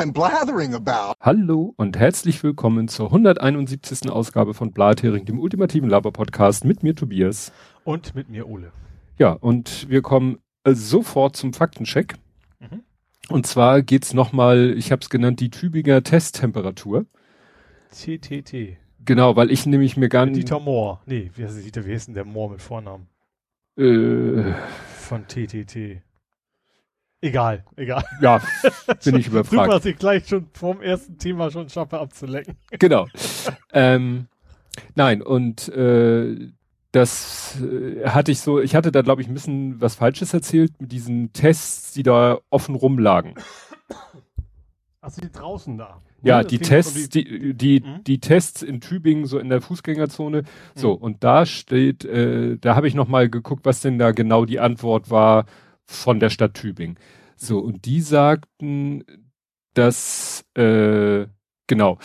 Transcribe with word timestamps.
I'm 0.00 0.14
blathering 0.14 0.72
about. 0.74 1.12
Hallo 1.20 1.74
und 1.76 1.98
herzlich 1.98 2.42
willkommen 2.42 2.88
zur 2.88 3.08
171. 3.08 4.10
Ausgabe 4.10 4.54
von 4.54 4.72
Blathering, 4.72 5.26
dem 5.26 5.38
ultimativen 5.38 5.90
Laber-Podcast 5.90 6.64
mit 6.64 6.82
mir 6.82 6.94
Tobias. 6.94 7.52
Und 7.84 8.14
mit 8.14 8.30
mir 8.30 8.48
Ole. 8.48 8.72
Ja, 9.18 9.32
und 9.32 9.90
wir 9.90 10.00
kommen 10.00 10.38
äh, 10.64 10.72
sofort 10.72 11.36
zum 11.36 11.52
Faktencheck. 11.52 12.14
Mhm. 12.60 12.80
Und 13.28 13.46
zwar 13.46 13.82
geht's 13.82 14.14
nochmal, 14.14 14.72
ich 14.74 14.90
habe 14.90 15.02
es 15.02 15.10
genannt, 15.10 15.38
die 15.38 15.50
Tübinger 15.50 16.02
Testtemperatur. 16.02 17.04
TTT. 17.90 18.78
Genau, 19.04 19.36
weil 19.36 19.50
ich 19.50 19.66
nämlich 19.66 19.98
mir 19.98 20.08
gar 20.08 20.24
nicht... 20.24 20.38
Dieter 20.38 20.60
Mohr. 20.60 21.02
Nee, 21.04 21.30
wie 21.34 21.44
heißt, 21.44 21.62
Dieter, 21.62 21.84
wie 21.84 21.92
heißt 21.92 22.06
denn 22.08 22.14
der 22.14 22.24
Mohr 22.24 22.48
mit 22.48 22.62
Vornamen? 22.62 23.06
Äh, 23.76 24.54
Von 24.94 25.26
TTT. 25.26 26.00
Egal, 27.22 27.64
egal. 27.76 28.02
Ja, 28.22 28.40
bin 29.04 29.16
ich 29.16 29.26
überfragt. 29.26 29.68
Du, 29.68 29.74
was 29.74 29.84
ich 29.84 29.96
gleich 29.98 30.26
schon 30.26 30.46
vom 30.54 30.80
ersten 30.80 31.18
Thema 31.18 31.50
schon 31.50 31.68
schaffe 31.68 31.98
abzulecken. 31.98 32.56
Genau. 32.78 33.06
ähm, 33.72 34.26
nein, 34.94 35.20
und 35.20 35.68
äh, 35.68 36.50
das 36.92 37.60
äh, 37.60 38.08
hatte 38.08 38.32
ich 38.32 38.40
so, 38.40 38.60
ich 38.60 38.74
hatte 38.74 38.90
da 38.90 39.02
glaube 39.02 39.20
ich 39.20 39.28
ein 39.28 39.34
bisschen 39.34 39.80
was 39.80 39.96
Falsches 39.96 40.32
erzählt 40.32 40.72
mit 40.80 40.92
diesen 40.92 41.32
Tests, 41.32 41.92
die 41.92 42.02
da 42.02 42.38
offen 42.48 42.74
rumlagen. 42.74 43.34
Ach, 45.02 45.12
die 45.12 45.30
draußen 45.30 45.76
da. 45.76 46.00
Ja, 46.22 46.40
ja 46.40 46.44
die 46.44 46.58
Tests, 46.58 47.08
die, 47.08 47.54
die, 47.54 47.80
mhm. 47.80 48.04
die 48.04 48.20
Tests 48.20 48.62
in 48.62 48.80
Tübingen, 48.80 49.26
so 49.26 49.38
in 49.38 49.48
der 49.48 49.60
Fußgängerzone. 49.60 50.44
So, 50.74 50.96
mhm. 50.96 51.02
und 51.02 51.24
da 51.24 51.46
steht, 51.46 52.04
äh, 52.04 52.56
da 52.58 52.76
habe 52.76 52.88
ich 52.88 52.94
nochmal 52.94 53.28
geguckt, 53.28 53.64
was 53.64 53.80
denn 53.80 53.98
da 53.98 54.12
genau 54.12 54.44
die 54.44 54.60
Antwort 54.60 55.10
war 55.10 55.46
von 55.90 56.20
der 56.20 56.30
Stadt 56.30 56.54
Tübingen. 56.54 56.98
So, 57.36 57.58
und 57.58 57.84
die 57.84 58.00
sagten, 58.00 59.04
dass, 59.74 60.44
äh, 60.54 61.26
genau, 61.66 61.98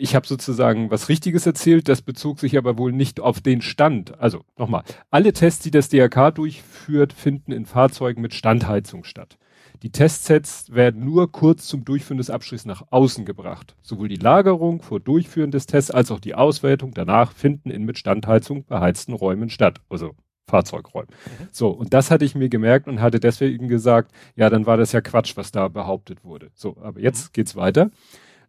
ich 0.00 0.14
habe 0.14 0.26
sozusagen 0.26 0.90
was 0.90 1.08
Richtiges 1.08 1.46
erzählt, 1.46 1.88
das 1.88 2.00
bezog 2.02 2.40
sich 2.40 2.56
aber 2.56 2.78
wohl 2.78 2.92
nicht 2.92 3.20
auf 3.20 3.40
den 3.40 3.60
Stand. 3.60 4.18
Also 4.18 4.44
nochmal, 4.56 4.82
alle 5.10 5.32
Tests, 5.32 5.62
die 5.62 5.70
das 5.70 5.88
DRK 5.90 6.30
durchführt, 6.30 7.12
finden 7.12 7.52
in 7.52 7.66
Fahrzeugen 7.66 8.22
mit 8.22 8.34
Standheizung 8.34 9.04
statt. 9.04 9.38
Die 9.82 9.92
Testsets 9.92 10.72
werden 10.72 11.04
nur 11.04 11.30
kurz 11.30 11.66
zum 11.66 11.84
Durchführen 11.84 12.18
des 12.18 12.30
Abstrichs 12.30 12.64
nach 12.64 12.82
außen 12.90 13.24
gebracht. 13.24 13.76
Sowohl 13.82 14.08
die 14.08 14.16
Lagerung 14.16 14.82
vor 14.82 14.98
Durchführen 14.98 15.52
des 15.52 15.66
Tests 15.66 15.90
als 15.90 16.10
auch 16.10 16.18
die 16.18 16.34
Auswertung 16.34 16.94
danach 16.94 17.32
finden 17.32 17.70
in 17.70 17.84
mit 17.84 17.98
Standheizung 17.98 18.64
beheizten 18.64 19.12
Räumen 19.12 19.50
statt. 19.50 19.80
Also 19.88 20.16
Fahrzeugräumen. 20.48 21.08
Mhm. 21.10 21.48
So, 21.50 21.68
und 21.68 21.94
das 21.94 22.10
hatte 22.10 22.24
ich 22.24 22.34
mir 22.34 22.48
gemerkt 22.48 22.88
und 22.88 23.00
hatte 23.00 23.20
deswegen 23.20 23.68
gesagt, 23.68 24.12
ja, 24.34 24.50
dann 24.50 24.66
war 24.66 24.76
das 24.76 24.92
ja 24.92 25.00
Quatsch, 25.00 25.36
was 25.36 25.52
da 25.52 25.68
behauptet 25.68 26.24
wurde. 26.24 26.50
So, 26.54 26.76
aber 26.80 27.00
jetzt 27.00 27.26
mhm. 27.26 27.32
geht's 27.34 27.56
weiter. 27.56 27.90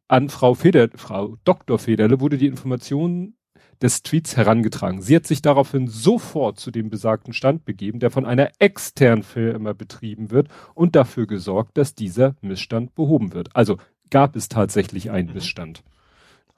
An 0.08 0.30
Frau 0.30 0.56
Feder, 0.56 0.90
Frau 0.96 1.38
Dr. 1.44 1.78
Federle 1.78 2.20
wurde 2.20 2.38
die 2.38 2.48
Information 2.48 3.36
des 3.82 4.04
Tweets 4.04 4.36
herangetragen. 4.36 5.02
Sie 5.02 5.16
hat 5.16 5.28
sich 5.28 5.42
daraufhin 5.42 5.88
sofort 5.88 6.60
zu 6.60 6.72
dem 6.72 6.90
besagten 6.90 7.34
Stand 7.34 7.66
begeben, 7.66 8.00
der 8.00 8.12
von 8.12 8.26
einer 8.26 8.50
externen 8.60 9.24
Firma 9.24 9.74
betrieben 9.74 10.32
wird 10.32 10.50
und 10.74 10.96
dafür 10.96 11.28
gesorgt, 11.28 11.78
dass 11.78 11.96
dieser 11.96 12.36
Missstand 12.42 12.96
behoben 12.96 13.34
wird. 13.34 13.56
Also 13.56 13.78
gab 14.10 14.36
es 14.36 14.50
tatsächlich 14.50 15.12
einen 15.12 15.30
mhm. 15.30 15.36
Missstand. 15.36 15.84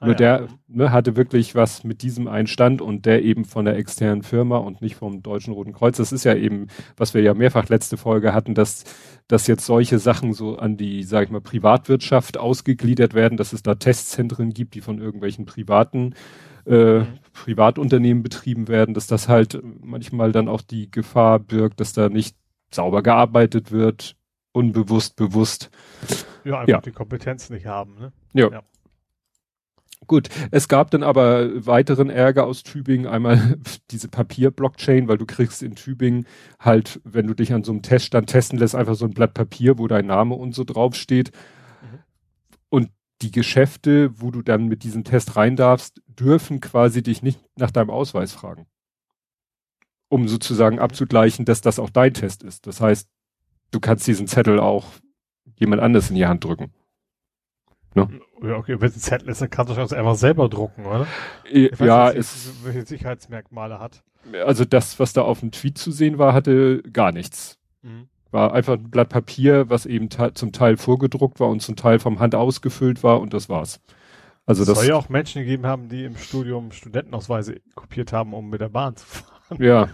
Ah, 0.02 0.06
Nur 0.06 0.14
ja. 0.14 0.38
der 0.38 0.48
ne, 0.66 0.90
hatte 0.90 1.14
wirklich 1.14 1.54
was 1.54 1.84
mit 1.84 2.02
diesem 2.02 2.26
Einstand 2.26 2.82
und 2.82 3.06
der 3.06 3.22
eben 3.22 3.44
von 3.44 3.64
der 3.64 3.76
externen 3.76 4.24
Firma 4.24 4.56
und 4.56 4.82
nicht 4.82 4.96
vom 4.96 5.22
Deutschen 5.22 5.54
Roten 5.54 5.72
Kreuz. 5.72 5.96
Das 5.96 6.10
ist 6.10 6.24
ja 6.24 6.34
eben, 6.34 6.66
was 6.96 7.14
wir 7.14 7.22
ja 7.22 7.34
mehrfach 7.34 7.68
letzte 7.68 7.96
Folge 7.96 8.34
hatten, 8.34 8.56
dass, 8.56 8.82
dass 9.28 9.46
jetzt 9.46 9.64
solche 9.64 10.00
Sachen 10.00 10.32
so 10.32 10.56
an 10.56 10.76
die, 10.76 11.04
sag 11.04 11.26
ich 11.26 11.30
mal, 11.30 11.40
Privatwirtschaft 11.40 12.36
ausgegliedert 12.36 13.14
werden, 13.14 13.36
dass 13.38 13.52
es 13.52 13.62
da 13.62 13.76
Testzentren 13.76 14.50
gibt, 14.50 14.74
die 14.74 14.80
von 14.80 14.98
irgendwelchen 14.98 15.44
privaten 15.44 16.16
äh, 16.66 16.98
mhm. 16.98 17.06
Privatunternehmen 17.32 18.24
betrieben 18.24 18.66
werden, 18.66 18.94
dass 18.94 19.06
das 19.06 19.28
halt 19.28 19.62
manchmal 19.62 20.32
dann 20.32 20.48
auch 20.48 20.62
die 20.62 20.90
Gefahr 20.90 21.38
birgt, 21.38 21.78
dass 21.78 21.92
da 21.92 22.08
nicht 22.08 22.36
sauber 22.72 23.04
gearbeitet 23.04 23.70
wird, 23.70 24.16
unbewusst, 24.50 25.14
bewusst. 25.14 25.70
Ja, 26.42 26.58
einfach 26.58 26.68
ja. 26.68 26.80
die 26.80 26.90
Kompetenz 26.90 27.50
nicht 27.50 27.66
haben. 27.66 27.94
Ne? 28.00 28.12
ja. 28.32 28.50
ja. 28.50 28.62
Gut, 30.06 30.28
es 30.50 30.68
gab 30.68 30.90
dann 30.90 31.02
aber 31.02 31.66
weiteren 31.66 32.10
Ärger 32.10 32.44
aus 32.44 32.62
Tübingen. 32.62 33.06
Einmal 33.06 33.58
diese 33.90 34.08
Papier-Blockchain, 34.08 35.08
weil 35.08 35.18
du 35.18 35.26
kriegst 35.26 35.62
in 35.62 35.74
Tübingen 35.74 36.26
halt, 36.58 37.00
wenn 37.04 37.26
du 37.26 37.34
dich 37.34 37.52
an 37.52 37.64
so 37.64 37.72
einem 37.72 37.82
Teststand 37.82 38.28
testen 38.28 38.58
lässt, 38.58 38.74
einfach 38.74 38.94
so 38.94 39.04
ein 39.04 39.14
Blatt 39.14 39.34
Papier, 39.34 39.78
wo 39.78 39.86
dein 39.86 40.06
Name 40.06 40.34
und 40.34 40.54
so 40.54 40.64
draufsteht. 40.64 41.30
Mhm. 41.82 41.98
Und 42.68 42.90
die 43.22 43.30
Geschäfte, 43.30 44.20
wo 44.20 44.30
du 44.30 44.42
dann 44.42 44.66
mit 44.66 44.82
diesem 44.82 45.04
Test 45.04 45.36
rein 45.36 45.56
darfst, 45.56 46.02
dürfen 46.06 46.60
quasi 46.60 47.02
dich 47.02 47.22
nicht 47.22 47.40
nach 47.56 47.70
deinem 47.70 47.90
Ausweis 47.90 48.32
fragen. 48.32 48.66
Um 50.08 50.28
sozusagen 50.28 50.78
abzugleichen, 50.78 51.44
dass 51.44 51.60
das 51.60 51.78
auch 51.78 51.90
dein 51.90 52.12
Test 52.12 52.42
ist. 52.42 52.66
Das 52.66 52.80
heißt, 52.80 53.08
du 53.70 53.80
kannst 53.80 54.06
diesen 54.06 54.26
Zettel 54.26 54.58
auch 54.58 54.86
jemand 55.54 55.80
anders 55.80 56.10
in 56.10 56.16
die 56.16 56.26
Hand 56.26 56.44
drücken. 56.44 56.72
Ne? 57.94 58.08
Ja, 58.42 58.56
okay, 58.56 58.80
wenn 58.80 58.88
es 58.88 58.96
ein 58.96 59.00
Zettel 59.00 59.28
ist, 59.28 59.40
dann 59.40 59.50
kannst 59.50 59.72
du 59.72 59.76
das 59.76 59.92
einfach 59.92 60.14
selber 60.14 60.48
drucken, 60.48 60.86
oder? 60.86 61.06
Ich 61.50 61.78
ja, 61.78 62.08
nicht, 62.08 62.18
es, 62.18 62.52
welche 62.64 62.86
Sicherheitsmerkmale 62.86 63.78
hat. 63.78 64.02
Also 64.44 64.64
das, 64.64 64.98
was 64.98 65.12
da 65.12 65.22
auf 65.22 65.40
dem 65.40 65.50
Tweet 65.50 65.78
zu 65.78 65.90
sehen 65.90 66.18
war, 66.18 66.32
hatte 66.32 66.82
gar 66.92 67.12
nichts. 67.12 67.58
Mhm. 67.82 68.08
War 68.30 68.54
einfach 68.54 68.74
ein 68.74 68.90
Blatt 68.90 69.10
Papier, 69.10 69.68
was 69.68 69.84
eben 69.84 70.08
zum 70.10 70.52
Teil 70.52 70.76
vorgedruckt 70.76 71.38
war 71.38 71.48
und 71.48 71.60
zum 71.60 71.76
Teil 71.76 71.98
vom 71.98 72.18
Hand 72.18 72.34
ausgefüllt 72.34 73.02
war 73.02 73.20
und 73.20 73.34
das 73.34 73.48
war's. 73.48 73.80
Also 74.46 74.64
das 74.64 74.78
soll 74.78 74.88
ja 74.88 74.96
auch 74.96 75.08
Menschen 75.08 75.42
gegeben 75.42 75.66
haben, 75.66 75.88
die 75.88 76.04
im 76.04 76.16
Studium 76.16 76.72
Studentenausweise 76.72 77.60
kopiert 77.74 78.12
haben, 78.12 78.32
um 78.32 78.48
mit 78.50 78.60
der 78.60 78.70
Bahn 78.70 78.96
zu 78.96 79.06
fahren. 79.06 79.41
Ja, 79.58 79.88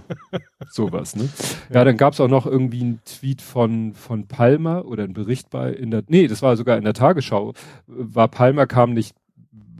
sowas, 0.70 1.16
ne? 1.16 1.28
Ja, 1.72 1.84
dann 1.84 1.96
gab's 1.96 2.20
auch 2.20 2.28
noch 2.28 2.46
irgendwie 2.46 2.80
einen 2.80 3.00
Tweet 3.04 3.42
von, 3.42 3.92
von 3.94 4.26
Palmer 4.26 4.86
oder 4.86 5.04
ein 5.04 5.12
Bericht 5.12 5.50
bei 5.50 5.72
in 5.72 5.90
der, 5.90 6.02
nee, 6.08 6.28
das 6.28 6.42
war 6.42 6.56
sogar 6.56 6.78
in 6.78 6.84
der 6.84 6.94
Tagesschau, 6.94 7.54
war 7.86 8.28
Palmer 8.28 8.66
kam 8.66 8.94
nicht 8.94 9.14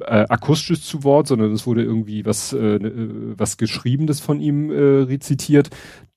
äh, 0.01 0.27
akustisch 0.29 0.83
zu 0.83 1.05
Wort, 1.05 1.27
sondern 1.27 1.53
es 1.53 1.67
wurde 1.67 1.83
irgendwie 1.83 2.25
was, 2.25 2.53
äh, 2.53 2.79
ne, 2.79 3.35
was 3.37 3.57
Geschriebenes 3.57 4.21
von 4.21 4.41
ihm 4.41 4.71
äh, 4.71 5.03
rezitiert. 5.03 5.71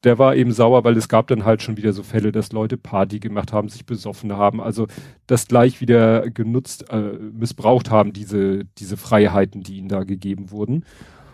Der 0.04 0.18
war 0.18 0.36
eben 0.36 0.52
sauer, 0.52 0.84
weil 0.84 0.98
es 0.98 1.10
gab 1.10 1.28
dann 1.28 1.46
halt 1.46 1.62
schon 1.62 1.78
wieder 1.78 1.94
so 1.94 2.04
Fälle, 2.04 2.32
dass 2.32 2.52
Leute 2.52 2.78
Party 2.78 3.20
gemacht 3.20 3.54
haben, 3.54 3.70
sich 3.70 3.86
besoffen 3.86 4.34
haben, 4.34 4.60
also 4.60 4.88
das 5.28 5.48
gleich 5.48 5.80
wieder 5.80 6.30
genutzt, 6.30 6.90
äh, 6.90 7.14
missbraucht 7.34 7.92
haben, 7.92 8.14
diese, 8.14 8.66
diese 8.78 8.98
Freiheiten, 8.98 9.62
die 9.64 9.78
ihnen 9.78 9.90
da 9.90 10.04
gegeben 10.04 10.52
wurden. 10.52 10.86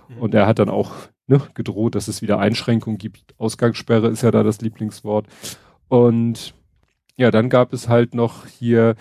Mhm. 0.10 0.18
Und 0.20 0.34
er 0.34 0.48
hat 0.48 0.60
dann 0.60 0.70
auch 0.70 0.92
ne, 1.28 1.42
gedroht, 1.54 1.96
dass 1.96 2.08
es 2.08 2.22
wieder 2.22 2.40
Einschränkungen 2.40 2.98
gibt. 2.98 3.36
Ausgangssperre 3.38 4.08
ist 4.08 4.24
ja 4.24 4.32
da 4.32 4.44
das 4.44 4.62
Lieblingswort. 4.62 5.28
Und 5.90 6.54
ja, 7.18 7.32
dann 7.32 7.50
gab 7.50 7.74
es 7.74 7.88
halt 7.88 8.14
noch 8.16 8.48
hier, 8.48 8.96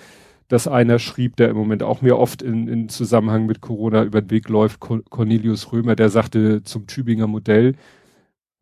dass 0.49 0.69
einer 0.69 0.99
schrieb, 0.99 1.37
der 1.37 1.49
im 1.49 1.57
Moment 1.57 1.83
auch 1.83 2.03
mir 2.03 2.19
oft 2.19 2.43
in, 2.43 2.69
in 2.69 2.89
Zusammenhang 2.89 3.47
mit 3.47 3.61
Corona 3.61 4.05
über 4.05 4.21
den 4.21 4.31
Weg 4.31 4.49
läuft, 4.49 4.81
Cornelius 4.81 5.73
Römer, 5.73 5.97
der 5.97 6.09
sagte 6.09 6.63
zum 6.63 6.87
Tübinger 6.87 7.27
Modell, 7.27 7.75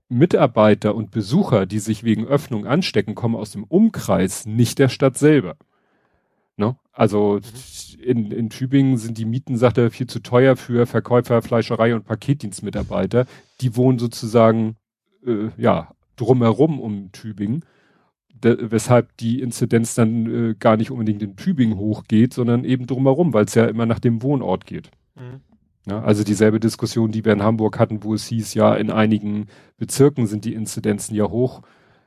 Mitarbeiter 0.09 0.95
und 0.95 1.11
Besucher, 1.11 1.67
die 1.67 1.79
sich 1.79 2.05
wegen 2.05 2.27
Öffnung 2.27 2.67
anstecken, 2.67 3.15
kommen 3.15 3.37
aus 3.37 3.53
dem 3.53 3.65
Umkreis, 3.65 4.47
nicht 4.47 4.79
der 4.79 4.89
Stadt 4.89 5.19
selber. 5.19 5.57
Ne? 6.57 6.77
Also 6.93 7.41
mhm. 7.43 7.94
In, 8.05 8.31
in 8.31 8.51
Tübingen 8.51 8.97
sind 8.97 9.19
die 9.19 9.25
Mieten, 9.25 9.57
sagt 9.57 9.79
er, 9.79 9.91
viel 9.91 10.07
zu 10.07 10.21
teuer 10.21 10.57
für 10.57 10.87
Verkäufer, 10.87 11.43
Fleischerei 11.43 11.95
und 11.95 12.05
Paketdienstmitarbeiter. 12.05 13.27
Die 13.61 13.77
wohnen 13.77 13.99
sozusagen 13.99 14.77
äh, 15.27 15.49
ja 15.57 15.95
drumherum 16.17 16.81
um 16.81 17.11
Tübingen, 17.13 17.65
de, 18.29 18.71
weshalb 18.71 19.17
die 19.17 19.41
Inzidenz 19.41 19.95
dann 19.95 20.51
äh, 20.51 20.55
gar 20.55 20.77
nicht 20.77 20.91
unbedingt 20.91 21.23
in 21.23 21.37
Tübingen 21.37 21.79
hochgeht, 21.79 22.35
sondern 22.35 22.65
eben 22.65 22.87
drumherum, 22.87 23.33
weil 23.33 23.47
es 23.47 23.55
ja 23.55 23.65
immer 23.67 23.87
nach 23.87 24.01
dem 24.01 24.23
Wohnort 24.23 24.67
geht. 24.67 24.91
Mhm. 25.17 25.41
Ja, 25.87 26.03
also 26.03 26.25
dieselbe 26.25 26.61
Diskussion, 26.61 27.11
die 27.11 27.25
wir 27.25 27.33
in 27.33 27.43
Hamburg 27.43 27.79
hatten, 27.79 28.03
wo 28.05 28.15
es 28.15 28.27
hieß, 28.27 28.55
ja, 28.55 28.75
in 28.75 28.91
einigen 28.91 29.49
Bezirken 29.77 30.27
sind 30.27 30.47
die 30.47 30.55
Inzidenzen 30.55 31.15
ja 31.15 31.29
hoch 31.29 31.61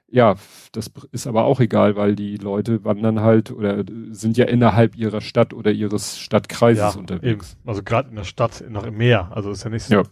ja, 0.10 0.36
das 0.72 0.92
ist 1.12 1.28
aber 1.28 1.46
auch 1.46 1.60
egal, 1.60 1.96
weil 1.96 2.16
die 2.16 2.38
Leute 2.38 2.84
wandern 2.86 3.22
halt 3.22 3.52
oder 3.52 3.84
sind 4.12 4.38
ja 4.38 4.46
innerhalb 4.46 4.96
ihrer 4.96 5.22
Stadt 5.22 5.54
oder 5.54 5.72
ihres 5.72 6.18
Stadtkreises 6.18 6.94
ja, 6.94 7.00
unterwegs. 7.00 7.54
Eben. 7.54 7.70
Also 7.70 7.84
gerade 7.84 8.10
in 8.10 8.16
der 8.16 8.24
Stadt, 8.24 8.64
noch 8.70 8.86
im 8.86 8.98
Meer. 8.98 9.32
Also 9.34 9.52
ist 9.52 9.64
ja 9.64 9.70
nicht, 9.70 9.84
so, 9.84 9.96
ja. 9.96 10.04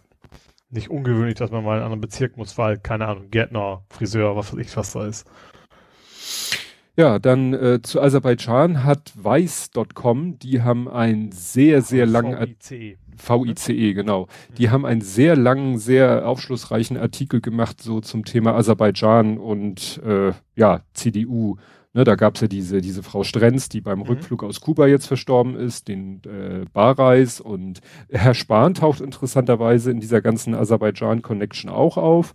nicht 0.68 0.90
ungewöhnlich, 0.90 1.36
dass 1.36 1.50
man 1.50 1.64
mal 1.64 1.72
in 1.72 1.76
einen 1.76 1.84
anderen 1.84 2.00
Bezirk 2.02 2.36
muss, 2.36 2.58
weil, 2.58 2.78
keine 2.78 3.06
Ahnung, 3.06 3.30
Gärtner, 3.30 3.84
Friseur, 3.88 4.36
was 4.36 4.52
weiß 4.52 4.60
ich, 4.60 4.76
was 4.76 4.92
da 4.92 5.06
ist. 5.06 5.26
Ja, 6.96 7.18
dann 7.18 7.52
äh, 7.52 7.82
zu 7.82 8.00
Aserbaidschan 8.00 8.82
hat 8.82 9.12
Weiß.com, 9.16 10.38
die 10.38 10.62
haben 10.62 10.88
ein 10.88 11.30
sehr, 11.30 11.82
sehr 11.82 12.06
langen 12.06 12.38
VICE. 12.38 12.96
VICE, 13.16 13.92
genau. 13.92 14.28
Die 14.56 14.70
haben 14.70 14.86
einen 14.86 15.02
sehr 15.02 15.36
langen, 15.36 15.78
sehr 15.78 16.26
aufschlussreichen 16.26 16.96
Artikel 16.96 17.42
gemacht, 17.42 17.82
so 17.82 18.00
zum 18.00 18.24
Thema 18.24 18.54
Aserbaidschan 18.54 19.36
und 19.36 20.00
äh, 20.06 20.32
ja, 20.54 20.80
CDU. 20.94 21.56
Ne, 21.92 22.04
da 22.04 22.14
gab's 22.14 22.40
ja 22.40 22.48
diese, 22.48 22.80
diese 22.80 23.02
Frau 23.02 23.24
Strenz, 23.24 23.68
die 23.68 23.82
beim 23.82 24.00
mhm. 24.00 24.04
Rückflug 24.06 24.42
aus 24.42 24.60
Kuba 24.62 24.86
jetzt 24.86 25.06
verstorben 25.06 25.54
ist, 25.54 25.88
den 25.88 26.22
äh, 26.24 26.64
Barreis 26.72 27.40
und 27.40 27.80
Herr 28.10 28.34
Spahn 28.34 28.74
taucht 28.74 29.00
interessanterweise 29.00 29.90
in 29.90 30.00
dieser 30.00 30.22
ganzen 30.22 30.54
Aserbaidschan-Connection 30.54 31.70
auch 31.70 31.96
auf. 31.98 32.34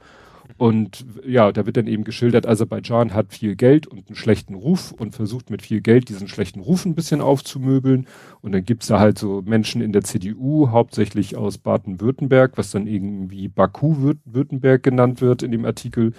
Und 0.62 1.08
ja, 1.26 1.52
da 1.52 1.66
wird 1.66 1.78
dann 1.78 1.88
eben 1.88 2.04
geschildert, 2.04 2.48
Aserbaidschan 2.48 3.16
hat 3.16 3.34
viel 3.34 3.56
Geld 3.56 3.88
und 3.88 4.06
einen 4.06 4.16
schlechten 4.16 4.54
Ruf 4.54 4.92
und 4.92 5.16
versucht 5.16 5.50
mit 5.50 5.64
viel 5.64 5.82
Geld 5.82 6.08
diesen 6.08 6.28
schlechten 6.28 6.60
Ruf 6.60 6.86
ein 6.86 6.94
bisschen 6.94 7.20
aufzumöbeln. 7.20 8.06
Und 8.42 8.52
dann 8.52 8.64
gibt's 8.64 8.86
da 8.86 9.00
halt 9.00 9.18
so 9.18 9.42
Menschen 9.44 9.82
in 9.82 9.92
der 9.92 10.04
CDU, 10.04 10.70
hauptsächlich 10.70 11.36
aus 11.36 11.58
Baden-Württemberg, 11.58 12.60
was 12.60 12.70
dann 12.70 12.86
irgendwie 12.86 13.48
Baku-Württemberg 13.48 14.84
genannt 14.84 15.20
wird 15.20 15.42
in 15.42 15.52
dem 15.52 15.66
Artikel, 15.66 16.14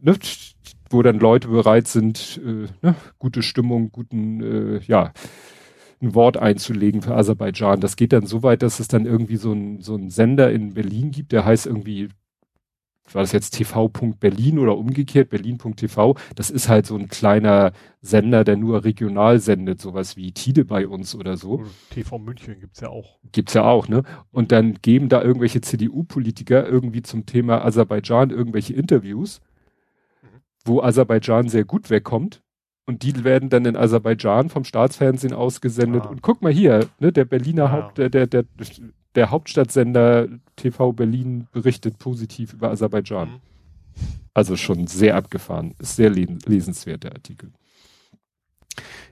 ne, 0.00 0.16
wo 0.88 1.02
dann 1.02 1.18
Leute 1.18 1.48
bereit 1.48 1.86
sind, 1.86 2.40
äh, 2.42 2.66
ne, 2.80 2.94
gute 3.18 3.42
Stimmung, 3.42 3.92
guten, 3.92 4.42
äh, 4.42 4.80
ja, 4.86 5.12
ein 6.00 6.14
Wort 6.14 6.38
einzulegen 6.38 7.02
für 7.02 7.14
Aserbaidschan. 7.14 7.80
Das 7.80 7.96
geht 7.96 8.14
dann 8.14 8.24
so 8.24 8.42
weit, 8.42 8.62
dass 8.62 8.80
es 8.80 8.88
dann 8.88 9.04
irgendwie 9.04 9.36
so 9.36 9.52
ein, 9.52 9.82
so 9.82 9.96
ein 9.96 10.08
Sender 10.08 10.50
in 10.50 10.72
Berlin 10.72 11.10
gibt, 11.10 11.32
der 11.32 11.44
heißt 11.44 11.66
irgendwie 11.66 12.08
war 13.14 13.22
das 13.22 13.32
jetzt 13.32 13.50
TV.Berlin 13.50 14.58
oder 14.58 14.76
umgekehrt, 14.76 15.30
Berlin.tv, 15.30 16.16
das 16.34 16.50
ist 16.50 16.68
halt 16.68 16.86
so 16.86 16.96
ein 16.96 17.08
kleiner 17.08 17.72
Sender, 18.02 18.44
der 18.44 18.56
nur 18.56 18.84
regional 18.84 19.38
sendet, 19.38 19.80
sowas 19.80 20.16
wie 20.16 20.32
Tide 20.32 20.64
bei 20.64 20.86
uns 20.86 21.14
oder 21.14 21.36
so. 21.36 21.64
TV 21.90 22.18
München 22.18 22.60
gibt's 22.60 22.80
ja 22.80 22.88
auch. 22.88 23.18
Gibt's 23.32 23.54
ja 23.54 23.64
auch, 23.64 23.88
ne? 23.88 24.02
Und 24.30 24.52
dann 24.52 24.78
geben 24.82 25.08
da 25.08 25.22
irgendwelche 25.22 25.60
CDU-Politiker 25.60 26.66
irgendwie 26.66 27.02
zum 27.02 27.26
Thema 27.26 27.64
Aserbaidschan 27.64 28.30
irgendwelche 28.30 28.74
Interviews, 28.74 29.40
mhm. 30.22 30.40
wo 30.64 30.82
Aserbaidschan 30.82 31.48
sehr 31.48 31.64
gut 31.64 31.90
wegkommt. 31.90 32.42
Und 32.86 33.02
die 33.04 33.22
werden 33.22 33.50
dann 33.50 33.66
in 33.66 33.76
Aserbaidschan 33.76 34.48
vom 34.48 34.64
Staatsfernsehen 34.64 35.32
ausgesendet. 35.32 36.02
Ah. 36.06 36.08
Und 36.08 36.22
guck 36.22 36.42
mal 36.42 36.52
hier, 36.52 36.88
ne, 36.98 37.12
der 37.12 37.24
Berliner 37.24 37.66
ah. 37.66 37.72
Haupt, 37.72 37.98
der, 37.98 38.10
der, 38.10 38.26
der 38.26 38.44
der 39.14 39.30
Hauptstadtsender 39.30 40.28
TV 40.56 40.92
Berlin 40.92 41.48
berichtet 41.52 41.98
positiv 41.98 42.52
über 42.52 42.70
Aserbaidschan. 42.70 43.28
Mhm. 43.28 43.40
Also 44.34 44.56
schon 44.56 44.86
sehr 44.86 45.16
abgefahren. 45.16 45.74
Ist 45.78 45.96
sehr 45.96 46.10
lesenswert, 46.10 47.04
der 47.04 47.12
Artikel. 47.12 47.50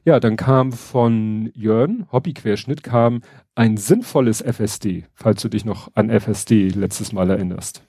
Ja, 0.04 0.20
dann 0.20 0.36
kam 0.36 0.72
von 0.72 1.50
Jörn, 1.54 2.06
Hobbyquerschnitt, 2.12 2.82
kam 2.82 3.22
ein 3.54 3.76
sinnvolles 3.76 4.40
FSD, 4.40 5.04
falls 5.14 5.42
du 5.42 5.48
dich 5.48 5.64
noch 5.64 5.90
an 5.94 6.08
FSD 6.08 6.68
letztes 6.70 7.12
Mal 7.12 7.28
erinnerst. 7.30 7.82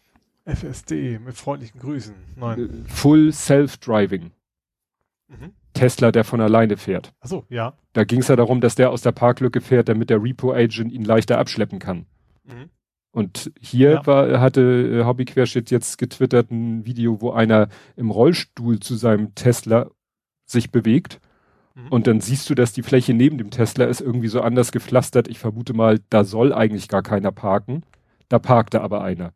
FSD, 0.46 1.20
mit 1.20 1.38
freundlichen 1.38 1.80
Grüßen. 1.80 2.16
Nein. 2.36 2.60
Äh, 2.60 2.90
Full 2.90 3.32
Self-Driving. 3.32 4.32
Mhm. 5.30 5.54
Tesla, 5.74 6.12
der 6.12 6.24
von 6.24 6.42
alleine 6.42 6.78
fährt. 6.78 7.14
Ach 7.22 7.28
so, 7.28 7.46
ja. 7.50 7.74
Da 7.94 8.04
ging 8.04 8.20
es 8.20 8.28
ja 8.28 8.36
darum, 8.36 8.62
dass 8.62 8.76
der 8.76 8.90
aus 8.92 9.02
der 9.02 9.12
Parklücke 9.12 9.62
fährt, 9.62 9.88
damit 9.88 10.10
der 10.10 10.22
Repo-Agent 10.22 10.92
ihn 10.92 11.04
leichter 11.04 11.38
abschleppen 11.38 11.80
kann. 11.80 12.06
Mhm. 12.44 12.70
Und 13.12 13.52
hier 13.60 13.92
ja. 13.92 14.08
war, 14.08 14.40
hatte 14.40 14.62
äh, 14.62 15.06
Hobby 15.06 15.26
Quershit 15.26 15.72
jetzt 15.72 15.98
getwittert 15.98 16.52
ein 16.52 16.86
Video, 16.86 17.22
wo 17.22 17.32
einer 17.32 17.70
im 17.96 18.12
Rollstuhl 18.12 18.80
zu 18.80 18.96
seinem 18.96 19.34
Tesla 19.36 19.90
sich 20.46 20.72
bewegt. 20.72 21.20
Mhm. 21.76 21.88
Und 21.90 22.08
dann 22.08 22.22
siehst 22.22 22.50
du, 22.50 22.56
dass 22.56 22.74
die 22.74 22.84
Fläche 22.84 23.14
neben 23.14 23.38
dem 23.38 23.52
Tesla 23.52 23.86
ist 23.86 24.02
irgendwie 24.02 24.28
so 24.28 24.42
anders 24.42 24.72
gepflastert. 24.72 25.28
Ich 25.28 25.40
vermute 25.40 25.74
mal, 25.74 26.00
da 26.10 26.24
soll 26.24 26.54
eigentlich 26.54 26.88
gar 26.88 27.04
keiner 27.04 27.32
parken. 27.32 27.84
Da 28.28 28.38
parkte 28.38 28.82
aber 28.82 29.02
einer. 29.02 29.34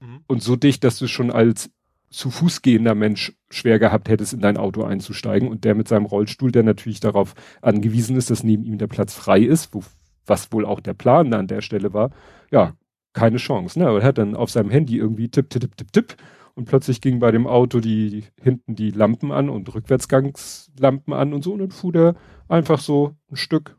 Mhm. 0.00 0.20
Und 0.26 0.42
so 0.42 0.56
dicht, 0.56 0.84
dass 0.84 0.98
du 0.98 1.06
schon 1.06 1.30
als 1.30 1.70
zu 2.10 2.30
Fuß 2.30 2.62
gehender 2.62 2.94
Mensch 2.94 3.36
schwer 3.50 3.78
gehabt 3.78 4.08
hättest, 4.08 4.32
in 4.32 4.40
dein 4.40 4.56
Auto 4.56 4.82
einzusteigen 4.84 5.48
und 5.48 5.64
der 5.64 5.74
mit 5.74 5.88
seinem 5.88 6.06
Rollstuhl, 6.06 6.52
der 6.52 6.62
natürlich 6.62 7.00
darauf 7.00 7.34
angewiesen 7.62 8.16
ist, 8.16 8.30
dass 8.30 8.44
neben 8.44 8.64
ihm 8.64 8.78
der 8.78 8.86
Platz 8.86 9.14
frei 9.14 9.40
ist, 9.40 9.74
wo, 9.74 9.82
was 10.24 10.52
wohl 10.52 10.64
auch 10.64 10.80
der 10.80 10.94
Plan 10.94 11.32
an 11.34 11.46
der 11.46 11.60
Stelle 11.60 11.92
war, 11.92 12.10
ja, 12.50 12.74
keine 13.12 13.38
Chance. 13.38 13.78
Ne? 13.78 13.86
Er 13.86 14.02
hat 14.02 14.18
dann 14.18 14.36
auf 14.36 14.50
seinem 14.50 14.70
Handy 14.70 14.98
irgendwie 14.98 15.28
tipp, 15.28 15.50
tipp, 15.50 15.62
tipp, 15.62 15.76
tipp, 15.76 15.92
tipp 15.92 16.16
und 16.54 16.66
plötzlich 16.66 17.00
ging 17.00 17.18
bei 17.18 17.30
dem 17.30 17.46
Auto 17.46 17.80
die, 17.80 18.10
die 18.10 18.24
hinten 18.40 18.76
die 18.76 18.90
Lampen 18.90 19.32
an 19.32 19.48
und 19.48 19.74
Rückwärtsgangslampen 19.74 21.12
an 21.12 21.34
und 21.34 21.42
so 21.42 21.52
und 21.52 21.60
dann 21.60 21.70
fuhr 21.70 21.92
der 21.92 22.14
einfach 22.48 22.80
so 22.80 23.14
ein 23.30 23.36
Stück 23.36 23.76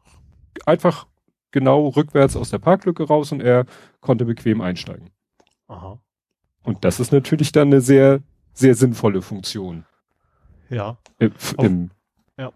einfach 0.65 1.07
genau 1.51 1.87
rückwärts 1.87 2.35
aus 2.35 2.49
der 2.49 2.59
Parklücke 2.59 3.03
raus 3.03 3.31
und 3.31 3.41
er 3.41 3.65
konnte 4.01 4.25
bequem 4.25 4.61
einsteigen. 4.61 5.09
Aha. 5.67 5.99
Und 6.67 6.83
das 6.83 6.99
ist 6.99 7.13
natürlich 7.13 7.53
dann 7.53 7.69
eine 7.69 7.79
sehr, 7.79 8.19
sehr 8.51 8.75
sinnvolle 8.75 9.21
Funktion. 9.21 9.85
Ja. 10.69 10.97
Im, 11.17 11.31
im 11.59 11.91
ja. 12.37 12.51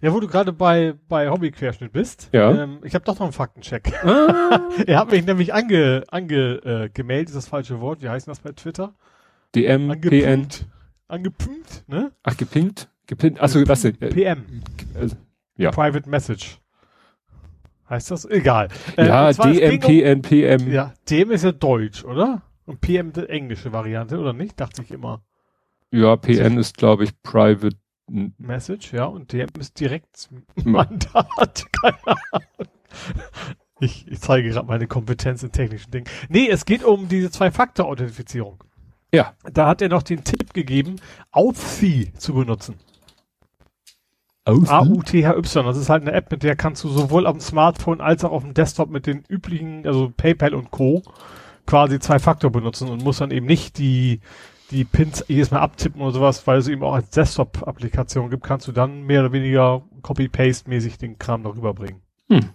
Ja, 0.00 0.12
wo 0.12 0.18
du 0.18 0.26
gerade 0.26 0.52
bei, 0.52 0.94
bei 1.08 1.30
Hobbyquerschnitt 1.30 1.92
bist. 1.92 2.28
Ja. 2.32 2.64
Ähm, 2.64 2.80
ich 2.82 2.96
habe 2.96 3.04
doch 3.04 3.14
noch 3.14 3.26
einen 3.26 3.32
Faktencheck. 3.32 3.92
Ah. 4.04 4.62
er 4.86 4.98
hat 4.98 5.12
mich 5.12 5.24
nämlich 5.24 5.54
ange, 5.54 6.02
ange 6.08 6.54
äh, 6.64 6.88
gemeldet, 6.88 7.28
ist 7.28 7.36
das 7.36 7.46
falsche 7.46 7.80
Wort. 7.80 8.02
Wie 8.02 8.08
heißt 8.08 8.26
das 8.26 8.40
bei 8.40 8.50
Twitter? 8.50 8.96
DM, 9.54 10.00
PN. 10.00 10.48
Angepinkt, 11.06 11.84
ne? 11.86 12.10
Ach, 12.24 12.36
gepinkt? 12.36 12.88
Gepinkt. 13.06 13.40
Achso, 13.40 13.60
was 13.68 13.82
denn? 13.82 13.94
Äh, 14.00 14.08
PM. 14.08 14.44
Äh, 14.94 15.06
ja. 15.56 15.70
Private 15.70 16.10
Message. 16.10 16.58
Heißt 17.88 18.10
das? 18.10 18.24
Egal. 18.24 18.68
Äh, 18.96 19.06
ja, 19.06 19.32
DM, 19.32 19.78
PN, 19.78 20.22
PM. 20.22 20.72
Ja, 20.72 20.94
DM 21.08 21.30
ist 21.30 21.44
ja 21.44 21.52
Deutsch, 21.52 22.04
oder? 22.04 22.42
Und 22.68 22.82
PM 22.82 23.14
die 23.14 23.26
englische 23.26 23.72
Variante, 23.72 24.18
oder 24.18 24.34
nicht? 24.34 24.60
Dachte 24.60 24.82
ich 24.82 24.90
immer. 24.90 25.22
Ja, 25.90 26.16
PN 26.16 26.58
ist, 26.58 26.76
glaube 26.76 27.04
ich, 27.04 27.22
Private 27.22 27.78
Message, 28.36 28.92
ja, 28.92 29.06
und 29.06 29.32
DM 29.32 29.48
ist 29.58 29.80
direkt 29.80 30.28
Mandat. 30.64 31.66
Keine 31.82 32.06
Ahnung. 32.06 32.68
Ich, 33.80 34.06
ich 34.06 34.20
zeige 34.20 34.50
gerade 34.50 34.66
meine 34.66 34.86
Kompetenz 34.86 35.42
in 35.42 35.50
technischen 35.50 35.90
Dingen. 35.90 36.06
Nee, 36.28 36.46
es 36.50 36.66
geht 36.66 36.84
um 36.84 37.08
diese 37.08 37.30
Zwei-Faktor-Authentifizierung. 37.30 38.62
Ja. 39.14 39.32
Da 39.50 39.66
hat 39.66 39.80
er 39.80 39.88
noch 39.88 40.02
den 40.02 40.22
Tipp 40.22 40.52
gegeben, 40.52 40.96
Authy 41.30 42.12
zu 42.18 42.34
benutzen. 42.34 42.74
A-U-T-H-Y. 44.44 45.64
Das 45.64 45.78
ist 45.78 45.88
halt 45.88 46.02
eine 46.02 46.12
App, 46.12 46.30
mit 46.30 46.42
der 46.42 46.54
kannst 46.54 46.84
du 46.84 46.90
sowohl 46.90 47.26
auf 47.26 47.32
dem 47.32 47.40
Smartphone 47.40 48.02
als 48.02 48.24
auch 48.24 48.32
auf 48.32 48.42
dem 48.42 48.52
Desktop 48.52 48.90
mit 48.90 49.06
den 49.06 49.24
üblichen, 49.26 49.86
also 49.86 50.12
PayPal 50.14 50.54
und 50.54 50.70
Co 50.70 51.02
quasi 51.68 52.00
zwei 52.00 52.18
Faktor 52.18 52.50
benutzen 52.50 52.88
und 52.88 53.04
muss 53.04 53.18
dann 53.18 53.30
eben 53.30 53.44
nicht 53.44 53.76
die, 53.76 54.20
die 54.70 54.84
Pins 54.84 55.22
jedes 55.28 55.50
Mal 55.50 55.60
abtippen 55.60 56.00
oder 56.00 56.12
sowas, 56.12 56.46
weil 56.46 56.58
es 56.58 56.66
eben 56.66 56.82
auch 56.82 56.94
als 56.94 57.10
Desktop-Applikation 57.10 58.30
gibt, 58.30 58.42
kannst 58.42 58.66
du 58.66 58.72
dann 58.72 59.02
mehr 59.02 59.20
oder 59.20 59.32
weniger 59.32 59.82
Copy-Paste-mäßig 60.00 60.96
den 60.96 61.18
Kram 61.18 61.42
darüber 61.42 61.74
bringen. 61.74 62.00
Hm. 62.30 62.48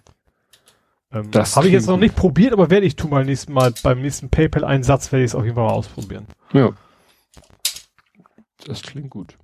Ähm, 1.11 1.29
das 1.29 1.55
habe 1.55 1.67
ich 1.67 1.73
jetzt 1.73 1.87
noch 1.87 1.97
nicht 1.97 2.15
probiert, 2.15 2.53
aber 2.53 2.71
werde 2.71 2.87
ich 2.87 2.95
tun 2.95 3.11
mal 3.11 3.23
nächsten 3.23 3.53
Mal 3.53 3.71
beim 3.83 4.01
nächsten 4.01 4.29
PayPal-Einsatz 4.29 5.11
werde 5.11 5.23
ich 5.23 5.31
es 5.31 5.35
auf 5.35 5.43
jeden 5.43 5.55
Fall 5.55 5.65
mal 5.65 5.73
ausprobieren. 5.73 6.25
Ja. 6.51 6.71
Das 8.65 8.81
klingt 8.81 9.11
gut. 9.11 9.37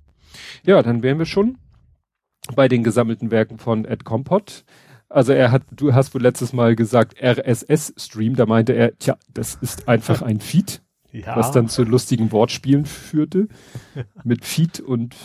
Ja, 0.64 0.82
dann 0.82 1.04
wären 1.04 1.18
wir 1.18 1.26
schon 1.26 1.58
bei 2.56 2.66
den 2.66 2.82
gesammelten 2.82 3.30
Werken 3.30 3.58
von 3.58 3.84
Ed 3.84 4.04
Compot. 4.04 4.64
Also 5.10 5.32
er 5.32 5.50
hat, 5.50 5.64
du 5.72 5.92
hast 5.92 6.14
wohl 6.14 6.22
letztes 6.22 6.52
Mal 6.52 6.76
gesagt 6.76 7.20
RSS-Stream, 7.20 8.36
da 8.36 8.46
meinte 8.46 8.72
er, 8.72 8.96
tja, 8.96 9.16
das 9.34 9.56
ist 9.60 9.88
einfach 9.88 10.22
ein 10.22 10.38
Feed, 10.40 10.82
ja. 11.10 11.36
was 11.36 11.50
dann 11.50 11.68
zu 11.68 11.82
lustigen 11.82 12.30
Wortspielen 12.30 12.86
führte, 12.86 13.48
mit 14.24 14.44
Feed 14.44 14.78
und 14.78 15.16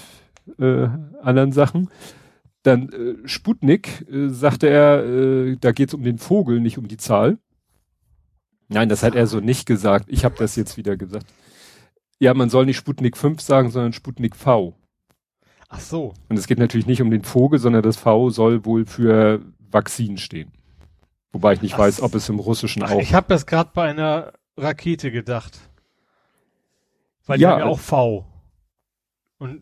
äh, 0.58 0.88
anderen 1.22 1.52
Sachen. 1.52 1.90
Dann 2.64 2.90
äh, 2.90 3.28
Sputnik, 3.28 4.10
äh, 4.10 4.30
sagte 4.30 4.68
er, 4.68 5.06
äh, 5.06 5.58
da 5.62 5.72
geht 5.72 5.90
es 5.90 5.94
um 5.94 6.04
den 6.04 6.18
Vogel, 6.18 6.60
nicht 6.60 6.80
um 6.80 6.88
die 6.88 6.98
Zahl. 6.98 7.38
Nein, 8.68 8.90
das 8.90 9.04
hat 9.04 9.14
er 9.14 9.28
so 9.28 9.40
nicht 9.40 9.68
gesagt. 9.68 10.06
Ich 10.10 10.26
habe 10.26 10.34
das 10.40 10.56
jetzt 10.56 10.78
wieder 10.78 10.98
gesagt. 10.98 11.28
Ja, 12.18 12.34
man 12.34 12.50
soll 12.50 12.66
nicht 12.66 12.78
Sputnik 12.78 13.18
5 13.18 13.40
sagen, 13.40 13.70
sondern 13.70 13.94
Sputnik 13.94 14.36
V. 14.36 14.74
Ach 15.70 15.80
so. 15.80 16.14
Und 16.30 16.40
es 16.40 16.48
geht 16.48 16.58
natürlich 16.58 16.88
nicht 16.88 17.04
um 17.04 17.12
den 17.12 17.24
Vogel, 17.24 17.60
sondern 17.60 17.84
das 17.84 17.98
V 17.98 18.32
soll 18.32 18.66
wohl 18.66 18.86
für 18.86 19.42
Vakzin 19.76 20.18
stehen. 20.18 20.52
Wobei 21.32 21.54
ich 21.54 21.62
nicht 21.62 21.76
Ach, 21.76 21.80
weiß, 21.80 22.02
ob 22.02 22.16
es 22.16 22.30
im 22.30 22.40
Russischen 22.40 22.82
ach, 22.82 22.92
auch. 22.92 23.02
Ich 23.02 23.14
habe 23.14 23.28
das 23.28 23.46
gerade 23.46 23.70
bei 23.74 23.90
einer 23.90 24.32
Rakete 24.58 25.12
gedacht. 25.12 25.60
Weil 27.26 27.42
ja, 27.42 27.56
die 27.56 27.62
ja 27.62 27.66
auch 27.68 27.80
V. 27.80 28.26
Und 29.38 29.62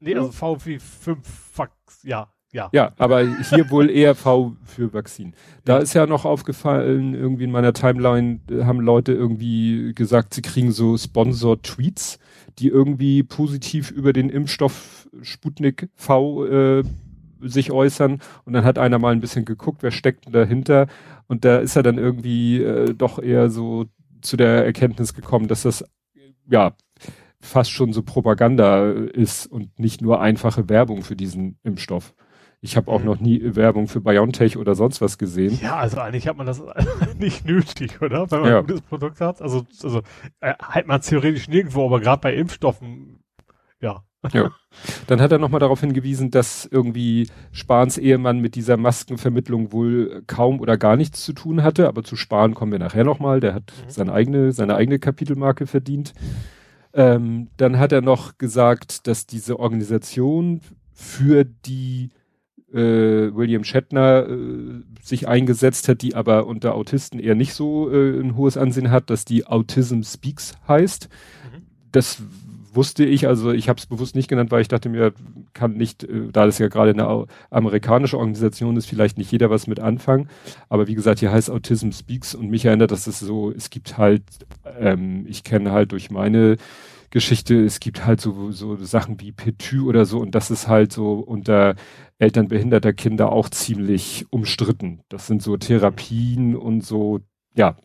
nee, 0.00 0.16
also 0.16 0.32
V 0.32 0.66
wie 0.66 0.80
5 0.80 1.56
Vax, 1.56 2.02
ja, 2.02 2.32
ja. 2.52 2.70
Ja, 2.72 2.92
aber 2.98 3.20
hier 3.20 3.70
wohl 3.70 3.88
eher 3.88 4.16
V 4.16 4.56
für 4.64 4.92
Vakzin. 4.92 5.34
Da 5.64 5.78
ist 5.78 5.94
ja 5.94 6.06
noch 6.06 6.24
aufgefallen, 6.24 7.14
irgendwie 7.14 7.44
in 7.44 7.52
meiner 7.52 7.72
Timeline 7.72 8.40
äh, 8.50 8.64
haben 8.64 8.80
Leute 8.80 9.12
irgendwie 9.12 9.92
gesagt, 9.94 10.34
sie 10.34 10.42
kriegen 10.42 10.72
so 10.72 10.96
Sponsor-Tweets, 10.96 12.18
die 12.58 12.68
irgendwie 12.68 13.22
positiv 13.22 13.92
über 13.92 14.12
den 14.12 14.28
Impfstoff 14.28 15.08
Sputnik 15.22 15.88
V 15.94 16.46
äh, 16.46 16.82
sich 17.40 17.70
äußern 17.72 18.20
und 18.44 18.52
dann 18.52 18.64
hat 18.64 18.78
einer 18.78 18.98
mal 18.98 19.12
ein 19.12 19.20
bisschen 19.20 19.44
geguckt, 19.44 19.82
wer 19.82 19.90
steckt 19.90 20.34
dahinter 20.34 20.86
und 21.26 21.44
da 21.44 21.58
ist 21.58 21.76
er 21.76 21.82
dann 21.82 21.98
irgendwie 21.98 22.62
äh, 22.62 22.94
doch 22.94 23.18
eher 23.18 23.50
so 23.50 23.86
zu 24.20 24.36
der 24.36 24.64
Erkenntnis 24.64 25.14
gekommen, 25.14 25.48
dass 25.48 25.62
das 25.62 25.84
ja 26.48 26.72
fast 27.40 27.70
schon 27.70 27.92
so 27.92 28.02
Propaganda 28.02 28.90
ist 28.90 29.46
und 29.46 29.78
nicht 29.78 30.02
nur 30.02 30.20
einfache 30.20 30.68
Werbung 30.68 31.02
für 31.02 31.16
diesen 31.16 31.58
Impfstoff. 31.62 32.14
Ich 32.60 32.76
habe 32.76 32.90
auch 32.90 33.00
mhm. 33.00 33.04
noch 33.04 33.20
nie 33.20 33.54
Werbung 33.54 33.86
für 33.86 34.00
BioNTech 34.00 34.56
oder 34.56 34.74
sonst 34.74 35.00
was 35.00 35.18
gesehen. 35.18 35.58
Ja, 35.62 35.76
also 35.76 35.98
eigentlich 36.00 36.26
hat 36.26 36.36
man 36.36 36.46
das 36.46 36.62
nicht 37.18 37.44
nötig, 37.44 38.00
oder? 38.00 38.30
Wenn 38.30 38.40
man 38.40 38.50
ja. 38.50 38.58
ein 38.58 38.66
gutes 38.66 38.82
Produkt 38.82 39.20
hat. 39.20 39.42
Also, 39.42 39.66
also 39.82 40.02
äh, 40.40 40.54
halt 40.60 40.86
man 40.86 41.00
theoretisch 41.00 41.48
nirgendwo, 41.48 41.84
aber 41.84 42.00
gerade 42.00 42.20
bei 42.20 42.34
Impfstoffen, 42.34 43.20
ja. 43.80 44.02
Ja. 44.32 44.50
Dann 45.06 45.20
hat 45.20 45.32
er 45.32 45.38
nochmal 45.38 45.60
darauf 45.60 45.80
hingewiesen, 45.80 46.30
dass 46.30 46.68
irgendwie 46.70 47.28
Spahns 47.52 47.98
Ehemann 47.98 48.40
mit 48.40 48.54
dieser 48.54 48.76
Maskenvermittlung 48.76 49.72
wohl 49.72 50.22
kaum 50.26 50.60
oder 50.60 50.76
gar 50.76 50.96
nichts 50.96 51.24
zu 51.24 51.32
tun 51.32 51.62
hatte, 51.62 51.88
aber 51.88 52.02
zu 52.02 52.16
Spahn 52.16 52.54
kommen 52.54 52.72
wir 52.72 52.78
nachher 52.78 53.04
nochmal. 53.04 53.40
Der 53.40 53.54
hat 53.54 53.72
mhm. 53.76 53.90
seine 53.90 54.12
eigene, 54.12 54.52
seine 54.52 54.74
eigene 54.74 54.98
Kapitelmarke 54.98 55.66
verdient. 55.66 56.12
Ähm, 56.92 57.48
dann 57.56 57.78
hat 57.78 57.92
er 57.92 58.00
noch 58.00 58.38
gesagt, 58.38 59.06
dass 59.06 59.26
diese 59.26 59.58
Organisation 59.58 60.60
für 60.92 61.44
die 61.44 62.10
äh, 62.72 63.34
William 63.34 63.64
Shatner 63.64 64.26
äh, 64.28 64.82
sich 65.02 65.28
eingesetzt 65.28 65.88
hat, 65.88 66.02
die 66.02 66.14
aber 66.14 66.46
unter 66.46 66.74
Autisten 66.74 67.20
eher 67.20 67.34
nicht 67.34 67.54
so 67.54 67.90
äh, 67.90 68.20
ein 68.20 68.36
hohes 68.36 68.56
Ansehen 68.56 68.90
hat, 68.90 69.10
dass 69.10 69.24
die 69.24 69.46
Autism 69.46 70.02
Speaks 70.02 70.54
heißt. 70.66 71.08
Mhm. 71.52 71.66
Das 71.92 72.22
wusste 72.76 73.04
ich, 73.04 73.26
also 73.26 73.52
ich 73.52 73.68
habe 73.68 73.78
es 73.78 73.86
bewusst 73.86 74.14
nicht 74.14 74.28
genannt, 74.28 74.50
weil 74.50 74.60
ich 74.60 74.68
dachte 74.68 74.88
mir, 74.88 75.12
kann 75.54 75.72
nicht, 75.74 76.04
äh, 76.04 76.28
da 76.30 76.46
das 76.46 76.58
ja 76.58 76.68
gerade 76.68 76.90
eine 76.90 77.26
amerikanische 77.50 78.18
Organisation 78.18 78.76
ist, 78.76 78.86
vielleicht 78.86 79.18
nicht 79.18 79.32
jeder 79.32 79.50
was 79.50 79.66
mit 79.66 79.80
anfangen. 79.80 80.28
Aber 80.68 80.86
wie 80.86 80.94
gesagt, 80.94 81.20
hier 81.20 81.32
heißt 81.32 81.50
Autism 81.50 81.90
Speaks 81.90 82.34
und 82.34 82.48
mich 82.48 82.64
erinnert, 82.64 82.90
dass 82.90 83.06
es 83.06 83.18
so, 83.18 83.50
es 83.50 83.70
gibt 83.70 83.98
halt, 83.98 84.22
ähm, 84.78 85.24
ich 85.28 85.42
kenne 85.42 85.72
halt 85.72 85.92
durch 85.92 86.10
meine 86.10 86.56
Geschichte, 87.10 87.64
es 87.64 87.80
gibt 87.80 88.04
halt 88.04 88.20
so, 88.20 88.50
so 88.52 88.76
Sachen 88.76 89.20
wie 89.20 89.32
Petü 89.32 89.80
oder 89.82 90.04
so 90.04 90.18
und 90.20 90.34
das 90.34 90.50
ist 90.50 90.68
halt 90.68 90.92
so 90.92 91.14
unter 91.14 91.74
Eltern 92.18 92.48
behinderter 92.48 92.92
Kinder 92.92 93.32
auch 93.32 93.48
ziemlich 93.48 94.26
umstritten. 94.30 95.00
Das 95.08 95.26
sind 95.26 95.42
so 95.42 95.56
Therapien 95.56 96.56
und 96.56 96.82
so, 96.82 97.20
ja, 97.54 97.76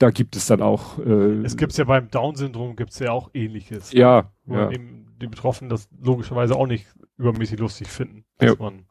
da 0.00 0.10
gibt 0.10 0.34
es 0.34 0.46
dann 0.46 0.62
auch. 0.62 0.98
Äh, 0.98 1.42
es 1.44 1.56
gibt 1.56 1.76
ja 1.76 1.84
beim 1.84 2.10
Down-Syndrom 2.10 2.74
gibt 2.74 2.90
es 2.90 2.98
ja 2.98 3.12
auch 3.12 3.30
ähnliches. 3.34 3.92
Ja. 3.92 4.32
Wo 4.46 4.54
ja. 4.54 4.70
eben 4.70 5.14
die 5.20 5.26
Betroffenen 5.26 5.68
das 5.68 5.88
logischerweise 6.02 6.56
auch 6.56 6.66
nicht 6.66 6.86
übermäßig 7.18 7.60
lustig 7.60 7.88
finden, 7.88 8.24
dass 8.38 8.50
ja. 8.50 8.56
man 8.58 8.86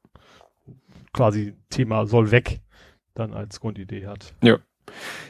quasi 1.11 1.55
Thema 1.69 2.05
soll 2.05 2.29
weg 2.29 2.61
dann 3.15 3.33
als 3.33 3.59
Grundidee 3.59 4.05
hat. 4.05 4.35
Ja. 4.43 4.59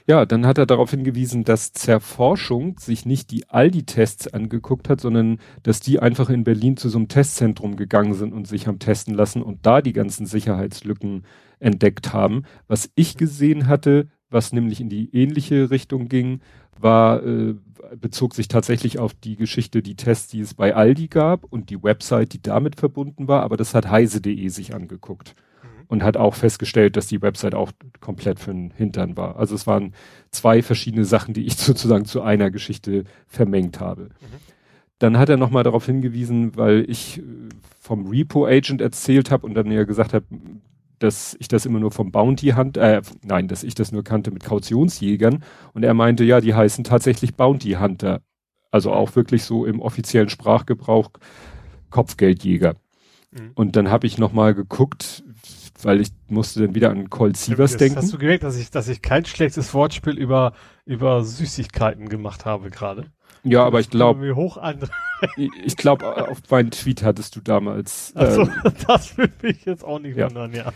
Ja, 0.08 0.26
dann 0.26 0.46
hat 0.46 0.58
er 0.58 0.66
darauf 0.66 0.92
hingewiesen, 0.92 1.44
dass 1.44 1.74
Zerforschung 1.74 2.78
sich 2.80 3.06
nicht 3.06 3.30
die 3.32 3.50
Aldi-Tests 3.50 4.28
angeguckt 4.34 4.88
hat, 4.88 5.02
sondern 5.02 5.40
dass 5.64 5.82
die 5.82 6.00
einfach 6.00 6.30
in 6.30 6.46
Berlin 6.46 6.78
zu 6.78 6.88
so 6.88 6.98
einem 6.98 7.10
Testzentrum 7.10 7.76
gegangen 7.76 8.14
sind 8.14 8.34
und 8.34 8.48
sich 8.48 8.68
haben 8.68 8.80
testen 8.80 9.14
lassen 9.14 9.42
und 9.42 9.66
da 9.66 9.82
die 9.82 9.92
ganzen 9.92 10.26
Sicherheitslücken 10.26 11.26
entdeckt 11.60 12.14
haben. 12.14 12.44
Was 12.68 12.90
ich 12.96 13.18
gesehen 13.18 13.68
hatte, 13.68 14.08
was 14.30 14.54
nämlich 14.54 14.82
in 14.82 14.90
die 14.90 15.14
ähnliche 15.16 15.72
Richtung 15.72 16.08
ging, 16.10 16.42
war, 16.78 17.24
äh, 17.24 17.56
bezog 18.00 18.34
sich 18.34 18.48
tatsächlich 18.48 19.00
auf 19.00 19.14
die 19.14 19.36
Geschichte, 19.36 19.82
die 19.82 19.96
Tests, 19.96 20.28
die 20.28 20.40
es 20.40 20.54
bei 20.54 20.76
Aldi 20.76 21.08
gab 21.08 21.44
und 21.46 21.70
die 21.70 21.82
Website, 21.82 22.34
die 22.34 22.42
damit 22.42 22.76
verbunden 22.76 23.28
war, 23.28 23.44
aber 23.44 23.58
das 23.58 23.74
hat 23.74 23.90
heise.de 23.90 24.48
sich 24.50 24.74
angeguckt 24.74 25.36
mhm. 25.64 25.86
und 25.88 26.04
hat 26.04 26.18
auch 26.18 26.36
festgestellt, 26.36 26.96
dass 26.96 27.08
die 27.08 27.22
Website 27.22 27.56
auch 27.56 27.72
komplett 28.00 28.40
für 28.40 28.52
den 28.52 28.72
Hintern 28.72 29.18
war. 29.18 29.38
Also 29.38 29.56
es 29.56 29.68
waren 29.68 29.94
zwei 30.32 30.62
verschiedene 30.62 31.06
Sachen, 31.06 31.34
die 31.34 31.46
ich 31.46 31.56
sozusagen 31.58 32.06
zu 32.06 32.22
einer 32.22 32.52
Geschichte 32.52 33.04
vermengt 33.28 33.80
habe. 33.80 34.04
Mhm. 34.04 34.50
Dann 35.00 35.18
hat 35.18 35.30
er 35.30 35.38
nochmal 35.38 35.64
darauf 35.64 35.86
hingewiesen, 35.86 36.58
weil 36.58 36.86
ich 36.88 37.20
äh, 37.20 37.24
vom 37.80 38.08
Repo 38.08 38.46
Agent 38.46 38.82
erzählt 38.82 39.32
habe 39.32 39.48
und 39.48 39.54
dann 39.54 39.72
ja 39.72 39.84
gesagt 39.84 40.14
habe, 40.14 40.26
dass 41.00 41.36
ich 41.40 41.48
das 41.48 41.66
immer 41.66 41.80
nur 41.80 41.92
vom 41.92 42.12
Bounty 42.12 42.50
Hunt, 42.50 42.78
äh, 42.78 43.02
nein, 43.24 43.48
dass 43.48 43.64
ich 43.64 43.76
das 43.76 43.92
nur 43.92 44.04
kannte 44.04 44.32
mit 44.32 44.44
Kautionsjägern. 44.44 45.44
Und 45.74 45.84
er 45.84 45.94
meinte, 45.94 46.24
ja, 46.24 46.42
die 46.42 46.54
heißen 46.54 46.84
tatsächlich 46.84 47.36
Bounty 47.36 47.74
Hunter. 47.74 48.22
Also 48.72 48.92
auch 48.92 49.16
wirklich 49.16 49.44
so 49.44 49.66
im 49.66 49.82
offiziellen 49.82 50.30
Sprachgebrauch 50.30 51.10
Kopfgeldjäger. 51.90 52.76
Mhm. 53.32 53.52
Und 53.56 53.76
dann 53.76 53.90
habe 53.90 54.06
ich 54.08 54.18
nochmal 54.18 54.54
geguckt, 54.54 55.24
weil 55.82 56.02
ich 56.02 56.10
musste 56.28 56.62
dann 56.62 56.76
wieder 56.76 56.92
an 56.92 57.10
Colt 57.10 57.38
Sievers 57.38 57.78
denken. 57.78 57.98
Hast 57.98 58.14
du 58.14 58.18
gemerkt, 58.18 58.44
dass 58.44 58.58
ich, 58.58 58.70
dass 58.70 58.88
ich 58.88 59.02
kein 59.02 59.26
schlechtes 59.26 59.74
Wortspiel 59.74 60.18
über, 60.18 60.54
über 60.86 61.24
Süßigkeiten 61.24 62.10
gemacht 62.10 62.46
habe 62.46 62.70
gerade? 62.70 63.12
Ja, 63.52 63.66
aber 63.66 63.80
ich 63.80 63.90
glaube, 63.90 64.36
hoch 64.36 64.58
an. 64.58 64.80
ich 65.64 65.76
glaube, 65.76 66.30
auf 66.30 66.42
meinen 66.50 66.72
Tweet 66.72 67.04
hattest 67.04 67.36
du 67.36 67.42
damals. 67.42 68.14
Also 68.16 68.42
ähm, 68.42 68.52
das 68.88 69.18
würde 69.18 69.34
mich 69.42 69.66
jetzt 69.66 69.84
auch 69.84 70.00
nicht 70.00 70.18
ja. 70.18 70.28
wundern, 70.28 70.54
ja. 70.54 70.72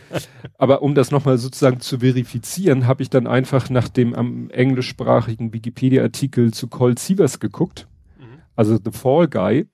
Aber 0.58 0.82
um 0.82 0.96
das 0.96 1.12
nochmal 1.12 1.38
sozusagen 1.38 1.80
zu 1.80 2.00
verifizieren, 2.00 2.88
habe 2.88 3.03
ich 3.03 3.10
dann 3.10 3.27
einfach 3.27 3.70
nach 3.70 3.88
dem 3.88 4.13
am 4.13 4.50
englischsprachigen 4.50 5.53
Wikipedia-Artikel 5.53 6.53
zu 6.53 6.68
Colt 6.68 7.00
Sievers 7.00 7.39
geguckt, 7.39 7.88
mhm. 8.20 8.42
also 8.56 8.77
The 8.84 8.92
Fall 8.92 9.27
Guy. 9.27 9.68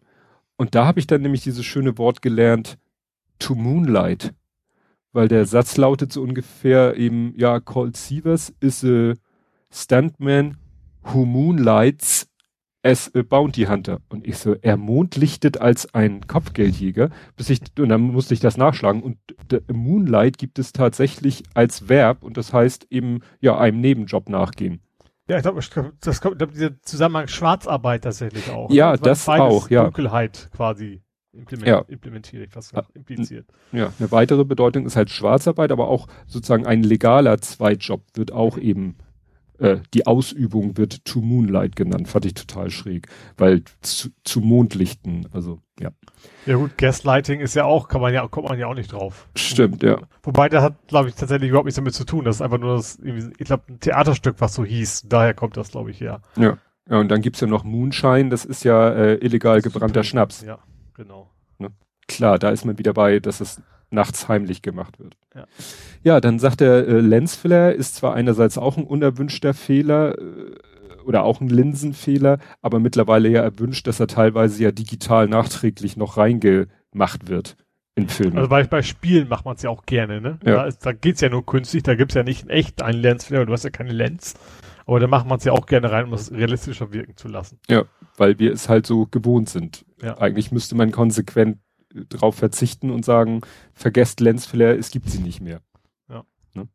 Und 0.58 0.76
da 0.76 0.86
habe 0.86 1.00
ich 1.00 1.08
dann 1.08 1.22
nämlich 1.22 1.42
dieses 1.42 1.66
schöne 1.66 1.98
Wort 1.98 2.22
gelernt, 2.22 2.78
to 3.40 3.56
moonlight. 3.56 4.34
Weil 5.12 5.28
der 5.28 5.46
Satz 5.46 5.78
lautet 5.78 6.14
so 6.14 6.22
ungefähr 6.22 6.96
eben, 6.96 7.34
ja, 7.36 7.60
Colt 7.60 7.98
Sievers 7.98 8.54
is 8.60 8.84
a 8.84 9.14
stuntman 9.72 10.58
who 11.04 11.26
moonlights 11.26 12.29
as 12.84 13.14
a 13.16 13.22
Bounty 13.22 13.64
Hunter. 13.64 14.00
Und 14.10 14.28
ich 14.28 14.38
so, 14.38 14.56
er 14.62 14.78
mondlichtet 14.78 15.60
als 15.60 15.94
ein 15.94 16.28
Kopfgeldjäger, 16.28 17.10
bis 17.36 17.50
ich, 17.50 17.62
und 17.78 17.90
dann 17.90 18.02
musste 18.02 18.34
ich 18.34 18.40
das 18.40 18.58
nachschlagen. 18.58 19.04
Und 19.04 19.18
Moonlight 19.72 20.38
gibt 20.38 20.60
es 20.60 20.72
tatsächlich 20.72 21.44
als 21.54 21.90
Verb 21.90 22.24
und 22.24 22.38
das 22.38 22.54
heißt 22.54 22.88
eben, 22.90 23.20
ja, 23.42 23.58
einem 23.58 23.82
Nebenjob 23.82 24.30
nachgehen. 24.30 24.82
Ja, 25.28 25.38
ich 25.38 25.44
glaube, 25.44 25.60
das 26.02 26.22
kommt, 26.22 26.40
glaub, 26.40 26.52
dieser 26.52 26.82
Zusammenhang 26.82 27.28
Schwarzarbeit 27.28 28.04
tatsächlich 28.04 28.50
auch. 28.50 28.72
Ja, 28.72 28.94
ne? 28.94 28.98
das 28.98 29.28
auch, 29.30 29.70
ja. 29.70 29.84
Dunkelheit 29.84 30.50
quasi 30.56 31.04
implement, 31.34 31.68
ja. 31.68 31.86
implementiert, 31.88 32.56
was 32.56 32.74
impliziert. 32.94 33.46
Ja, 33.72 33.94
eine 34.00 34.12
weitere 34.12 34.44
Bedeutung 34.44 34.88
ist 34.88 34.96
halt 34.96 35.12
Schwarzarbeit, 35.12 35.72
aber 35.72 35.88
auch 35.88 36.08
sozusagen 36.26 36.66
ein 36.66 36.82
legaler 36.82 37.40
Zweitjob 37.40 38.02
wird 38.16 38.32
auch 38.32 38.58
eben 38.58 38.98
äh, 39.60 39.80
die 39.94 40.08
Ausübung 40.08 40.78
wird 40.78 41.06
to 41.06 41.22
Moonlight 41.22 41.76
genannt, 41.76 42.08
fand 42.08 42.26
ich 42.26 42.34
total 42.34 42.70
schräg, 42.70 43.08
weil 43.38 43.64
zu, 43.82 44.10
zu 44.24 44.42
Mondlichten, 44.42 45.28
also 45.32 45.62
ja. 45.80 45.92
Ja 46.46 46.56
gut, 46.56 46.78
Gaslighting 46.78 47.40
ist 47.40 47.56
ja 47.56 47.66
auch, 47.66 47.88
kann 47.88 48.02
man 48.02 48.14
ja, 48.14 48.28
kommt 48.28 48.50
man 48.50 48.60
ja 48.60 48.68
auch 48.68 48.76
nicht 48.76 48.92
drauf. 48.92 49.28
Stimmt, 49.36 49.84
ja. 49.84 50.00
Wobei, 50.24 50.50
der 50.50 50.62
hat, 50.62 50.88
glaube 50.88 51.10
ich, 51.10 51.16
tatsächlich 51.16 51.50
überhaupt 51.50 51.66
nichts 51.66 51.78
damit 51.78 51.94
zu 51.94 52.04
tun. 52.04 52.26
Das 52.26 52.38
ist 52.38 52.42
einfach 52.42 52.58
nur 52.58 52.76
das, 52.76 53.00
ich 53.00 53.46
glaube, 53.46 53.64
ein 53.70 53.80
Theaterstück, 53.80 54.36
was 54.40 54.54
so 54.54 54.66
hieß. 54.66 55.06
Daher 55.08 55.34
kommt 55.34 55.56
das, 55.56 55.72
glaube 55.72 55.92
ich, 55.92 56.02
her. 56.02 56.22
Ja. 56.38 56.58
Ja, 56.90 57.00
und 57.00 57.10
dann 57.10 57.22
gibt's 57.22 57.40
ja 57.40 57.48
noch 57.48 57.64
Moonshine, 57.64 58.30
das 58.30 58.46
ist 58.46 58.64
ja 58.64 58.90
äh, 58.90 59.16
illegal 59.16 59.62
gebrannter 59.62 60.04
Schnaps. 60.04 60.42
Ja, 60.42 60.58
genau. 60.96 61.30
Ne? 61.60 61.70
Klar, 62.08 62.40
da 62.40 62.50
ist 62.50 62.66
man 62.66 62.80
wieder 62.80 62.94
bei, 62.94 63.20
dass 63.20 63.42
es 63.42 63.62
nachts 63.92 64.28
heimlich 64.28 64.62
gemacht 64.62 65.00
wird. 65.00 65.18
Ja, 65.36 65.46
ja 66.04 66.22
dann 66.22 66.40
sagt 66.40 66.62
er, 66.62 66.88
äh, 66.88 67.00
Lensflare 67.00 67.72
ist 67.72 67.96
zwar 67.96 68.14
einerseits 68.14 68.58
auch 68.58 68.78
ein 68.78 68.84
unerwünschter 68.86 69.54
Fehler 69.54 70.18
äh, 70.18 70.56
oder 71.06 71.24
auch 71.24 71.42
ein 71.42 71.50
Linsenfehler, 71.50 72.40
aber 72.62 72.80
mittlerweile 72.80 73.30
ja 73.30 73.42
erwünscht, 73.42 73.88
dass 73.88 74.00
er 74.00 74.08
teilweise 74.08 74.64
ja 74.64 74.72
digital 74.72 75.28
nachträglich 75.28 75.98
noch 75.98 76.18
reingemacht 76.18 77.28
wird 77.28 77.58
in 77.96 78.10
Filmen. 78.10 78.38
Also 78.38 78.50
bei, 78.50 78.64
bei 78.64 78.82
Spielen 78.82 79.28
macht 79.28 79.46
man 79.46 79.56
es 79.56 79.62
ja 79.62 79.70
auch 79.70 79.86
gerne, 79.86 80.22
ne? 80.22 80.40
Ja. 80.46 80.56
Da, 80.56 80.66
ist, 80.66 80.86
da 80.86 80.92
geht's 80.94 81.22
ja 81.22 81.30
nur 81.30 81.46
künstlich, 81.46 81.84
da 81.84 81.96
gibt's 81.96 82.16
ja 82.16 82.24
nicht 82.24 82.50
echt 82.50 82.82
einen 82.82 83.02
Lensflare, 83.02 83.46
du 83.46 83.54
hast 83.54 83.64
ja 83.64 83.70
keine 83.70 83.92
Lens. 83.92 84.36
Aber 84.86 85.00
da 85.00 85.08
macht 85.08 85.28
man 85.28 85.38
es 85.38 85.44
ja 85.44 85.52
auch 85.52 85.68
gerne 85.68 85.92
rein, 85.92 86.06
um 86.06 86.14
es 86.14 86.32
realistischer 86.32 86.92
wirken 86.92 87.16
zu 87.16 87.28
lassen. 87.28 87.60
Ja, 87.70 87.84
weil 88.18 88.40
wir 88.40 88.52
es 88.52 88.70
halt 88.70 88.88
so 88.88 89.06
gewohnt 89.06 89.48
sind. 89.48 89.86
Ja. 90.02 90.18
Eigentlich 90.18 90.52
müsste 90.52 90.76
man 90.76 90.92
konsequent 90.92 91.60
drauf 91.94 92.36
verzichten 92.36 92.92
und 92.92 93.06
sagen, 93.06 93.42
vergesst 93.74 94.20
Lensflare, 94.20 94.76
es 94.76 94.92
gibt 94.92 95.10
sie 95.10 95.20
nicht 95.20 95.42
mehr. 95.42 95.62
Ja. 96.10 96.24
Ne? 96.54 96.68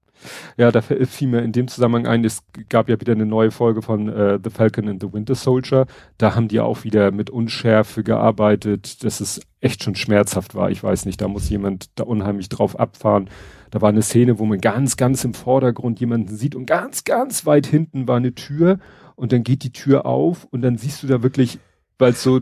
Ja, 0.56 0.72
da 0.72 0.80
fiel 0.82 1.28
mir 1.28 1.42
in 1.42 1.52
dem 1.52 1.68
Zusammenhang 1.68 2.06
ein, 2.06 2.24
es 2.24 2.42
gab 2.68 2.88
ja 2.88 3.00
wieder 3.00 3.12
eine 3.12 3.26
neue 3.26 3.50
Folge 3.50 3.82
von 3.82 4.08
äh, 4.08 4.38
The 4.42 4.50
Falcon 4.50 4.88
and 4.88 5.02
the 5.02 5.12
Winter 5.12 5.34
Soldier. 5.34 5.86
Da 6.18 6.34
haben 6.34 6.48
die 6.48 6.60
auch 6.60 6.84
wieder 6.84 7.10
mit 7.10 7.30
Unschärfe 7.30 8.02
gearbeitet, 8.02 9.04
dass 9.04 9.20
es 9.20 9.40
echt 9.60 9.82
schon 9.82 9.94
schmerzhaft 9.94 10.54
war. 10.54 10.70
Ich 10.70 10.82
weiß 10.82 11.06
nicht, 11.06 11.20
da 11.20 11.28
muss 11.28 11.48
jemand 11.48 11.90
da 11.98 12.04
unheimlich 12.04 12.48
drauf 12.48 12.78
abfahren. 12.78 13.30
Da 13.70 13.80
war 13.80 13.88
eine 13.88 14.02
Szene, 14.02 14.38
wo 14.38 14.44
man 14.44 14.60
ganz, 14.60 14.96
ganz 14.96 15.24
im 15.24 15.34
Vordergrund 15.34 16.00
jemanden 16.00 16.36
sieht 16.36 16.54
und 16.54 16.66
ganz, 16.66 17.04
ganz 17.04 17.46
weit 17.46 17.66
hinten 17.66 18.06
war 18.06 18.16
eine 18.16 18.34
Tür 18.34 18.78
und 19.16 19.32
dann 19.32 19.42
geht 19.42 19.62
die 19.62 19.72
Tür 19.72 20.06
auf 20.06 20.44
und 20.50 20.62
dann 20.62 20.76
siehst 20.76 21.02
du 21.02 21.06
da 21.06 21.22
wirklich, 21.22 21.58
weil 21.98 22.12
es 22.12 22.22
so 22.22 22.40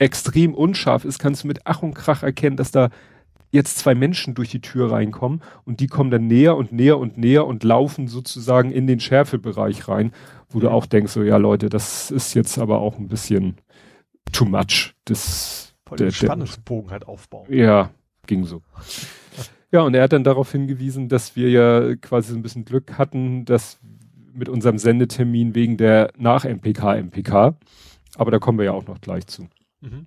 extrem 0.00 0.54
unscharf 0.54 1.04
ist, 1.04 1.18
kannst 1.18 1.44
du 1.44 1.48
mit 1.48 1.60
Ach 1.64 1.82
und 1.82 1.94
Krach 1.94 2.22
erkennen, 2.22 2.56
dass 2.56 2.72
da 2.72 2.88
jetzt 3.52 3.78
zwei 3.78 3.94
Menschen 3.94 4.34
durch 4.34 4.48
die 4.50 4.60
Tür 4.60 4.90
reinkommen 4.90 5.42
und 5.64 5.80
die 5.80 5.88
kommen 5.88 6.10
dann 6.10 6.26
näher 6.26 6.56
und 6.56 6.72
näher 6.72 6.98
und 6.98 7.18
näher 7.18 7.46
und 7.46 7.64
laufen 7.64 8.08
sozusagen 8.08 8.70
in 8.70 8.86
den 8.86 9.00
Schärfebereich 9.00 9.88
rein, 9.88 10.12
wo 10.48 10.60
du 10.60 10.70
auch 10.70 10.86
denkst, 10.86 11.12
so 11.12 11.22
ja 11.22 11.36
Leute, 11.36 11.68
das 11.68 12.10
ist 12.10 12.34
jetzt 12.34 12.58
aber 12.58 12.80
auch 12.80 12.98
ein 12.98 13.08
bisschen 13.08 13.56
too 14.32 14.44
much. 14.46 14.94
Das, 15.04 15.74
Voll 15.84 15.98
den 15.98 16.12
Spannungsbogen 16.12 16.90
halt 16.90 17.06
aufbauen. 17.06 17.46
Ja, 17.52 17.90
ging 18.26 18.44
so. 18.44 18.62
Ja, 19.72 19.82
und 19.82 19.94
er 19.94 20.04
hat 20.04 20.12
dann 20.12 20.24
darauf 20.24 20.50
hingewiesen, 20.50 21.08
dass 21.08 21.36
wir 21.36 21.50
ja 21.50 21.94
quasi 21.96 22.30
so 22.32 22.38
ein 22.38 22.42
bisschen 22.42 22.64
Glück 22.64 22.98
hatten, 22.98 23.44
dass 23.44 23.78
mit 24.32 24.48
unserem 24.48 24.78
Sendetermin 24.78 25.54
wegen 25.54 25.76
der 25.76 26.12
Nach-MPK 26.16 26.94
MPK. 27.02 27.56
Aber 28.16 28.30
da 28.30 28.38
kommen 28.38 28.58
wir 28.58 28.64
ja 28.64 28.72
auch 28.72 28.86
noch 28.86 29.00
gleich 29.00 29.26
zu. 29.26 29.48
Mhm. 29.80 30.06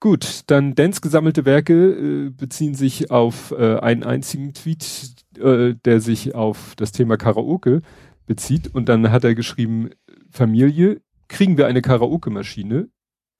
Gut, 0.00 0.42
dann 0.48 0.74
Dens 0.74 1.00
gesammelte 1.00 1.46
Werke 1.46 2.26
äh, 2.26 2.30
beziehen 2.30 2.74
sich 2.74 3.10
auf 3.10 3.52
äh, 3.52 3.78
einen 3.78 4.02
einzigen 4.02 4.52
Tweet, 4.52 5.14
äh, 5.38 5.74
der 5.82 6.00
sich 6.00 6.34
auf 6.34 6.74
das 6.76 6.92
Thema 6.92 7.16
Karaoke 7.16 7.80
bezieht. 8.26 8.74
Und 8.74 8.90
dann 8.90 9.10
hat 9.10 9.24
er 9.24 9.34
geschrieben, 9.34 9.90
Familie, 10.30 11.00
kriegen 11.28 11.56
wir 11.56 11.66
eine 11.66 11.80
Karaoke-Maschine? 11.80 12.90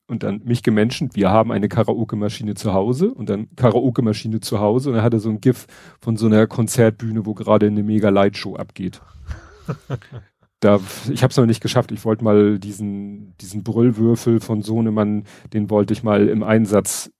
Und 0.06 0.22
dann 0.22 0.42
mich 0.44 0.62
gemenschent, 0.62 1.16
wir 1.16 1.30
haben 1.30 1.50
eine 1.50 1.68
Karaoke-Maschine 1.68 2.54
zu 2.54 2.72
Hause 2.72 3.12
und 3.12 3.28
dann 3.30 3.54
Karaoke-Maschine 3.56 4.40
zu 4.40 4.60
Hause 4.60 4.90
und 4.90 4.96
dann 4.96 5.04
hat 5.04 5.14
er 5.14 5.20
so 5.20 5.30
ein 5.30 5.40
GIF 5.40 5.66
von 6.00 6.16
so 6.16 6.26
einer 6.26 6.46
Konzertbühne, 6.46 7.24
wo 7.24 7.32
gerade 7.32 7.66
eine 7.66 7.82
mega 7.82 8.10
Lightshow 8.10 8.56
abgeht. 8.56 9.00
da, 10.64 10.80
ich 11.10 11.22
habe 11.22 11.30
es 11.30 11.36
noch 11.36 11.46
nicht 11.46 11.60
geschafft. 11.60 11.92
Ich 11.92 12.04
wollte 12.04 12.24
mal 12.24 12.58
diesen, 12.58 13.36
diesen 13.38 13.62
Brüllwürfel 13.62 14.40
von 14.40 14.62
Sohnemann, 14.62 15.24
den 15.52 15.68
wollte 15.70 15.92
ich 15.92 16.02
mal 16.02 16.28
im 16.28 16.42
Einsatz 16.42 17.12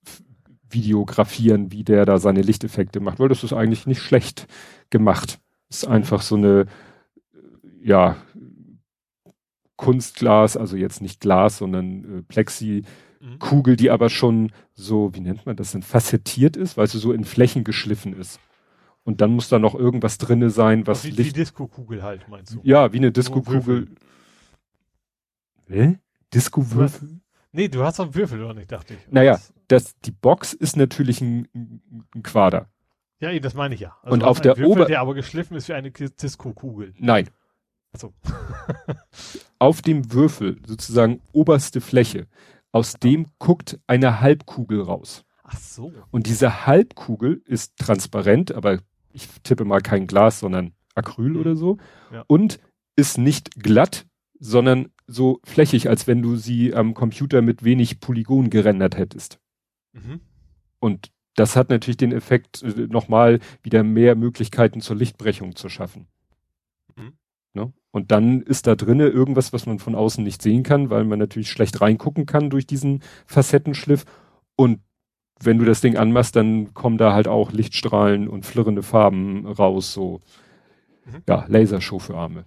videografieren, 0.71 1.71
wie 1.71 1.85
der 1.85 2.05
da 2.07 2.19
seine 2.19 2.43
Lichteffekte 2.43 3.01
macht, 3.01 3.21
weil 3.21 3.29
das 3.29 3.45
ist 3.45 3.53
eigentlich 3.53 3.87
nicht 3.87 4.01
schlecht 4.01 4.47
gemacht. 4.91 5.39
ist 5.69 5.87
einfach 5.87 6.23
so 6.23 6.37
eine, 6.37 6.67
ja, 7.81 8.17
Kunstglas, 9.77 10.57
also 10.57 10.77
jetzt 10.77 11.03
nicht 11.03 11.21
Glas, 11.21 11.59
sondern 11.59 12.21
äh, 12.21 12.23
Plexi-Kugel, 12.23 13.77
die 13.77 13.91
aber 13.91 14.09
schon 14.09 14.53
so, 14.73 15.15
wie 15.15 15.21
nennt 15.21 15.47
man 15.47 15.57
das 15.57 15.73
denn, 15.73 15.83
facettiert 15.83 16.57
ist, 16.57 16.77
weil 16.77 16.87
sie 16.87 16.99
so 16.99 17.13
in 17.13 17.25
Flächen 17.25 17.65
geschliffen 17.65 18.19
ist. 18.19 18.41
Und 19.05 19.21
dann 19.21 19.33
muss 19.33 19.49
da 19.51 19.59
noch 19.59 19.75
irgendwas 19.75 20.19
drinne 20.19 20.51
sein, 20.51 20.87
was 20.87 21.05
wie 21.05 21.11
Licht... 21.11 21.37
die 21.37 21.41
Disco-Kugel 21.41 22.03
halt, 22.03 22.27
meinst 22.29 22.55
du? 22.55 22.61
Ja, 22.63 22.93
wie 22.93 22.97
eine 22.97 23.13
Disco-Kugel. 23.13 23.89
Hä? 25.69 25.99
Disco-Würfel? 26.33 27.21
Nee, 27.53 27.69
du 27.69 27.85
hast 27.85 27.99
doch 27.99 28.15
Würfel, 28.15 28.43
oder 28.43 28.55
nicht, 28.55 28.73
dachte 28.73 28.95
ich. 28.95 29.01
Naja, 29.13 29.39
das, 29.69 29.95
die 30.01 30.11
Box 30.11 30.55
ist 30.55 30.77
natürlich 30.77 31.21
ein, 31.21 31.49
ein 32.15 32.23
Quader. 32.23 32.69
Ja, 33.21 33.39
das 33.39 33.55
meine 33.55 33.75
ich 33.75 33.81
ja. 33.81 33.97
Also 34.03 34.15
und 34.15 34.25
auf 34.25 34.41
der 34.41 34.59
Ober... 34.59 34.87
Der 34.87 35.01
aber 35.01 35.15
geschliffen 35.15 35.57
ist 35.57 35.69
wie 35.69 35.75
eine 35.75 35.91
Disco-Kugel. 35.91 36.95
Nein. 36.99 37.29
Achso. 37.93 38.13
auf 39.59 39.83
dem 39.83 40.13
Würfel, 40.13 40.61
sozusagen 40.67 41.21
oberste 41.33 41.81
Fläche, 41.81 42.27
aus 42.73 42.95
dem 42.95 43.29
guckt 43.39 43.79
eine 43.87 44.21
Halbkugel 44.21 44.81
raus. 44.81 45.25
Ach 45.45 45.59
so. 45.59 45.93
Und 46.11 46.27
diese 46.27 46.67
Halbkugel 46.67 47.43
ist 47.47 47.77
transparent, 47.77 48.53
aber 48.53 48.81
ich 49.15 49.29
tippe 49.43 49.65
mal 49.65 49.81
kein 49.81 50.07
Glas, 50.07 50.41
sondern 50.41 50.73
Acryl 50.95 51.31
mhm. 51.31 51.41
oder 51.41 51.57
so. 51.57 51.79
Ja. 52.13 52.25
Und 52.27 52.59
ist 52.97 53.17
nicht 53.17 53.55
glatt, 53.63 54.07
sondern 54.39 54.91
so 55.07 55.41
flächig, 55.45 55.89
als 55.89 56.07
wenn 56.07 56.23
du 56.23 56.37
sie 56.37 56.75
am 56.75 56.95
Computer 56.95 57.43
mit 57.43 57.65
wenig 57.65 58.01
Polygon 58.01 58.51
gerendert 58.51 58.97
hättest. 58.97 59.39
Mhm. 59.93 60.21
Und 60.81 61.11
das 61.37 61.57
hat 61.57 61.71
natürlich 61.71 61.97
den 61.97 62.13
Effekt, 62.13 62.63
äh, 62.63 62.87
nochmal 62.89 63.41
wieder 63.63 63.83
mehr 63.83 64.15
Möglichkeiten 64.15 64.81
zur 64.81 64.97
Lichtbrechung 64.97 65.57
zu 65.57 65.69
schaffen. 65.69 66.07
Mhm. 66.97 67.13
Ne? 67.55 67.73
Und 67.91 68.11
dann 68.11 68.43
ist 68.43 68.67
da 68.67 68.75
drinne 68.75 69.09
irgendwas, 69.09 69.53
was 69.53 69.67
man 69.67 69.79
von 69.79 69.95
außen 69.95 70.23
nicht 70.23 70.43
sehen 70.43 70.63
kann, 70.63 70.91
weil 70.91 71.05
man 71.05 71.19
natürlich 71.19 71.51
schlecht 71.51 71.81
reingucken 71.81 72.27
kann 72.27 72.51
durch 72.51 72.67
diesen 72.67 73.03
Facettenschliff. 73.27 74.05
Und 74.57 74.81
wenn 75.41 75.59
du 75.59 75.65
das 75.65 75.81
Ding 75.81 75.97
anmachst, 75.97 76.37
dann 76.37 76.75
kommen 76.75 76.99
da 76.99 77.13
halt 77.13 77.29
auch 77.29 77.53
Lichtstrahlen 77.53 78.29
und 78.29 78.47
flirrende 78.47 78.83
Farben 78.83 79.47
raus, 79.47 79.93
so 79.93 80.21
mhm. 81.07 81.23
ja, 81.29 81.45
Lasershow 81.49 81.99
für 81.99 82.17
Arme. 82.17 82.45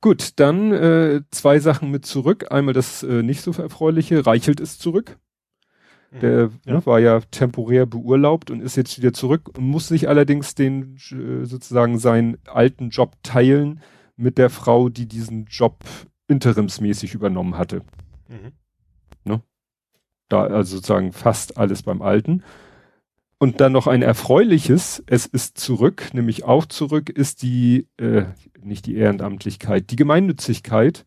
Gut, 0.00 0.32
dann 0.36 0.72
äh, 0.72 1.22
zwei 1.30 1.58
Sachen 1.58 1.90
mit 1.90 2.06
zurück. 2.06 2.52
Einmal 2.52 2.74
das 2.74 3.02
äh, 3.02 3.22
nicht 3.22 3.40
so 3.40 3.50
erfreuliche, 3.50 4.24
Reichelt 4.24 4.60
ist 4.60 4.80
zurück. 4.80 5.18
Mhm. 6.10 6.20
Der 6.20 6.50
ja. 6.66 6.74
Ne, 6.74 6.86
war 6.86 7.00
ja 7.00 7.20
temporär 7.20 7.84
beurlaubt 7.84 8.50
und 8.50 8.60
ist 8.60 8.76
jetzt 8.76 8.96
wieder 8.98 9.12
zurück 9.12 9.50
und 9.56 9.64
muss 9.64 9.88
sich 9.88 10.08
allerdings 10.08 10.54
den 10.54 10.96
äh, 11.10 11.44
sozusagen 11.44 11.98
seinen 11.98 12.38
alten 12.46 12.90
Job 12.90 13.16
teilen 13.22 13.80
mit 14.16 14.38
der 14.38 14.50
Frau, 14.50 14.88
die 14.88 15.06
diesen 15.06 15.46
Job 15.46 15.84
interimsmäßig 16.28 17.14
übernommen 17.14 17.58
hatte. 17.58 17.82
Mhm. 18.28 18.52
Ne? 19.24 19.42
Da 20.28 20.44
also 20.44 20.76
sozusagen 20.76 21.12
fast 21.12 21.58
alles 21.58 21.82
beim 21.82 22.02
Alten. 22.02 22.44
Und 23.38 23.60
dann 23.60 23.72
noch 23.72 23.86
ein 23.86 24.02
erfreuliches, 24.02 25.02
es 25.06 25.26
ist 25.26 25.58
zurück, 25.58 26.12
nämlich 26.12 26.44
auch 26.44 26.66
zurück, 26.66 27.08
ist 27.08 27.42
die, 27.42 27.86
äh, 27.96 28.24
nicht 28.60 28.86
die 28.86 28.96
Ehrenamtlichkeit, 28.96 29.90
die 29.90 29.96
Gemeinnützigkeit 29.96 31.06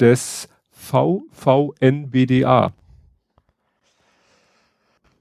des 0.00 0.48
VVNBDA. 0.70 2.72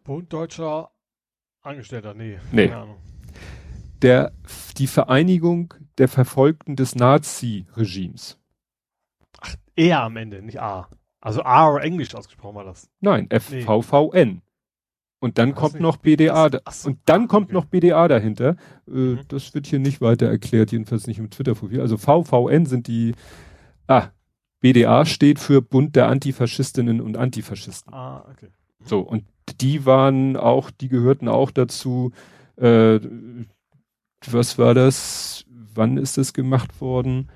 Bund 0.04 0.34
Deutscher 0.34 0.90
Angestellter, 1.68 2.14
nee. 2.14 2.40
Nee. 2.54 2.72
Der, 4.02 4.32
die 4.78 4.88
Vereinigung 4.88 5.74
der 5.98 6.08
Verfolgten 6.08 6.78
des 6.78 6.96
Nazi-Regimes. 6.96 8.40
Ach, 9.42 9.56
eher 9.76 10.02
am 10.02 10.16
Ende, 10.16 10.42
nicht 10.42 10.62
A. 10.62 10.88
Also 11.22 11.44
A 11.44 11.72
oder 11.72 11.84
Englisch 11.84 12.14
ausgesprochen 12.16 12.56
war 12.56 12.64
das. 12.64 12.90
Nein, 13.00 13.28
FVVN. 13.32 14.30
Nee. 14.30 14.42
Und 15.20 15.40
dann 15.40 15.56
kommt 15.56 15.80
noch 15.80 15.98
BDA, 15.98 16.50
das, 16.50 16.84
so, 16.84 16.90
und 16.90 17.00
dann 17.06 17.24
ah, 17.24 17.28
kommt 17.28 17.48
okay. 17.48 17.54
noch 17.54 17.66
BDA 17.66 18.08
dahinter. 18.08 18.56
Äh, 18.88 18.92
mhm. 18.92 19.20
Das 19.30 19.54
wird 19.56 19.66
hier 19.66 19.80
nicht 19.80 20.00
weiter 20.00 20.28
erklärt, 20.28 20.72
jedenfalls 20.72 21.08
nicht 21.08 21.18
im 21.18 21.32
Twitter-Profil. 21.32 21.82
Also 21.82 21.98
VVN 21.98 22.68
sind 22.68 22.88
die, 22.88 23.16
ah, 23.88 24.10
BDA 24.60 25.06
steht 25.06 25.40
für 25.40 25.62
Bund 25.62 25.96
der 25.96 26.08
Antifaschistinnen 26.08 27.02
und 27.02 27.18
Antifaschisten. 27.18 27.94
Ah, 27.94 28.26
okay. 28.32 28.50
So, 28.84 29.00
und 29.00 29.24
die 29.60 29.86
waren 29.86 30.38
auch, 30.38 30.70
die 30.70 30.88
gehörten 30.88 31.28
auch 31.28 31.50
dazu, 31.50 32.12
äh, 32.58 33.00
was 34.30 34.58
war 34.60 34.74
das? 34.74 35.46
Wann 35.74 35.98
ist 35.98 36.18
das 36.18 36.34
gemacht 36.34 36.80
worden? 36.80 37.30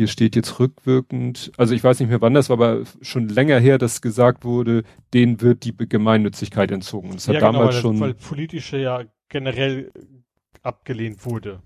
Hier 0.00 0.08
steht 0.08 0.34
jetzt 0.34 0.58
rückwirkend, 0.58 1.52
also 1.58 1.74
ich 1.74 1.84
weiß 1.84 2.00
nicht 2.00 2.08
mehr 2.08 2.22
wann 2.22 2.32
das 2.32 2.48
war, 2.48 2.54
aber 2.54 2.84
schon 3.02 3.28
länger 3.28 3.58
her, 3.58 3.76
dass 3.76 4.00
gesagt 4.00 4.46
wurde, 4.46 4.82
denen 5.12 5.42
wird 5.42 5.62
die 5.64 5.76
Gemeinnützigkeit 5.76 6.70
entzogen. 6.70 7.10
Und 7.10 7.16
das 7.16 7.26
ja, 7.26 7.34
hat 7.34 7.40
genau, 7.40 7.52
damals 7.52 7.74
weil, 7.74 7.82
schon. 7.82 8.00
Weil 8.00 8.14
politische 8.14 8.78
ja 8.78 9.02
generell 9.28 9.92
abgelehnt 10.62 11.26
wurde. 11.26 11.60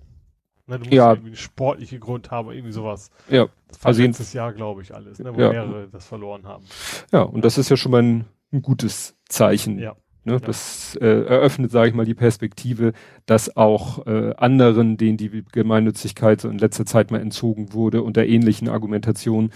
Ne, 0.66 0.79
du 0.79 0.81
musst 0.81 0.92
ja. 0.92 1.11
irgendwie 1.11 1.29
einen 1.29 1.37
sportlichen 1.37 2.01
Grund 2.01 2.33
haben, 2.33 2.51
irgendwie 2.51 2.73
sowas. 2.73 3.12
Ja. 3.31 3.47
Das 3.68 3.85
war 3.85 3.87
also 3.87 4.03
letztes 4.03 4.33
Jahr, 4.33 4.53
glaube 4.53 4.83
ich, 4.83 4.92
alles, 4.92 5.20
ne, 5.20 5.33
wo 5.33 5.40
ja. 5.40 5.51
mehrere 5.51 5.88
das 5.88 6.05
verloren 6.05 6.44
haben. 6.44 6.64
Ja, 7.12 7.23
und 7.23 7.44
das 7.44 7.57
ist 7.57 7.68
ja 7.68 7.77
schon 7.77 7.92
mal 7.92 8.03
ein, 8.03 8.25
ein 8.53 8.62
gutes 8.62 9.16
Zeichen. 9.29 9.79
Ja. 9.79 9.94
Ne, 10.25 10.35
ja. 10.35 10.39
Das 10.39 10.97
äh, 10.97 11.07
eröffnet, 11.07 11.71
sage 11.71 11.91
ich 11.91 11.95
mal, 11.95 12.07
die 12.07 12.15
Perspektive, 12.15 12.95
dass 13.27 13.57
auch 13.57 14.07
äh, 14.07 14.35
anderen, 14.37 14.97
denen 14.97 15.19
die 15.19 15.45
Gemeinnützigkeit 15.53 16.41
so 16.41 16.49
in 16.49 16.59
letzter 16.59 16.87
Zeit 16.87 17.11
mal 17.11 17.21
entzogen 17.21 17.75
wurde, 17.75 18.03
unter 18.03 18.25
ähnlichen 18.25 18.69
Argumentationen, 18.69 19.53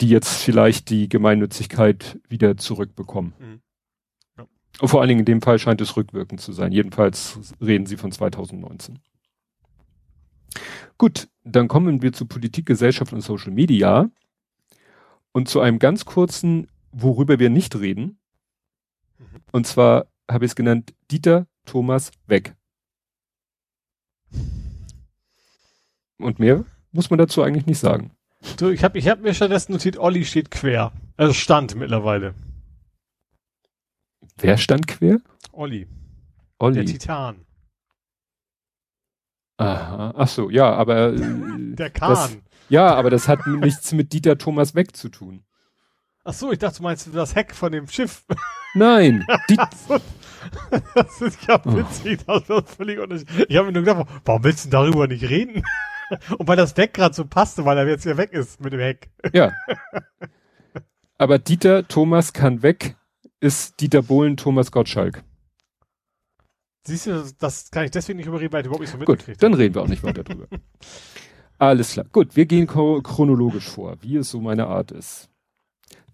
die 0.00 0.08
jetzt 0.08 0.42
vielleicht 0.42 0.90
die 0.90 1.08
Gemeinnützigkeit 1.08 2.18
wieder 2.28 2.56
zurückbekommen. 2.56 3.34
Mhm. 3.38 3.60
Ja. 4.36 4.46
Und 4.80 4.88
vor 4.88 5.00
allen 5.00 5.08
Dingen 5.08 5.20
in 5.20 5.26
dem 5.26 5.42
Fall 5.42 5.60
scheint 5.60 5.80
es 5.80 5.96
rückwirkend 5.96 6.40
zu 6.40 6.52
sein. 6.52 6.72
Jedenfalls 6.72 7.54
reden 7.60 7.86
sie 7.86 7.96
von 7.96 8.10
2019. 8.10 8.98
Gut, 10.98 11.28
dann 11.44 11.68
kommen 11.68 12.02
wir 12.02 12.12
zu 12.12 12.26
Politik, 12.26 12.66
Gesellschaft 12.66 13.12
und 13.12 13.20
Social 13.20 13.52
Media 13.52 14.10
und 15.30 15.48
zu 15.48 15.60
einem 15.60 15.78
ganz 15.78 16.04
kurzen, 16.04 16.66
worüber 16.90 17.38
wir 17.38 17.50
nicht 17.50 17.78
reden, 17.78 18.18
und 19.52 19.66
zwar 19.66 20.06
habe 20.30 20.44
ich 20.44 20.52
es 20.52 20.56
genannt, 20.56 20.94
Dieter 21.10 21.46
Thomas 21.64 22.10
weg. 22.26 22.54
Und 26.18 26.38
mehr 26.38 26.64
muss 26.92 27.10
man 27.10 27.18
dazu 27.18 27.42
eigentlich 27.42 27.66
nicht 27.66 27.78
sagen. 27.78 28.10
Du, 28.56 28.70
ich 28.70 28.84
habe 28.84 28.98
ich 28.98 29.08
hab 29.08 29.20
mir 29.20 29.34
stattdessen 29.34 29.72
notiert, 29.72 29.98
Olli 29.98 30.24
steht 30.24 30.50
quer. 30.50 30.92
Also 31.16 31.32
stand 31.32 31.74
mittlerweile. 31.74 32.34
Wer 34.36 34.56
stand 34.58 34.86
quer? 34.86 35.18
Olli. 35.52 35.88
Olli. 36.58 36.74
Der 36.76 36.86
Titan. 36.86 37.44
Aha. 39.56 40.14
Ach 40.16 40.28
so, 40.28 40.50
ja, 40.50 40.72
aber. 40.72 41.12
Äh, 41.12 41.74
Der 41.74 41.90
Kahn. 41.90 42.10
Das, 42.10 42.38
ja, 42.68 42.94
aber 42.94 43.10
das 43.10 43.26
hat 43.26 43.44
nichts 43.46 43.92
mit 43.92 44.12
Dieter 44.12 44.38
Thomas 44.38 44.74
weg 44.74 44.96
zu 44.96 45.08
tun. 45.08 45.42
Ach 46.28 46.34
so, 46.34 46.52
ich 46.52 46.58
dachte, 46.58 46.76
du 46.76 46.82
meinst 46.82 47.08
das 47.10 47.34
Heck 47.34 47.54
von 47.54 47.72
dem 47.72 47.88
Schiff. 47.88 48.22
Nein. 48.74 49.26
Die 49.48 49.56
das 50.94 51.22
ist 51.22 51.38
ja 51.48 51.58
oh. 51.64 51.74
witzig. 51.74 52.20
Das 52.26 52.42
ist 52.42 52.74
völlig 52.76 52.98
Ich 53.48 53.56
habe 53.56 53.68
mir 53.68 53.72
nur 53.72 53.82
gedacht, 53.82 54.06
warum 54.26 54.44
willst 54.44 54.66
du 54.66 54.68
darüber 54.68 55.06
nicht 55.06 55.26
reden? 55.26 55.62
Und 56.36 56.46
weil 56.46 56.56
das 56.56 56.74
Deck 56.74 56.92
gerade 56.92 57.14
so 57.14 57.24
passte, 57.24 57.64
weil 57.64 57.78
er 57.78 57.88
jetzt 57.88 58.04
ja 58.04 58.18
weg 58.18 58.34
ist 58.34 58.60
mit 58.60 58.74
dem 58.74 58.80
Heck. 58.80 59.08
Ja. 59.32 59.52
Aber 61.16 61.38
Dieter 61.38 61.88
Thomas 61.88 62.34
kann 62.34 62.62
weg, 62.62 62.96
ist 63.40 63.80
Dieter 63.80 64.02
Bohlen 64.02 64.36
Thomas 64.36 64.70
Gottschalk. 64.70 65.24
Siehst 66.86 67.06
du, 67.06 67.24
das 67.38 67.70
kann 67.70 67.86
ich 67.86 67.90
deswegen 67.90 68.18
nicht 68.18 68.26
überreden, 68.26 68.52
weil 68.52 68.60
ich 68.60 68.66
überhaupt 68.66 68.82
nicht 68.82 68.92
so 68.92 68.98
Gut, 68.98 69.24
dann 69.42 69.54
reden 69.54 69.74
wir 69.74 69.80
auch 69.80 69.88
nicht 69.88 70.02
weiter 70.02 70.24
drüber. 70.24 70.46
Alles 71.58 71.92
klar. 71.92 72.04
Gut, 72.12 72.36
wir 72.36 72.44
gehen 72.44 72.66
chronologisch 72.66 73.70
vor, 73.70 73.96
wie 74.02 74.16
es 74.16 74.28
so 74.28 74.42
meine 74.42 74.66
Art 74.66 74.92
ist. 74.92 75.30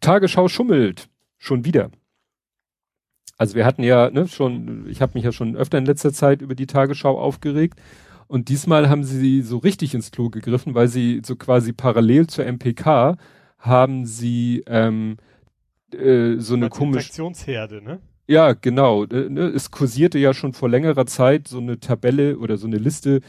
Tagesschau 0.01 0.49
schummelt. 0.49 1.09
Schon 1.39 1.65
wieder. 1.65 1.91
Also 3.37 3.55
wir 3.57 3.67
hatten 3.67 3.83
ja 3.83 4.11
ne, 4.11 4.29
schon, 4.29 4.87
ich 4.89 5.03
habe 5.03 5.13
mich 5.15 5.25
ja 5.25 5.33
schon 5.33 5.57
öfter 5.57 5.79
in 5.79 5.87
letzter 5.87 6.13
Zeit 6.13 6.41
über 6.41 6.55
die 6.55 6.67
Tagesschau 6.67 7.19
aufgeregt. 7.19 7.81
Und 8.27 8.49
diesmal 8.49 8.89
haben 8.89 9.05
sie 9.05 9.43
so 9.43 9.59
richtig 9.59 9.95
ins 9.95 10.11
Klo 10.11 10.31
gegriffen, 10.31 10.75
weil 10.75 10.89
sie 10.89 11.21
so 11.25 11.37
quasi 11.37 11.73
parallel 11.73 12.27
zur 12.27 12.47
MPK 12.47 13.17
haben 13.59 14.07
sie 14.07 14.63
ähm, 14.67 15.17
äh, 15.93 16.37
so 16.39 16.55
eine 16.55 16.69
komische 16.69 16.99
Infektionsherde, 16.99 17.83
ne? 17.83 18.01
Ja, 18.27 18.55
genau. 18.55 19.05
Äh, 19.05 19.29
ne, 19.29 19.43
es 19.49 19.71
kursierte 19.71 20.19
ja 20.19 20.33
schon 20.33 20.53
vor 20.53 20.69
längerer 20.69 21.07
Zeit 21.07 21.49
so 21.49 21.59
eine 21.59 21.81
Tabelle 21.81 22.39
oder 22.39 22.57
so 22.57 22.67
eine 22.67 22.79
Liste 22.79 23.21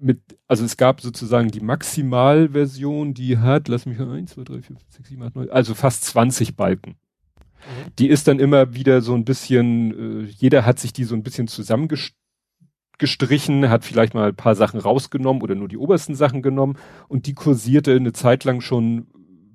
mit, 0.00 0.20
also 0.46 0.64
es 0.64 0.76
gab 0.76 1.00
sozusagen 1.00 1.50
die 1.50 1.60
Maximalversion, 1.60 3.14
die 3.14 3.38
hat, 3.38 3.68
lass 3.68 3.86
mich 3.86 3.98
mal, 3.98 4.16
1, 4.16 4.32
2, 4.32 4.44
3, 4.44 4.54
4, 4.54 4.62
5, 4.62 4.80
6, 4.88 5.08
7, 5.08 5.22
8, 5.22 5.36
9, 5.36 5.50
also 5.50 5.74
fast 5.74 6.04
20 6.04 6.56
Balken. 6.56 6.90
Mhm. 6.90 7.92
Die 7.98 8.08
ist 8.08 8.28
dann 8.28 8.38
immer 8.38 8.74
wieder 8.74 9.00
so 9.00 9.14
ein 9.14 9.24
bisschen, 9.24 10.24
äh, 10.24 10.26
jeder 10.28 10.66
hat 10.66 10.78
sich 10.78 10.92
die 10.92 11.04
so 11.04 11.14
ein 11.14 11.22
bisschen 11.22 11.48
zusammengestrichen, 11.48 13.68
hat 13.68 13.84
vielleicht 13.84 14.14
mal 14.14 14.28
ein 14.28 14.36
paar 14.36 14.54
Sachen 14.54 14.80
rausgenommen 14.80 15.42
oder 15.42 15.54
nur 15.54 15.68
die 15.68 15.78
obersten 15.78 16.14
Sachen 16.14 16.42
genommen 16.42 16.76
und 17.08 17.26
die 17.26 17.34
kursierte 17.34 17.94
eine 17.94 18.12
Zeit 18.12 18.44
lang 18.44 18.60
schon, 18.60 19.06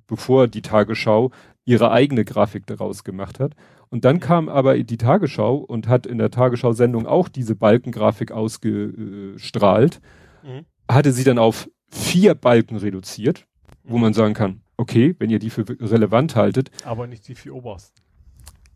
bevor 0.08 0.48
die 0.48 0.62
Tagesschau 0.62 1.32
ihre 1.66 1.92
eigene 1.92 2.26
Grafik 2.26 2.66
daraus 2.66 3.04
gemacht 3.04 3.40
hat. 3.40 3.56
Und 3.90 4.06
dann 4.06 4.20
kam 4.20 4.50
aber 4.50 4.78
die 4.84 4.98
Tagesschau 4.98 5.58
und 5.58 5.88
hat 5.88 6.06
in 6.06 6.20
der 6.20 6.30
Tagesschau-Sendung 6.30 7.08
auch 7.08 7.28
diese 7.28 7.56
Balkengrafik 7.56 8.32
ausgestrahlt, 8.32 10.00
mhm. 10.44 10.66
hatte 10.90 11.12
sie 11.12 11.24
dann 11.24 11.40
auf 11.40 11.70
vier 11.90 12.36
Balken 12.36 12.78
reduziert, 12.78 13.48
wo 13.84 13.96
mhm. 13.96 14.02
man 14.04 14.14
sagen 14.14 14.36
kann, 14.36 14.62
okay, 14.78 15.16
wenn 15.18 15.30
ihr 15.30 15.40
die 15.40 15.50
für 15.50 15.66
relevant 15.68 16.36
haltet. 16.36 16.70
Aber 16.86 17.08
nicht 17.08 17.28
die 17.28 17.36
vier 17.36 17.56
obersten. 17.56 18.00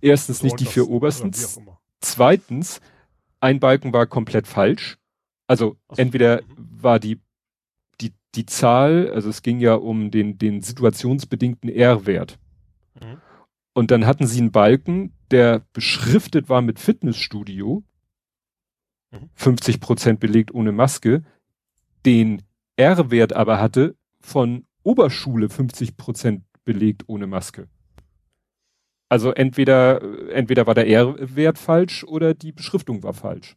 Erstens 0.01 0.41
nicht 0.41 0.59
die 0.59 0.65
vier 0.65 0.89
obersten. 0.89 1.31
Zweitens, 2.01 2.81
ein 3.39 3.59
Balken 3.59 3.93
war 3.93 4.07
komplett 4.07 4.47
falsch. 4.47 4.97
Also 5.47 5.77
so. 5.89 6.01
entweder 6.01 6.41
mhm. 6.41 6.81
war 6.81 6.99
die, 6.99 7.21
die, 8.01 8.13
die 8.33 8.45
Zahl, 8.47 9.11
also 9.11 9.29
es 9.29 9.43
ging 9.43 9.59
ja 9.59 9.75
um 9.75 10.09
den, 10.09 10.39
den 10.39 10.61
situationsbedingten 10.61 11.69
R-Wert. 11.69 12.39
Mhm. 12.99 13.21
Und 13.73 13.91
dann 13.91 14.05
hatten 14.05 14.27
sie 14.27 14.39
einen 14.39 14.51
Balken, 14.51 15.13
der 15.31 15.65
beschriftet 15.73 16.47
war 16.49 16.61
mit 16.61 16.79
Fitnessstudio, 16.79 17.83
mhm. 19.11 19.29
50 19.33 19.79
Prozent 19.79 20.19
belegt 20.19 20.53
ohne 20.53 20.71
Maske, 20.71 21.23
den 22.05 22.43
R-Wert 22.75 23.33
aber 23.33 23.59
hatte 23.59 23.95
von 24.19 24.65
Oberschule 24.83 25.49
50 25.49 25.97
Prozent 25.97 26.43
belegt 26.65 27.03
ohne 27.07 27.27
Maske. 27.27 27.67
Also 29.09 29.31
entweder, 29.31 30.01
entweder 30.31 30.65
war 30.65 30.73
der 30.73 30.87
R-Wert 30.87 31.57
falsch 31.57 32.03
oder 32.03 32.33
die 32.33 32.51
Beschriftung 32.51 33.03
war 33.03 33.13
falsch. 33.13 33.55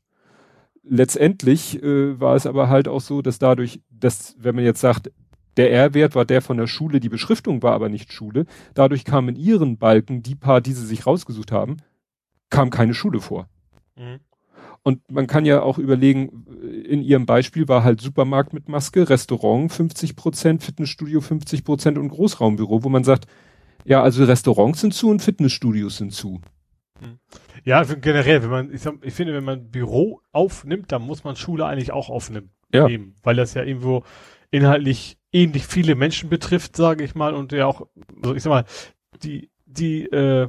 Letztendlich 0.83 1.83
äh, 1.83 2.21
war 2.21 2.37
es 2.37 2.47
aber 2.47 2.69
halt 2.69 2.89
auch 2.89 3.01
so, 3.01 3.23
dass 3.23 3.39
dadurch, 3.39 3.81
dass, 3.91 4.37
wenn 4.39 4.55
man 4.55 4.65
jetzt 4.65 4.81
sagt, 4.81 5.11
der 5.57 5.73
R-Wert 5.73 6.15
war 6.15 6.25
der 6.25 6.43
von 6.43 6.57
der 6.57 6.67
Schule, 6.67 7.01
die 7.01 7.09
Beschriftung 7.09 7.63
war 7.63 7.73
aber 7.73 7.89
nicht 7.89 8.13
Schule. 8.13 8.47
Dadurch 8.75 9.05
kamen 9.05 9.31
in 9.31 9.37
ihren 9.37 9.79
Balken, 9.79 10.23
die 10.23 10.35
paar, 10.35 10.61
die 10.61 10.73
sie 10.73 10.87
sich 10.87 11.07
rausgesucht 11.07 11.53
haben, 11.53 11.79
kam 12.51 12.71
keine 12.71 12.95
Schule 12.95 13.21
vor. 13.21 13.49
Mhm. 13.97 14.21
Und 14.83 15.11
man 15.11 15.27
kann 15.27 15.45
ja 15.45 15.63
auch 15.63 15.79
überlegen, 15.79 16.47
in 16.85 17.03
ihrem 17.03 17.27
Beispiel 17.27 17.67
war 17.67 17.83
halt 17.83 18.01
Supermarkt 18.01 18.53
mit 18.53 18.69
Maske, 18.69 19.09
Restaurant 19.09 19.73
50 19.73 20.15
Prozent, 20.15 20.63
Fitnessstudio 20.63 21.21
50 21.21 21.65
Prozent 21.65 21.99
und 21.99 22.09
Großraumbüro, 22.09 22.85
wo 22.85 22.89
man 22.89 23.03
sagt, 23.03 23.27
ja, 23.85 24.03
also 24.03 24.25
Restaurants 24.25 24.81
sind 24.81 24.95
zu 24.95 25.11
und 25.11 25.23
Fitnessstudios 25.23 25.97
sind 25.97 26.13
zu. 26.13 26.41
Mhm. 27.01 27.19
Ja, 27.65 27.83
generell, 27.83 28.45
wenn 28.45 28.51
man, 28.51 28.73
ich, 28.73 28.83
sag, 28.83 28.95
ich 29.03 29.15
finde, 29.15 29.35
wenn 29.35 29.43
man 29.43 29.71
Büro 29.71 30.21
aufnimmt, 30.31 30.93
dann 30.93 31.03
muss 31.03 31.25
man 31.25 31.35
Schule 31.35 31.67
eigentlich 31.67 31.91
auch 31.91 32.09
aufnehmen. 32.09 32.51
Ja. 32.73 32.87
Nehmen, 32.87 33.17
weil 33.25 33.35
das 33.35 33.55
ja 33.55 33.65
irgendwo 33.65 34.05
inhaltlich 34.51 35.19
ähnlich 35.33 35.67
viele 35.67 35.95
Menschen 35.95 36.29
betrifft, 36.29 36.77
sage 36.77 37.05
ich 37.05 37.15
mal, 37.15 37.35
und 37.35 37.53
ja 37.53 37.67
auch, 37.67 37.87
also 38.23 38.35
ich 38.35 38.43
sag 38.43 38.51
mal, 38.51 38.65
die, 39.23 39.51
die, 39.65 40.05
äh, 40.05 40.49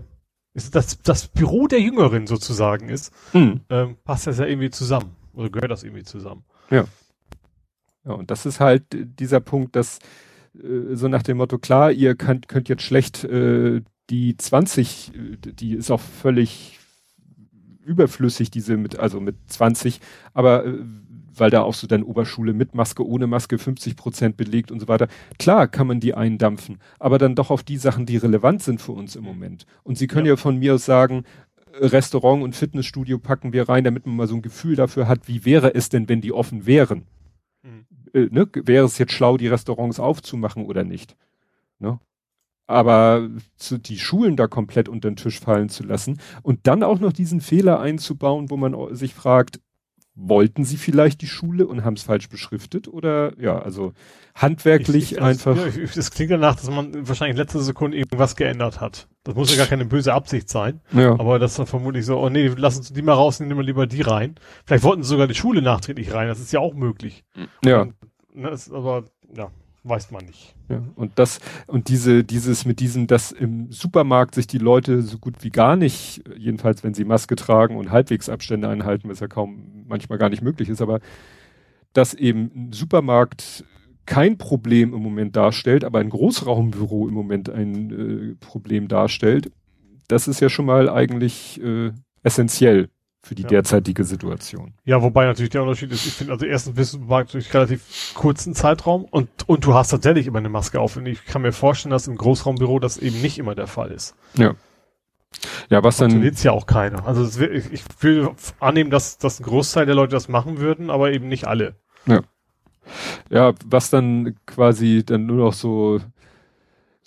das, 0.54 1.02
das 1.02 1.28
Büro 1.28 1.68
der 1.68 1.82
Jüngeren 1.82 2.28
sozusagen 2.28 2.90
ist, 2.90 3.14
mhm. 3.34 3.62
ähm, 3.70 3.98
passt 4.04 4.28
das 4.28 4.40
ja 4.40 4.46
irgendwie 4.46 4.70
zusammen. 4.70 5.16
Oder 5.34 5.50
gehört 5.50 5.72
das 5.72 5.84
irgendwie 5.84 6.04
zusammen. 6.04 6.44
Ja. 6.72 6.86
Ja, 8.06 8.14
und 8.14 8.32
das 8.32 8.46
ist 8.46 8.60
halt 8.60 8.86
dieser 8.92 9.40
Punkt, 9.40 9.76
dass 9.76 10.00
äh, 10.56 10.96
so 10.96 11.08
nach 11.08 11.24
dem 11.24 11.38
Motto, 11.38 11.58
klar, 11.58 11.92
ihr 11.92 12.16
könnt, 12.16 12.48
könnt 12.48 12.70
jetzt 12.70 12.84
schlecht 12.84 13.24
äh, 13.26 13.82
die 14.10 14.38
20, 14.38 15.12
die 15.44 15.74
ist 15.74 15.92
auch 15.92 16.00
völlig 16.00 16.80
überflüssig, 17.84 18.52
diese 18.52 18.78
mit, 18.78 18.98
also 19.00 19.20
mit 19.20 19.36
20, 19.48 20.00
aber 20.34 20.66
äh, 20.66 20.78
weil 21.40 21.50
da 21.50 21.62
auch 21.62 21.74
so 21.74 21.88
dann 21.88 22.04
Oberschule 22.04 22.54
mit 22.54 22.76
Maske, 22.76 23.06
ohne 23.06 23.28
Maske 23.28 23.58
50 23.58 23.96
Prozent 23.96 24.38
belegt 24.38 24.72
und 24.72 24.80
so 24.80 24.88
weiter. 24.88 25.08
Klar 25.40 25.68
kann 25.68 25.88
man 25.88 26.00
die 26.00 26.14
eindampfen, 26.14 26.80
aber 27.00 27.18
dann 27.18 27.36
doch 27.36 27.52
auf 27.52 27.64
die 27.64 27.78
Sachen, 27.78 28.06
die 28.06 28.18
relevant 28.18 28.64
sind 28.64 28.82
für 28.82 28.94
uns 28.94 29.16
im 29.16 29.24
Moment. 29.24 29.66
Und 29.84 29.98
Sie 29.98 30.08
können 30.08 30.26
ja, 30.26 30.34
ja 30.34 30.38
von 30.38 30.58
mir 30.58 30.76
aus 30.76 30.86
sagen, 30.86 31.24
Restaurant 31.80 32.44
und 32.44 32.56
Fitnessstudio 32.56 33.20
packen 33.20 33.54
wir 33.54 33.70
rein, 33.70 33.84
damit 33.84 34.06
man 34.06 34.16
mal 34.16 34.28
so 34.28 34.36
ein 34.36 34.42
Gefühl 34.42 34.76
dafür 34.76 35.08
hat, 35.08 35.28
wie 35.28 35.46
wäre 35.46 35.76
es 35.76 35.90
denn, 35.90 36.10
wenn 36.10 36.22
die 36.22 36.34
offen 36.34 36.66
wären? 36.66 37.06
Mhm. 37.64 37.86
Äh, 38.14 38.28
ne? 38.32 38.48
Wäre 38.54 38.86
es 38.86 38.98
jetzt 38.98 39.14
schlau, 39.14 39.38
die 39.38 39.48
Restaurants 39.48 40.00
aufzumachen 40.00 40.66
oder 40.66 40.84
nicht? 40.84 41.16
Ne? 41.80 42.00
Aber 42.66 43.30
zu, 43.56 43.78
die 43.78 43.98
Schulen 43.98 44.36
da 44.36 44.48
komplett 44.48 44.90
unter 44.90 45.10
den 45.10 45.16
Tisch 45.16 45.40
fallen 45.40 45.70
zu 45.70 45.84
lassen 45.84 46.20
und 46.44 46.68
dann 46.68 46.84
auch 46.84 47.00
noch 47.00 47.14
diesen 47.14 47.40
Fehler 47.40 47.80
einzubauen, 47.80 48.50
wo 48.50 48.58
man 48.58 48.94
sich 48.94 49.14
fragt, 49.14 49.62
wollten 50.18 50.66
sie 50.66 50.78
vielleicht 50.78 51.22
die 51.22 51.28
Schule 51.28 51.68
und 51.68 51.86
haben 51.86 51.94
es 51.94 52.04
falsch 52.04 52.28
beschriftet 52.28 52.88
oder 52.88 53.40
ja, 53.40 53.60
also 53.60 53.94
handwerklich 54.34 55.12
ich, 55.12 55.12
ich, 55.14 55.22
einfach. 55.22 55.56
Ja, 55.56 55.86
das 55.96 56.12
klingt 56.12 56.32
danach, 56.32 56.56
dass 56.56 56.70
man 56.70 57.08
wahrscheinlich 57.08 57.36
in 57.36 57.38
letzter 57.38 57.62
Sekunde 57.62 57.98
irgendwas 57.98 58.36
geändert 58.36 58.82
hat. 58.82 59.08
Das 59.24 59.36
muss 59.36 59.52
ja 59.52 59.58
gar 59.58 59.68
keine 59.68 59.86
böse 59.86 60.14
Absicht 60.14 60.50
sein. 60.50 60.82
Ja. 60.92 61.12
Aber 61.12 61.38
das 61.38 61.60
war 61.60 61.68
vermutlich 61.68 62.06
so, 62.06 62.18
oh 62.18 62.30
nee, 62.30 62.52
lass 62.58 62.78
uns 62.78 62.92
die 62.92 63.02
mal 63.02 63.14
raus, 63.14 63.40
nehmen 63.40 63.58
wir 63.58 63.64
lieber 63.64 63.86
die 63.86 64.02
rein. 64.02 64.36
Vielleicht 64.66 64.84
wollten 64.84 65.04
sie 65.04 65.10
sogar 65.10 65.28
die 65.28 65.36
Schule 65.36 65.62
nachträglich 65.62 66.14
rein, 66.14 66.28
das 66.28 66.40
ist 66.40 66.52
ja 66.52 66.60
auch 66.60 66.74
möglich. 66.74 67.24
Ja. 67.64 67.82
Und, 67.82 67.94
das, 68.34 68.72
aber 68.72 69.06
ja, 69.36 69.52
weiß 69.88 70.12
man 70.12 70.26
nicht. 70.26 70.56
Ja, 70.70 70.84
und 70.96 71.14
das, 71.16 71.40
und 71.68 71.88
diese, 71.88 72.24
dieses 72.24 72.66
mit 72.66 72.80
diesem, 72.80 73.08
dass 73.08 73.32
im 73.32 73.72
Supermarkt 73.72 74.36
sich 74.36 74.48
die 74.48 74.58
Leute 74.58 75.02
so 75.02 75.18
gut 75.18 75.36
wie 75.42 75.50
gar 75.50 75.76
nicht, 75.76 76.24
jedenfalls 76.38 76.84
wenn 76.84 76.94
sie 76.94 77.06
Maske 77.06 77.36
tragen 77.36 77.78
und 77.78 77.92
halbwegs 77.92 78.30
Abstände 78.30 78.68
einhalten, 78.70 79.10
was 79.10 79.20
ja 79.20 79.28
kaum 79.28 79.86
manchmal 79.88 80.20
gar 80.20 80.30
nicht 80.30 80.42
möglich 80.42 80.70
ist, 80.70 80.82
aber 80.82 81.00
dass 81.94 82.14
eben 82.14 82.52
ein 82.56 82.74
Supermarkt 82.74 83.66
kein 84.06 84.38
Problem 84.38 84.94
im 84.94 85.02
Moment 85.02 85.36
darstellt, 85.36 85.84
aber 85.84 86.00
ein 86.00 86.10
Großraumbüro 86.10 87.08
im 87.08 87.14
Moment 87.14 87.50
ein 87.50 88.32
äh, 88.32 88.36
Problem 88.36 88.88
darstellt, 88.88 89.52
das 90.08 90.28
ist 90.28 90.40
ja 90.40 90.50
schon 90.50 90.66
mal 90.66 90.90
eigentlich 90.90 91.62
äh, 91.62 91.92
essentiell 92.24 92.90
für 93.28 93.36
die 93.36 93.44
ja. 93.44 93.50
derzeitige 93.50 94.04
Situation. 94.04 94.74
Ja, 94.86 95.02
wobei 95.02 95.26
natürlich 95.26 95.50
der 95.50 95.62
Unterschied 95.62 95.92
ist, 95.92 96.06
ich 96.06 96.14
finde, 96.14 96.34
also 96.34 96.46
erstens 96.46 96.76
bist 96.76 96.94
du 96.94 97.00
durch 97.00 97.54
relativ 97.54 98.14
kurzen 98.16 98.56
Zeitraum 98.56 99.06
und, 99.06 99.30
und 99.48 99.66
du 99.66 99.74
hast 99.74 99.90
tatsächlich 99.90 100.28
immer 100.28 100.40
eine 100.40 100.50
Maske 100.50 100.80
auf. 100.80 100.96
Und 100.96 101.06
ich 101.06 101.26
kann 101.26 101.42
mir 101.42 101.52
vorstellen, 101.52 101.92
dass 101.92 102.08
im 102.08 102.16
Großraumbüro 102.16 102.80
das 102.80 102.98
eben 102.98 103.22
nicht 103.22 103.38
immer 103.38 103.54
der 103.54 103.68
Fall 103.68 103.92
ist. 103.92 104.16
Ja. 104.36 104.56
Ja, 105.70 105.84
was 105.84 105.98
dann. 105.98 106.24
jetzt 106.24 106.44
ja 106.44 106.54
auch 106.54 106.66
keiner. 106.66 107.06
Also 107.06 107.40
wird, 107.40 107.54
ich, 107.54 107.74
ich 107.74 107.84
will 108.00 108.30
annehmen, 108.60 108.90
dass, 108.90 109.18
dass 109.18 109.40
ein 109.40 109.44
Großteil 109.44 109.86
der 109.86 109.96
Leute 109.96 110.12
das 110.12 110.30
machen 110.30 110.58
würden, 110.58 110.90
aber 110.90 111.12
eben 111.12 111.28
nicht 111.28 111.46
alle. 111.46 111.76
Ja. 112.06 112.22
Ja, 113.30 113.54
was 113.66 113.90
dann 113.90 114.38
quasi 114.46 115.04
dann 115.06 115.26
nur 115.26 115.38
noch 115.38 115.54
so 115.54 116.00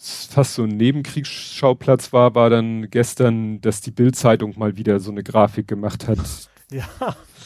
fast 0.01 0.55
so 0.55 0.63
ein 0.63 0.71
Nebenkriegsschauplatz 0.71 2.13
war, 2.13 2.35
war 2.35 2.49
dann 2.49 2.89
gestern, 2.91 3.61
dass 3.61 3.83
die 3.83 3.91
Bildzeitung 3.91 4.55
mal 4.59 4.77
wieder 4.77 4.99
so 4.99 5.11
eine 5.11 5.23
Grafik 5.23 5.69
gemacht 5.69 6.09
hat. 6.09 6.19
Ja. 6.73 6.87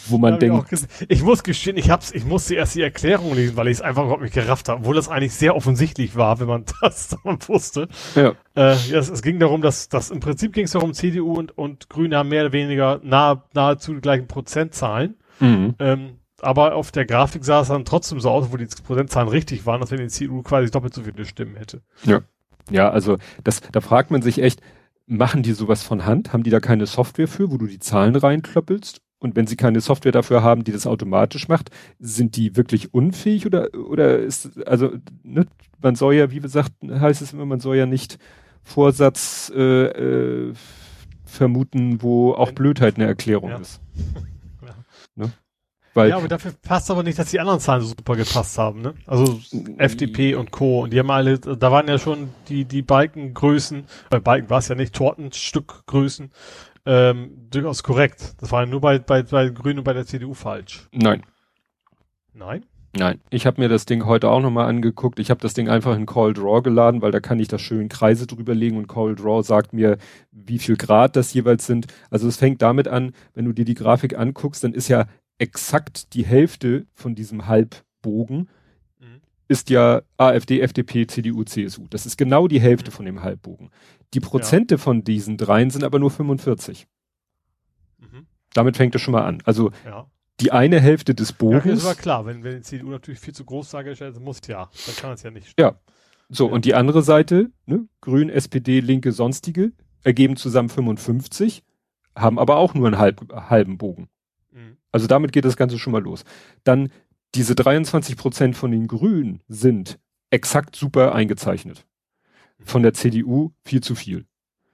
Wo 0.08 0.18
man 0.18 0.38
denkt. 0.38 0.70
Ich, 0.70 1.10
ich, 1.10 1.22
muss 1.22 1.42
gestehen, 1.42 1.78
ich 1.78 1.88
hab's, 1.88 2.12
ich 2.12 2.26
musste 2.26 2.56
erst 2.56 2.74
die 2.74 2.82
Erklärung 2.82 3.34
lesen, 3.34 3.56
weil 3.56 3.68
ich 3.68 3.78
es 3.78 3.80
einfach 3.80 4.02
überhaupt 4.02 4.20
nicht 4.20 4.34
gerafft 4.34 4.68
habe, 4.68 4.80
obwohl 4.80 4.96
das 4.96 5.08
eigentlich 5.08 5.32
sehr 5.32 5.56
offensichtlich 5.56 6.14
war, 6.14 6.40
wenn 6.40 6.46
man 6.46 6.66
das 6.82 7.08
dann 7.08 7.38
wusste. 7.48 7.88
Ja. 8.14 8.34
Äh, 8.54 8.74
ja 8.74 8.98
es, 8.98 9.08
es, 9.08 9.22
ging 9.22 9.38
darum, 9.38 9.62
dass, 9.62 9.88
dass 9.88 10.10
im 10.10 10.20
Prinzip 10.20 10.52
ging 10.52 10.66
es 10.66 10.72
darum, 10.72 10.92
CDU 10.92 11.32
und, 11.32 11.56
und 11.56 11.88
Grüne 11.88 12.18
haben 12.18 12.28
mehr 12.28 12.42
oder 12.42 12.52
weniger 12.52 13.00
nah, 13.02 13.44
nahezu 13.54 13.94
die 13.94 14.02
gleichen 14.02 14.26
Prozentzahlen. 14.26 15.16
Mhm. 15.40 15.74
Ähm, 15.78 16.18
Aber 16.42 16.74
auf 16.74 16.92
der 16.92 17.06
Grafik 17.06 17.42
sah 17.42 17.62
es 17.62 17.68
dann 17.68 17.86
trotzdem 17.86 18.20
so 18.20 18.28
aus, 18.28 18.52
wo 18.52 18.58
die 18.58 18.66
Prozentzahlen 18.66 19.30
richtig 19.30 19.64
waren, 19.64 19.80
dass 19.80 19.90
wenn 19.90 20.00
die 20.00 20.08
CDU 20.08 20.42
quasi 20.42 20.70
doppelt 20.70 20.92
so 20.92 21.02
viele 21.02 21.24
Stimmen 21.24 21.56
hätte. 21.56 21.80
Ja. 22.04 22.20
Ja, 22.70 22.90
also 22.90 23.18
das, 23.42 23.60
da 23.72 23.80
fragt 23.80 24.10
man 24.10 24.22
sich 24.22 24.40
echt, 24.40 24.60
machen 25.06 25.42
die 25.42 25.52
sowas 25.52 25.82
von 25.82 26.06
Hand? 26.06 26.32
Haben 26.32 26.42
die 26.42 26.50
da 26.50 26.60
keine 26.60 26.86
Software 26.86 27.28
für, 27.28 27.50
wo 27.50 27.58
du 27.58 27.66
die 27.66 27.78
Zahlen 27.78 28.16
reinklöppelst? 28.16 29.00
Und 29.18 29.36
wenn 29.36 29.46
sie 29.46 29.56
keine 29.56 29.80
Software 29.80 30.12
dafür 30.12 30.42
haben, 30.42 30.64
die 30.64 30.72
das 30.72 30.86
automatisch 30.86 31.48
macht, 31.48 31.70
sind 31.98 32.36
die 32.36 32.56
wirklich 32.56 32.92
unfähig 32.92 33.46
oder, 33.46 33.68
oder 33.74 34.18
ist, 34.18 34.62
also, 34.66 34.92
ne, 35.22 35.46
man 35.80 35.94
soll 35.94 36.14
ja, 36.14 36.30
wie 36.30 36.40
gesagt, 36.40 36.72
heißt 36.86 37.22
es 37.22 37.32
immer, 37.32 37.46
man 37.46 37.60
soll 37.60 37.76
ja 37.76 37.86
nicht 37.86 38.18
Vorsatz 38.62 39.50
äh, 39.54 39.86
äh, 39.86 40.52
vermuten, 41.24 42.02
wo 42.02 42.32
auch 42.32 42.52
Blödheit 42.52 42.96
eine 42.96 43.06
Erklärung 43.06 43.50
ja. 43.50 43.58
ist. 43.58 43.80
ja. 45.94 46.02
Weil, 46.02 46.10
ja, 46.10 46.16
aber 46.16 46.28
dafür 46.28 46.52
passt 46.62 46.90
aber 46.90 47.02
nicht, 47.02 47.18
dass 47.18 47.30
die 47.30 47.40
anderen 47.40 47.60
Zahlen 47.60 47.82
so 47.82 47.88
super 47.88 48.16
gepasst 48.16 48.58
haben, 48.58 48.80
ne? 48.80 48.94
Also 49.06 49.40
FDP 49.78 50.34
und 50.34 50.50
Co. 50.50 50.82
Und 50.82 50.92
die 50.92 50.98
haben 50.98 51.10
alle, 51.10 51.38
da 51.38 51.70
waren 51.70 51.88
ja 51.88 51.98
schon 51.98 52.30
die, 52.48 52.64
die 52.64 52.82
Balkengrößen, 52.82 53.84
äh, 54.10 54.20
Balken 54.20 54.50
war 54.50 54.58
es 54.58 54.68
ja 54.68 54.74
nicht, 54.74 54.94
Tortenstückgrößen, 54.94 56.30
ähm, 56.86 57.48
durchaus 57.50 57.82
korrekt. 57.82 58.34
Das 58.40 58.50
war 58.52 58.62
ja 58.62 58.66
nur 58.66 58.80
bei, 58.80 58.98
bei, 58.98 59.22
bei 59.22 59.48
Grünen 59.48 59.78
und 59.78 59.84
bei 59.84 59.92
der 59.92 60.06
CDU 60.06 60.34
falsch. 60.34 60.88
Nein. 60.92 61.22
Nein? 62.32 62.64
Nein, 62.96 63.20
ich 63.30 63.44
habe 63.44 63.60
mir 63.60 63.68
das 63.68 63.86
Ding 63.86 64.06
heute 64.06 64.28
auch 64.28 64.40
nochmal 64.40 64.68
angeguckt. 64.68 65.18
Ich 65.18 65.28
habe 65.30 65.40
das 65.40 65.52
Ding 65.52 65.68
einfach 65.68 65.96
in 65.96 66.06
Call 66.06 66.32
Draw 66.32 66.62
geladen, 66.62 67.02
weil 67.02 67.10
da 67.10 67.18
kann 67.18 67.40
ich 67.40 67.48
da 67.48 67.58
schön 67.58 67.88
Kreise 67.88 68.28
drüber 68.28 68.54
legen 68.54 68.76
und 68.76 68.86
Call 68.86 69.16
Draw 69.16 69.42
sagt 69.42 69.72
mir, 69.72 69.98
wie 70.30 70.60
viel 70.60 70.76
Grad 70.76 71.16
das 71.16 71.34
jeweils 71.34 71.66
sind. 71.66 71.88
Also 72.10 72.28
es 72.28 72.36
fängt 72.36 72.62
damit 72.62 72.86
an, 72.86 73.12
wenn 73.34 73.46
du 73.46 73.52
dir 73.52 73.64
die 73.64 73.74
Grafik 73.74 74.16
anguckst, 74.16 74.62
dann 74.62 74.74
ist 74.74 74.86
ja 74.86 75.06
exakt 75.38 76.14
die 76.14 76.24
Hälfte 76.24 76.86
von 76.94 77.14
diesem 77.14 77.46
Halbbogen 77.46 78.48
mhm. 79.00 79.20
ist 79.48 79.70
ja 79.70 80.02
AfD, 80.16 80.60
FDP, 80.60 81.06
CDU, 81.06 81.44
CSU. 81.44 81.86
Das 81.88 82.06
ist 82.06 82.16
genau 82.16 82.48
die 82.48 82.60
Hälfte 82.60 82.90
mhm. 82.90 82.94
von 82.94 83.04
dem 83.06 83.22
Halbbogen. 83.22 83.70
Die 84.14 84.20
Prozente 84.20 84.74
ja. 84.74 84.78
von 84.78 85.04
diesen 85.04 85.36
dreien 85.36 85.70
sind 85.70 85.84
aber 85.84 85.98
nur 85.98 86.10
45. 86.10 86.86
Mhm. 87.98 88.26
Damit 88.52 88.76
fängt 88.76 88.94
es 88.94 89.02
schon 89.02 89.12
mal 89.12 89.24
an. 89.24 89.42
Also 89.44 89.70
ja 89.84 90.06
die 90.40 90.52
eine 90.52 90.80
Hälfte 90.80 91.14
des 91.14 91.32
Bogens. 91.32 91.64
Ja, 91.64 91.70
das 91.72 91.84
war 91.84 91.94
klar, 91.94 92.26
wenn, 92.26 92.42
wenn 92.42 92.56
die 92.56 92.62
CDU 92.62 92.90
natürlich 92.90 93.20
viel 93.20 93.34
zu 93.34 93.44
groß 93.44 93.70
dargestellt 93.70 94.18
muss, 94.20 94.40
ja, 94.46 94.68
dann 94.86 94.96
kann 94.96 95.12
es 95.12 95.22
ja 95.22 95.30
nicht 95.30 95.48
stimmen. 95.48 95.74
Ja. 95.74 95.80
So, 96.28 96.48
ja. 96.48 96.52
und 96.52 96.64
die 96.64 96.74
andere 96.74 97.02
Seite, 97.02 97.50
ne, 97.66 97.86
Grün, 98.00 98.30
SPD, 98.30 98.80
Linke, 98.80 99.12
sonstige, 99.12 99.72
ergeben 100.02 100.36
zusammen 100.36 100.68
55, 100.68 101.62
haben 102.16 102.38
aber 102.38 102.56
auch 102.56 102.74
nur 102.74 102.86
einen 102.86 102.98
halb, 102.98 103.32
halben 103.32 103.78
Bogen. 103.78 104.08
Also 104.94 105.08
damit 105.08 105.32
geht 105.32 105.44
das 105.44 105.56
Ganze 105.56 105.76
schon 105.76 105.92
mal 105.92 106.02
los. 106.02 106.24
Dann 106.62 106.88
diese 107.34 107.56
23 107.56 108.16
Prozent 108.16 108.56
von 108.56 108.70
den 108.70 108.86
Grünen 108.86 109.40
sind 109.48 109.98
exakt 110.30 110.76
super 110.76 111.16
eingezeichnet. 111.16 111.84
Von 112.60 112.84
der 112.84 112.94
CDU 112.94 113.50
viel 113.64 113.80
zu 113.80 113.96
viel. 113.96 114.18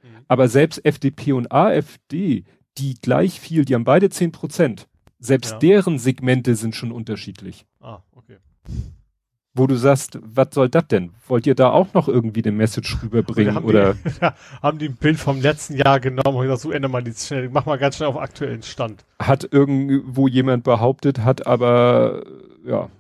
Mhm. 0.03 0.27
Aber 0.29 0.49
selbst 0.49 0.85
FDP 0.85 1.33
und 1.33 1.51
AfD, 1.51 2.45
die 2.77 2.95
gleich 3.01 3.41
viel, 3.41 3.65
die 3.65 3.75
haben 3.75 3.85
beide 3.85 4.11
10 4.11 4.31
Prozent 4.31 4.89
selbst 5.19 5.53
ja. 5.53 5.59
deren 5.59 5.99
Segmente 5.99 6.55
sind 6.55 6.77
schon 6.77 6.93
unterschiedlich. 6.93 7.65
Ah, 7.81 8.01
okay. 8.13 8.37
Wo 9.53 9.67
du 9.67 9.75
sagst, 9.75 10.19
was 10.23 10.49
soll 10.53 10.69
das 10.69 10.87
denn? 10.87 11.11
Wollt 11.27 11.45
ihr 11.47 11.57
da 11.57 11.71
auch 11.71 11.93
noch 11.93 12.07
irgendwie 12.07 12.43
den 12.43 12.57
Message 12.57 12.99
rüberbringen? 13.03 13.57
Haben 13.57 13.65
oder? 13.65 13.95
Die, 13.95 14.11
ja, 14.21 14.35
haben 14.63 14.79
die 14.79 14.89
ein 14.89 14.95
Bild 14.95 15.19
vom 15.19 15.41
letzten 15.41 15.75
Jahr 15.75 15.99
genommen 15.99 16.37
und 16.37 16.43
gesagt, 16.43 16.61
so 16.61 16.71
ändere 16.71 16.93
mal 16.93 17.03
die 17.03 17.13
schnell, 17.13 17.49
mach 17.49 17.67
mal 17.67 17.77
ganz 17.77 17.97
schnell 17.97 18.09
auf 18.09 18.17
aktuellen 18.17 18.63
Stand. 18.63 19.05
Hat 19.19 19.49
irgendwo 19.51 20.29
jemand 20.29 20.63
behauptet, 20.63 21.21
hat 21.25 21.49
aber, 21.49 22.23
ja, 22.65 22.91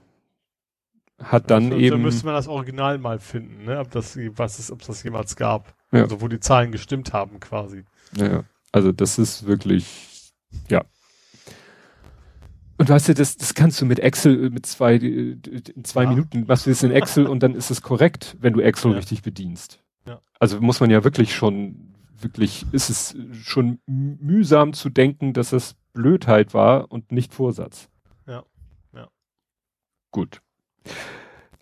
hat 1.22 1.50
dann 1.50 1.66
also, 1.66 1.76
eben. 1.76 1.90
Da 1.90 1.96
müsste 1.98 2.26
man 2.26 2.34
das 2.34 2.48
Original 2.48 2.98
mal 2.98 3.18
finden, 3.18 3.64
ne? 3.64 3.78
Ob 3.78 3.90
das, 3.90 4.18
was 4.36 4.58
es, 4.58 4.72
ob 4.72 4.80
es 4.80 4.86
das 4.86 5.02
jemals 5.02 5.36
gab. 5.36 5.74
Ja. 5.92 6.02
Also 6.02 6.20
wo 6.20 6.28
die 6.28 6.40
Zahlen 6.40 6.72
gestimmt 6.72 7.12
haben, 7.12 7.40
quasi. 7.40 7.84
Ja, 8.16 8.44
also 8.72 8.92
das 8.92 9.18
ist 9.18 9.46
wirklich, 9.46 10.32
ja. 10.68 10.84
Und 12.80 12.88
weißt 12.88 13.10
du, 13.10 13.14
das, 13.14 13.36
das 13.36 13.52
kannst 13.52 13.78
du 13.82 13.84
mit 13.84 13.98
Excel 13.98 14.48
mit 14.48 14.64
zwei, 14.64 14.94
in 14.94 15.84
zwei 15.84 16.04
ja. 16.04 16.08
Minuten 16.08 16.46
machst 16.46 16.64
du 16.64 16.70
das 16.70 16.82
in 16.82 16.92
Excel 16.92 17.26
und 17.26 17.42
dann 17.42 17.54
ist 17.54 17.70
es 17.70 17.82
korrekt, 17.82 18.38
wenn 18.40 18.54
du 18.54 18.60
Excel 18.60 18.92
ja. 18.92 18.96
richtig 18.96 19.20
bedienst. 19.20 19.80
Ja. 20.06 20.18
Also 20.38 20.62
muss 20.62 20.80
man 20.80 20.88
ja 20.88 21.04
wirklich 21.04 21.34
schon, 21.34 21.92
wirklich, 22.18 22.64
ist 22.72 22.88
es 22.88 23.14
schon 23.42 23.80
mühsam 23.86 24.72
zu 24.72 24.88
denken, 24.88 25.34
dass 25.34 25.50
das 25.50 25.76
Blödheit 25.92 26.54
war 26.54 26.90
und 26.90 27.12
nicht 27.12 27.34
Vorsatz. 27.34 27.90
Ja, 28.26 28.44
ja. 28.94 29.08
Gut. 30.10 30.40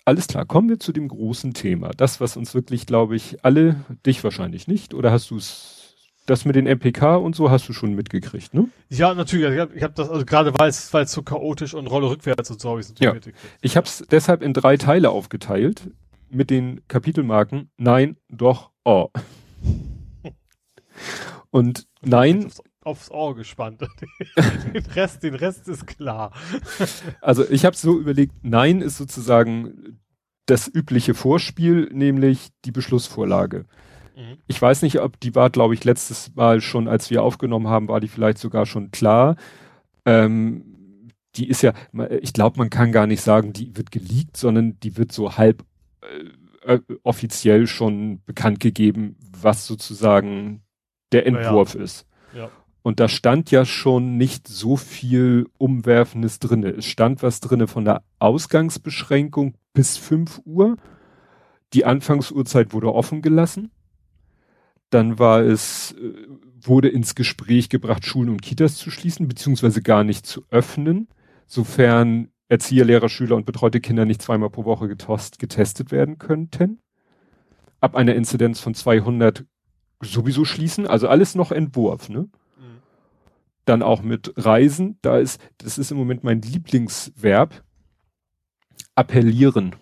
Alles 0.04 0.28
klar, 0.28 0.46
kommen 0.46 0.68
wir 0.68 0.78
zu 0.78 0.92
dem 0.92 1.09
großen 1.09 1.52
Thema. 1.52 1.90
Das, 1.96 2.20
was 2.20 2.37
uns 2.37 2.54
wirklich, 2.54 2.87
glaube 2.87 3.16
ich, 3.16 3.44
alle, 3.44 3.85
dich 4.07 4.22
wahrscheinlich 4.22 4.68
nicht, 4.68 4.94
oder 4.94 5.11
hast 5.11 5.33
du 5.33 5.37
es 5.37 5.77
das 6.28 6.44
mit 6.44 6.56
den 6.56 6.66
MPK 6.66 7.16
und 7.16 7.34
so 7.34 7.50
hast 7.50 7.68
du 7.68 7.72
schon 7.72 7.94
mitgekriegt, 7.94 8.52
ne? 8.52 8.68
Ja, 8.90 9.14
natürlich. 9.14 9.46
Also 9.46 9.74
ich 9.74 9.82
habe 9.82 9.88
hab 9.88 9.94
das, 9.94 10.10
also 10.10 10.24
gerade 10.26 10.52
weil 10.58 10.68
es 10.68 10.90
so 10.90 11.22
chaotisch 11.22 11.74
und 11.74 11.86
Rolle 11.86 12.10
rückwärts 12.10 12.50
und 12.50 12.60
so 12.60 12.70
habe 12.70 12.80
ich 12.80 12.86
es 12.86 12.94
ja. 12.98 13.14
mitgekriegt. 13.14 13.38
Ich 13.62 13.76
habe 13.76 13.86
es 13.86 14.04
deshalb 14.10 14.42
in 14.42 14.52
drei 14.52 14.76
Teile 14.76 15.10
aufgeteilt 15.10 15.90
mit 16.28 16.50
den 16.50 16.82
Kapitelmarken 16.86 17.70
Nein, 17.78 18.18
doch, 18.28 18.70
oh. 18.84 19.08
und 21.50 21.86
Nein. 22.02 22.44
Aufs, 22.44 22.62
aufs 22.82 23.10
Ohr 23.10 23.34
gespannt. 23.34 23.80
den 24.74 24.86
Rest, 24.86 25.22
den 25.22 25.34
Rest 25.34 25.66
ist 25.66 25.86
klar. 25.86 26.32
also 27.22 27.48
ich 27.48 27.64
habe 27.64 27.74
so 27.74 27.98
überlegt, 27.98 28.34
Nein 28.42 28.82
ist 28.82 28.98
sozusagen 28.98 29.98
das 30.44 30.68
übliche 30.68 31.14
Vorspiel, 31.14 31.88
nämlich 31.92 32.50
die 32.66 32.72
Beschlussvorlage. 32.72 33.64
Mhm. 34.18 34.38
Ich 34.48 34.61
weiß 34.61 34.83
nicht, 34.83 35.00
ob 35.00 35.20
die 35.20 35.35
war, 35.35 35.48
glaube 35.48 35.74
ich, 35.74 35.85
letztes 35.85 36.35
Mal 36.35 36.61
schon, 36.61 36.88
als 36.88 37.09
wir 37.11 37.22
aufgenommen 37.22 37.68
haben, 37.68 37.88
war 37.88 38.00
die 38.00 38.09
vielleicht 38.09 38.38
sogar 38.38 38.66
schon 38.66 38.90
klar. 38.90 39.37
Ähm, 40.04 41.12
die 41.37 41.48
ist 41.48 41.62
ja, 41.62 41.72
ich 42.20 42.33
glaube, 42.33 42.59
man 42.59 42.68
kann 42.68 42.90
gar 42.90 43.07
nicht 43.07 43.22
sagen, 43.22 43.52
die 43.52 43.76
wird 43.76 43.92
geleakt, 43.92 44.37
sondern 44.37 44.78
die 44.81 44.96
wird 44.96 45.12
so 45.12 45.37
halb 45.37 45.64
äh, 46.64 46.74
äh 46.74 46.81
offiziell 47.04 47.68
schon 47.68 48.22
bekannt 48.24 48.59
gegeben, 48.59 49.16
was 49.40 49.66
sozusagen 49.66 50.62
der 51.12 51.26
Entwurf 51.26 51.74
ja. 51.74 51.83
ist. 51.83 52.07
Ja. 52.35 52.50
Und 52.83 53.00
da 53.00 53.09
stand 53.09 53.50
ja 53.50 53.64
schon 53.64 54.16
nicht 54.16 54.48
so 54.48 54.76
viel 54.76 55.46
Umwerfendes 55.59 56.38
drinne. 56.40 56.70
Es 56.70 56.87
stand 56.87 57.22
was 57.22 57.40
drinne 57.40 57.68
von 57.68 57.85
der 57.85 58.02
Ausgangsbeschränkung 58.18 59.54
bis 59.74 59.96
5 59.96 60.40
Uhr. 60.44 60.76
Die 61.74 61.85
Anfangsuhrzeit 61.85 62.72
wurde 62.72 62.92
offen 62.92 63.22
gelassen. 63.22 63.70
Dann 64.90 65.18
war 65.18 65.40
es, 65.40 65.92
äh, 65.92 66.27
wurde 66.61 66.88
ins 66.88 67.14
Gespräch 67.14 67.68
gebracht, 67.68 68.07
Schulen 68.07 68.31
und 68.31 68.42
Kitas 68.42 68.77
zu 68.77 68.90
schließen, 68.90 69.29
beziehungsweise 69.29 69.83
gar 69.83 70.05
nicht 70.05 70.27
zu 70.27 70.44
öffnen, 70.51 71.09
sofern 71.46 72.31
Erzieher, 72.48 72.85
Lehrer, 72.85 73.09
Schüler 73.09 73.37
und 73.37 73.44
betreute 73.44 73.81
Kinder 73.81 74.07
nicht 74.07 74.22
zweimal 74.22 74.51
pro 74.51 74.64
Woche 74.64 74.88
getost, 74.88 75.38
getestet 75.38 75.92
werden 75.92 76.18
könnten. 76.18 76.81
Ab 77.81 77.94
einer 77.94 78.14
Inzidenz 78.14 78.61
von 78.61 78.74
200 78.74 79.44
sowieso 80.01 80.44
schließen, 80.44 80.87
also 80.87 81.09
alles 81.09 81.35
noch 81.35 81.53
Entwurf, 81.53 82.09
ne? 82.09 82.22
Mhm. 82.22 82.31
Dann 83.66 83.83
auch 83.83 84.03
mit 84.03 84.33
Reisen, 84.37 84.98
da 85.03 85.18
ist, 85.18 85.40
das 85.59 85.77
ist 85.77 85.90
im 85.90 85.98
Moment 85.98 86.24
mein 86.24 86.40
Lieblingsverb, 86.40 87.62
appellieren. 88.94 89.77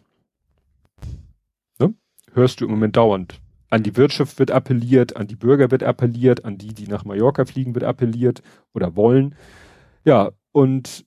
Ne? 1.79 1.95
Hörst 2.33 2.61
du 2.61 2.65
im 2.65 2.73
Moment 2.73 2.97
dauernd 2.97 3.41
an 3.71 3.83
die 3.83 3.97
Wirtschaft 3.97 4.39
wird 4.39 4.51
appelliert, 4.51 5.17
an 5.17 5.27
die 5.27 5.37
Bürger 5.37 5.71
wird 5.71 5.83
appelliert, 5.83 6.45
an 6.45 6.59
die, 6.59 6.75
die 6.75 6.87
nach 6.87 7.05
Mallorca 7.05 7.45
fliegen, 7.45 7.75
wird 7.75 7.85
appelliert 7.85 8.43
oder 8.73 8.97
wollen. 8.97 9.35
Ja, 10.05 10.31
und 10.53 11.05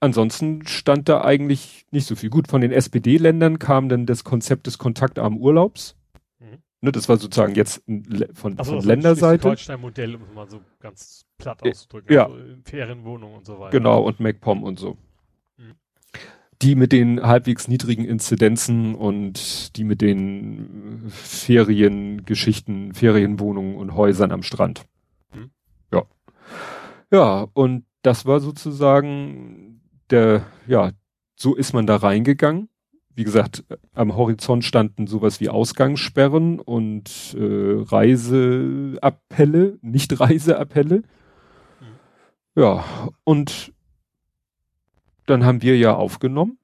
ansonsten 0.00 0.66
stand 0.66 1.08
da 1.08 1.22
eigentlich 1.22 1.86
nicht 1.90 2.06
so 2.06 2.16
viel. 2.16 2.30
Gut, 2.30 2.48
von 2.48 2.60
den 2.60 2.72
SPD-Ländern 2.72 3.58
kam 3.58 3.88
dann 3.88 4.06
das 4.06 4.24
Konzept 4.24 4.66
des 4.66 4.78
kontaktarmen 4.78 5.38
Urlaubs. 5.38 5.96
Mhm. 6.40 6.62
Ne, 6.80 6.92
das 6.92 7.08
war 7.08 7.18
sozusagen 7.18 7.54
jetzt 7.54 7.84
von, 8.34 8.58
also, 8.58 8.72
von 8.72 8.84
Länderseite. 8.84 9.42
Das 9.42 9.58
Deutschland-Modell, 9.58 10.14
um 10.16 10.22
es 10.22 10.34
mal 10.34 10.48
so 10.48 10.60
ganz 10.80 11.26
platt 11.38 11.62
auszudrücken. 11.62 12.14
Ja. 12.14 12.26
Also 12.26 12.38
Ferienwohnungen 12.64 13.36
und 13.36 13.46
so 13.46 13.58
weiter. 13.58 13.70
Genau, 13.70 14.02
und 14.02 14.18
MacPom 14.18 14.62
und 14.62 14.78
so 14.78 14.96
die 16.62 16.74
mit 16.76 16.92
den 16.92 17.20
halbwegs 17.22 17.66
niedrigen 17.66 18.04
Inzidenzen 18.04 18.94
und 18.94 19.76
die 19.76 19.84
mit 19.84 20.00
den 20.00 21.02
Feriengeschichten, 21.08 22.94
Ferienwohnungen 22.94 23.76
und 23.76 23.94
Häusern 23.94 24.30
am 24.30 24.42
Strand. 24.44 24.84
Mhm. 25.34 25.50
Ja. 25.92 26.04
Ja, 27.10 27.48
und 27.52 27.84
das 28.02 28.26
war 28.26 28.40
sozusagen 28.40 29.80
der, 30.10 30.46
ja, 30.66 30.92
so 31.36 31.54
ist 31.56 31.72
man 31.72 31.86
da 31.86 31.96
reingegangen. 31.96 32.68
Wie 33.14 33.24
gesagt, 33.24 33.64
am 33.92 34.16
Horizont 34.16 34.64
standen 34.64 35.06
sowas 35.06 35.40
wie 35.40 35.50
Ausgangssperren 35.50 36.60
und 36.60 37.36
äh, 37.36 37.82
Reiseappelle, 37.82 39.78
nicht 39.82 40.18
Reiseappelle. 40.18 40.98
Mhm. 40.98 41.04
Ja, 42.54 42.84
und 43.24 43.72
dann 45.26 45.44
haben 45.44 45.62
wir 45.62 45.76
ja 45.76 45.94
aufgenommen. 45.94 46.58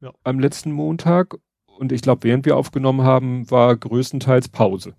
Ja. 0.00 0.12
Am 0.24 0.38
letzten 0.40 0.72
Montag. 0.72 1.36
Und 1.66 1.92
ich 1.92 2.02
glaube, 2.02 2.24
während 2.24 2.44
wir 2.46 2.56
aufgenommen 2.56 3.02
haben, 3.02 3.50
war 3.50 3.74
größtenteils 3.76 4.48
Pause. 4.48 4.94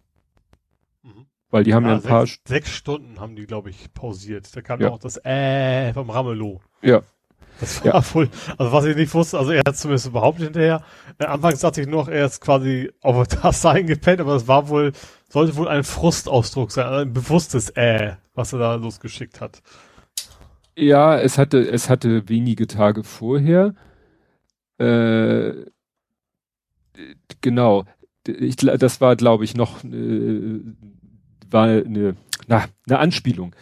Mhm. 1.04 1.26
Weil 1.50 1.64
die 1.64 1.74
haben 1.74 1.84
ja, 1.86 1.92
Ja, 1.92 1.96
ein 1.98 2.04
paar. 2.04 2.26
sechs, 2.26 2.40
sechs 2.48 2.70
Stunden 2.72 3.20
haben 3.20 3.36
die, 3.36 3.46
glaube 3.46 3.70
ich, 3.70 3.94
pausiert. 3.94 4.56
Da 4.56 4.62
kam 4.62 4.82
Ja. 4.82 4.90
auch 4.90 5.00
das 5.00 5.18
Äh 5.24 5.94
vom 5.94 6.10
Ramelow. 6.10 6.60
Ja. 6.82 7.02
Das 7.60 7.84
war 7.86 8.02
voll, 8.02 8.28
also 8.58 8.72
was 8.72 8.86
ich 8.86 8.96
nicht 8.96 9.14
wusste, 9.14 9.38
also 9.38 9.52
er 9.52 9.62
hat 9.68 9.78
zumindest 9.78 10.12
behauptet 10.12 10.46
hinterher. 10.46 10.84
Äh, 11.20 11.26
anfangs 11.26 11.60
dachte 11.60 11.82
ich 11.82 11.88
noch, 11.88 12.08
er 12.08 12.26
ist 12.26 12.42
quasi 12.42 12.92
auf 13.02 13.28
der 13.28 13.40
Tasse 13.40 13.70
eingepennt, 13.72 14.20
aber 14.20 14.36
es 14.36 14.48
war 14.48 14.70
wohl, 14.70 14.94
sollte 15.30 15.56
wohl 15.58 15.68
ein 15.68 15.84
Frustausdruck 15.84 16.72
sein, 16.72 16.88
ein 16.88 17.14
bewusstes 17.14 17.70
Äh, 17.72 18.16
was 18.34 18.54
er 18.54 18.60
da 18.60 18.76
losgeschickt 18.76 19.42
hat. 19.42 19.62
Ja, 20.82 21.16
es 21.20 21.38
hatte, 21.38 21.60
es 21.60 21.92
hatte 21.92 22.28
wenige 22.28 22.66
Tage 22.66 23.04
vorher. 23.04 23.76
Äh, 24.80 25.66
genau. 27.42 27.86
Ich, 28.26 28.56
das 28.56 29.00
war, 29.00 29.16
glaube 29.16 29.44
ich, 29.44 29.56
noch 29.56 29.84
äh, 29.84 30.60
war 31.52 31.68
eine, 31.68 32.16
na, 32.48 32.66
eine 32.88 32.98
Anspielung. 32.98 33.56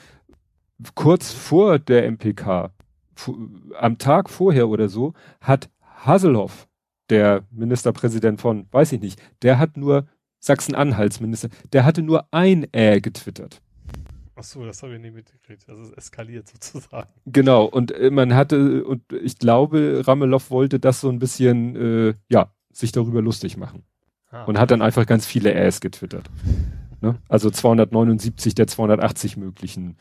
Kurz 0.96 1.34
vor 1.34 1.78
der 1.78 2.10
MPK, 2.10 2.72
am 3.78 3.98
Tag 3.98 4.30
vorher 4.30 4.70
oder 4.70 4.88
so, 4.88 5.14
hat 5.42 5.70
Haselhoff, 6.06 6.70
der 7.10 7.44
Ministerpräsident 7.52 8.40
von, 8.40 8.66
weiß 8.72 8.94
ich 8.94 9.02
nicht, 9.02 9.22
der 9.42 9.60
hat 9.60 9.76
nur 9.76 10.08
Sachsen-Anhalts-Minister, 10.40 11.50
der 11.74 11.84
hatte 11.84 12.02
nur 12.02 12.28
ein 12.32 12.66
Äh 12.72 13.02
getwittert. 13.02 13.62
Ach 14.40 14.44
so, 14.44 14.66
das 14.66 14.82
habe 14.84 14.96
ich 14.96 15.02
nicht 15.02 15.14
mitgekriegt. 15.14 15.68
Also 15.68 15.84
es 15.84 15.92
eskaliert 15.92 16.48
sozusagen. 16.64 17.10
Genau, 17.26 17.66
und 17.66 17.92
äh, 17.92 18.10
man 18.10 18.34
hatte, 18.34 18.86
und 18.86 19.02
ich 19.12 19.38
glaube, 19.38 20.02
Ramelow 20.06 20.42
wollte 20.50 20.80
das 20.80 21.02
so 21.02 21.10
ein 21.10 21.20
bisschen, 21.20 21.76
äh, 21.76 22.14
ja, 22.30 22.54
sich 22.72 22.94
darüber 22.94 23.22
lustig 23.22 23.58
machen. 23.58 23.84
Ah, 24.32 24.46
Und 24.46 24.58
hat 24.58 24.72
dann 24.72 24.82
einfach 24.82 25.06
ganz 25.06 25.26
viele 25.26 25.54
Äs 25.54 25.82
getwittert. 25.82 26.30
Ne? 27.02 27.18
Also 27.28 27.50
279 27.50 28.56
der 28.56 28.68
280 28.68 29.36
möglichen 29.36 29.98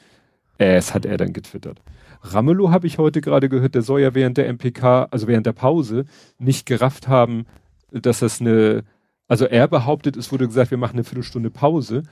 Äs 0.59 0.95
hat 0.95 1.05
er 1.05 1.17
dann 1.17 1.33
getwittert. 1.33 1.81
Ramelow 2.23 2.71
habe 2.71 2.87
ich 2.87 2.99
heute 2.99 3.21
gerade 3.21 3.49
gehört, 3.49 3.75
der 3.75 3.83
soll 3.83 4.01
ja 4.01 4.15
während 4.15 4.37
der 4.37 4.53
MPK, 4.53 5.09
also 5.11 5.27
während 5.27 5.47
der 5.47 5.53
Pause, 5.53 6.05
nicht 6.39 6.67
gerafft 6.67 7.09
haben, 7.09 7.47
dass 7.91 8.21
das 8.21 8.41
eine, 8.41 8.85
also 9.27 9.47
er 9.47 9.67
behauptet, 9.67 10.17
es 10.17 10.31
wurde 10.31 10.47
gesagt, 10.47 10.71
wir 10.71 10.79
machen 10.79 10.95
eine 10.95 11.05
Viertelstunde 11.05 11.51
Pause 11.51 12.03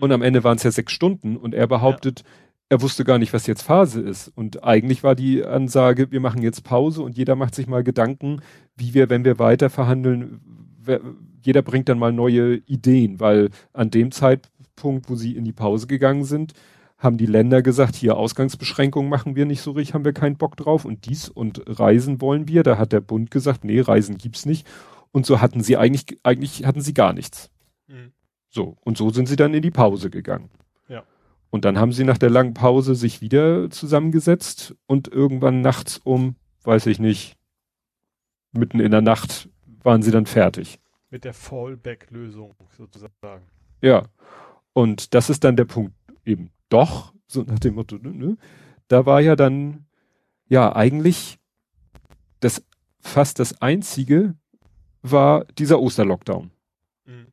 und 0.00 0.12
am 0.12 0.22
Ende 0.22 0.44
waren 0.44 0.56
es 0.56 0.62
ja 0.62 0.70
sechs 0.70 0.92
Stunden 0.92 1.36
und 1.36 1.54
er 1.54 1.66
behauptet, 1.66 2.24
er 2.68 2.80
wusste 2.80 3.04
gar 3.04 3.18
nicht, 3.18 3.34
was 3.34 3.46
jetzt 3.46 3.62
Phase 3.62 4.00
ist. 4.00 4.28
Und 4.34 4.64
eigentlich 4.64 5.04
war 5.04 5.14
die 5.14 5.44
Ansage, 5.44 6.10
wir 6.10 6.20
machen 6.20 6.42
jetzt 6.42 6.64
Pause 6.64 7.02
und 7.02 7.18
jeder 7.18 7.36
macht 7.36 7.54
sich 7.54 7.66
mal 7.66 7.84
Gedanken, 7.84 8.40
wie 8.76 8.94
wir, 8.94 9.10
wenn 9.10 9.26
wir 9.26 9.38
weiter 9.38 9.68
verhandeln, 9.68 10.40
wer, 10.78 11.00
jeder 11.44 11.62
bringt 11.62 11.88
dann 11.88 11.98
mal 11.98 12.12
neue 12.12 12.56
Ideen, 12.56 13.20
weil 13.20 13.50
an 13.72 13.90
dem 13.90 14.10
Zeitpunkt, 14.10 15.10
wo 15.10 15.16
sie 15.16 15.36
in 15.36 15.44
die 15.44 15.52
Pause 15.52 15.86
gegangen 15.86 16.24
sind, 16.24 16.54
haben 16.96 17.18
die 17.18 17.26
Länder 17.26 17.62
gesagt, 17.62 17.96
hier 17.96 18.16
Ausgangsbeschränkungen 18.16 19.10
machen 19.10 19.34
wir 19.34 19.44
nicht 19.44 19.60
so 19.60 19.72
richtig, 19.72 19.92
haben 19.92 20.04
wir 20.04 20.12
keinen 20.12 20.36
Bock 20.36 20.56
drauf 20.56 20.84
und 20.84 21.06
dies 21.06 21.28
und 21.28 21.62
Reisen 21.66 22.20
wollen 22.20 22.46
wir. 22.48 22.62
Da 22.62 22.78
hat 22.78 22.92
der 22.92 23.00
Bund 23.00 23.30
gesagt, 23.30 23.64
nee, 23.64 23.80
Reisen 23.80 24.18
gibt's 24.18 24.46
nicht. 24.46 24.66
Und 25.10 25.26
so 25.26 25.40
hatten 25.40 25.62
sie 25.62 25.76
eigentlich, 25.76 26.20
eigentlich 26.22 26.64
hatten 26.64 26.80
sie 26.80 26.94
gar 26.94 27.12
nichts. 27.12 27.50
Mhm. 27.88 28.12
So. 28.52 28.76
Und 28.82 28.96
so 28.98 29.10
sind 29.10 29.26
sie 29.26 29.36
dann 29.36 29.54
in 29.54 29.62
die 29.62 29.70
Pause 29.70 30.10
gegangen. 30.10 30.50
Ja. 30.88 31.02
Und 31.50 31.64
dann 31.64 31.78
haben 31.78 31.92
sie 31.92 32.04
nach 32.04 32.18
der 32.18 32.30
langen 32.30 32.54
Pause 32.54 32.94
sich 32.94 33.20
wieder 33.20 33.70
zusammengesetzt 33.70 34.76
und 34.86 35.08
irgendwann 35.08 35.62
nachts 35.62 35.98
um, 35.98 36.36
weiß 36.62 36.86
ich 36.86 36.98
nicht, 37.00 37.36
mitten 38.52 38.78
in 38.78 38.90
der 38.90 39.00
Nacht 39.00 39.48
waren 39.82 40.02
sie 40.02 40.10
dann 40.10 40.26
fertig. 40.26 40.78
Mit 41.10 41.24
der 41.24 41.34
Fallback-Lösung 41.34 42.54
sozusagen. 42.76 43.44
Ja. 43.80 44.04
Und 44.74 45.14
das 45.14 45.30
ist 45.30 45.44
dann 45.44 45.56
der 45.56 45.64
Punkt 45.64 45.94
eben. 46.24 46.50
Doch, 46.68 47.14
so 47.26 47.42
nach 47.42 47.58
dem 47.58 47.74
Motto, 47.74 47.96
ne, 47.96 48.10
ne, 48.10 48.36
da 48.88 49.06
war 49.06 49.20
ja 49.20 49.36
dann, 49.36 49.86
ja, 50.48 50.74
eigentlich 50.74 51.38
das 52.40 52.64
fast 53.00 53.38
das 53.38 53.60
einzige 53.60 54.34
war 55.02 55.44
dieser 55.44 55.80
Osterlockdown. 55.80 56.50
Mhm. 57.04 57.31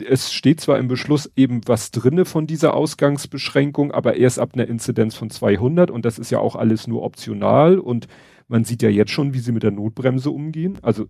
Es 0.00 0.32
steht 0.32 0.60
zwar 0.60 0.78
im 0.78 0.88
Beschluss 0.88 1.30
eben 1.36 1.60
was 1.66 1.90
drinne 1.90 2.24
von 2.24 2.46
dieser 2.46 2.74
Ausgangsbeschränkung, 2.74 3.92
aber 3.92 4.16
erst 4.16 4.38
ab 4.38 4.50
einer 4.54 4.66
Inzidenz 4.66 5.14
von 5.14 5.30
200 5.30 5.90
und 5.90 6.04
das 6.04 6.18
ist 6.18 6.30
ja 6.30 6.38
auch 6.38 6.56
alles 6.56 6.86
nur 6.86 7.02
optional 7.02 7.78
und 7.78 8.06
man 8.46 8.64
sieht 8.64 8.82
ja 8.82 8.88
jetzt 8.88 9.10
schon, 9.10 9.34
wie 9.34 9.40
sie 9.40 9.52
mit 9.52 9.62
der 9.62 9.70
Notbremse 9.70 10.30
umgehen. 10.30 10.78
Also 10.82 11.06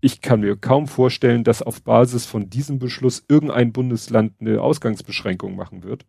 ich 0.00 0.20
kann 0.20 0.40
mir 0.40 0.56
kaum 0.56 0.86
vorstellen, 0.86 1.42
dass 1.42 1.62
auf 1.62 1.82
Basis 1.82 2.24
von 2.26 2.48
diesem 2.50 2.78
Beschluss 2.78 3.24
irgendein 3.28 3.72
Bundesland 3.72 4.34
eine 4.40 4.60
Ausgangsbeschränkung 4.60 5.56
machen 5.56 5.82
wird. 5.82 6.06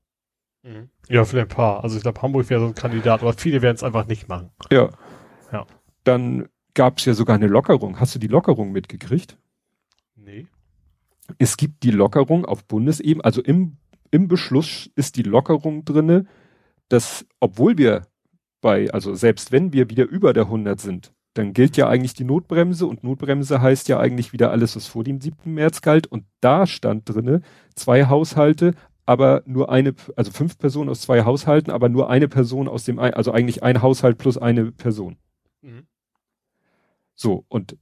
Mhm. 0.63 0.89
Ja, 1.07 1.25
für 1.25 1.41
ein 1.41 1.47
paar. 1.47 1.83
Also 1.83 1.97
ich 1.97 2.03
glaube, 2.03 2.21
Hamburg 2.21 2.49
wäre 2.49 2.61
so 2.61 2.67
ein 2.67 2.75
Kandidat, 2.75 3.21
aber 3.21 3.33
viele 3.33 3.61
werden 3.61 3.75
es 3.75 3.83
einfach 3.83 4.05
nicht 4.05 4.27
machen. 4.27 4.51
Ja. 4.71 4.89
Ja. 5.51 5.65
Dann 6.03 6.49
gab 6.75 6.99
es 6.99 7.05
ja 7.05 7.13
sogar 7.13 7.35
eine 7.35 7.47
Lockerung. 7.47 7.99
Hast 7.99 8.13
du 8.13 8.19
die 8.19 8.27
Lockerung 8.27 8.71
mitgekriegt? 8.71 9.37
Nee. 10.15 10.47
Es 11.37 11.57
gibt 11.57 11.83
die 11.83 11.91
Lockerung 11.91 12.45
auf 12.45 12.65
Bundesebene, 12.65 13.23
also 13.23 13.41
im, 13.41 13.77
im 14.11 14.27
Beschluss 14.27 14.89
ist 14.95 15.15
die 15.15 15.23
Lockerung 15.23 15.85
drinne, 15.85 16.25
dass 16.89 17.25
obwohl 17.39 17.77
wir 17.77 18.07
bei, 18.61 18.91
also 18.91 19.13
selbst 19.15 19.51
wenn 19.51 19.73
wir 19.73 19.89
wieder 19.89 20.07
über 20.07 20.33
der 20.33 20.43
100 20.43 20.79
sind, 20.79 21.13
dann 21.33 21.53
gilt 21.53 21.77
ja 21.77 21.87
eigentlich 21.87 22.13
die 22.13 22.23
Notbremse 22.23 22.85
und 22.87 23.03
Notbremse 23.03 23.61
heißt 23.61 23.87
ja 23.87 23.99
eigentlich 23.99 24.33
wieder 24.33 24.51
alles, 24.51 24.75
was 24.75 24.87
vor 24.87 25.03
dem 25.03 25.21
7. 25.21 25.53
März 25.53 25.81
galt 25.81 26.07
und 26.07 26.25
da 26.41 26.65
stand 26.65 27.07
drinne 27.07 27.41
zwei 27.75 28.07
Haushalte, 28.07 28.73
aber 29.05 29.43
nur 29.45 29.69
eine, 29.69 29.93
also 30.15 30.31
fünf 30.31 30.57
Personen 30.57 30.89
aus 30.89 31.01
zwei 31.01 31.23
Haushalten, 31.23 31.71
aber 31.71 31.89
nur 31.89 32.09
eine 32.09 32.27
Person 32.27 32.67
aus 32.67 32.83
dem, 32.83 32.99
also 32.99 33.31
eigentlich 33.31 33.63
ein 33.63 33.81
Haushalt 33.81 34.17
plus 34.17 34.37
eine 34.37 34.71
Person. 34.71 35.17
Mhm. 35.61 35.87
So, 37.15 37.45
und 37.47 37.77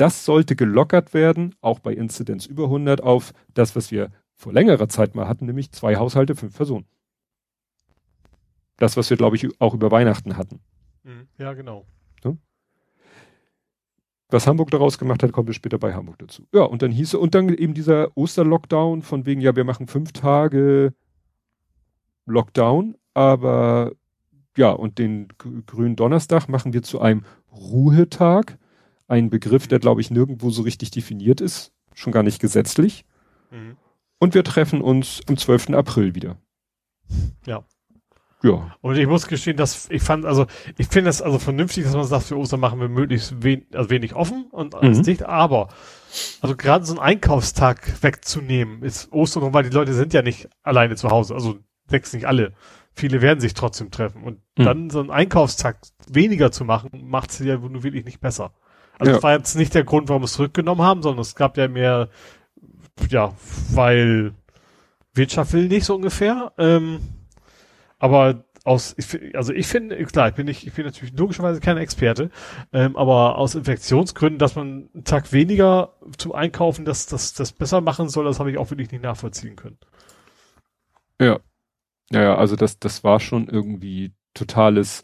das 0.00 0.24
sollte 0.24 0.56
gelockert 0.56 1.14
werden, 1.14 1.54
auch 1.60 1.78
bei 1.80 1.92
Inzidenz 1.92 2.46
über 2.46 2.64
100 2.64 3.02
auf 3.02 3.32
das, 3.54 3.76
was 3.76 3.90
wir 3.90 4.10
vor 4.34 4.52
längerer 4.52 4.88
Zeit 4.88 5.14
mal 5.14 5.28
hatten, 5.28 5.46
nämlich 5.46 5.72
zwei 5.72 5.96
Haushalte, 5.96 6.34
fünf 6.34 6.56
Personen. 6.56 6.86
Das, 8.78 8.96
was 8.96 9.10
wir, 9.10 9.18
glaube 9.18 9.36
ich, 9.36 9.60
auch 9.60 9.74
über 9.74 9.90
Weihnachten 9.90 10.36
hatten. 10.36 10.60
Mhm. 11.02 11.28
Ja, 11.38 11.52
genau. 11.52 11.84
Was 14.30 14.46
Hamburg 14.46 14.70
daraus 14.70 14.96
gemacht 14.98 15.22
hat, 15.22 15.32
kommen 15.32 15.48
wir 15.48 15.54
später 15.54 15.78
bei 15.78 15.92
Hamburg 15.92 16.18
dazu. 16.18 16.46
Ja, 16.54 16.62
und 16.62 16.82
dann 16.82 16.92
hieß 16.92 17.14
und 17.14 17.34
dann 17.34 17.48
eben 17.48 17.74
dieser 17.74 18.16
Osterlockdown 18.16 19.02
von 19.02 19.26
wegen, 19.26 19.40
ja, 19.40 19.56
wir 19.56 19.64
machen 19.64 19.88
fünf 19.88 20.12
Tage 20.12 20.94
Lockdown, 22.26 22.96
aber 23.12 23.92
ja, 24.56 24.70
und 24.70 24.98
den 24.98 25.28
grünen 25.66 25.96
Donnerstag 25.96 26.48
machen 26.48 26.72
wir 26.72 26.82
zu 26.82 27.00
einem 27.00 27.24
Ruhetag. 27.50 28.56
Ein 29.10 29.28
Begriff, 29.28 29.66
der, 29.66 29.80
glaube 29.80 30.00
ich, 30.00 30.10
nirgendwo 30.10 30.50
so 30.50 30.62
richtig 30.62 30.92
definiert 30.92 31.40
ist, 31.40 31.72
schon 31.94 32.12
gar 32.12 32.22
nicht 32.22 32.40
gesetzlich. 32.40 33.04
Mhm. 33.50 33.76
Und 34.18 34.34
wir 34.34 34.44
treffen 34.44 34.80
uns 34.82 35.20
am 35.28 35.36
12. 35.36 35.70
April 35.70 36.14
wieder. 36.14 36.36
Ja. 37.44 37.64
Ja. 38.42 38.74
Und 38.80 38.96
ich 38.96 39.06
muss 39.06 39.26
gestehen, 39.26 39.56
dass 39.56 39.90
ich 39.90 40.02
fand, 40.02 40.24
also 40.24 40.46
ich 40.78 40.86
finde 40.86 41.10
es 41.10 41.20
also 41.20 41.38
vernünftig, 41.38 41.84
dass 41.84 41.94
man 41.94 42.04
sagt, 42.04 42.24
für 42.24 42.38
Ostern 42.38 42.60
machen 42.60 42.80
wir 42.80 42.88
möglichst 42.88 43.42
wen, 43.42 43.66
also 43.74 43.90
wenig 43.90 44.14
offen 44.14 44.46
und 44.50 44.74
alles 44.74 44.98
Mhm. 44.98 45.02
dicht, 45.02 45.22
aber 45.24 45.68
also 46.40 46.56
gerade 46.56 46.84
so 46.86 46.92
einen 46.94 47.00
Einkaufstag 47.02 48.02
wegzunehmen, 48.02 48.82
ist 48.82 49.12
Ostern, 49.12 49.52
weil 49.52 49.64
die 49.64 49.74
Leute 49.76 49.92
sind 49.92 50.14
ja 50.14 50.22
nicht 50.22 50.48
alleine 50.62 50.96
zu 50.96 51.10
Hause, 51.10 51.34
also 51.34 51.58
sechs 51.88 52.12
nicht 52.14 52.26
alle. 52.26 52.54
Viele 52.94 53.20
werden 53.20 53.40
sich 53.40 53.54
trotzdem 53.54 53.90
treffen. 53.90 54.22
Und 54.22 54.38
Mhm. 54.56 54.64
dann 54.64 54.90
so 54.90 55.00
einen 55.00 55.10
Einkaufstag 55.10 55.78
weniger 56.08 56.50
zu 56.52 56.64
machen, 56.64 56.90
macht 57.08 57.30
es 57.30 57.40
ja 57.40 57.58
nur 57.58 57.82
wirklich 57.82 58.04
nicht 58.04 58.20
besser. 58.20 58.54
Also 59.00 59.10
Ja. 59.10 59.16
das 59.16 59.22
war 59.22 59.32
jetzt 59.32 59.56
nicht 59.56 59.74
der 59.74 59.84
Grund, 59.84 60.08
warum 60.08 60.22
wir 60.22 60.26
es 60.26 60.34
zurückgenommen 60.34 60.82
haben, 60.82 61.02
sondern 61.02 61.22
es 61.22 61.34
gab 61.34 61.56
ja 61.56 61.68
mehr, 61.68 62.08
ja, 63.08 63.34
weil 63.72 64.34
Wirtschaft 65.14 65.52
will 65.52 65.68
nicht 65.68 65.84
so 65.86 65.94
ungefähr. 65.96 66.52
Ähm, 66.58 67.00
aber 67.98 68.44
aus, 68.64 68.94
ich, 68.98 69.34
also 69.34 69.52
ich 69.54 69.66
finde, 69.66 70.04
klar, 70.04 70.28
ich 70.28 70.34
bin 70.34 70.46
nicht, 70.46 70.66
ich 70.66 70.74
bin 70.74 70.84
natürlich 70.84 71.16
logischerweise 71.16 71.60
kein 71.60 71.78
Experte, 71.78 72.30
ähm, 72.72 72.94
aber 72.94 73.38
aus 73.38 73.54
Infektionsgründen, 73.54 74.38
dass 74.38 74.54
man 74.54 74.90
einen 74.94 75.04
Tag 75.04 75.32
weniger 75.32 75.94
zum 76.18 76.32
Einkaufen 76.32 76.84
das, 76.84 77.06
das, 77.06 77.32
das 77.32 77.52
besser 77.52 77.80
machen 77.80 78.08
soll, 78.10 78.26
das 78.26 78.38
habe 78.38 78.50
ich 78.50 78.58
auch 78.58 78.70
wirklich 78.70 78.92
nicht 78.92 79.02
nachvollziehen 79.02 79.56
können. 79.56 79.78
Ja. 81.20 81.40
Naja, 82.10 82.36
also 82.36 82.56
das, 82.56 82.78
das 82.78 83.02
war 83.04 83.20
schon 83.20 83.48
irgendwie 83.48 84.12
totales. 84.34 85.02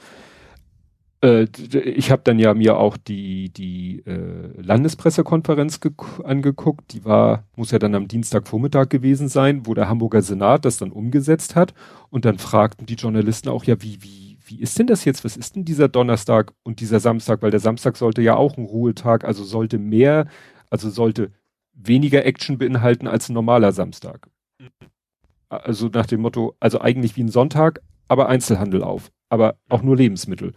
Äh, 1.23 1.45
ich 1.45 2.11
habe 2.11 2.23
dann 2.25 2.39
ja 2.39 2.55
mir 2.55 2.77
auch 2.77 2.97
die, 2.97 3.51
die 3.51 4.03
äh, 4.07 4.61
Landespressekonferenz 4.61 5.81
angeguckt. 6.25 6.93
Die 6.93 7.05
war, 7.05 7.45
muss 7.57 7.71
ja 7.71 7.79
dann 7.79 7.95
am 7.95 8.09
Dienstagvormittag 8.09 8.89
gewesen 8.89 9.29
sein, 9.29 9.67
wo 9.67 9.75
der 9.75 9.89
Hamburger 9.89 10.23
Senat 10.23 10.65
das 10.65 10.79
dann 10.79 10.93
umgesetzt 10.93 11.57
hat. 11.57 11.75
Und 12.11 12.25
dann 12.25 12.39
fragten 12.39 12.87
die 12.87 12.95
Journalisten 12.95 13.49
auch, 13.49 13.65
ja, 13.65 13.81
wie, 13.83 14.03
wie, 14.03 14.39
wie 14.45 14.61
ist 14.61 14.79
denn 14.79 14.87
das 14.87 15.05
jetzt? 15.05 15.25
Was 15.25 15.37
ist 15.37 15.57
denn 15.57 15.65
dieser 15.65 15.89
Donnerstag 15.89 16.53
und 16.63 16.81
dieser 16.81 17.01
Samstag? 17.01 17.43
Weil 17.43 17.51
der 17.51 17.61
Samstag 17.61 17.97
sollte 17.97 18.23
ja 18.23 18.37
auch 18.37 18.57
ein 18.57 18.65
Ruhetag, 18.65 19.25
also 19.25 19.43
sollte 19.43 19.79
mehr, 19.79 20.27
also 20.71 20.91
sollte 20.91 21.31
weniger 21.73 22.25
Action 22.25 22.59
beinhalten 22.59 23.07
als 23.07 23.29
ein 23.29 23.35
normaler 23.35 23.73
Samstag. 23.73 24.29
Also 25.49 25.89
nach 25.89 26.07
dem 26.07 26.21
Motto, 26.23 26.57
also 26.61 26.81
eigentlich 26.81 27.17
wie 27.17 27.23
ein 27.23 27.29
Sonntag, 27.29 27.81
aber 28.09 28.29
Einzelhandel 28.29 28.83
auf, 28.83 29.11
aber 29.29 29.57
auch 29.69 29.83
nur 29.83 29.97
Lebensmittel. 29.97 30.53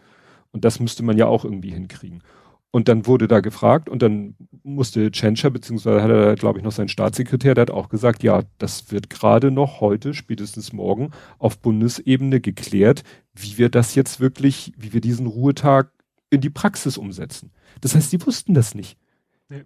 Und 0.52 0.66
das 0.66 0.80
müsste 0.80 1.04
man 1.04 1.18
ja 1.18 1.28
auch 1.28 1.45
irgendwie 1.45 1.72
hinkriegen. 1.72 2.24
Und 2.72 2.88
dann 2.88 3.08
wurde 3.08 3.28
da 3.28 3.39
gefragt 3.39 3.89
und 3.89 4.04
dann 4.04 4.36
musste 4.62 5.12
Tschentscher, 5.12 5.50
beziehungsweise 5.50 6.04
hat 6.04 6.12
er, 6.12 6.36
glaube 6.36 6.60
ich, 6.60 6.64
noch 6.64 6.72
seinen 6.72 6.88
Staatssekretär, 6.88 7.56
der 7.56 7.64
hat 7.64 7.72
auch 7.72 7.89
gesagt, 7.89 8.22
ja, 8.22 8.43
das 8.60 8.91
wird 8.91 9.10
gerade 9.10 9.50
noch 9.50 9.82
heute, 9.82 10.14
spätestens 10.14 10.72
morgen, 10.72 11.10
auf 11.39 11.58
Bundesebene 11.60 12.41
geklärt, 12.41 13.04
wie 13.34 13.58
wir 13.58 13.70
das 13.70 13.95
jetzt 13.95 14.20
wirklich, 14.20 14.72
wie 14.78 14.93
wir 14.93 15.02
diesen 15.02 15.26
Ruhetag 15.26 15.91
in 16.30 16.41
die 16.41 16.52
Praxis 16.52 16.97
umsetzen. 16.97 17.52
Das 17.82 17.95
heißt, 17.95 18.12
die 18.12 18.24
wussten 18.24 18.54
das 18.54 18.76
nicht. 18.76 18.97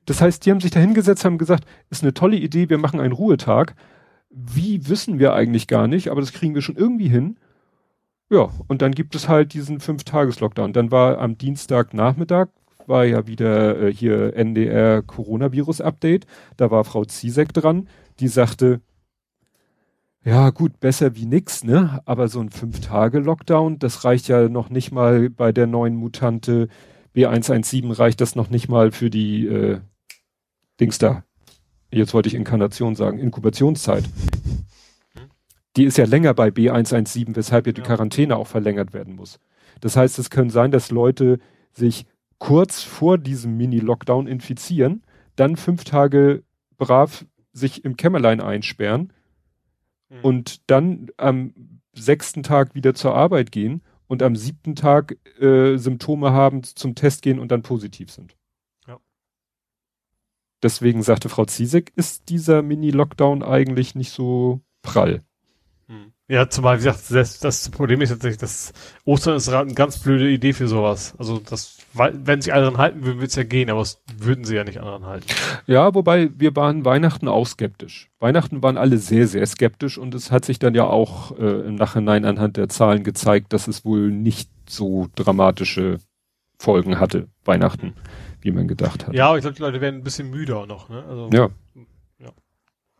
Das 0.06 0.22
heißt, 0.22 0.46
die 0.46 0.52
haben 0.52 0.62
sich 0.62 0.72
da 0.72 0.80
hingesetzt, 0.80 1.26
haben 1.26 1.38
gesagt, 1.38 1.66
ist 1.90 2.04
eine 2.04 2.14
tolle 2.14 2.38
Idee, 2.38 2.70
wir 2.70 2.78
machen 2.78 3.02
einen 3.02 3.12
Ruhetag. 3.12 3.76
Wie 4.30 4.88
wissen 4.88 5.20
wir 5.20 5.34
eigentlich 5.34 5.68
gar 5.68 5.88
nicht, 5.88 6.08
aber 6.08 6.22
das 6.22 6.32
kriegen 6.32 6.56
wir 6.56 6.62
schon 6.62 6.78
irgendwie 6.78 7.10
hin. 7.10 7.38
Ja, 8.30 8.50
und 8.68 8.82
dann 8.82 8.94
gibt 8.94 9.16
es 9.16 9.28
halt 9.28 9.54
diesen 9.54 9.80
Fünf-Tages-Lockdown. 9.80 10.74
Dann 10.74 10.92
war 10.92 11.20
am 11.20 11.38
Dienstagnachmittag, 11.38 12.48
war 12.88 13.06
ja 13.06 13.28
wieder 13.28 13.80
äh, 13.80 13.94
hier 13.94 14.36
NDR 14.36 15.02
Coronavirus-Update. 15.02 16.26
Da 16.58 16.72
war 16.72 16.84
Frau 16.84 17.06
Ziesek 17.06 17.54
dran, 17.54 17.88
die 18.20 18.28
sagte, 18.28 18.82
ja 20.26 20.52
gut, 20.52 20.80
besser 20.80 21.16
wie 21.16 21.26
nix, 21.26 21.64
ne? 21.64 22.02
Aber 22.06 22.30
so 22.30 22.40
ein 22.40 22.50
Fünf-Tage-Lockdown, 22.50 23.80
das 23.80 24.06
reicht 24.06 24.30
ja 24.30 24.48
noch 24.48 24.70
nicht 24.70 24.92
mal 24.92 25.30
bei 25.30 25.52
der 25.52 25.68
neuen 25.68 25.96
Mutante 25.96 26.70
B117 27.16 27.98
reicht 27.98 28.22
das 28.22 28.36
noch 28.36 28.50
nicht 28.50 28.70
mal 28.70 28.92
für 28.92 29.10
die 29.10 29.46
äh, 29.46 29.80
Dings 30.80 30.98
da. 30.98 31.24
Jetzt 31.92 32.14
wollte 32.14 32.28
ich 32.28 32.36
Inkarnation 32.36 32.96
sagen, 32.96 33.20
Inkubationszeit. 33.20 34.06
Die 35.76 35.86
ist 35.86 35.98
ja 35.98 36.06
länger 36.06 36.34
bei 36.34 36.50
B117, 36.50 37.36
weshalb 37.36 37.66
ja 37.66 37.74
die 37.74 37.82
Quarantäne 37.82 38.38
auch 38.38 38.48
verlängert 38.48 38.94
werden 38.94 39.16
muss. 39.16 39.40
Das 39.82 39.96
heißt, 39.96 40.20
es 40.20 40.30
können 40.30 40.50
sein, 40.50 40.72
dass 40.72 40.92
Leute 40.92 41.40
sich 41.72 42.06
kurz 42.38 42.84
vor 42.84 43.18
diesem 43.18 43.58
Mini-Lockdown 43.58 44.28
infizieren, 44.28 45.04
dann 45.36 45.56
fünf 45.56 45.84
Tage 45.84 46.44
brav 46.78 47.26
sich 47.54 47.86
im 47.86 47.98
Kämmerlein 47.98 48.42
einsperren 48.42 49.14
mhm. 50.10 50.20
und 50.22 50.70
dann 50.70 51.08
am 51.18 51.54
sechsten 51.94 52.44
Tag 52.44 52.76
wieder 52.76 52.94
zur 52.94 53.16
Arbeit 53.16 53.52
gehen 53.52 53.82
und 54.08 54.22
am 54.24 54.36
siebten 54.36 54.76
Tag 54.76 55.18
äh, 55.40 55.78
Symptome 55.78 56.32
haben, 56.32 56.64
zum 56.64 56.96
Test 56.96 57.22
gehen 57.22 57.40
und 57.40 57.52
dann 57.52 57.62
positiv 57.62 58.12
sind. 58.12 58.36
Ja. 58.88 59.00
Deswegen 60.62 61.02
sagte 61.02 61.30
Frau 61.30 61.46
Ziesek, 61.46 61.94
ist 61.96 62.30
dieser 62.30 62.62
Mini-Lockdown 62.62 63.44
eigentlich 63.44 63.96
nicht 63.96 64.12
so 64.12 64.62
prall. 64.82 65.22
Ja, 66.30 66.50
zumal, 66.50 66.76
wie 66.76 66.86
gesagt, 66.86 67.12
das, 67.12 67.40
das 67.40 67.70
Problem 67.70 68.00
ist 68.00 68.10
tatsächlich, 68.10 68.38
dass 68.38 68.72
Ostern 69.04 69.36
ist 69.36 69.50
eine 69.50 69.74
ganz 69.74 70.00
blöde 70.00 70.30
Idee 70.30 70.54
für 70.54 70.70
sowas. 70.70 71.14
Also, 71.18 71.40
das, 71.40 71.80
wenn 71.94 72.42
sich 72.42 72.54
alle 72.54 72.66
dran 72.66 72.78
halten 72.78 73.04
würden, 73.04 73.18
würde 73.18 73.28
es 73.28 73.36
ja 73.36 73.44
gehen, 73.44 73.70
aber 73.70 73.82
es 73.82 74.02
würden 74.18 74.46
sie 74.46 74.56
ja 74.56 74.64
nicht 74.64 74.78
daran 74.78 75.06
halten. 75.06 75.28
Ja, 75.68 75.94
wobei 75.94 76.30
wir 76.38 76.56
waren 76.56 76.86
Weihnachten 76.86 77.28
auch 77.28 77.46
skeptisch. 77.46 78.10
Weihnachten 78.20 78.64
waren 78.64 78.78
alle 78.78 79.00
sehr, 79.00 79.28
sehr 79.28 79.46
skeptisch 79.46 79.98
und 79.98 80.16
es 80.16 80.32
hat 80.32 80.46
sich 80.46 80.60
dann 80.60 80.76
ja 80.76 80.86
auch 80.86 81.38
äh, 81.38 81.68
im 81.68 81.76
Nachhinein 81.76 82.24
anhand 82.24 82.56
der 82.56 82.70
Zahlen 82.70 83.04
gezeigt, 83.04 83.52
dass 83.52 83.68
es 83.68 83.84
wohl 83.84 84.10
nicht 84.10 84.50
so 84.68 85.10
dramatische 85.16 86.00
Folgen 86.58 87.02
hatte, 87.02 87.28
Weihnachten, 87.44 87.96
wie 88.40 88.52
man 88.52 88.70
gedacht 88.70 89.08
hat. 89.08 89.14
Ja, 89.14 89.28
aber 89.28 89.38
ich 89.38 89.42
glaube, 89.42 89.56
die 89.56 89.62
Leute 89.62 89.82
werden 89.82 89.98
ein 89.98 90.04
bisschen 90.04 90.30
müder 90.30 90.66
noch, 90.66 90.88
ne? 90.88 91.04
Also, 91.04 91.30
ja. 91.34 91.50
ja. 92.20 92.32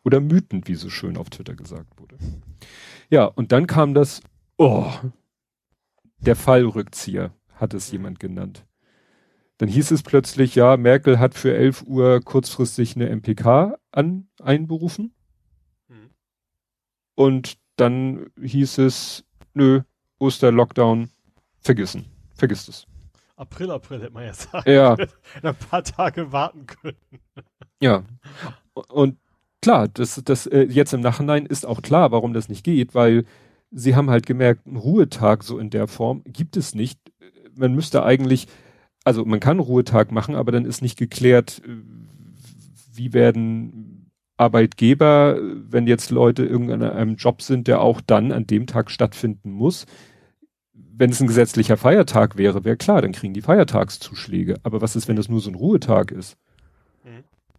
Oder 0.04 0.20
mütend, 0.20 0.68
wie 0.68 0.76
so 0.76 0.90
schön 0.90 1.16
auf 1.16 1.30
Twitter 1.30 1.56
gesagt 1.56 1.98
wurde. 1.98 2.18
Ja, 3.14 3.26
und 3.26 3.52
dann 3.52 3.68
kam 3.68 3.94
das, 3.94 4.22
oh, 4.58 4.92
der 6.18 6.36
Fallrückzieher, 6.36 7.32
hat 7.54 7.76
es 7.76 7.92
jemand 7.92 8.20
genannt. 8.20 8.66
Dann 9.60 9.70
hieß 9.70 9.92
es 9.92 10.02
plötzlich, 10.02 10.56
ja, 10.56 10.78
Merkel 10.78 11.20
hat 11.20 11.36
für 11.36 11.56
11 11.56 11.84
Uhr 11.84 12.22
kurzfristig 12.22 12.96
eine 12.96 13.16
MPK 13.16 13.78
an, 13.92 14.30
einberufen. 14.42 15.14
Mhm. 15.90 16.10
Und 17.14 17.60
dann 17.76 18.32
hieß 18.42 18.80
es, 18.80 19.24
nö, 19.54 19.82
Osterlockdown, 20.18 21.12
vergessen, 21.60 22.06
vergiss 22.34 22.68
es. 22.68 22.88
April, 23.36 23.70
April 23.70 24.02
hätte 24.02 24.14
man 24.14 24.26
ja 24.26 24.34
sagen. 24.34 24.72
Ja. 24.72 24.98
ein 25.44 25.56
paar 25.56 25.84
Tage 25.84 26.32
warten 26.32 26.66
können. 26.66 26.98
Ja. 27.80 28.06
Und 28.74 29.20
klar, 29.64 29.88
das, 29.88 30.22
das 30.24 30.46
äh, 30.46 30.68
jetzt 30.70 30.94
im 30.94 31.02
Nachhinein 31.02 31.46
ist 31.46 31.66
auch 31.66 31.82
klar, 31.82 32.12
warum 32.12 32.34
das 32.34 32.50
nicht 32.50 32.64
geht, 32.64 32.94
weil 32.94 33.24
sie 33.72 33.96
haben 33.96 34.10
halt 34.10 34.26
gemerkt, 34.26 34.68
einen 34.68 34.76
Ruhetag 34.76 35.44
so 35.44 35.58
in 35.58 35.70
der 35.70 35.88
Form 35.88 36.22
gibt 36.26 36.58
es 36.58 36.76
nicht. 36.76 37.00
Man 37.56 37.74
müsste 37.74 38.04
eigentlich, 38.04 38.48
also 39.04 39.26
man 39.26 39.40
kann 39.40 39.60
Ruhetag 39.60 40.12
machen, 40.12 40.36
aber 40.36 40.52
dann 40.52 40.66
ist 40.66 40.82
nicht 40.82 41.00
geklärt, 41.00 41.62
äh, 41.66 41.72
wie 42.94 43.14
werden 43.14 44.12
Arbeitgeber, 44.38 45.40
wenn 45.42 45.88
jetzt 45.88 46.12
Leute 46.12 46.44
in 46.44 46.70
einem 46.70 47.16
Job 47.16 47.42
sind, 47.42 47.68
der 47.68 47.82
auch 47.82 48.02
dann 48.02 48.32
an 48.32 48.46
dem 48.46 48.68
Tag 48.68 48.92
stattfinden 48.92 49.52
muss. 49.52 49.86
Wenn 50.74 51.12
es 51.12 51.22
ein 51.22 51.28
gesetzlicher 51.28 51.78
Feiertag 51.78 52.38
wäre, 52.38 52.66
wäre 52.66 52.78
klar, 52.78 53.02
dann 53.02 53.14
kriegen 53.14 53.34
die 53.34 53.42
Feiertagszuschläge. 53.42 54.58
Aber 54.64 54.82
was 54.82 54.96
ist, 54.96 55.08
wenn 55.08 55.16
das 55.16 55.30
nur 55.30 55.40
so 55.40 55.50
ein 55.50 55.56
Ruhetag 55.56 56.12
ist? 56.12 56.38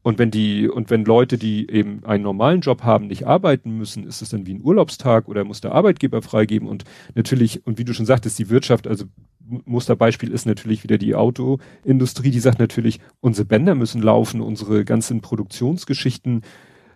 Und 0.04 0.18
wenn 0.18 0.30
die, 0.30 0.68
und 0.68 0.90
wenn 0.90 1.06
Leute, 1.06 1.38
die 1.38 1.70
eben 1.70 2.04
einen 2.04 2.22
normalen 2.22 2.60
Job 2.60 2.82
haben, 2.82 3.06
nicht 3.06 3.26
arbeiten 3.26 3.78
müssen, 3.78 4.06
ist 4.06 4.20
es 4.20 4.28
dann 4.28 4.46
wie 4.46 4.52
ein 4.52 4.62
Urlaubstag 4.62 5.28
oder 5.28 5.44
muss 5.44 5.62
der 5.62 5.72
Arbeitgeber 5.72 6.20
freigeben 6.20 6.68
und 6.68 6.84
natürlich, 7.14 7.66
und 7.66 7.78
wie 7.78 7.84
du 7.84 7.94
schon 7.94 8.04
sagtest, 8.04 8.38
die 8.38 8.50
Wirtschaft, 8.50 8.86
also 8.86 9.06
Musterbeispiel 9.40 10.30
ist 10.30 10.44
natürlich 10.44 10.82
wieder 10.82 10.98
die 10.98 11.14
Autoindustrie, 11.14 12.30
die 12.30 12.40
sagt 12.40 12.58
natürlich, 12.58 13.00
unsere 13.20 13.46
Bänder 13.46 13.74
müssen 13.74 14.02
laufen, 14.02 14.42
unsere 14.42 14.84
ganzen 14.84 15.22
Produktionsgeschichten 15.22 16.42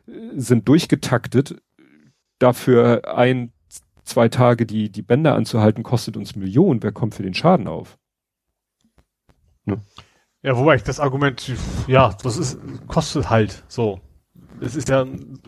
äh, 0.06 0.10
sind 0.36 0.68
durchgetaktet. 0.68 1.62
Dafür 2.38 3.16
ein, 3.16 3.52
zwei 4.04 4.28
Tage 4.28 4.66
die, 4.66 4.92
die 4.92 5.02
Bänder 5.02 5.34
anzuhalten, 5.34 5.82
kostet 5.82 6.18
uns 6.18 6.36
Millionen. 6.36 6.82
Wer 6.82 6.92
kommt 6.92 7.14
für 7.14 7.22
den 7.22 7.32
Schaden 7.32 7.68
auf? 7.68 7.96
Ne? 9.64 9.80
Ja, 10.42 10.56
wobei 10.56 10.76
ich 10.76 10.82
das 10.84 11.00
Argument, 11.00 11.52
ja, 11.88 12.14
das 12.22 12.36
ist, 12.36 12.58
kostet 12.86 13.28
halt 13.28 13.64
so. 13.68 14.00
Es 14.60 14.76
ist 14.76 14.88
ja 14.88 15.02
ein 15.02 15.40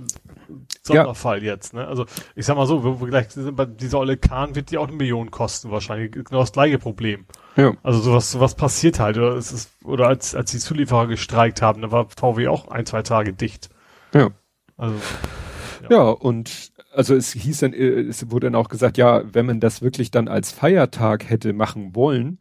Sonderfall 0.82 1.45
ja. 1.45 1.53
jetzt, 1.53 1.74
ne? 1.74 1.86
Also, 1.86 2.07
ich 2.34 2.45
sag 2.45 2.57
mal 2.57 2.66
so, 2.66 2.84
wir, 2.84 3.01
wir 3.01 3.07
gleich 3.09 3.30
sind 3.30 3.55
bei 3.55 3.66
dieser 3.66 4.01
Olle 4.01 4.16
Kahn 4.16 4.55
wird 4.55 4.70
die 4.70 4.78
auch 4.78 4.88
eine 4.88 4.97
Million 4.97 5.30
kosten 5.30 5.70
wahrscheinlich. 5.70 6.12
Genau 6.12 6.41
das 6.41 6.53
gleiche 6.53 6.78
Problem. 6.78 7.26
Ja. 7.57 7.74
Also 7.82 8.01
sowas, 8.01 8.32
sowas 8.32 8.55
passiert 8.55 8.99
halt. 8.99 9.16
Oder, 9.16 9.36
es 9.36 9.53
ist, 9.53 9.70
oder 9.84 10.09
als, 10.09 10.34
als 10.34 10.51
die 10.51 10.59
Zulieferer 10.59 11.07
gestreikt 11.07 11.62
haben, 11.62 11.82
da 11.82 11.93
war 11.93 12.09
VW 12.09 12.49
auch 12.49 12.68
ein, 12.68 12.86
zwei 12.86 13.03
Tage 13.03 13.32
dicht. 13.32 13.68
Ja. 14.12 14.30
Also. 14.76 14.97
Ja, 15.88 15.97
ja 15.97 16.03
und 16.11 16.72
also 16.93 17.14
es 17.14 17.32
hieß 17.32 17.61
dann, 17.61 17.72
äh, 17.72 18.01
es 18.01 18.30
wurde 18.30 18.47
dann 18.47 18.55
auch 18.57 18.68
gesagt, 18.68 18.99
ja, 18.99 19.22
wenn 19.32 19.47
man 19.47 19.61
das 19.61 19.82
wirklich 19.82 20.11
dann 20.11 20.28
als 20.28 20.51
Feiertag 20.51 21.28
hätte 21.28 21.53
machen 21.53 21.95
wollen, 21.95 22.38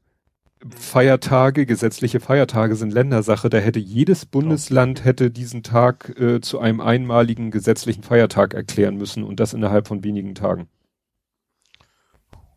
Feiertage, 0.75 1.65
gesetzliche 1.65 2.19
Feiertage 2.19 2.75
sind 2.75 2.91
Ländersache. 2.91 3.49
Da 3.49 3.59
hätte 3.59 3.79
jedes 3.79 4.25
Bundesland 4.25 5.05
hätte 5.05 5.31
diesen 5.31 5.63
Tag 5.63 6.19
äh, 6.19 6.41
zu 6.41 6.59
einem 6.59 6.81
einmaligen 6.81 7.49
gesetzlichen 7.49 8.03
Feiertag 8.03 8.53
erklären 8.53 8.97
müssen 8.97 9.23
und 9.23 9.39
das 9.39 9.53
innerhalb 9.53 9.87
von 9.87 10.03
wenigen 10.03 10.35
Tagen. 10.35 10.67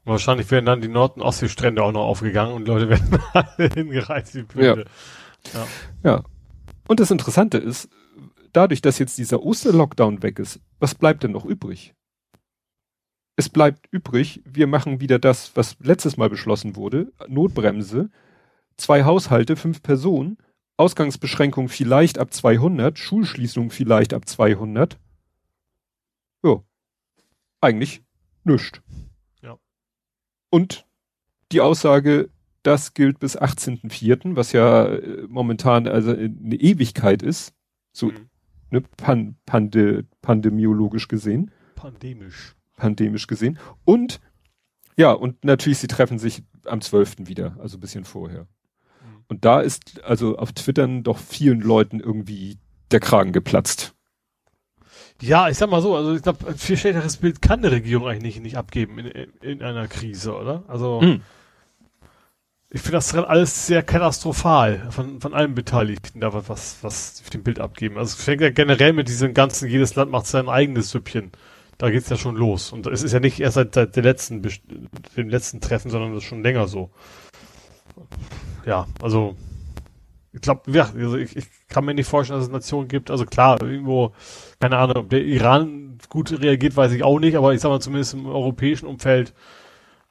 Wahrscheinlich 0.04 0.50
wären 0.50 0.64
dann 0.64 0.80
die 0.80 0.88
Nord- 0.88 1.16
und 1.16 1.22
Ostseestrände 1.22 1.82
auch 1.82 1.92
noch 1.92 2.04
aufgegangen 2.04 2.54
und 2.54 2.66
Leute 2.66 2.88
wären 2.88 3.20
alle 3.32 3.68
hingereist. 3.72 4.34
Wie 4.56 4.64
ja. 4.64 4.76
ja. 4.76 5.66
ja. 6.02 6.22
Und 6.88 6.98
das 6.98 7.12
Interessante 7.12 7.58
ist, 7.58 7.88
dadurch, 8.52 8.82
dass 8.82 8.98
jetzt 8.98 9.16
dieser 9.18 9.42
Osterlockdown 9.44 10.24
weg 10.24 10.40
ist, 10.40 10.60
was 10.80 10.96
bleibt 10.96 11.22
denn 11.22 11.30
noch 11.30 11.44
übrig? 11.44 11.94
Es 13.36 13.48
bleibt 13.48 13.86
übrig, 13.90 14.42
wir 14.44 14.66
machen 14.66 15.00
wieder 15.00 15.18
das, 15.18 15.56
was 15.56 15.76
letztes 15.80 16.16
Mal 16.16 16.28
beschlossen 16.28 16.76
wurde, 16.76 17.12
Notbremse, 17.28 18.10
zwei 18.76 19.04
Haushalte, 19.04 19.56
fünf 19.56 19.82
Personen, 19.82 20.38
Ausgangsbeschränkung 20.76 21.68
vielleicht 21.68 22.18
ab 22.18 22.32
200, 22.32 22.98
Schulschließung 22.98 23.70
vielleicht 23.70 24.14
ab 24.14 24.28
200. 24.28 24.98
Ja, 26.44 26.62
eigentlich 27.60 28.02
nichts. 28.44 28.80
Ja. 29.42 29.58
Und 30.50 30.86
die 31.52 31.60
Aussage, 31.60 32.30
das 32.62 32.94
gilt 32.94 33.18
bis 33.18 33.38
18.04., 33.38 34.36
was 34.36 34.52
ja 34.52 34.86
äh, 34.86 35.26
momentan 35.28 35.86
also 35.86 36.10
eine 36.10 36.56
Ewigkeit 36.56 37.22
ist, 37.22 37.54
so 37.92 38.06
mhm. 38.06 38.30
ne, 38.70 38.80
pan, 38.80 39.36
pande, 39.46 40.06
pandemiologisch 40.20 41.08
gesehen. 41.08 41.50
Pandemisch 41.74 42.56
pandemisch 42.82 43.28
gesehen. 43.28 43.58
Und 43.84 44.20
Ja, 44.96 45.12
und 45.12 45.44
natürlich, 45.44 45.78
sie 45.78 45.86
treffen 45.86 46.18
sich 46.18 46.42
am 46.66 46.80
12. 46.80 47.28
wieder, 47.28 47.56
also 47.60 47.78
ein 47.78 47.80
bisschen 47.80 48.04
vorher. 48.04 48.42
Mhm. 48.42 49.24
Und 49.28 49.44
da 49.44 49.60
ist 49.60 50.02
also 50.04 50.36
auf 50.36 50.52
Twittern 50.52 51.02
doch 51.02 51.18
vielen 51.18 51.60
Leuten 51.60 52.00
irgendwie 52.00 52.58
der 52.90 53.00
Kragen 53.00 53.32
geplatzt. 53.32 53.94
Ja, 55.20 55.48
ich 55.48 55.56
sag 55.56 55.70
mal 55.70 55.80
so, 55.80 55.96
also 55.96 56.14
ich 56.14 56.22
glaube, 56.22 56.48
ein 56.48 56.58
viel 56.58 56.76
schlechteres 56.76 57.18
Bild 57.18 57.40
kann 57.40 57.60
eine 57.60 57.70
Regierung 57.70 58.08
eigentlich 58.08 58.34
nicht, 58.34 58.42
nicht 58.42 58.56
abgeben 58.58 58.98
in, 58.98 59.06
in, 59.06 59.30
in 59.40 59.62
einer 59.62 59.86
Krise, 59.86 60.34
oder? 60.34 60.64
Also 60.66 61.00
mhm. 61.00 61.22
ich 62.68 62.80
finde 62.80 62.96
das 62.98 63.14
alles 63.14 63.66
sehr 63.68 63.84
katastrophal 63.84 64.90
von, 64.90 65.20
von 65.20 65.32
allen 65.32 65.54
Beteiligten, 65.54 66.20
da 66.20 66.34
was, 66.48 66.78
was 66.82 67.22
auf 67.22 67.30
dem 67.30 67.44
Bild 67.44 67.60
abgeben. 67.60 67.96
Also 67.96 68.16
es 68.18 68.24
fängt 68.24 68.42
ja 68.42 68.50
generell 68.50 68.92
mit 68.92 69.08
diesem 69.08 69.32
ganzen, 69.32 69.68
jedes 69.68 69.94
Land 69.94 70.10
macht 70.10 70.26
sein 70.26 70.48
eigenes 70.48 70.90
Süppchen. 70.90 71.30
Da 71.78 71.90
geht's 71.90 72.08
ja 72.08 72.16
schon 72.16 72.36
los. 72.36 72.72
Und 72.72 72.86
es 72.86 73.02
ist 73.02 73.12
ja 73.12 73.20
nicht 73.20 73.40
erst 73.40 73.54
seit, 73.54 73.74
seit 73.74 73.96
der 73.96 74.02
letzten, 74.02 74.42
dem 75.16 75.28
letzten 75.28 75.60
Treffen, 75.60 75.90
sondern 75.90 76.14
das 76.14 76.22
ist 76.22 76.28
schon 76.28 76.42
länger 76.42 76.68
so. 76.68 76.90
Ja, 78.64 78.86
also 79.00 79.36
ich 80.32 80.40
glaube, 80.40 80.70
ja, 80.70 80.90
also 80.94 81.16
ich, 81.16 81.36
ich 81.36 81.46
kann 81.68 81.84
mir 81.84 81.94
nicht 81.94 82.08
vorstellen, 82.08 82.38
dass 82.38 82.46
es 82.46 82.52
Nationen 82.52 82.88
gibt. 82.88 83.10
Also 83.10 83.26
klar, 83.26 83.60
irgendwo, 83.62 84.12
keine 84.60 84.78
Ahnung, 84.78 84.96
ob 84.96 85.10
der 85.10 85.22
Iran 85.22 85.98
gut 86.08 86.32
reagiert, 86.40 86.76
weiß 86.76 86.92
ich 86.92 87.02
auch 87.02 87.18
nicht, 87.18 87.36
aber 87.36 87.52
ich 87.52 87.60
sag 87.60 87.68
mal 87.68 87.80
zumindest 87.80 88.14
im 88.14 88.26
europäischen 88.26 88.86
Umfeld, 88.86 89.34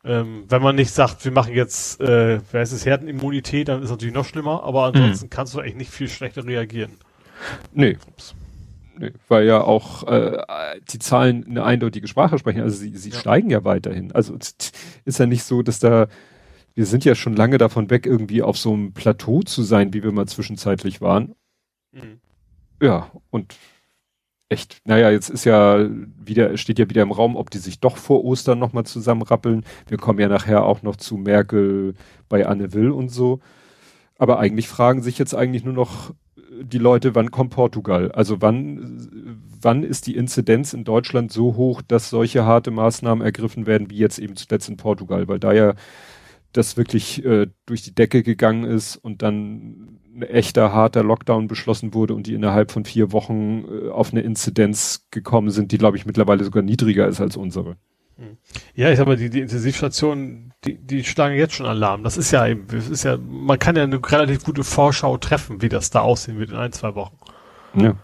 ähm, 0.03 0.45
wenn 0.47 0.61
man 0.61 0.75
nicht 0.75 0.91
sagt, 0.91 1.23
wir 1.25 1.31
machen 1.31 1.53
jetzt, 1.53 2.01
äh, 2.01 2.39
wer 2.51 2.61
ist 2.61 2.71
es, 2.71 2.85
Herdenimmunität, 2.85 3.67
dann 3.67 3.79
ist 3.79 3.85
es 3.85 3.91
natürlich 3.91 4.13
noch 4.13 4.25
schlimmer, 4.25 4.63
aber 4.63 4.85
ansonsten 4.85 5.25
mhm. 5.25 5.29
kannst 5.29 5.53
du 5.53 5.59
eigentlich 5.59 5.75
nicht 5.75 5.91
viel 5.91 6.09
schlechter 6.09 6.45
reagieren. 6.45 6.97
Nee. 7.73 7.97
Ups. 8.07 8.35
Nee 8.97 9.11
weil 9.27 9.45
ja 9.45 9.61
auch 9.61 10.07
äh, 10.07 10.41
die 10.91 10.99
Zahlen 10.99 11.45
eine 11.45 11.63
eindeutige 11.63 12.07
Sprache 12.07 12.37
sprechen. 12.37 12.61
Also 12.61 12.77
sie, 12.77 12.95
sie 12.95 13.09
ja. 13.09 13.19
steigen 13.19 13.49
ja 13.49 13.63
weiterhin. 13.63 14.11
Also 14.11 14.35
ist 15.05 15.19
ja 15.19 15.25
nicht 15.25 15.43
so, 15.43 15.61
dass 15.61 15.79
da 15.79 16.07
wir 16.73 16.85
sind 16.85 17.05
ja 17.05 17.15
schon 17.15 17.35
lange 17.35 17.57
davon 17.57 17.89
weg, 17.89 18.05
irgendwie 18.05 18.41
auf 18.41 18.57
so 18.57 18.73
einem 18.73 18.93
Plateau 18.93 19.41
zu 19.41 19.63
sein, 19.63 19.93
wie 19.93 20.03
wir 20.03 20.11
mal 20.11 20.27
zwischenzeitlich 20.27 21.01
waren. 21.01 21.35
Mhm. 21.91 22.21
Ja, 22.81 23.11
und 23.29 23.57
echt, 24.49 24.81
naja, 24.85 25.09
jetzt 25.11 25.29
ist 25.29 25.45
ja 25.45 25.87
wieder, 25.89 26.57
steht 26.57 26.79
ja 26.79 26.89
wieder 26.89 27.01
im 27.01 27.11
Raum, 27.11 27.35
ob 27.35 27.49
die 27.49 27.57
sich 27.57 27.79
doch 27.79 27.97
vor 27.97 28.23
Ostern 28.23 28.59
nochmal 28.59 28.85
zusammenrappeln. 28.85 29.65
Wir 29.87 29.97
kommen 29.97 30.19
ja 30.19 30.27
nachher 30.27 30.65
auch 30.65 30.81
noch 30.81 30.95
zu 30.95 31.17
Merkel 31.17 31.95
bei 32.29 32.45
Anne 32.45 32.73
Will 32.73 32.91
und 32.91 33.09
so. 33.09 33.39
Aber 34.17 34.39
eigentlich 34.39 34.67
fragen 34.67 35.01
sich 35.01 35.17
jetzt 35.17 35.33
eigentlich 35.33 35.63
nur 35.63 35.73
noch 35.73 36.13
die 36.63 36.77
Leute, 36.77 37.15
wann 37.15 37.31
kommt 37.31 37.51
Portugal? 37.51 38.11
Also 38.11 38.41
wann, 38.41 39.39
wann 39.61 39.83
ist 39.83 40.07
die 40.07 40.15
Inzidenz 40.15 40.73
in 40.73 40.83
Deutschland 40.83 41.31
so 41.31 41.55
hoch, 41.55 41.81
dass 41.81 42.09
solche 42.09 42.45
harte 42.45 42.71
Maßnahmen 42.71 43.23
ergriffen 43.23 43.65
werden, 43.65 43.89
wie 43.89 43.97
jetzt 43.97 44.19
eben 44.19 44.35
zuletzt 44.35 44.69
in 44.69 44.77
Portugal? 44.77 45.27
Weil 45.27 45.39
da 45.39 45.53
ja 45.53 45.73
das 46.53 46.77
wirklich 46.77 47.23
äh, 47.23 47.47
durch 47.65 47.81
die 47.83 47.95
Decke 47.95 48.23
gegangen 48.23 48.65
ist 48.65 48.97
und 48.97 49.21
dann 49.21 49.99
ein 50.13 50.23
echter 50.23 50.73
harter 50.73 51.03
Lockdown 51.03 51.47
beschlossen 51.47 51.93
wurde 51.93 52.13
und 52.13 52.27
die 52.27 52.33
innerhalb 52.33 52.71
von 52.71 52.83
vier 52.83 53.11
Wochen 53.11 53.63
äh, 53.69 53.89
auf 53.89 54.11
eine 54.11 54.21
Inzidenz 54.21 55.07
gekommen 55.11 55.49
sind, 55.49 55.71
die 55.71 55.77
glaube 55.77 55.97
ich 55.97 56.05
mittlerweile 56.05 56.43
sogar 56.43 56.63
niedriger 56.63 57.07
ist 57.07 57.21
als 57.21 57.37
unsere. 57.37 57.77
Ja, 58.75 58.89
ich 58.89 58.97
sag 58.97 59.07
mal, 59.07 59.15
die, 59.15 59.29
die 59.29 59.41
Intensivstationen, 59.41 60.53
die, 60.63 60.77
die 60.77 61.03
schlagen 61.03 61.35
jetzt 61.35 61.53
schon 61.53 61.65
Alarm. 61.65 62.03
Das 62.03 62.17
ist 62.17 62.31
ja 62.31 62.47
eben, 62.47 62.67
das 62.67 62.89
ist 62.89 63.03
ja, 63.03 63.17
man 63.17 63.59
kann 63.59 63.75
ja 63.75 63.83
eine 63.83 63.99
relativ 64.03 64.43
gute 64.43 64.63
Vorschau 64.63 65.17
treffen, 65.17 65.61
wie 65.61 65.69
das 65.69 65.89
da 65.89 66.01
aussehen 66.01 66.39
wird 66.39 66.51
in 66.51 66.57
ein, 66.57 66.71
zwei 66.71 66.95
Wochen. 66.95 67.17
Ja. 67.75 67.95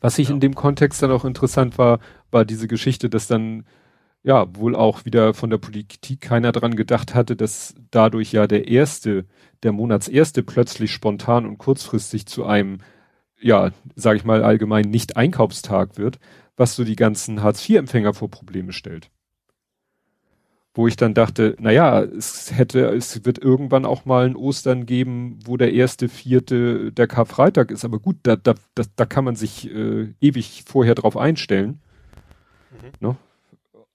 Was 0.00 0.18
ich 0.18 0.28
ja. 0.28 0.34
in 0.34 0.40
dem 0.40 0.54
Kontext 0.54 1.02
dann 1.02 1.10
auch 1.10 1.24
interessant 1.24 1.78
war, 1.78 2.00
war 2.30 2.44
diese 2.44 2.68
Geschichte, 2.68 3.10
dass 3.10 3.26
dann 3.26 3.64
ja, 4.22 4.46
wohl 4.54 4.76
auch 4.76 5.04
wieder 5.04 5.32
von 5.34 5.50
der 5.50 5.58
Politik 5.58 6.20
keiner 6.20 6.52
dran 6.52 6.76
gedacht 6.76 7.14
hatte, 7.14 7.36
dass 7.36 7.74
dadurch 7.90 8.32
ja 8.32 8.46
der 8.46 8.68
erste, 8.68 9.24
der 9.62 9.72
Monatserste 9.72 10.42
plötzlich 10.42 10.92
spontan 10.92 11.46
und 11.46 11.58
kurzfristig 11.58 12.26
zu 12.26 12.44
einem, 12.44 12.78
ja, 13.40 13.70
sage 13.94 14.18
ich 14.18 14.24
mal 14.24 14.44
allgemein 14.44 14.90
nicht 14.90 15.16
Einkaufstag 15.16 15.96
wird, 15.96 16.18
was 16.56 16.76
so 16.76 16.84
die 16.84 16.96
ganzen 16.96 17.42
Hartz-IV-Empfänger 17.42 18.14
vor 18.14 18.30
Probleme 18.30 18.72
stellt. 18.72 19.10
Wo 20.72 20.86
ich 20.86 20.96
dann 20.96 21.14
dachte, 21.14 21.56
naja, 21.58 22.02
es 22.02 22.52
hätte, 22.56 22.86
es 22.90 23.24
wird 23.24 23.38
irgendwann 23.38 23.84
auch 23.84 24.04
mal 24.04 24.26
ein 24.26 24.36
Ostern 24.36 24.86
geben, 24.86 25.40
wo 25.44 25.56
der 25.56 25.72
erste, 25.72 26.08
vierte 26.08 26.92
der 26.92 27.08
Karfreitag 27.08 27.70
ist. 27.72 27.84
Aber 27.84 27.98
gut, 27.98 28.16
da, 28.22 28.36
da, 28.36 28.54
da, 28.74 28.84
da 28.94 29.04
kann 29.04 29.24
man 29.24 29.34
sich 29.34 29.68
äh, 29.68 30.14
ewig 30.20 30.64
vorher 30.66 30.94
drauf 30.94 31.16
einstellen. 31.16 31.80
Mhm. 32.70 33.08
Ne? 33.08 33.16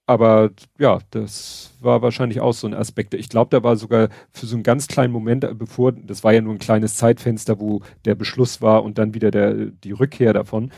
aber 0.07 0.51
ja, 0.77 0.99
das 1.11 1.73
war 1.79 2.01
wahrscheinlich 2.01 2.39
auch 2.39 2.53
so 2.53 2.67
ein 2.67 2.73
Aspekt. 2.73 3.13
Ich 3.15 3.29
glaube, 3.29 3.49
da 3.49 3.63
war 3.63 3.75
sogar 3.75 4.09
für 4.31 4.45
so 4.45 4.55
einen 4.55 4.63
ganz 4.63 4.87
kleinen 4.87 5.11
Moment, 5.11 5.43
äh, 5.43 5.53
bevor, 5.53 5.91
das 5.93 6.23
war 6.23 6.33
ja 6.33 6.41
nur 6.41 6.53
ein 6.53 6.59
kleines 6.59 6.95
Zeitfenster, 6.95 7.59
wo 7.59 7.81
der 8.05 8.15
Beschluss 8.15 8.61
war 8.61 8.83
und 8.83 8.97
dann 8.97 9.13
wieder 9.13 9.31
der, 9.31 9.53
die 9.53 9.91
Rückkehr 9.91 10.33
davon. 10.33 10.71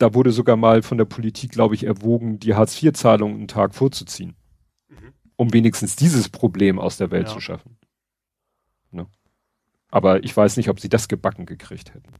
Da 0.00 0.14
wurde 0.14 0.32
sogar 0.32 0.56
mal 0.56 0.80
von 0.80 0.96
der 0.96 1.04
Politik, 1.04 1.52
glaube 1.52 1.74
ich, 1.74 1.84
erwogen, 1.84 2.38
die 2.38 2.54
Hartz-IV-Zahlung 2.54 3.34
einen 3.34 3.48
Tag 3.48 3.74
vorzuziehen. 3.74 4.34
Mhm. 4.88 5.12
Um 5.36 5.52
wenigstens 5.52 5.94
dieses 5.94 6.30
Problem 6.30 6.78
aus 6.78 6.96
der 6.96 7.10
Welt 7.10 7.28
ja. 7.28 7.34
zu 7.34 7.40
schaffen. 7.40 7.76
Ne? 8.90 9.06
Aber 9.90 10.24
ich 10.24 10.34
weiß 10.34 10.56
nicht, 10.56 10.70
ob 10.70 10.80
sie 10.80 10.88
das 10.88 11.06
gebacken 11.06 11.44
gekriegt 11.44 11.92
hätten. 11.92 12.14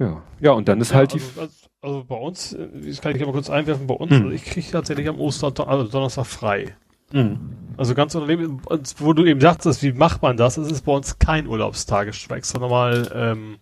Ja, 0.00 0.24
ja, 0.40 0.50
und 0.50 0.66
dann 0.66 0.80
ist 0.80 0.90
ja, 0.90 0.96
halt 0.96 1.12
also, 1.12 1.24
die. 1.24 1.40
Also, 1.40 1.54
also 1.80 2.04
bei 2.04 2.16
uns, 2.16 2.52
äh, 2.52 2.68
das 2.86 3.00
kann 3.00 3.14
ich 3.14 3.22
aber 3.22 3.30
kurz 3.30 3.48
einwerfen, 3.48 3.86
bei 3.86 3.94
uns, 3.94 4.10
mhm. 4.10 4.16
also 4.16 4.30
ich 4.30 4.44
kriege 4.44 4.68
tatsächlich 4.68 5.08
am 5.08 5.20
Ostern, 5.20 5.54
also 5.68 5.88
Donnerstag 5.88 6.26
frei. 6.26 6.76
Mhm. 7.12 7.56
Also 7.76 7.94
ganz 7.94 8.16
Unternehmen, 8.16 8.60
wo 8.98 9.12
du 9.12 9.24
eben 9.24 9.40
sagtest, 9.40 9.84
wie 9.84 9.92
macht 9.92 10.22
man 10.22 10.36
das? 10.36 10.56
Es 10.56 10.72
ist 10.72 10.82
bei 10.82 10.92
uns 10.92 11.20
kein 11.20 11.46
Urlaubstag, 11.46 12.08
extra 12.08 12.58
nochmal 12.58 13.12
ähm, 13.14 13.58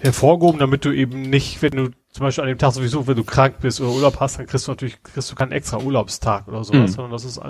hervorgehoben, 0.00 0.58
damit 0.58 0.84
du 0.84 0.92
eben 0.92 1.22
nicht, 1.22 1.62
wenn 1.62 1.72
du 1.72 1.90
zum 2.10 2.24
Beispiel 2.24 2.42
an 2.42 2.48
dem 2.48 2.58
Tag 2.58 2.72
sowieso, 2.72 3.06
wenn 3.06 3.16
du 3.16 3.24
krank 3.24 3.56
bist 3.60 3.80
oder 3.80 3.90
Urlaub 3.90 4.18
hast, 4.20 4.38
dann 4.38 4.46
kriegst 4.46 4.66
du 4.66 4.72
natürlich, 4.72 5.02
kriegst 5.02 5.30
du 5.30 5.34
keinen 5.36 5.52
extra 5.52 5.78
Urlaubstag 5.78 6.48
oder 6.48 6.64
sowas, 6.64 6.90
mhm. 6.90 6.94
sondern 6.94 7.12
das 7.12 7.24
ist, 7.24 7.40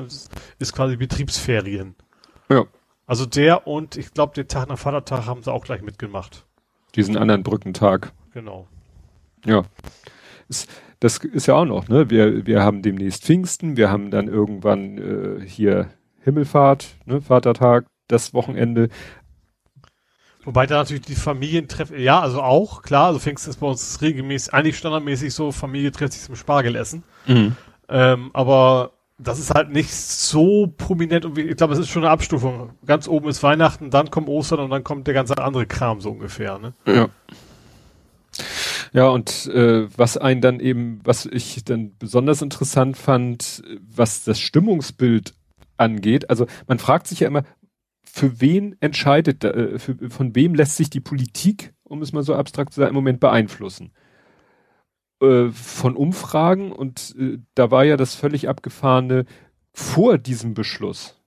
ist 0.59 0.73
quasi 0.75 0.97
Betriebsferien. 0.97 1.95
Ja. 2.49 2.65
Also 3.07 3.27
der 3.27 3.67
und 3.67 3.97
ich 3.97 4.13
glaube, 4.13 4.35
den 4.35 4.49
Tag 4.49 4.69
nach 4.69 4.79
Vatertag 4.79 5.27
haben 5.27 5.43
sie 5.43 5.53
auch 5.53 5.65
gleich 5.65 5.83
mitgemacht. 5.83 6.47
Diesen 6.95 7.17
anderen 7.17 7.43
Brückentag. 7.43 8.13
Genau. 8.35 8.67
Ja. 9.45 9.65
das 11.01 11.19
ist 11.19 11.47
ja 11.47 11.55
auch 11.55 11.65
noch, 11.65 11.89
ne? 11.89 12.11
Wir, 12.11 12.47
wir 12.47 12.63
haben 12.63 12.83
demnächst 12.83 13.25
Pfingsten, 13.25 13.77
wir 13.77 13.91
haben 13.91 14.11
dann 14.11 14.29
irgendwann 14.29 14.99
äh, 14.99 15.47
hier 15.47 15.91
Himmelfahrt, 16.23 16.97
ne? 17.07 17.21
Vatertag, 17.21 17.87
das 18.09 18.35
Wochenende. 18.35 18.91
Wobei 20.45 20.67
da 20.67 20.77
natürlich 20.77 21.03
die 21.03 21.15
Familientreffen, 21.15 21.99
ja, 21.99 22.21
also 22.21 22.43
auch, 22.43 22.83
klar, 22.83 23.09
also 23.09 23.19
Pfingsten 23.19 23.51
ist 23.51 23.61
bei 23.61 23.67
uns 23.67 24.01
regelmäßig, 24.01 24.55
eigentlich 24.55 24.79
standardmäßig 24.79 25.35
so, 25.35 25.53
Familie 25.53 25.93
trifft 25.93 26.15
sich 26.15 26.23
zum 26.23 26.37
Spargelessen. 26.37 27.03
Mhm. 27.27 27.57
Ähm, 27.89 28.31
aber 28.33 28.93
das 29.19 29.39
ist 29.39 29.55
halt 29.55 29.71
nicht 29.71 29.93
so 29.93 30.73
prominent 30.79 31.27
und 31.27 31.37
ich 31.37 31.57
glaube, 31.57 31.75
es 31.75 31.79
ist 31.79 31.89
schon 31.89 32.05
eine 32.05 32.11
Abstufung. 32.11 32.71
Ganz 32.87 33.07
oben 33.07 33.29
ist 33.29 33.43
Weihnachten, 33.43 33.91
dann 33.91 34.11
kommt 34.11 34.29
Ostern 34.29 34.61
und 34.61 34.71
dann 34.71 34.83
kommt 34.83 35.07
der 35.07 35.15
ganze 35.15 35.37
andere 35.37 35.67
Kram 35.67 36.01
so 36.01 36.11
ungefähr, 36.11 36.59
ne? 36.59 36.73
Ja. 36.87 37.09
Ja, 38.93 39.09
und 39.09 39.47
äh, 39.47 39.87
was 39.97 40.17
einen 40.17 40.41
dann 40.41 40.59
eben, 40.59 41.01
was 41.05 41.27
ich 41.27 41.65
dann 41.65 41.93
besonders 41.99 42.43
interessant 42.43 42.97
fand, 42.97 43.63
was 43.95 44.25
das 44.25 44.41
Stimmungsbild 44.41 45.35
angeht, 45.77 46.29
also 46.31 46.47
man 46.67 46.79
fragt 46.79 47.07
sich 47.07 47.21
ja 47.21 47.29
immer, 47.29 47.45
für 48.13 48.41
wen 48.41 48.77
entscheidet, 48.81 49.45
äh, 49.45 49.79
für, 49.79 50.11
von 50.11 50.35
wem 50.35 50.55
lässt 50.55 50.77
sich 50.77 50.91
die 50.91 51.01
Politik, 51.01 51.75
um 51.85 52.03
es 52.03 52.13
mal 52.13 52.23
so 52.23 52.35
abstrakt 52.35 52.73
zu 52.73 52.81
sagen, 52.81 52.91
im 52.91 52.95
Moment 52.95 53.21
beeinflussen? 53.21 53.93
Äh, 55.21 55.51
von 55.51 55.97
Umfragen 55.97 56.73
und 56.73 57.15
äh, 57.19 57.39
da 57.55 57.71
war 57.71 57.85
ja 57.85 57.97
das 57.97 58.15
völlig 58.15 58.49
abgefahrene, 58.49 59.27
vor 59.73 60.19
diesem 60.19 60.55
Beschluss 60.55 61.21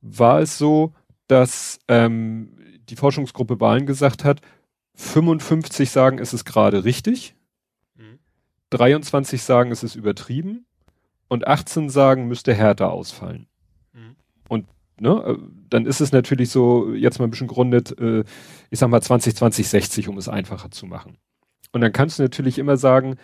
war 0.00 0.40
es 0.40 0.58
so, 0.58 0.94
dass 1.26 1.78
ähm, 1.88 2.56
die 2.88 2.96
Forschungsgruppe 2.96 3.60
Wahlen 3.60 3.86
gesagt 3.86 4.24
hat, 4.24 4.40
55 4.94 5.90
sagen, 5.90 6.18
es 6.18 6.32
ist 6.32 6.44
gerade 6.44 6.84
richtig. 6.84 7.34
Mhm. 7.96 8.18
23 8.70 9.42
sagen, 9.42 9.72
es 9.72 9.82
ist 9.82 9.94
übertrieben. 9.94 10.66
Und 11.28 11.46
18 11.46 11.90
sagen, 11.90 12.28
müsste 12.28 12.54
härter 12.54 12.92
ausfallen. 12.92 13.48
Mhm. 14.98 15.06
Ne, 15.06 15.24
äh, 15.26 15.36
dann 15.68 15.86
ist 15.86 16.00
es 16.00 16.12
natürlich 16.12 16.50
so, 16.50 16.92
jetzt 16.94 17.18
mal 17.18 17.26
ein 17.26 17.30
bisschen 17.30 17.48
grundet, 17.48 17.98
äh, 17.98 18.24
ich 18.70 18.78
sag 18.78 18.88
mal 18.88 19.02
20, 19.02 19.34
20, 19.34 19.68
60, 19.68 20.08
um 20.08 20.18
es 20.18 20.28
einfacher 20.28 20.70
zu 20.70 20.86
machen. 20.86 21.18
Und 21.72 21.80
dann 21.80 21.92
kannst 21.92 22.18
du 22.18 22.22
natürlich 22.22 22.58
immer 22.58 22.76
sagen, 22.76 23.16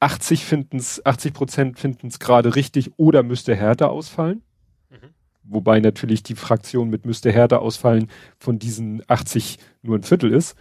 80 0.00 0.44
finden's, 0.44 1.04
80 1.04 1.32
Prozent 1.34 1.78
finden 1.78 2.08
es 2.08 2.18
gerade 2.18 2.54
richtig 2.56 2.92
oder 2.96 3.22
müsste 3.22 3.54
härter 3.54 3.90
ausfallen. 3.90 4.42
Mhm. 4.90 5.10
Wobei 5.44 5.80
natürlich 5.80 6.22
die 6.22 6.34
Fraktion 6.34 6.88
mit 6.88 7.04
müsste 7.04 7.30
härter 7.30 7.60
ausfallen 7.60 8.08
von 8.38 8.58
diesen 8.58 9.02
80 9.08 9.58
nur 9.82 9.98
ein 9.98 10.02
Viertel 10.02 10.32
ist. 10.32 10.56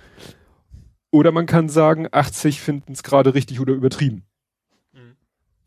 Oder 1.12 1.32
man 1.32 1.46
kann 1.46 1.70
sagen, 1.70 2.08
80 2.12 2.62
finden 2.62 2.94
es 2.94 3.04
gerade 3.04 3.34
richtig 3.34 3.60
oder 3.60 3.74
übertrieben. 3.74 4.24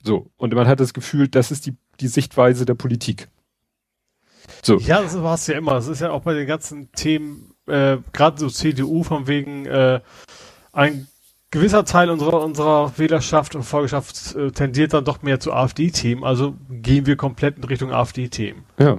So. 0.05 0.31
Und 0.37 0.55
man 0.55 0.69
hat 0.69 0.81
das 0.81 0.93
Gefühl, 0.93 1.29
das 1.29 1.51
ist 1.51 1.67
die, 1.67 1.77
die 1.99 2.09
Sichtweise 2.09 2.67
der 2.67 2.75
Politik. 2.75 3.29
So. 4.63 4.79
Ja, 4.79 5.03
das 5.03 5.21
war 5.23 5.35
es 5.35 5.47
ja 5.47 5.57
immer. 5.57 5.73
Das 5.73 5.89
ist 5.89 6.01
ja 6.01 6.11
auch 6.11 6.23
bei 6.23 6.35
den 6.35 6.47
ganzen 6.47 6.91
Themen, 6.93 7.55
äh, 7.67 7.99
gerade 8.13 8.39
so 8.39 8.49
CDU 8.49 9.03
von 9.03 9.27
wegen, 9.27 9.67
äh, 9.67 10.01
ein 10.73 11.09
gewisser 11.51 11.85
Teil 11.85 12.11
unserer, 12.11 12.43
unserer 12.43 12.99
Wählerschaft 12.99 13.55
und 13.55 13.63
Folgeschaft 13.63 14.35
äh, 14.35 14.51
tendiert 14.51 14.93
dann 14.93 15.05
doch 15.05 15.23
mehr 15.23 15.39
zu 15.39 15.53
AfD-Themen. 15.53 16.25
Also 16.25 16.57
gehen 16.69 17.07
wir 17.07 17.17
komplett 17.17 17.59
in 17.59 17.65
Richtung 17.65 17.93
AfD-Themen. 17.93 18.65
Ja. 18.79 18.99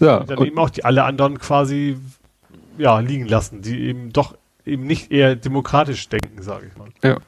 ja. 0.00 0.18
Und 0.18 0.30
dann 0.30 0.38
und 0.38 0.46
eben 0.46 0.58
auch 0.58 0.70
die 0.70 0.84
alle 0.84 1.04
anderen 1.04 1.38
quasi 1.38 1.96
ja, 2.76 2.98
liegen 2.98 3.26
lassen, 3.26 3.62
die 3.62 3.82
eben 3.82 4.12
doch 4.12 4.36
eben 4.64 4.84
nicht 4.84 5.12
eher 5.12 5.36
demokratisch 5.36 6.08
denken, 6.08 6.42
sage 6.42 6.66
ich 6.66 6.76
mal. 6.76 6.88
Ja. 7.02 7.18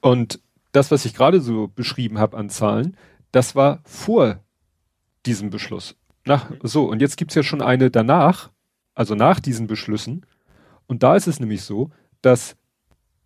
Und 0.00 0.40
das, 0.72 0.90
was 0.90 1.04
ich 1.04 1.14
gerade 1.14 1.40
so 1.40 1.68
beschrieben 1.68 2.18
habe 2.18 2.36
an 2.36 2.50
Zahlen, 2.50 2.96
das 3.32 3.54
war 3.54 3.80
vor 3.84 4.40
diesem 5.26 5.50
Beschluss. 5.50 5.96
Nach, 6.30 6.48
so, 6.62 6.84
und 6.84 7.00
jetzt 7.02 7.16
gibt's 7.16 7.34
ja 7.34 7.42
schon 7.42 7.60
eine 7.60 7.90
danach, 7.90 8.52
also 8.94 9.16
nach 9.16 9.40
diesen 9.40 9.66
Beschlüssen. 9.66 10.24
Und 10.86 11.02
da 11.02 11.16
ist 11.16 11.26
es 11.26 11.40
nämlich 11.40 11.62
so, 11.62 11.90
dass 12.22 12.56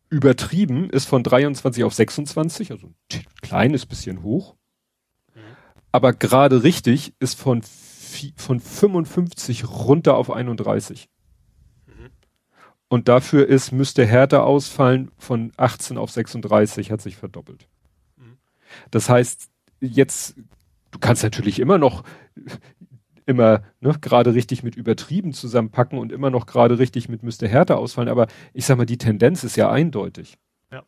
übertrieben 0.09 0.89
ist 0.89 1.05
von 1.05 1.23
23 1.23 1.85
auf 1.85 1.93
26, 1.93 2.71
also 2.71 2.87
ein 3.13 3.25
kleines 3.43 3.85
bisschen 3.85 4.23
hoch. 4.23 4.55
Aber 5.93 6.15
gerade 6.15 6.63
richtig 6.63 7.13
ist 7.19 7.39
von, 7.39 7.61
von 8.37 8.59
55 8.59 9.69
runter 9.69 10.17
auf 10.17 10.31
31. 10.31 11.11
Und 12.89 13.09
dafür 13.09 13.47
ist, 13.47 13.71
müsste 13.71 14.07
härter 14.07 14.45
ausfallen, 14.45 15.11
von 15.19 15.53
18 15.59 15.99
auf 15.99 16.11
36 16.11 16.91
hat 16.91 17.03
sich 17.03 17.17
verdoppelt. 17.17 17.69
Das 18.91 19.11
heißt, 19.11 19.51
jetzt, 19.81 20.37
du 20.91 20.99
kannst 20.99 21.23
natürlich 21.23 21.59
immer 21.59 21.77
noch 21.77 22.03
immer 23.27 23.63
ne, 23.81 23.95
gerade 24.01 24.35
richtig 24.35 24.63
mit 24.63 24.77
übertrieben 24.77 25.33
zusammenpacken 25.33 25.99
und 25.99 26.13
immer 26.13 26.31
noch 26.31 26.47
gerade 26.47 26.79
richtig 26.79 27.09
mit 27.09 27.23
müsste 27.23 27.49
härter 27.49 27.79
ausfallen, 27.79 28.09
aber 28.09 28.27
ich 28.53 28.67
sag 28.67 28.77
mal, 28.77 28.87
die 28.87 28.99
Tendenz 28.99 29.45
ist 29.45 29.57
ja 29.57 29.71
eindeutig. 29.71 30.39
Ja. 30.71 30.83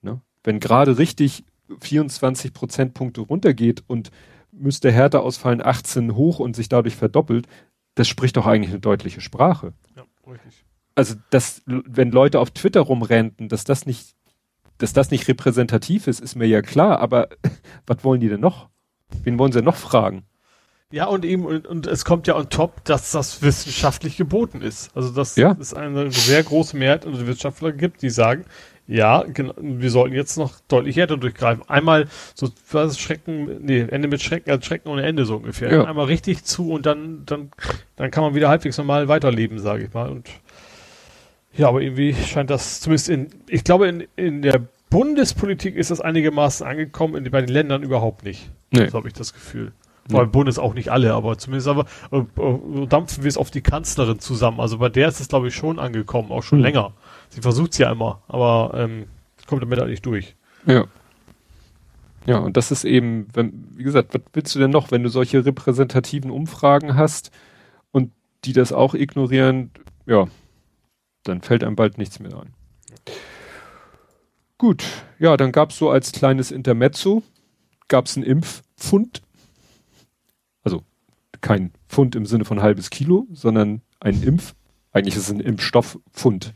Ne? 0.00 0.20
Wenn 0.44 0.60
gerade 0.60 0.98
richtig 0.98 1.44
24 1.80 2.52
Prozentpunkte 2.52 3.22
runtergeht 3.22 3.82
und 3.86 4.10
müsste 4.52 4.92
härter 4.92 5.22
ausfallen 5.22 5.64
18 5.64 6.14
hoch 6.14 6.38
und 6.38 6.54
sich 6.54 6.68
dadurch 6.68 6.96
verdoppelt, 6.96 7.46
das 7.94 8.08
spricht 8.08 8.36
doch 8.36 8.46
eigentlich 8.46 8.70
eine 8.70 8.80
deutliche 8.80 9.20
Sprache. 9.20 9.72
Ja, 9.96 10.04
richtig. 10.30 10.64
Also, 10.94 11.14
dass, 11.30 11.62
wenn 11.66 12.10
Leute 12.10 12.38
auf 12.38 12.50
Twitter 12.50 12.80
rumrenten, 12.80 13.48
dass 13.48 13.64
das 13.64 13.86
nicht, 13.86 14.14
dass 14.78 14.92
das 14.92 15.10
nicht 15.10 15.26
repräsentativ 15.26 16.06
ist, 16.06 16.20
ist 16.20 16.36
mir 16.36 16.46
ja 16.46 16.60
klar, 16.60 17.00
aber 17.00 17.28
was 17.86 18.04
wollen 18.04 18.20
die 18.20 18.28
denn 18.28 18.40
noch? 18.40 18.68
Wen 19.24 19.38
wollen 19.38 19.52
sie 19.52 19.62
noch 19.62 19.76
fragen? 19.76 20.24
Ja, 20.92 21.06
und 21.06 21.24
eben, 21.24 21.46
und, 21.46 21.66
und 21.66 21.86
es 21.86 22.04
kommt 22.04 22.26
ja 22.26 22.36
on 22.36 22.50
top, 22.50 22.84
dass 22.84 23.12
das 23.12 23.42
wissenschaftlich 23.42 24.18
geboten 24.18 24.60
ist. 24.60 24.94
Also, 24.94 25.10
dass 25.10 25.36
ja. 25.36 25.56
es 25.58 25.72
eine 25.72 26.12
sehr 26.12 26.42
große 26.42 26.76
Mehrheit 26.76 27.06
unter 27.06 27.26
Wissenschaftler 27.26 27.72
gibt, 27.72 28.02
die 28.02 28.10
sagen, 28.10 28.44
ja, 28.86 29.22
genau, 29.22 29.54
wir 29.58 29.90
sollten 29.90 30.14
jetzt 30.14 30.36
noch 30.36 30.52
deutlich 30.68 30.96
härter 30.96 31.16
durchgreifen. 31.16 31.64
Einmal 31.66 32.08
so 32.34 32.50
was 32.70 32.98
Schrecken, 32.98 33.64
nee, 33.64 33.80
Ende 33.80 34.06
mit 34.06 34.22
Schrecken, 34.22 34.50
also 34.50 34.62
Schrecken 34.62 34.88
ohne 34.88 35.02
Ende 35.04 35.24
so 35.24 35.36
ungefähr. 35.36 35.72
Ja. 35.72 35.84
Einmal 35.84 36.06
richtig 36.06 36.44
zu 36.44 36.70
und 36.70 36.84
dann, 36.84 37.24
dann, 37.24 37.50
dann 37.96 38.10
kann 38.10 38.22
man 38.22 38.34
wieder 38.34 38.50
halbwegs 38.50 38.76
normal 38.76 39.08
weiterleben, 39.08 39.58
sage 39.60 39.84
ich 39.84 39.94
mal. 39.94 40.10
Und 40.10 40.28
ja, 41.56 41.68
aber 41.68 41.80
irgendwie 41.80 42.14
scheint 42.14 42.50
das 42.50 42.80
zumindest 42.80 43.08
in, 43.08 43.28
ich 43.48 43.64
glaube, 43.64 43.88
in, 43.88 44.04
in 44.16 44.42
der 44.42 44.60
Bundespolitik 44.90 45.74
ist 45.76 45.90
das 45.90 46.02
einigermaßen 46.02 46.66
angekommen, 46.66 47.14
in, 47.14 47.30
bei 47.30 47.40
den 47.40 47.48
Ländern 47.48 47.82
überhaupt 47.82 48.24
nicht. 48.24 48.50
Nee. 48.72 48.88
So 48.88 48.98
habe 48.98 49.08
ich 49.08 49.14
das 49.14 49.32
Gefühl. 49.32 49.72
Vor 50.10 50.20
allem 50.20 50.32
Bundes 50.32 50.58
auch 50.58 50.74
nicht 50.74 50.90
alle, 50.90 51.14
aber 51.14 51.38
zumindest 51.38 51.68
aber 51.68 51.86
äh, 52.10 52.18
äh, 52.18 52.86
dampfen 52.86 53.22
wir 53.22 53.28
es 53.28 53.36
auf 53.36 53.50
die 53.50 53.60
Kanzlerin 53.60 54.18
zusammen. 54.18 54.60
Also 54.60 54.78
bei 54.78 54.88
der 54.88 55.08
ist 55.08 55.20
es, 55.20 55.28
glaube 55.28 55.48
ich, 55.48 55.54
schon 55.54 55.78
angekommen, 55.78 56.32
auch 56.32 56.42
schon 56.42 56.58
mhm. 56.58 56.64
länger. 56.64 56.92
Sie 57.28 57.40
versucht 57.40 57.72
es 57.72 57.78
ja 57.78 57.90
immer, 57.90 58.20
aber 58.26 58.72
ähm, 58.74 59.06
kommt 59.46 59.62
damit 59.62 59.78
halt 59.78 59.90
nicht 59.90 60.04
durch. 60.04 60.34
Ja. 60.66 60.86
Ja, 62.26 62.38
und 62.38 62.56
das 62.56 62.70
ist 62.70 62.84
eben, 62.84 63.26
wenn, 63.32 63.68
wie 63.76 63.82
gesagt, 63.82 64.14
was 64.14 64.22
willst 64.32 64.54
du 64.54 64.60
denn 64.60 64.70
noch, 64.70 64.90
wenn 64.90 65.02
du 65.02 65.08
solche 65.08 65.44
repräsentativen 65.44 66.30
Umfragen 66.30 66.96
hast 66.96 67.32
und 67.90 68.12
die 68.44 68.52
das 68.52 68.72
auch 68.72 68.94
ignorieren, 68.94 69.70
ja, 70.06 70.26
dann 71.24 71.42
fällt 71.42 71.64
einem 71.64 71.76
bald 71.76 71.98
nichts 71.98 72.20
mehr 72.20 72.36
ein. 72.36 72.54
Gut, 74.58 74.84
ja, 75.18 75.36
dann 75.36 75.50
gab 75.50 75.70
es 75.70 75.78
so 75.78 75.90
als 75.90 76.12
kleines 76.12 76.52
Intermezzo, 76.52 77.24
gab 77.88 78.06
es 78.06 78.16
einen 78.16 78.24
Impfpfund 78.24 79.22
kein 81.42 81.72
Pfund 81.88 82.16
im 82.16 82.24
Sinne 82.24 82.44
von 82.44 82.62
halbes 82.62 82.88
Kilo, 82.88 83.26
sondern 83.32 83.82
ein 84.00 84.22
Impf, 84.22 84.54
eigentlich 84.92 85.16
ist 85.16 85.24
es 85.24 85.32
ein 85.32 85.40
Impfstofffund. 85.40 86.54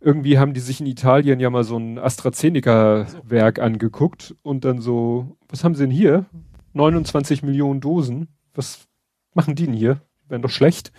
Irgendwie 0.00 0.38
haben 0.38 0.54
die 0.54 0.60
sich 0.60 0.80
in 0.80 0.86
Italien 0.86 1.40
ja 1.40 1.50
mal 1.50 1.64
so 1.64 1.76
ein 1.76 1.98
AstraZeneca-Werk 1.98 3.58
angeguckt 3.58 4.34
und 4.42 4.64
dann 4.64 4.80
so, 4.80 5.36
was 5.48 5.64
haben 5.64 5.74
sie 5.74 5.84
denn 5.84 5.90
hier? 5.90 6.26
29 6.74 7.42
Millionen 7.42 7.80
Dosen. 7.80 8.28
Was 8.54 8.86
machen 9.34 9.54
die 9.54 9.64
denn 9.64 9.74
hier? 9.74 10.02
Wären 10.28 10.42
doch 10.42 10.50
schlecht. 10.50 10.92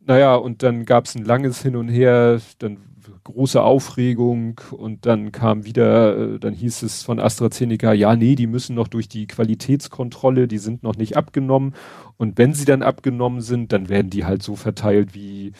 Naja, 0.00 0.34
und 0.34 0.62
dann 0.62 0.84
gab 0.84 1.04
es 1.04 1.14
ein 1.14 1.24
langes 1.24 1.62
Hin 1.62 1.76
und 1.76 1.88
Her, 1.88 2.40
dann 2.58 2.78
große 3.24 3.62
Aufregung 3.62 4.60
und 4.70 5.06
dann 5.06 5.32
kam 5.32 5.64
wieder, 5.64 6.16
äh, 6.16 6.38
dann 6.38 6.54
hieß 6.54 6.82
es 6.82 7.02
von 7.02 7.20
AstraZeneca, 7.20 7.92
ja, 7.92 8.16
nee, 8.16 8.34
die 8.34 8.46
müssen 8.46 8.74
noch 8.74 8.88
durch 8.88 9.08
die 9.08 9.26
Qualitätskontrolle, 9.26 10.48
die 10.48 10.58
sind 10.58 10.82
noch 10.82 10.96
nicht 10.96 11.16
abgenommen 11.16 11.74
und 12.16 12.38
wenn 12.38 12.54
sie 12.54 12.64
dann 12.64 12.82
abgenommen 12.82 13.40
sind, 13.40 13.72
dann 13.72 13.88
werden 13.88 14.10
die 14.10 14.24
halt 14.24 14.42
so 14.42 14.56
verteilt 14.56 15.14
wie 15.14 15.52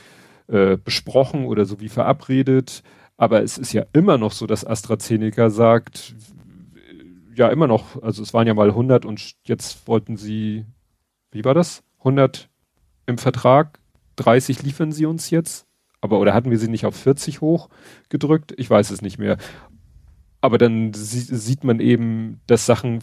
äh, 0.49 0.77
besprochen 0.77 1.47
oder 1.47 1.65
so 1.65 1.81
wie 1.81 1.89
verabredet. 1.89 2.83
Aber 3.17 3.43
es 3.43 3.59
ist 3.59 3.73
ja 3.73 3.85
immer 3.93 4.19
noch 4.19 4.33
so, 4.33 4.47
dass 4.47 4.67
AstraZeneca 4.67 5.51
sagt, 5.51 6.15
ja, 7.35 7.49
immer 7.49 7.67
noch, 7.67 8.03
also 8.03 8.23
es 8.23 8.35
waren 8.35 8.47
ja 8.47 8.55
mal 8.55 8.69
100 8.69 9.05
und 9.05 9.35
jetzt 9.45 9.87
wollten 9.87 10.17
sie, 10.17 10.67
wie 11.31 11.45
war 11.45 11.55
das? 11.55 11.83
100 11.99 12.49
im 13.07 13.19
Vertrag, 13.19 13.79
30 14.17 14.63
liefern 14.63 14.93
sie 14.93 15.07
uns 15.07 15.31
jetzt 15.31 15.67
aber 16.03 16.19
oder 16.19 16.35
hatten 16.35 16.51
wir 16.51 16.59
sie 16.59 16.69
nicht 16.69 16.85
auf 16.85 16.97
40 16.97 17.41
hoch 17.41 17.71
gedrückt? 18.11 18.53
Ich 18.59 18.69
weiß 18.69 18.91
es 18.91 19.01
nicht 19.01 19.19
mehr. 19.19 19.39
Aber 20.41 20.59
dann 20.59 20.93
sieht 20.93 21.63
man 21.63 21.79
eben, 21.79 22.41
dass 22.49 22.67
Sachen 22.67 22.99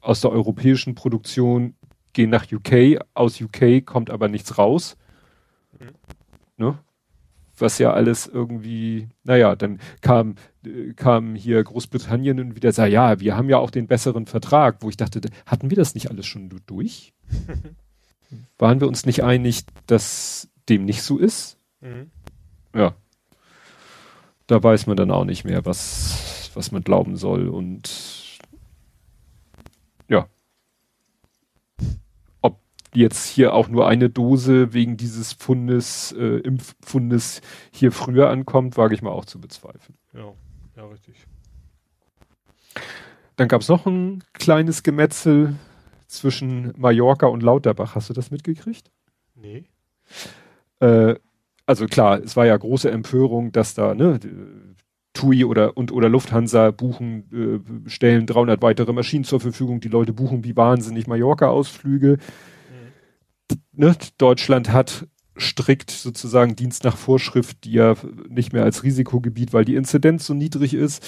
aus 0.00 0.20
der 0.20 0.30
europäischen 0.30 0.94
Produktion 0.94 1.74
gehen 2.12 2.30
nach 2.30 2.46
UK, 2.50 3.00
aus 3.12 3.40
UK 3.40 3.84
kommt 3.84 4.08
aber 4.08 4.28
nichts 4.28 4.56
raus. 4.56 4.96
Mhm. 5.80 5.88
Ne? 6.56 6.78
Was 7.58 7.78
ja 7.78 7.92
alles 7.92 8.28
irgendwie, 8.28 9.08
naja, 9.24 9.56
dann 9.56 9.80
kam, 10.00 10.36
kam 10.94 11.34
hier 11.34 11.62
Großbritannien 11.62 12.38
und 12.38 12.54
wieder 12.54 12.70
sah, 12.70 12.86
ja, 12.86 13.18
wir 13.18 13.36
haben 13.36 13.48
ja 13.48 13.58
auch 13.58 13.70
den 13.70 13.88
besseren 13.88 14.26
Vertrag, 14.26 14.76
wo 14.80 14.88
ich 14.88 14.96
dachte, 14.96 15.20
hatten 15.44 15.70
wir 15.70 15.76
das 15.76 15.94
nicht 15.94 16.08
alles 16.08 16.26
schon 16.26 16.48
durch? 16.66 17.14
Waren 18.58 18.80
wir 18.80 18.86
uns 18.86 19.06
nicht 19.06 19.24
einig, 19.24 19.64
dass 19.86 20.48
dem 20.68 20.84
nicht 20.84 21.02
so 21.02 21.18
ist? 21.18 21.58
Mhm 21.80 22.12
ja, 22.74 22.94
da 24.46 24.62
weiß 24.62 24.86
man 24.86 24.96
dann 24.96 25.10
auch 25.10 25.24
nicht 25.24 25.44
mehr, 25.44 25.64
was, 25.64 26.50
was 26.54 26.72
man 26.72 26.82
glauben 26.82 27.16
soll 27.16 27.48
und 27.48 28.38
ja. 30.08 30.28
Ob 32.42 32.60
jetzt 32.92 33.26
hier 33.26 33.54
auch 33.54 33.68
nur 33.68 33.88
eine 33.88 34.10
Dose 34.10 34.72
wegen 34.74 34.96
dieses 34.96 35.32
Fundes, 35.32 36.12
äh, 36.12 36.38
Impfpfundes 36.38 37.40
hier 37.72 37.92
früher 37.92 38.28
ankommt, 38.28 38.76
wage 38.76 38.94
ich 38.94 39.02
mal 39.02 39.10
auch 39.10 39.24
zu 39.24 39.40
bezweifeln. 39.40 39.96
Ja, 40.12 40.32
ja, 40.76 40.86
richtig. 40.86 41.26
Dann 43.36 43.48
gab 43.48 43.62
es 43.62 43.68
noch 43.68 43.86
ein 43.86 44.22
kleines 44.32 44.82
Gemetzel 44.82 45.56
zwischen 46.06 46.72
Mallorca 46.76 47.26
und 47.26 47.42
Lauterbach. 47.42 47.94
Hast 47.94 48.10
du 48.10 48.14
das 48.14 48.30
mitgekriegt? 48.30 48.90
Nee. 49.34 49.64
Äh, 50.80 51.16
also 51.66 51.86
klar, 51.86 52.20
es 52.22 52.36
war 52.36 52.46
ja 52.46 52.56
große 52.56 52.90
Empörung, 52.90 53.52
dass 53.52 53.74
da, 53.74 53.94
ne, 53.94 54.20
TUI 55.14 55.44
oder, 55.44 55.76
und, 55.76 55.92
oder 55.92 56.08
Lufthansa 56.08 56.70
buchen, 56.72 57.24
äh, 57.86 57.88
stellen 57.88 58.26
300 58.26 58.60
weitere 58.62 58.92
Maschinen 58.92 59.24
zur 59.24 59.40
Verfügung, 59.40 59.80
die 59.80 59.88
Leute 59.88 60.12
buchen 60.12 60.44
wie 60.44 60.56
wahnsinnig 60.56 61.06
Mallorca-Ausflüge. 61.06 62.18
Mhm. 63.50 63.56
Ne, 63.72 63.96
Deutschland 64.18 64.72
hat 64.72 65.06
strikt 65.36 65.90
sozusagen 65.90 66.56
Dienst 66.56 66.84
nach 66.84 66.96
Vorschrift, 66.96 67.64
die 67.64 67.72
ja 67.72 67.94
nicht 68.28 68.52
mehr 68.52 68.62
als 68.62 68.82
Risikogebiet, 68.82 69.52
weil 69.52 69.64
die 69.64 69.74
Inzidenz 69.74 70.26
so 70.26 70.34
niedrig 70.34 70.74
ist, 70.74 71.04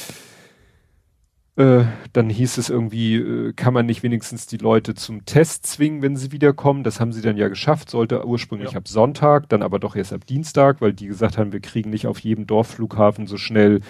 äh, 1.57 1.85
dann 2.13 2.29
hieß 2.29 2.59
es 2.59 2.69
irgendwie, 2.69 3.17
äh, 3.17 3.53
kann 3.55 3.73
man 3.73 3.87
nicht 3.87 4.03
wenigstens 4.03 4.47
die 4.47 4.59
Leute 4.59 4.95
zum 4.95 5.25
Test 5.25 5.67
zwingen, 5.67 6.03
wenn 6.03 6.17
sie 6.17 6.31
wiederkommen. 6.31 6.85
Das 6.85 7.01
haben 7.01 7.13
sie 7.13 7.23
dann 7.23 7.39
ja 7.39 7.49
geschafft, 7.49 7.89
sollte 7.89 8.27
ursprünglich 8.27 8.73
ja. 8.73 8.79
ab 8.79 8.89
Sonntag, 8.89 9.49
dann 9.49 9.63
aber 9.63 9.79
doch 9.79 9.97
erst 9.97 10.13
ab 10.13 10.27
Dienstag, 10.27 10.83
weil 10.83 10.93
die 10.93 11.07
gesagt 11.07 11.39
haben, 11.39 11.53
wir 11.53 11.61
kriegen 11.61 11.89
nicht 11.89 12.07
auf 12.07 12.19
jedem 12.19 12.47
Dorfflughafen 12.47 13.27
so 13.27 13.39
schnell 13.39 13.81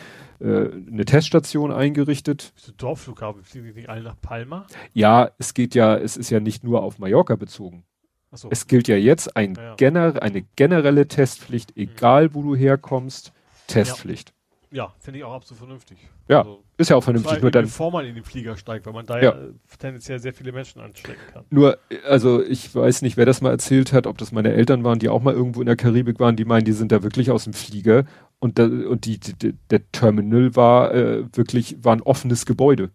äh, 0.41 0.45
eine 0.45 1.05
Teststation 1.05 1.73
eingerichtet. 1.73 2.53
So 2.55 2.71
Dorfflughafen, 2.71 3.43
fliegen 3.43 3.67
die 3.67 3.73
nicht 3.73 3.89
alle 3.89 4.03
nach 4.03 4.21
Palma? 4.21 4.67
Ja, 4.93 5.31
es 5.39 5.53
geht 5.53 5.75
ja, 5.75 5.97
es 5.97 6.17
ist 6.17 6.31
ja 6.31 6.39
nicht 6.39 6.63
nur 6.63 6.85
auf 6.85 7.01
Mallorca 7.01 7.35
bezogen. 7.35 7.85
Ach 8.31 8.39
so. 8.39 8.49
Es 8.51 8.69
gilt 8.69 8.87
ja 8.87 8.97
jetzt 8.97 9.37
ein 9.37 9.55
Ja, 9.57 9.63
ja. 9.63 9.75
gener 9.75 10.23
eine 10.23 10.43
generelle 10.55 11.09
Testpflicht, 11.09 11.77
egal 11.77 12.33
wo 12.35 12.43
du 12.43 12.55
herkommst, 12.55 13.33
Testpflicht. 13.67 14.36
Ja, 14.71 14.93
finde 14.99 15.19
ich 15.19 15.25
auch 15.25 15.33
absolut 15.33 15.59
vernünftig. 15.59 15.99
Ja, 16.29 16.41
Also, 16.41 16.65
Ist 16.77 16.91
ja 16.91 16.97
auch 16.97 17.05
vernünftig, 17.05 17.41
nur 17.41 17.51
dann 17.51 17.65
bevor 17.65 17.91
man 17.91 18.05
in 18.05 18.15
den 18.15 18.25
Flieger 18.25 18.57
steigt, 18.57 18.87
weil 18.87 18.93
man 18.93 19.07
da 19.07 19.17
Ja. 19.21 19.35
ja, 19.35 19.49
tendenziell 19.79 20.19
sehr 20.19 20.33
viele 20.33 20.53
Menschen 20.53 20.81
anstecken 20.81 21.21
kann. 21.33 21.45
Nur, 21.51 21.79
also 22.07 22.43
ich 22.43 22.75
weiß 22.75 23.03
nicht, 23.03 23.17
wer 23.17 23.27
das 23.27 23.41
mal 23.41 23.51
erzählt 23.51 23.93
hat, 23.93 24.07
ob 24.07 24.19
das 24.19 24.33
meine 24.33 24.53
Eltern 24.53 24.85
waren, 24.85 24.99
die 24.99 25.09
auch 25.09 25.23
mal 25.23 25.35
irgendwo 25.35 25.61
in 25.61 25.67
der 25.67 25.77
Karibik 25.77 26.19
waren, 26.21 26.37
die 26.37 26.45
meinen, 26.45 26.65
die 26.65 26.73
sind 26.73 26.93
da 26.93 27.03
wirklich 27.03 27.31
aus 27.31 27.45
dem 27.45 27.53
Flieger 27.53 28.05
und, 28.39 28.59
da, 28.59 28.65
und 28.65 29.05
die, 29.07 29.19
die, 29.19 29.55
der 29.71 29.91
Terminal 29.93 30.57
war 30.57 30.95
äh, 30.95 31.25
wirklich, 31.35 31.83
war 31.83 31.95
ein 31.95 32.03
offenes 32.03 32.45
Gebäude. 32.45 32.91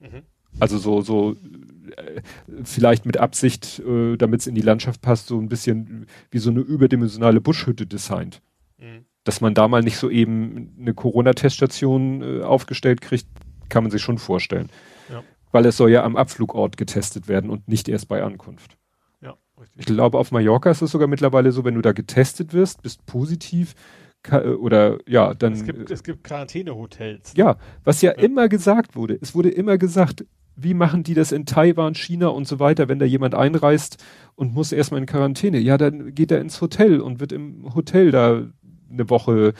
Mhm. 0.00 0.22
Also 0.58 0.78
so, 0.78 1.00
so 1.02 1.36
äh, 1.96 2.20
vielleicht 2.64 3.06
mit 3.06 3.16
Absicht, 3.16 3.78
äh, 3.80 4.16
damit 4.16 4.40
es 4.40 4.46
in 4.46 4.54
die 4.54 4.62
Landschaft 4.62 5.02
passt, 5.02 5.28
so 5.28 5.38
ein 5.38 5.48
bisschen 5.48 6.06
wie 6.30 6.38
so 6.38 6.50
eine 6.50 6.60
überdimensionale 6.60 7.40
Buschhütte 7.40 7.86
designt. 7.86 8.42
Dass 9.26 9.40
man 9.40 9.54
da 9.54 9.66
mal 9.66 9.82
nicht 9.82 9.96
so 9.98 10.08
eben 10.08 10.74
eine 10.80 10.94
Corona-Teststation 10.94 12.22
äh, 12.22 12.42
aufgestellt 12.42 13.00
kriegt, 13.00 13.26
kann 13.68 13.82
man 13.84 13.90
sich 13.90 14.00
schon 14.02 14.18
vorstellen. 14.18 14.70
Ja. 15.10 15.22
Weil 15.52 15.66
es 15.66 15.76
soll 15.76 15.90
ja 15.90 16.04
am 16.04 16.16
Abflugort 16.16 16.76
getestet 16.76 17.28
werden 17.28 17.50
und 17.50 17.66
nicht 17.68 17.88
erst 17.88 18.08
bei 18.08 18.22
Ankunft. 18.22 18.76
Ja, 19.20 19.34
Ich 19.56 19.62
richtig. 19.78 19.86
glaube, 19.86 20.18
auf 20.18 20.30
Mallorca 20.32 20.70
ist 20.70 20.82
es 20.82 20.90
sogar 20.90 21.08
mittlerweile 21.08 21.50
so, 21.52 21.64
wenn 21.64 21.74
du 21.74 21.82
da 21.82 21.92
getestet 21.92 22.52
wirst, 22.52 22.82
bist 22.82 23.04
positiv 23.06 23.74
äh, 24.30 24.48
oder 24.50 24.98
ja, 25.08 25.34
dann 25.34 25.54
Es 25.54 25.64
gibt, 25.64 25.90
es 25.90 26.02
gibt 26.04 26.22
Quarantänehotels. 26.24 27.32
ja, 27.36 27.56
was 27.84 28.02
ja, 28.02 28.12
Ja. 28.12 28.18
immer 28.22 28.48
gesagt 28.48 28.96
wurde. 28.96 29.18
Es 29.20 29.34
wurde 29.34 29.50
immer 29.50 29.76
gesagt, 29.78 30.24
wie 30.58 30.72
machen 30.72 31.02
die 31.02 31.12
das 31.14 31.32
in 31.32 31.44
Taiwan, 31.44 31.94
China 31.94 32.28
und 32.28 32.48
so 32.48 32.58
weiter, 32.58 32.88
wenn 32.88 32.98
da 32.98 33.04
jemand 33.04 33.34
einreist 33.34 34.02
und 34.36 34.54
muss 34.54 34.72
erstmal 34.72 35.00
in 35.00 35.06
Quarantäne? 35.06 35.58
Ja, 35.58 35.76
dann 35.76 36.14
geht 36.14 36.30
er 36.30 36.40
ins 36.40 36.62
Hotel 36.62 37.00
und 37.00 37.20
wird 37.20 37.32
im 37.32 37.74
Hotel 37.74 38.10
da 38.10 38.46
eine 38.90 39.08
Woche 39.10 39.54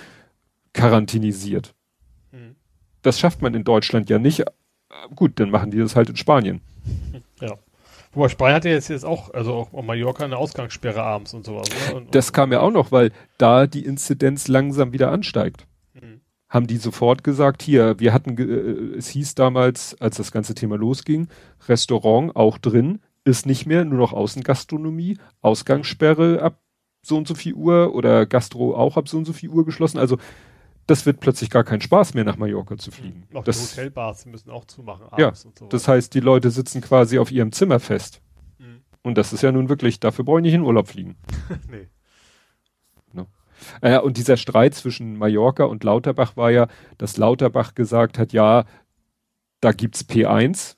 quarantänisiert. 0.72 1.74
Mhm. 2.33 2.57
Das 3.03 3.18
schafft 3.18 3.43
man 3.43 3.55
in 3.55 3.64
Deutschland 3.64 4.11
ja 4.11 4.18
nicht. 4.18 4.45
Gut, 5.14 5.39
dann 5.41 5.51
machen 5.51 5.70
die 5.70 5.79
das 5.79 5.97
halt 5.97 6.09
in 6.09 6.16
Spanien. 6.16 6.61
Ja. 7.41 7.55
Wobei 8.12 8.31
Spanien 8.31 8.57
hat 8.57 8.64
ja 8.64 8.70
jetzt, 8.70 8.89
jetzt 8.89 9.05
auch, 9.05 9.35
also 9.35 9.53
auch 9.53 9.72
auf 9.74 9.85
Mallorca 9.85 10.24
eine 10.24 10.39
Ausgangssperre 10.39 11.03
abends 11.03 11.35
und 11.35 11.45
sowas. 11.45 11.68
Ne? 11.68 11.97
Und, 11.97 12.14
Das 12.14 12.33
kam 12.33 12.51
ja 12.51 12.61
auch 12.61 12.70
noch, 12.70 12.91
weil 12.91 13.12
da 13.37 13.66
die 13.66 13.85
Inzidenz 13.85 14.49
langsam 14.49 14.93
wieder 14.93 15.12
ansteigt. 15.12 15.66
Mhm. 15.93 16.20
haben 16.49 16.66
die 16.66 16.77
sofort 16.77 17.24
gesagt, 17.24 17.62
hier, 17.62 17.99
wir 17.99 18.12
hatten, 18.12 18.39
äh, 18.39 18.97
es 18.97 19.09
hieß 19.09 19.35
damals, 19.35 20.01
als 20.01 20.16
das 20.16 20.33
ganze 20.33 20.55
Thema 20.55 20.77
losging, 20.77 21.29
Restaurant 21.68 22.37
auch 22.37 22.57
drin, 22.59 23.01
ist 23.24 23.45
nicht 23.47 23.66
mehr, 23.66 23.85
nur 23.85 23.99
noch 23.99 24.12
Außengastronomie, 24.12 25.18
Ausgangssperre 25.43 26.41
ab 26.41 26.61
so 27.07 27.17
und 27.17 27.29
so 27.29 27.35
viel 27.35 27.55
Uhr 27.55 27.95
oder 27.95 28.27
Gastro 28.27 28.77
auch 28.77 28.97
ab 28.97 29.09
so 29.09 29.17
und 29.19 29.25
so 29.25 29.33
viel 29.33 29.49
Uhr 29.49 29.65
geschlossen. 29.65 29.99
Also 29.99 30.19
das 30.87 31.05
wird 31.07 31.21
plötzlich 31.21 31.51
gar 31.51 31.65
kein 31.65 31.81
Spaß 31.81 32.15
mehr 32.15 32.25
nach 32.25 32.37
Mallorca 32.37 32.77
zu 32.77 32.91
fliegen. 32.91 33.25
Auch 33.35 33.43
die 33.43 33.47
Das, 33.47 33.73
Hotelbars 33.73 34.23
die 34.25 34.31
müssen 34.31 34.51
auch 34.51 34.65
zumachen 34.67 35.07
Ja, 35.19 35.35
sowas. 35.35 35.69
das 35.69 35.89
heißt, 35.89 36.15
die 36.15 36.21
Leute 36.21 36.51
sitzen 36.51 36.81
quasi 36.81 37.19
auf 37.19 37.33
ihrem 37.33 37.53
Zimmer 37.53 37.81
fest. 37.81 38.21
Mhm. 38.59 38.83
Und 39.03 39.19
das 39.19 39.33
ist 39.33 39.43
ja 39.43 39.51
nun 39.51 39.69
wirklich, 39.69 39.99
dafür 40.01 40.25
brauche 40.25 40.39
ich 40.39 40.45
nicht 40.45 40.55
in 40.55 40.63
Urlaub 40.63 40.89
fliegen. 40.89 41.17
nee. 41.71 41.89
Äh, 43.81 43.99
und 43.99 44.17
dieser 44.17 44.37
Streit 44.37 44.75
zwischen 44.75 45.17
Mallorca 45.17 45.65
und 45.65 45.85
Lauterbach 45.85 46.37
war 46.37 46.51
ja, 46.51 46.69
dass 46.99 47.17
Lauterbach 47.17 47.75
gesagt 47.75 48.19
hat, 48.19 48.33
ja, 48.33 48.65
da 49.61 49.73
gibt's 49.73 50.05
P1. 50.09 50.76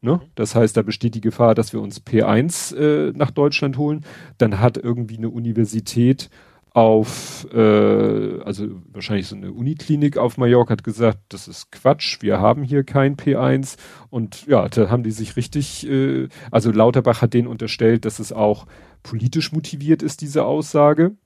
Ne? 0.00 0.20
Das 0.34 0.54
heißt, 0.54 0.76
da 0.76 0.82
besteht 0.82 1.14
die 1.14 1.20
Gefahr, 1.20 1.54
dass 1.54 1.72
wir 1.72 1.80
uns 1.80 2.00
P1 2.04 2.76
äh, 2.76 3.12
nach 3.16 3.30
Deutschland 3.30 3.78
holen. 3.78 4.04
Dann 4.38 4.60
hat 4.60 4.76
irgendwie 4.76 5.18
eine 5.18 5.30
Universität 5.30 6.30
auf, 6.70 7.46
äh, 7.52 8.40
also 8.42 8.68
wahrscheinlich 8.92 9.26
so 9.26 9.34
eine 9.34 9.52
Uniklinik 9.52 10.16
auf 10.16 10.36
Mallorca 10.36 10.72
hat 10.72 10.84
gesagt, 10.84 11.18
das 11.30 11.48
ist 11.48 11.72
Quatsch, 11.72 12.22
wir 12.22 12.38
haben 12.40 12.62
hier 12.62 12.84
kein 12.84 13.16
P1. 13.16 13.76
Und 14.10 14.46
ja, 14.46 14.68
da 14.68 14.88
haben 14.88 15.02
die 15.02 15.10
sich 15.10 15.36
richtig, 15.36 15.88
äh, 15.88 16.28
also 16.52 16.70
Lauterbach 16.70 17.20
hat 17.20 17.34
denen 17.34 17.48
unterstellt, 17.48 18.04
dass 18.04 18.20
es 18.20 18.32
auch 18.32 18.66
politisch 19.02 19.50
motiviert 19.50 20.02
ist, 20.02 20.20
diese 20.20 20.44
Aussage. 20.44 21.16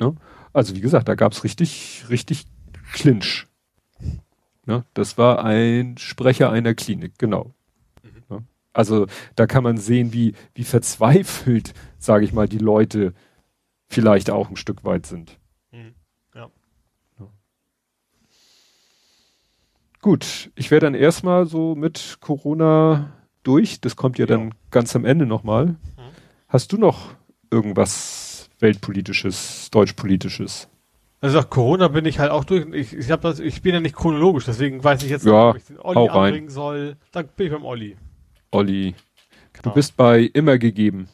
Ne? 0.00 0.16
Also 0.52 0.74
wie 0.74 0.80
gesagt, 0.80 1.08
da 1.08 1.14
gab's 1.14 1.44
richtig, 1.44 2.04
richtig 2.10 2.46
Clinch. 2.92 3.46
Ne? 4.66 4.84
Das 4.94 5.18
war 5.18 5.44
ein 5.44 5.98
Sprecher 5.98 6.50
einer 6.50 6.74
Klinik, 6.74 7.18
genau. 7.18 7.52
Mhm. 8.02 8.22
Ne? 8.36 8.44
Also 8.72 9.06
da 9.36 9.46
kann 9.46 9.64
man 9.64 9.76
sehen, 9.76 10.12
wie, 10.12 10.34
wie 10.54 10.64
verzweifelt, 10.64 11.74
sage 11.98 12.24
ich 12.24 12.32
mal, 12.32 12.48
die 12.48 12.58
Leute 12.58 13.12
vielleicht 13.88 14.30
auch 14.30 14.48
ein 14.50 14.56
Stück 14.56 14.84
weit 14.84 15.06
sind. 15.06 15.38
Mhm. 15.72 15.94
Ja. 16.34 16.50
Gut, 20.00 20.50
ich 20.56 20.70
wäre 20.70 20.80
dann 20.80 20.94
erstmal 20.94 21.46
so 21.46 21.74
mit 21.76 22.18
Corona 22.20 23.12
durch. 23.44 23.80
Das 23.80 23.94
kommt 23.96 24.18
ja 24.18 24.26
dann 24.26 24.48
Ja. 24.48 24.54
ganz 24.70 24.96
am 24.96 25.04
Ende 25.04 25.26
nochmal. 25.26 25.76
Hast 26.48 26.72
du 26.72 26.76
noch 26.76 27.14
irgendwas 27.50 28.50
weltpolitisches, 28.58 29.70
deutschpolitisches? 29.70 30.68
Also 31.22 31.38
nach 31.38 31.48
Corona 31.48 31.86
bin 31.86 32.04
ich 32.04 32.18
halt 32.18 32.32
auch 32.32 32.44
durch. 32.44 32.66
Ich, 32.74 32.92
ich, 32.92 33.10
hab 33.12 33.20
das, 33.20 33.38
ich 33.38 33.62
bin 33.62 33.74
ja 33.74 33.80
nicht 33.80 33.94
chronologisch, 33.94 34.44
deswegen 34.44 34.82
weiß 34.82 35.04
ich 35.04 35.10
jetzt 35.10 35.24
Ja, 35.24 35.52
nicht, 35.54 35.54
ob 35.54 35.56
ich 35.56 35.64
den 35.64 35.78
Olli 35.78 36.08
anbringen 36.08 36.48
soll. 36.50 36.96
Dann 37.12 37.28
bin 37.28 37.46
ich 37.46 37.52
beim 37.52 37.64
Olli. 37.64 37.96
Olli, 38.50 38.94
du 39.52 39.62
Genau. 39.62 39.74
bist 39.74 39.96
bei 39.96 40.22
immer 40.34 40.58
gegeben. 40.58 41.08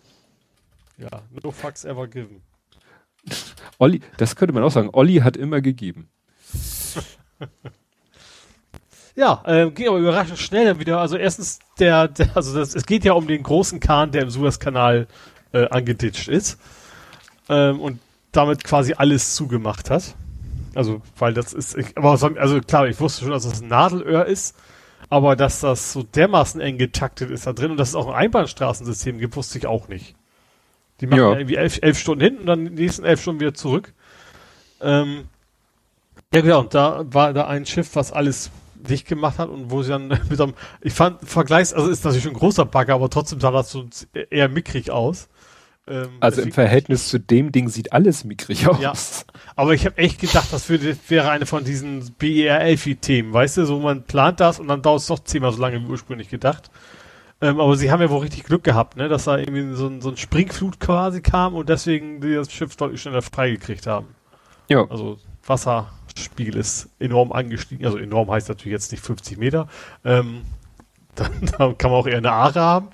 Ja, 0.97 1.23
no 1.43 1.51
fucks 1.51 1.85
ever 1.85 2.09
given. 2.09 2.41
Olli, 3.79 4.01
das 4.17 4.35
könnte 4.35 4.55
man 4.55 4.63
auch 4.65 4.71
sagen. 4.71 4.89
Olli 4.93 5.17
hat 5.17 5.37
immer 5.37 5.61
gegeben. 5.61 6.09
Ja, 9.15 9.43
ähm, 9.47 9.75
ging 9.75 9.89
aber 9.89 9.99
überraschend 9.99 10.39
schnell 10.39 10.65
dann 10.65 10.79
wieder. 10.79 11.01
Also 11.01 11.17
erstens, 11.17 11.59
der, 11.81 12.07
der 12.07 12.37
also 12.37 12.57
das, 12.57 12.77
es 12.77 12.87
geht 12.87 13.05
ja 13.05 13.15
um 13.15 13.27
den 13.27 13.43
großen 13.43 13.81
Kahn, 13.81 14.13
der 14.13 14.23
im 14.23 14.31
Suezkanal 14.31 15.09
äh, 15.51 15.69
angeditscht 15.71 16.29
ist 16.29 16.57
ähm, 17.49 17.81
und 17.81 17.99
damit 18.33 18.65
quasi 18.65 18.95
alles 18.95 19.35
zugemacht 19.35 19.91
hat. 19.91 20.15
Also, 20.75 21.01
weil 21.19 21.35
das 21.35 21.53
ist, 21.55 21.77
ich, 21.77 21.97
aber 21.97 22.17
so- 22.17 22.31
also 22.37 22.61
klar, 22.61 22.87
ich 22.89 23.01
wusste 23.01 23.23
schon, 23.23 23.31
dass 23.33 23.45
das 23.49 23.63
ein 23.63 23.69
Nadelöhr 23.69 24.27
ist, 24.27 24.55
aber 25.11 25.35
dass 25.37 25.61
das 25.61 25.93
so 25.93 26.03
dermaßen 26.03 26.61
eng 26.61 26.79
getaktet 26.79 27.31
ist 27.31 27.47
da 27.47 27.53
drin 27.53 27.71
und 27.71 27.77
dass 27.79 27.91
es 27.91 27.95
auch 27.95 28.07
ein 28.09 28.15
Einbahnstraßensystem 28.15 29.19
gibt, 29.19 29.35
wusste 29.37 29.59
ich 29.59 29.67
auch 29.67 29.89
nicht. 29.89 30.15
Die 31.01 31.07
machen 31.07 31.19
Ja. 31.21 31.33
irgendwie 31.33 31.57
elf, 31.57 31.79
elf 31.83 31.99
Stunden 31.99 32.23
hin 32.25 32.39
und 32.39 32.47
dann 32.47 32.65
die 32.65 32.83
nächsten 32.83 33.05
elf 33.05 33.21
Stunden 33.23 33.41
wieder 33.41 33.55
zurück. 33.55 33.93
Ähm, 34.81 35.25
ja, 36.35 36.41
genau, 36.43 36.61
und 36.61 36.75
da 36.75 37.05
war 37.13 37.33
da 37.33 37.47
ein 37.47 37.65
Schiff, 37.65 37.91
was 37.97 38.13
alles 38.13 38.51
dicht 38.75 39.09
gemacht 39.09 39.39
hat 39.39 39.49
und 39.49 39.71
wo 39.71 39.83
sie 39.83 39.91
dann 39.91 40.09
mit 40.29 40.41
einem, 40.41 40.55
ich 40.83 40.93
fand, 40.93 41.27
Vergleichs, 41.29 41.73
also 41.73 41.89
ist 41.91 42.05
natürlich 42.05 42.27
ein 42.29 42.35
großer 42.35 42.65
Bagger, 42.67 42.95
aber 42.95 43.09
trotzdem 43.11 43.41
sah 43.41 43.51
das 43.51 43.71
so 43.71 43.87
eher 44.31 44.49
mickrig 44.49 44.91
aus. 44.91 45.29
Ähm, 45.89 46.09
Also 46.21 46.43
im 46.43 46.53
Verhältnis 46.53 47.09
zu 47.09 47.19
dem 47.19 47.53
Ding 47.53 47.69
sieht 47.69 47.93
alles 47.93 48.25
mickrig 48.25 48.67
aus. 48.69 48.81
Ja. 48.81 48.93
Aber 49.57 49.75
ich 49.75 49.87
habe 49.87 49.99
echt 49.99 50.21
gedacht, 50.21 50.49
das 50.53 50.69
würde, 50.69 50.97
wäre 51.09 51.31
eine 51.31 51.47
von 51.47 51.65
diesen 51.65 52.13
BER-Elfi-Themen, 52.19 53.33
weißt 53.33 53.59
du, 53.59 53.65
so 53.65 53.79
man 53.81 54.05
plant 54.05 54.41
das 54.41 54.61
und 54.61 54.69
dann 54.69 54.83
dauert 54.83 55.01
es 55.01 55.07
doch 55.07 55.19
zehnmal 55.21 55.53
so 55.53 55.61
lange 55.61 55.81
wie 55.81 55.87
ursprünglich 55.87 56.29
gedacht. 56.29 56.71
Ähm, 57.41 57.61
aber 57.61 57.77
sie 57.77 57.91
haben 57.91 58.01
ja 58.01 58.11
wohl 58.11 58.21
richtig 58.21 58.45
Glück 58.45 58.65
gehabt, 58.65 58.97
ne, 58.97 59.09
dass 59.09 59.25
da 59.25 59.39
irgendwie 59.39 59.75
so 59.75 59.87
ein, 59.87 60.01
so 60.01 60.11
ein 60.11 60.17
Springflut 60.17 60.81
quasi 60.81 61.23
kam 61.23 61.55
und 61.55 61.69
deswegen 61.69 62.21
die 62.21 62.35
das 62.35 62.53
Schiff 62.53 62.75
deutlich 62.77 63.01
schneller 63.01 63.23
freigekriegt 63.23 63.87
haben. 63.87 64.09
Ja. 64.69 64.85
Also 64.91 65.19
Wasserspiegel 65.47 66.57
ist 66.57 66.89
enorm 66.99 67.33
angestiegen, 67.33 67.87
also 67.87 67.97
enorm 67.97 68.31
heißt 68.31 68.49
natürlich 68.49 68.73
jetzt 68.73 68.91
nicht 68.91 69.05
50 69.05 69.39
Meter. 69.39 69.69
Ähm, 70.05 70.43
dann, 71.15 71.33
dann 71.59 71.79
kann 71.79 71.91
man 71.91 72.01
auch 72.01 72.07
eher 72.07 72.19
eine 72.19 72.31
Aare 72.31 72.61
haben. 72.61 72.89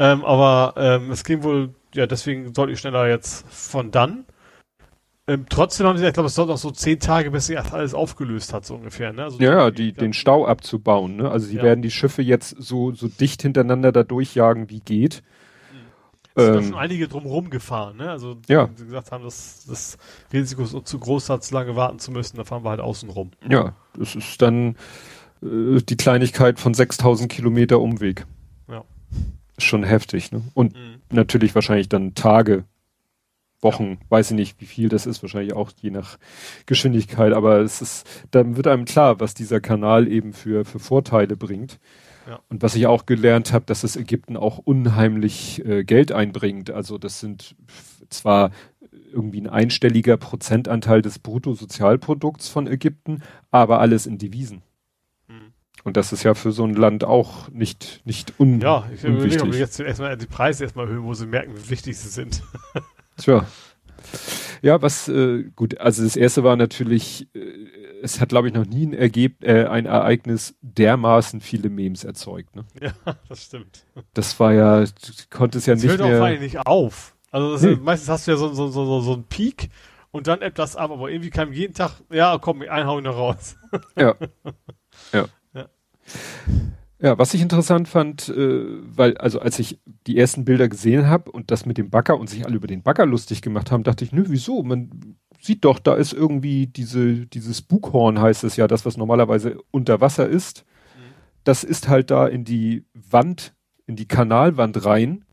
Ähm, 0.00 0.24
aber 0.24 0.74
ähm, 0.76 1.10
es 1.12 1.22
ging 1.22 1.44
wohl, 1.44 1.74
ja, 1.98 2.06
deswegen 2.06 2.52
deutlich 2.52 2.78
schneller 2.80 3.08
jetzt 3.08 3.44
von 3.48 3.90
dann. 3.90 4.24
Ähm, 5.26 5.44
trotzdem 5.50 5.86
haben 5.86 5.98
sie, 5.98 6.06
ich 6.06 6.14
glaube, 6.14 6.28
es 6.28 6.34
dauert 6.36 6.48
noch 6.48 6.56
so 6.56 6.70
zehn 6.70 6.98
Tage, 7.00 7.30
bis 7.30 7.46
sich 7.46 7.58
alles 7.58 7.92
aufgelöst 7.92 8.54
hat, 8.54 8.64
so 8.64 8.76
ungefähr. 8.76 9.12
Ne? 9.12 9.24
Also 9.24 9.38
Ja, 9.40 9.52
ja, 9.52 9.70
die, 9.70 9.92
den 9.92 10.14
Stau 10.14 10.46
abzubauen. 10.46 11.16
Ne? 11.16 11.30
Also 11.30 11.46
sie 11.46 11.56
Ja. 11.56 11.62
werden 11.64 11.82
die 11.82 11.90
Schiffe 11.90 12.22
jetzt 12.22 12.56
so, 12.58 12.92
so 12.92 13.08
dicht 13.08 13.42
hintereinander 13.42 13.92
da 13.92 14.04
durchjagen, 14.04 14.70
wie 14.70 14.80
geht. 14.80 15.22
Es 16.34 16.44
sind 16.44 16.54
Ähm, 16.56 16.64
schon 16.70 16.74
einige 16.78 17.08
drumherum 17.08 17.50
gefahren, 17.50 17.96
ne? 17.96 18.10
Also 18.10 18.36
Ja. 18.46 18.68
die 18.68 18.84
gesagt 18.84 19.10
haben, 19.10 19.24
dass 19.24 19.66
das 19.66 19.98
Risiko 20.32 20.62
ist 20.62 20.86
zu 20.86 20.98
groß 20.98 21.30
hat, 21.30 21.42
zu 21.42 21.52
lange 21.52 21.74
warten 21.74 21.98
zu 21.98 22.12
müssen, 22.12 22.36
da 22.36 22.44
fahren 22.44 22.64
wir 22.64 22.70
halt 22.70 22.80
außen 22.80 23.10
rum. 23.10 23.32
ja, 23.50 23.74
das 23.98 24.14
ist 24.14 24.40
dann 24.40 24.76
äh, 25.42 25.80
die 25.82 25.96
Kleinigkeit 25.96 26.60
von 26.60 26.74
6000 26.74 27.30
Kilometer 27.30 27.80
Umweg. 27.80 28.24
Ja. 28.68 28.84
Schon 29.58 29.82
heftig. 29.82 30.30
Ne? 30.30 30.42
Und 30.54 30.74
Mhm. 30.74 30.97
Natürlich 31.12 31.54
wahrscheinlich 31.54 31.88
dann 31.88 32.14
Tage 32.14 32.64
Wochen, 33.60 33.98
weiß 34.08 34.30
ich 34.30 34.36
nicht, 34.36 34.60
wie 34.60 34.66
viel 34.66 34.88
das 34.88 35.06
ist, 35.06 35.22
wahrscheinlich 35.22 35.54
auch 35.54 35.72
je 35.80 35.90
nach 35.90 36.18
Geschwindigkeit, 36.66 37.32
aber 37.32 37.58
es 37.60 37.82
ist, 37.82 38.06
dann 38.30 38.56
wird 38.56 38.68
einem 38.68 38.84
klar, 38.84 39.18
was 39.18 39.34
dieser 39.34 39.60
Kanal 39.60 40.06
eben 40.06 40.32
für, 40.32 40.64
für 40.64 40.78
Vorteile 40.78 41.36
bringt. 41.36 41.80
Ja. 42.28 42.40
Und 42.48 42.62
was 42.62 42.76
ich 42.76 42.86
auch 42.86 43.06
gelernt 43.06 43.52
habe, 43.52 43.64
dass 43.64 43.80
das 43.80 43.96
Ägypten 43.96 44.36
auch 44.36 44.58
unheimlich 44.58 45.64
äh, 45.64 45.82
Geld 45.82 46.12
einbringt. 46.12 46.70
Also 46.70 46.98
das 46.98 47.20
sind 47.20 47.56
zwar 48.10 48.50
irgendwie 49.12 49.40
ein 49.40 49.48
einstelliger 49.48 50.18
Prozentanteil 50.18 51.00
des 51.00 51.18
Bruttosozialprodukts 51.18 52.48
von 52.48 52.66
Ägypten, 52.66 53.22
aber 53.50 53.80
alles 53.80 54.06
in 54.06 54.18
Devisen. 54.18 54.62
Und 55.84 55.96
das 55.96 56.12
ist 56.12 56.22
ja 56.22 56.34
für 56.34 56.52
so 56.52 56.64
ein 56.64 56.74
Land 56.74 57.04
auch 57.04 57.48
nicht, 57.50 58.02
nicht 58.04 58.38
un 58.38 58.60
Ja, 58.60 58.88
ich 58.92 59.04
überlege, 59.04 59.42
ob 59.42 59.52
wir 59.52 59.58
jetzt 59.58 59.78
erstmal 59.80 60.16
die 60.16 60.26
Preise 60.26 60.64
erstmal 60.64 60.86
erhöhen, 60.86 61.04
wo 61.04 61.14
sie 61.14 61.26
merken, 61.26 61.52
wie 61.56 61.70
wichtig 61.70 61.96
sie 61.98 62.08
sind. 62.08 62.42
Tja. 63.16 63.46
Ja, 64.60 64.82
was 64.82 65.08
äh, 65.08 65.44
gut, 65.54 65.78
also 65.78 66.02
das 66.02 66.16
erste 66.16 66.42
war 66.42 66.56
natürlich, 66.56 67.28
äh, 67.34 67.40
es 68.02 68.20
hat 68.20 68.30
glaube 68.30 68.48
ich 68.48 68.54
noch 68.54 68.66
nie 68.66 68.86
ein 68.86 68.92
Ergeb 68.92 69.44
äh, 69.44 69.66
ein 69.66 69.86
Ereignis 69.86 70.56
dermaßen 70.62 71.40
viele 71.40 71.68
Memes 71.68 72.04
erzeugt. 72.04 72.56
Ne? 72.56 72.64
Ja, 72.80 72.92
das 73.28 73.44
stimmt. 73.44 73.84
Das 74.14 74.38
war 74.40 74.52
ja, 74.52 74.80
du 74.80 75.12
konntest 75.30 75.66
ja 75.66 75.74
das 75.74 75.82
nicht 75.82 75.92
hört 75.92 76.00
mehr. 76.00 76.18
Hört 76.18 76.36
auch 76.36 76.40
nicht 76.40 76.58
auf. 76.66 77.14
Also 77.30 77.52
das 77.52 77.62
nee. 77.62 77.72
ist, 77.72 77.82
meistens 77.82 78.08
hast 78.08 78.26
du 78.26 78.32
ja 78.32 78.36
so, 78.36 78.52
so, 78.52 78.68
so, 78.68 78.84
so, 78.84 79.00
so 79.00 79.12
einen 79.14 79.24
Peak 79.24 79.68
und 80.10 80.26
dann 80.26 80.42
etwas 80.42 80.76
ab, 80.76 80.90
aber 80.90 81.10
irgendwie 81.10 81.30
kam 81.30 81.52
jeden 81.52 81.74
Tag, 81.74 81.92
ja, 82.10 82.38
komm, 82.38 82.62
einhauen 82.62 83.04
noch 83.04 83.16
raus. 83.16 83.56
Ja. 83.96 84.14
ja. 85.12 85.26
Ja. 87.00 87.18
Was 87.18 87.34
ich 87.34 87.42
interessant 87.42 87.88
fand, 87.88 88.28
äh, 88.28 88.64
weil, 88.82 89.16
also 89.18 89.40
als 89.40 89.58
ich 89.58 89.80
die 90.06 90.18
ersten 90.18 90.44
Bilder 90.44 90.68
gesehen 90.68 91.06
habe 91.06 91.30
und 91.30 91.50
das 91.50 91.66
mit 91.66 91.78
dem 91.78 91.90
Bagger 91.90 92.18
und 92.18 92.28
sich 92.28 92.44
alle 92.44 92.56
über 92.56 92.66
den 92.66 92.82
Bagger 92.82 93.06
lustig 93.06 93.42
gemacht 93.42 93.70
haben, 93.70 93.84
dachte 93.84 94.04
ich, 94.04 94.12
nö, 94.12 94.24
wieso? 94.28 94.62
Man 94.62 95.16
sieht 95.40 95.64
doch, 95.64 95.78
da 95.78 95.94
ist 95.94 96.12
irgendwie 96.12 96.66
diese, 96.66 97.26
dieses 97.26 97.62
Bughorn 97.62 98.20
heißt 98.20 98.44
es 98.44 98.56
ja, 98.56 98.66
das, 98.66 98.84
was 98.84 98.96
normalerweise 98.96 99.58
unter 99.70 100.00
Wasser 100.00 100.28
ist. 100.28 100.64
Das 101.44 101.64
ist 101.64 101.88
halt 101.88 102.10
da 102.10 102.26
in 102.26 102.44
die 102.44 102.84
Wand, 102.92 103.54
in 103.86 103.96
die 103.96 104.08
Kanalwand 104.08 104.84
rein 104.84 105.24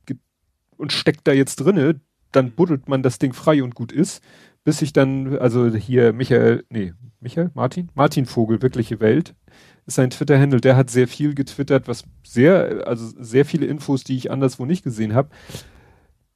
und 0.77 0.91
steckt 0.91 1.27
da 1.27 1.33
jetzt 1.33 1.57
drinne, 1.57 1.99
dann 2.31 2.51
buddelt 2.51 2.87
man 2.87 3.03
das 3.03 3.19
Ding 3.19 3.33
frei 3.33 3.63
und 3.63 3.75
gut 3.75 3.91
ist, 3.91 4.23
bis 4.63 4.81
ich 4.81 4.93
dann, 4.93 5.37
also 5.37 5.67
hier 5.73 6.13
Michael, 6.13 6.65
nee, 6.69 6.93
Michael, 7.19 7.51
Martin? 7.53 7.89
Martin 7.95 8.25
Vogel, 8.25 8.61
wirkliche 8.61 8.99
Welt, 8.99 9.35
ist 9.85 9.95
sein 9.95 10.09
Twitter-Handle, 10.09 10.61
der 10.61 10.75
hat 10.75 10.89
sehr 10.89 11.07
viel 11.07 11.35
getwittert, 11.35 11.87
was 11.87 12.03
sehr, 12.23 12.87
also 12.87 13.13
sehr 13.19 13.45
viele 13.45 13.65
Infos, 13.67 14.03
die 14.03 14.17
ich 14.17 14.31
anderswo 14.31 14.65
nicht 14.65 14.83
gesehen 14.83 15.13
habe. 15.13 15.29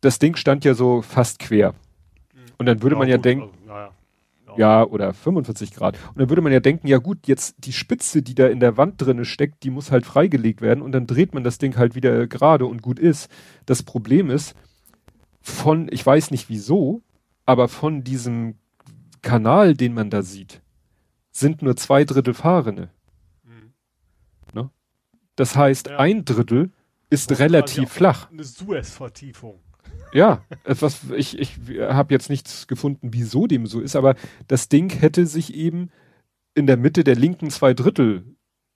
Das 0.02 0.20
Ding 0.20 0.36
stand 0.36 0.66
ja 0.66 0.74
so 0.74 1.02
fast 1.02 1.40
quer. 1.40 1.74
Und 2.58 2.66
dann 2.66 2.82
würde 2.84 2.96
ja, 2.96 3.00
man 3.00 3.08
ja 3.08 3.18
denken, 3.18 3.50
also, 3.68 3.68
ja, 3.68 3.92
ja. 4.48 4.58
ja, 4.58 4.84
oder 4.84 5.14
45 5.14 5.72
Grad. 5.72 5.98
Und 6.10 6.20
dann 6.20 6.30
würde 6.30 6.42
man 6.42 6.52
ja 6.52 6.60
denken, 6.60 6.88
ja 6.88 6.98
gut, 6.98 7.28
jetzt 7.28 7.56
die 7.60 7.74
Spitze, 7.74 8.22
die 8.22 8.36
da 8.36 8.48
in 8.48 8.60
der 8.60 8.78
Wand 8.78 9.02
drinne 9.02 9.26
steckt, 9.26 9.64
die 9.64 9.72
muss 9.72 9.92
halt 9.92 10.06
freigelegt 10.06 10.62
werden 10.62 10.82
und 10.82 10.92
dann 10.92 11.08
dreht 11.08 11.34
man 11.34 11.44
das 11.44 11.58
Ding 11.58 11.78
halt 11.78 11.96
wieder 11.96 12.28
gerade 12.28 12.66
und 12.66 12.82
gut 12.82 13.00
ist. 13.00 13.30
Das 13.66 13.82
Problem 13.84 14.30
ist, 14.30 14.56
von, 15.42 15.88
ich 15.92 16.06
weiß 16.06 16.32
nicht 16.32 16.50
wieso, 16.50 17.02
aber 17.46 17.68
von 17.68 18.04
diesem 18.04 18.56
Kanal, 19.22 19.74
den 19.74 19.94
man 19.94 20.10
da 20.10 20.22
sieht, 20.22 20.62
sind 21.32 21.62
nur 21.62 21.76
zwei 21.76 22.04
Drittel 22.04 22.34
Fahrende. 22.34 22.90
Das 25.40 25.56
heißt, 25.56 25.88
ja. 25.88 26.00
ein 26.00 26.26
Drittel 26.26 26.70
ist 27.10 27.40
relativ 27.40 27.90
flach. 27.90 28.30
Eine 28.30 28.44
Suez-Vertiefung. 28.44 29.62
Ja, 30.12 30.44
etwas, 30.66 31.00
ich, 31.16 31.40
ich 31.40 31.58
habe 31.80 32.14
jetzt 32.14 32.30
nichts 32.30 32.68
gefunden, 32.68 33.14
wieso 33.14 33.48
dem 33.48 33.66
so 33.66 33.80
ist, 33.80 33.96
aber 33.96 34.16
das 34.50 34.68
Ding 34.68 34.90
hätte 34.90 35.26
sich 35.26 35.54
eben 35.54 35.92
in 36.56 36.68
der 36.68 36.76
Mitte 36.76 37.06
der 37.06 37.16
linken 37.16 37.52
zwei 37.52 37.74
Drittel 37.74 38.26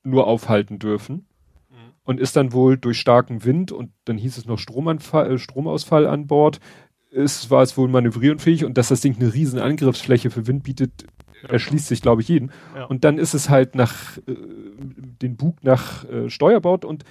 nur 0.03 0.26
aufhalten 0.26 0.80
dürfen 0.80 1.28
mhm. 1.70 1.76
und 2.05 2.22
ist 2.22 2.38
dann 2.38 2.53
wohl 2.53 2.78
durch 2.78 2.97
starken 2.97 3.43
Wind 3.43 3.74
und 3.74 3.91
dann 4.05 4.18
hieß 4.18 4.38
es 4.38 4.45
noch 4.45 4.57
Stromanfall, 4.57 5.34
äh, 5.34 5.38
Stromausfall 5.38 6.07
an 6.07 6.28
Bord, 6.28 6.61
ist, 7.09 7.51
war 7.51 7.64
es 7.64 7.78
wohl 7.78 7.89
manövrierunfähig 7.89 8.64
und 8.64 8.78
dass 8.78 8.88
das 8.88 9.01
Ding 9.01 9.18
eine 9.18 9.34
riesen 9.34 9.59
Angriffsfläche 9.59 10.32
für 10.32 10.47
Wind 10.47 10.64
bietet, 10.64 11.05
erschließt 11.48 11.88
sich, 11.88 12.02
glaube 12.02 12.22
ich, 12.22 12.28
jedem. 12.28 12.52
Ja. 12.76 12.86
Und 12.86 13.04
dann 13.04 13.18
ist 13.18 13.34
es 13.34 13.50
halt 13.50 13.76
nach 13.76 14.18
äh, 14.20 14.36
den 15.22 15.36
Bug 15.36 15.64
nach 15.64 16.06
äh, 16.06 16.30
Steuerbord 16.30 16.86
und 16.86 17.04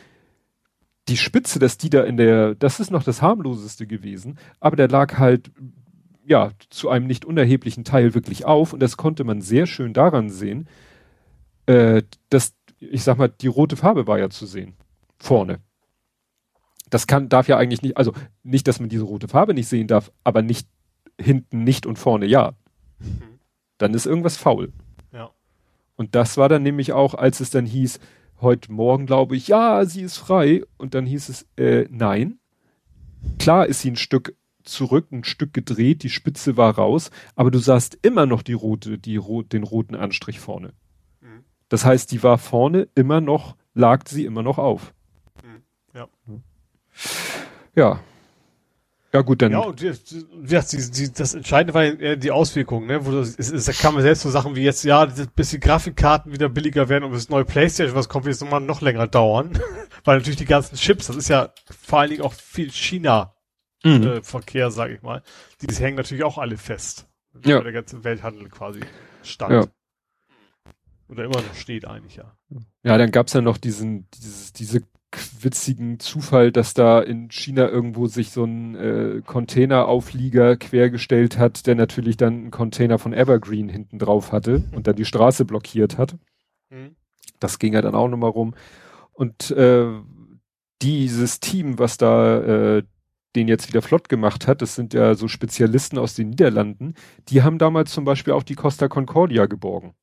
die 1.08 1.16
Spitze, 1.16 1.58
dass 1.58 1.78
die 1.78 1.90
da 1.90 2.04
in 2.04 2.16
der, 2.16 2.54
das 2.54 2.80
ist 2.80 2.90
noch 2.90 3.02
das 3.02 3.22
harmloseste 3.22 3.86
gewesen, 3.86 4.38
aber 4.60 4.76
der 4.76 4.88
lag 4.88 5.18
halt 5.18 5.50
ja 6.24 6.52
zu 6.70 6.88
einem 6.88 7.06
nicht 7.06 7.24
unerheblichen 7.24 7.84
Teil 7.84 8.14
wirklich 8.14 8.44
auf 8.44 8.72
und 8.72 8.80
das 8.80 8.96
konnte 8.96 9.24
man 9.24 9.40
sehr 9.40 9.66
schön 9.66 9.92
daran 9.92 10.30
sehen, 10.30 10.68
äh, 11.66 12.02
dass 12.30 12.54
ich 12.78 13.02
sag 13.02 13.18
mal 13.18 13.28
die 13.28 13.48
rote 13.48 13.76
Farbe 13.76 14.06
war 14.06 14.18
ja 14.18 14.30
zu 14.30 14.46
sehen 14.46 14.74
vorne. 15.18 15.58
Das 16.90 17.06
kann 17.06 17.28
darf 17.28 17.48
ja 17.48 17.56
eigentlich 17.56 17.82
nicht, 17.82 17.96
also 17.96 18.12
nicht, 18.42 18.68
dass 18.68 18.78
man 18.78 18.88
diese 18.88 19.04
rote 19.04 19.28
Farbe 19.28 19.54
nicht 19.54 19.68
sehen 19.68 19.86
darf, 19.86 20.12
aber 20.24 20.42
nicht 20.42 20.68
hinten 21.20 21.64
nicht 21.64 21.86
und 21.86 21.98
vorne 21.98 22.26
ja. 22.26 22.52
Mhm 23.00 23.31
dann 23.82 23.94
ist 23.94 24.06
irgendwas 24.06 24.36
faul. 24.36 24.72
Ja. 25.12 25.30
Und 25.96 26.14
das 26.14 26.36
war 26.36 26.48
dann 26.48 26.62
nämlich 26.62 26.92
auch, 26.92 27.14
als 27.14 27.40
es 27.40 27.50
dann 27.50 27.66
hieß, 27.66 28.00
heute 28.40 28.72
Morgen 28.72 29.06
glaube 29.06 29.36
ich, 29.36 29.48
ja, 29.48 29.84
sie 29.84 30.02
ist 30.02 30.16
frei. 30.16 30.62
Und 30.78 30.94
dann 30.94 31.04
hieß 31.06 31.28
es, 31.28 31.46
äh, 31.56 31.86
nein. 31.90 32.38
Klar 33.38 33.66
ist 33.66 33.80
sie 33.80 33.90
ein 33.90 33.96
Stück 33.96 34.34
zurück, 34.64 35.10
ein 35.10 35.24
Stück 35.24 35.52
gedreht, 35.52 36.02
die 36.04 36.10
Spitze 36.10 36.56
war 36.56 36.76
raus, 36.76 37.10
aber 37.34 37.50
du 37.50 37.58
sahst 37.58 37.98
immer 38.02 38.26
noch 38.26 38.42
die 38.42 38.52
rote, 38.52 38.98
die 38.98 39.16
rot, 39.16 39.52
den 39.52 39.64
roten 39.64 39.96
Anstrich 39.96 40.38
vorne. 40.38 40.72
Mhm. 41.20 41.44
Das 41.68 41.84
heißt, 41.84 42.12
die 42.12 42.22
war 42.22 42.38
vorne 42.38 42.88
immer 42.94 43.20
noch, 43.20 43.56
lag 43.74 44.06
sie 44.08 44.24
immer 44.24 44.42
noch 44.42 44.58
auf. 44.58 44.94
Mhm. 45.42 45.62
Ja. 45.94 46.08
Ja. 47.74 48.00
Ja, 49.14 49.20
gut, 49.20 49.42
dann. 49.42 49.52
Ja, 49.52 49.58
und 49.58 49.80
die, 49.80 49.92
die, 49.92 50.90
die, 50.90 51.12
das 51.12 51.34
Entscheidende 51.34 51.74
war 51.74 51.84
ja 51.84 52.16
die 52.16 52.30
Auswirkungen, 52.30 52.86
ne? 52.86 53.04
Wo 53.04 53.10
das, 53.10 53.36
es, 53.36 53.50
es, 53.50 53.66
da 53.66 53.72
kann 53.72 53.92
man 53.92 54.02
selbst 54.02 54.22
so 54.22 54.30
Sachen 54.30 54.56
wie 54.56 54.62
jetzt, 54.62 54.84
ja, 54.84 55.04
bis 55.04 55.50
die 55.50 55.60
Grafikkarten 55.60 56.32
wieder 56.32 56.48
billiger 56.48 56.88
werden 56.88 57.04
und 57.04 57.12
das 57.12 57.28
neue 57.28 57.44
Playstation, 57.44 57.94
was 57.94 58.08
kommt, 58.08 58.24
wird 58.24 58.34
jetzt 58.34 58.40
nochmal 58.40 58.60
noch 58.60 58.80
länger 58.80 59.06
dauern. 59.06 59.58
Weil 60.04 60.16
natürlich 60.16 60.38
die 60.38 60.46
ganzen 60.46 60.76
Chips, 60.76 61.08
das 61.08 61.16
ist 61.16 61.28
ja 61.28 61.52
vor 61.70 62.00
allen 62.00 62.10
Dingen 62.10 62.22
auch 62.22 62.32
viel 62.32 62.70
China-Verkehr, 62.70 64.66
mhm. 64.66 64.70
äh, 64.70 64.74
sag 64.74 64.90
ich 64.90 65.02
mal. 65.02 65.22
Die 65.60 65.74
hängen 65.74 65.98
natürlich 65.98 66.24
auch 66.24 66.38
alle 66.38 66.56
fest. 66.56 67.06
Ja. 67.44 67.60
Der 67.60 67.72
ganze 67.72 68.04
Welthandel 68.04 68.48
quasi 68.48 68.80
stand. 69.22 69.52
Ja. 69.52 69.66
Oder 71.08 71.24
immer 71.24 71.42
noch 71.42 71.54
steht 71.54 71.84
eigentlich, 71.84 72.16
ja. 72.16 72.34
Ja, 72.82 72.96
dann 72.96 73.10
gab's 73.10 73.34
ja 73.34 73.42
noch 73.42 73.58
diesen, 73.58 74.08
dieses, 74.14 74.54
diese 74.54 74.82
witzigen 75.40 75.98
Zufall, 75.98 76.52
dass 76.52 76.74
da 76.74 77.00
in 77.00 77.30
China 77.30 77.68
irgendwo 77.68 78.06
sich 78.06 78.30
so 78.30 78.44
ein 78.44 78.74
äh, 78.74 79.22
Containerauflieger 79.24 80.56
quergestellt 80.56 81.38
hat, 81.38 81.66
der 81.66 81.74
natürlich 81.74 82.16
dann 82.16 82.34
einen 82.34 82.50
Container 82.50 82.98
von 82.98 83.12
Evergreen 83.12 83.68
hinten 83.68 83.98
drauf 83.98 84.32
hatte 84.32 84.64
und 84.72 84.86
dann 84.86 84.96
die 84.96 85.04
Straße 85.04 85.44
blockiert 85.44 85.98
hat. 85.98 86.16
Mhm. 86.70 86.96
Das 87.40 87.58
ging 87.58 87.74
ja 87.74 87.82
dann 87.82 87.94
auch 87.94 88.08
nochmal 88.08 88.30
rum. 88.30 88.54
Und 89.12 89.50
äh, 89.50 89.86
dieses 90.80 91.40
Team, 91.40 91.78
was 91.78 91.96
da 91.96 92.76
äh, 92.78 92.82
den 93.36 93.48
jetzt 93.48 93.68
wieder 93.68 93.82
flott 93.82 94.08
gemacht 94.08 94.46
hat, 94.46 94.62
das 94.62 94.74
sind 94.74 94.94
ja 94.94 95.14
so 95.14 95.28
Spezialisten 95.28 95.98
aus 95.98 96.14
den 96.14 96.30
Niederlanden, 96.30 96.94
die 97.28 97.42
haben 97.42 97.58
damals 97.58 97.92
zum 97.92 98.04
Beispiel 98.04 98.32
auch 98.32 98.42
die 98.42 98.54
Costa 98.54 98.88
Concordia 98.88 99.46
geborgen. 99.46 99.94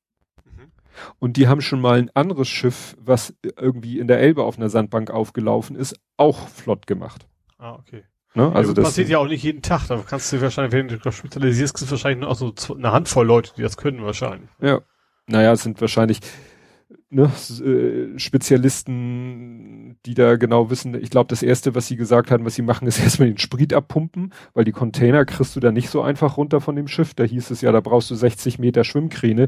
Und 1.20 1.38
die 1.38 1.48
haben 1.48 1.62
schon 1.62 1.82
mal 1.82 2.00
ein 2.00 2.10
anderes 2.14 2.48
Schiff, 2.48 2.96
was 3.00 3.36
irgendwie 3.60 4.00
in 4.00 4.08
der 4.08 4.20
Elbe 4.20 4.44
auf 4.44 4.58
einer 4.58 4.70
Sandbank 4.70 5.12
aufgelaufen 5.12 5.76
ist, 5.76 6.00
auch 6.18 6.48
flott 6.48 6.88
gemacht. 6.88 7.28
Ah, 7.58 7.74
okay. 7.74 8.04
Ne? 8.36 8.52
Also 8.54 8.72
ja, 8.72 8.76
das 8.76 8.86
passiert 8.86 9.10
ja 9.10 9.18
auch 9.18 9.28
nicht 9.28 9.44
jeden 9.44 9.62
Tag. 9.62 9.88
Da 9.88 10.02
kannst 10.08 10.32
du 10.32 10.42
wahrscheinlich, 10.42 10.74
wenn 10.74 10.88
du 10.88 11.12
spezialisierst, 11.12 11.74
gibt 11.74 11.86
es 11.86 11.92
wahrscheinlich 11.92 12.22
nur 12.22 12.30
auch 12.30 12.36
so 12.36 12.54
eine 12.76 12.92
Handvoll 12.92 13.26
Leute, 13.26 13.52
die 13.58 13.62
das 13.62 13.78
können 13.78 14.04
wahrscheinlich. 14.04 14.50
Ja. 14.62 14.82
Naja, 15.28 15.52
es 15.52 15.64
sind 15.64 15.80
wahrscheinlich 15.82 16.22
ne, 17.10 17.24
äh, 17.26 18.20
Spezialisten, 18.20 19.98
die 20.06 20.14
da 20.14 20.36
genau 20.36 20.70
wissen. 20.70 20.96
Ich 21.02 21.10
glaube, 21.10 21.28
das 21.28 21.44
erste, 21.44 21.76
was 21.76 21.88
sie 21.88 21.96
gesagt 21.96 22.32
haben, 22.32 22.46
was 22.46 22.56
sie 22.56 22.62
machen, 22.62 22.88
ist 22.88 23.00
erstmal 23.00 23.30
den 23.30 23.38
Sprit 23.38 23.74
abpumpen, 23.74 24.34
weil 24.54 24.64
die 24.64 24.72
Container 24.72 25.26
kriegst 25.26 25.56
du 25.56 25.60
da 25.60 25.72
nicht 25.72 25.90
so 25.90 26.02
einfach 26.02 26.38
runter 26.38 26.62
von 26.62 26.76
dem 26.76 26.88
Schiff. 26.88 27.14
Da 27.14 27.24
hieß 27.24 27.52
es 27.52 27.62
ja, 27.62 27.72
da 27.72 27.82
brauchst 27.82 28.12
du 28.12 28.16
60 28.16 28.60
Meter 28.60 28.84
Schwimmkräne 28.84 29.48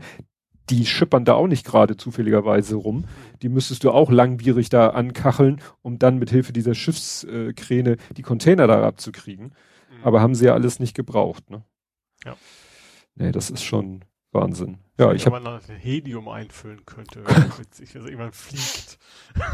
die 0.70 0.86
schippern 0.86 1.26
da 1.26 1.34
auch 1.34 1.47
nicht 1.47 1.66
gerade 1.66 1.97
zufälligerweise 1.97 2.76
rum. 2.76 3.05
Die 3.41 3.49
müsstest 3.49 3.84
du 3.84 3.91
auch 3.91 4.12
langwierig 4.12 4.70
da 4.70 4.89
ankacheln, 4.89 5.62
um 5.82 5.99
dann 5.99 6.18
mit 6.18 6.30
Hilfe 6.30 6.53
dieser 6.53 6.76
Schiffskräne 6.76 7.97
die 8.16 8.22
Container 8.22 8.68
da 8.68 8.86
abzukriegen. 8.86 9.45
Mhm. 9.45 10.03
Aber 10.03 10.22
haben 10.22 10.36
sie 10.36 10.45
ja 10.45 10.53
alles 10.53 10.80
nicht 10.80 10.95
gebraucht, 10.95 11.49
ne? 11.49 11.64
Ja. 12.26 12.36
Nee, 13.16 13.32
das 13.32 13.49
ist 13.49 13.64
schon, 13.64 14.05
Wahnsinn. 14.32 14.78
Ja, 14.98 15.12
ich 15.12 15.26
habe. 15.26 15.38
Wenn 15.38 15.44
man 15.44 15.62
Helium 15.80 16.30
einfüllen 16.30 16.86
könnte, 16.86 17.24
witzig, 17.58 17.96
also 17.96 18.08
irgendwann 18.08 18.32
fliegt. 18.32 18.98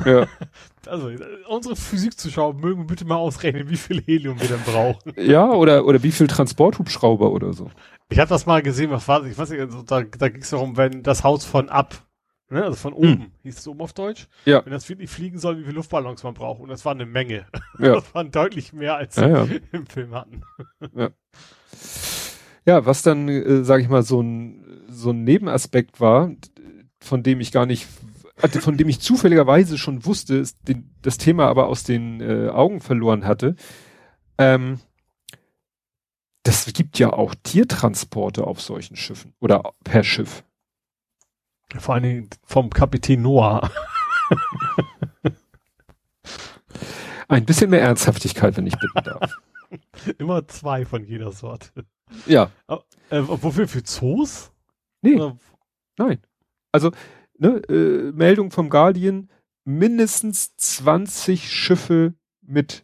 Ja. 0.06 0.28
Also, 0.86 1.12
unsere 1.50 1.76
Physikzuschauer 1.76 2.54
mögen 2.54 2.88
bitte 2.88 3.04
mal 3.04 3.18
ausrechnen, 3.18 3.70
wie 3.70 3.76
viel 3.76 4.02
Helium 4.02 4.40
wir 4.40 4.48
denn 4.48 4.62
brauchen. 4.62 5.12
Ja, 5.18 5.52
oder, 5.52 5.84
oder 5.84 6.02
wie 6.02 6.14
viel 6.14 6.28
Transporthubschrauber 6.28 7.30
oder 7.30 7.52
so. 7.52 7.70
Ich 8.08 8.20
habe 8.20 8.30
das 8.30 8.46
mal 8.46 8.62
gesehen, 8.62 8.90
was 8.90 9.06
war 9.10 9.20
das? 9.20 9.30
Ich 9.30 9.38
weiß 9.38 9.50
nicht, 9.50 9.60
also 9.60 9.82
da, 9.82 10.04
da 10.04 10.30
ging 10.30 10.42
es 10.42 10.50
darum, 10.52 10.78
wenn 10.78 11.04
das 11.04 11.26
Haus 11.26 11.44
von 11.44 11.68
ab, 11.68 12.08
ne, 12.50 12.64
also 12.64 12.78
von 12.78 12.94
oben, 12.94 13.08
hm. 13.10 13.32
hieß 13.44 13.58
es 13.58 13.68
oben 13.68 13.82
auf 13.82 13.92
Deutsch? 13.92 14.30
Ja. 14.46 14.64
Wenn 14.64 14.72
das 14.72 14.88
wirklich 14.88 15.10
fliegen 15.10 15.40
soll, 15.40 15.58
wie 15.58 15.64
viele 15.64 15.76
Luftballons 15.76 16.24
man 16.24 16.34
braucht. 16.34 16.62
Und 16.62 16.70
das 16.70 16.86
war 16.86 16.94
eine 16.94 17.06
Menge. 17.06 17.46
Ja. 17.80 17.96
Das 17.96 18.16
waren 18.16 18.32
deutlich 18.32 18.72
mehr, 18.72 18.96
als 18.96 19.18
ja, 19.18 19.28
ja. 19.28 19.48
im 19.74 19.86
Film 19.86 20.16
hatten. 20.16 20.42
Ja. 20.96 21.10
Ja, 22.68 22.86
was 22.86 23.02
dann, 23.02 23.30
äh, 23.30 23.64
sage 23.64 23.84
ich 23.84 23.88
mal, 23.88 24.04
so 24.04 24.22
ein, 24.22 24.67
so 24.98 25.12
ein 25.12 25.24
Nebenaspekt 25.24 26.02
war, 26.02 26.32
von 27.00 27.24
dem 27.24 27.40
ich 27.40 27.52
gar 27.52 27.66
nicht, 27.66 27.88
von 28.60 28.78
dem 28.78 28.90
ich 28.90 29.00
zufälligerweise 29.00 29.78
schon 29.78 30.06
wusste, 30.06 30.44
den, 30.68 30.94
das 31.02 31.18
Thema 31.18 31.48
aber 31.48 31.68
aus 31.68 31.84
den 31.84 32.22
äh, 32.22 32.50
Augen 32.50 32.82
verloren 32.82 33.26
hatte. 33.26 33.56
Ähm, 34.38 34.80
das 36.44 36.66
gibt 36.74 36.98
ja 37.00 37.12
auch 37.12 37.36
Tiertransporte 37.44 38.46
auf 38.46 38.62
solchen 38.62 38.96
Schiffen 38.96 39.34
oder 39.40 39.74
per 39.84 40.04
Schiff. 40.04 40.44
Vor 41.78 41.96
allen 41.96 42.04
Dingen 42.04 42.30
vom 42.44 42.70
Kapitän 42.70 43.22
Noah. 43.22 43.70
Ein 47.28 47.46
bisschen 47.46 47.70
mehr 47.70 47.82
Ernsthaftigkeit, 47.82 48.56
wenn 48.56 48.68
ich 48.68 48.78
bitten 48.78 49.04
darf. 49.04 49.36
Immer 50.18 50.48
zwei 50.48 50.86
von 50.86 51.04
jeder 51.04 51.34
Sorte. 51.34 51.86
Ja. 52.26 52.52
Äh, 53.10 53.22
wofür? 53.28 53.68
Für 53.68 53.84
Zoos? 53.84 54.52
Nee. 55.02 55.16
Oder? 55.16 55.38
Nein. 55.98 56.20
Also, 56.72 56.92
ne, 57.38 57.62
äh, 57.70 58.12
Meldung 58.12 58.52
vom 58.52 58.70
Guardian, 58.70 59.30
mindestens 59.64 60.56
20 60.56 61.52
Schiffe 61.52 62.14
mit, 62.42 62.84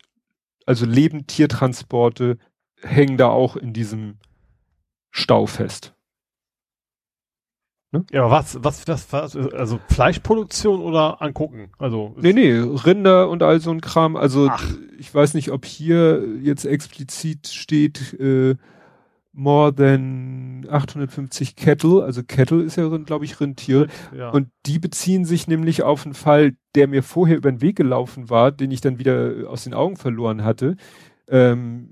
also 0.65 0.85
Lebendtiertransporte 0.85 2.37
hängen 2.81 3.17
da 3.17 3.27
auch 3.27 3.55
in 3.55 3.73
diesem 3.73 4.17
Stau 5.11 5.45
fest. 5.45 5.95
Ne? 7.93 8.03
Ja, 8.11 8.23
aber 8.23 8.31
was, 8.31 8.57
was, 8.63 8.87
was, 8.87 9.13
was, 9.13 9.37
also 9.37 9.79
Fleischproduktion 9.87 10.81
oder 10.81 11.21
angucken? 11.21 11.69
Also. 11.77 12.15
Nee, 12.19 12.33
nee, 12.33 12.51
Rinder 12.51 13.29
und 13.29 13.43
all 13.43 13.59
so 13.61 13.69
ein 13.69 13.81
Kram. 13.81 14.15
Also, 14.15 14.49
Ach. 14.49 14.67
ich 14.97 15.13
weiß 15.13 15.35
nicht, 15.35 15.51
ob 15.51 15.63
hier 15.65 16.25
jetzt 16.41 16.65
explizit 16.65 17.49
steht, 17.49 18.13
äh, 18.19 18.55
more 19.33 19.73
than 19.73 20.65
850 20.69 21.55
Kettle, 21.55 22.03
also 22.03 22.23
Kettle 22.23 22.63
ist 22.63 22.77
ja, 22.77 22.87
glaube 22.99 23.25
ich, 23.25 23.39
Rentier. 23.39 23.87
Ja. 24.15 24.29
Und 24.29 24.49
die 24.65 24.79
beziehen 24.79 25.25
sich 25.25 25.47
nämlich 25.47 25.83
auf 25.83 26.05
einen 26.05 26.13
Fall, 26.13 26.53
der 26.75 26.87
mir 26.87 27.03
vorher 27.03 27.37
über 27.37 27.51
den 27.51 27.61
Weg 27.61 27.75
gelaufen 27.75 28.29
war, 28.29 28.51
den 28.51 28.71
ich 28.71 28.81
dann 28.81 28.99
wieder 28.99 29.47
aus 29.47 29.63
den 29.63 29.73
Augen 29.73 29.97
verloren 29.97 30.43
hatte. 30.43 30.77
Ähm, 31.27 31.89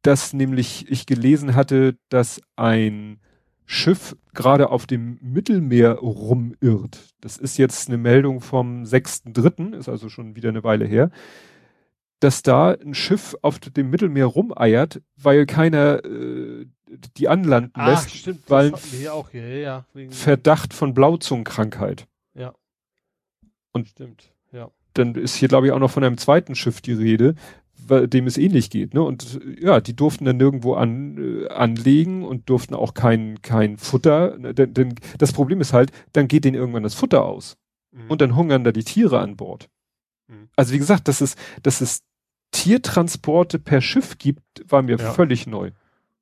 dass 0.00 0.32
nämlich 0.32 0.90
ich 0.90 1.06
gelesen 1.06 1.54
hatte, 1.54 1.96
dass 2.08 2.40
ein 2.56 3.20
Schiff 3.66 4.16
gerade 4.34 4.70
auf 4.70 4.86
dem 4.86 5.18
Mittelmeer 5.22 5.92
rumirrt. 5.94 7.10
Das 7.20 7.36
ist 7.36 7.58
jetzt 7.58 7.88
eine 7.88 7.98
Meldung 7.98 8.40
vom 8.40 8.82
6.3., 8.82 9.76
ist 9.76 9.88
also 9.88 10.08
schon 10.08 10.34
wieder 10.34 10.48
eine 10.48 10.64
Weile 10.64 10.86
her 10.86 11.10
dass 12.22 12.42
da 12.42 12.70
ein 12.70 12.94
Schiff 12.94 13.36
auf 13.42 13.58
dem 13.58 13.90
Mittelmeer 13.90 14.26
rumeiert, 14.26 15.02
weil 15.16 15.44
keiner 15.44 16.04
äh, 16.04 16.66
die 17.16 17.28
anlanden 17.28 17.72
Ach, 17.74 17.88
lässt, 17.88 18.14
stimmt, 18.14 18.48
weil 18.48 18.72
auch 19.10 19.30
hier, 19.30 19.58
ja, 19.58 19.84
Verdacht 20.10 20.72
von 20.72 20.94
Blauzungenkrankheit. 20.94 22.06
Ja. 22.34 22.54
Und 23.72 23.88
stimmt, 23.88 24.32
ja. 24.52 24.70
Dann 24.94 25.16
ist 25.16 25.34
hier, 25.34 25.48
glaube 25.48 25.66
ich, 25.66 25.72
auch 25.72 25.80
noch 25.80 25.90
von 25.90 26.04
einem 26.04 26.18
zweiten 26.18 26.54
Schiff 26.54 26.80
die 26.80 26.92
Rede, 26.92 27.34
dem 27.88 28.26
es 28.28 28.38
ähnlich 28.38 28.70
geht. 28.70 28.94
Ne? 28.94 29.02
Und 29.02 29.40
ja, 29.58 29.80
die 29.80 29.96
durften 29.96 30.24
dann 30.24 30.36
nirgendwo 30.36 30.74
an, 30.74 31.18
äh, 31.18 31.48
anlegen 31.48 32.24
und 32.24 32.48
durften 32.48 32.74
auch 32.74 32.94
kein, 32.94 33.42
kein 33.42 33.78
Futter. 33.78 34.38
Ne? 34.38 34.54
Denn, 34.54 34.74
denn 34.74 34.94
das 35.18 35.32
Problem 35.32 35.60
ist 35.60 35.72
halt, 35.72 35.90
dann 36.12 36.28
geht 36.28 36.44
denen 36.44 36.54
irgendwann 36.54 36.84
das 36.84 36.94
Futter 36.94 37.24
aus. 37.24 37.56
Mhm. 37.90 38.10
Und 38.10 38.20
dann 38.20 38.36
hungern 38.36 38.62
da 38.62 38.70
die 38.70 38.84
Tiere 38.84 39.18
an 39.18 39.36
Bord. 39.36 39.68
Mhm. 40.28 40.48
Also 40.54 40.72
wie 40.72 40.78
gesagt, 40.78 41.08
das 41.08 41.20
ist, 41.20 41.36
das 41.62 41.80
ist 41.80 42.04
Tiertransporte 42.52 43.58
per 43.58 43.80
Schiff 43.80 44.18
gibt, 44.18 44.42
war 44.68 44.82
mir 44.82 44.96
ja. 44.96 45.12
völlig 45.12 45.46
neu. 45.46 45.72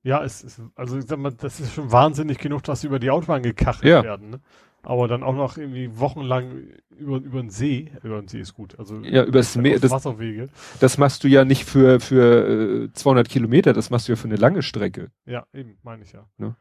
Ja, 0.02 0.24
es 0.24 0.42
ist, 0.42 0.62
also 0.76 0.96
ich 0.96 1.04
sag 1.04 1.18
mal, 1.18 1.32
das 1.32 1.60
ist 1.60 1.74
schon 1.74 1.92
wahnsinnig 1.92 2.38
genug, 2.38 2.62
dass 2.64 2.80
sie 2.80 2.86
über 2.86 2.98
die 2.98 3.10
Autobahn 3.10 3.42
gekachelt 3.42 3.90
ja. 3.90 4.02
werden. 4.02 4.30
Ne? 4.30 4.40
Aber 4.82 5.08
dann 5.08 5.22
auch 5.22 5.34
noch 5.34 5.58
irgendwie 5.58 5.98
wochenlang 5.98 6.68
über, 6.96 7.16
über 7.16 7.42
den 7.42 7.50
See, 7.50 7.92
über 8.02 8.18
den 8.18 8.28
See 8.28 8.40
ist 8.40 8.54
gut. 8.54 8.78
Also 8.78 9.00
ja, 9.00 9.24
übers 9.24 9.56
Meer, 9.56 9.78
das, 9.78 9.90
Wasserwege. 9.90 10.48
das 10.80 10.96
machst 10.96 11.22
du 11.22 11.28
ja 11.28 11.44
nicht 11.44 11.66
für, 11.66 12.00
für 12.00 12.84
äh, 12.86 12.92
200 12.94 13.28
Kilometer, 13.28 13.74
das 13.74 13.90
machst 13.90 14.08
du 14.08 14.12
ja 14.12 14.16
für 14.16 14.28
eine 14.28 14.36
lange 14.36 14.62
Strecke. 14.62 15.10
Ja, 15.26 15.46
eben, 15.52 15.76
meine 15.82 16.02
ich 16.02 16.12
ja. 16.12 16.26
Ne? 16.38 16.56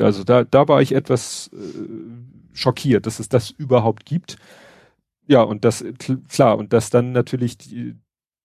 Also 0.00 0.24
da, 0.24 0.42
da 0.42 0.66
war 0.66 0.82
ich 0.82 0.92
etwas 0.92 1.50
äh, 1.52 1.58
schockiert, 2.52 3.06
dass 3.06 3.20
es 3.20 3.28
das 3.28 3.50
überhaupt 3.50 4.04
gibt. 4.04 4.36
Ja, 5.26 5.42
und 5.42 5.64
das, 5.64 5.84
klar, 6.28 6.58
und 6.58 6.72
dass 6.72 6.90
dann 6.90 7.12
natürlich 7.12 7.58
die, 7.58 7.94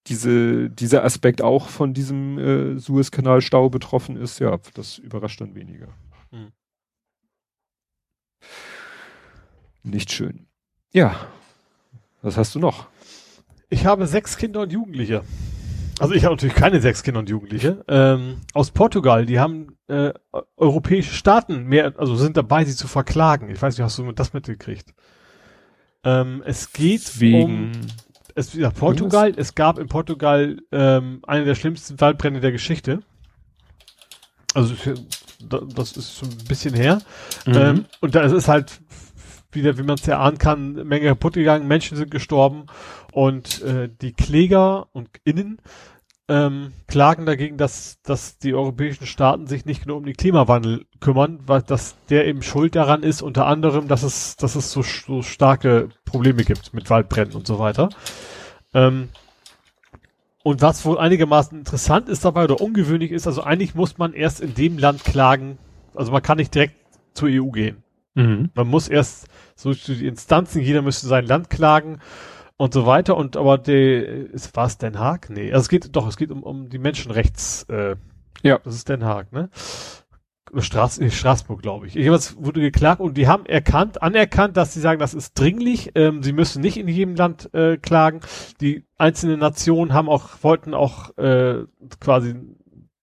diese, 0.07 0.69
dieser 0.69 1.03
Aspekt 1.03 1.41
auch 1.41 1.69
von 1.69 1.93
diesem 1.93 2.37
äh, 2.37 2.79
Suezkanalstau 2.79 3.69
betroffen 3.69 4.17
ist, 4.17 4.39
ja, 4.39 4.57
das 4.73 4.97
überrascht 4.97 5.41
dann 5.41 5.55
weniger. 5.55 5.87
Hm. 6.31 6.51
Nicht 9.83 10.11
schön. 10.11 10.47
Ja. 10.91 11.27
Was 12.21 12.37
hast 12.37 12.55
du 12.55 12.59
noch? 12.59 12.87
Ich 13.69 13.85
habe 13.85 14.07
sechs 14.07 14.37
Kinder 14.37 14.61
und 14.61 14.71
Jugendliche. 14.71 15.23
Also 15.99 16.13
ich 16.13 16.23
habe 16.25 16.35
natürlich 16.35 16.55
keine 16.55 16.81
sechs 16.81 17.03
Kinder 17.03 17.19
und 17.19 17.29
Jugendliche. 17.29 17.83
Ähm, 17.87 18.41
aus 18.53 18.71
Portugal, 18.71 19.25
die 19.25 19.39
haben 19.39 19.77
äh, 19.87 20.13
europäische 20.57 21.13
Staaten 21.13 21.65
mehr, 21.65 21.93
also 21.97 22.15
sind 22.15 22.35
dabei, 22.35 22.65
sie 22.65 22.75
zu 22.75 22.87
verklagen. 22.87 23.49
Ich 23.49 23.61
weiß 23.61 23.77
nicht, 23.77 23.83
hast 23.83 23.99
du 23.99 24.11
das 24.11 24.33
mitgekriegt? 24.33 24.93
Ähm, 26.03 26.43
es 26.45 26.73
geht 26.73 27.19
wegen 27.19 27.71
um 27.71 27.71
es 28.35 28.53
ja, 28.53 28.69
Portugal, 28.71 29.33
es 29.35 29.55
gab 29.55 29.77
in 29.79 29.87
Portugal 29.87 30.57
ähm, 30.71 31.21
eine 31.27 31.45
der 31.45 31.55
schlimmsten 31.55 31.99
Waldbrände 31.99 32.39
der 32.39 32.51
Geschichte. 32.51 32.99
Also 34.53 34.75
das 35.49 35.97
ist 35.97 36.17
schon 36.17 36.29
ein 36.29 36.45
bisschen 36.47 36.73
her. 36.73 37.01
Mhm. 37.45 37.55
Ähm, 37.55 37.85
und 38.01 38.15
da 38.15 38.21
ist 38.21 38.31
es 38.31 38.47
halt 38.47 38.81
wieder, 39.51 39.77
wie 39.77 39.83
man 39.83 39.95
es 39.95 40.05
ja 40.05 40.19
ahnen 40.19 40.37
kann, 40.37 40.73
Menge 40.73 41.07
kaputt 41.07 41.33
gegangen, 41.33 41.67
Menschen 41.67 41.97
sind 41.97 42.11
gestorben 42.11 42.65
und 43.11 43.61
äh, 43.61 43.89
die 44.01 44.13
Kläger 44.13 44.87
und 44.93 45.09
Innen 45.23 45.59
ähm, 46.29 46.71
klagen 46.87 47.25
dagegen, 47.25 47.57
dass, 47.57 48.01
dass 48.01 48.37
die 48.37 48.53
europäischen 48.53 49.05
Staaten 49.05 49.47
sich 49.47 49.65
nicht 49.65 49.83
genug 49.83 49.97
um 49.97 50.05
den 50.05 50.15
Klimawandel 50.15 50.85
kümmern, 51.01 51.39
weil 51.45 51.61
dass 51.61 51.95
der 52.09 52.25
eben 52.27 52.41
schuld 52.41 52.75
daran 52.75 53.03
ist, 53.03 53.21
unter 53.21 53.45
anderem, 53.45 53.87
dass 53.87 54.03
es, 54.03 54.37
dass 54.37 54.55
es 54.55 54.71
so, 54.71 54.83
so 54.83 55.21
starke 55.21 55.89
Probleme 56.05 56.43
gibt 56.43 56.73
mit 56.73 56.89
Waldbränden 56.89 57.35
und 57.35 57.45
so 57.45 57.59
weiter. 57.59 57.89
Ähm, 58.73 59.09
und 60.43 60.61
was 60.61 60.85
wohl 60.85 60.97
einigermaßen 60.97 61.57
interessant 61.57 62.09
ist 62.09 62.23
dabei 62.23 62.45
oder 62.45 62.61
ungewöhnlich 62.61 63.11
ist, 63.11 63.27
also 63.27 63.43
eigentlich 63.43 63.75
muss 63.75 63.97
man 63.97 64.13
erst 64.13 64.41
in 64.41 64.53
dem 64.55 64.77
Land 64.77 65.03
klagen, 65.03 65.57
also 65.93 66.11
man 66.11 66.21
kann 66.21 66.37
nicht 66.37 66.55
direkt 66.55 66.75
zur 67.13 67.29
EU 67.29 67.49
gehen. 67.49 67.83
Mhm. 68.15 68.49
Man 68.53 68.67
muss 68.67 68.87
erst 68.87 69.27
so 69.55 69.73
die 69.73 70.07
Instanzen, 70.07 70.61
jeder 70.61 70.81
müsste 70.81 71.07
sein 71.07 71.25
Land 71.25 71.49
klagen 71.49 71.99
und 72.57 72.73
so 72.73 72.85
weiter. 72.85 73.17
Und 73.17 73.37
aber 73.37 73.57
der, 73.57 74.29
war 74.53 74.65
es 74.65 74.77
Den 74.77 74.99
Haag? 74.99 75.29
Nee, 75.29 75.51
also 75.51 75.63
es 75.63 75.69
geht 75.69 75.95
doch, 75.95 76.07
es 76.07 76.17
geht 76.17 76.31
um, 76.31 76.43
um 76.43 76.69
die 76.69 76.79
Menschenrechts, 76.79 77.63
äh, 77.69 77.95
ja. 78.41 78.59
Das 78.63 78.75
ist 78.75 78.89
Den 78.89 79.05
Haag, 79.05 79.31
ne? 79.31 79.49
Straß, 80.55 80.99
Straßburg, 81.09 81.61
glaube 81.61 81.87
ich. 81.87 81.95
Jedenfalls 81.95 82.35
wurde 82.37 82.61
geklagt 82.61 83.01
und 83.01 83.17
die 83.17 83.27
haben 83.27 83.45
erkannt, 83.45 84.03
anerkannt, 84.03 84.55
dass 84.55 84.73
sie 84.73 84.81
sagen, 84.81 84.99
das 84.99 85.13
ist 85.15 85.33
dringlich. 85.33 85.91
Ähm, 85.95 86.21
sie 86.21 86.33
müssen 86.33 86.61
nicht 86.61 86.77
in 86.77 86.87
jedem 86.87 87.15
Land 87.15 87.51
äh, 87.53 87.77
klagen. 87.77 88.21
Die 88.61 88.85
einzelnen 88.97 89.39
Nationen 89.39 89.93
haben 89.93 90.09
auch, 90.09 90.29
wollten 90.43 90.75
auch 90.75 91.17
äh, 91.17 91.63
quasi 91.99 92.35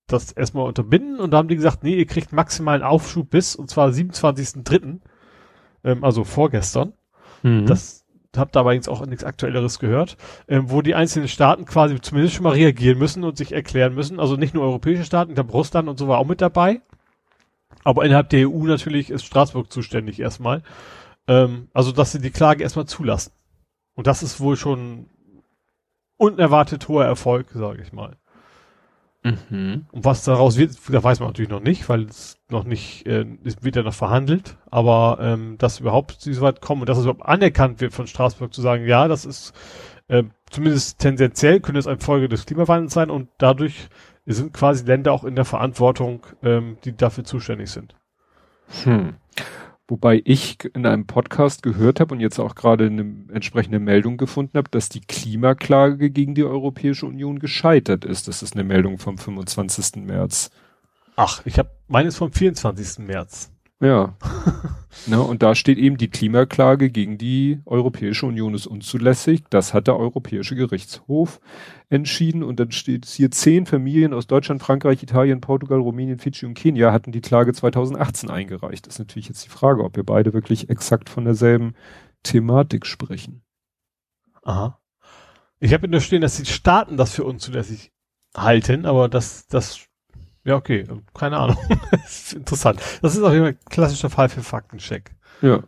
das 0.06 0.32
erstmal 0.32 0.66
unterbinden 0.66 1.18
und 1.20 1.30
da 1.32 1.38
haben 1.38 1.48
die 1.48 1.56
gesagt, 1.56 1.82
nee, 1.82 1.96
ihr 1.96 2.06
kriegt 2.06 2.32
maximalen 2.32 2.82
Aufschub 2.82 3.30
bis, 3.30 3.54
und 3.54 3.70
zwar 3.70 3.88
27.3., 3.88 5.00
ähm, 5.84 6.04
also 6.04 6.24
vorgestern. 6.24 6.92
Mhm. 7.42 7.66
Das 7.66 7.99
habe 8.36 8.50
dabei 8.52 8.74
jetzt 8.74 8.88
auch 8.88 9.04
nichts 9.06 9.24
Aktuelleres 9.24 9.78
gehört, 9.78 10.16
ähm, 10.48 10.70
wo 10.70 10.82
die 10.82 10.94
einzelnen 10.94 11.28
Staaten 11.28 11.64
quasi 11.64 12.00
zumindest 12.00 12.34
schon 12.34 12.44
mal 12.44 12.52
reagieren 12.52 12.98
müssen 12.98 13.24
und 13.24 13.36
sich 13.36 13.52
erklären 13.52 13.94
müssen. 13.94 14.20
Also 14.20 14.36
nicht 14.36 14.54
nur 14.54 14.64
europäische 14.64 15.04
Staaten, 15.04 15.32
ich 15.32 15.34
glaube 15.34 15.52
Russland 15.52 15.88
und 15.88 15.98
so 15.98 16.08
war 16.08 16.18
auch 16.18 16.26
mit 16.26 16.40
dabei. 16.40 16.80
Aber 17.82 18.04
innerhalb 18.04 18.28
der 18.30 18.48
EU 18.48 18.64
natürlich 18.66 19.10
ist 19.10 19.24
Straßburg 19.24 19.72
zuständig 19.72 20.20
erstmal. 20.20 20.62
Ähm, 21.26 21.68
also 21.72 21.92
dass 21.92 22.12
sie 22.12 22.20
die 22.20 22.30
Klage 22.30 22.62
erstmal 22.62 22.86
zulassen. 22.86 23.32
Und 23.94 24.06
das 24.06 24.22
ist 24.22 24.40
wohl 24.40 24.56
schon 24.56 25.06
unerwartet 26.16 26.86
hoher 26.88 27.04
Erfolg, 27.04 27.48
sage 27.52 27.82
ich 27.82 27.92
mal. 27.92 28.16
Mhm. 29.22 29.86
Und 29.92 30.04
was 30.04 30.24
daraus 30.24 30.56
wird, 30.56 30.76
da 30.88 31.02
weiß 31.02 31.20
man 31.20 31.28
natürlich 31.28 31.50
noch 31.50 31.60
nicht, 31.60 31.88
weil 31.88 32.04
es 32.04 32.38
noch 32.48 32.64
nicht, 32.64 33.06
äh, 33.06 33.26
es 33.44 33.62
wird 33.62 33.76
ja 33.76 33.82
noch 33.82 33.94
verhandelt, 33.94 34.56
aber 34.70 35.18
ähm, 35.20 35.58
dass 35.58 35.80
überhaupt 35.80 36.20
sie 36.20 36.32
so 36.32 36.40
weit 36.40 36.62
kommen 36.62 36.82
und 36.82 36.88
dass 36.88 36.98
es 36.98 37.04
überhaupt 37.04 37.26
anerkannt 37.26 37.80
wird 37.80 37.92
von 37.92 38.06
Straßburg 38.06 38.54
zu 38.54 38.62
sagen, 38.62 38.86
ja, 38.86 39.08
das 39.08 39.26
ist 39.26 39.52
äh, 40.08 40.24
zumindest 40.50 40.98
tendenziell 40.98 41.60
könnte 41.60 41.78
es 41.78 41.86
eine 41.86 42.00
Folge 42.00 42.28
des 42.28 42.46
Klimawandels 42.46 42.94
sein 42.94 43.10
und 43.10 43.28
dadurch 43.38 43.88
sind 44.26 44.52
quasi 44.52 44.84
Länder 44.84 45.12
auch 45.12 45.24
in 45.24 45.36
der 45.36 45.44
Verantwortung, 45.44 46.26
ähm, 46.42 46.78
die 46.84 46.96
dafür 46.96 47.24
zuständig 47.24 47.70
sind. 47.70 47.94
Hm. 48.84 49.16
Wobei 49.90 50.22
ich 50.24 50.58
in 50.72 50.86
einem 50.86 51.06
Podcast 51.06 51.64
gehört 51.64 51.98
habe 51.98 52.14
und 52.14 52.20
jetzt 52.20 52.38
auch 52.38 52.54
gerade 52.54 52.86
eine 52.86 53.12
entsprechende 53.32 53.80
Meldung 53.80 54.18
gefunden 54.18 54.56
habe, 54.56 54.70
dass 54.70 54.88
die 54.88 55.00
Klimaklage 55.00 56.10
gegen 56.10 56.36
die 56.36 56.44
Europäische 56.44 57.06
Union 57.06 57.40
gescheitert 57.40 58.04
ist. 58.04 58.28
Das 58.28 58.44
ist 58.44 58.54
eine 58.54 58.62
Meldung 58.62 58.98
vom 58.98 59.18
25. 59.18 60.04
März. 60.04 60.52
Ach, 61.16 61.42
ich 61.44 61.58
habe 61.58 61.70
meines 61.88 62.16
vom 62.16 62.32
24. 62.32 63.04
März. 63.04 63.50
Ja. 63.80 64.14
ne, 65.06 65.22
und 65.22 65.42
da 65.42 65.54
steht 65.54 65.78
eben, 65.78 65.96
die 65.96 66.10
Klimaklage 66.10 66.90
gegen 66.90 67.16
die 67.16 67.60
Europäische 67.64 68.26
Union 68.26 68.54
ist 68.54 68.66
unzulässig. 68.66 69.44
Das 69.48 69.72
hat 69.72 69.86
der 69.86 69.96
Europäische 69.96 70.54
Gerichtshof 70.54 71.40
entschieden. 71.88 72.42
Und 72.42 72.60
dann 72.60 72.72
steht 72.72 73.06
es 73.06 73.14
hier, 73.14 73.30
zehn 73.30 73.64
Familien 73.64 74.12
aus 74.12 74.26
Deutschland, 74.26 74.62
Frankreich, 74.62 75.02
Italien, 75.02 75.40
Portugal, 75.40 75.80
Rumänien, 75.80 76.18
Fidschi 76.18 76.44
und 76.44 76.54
Kenia 76.54 76.92
hatten 76.92 77.12
die 77.12 77.22
Klage 77.22 77.54
2018 77.54 78.30
eingereicht. 78.30 78.86
Das 78.86 78.96
ist 78.96 78.98
natürlich 78.98 79.28
jetzt 79.28 79.46
die 79.46 79.50
Frage, 79.50 79.82
ob 79.82 79.96
wir 79.96 80.04
beide 80.04 80.34
wirklich 80.34 80.68
exakt 80.68 81.08
von 81.08 81.24
derselben 81.24 81.74
Thematik 82.22 82.84
sprechen. 82.84 83.42
Aha. 84.42 84.78
Ich 85.58 85.72
habe 85.72 85.88
nur 85.88 86.00
stehen, 86.00 86.22
dass 86.22 86.36
die 86.36 86.46
Staaten 86.46 86.96
das 86.96 87.14
für 87.14 87.24
unzulässig 87.24 87.92
halten, 88.34 88.86
aber 88.86 89.08
das, 89.08 89.46
das 89.46 89.89
ja, 90.44 90.56
okay. 90.56 90.86
Keine 91.14 91.36
Ahnung. 91.36 91.56
das 91.90 92.22
ist 92.24 92.32
interessant. 92.34 92.80
Das 93.02 93.14
ist 93.14 93.22
jeden 93.22 93.44
Fall 93.44 93.52
ein 93.52 93.58
klassischer 93.68 94.10
Fall 94.10 94.28
für 94.28 94.42
Faktencheck. 94.42 95.10
Ja. 95.42 95.60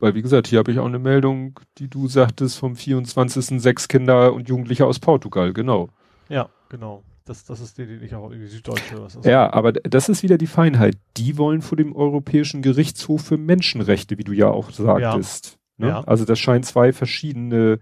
Weil, 0.00 0.14
wie 0.14 0.22
gesagt, 0.22 0.48
hier 0.48 0.58
habe 0.58 0.72
ich 0.72 0.78
auch 0.78 0.86
eine 0.86 0.98
Meldung, 0.98 1.60
die 1.78 1.88
du 1.88 2.08
sagtest, 2.08 2.58
vom 2.58 2.76
24. 2.76 3.60
sechs 3.62 3.88
Kinder 3.88 4.32
und 4.32 4.48
Jugendliche 4.48 4.86
aus 4.86 4.98
Portugal, 4.98 5.52
genau. 5.52 5.88
Ja, 6.28 6.48
genau. 6.68 7.02
Das, 7.24 7.44
das 7.44 7.60
ist 7.60 7.78
die, 7.78 7.86
die 7.86 8.04
ich 8.04 8.14
auch 8.14 8.30
irgendwie 8.30 8.48
Süddeutsche. 8.48 9.02
Was 9.02 9.14
ist 9.14 9.24
ja, 9.24 9.50
aber 9.50 9.72
das 9.72 10.10
ist 10.10 10.22
wieder 10.22 10.36
die 10.36 10.46
Feinheit. 10.46 10.98
Die 11.16 11.38
wollen 11.38 11.62
vor 11.62 11.76
dem 11.76 11.96
Europäischen 11.96 12.60
Gerichtshof 12.60 13.22
für 13.22 13.38
Menschenrechte, 13.38 14.18
wie 14.18 14.24
du 14.24 14.32
ja 14.32 14.48
auch 14.48 14.70
sagtest. 14.70 15.58
Ja. 15.78 15.86
Ne? 15.86 15.92
ja. 15.92 16.00
Also 16.02 16.26
das 16.26 16.38
scheinen 16.38 16.64
zwei 16.64 16.92
verschiedene 16.92 17.78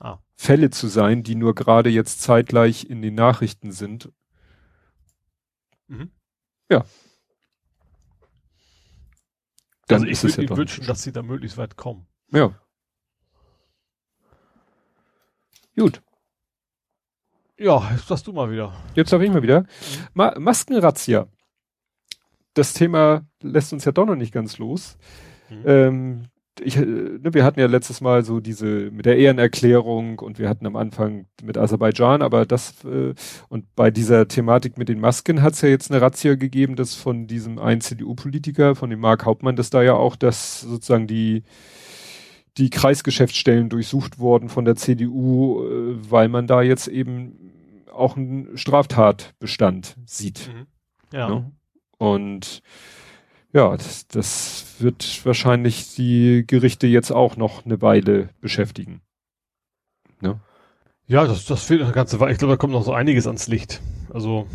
ah. 0.00 0.18
Fälle 0.34 0.70
zu 0.70 0.88
sein, 0.88 1.22
die 1.22 1.36
nur 1.36 1.54
gerade 1.54 1.88
jetzt 1.88 2.22
zeitgleich 2.22 2.90
in 2.90 3.00
den 3.00 3.14
Nachrichten 3.14 3.70
sind 3.70 4.10
Mhm. 5.90 6.10
Ja. 6.70 6.84
Dann 9.88 10.02
also 10.02 10.06
ich 10.06 10.22
würde 10.22 10.44
ja 10.44 10.56
wünschen, 10.56 10.86
dass 10.86 11.02
sie 11.02 11.10
da 11.10 11.22
möglichst 11.22 11.58
weit 11.58 11.76
kommen. 11.76 12.06
Ja. 12.30 12.54
Gut. 15.76 16.00
Ja, 17.58 17.90
jetzt 17.90 18.06
sagst 18.06 18.26
du 18.26 18.32
mal 18.32 18.50
wieder. 18.50 18.72
Jetzt 18.94 19.10
sag 19.10 19.20
ich 19.20 19.30
mal 19.30 19.42
wieder. 19.42 19.62
Mhm. 19.62 19.66
Ma 20.14 20.38
Maskenrazzia. 20.38 21.26
Das 22.54 22.72
Thema 22.72 23.26
lässt 23.42 23.72
uns 23.72 23.84
ja 23.84 23.92
doch 23.92 24.06
noch 24.06 24.16
nicht 24.16 24.32
ganz 24.32 24.58
los. 24.58 24.96
Mhm. 25.48 25.62
Ähm, 25.66 26.22
ich, 26.62 26.76
äh, 26.76 26.84
ne, 26.84 27.32
wir 27.32 27.44
hatten 27.44 27.60
ja 27.60 27.66
letztes 27.66 28.00
Mal 28.00 28.24
so 28.24 28.40
diese 28.40 28.90
mit 28.90 29.06
der 29.06 29.16
Ehrenerklärung 29.18 30.18
und 30.18 30.38
wir 30.38 30.48
hatten 30.48 30.66
am 30.66 30.76
Anfang 30.76 31.26
mit 31.42 31.58
Aserbaidschan, 31.58 32.22
aber 32.22 32.46
das 32.46 32.84
äh, 32.84 33.14
und 33.48 33.74
bei 33.74 33.90
dieser 33.90 34.28
Thematik 34.28 34.78
mit 34.78 34.88
den 34.88 35.00
Masken 35.00 35.42
hat 35.42 35.54
es 35.54 35.62
ja 35.62 35.68
jetzt 35.68 35.90
eine 35.90 36.00
Razzia 36.00 36.34
gegeben, 36.34 36.76
dass 36.76 36.94
von 36.94 37.26
diesem 37.26 37.58
einen 37.58 37.80
CDU-Politiker, 37.80 38.74
von 38.74 38.90
dem 38.90 39.00
Mark 39.00 39.24
Hauptmann, 39.24 39.56
dass 39.56 39.70
da 39.70 39.82
ja 39.82 39.94
auch 39.94 40.16
das 40.16 40.60
sozusagen 40.60 41.06
die 41.06 41.42
die 42.58 42.70
Kreisgeschäftsstellen 42.70 43.68
durchsucht 43.68 44.18
worden 44.18 44.48
von 44.48 44.64
der 44.64 44.76
CDU, 44.76 45.64
äh, 45.64 46.10
weil 46.10 46.28
man 46.28 46.46
da 46.46 46.62
jetzt 46.62 46.88
eben 46.88 47.50
auch 47.92 48.16
einen 48.16 48.56
Straftatbestand 48.56 49.96
sieht. 50.04 50.50
Mhm. 50.52 50.66
Ja. 51.12 51.28
Ne? 51.28 51.52
Und 51.98 52.62
ja, 53.52 53.76
das, 53.76 54.06
das 54.08 54.76
wird 54.78 55.24
wahrscheinlich 55.24 55.94
die 55.94 56.44
Gerichte 56.46 56.86
jetzt 56.86 57.10
auch 57.10 57.36
noch 57.36 57.64
eine 57.64 57.82
Weile 57.82 58.30
beschäftigen. 58.40 59.00
Ne? 60.20 60.40
Ja, 61.06 61.26
das, 61.26 61.44
das 61.46 61.64
fehlt 61.64 61.82
eine 61.82 61.92
ganze 61.92 62.20
Weile. 62.20 62.32
Ich 62.32 62.38
glaube, 62.38 62.52
da 62.52 62.56
kommt 62.56 62.72
noch 62.72 62.84
so 62.84 62.92
einiges 62.92 63.26
ans 63.26 63.48
Licht. 63.48 63.80
Also, 64.12 64.46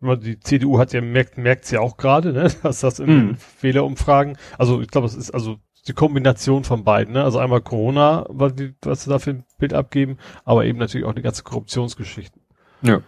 die 0.00 0.40
CDU 0.40 0.78
hat 0.78 0.92
ja 0.92 1.00
merkt, 1.00 1.38
merkt's 1.38 1.70
ja 1.70 1.80
auch 1.80 1.96
gerade, 1.96 2.32
ne, 2.32 2.50
dass 2.62 2.80
das 2.80 2.98
in 2.98 3.32
mm. 3.32 3.36
Fehlerumfragen, 3.36 4.36
also 4.58 4.80
ich 4.80 4.88
glaube, 4.88 5.06
es 5.06 5.14
ist 5.14 5.30
also 5.30 5.58
die 5.86 5.92
Kombination 5.92 6.64
von 6.64 6.84
beiden, 6.84 7.14
ne? 7.14 7.24
Also 7.24 7.38
einmal 7.38 7.60
Corona, 7.60 8.24
was, 8.28 8.52
was 8.82 9.04
sie 9.04 9.10
da 9.10 9.18
für 9.18 9.30
ein 9.30 9.44
Bild 9.58 9.74
abgeben, 9.74 10.16
aber 10.44 10.64
eben 10.64 10.78
natürlich 10.78 11.06
auch 11.06 11.14
die 11.14 11.22
ganze 11.22 11.42
Korruptionsgeschichten. 11.42 12.40
Ja. 12.82 13.00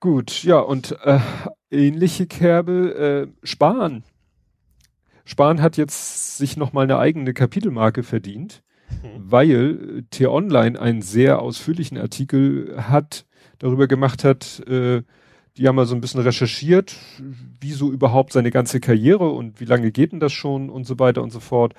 Gut, 0.00 0.42
ja, 0.44 0.58
und 0.58 0.98
äh, 1.02 1.18
ähnliche 1.74 2.26
Kerbe, 2.26 3.28
äh, 3.42 3.46
Spahn. 3.46 4.04
Spahn 5.24 5.60
hat 5.60 5.76
jetzt 5.76 6.38
sich 6.38 6.56
nochmal 6.56 6.84
eine 6.84 6.98
eigene 6.98 7.32
Kapitelmarke 7.32 8.02
verdient, 8.02 8.62
mhm. 9.02 9.08
weil 9.18 10.04
T-Online 10.10 10.80
einen 10.80 11.02
sehr 11.02 11.40
ausführlichen 11.40 11.98
Artikel 11.98 12.74
hat, 12.88 13.26
darüber 13.58 13.86
gemacht 13.86 14.24
hat, 14.24 14.60
äh, 14.68 15.02
die 15.56 15.68
haben 15.68 15.76
mal 15.76 15.86
so 15.86 15.94
ein 15.94 16.00
bisschen 16.00 16.20
recherchiert, 16.20 16.96
wieso 17.60 17.92
überhaupt 17.92 18.32
seine 18.32 18.50
ganze 18.50 18.80
Karriere 18.80 19.30
und 19.30 19.60
wie 19.60 19.66
lange 19.66 19.92
geht 19.92 20.12
denn 20.12 20.18
das 20.18 20.32
schon 20.32 20.68
und 20.68 20.84
so 20.84 20.98
weiter 20.98 21.22
und 21.22 21.30
so 21.30 21.38
fort. 21.38 21.74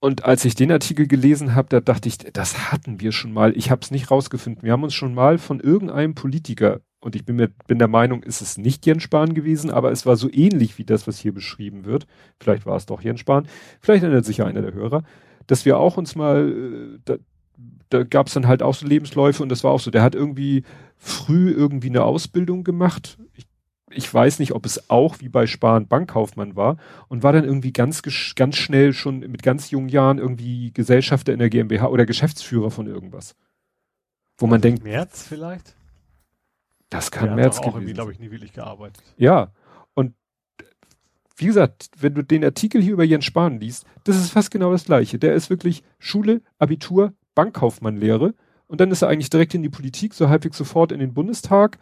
Und 0.00 0.24
als 0.24 0.44
ich 0.44 0.54
den 0.54 0.72
Artikel 0.72 1.06
gelesen 1.06 1.54
habe, 1.54 1.68
da 1.68 1.80
dachte 1.80 2.08
ich, 2.08 2.18
das 2.18 2.72
hatten 2.72 3.00
wir 3.00 3.12
schon 3.12 3.32
mal. 3.32 3.54
Ich 3.56 3.70
habe 3.70 3.82
es 3.82 3.90
nicht 3.90 4.10
rausgefunden. 4.10 4.62
Wir 4.62 4.72
haben 4.72 4.84
uns 4.84 4.94
schon 4.94 5.12
mal 5.12 5.38
von 5.38 5.60
irgendeinem 5.60 6.14
Politiker 6.14 6.80
und 7.00 7.14
ich 7.14 7.24
bin 7.24 7.36
mir 7.36 7.48
bin 7.66 7.78
der 7.78 7.88
Meinung, 7.88 8.22
ist 8.22 8.40
es 8.40 8.58
nicht 8.58 8.84
Jens 8.84 9.02
Spahn 9.02 9.34
gewesen, 9.34 9.70
aber 9.70 9.92
es 9.92 10.04
war 10.04 10.16
so 10.16 10.28
ähnlich 10.30 10.78
wie 10.78 10.84
das, 10.84 11.06
was 11.06 11.18
hier 11.18 11.32
beschrieben 11.32 11.84
wird. 11.84 12.06
Vielleicht 12.40 12.66
war 12.66 12.76
es 12.76 12.86
doch 12.86 13.02
Jens 13.02 13.20
Spahn. 13.20 13.46
Vielleicht 13.80 14.02
erinnert 14.02 14.24
sich 14.24 14.38
ja 14.38 14.46
einer 14.46 14.62
der 14.62 14.74
Hörer, 14.74 15.04
dass 15.46 15.64
wir 15.64 15.78
auch 15.78 15.96
uns 15.96 16.16
mal, 16.16 16.48
äh, 16.48 16.98
da, 17.04 17.16
da 17.90 18.02
gab 18.02 18.26
es 18.26 18.34
dann 18.34 18.48
halt 18.48 18.62
auch 18.62 18.74
so 18.74 18.86
Lebensläufe 18.86 19.42
und 19.42 19.48
das 19.48 19.62
war 19.62 19.70
auch 19.70 19.80
so. 19.80 19.90
Der 19.90 20.02
hat 20.02 20.14
irgendwie 20.14 20.64
früh 20.96 21.50
irgendwie 21.50 21.88
eine 21.88 22.02
Ausbildung 22.02 22.64
gemacht. 22.64 23.16
Ich, 23.34 23.46
ich 23.90 24.12
weiß 24.12 24.40
nicht, 24.40 24.52
ob 24.52 24.66
es 24.66 24.90
auch 24.90 25.20
wie 25.20 25.28
bei 25.28 25.46
Spahn 25.46 25.86
Bankkaufmann 25.86 26.56
war 26.56 26.78
und 27.06 27.22
war 27.22 27.32
dann 27.32 27.44
irgendwie 27.44 27.72
ganz 27.72 28.02
ganz 28.34 28.56
schnell 28.56 28.92
schon 28.92 29.20
mit 29.20 29.44
ganz 29.44 29.70
jungen 29.70 29.88
Jahren 29.88 30.18
irgendwie 30.18 30.72
Gesellschafter 30.72 31.32
in 31.32 31.38
der 31.38 31.48
GmbH 31.48 31.86
oder 31.86 32.06
Geschäftsführer 32.06 32.72
von 32.72 32.88
irgendwas. 32.88 33.36
Wo 34.36 34.48
man 34.48 34.60
denkt. 34.60 34.82
März 34.82 35.22
vielleicht? 35.22 35.77
Das 36.90 37.10
kann 37.10 37.34
März 37.34 37.58
auch 37.58 37.74
gewesen 37.74 37.94
glaube 37.94 38.12
ich, 38.12 38.18
nie 38.18 38.30
wirklich 38.30 38.52
gearbeitet. 38.52 39.02
Ja. 39.16 39.52
Und 39.94 40.14
wie 41.36 41.46
gesagt, 41.46 41.90
wenn 41.98 42.14
du 42.14 42.22
den 42.22 42.44
Artikel 42.44 42.82
hier 42.82 42.94
über 42.94 43.04
Jens 43.04 43.24
Spahn 43.24 43.60
liest, 43.60 43.86
das 44.04 44.16
ist 44.16 44.30
fast 44.30 44.50
genau 44.50 44.72
das 44.72 44.84
Gleiche. 44.84 45.18
Der 45.18 45.34
ist 45.34 45.50
wirklich 45.50 45.82
Schule, 45.98 46.42
Abitur, 46.58 47.12
Bankkaufmannlehre 47.34 48.34
und 48.66 48.80
dann 48.80 48.90
ist 48.90 49.02
er 49.02 49.08
eigentlich 49.08 49.30
direkt 49.30 49.54
in 49.54 49.62
die 49.62 49.68
Politik, 49.68 50.14
so 50.14 50.28
halbwegs 50.28 50.56
sofort 50.56 50.92
in 50.92 51.00
den 51.00 51.14
Bundestag. 51.14 51.78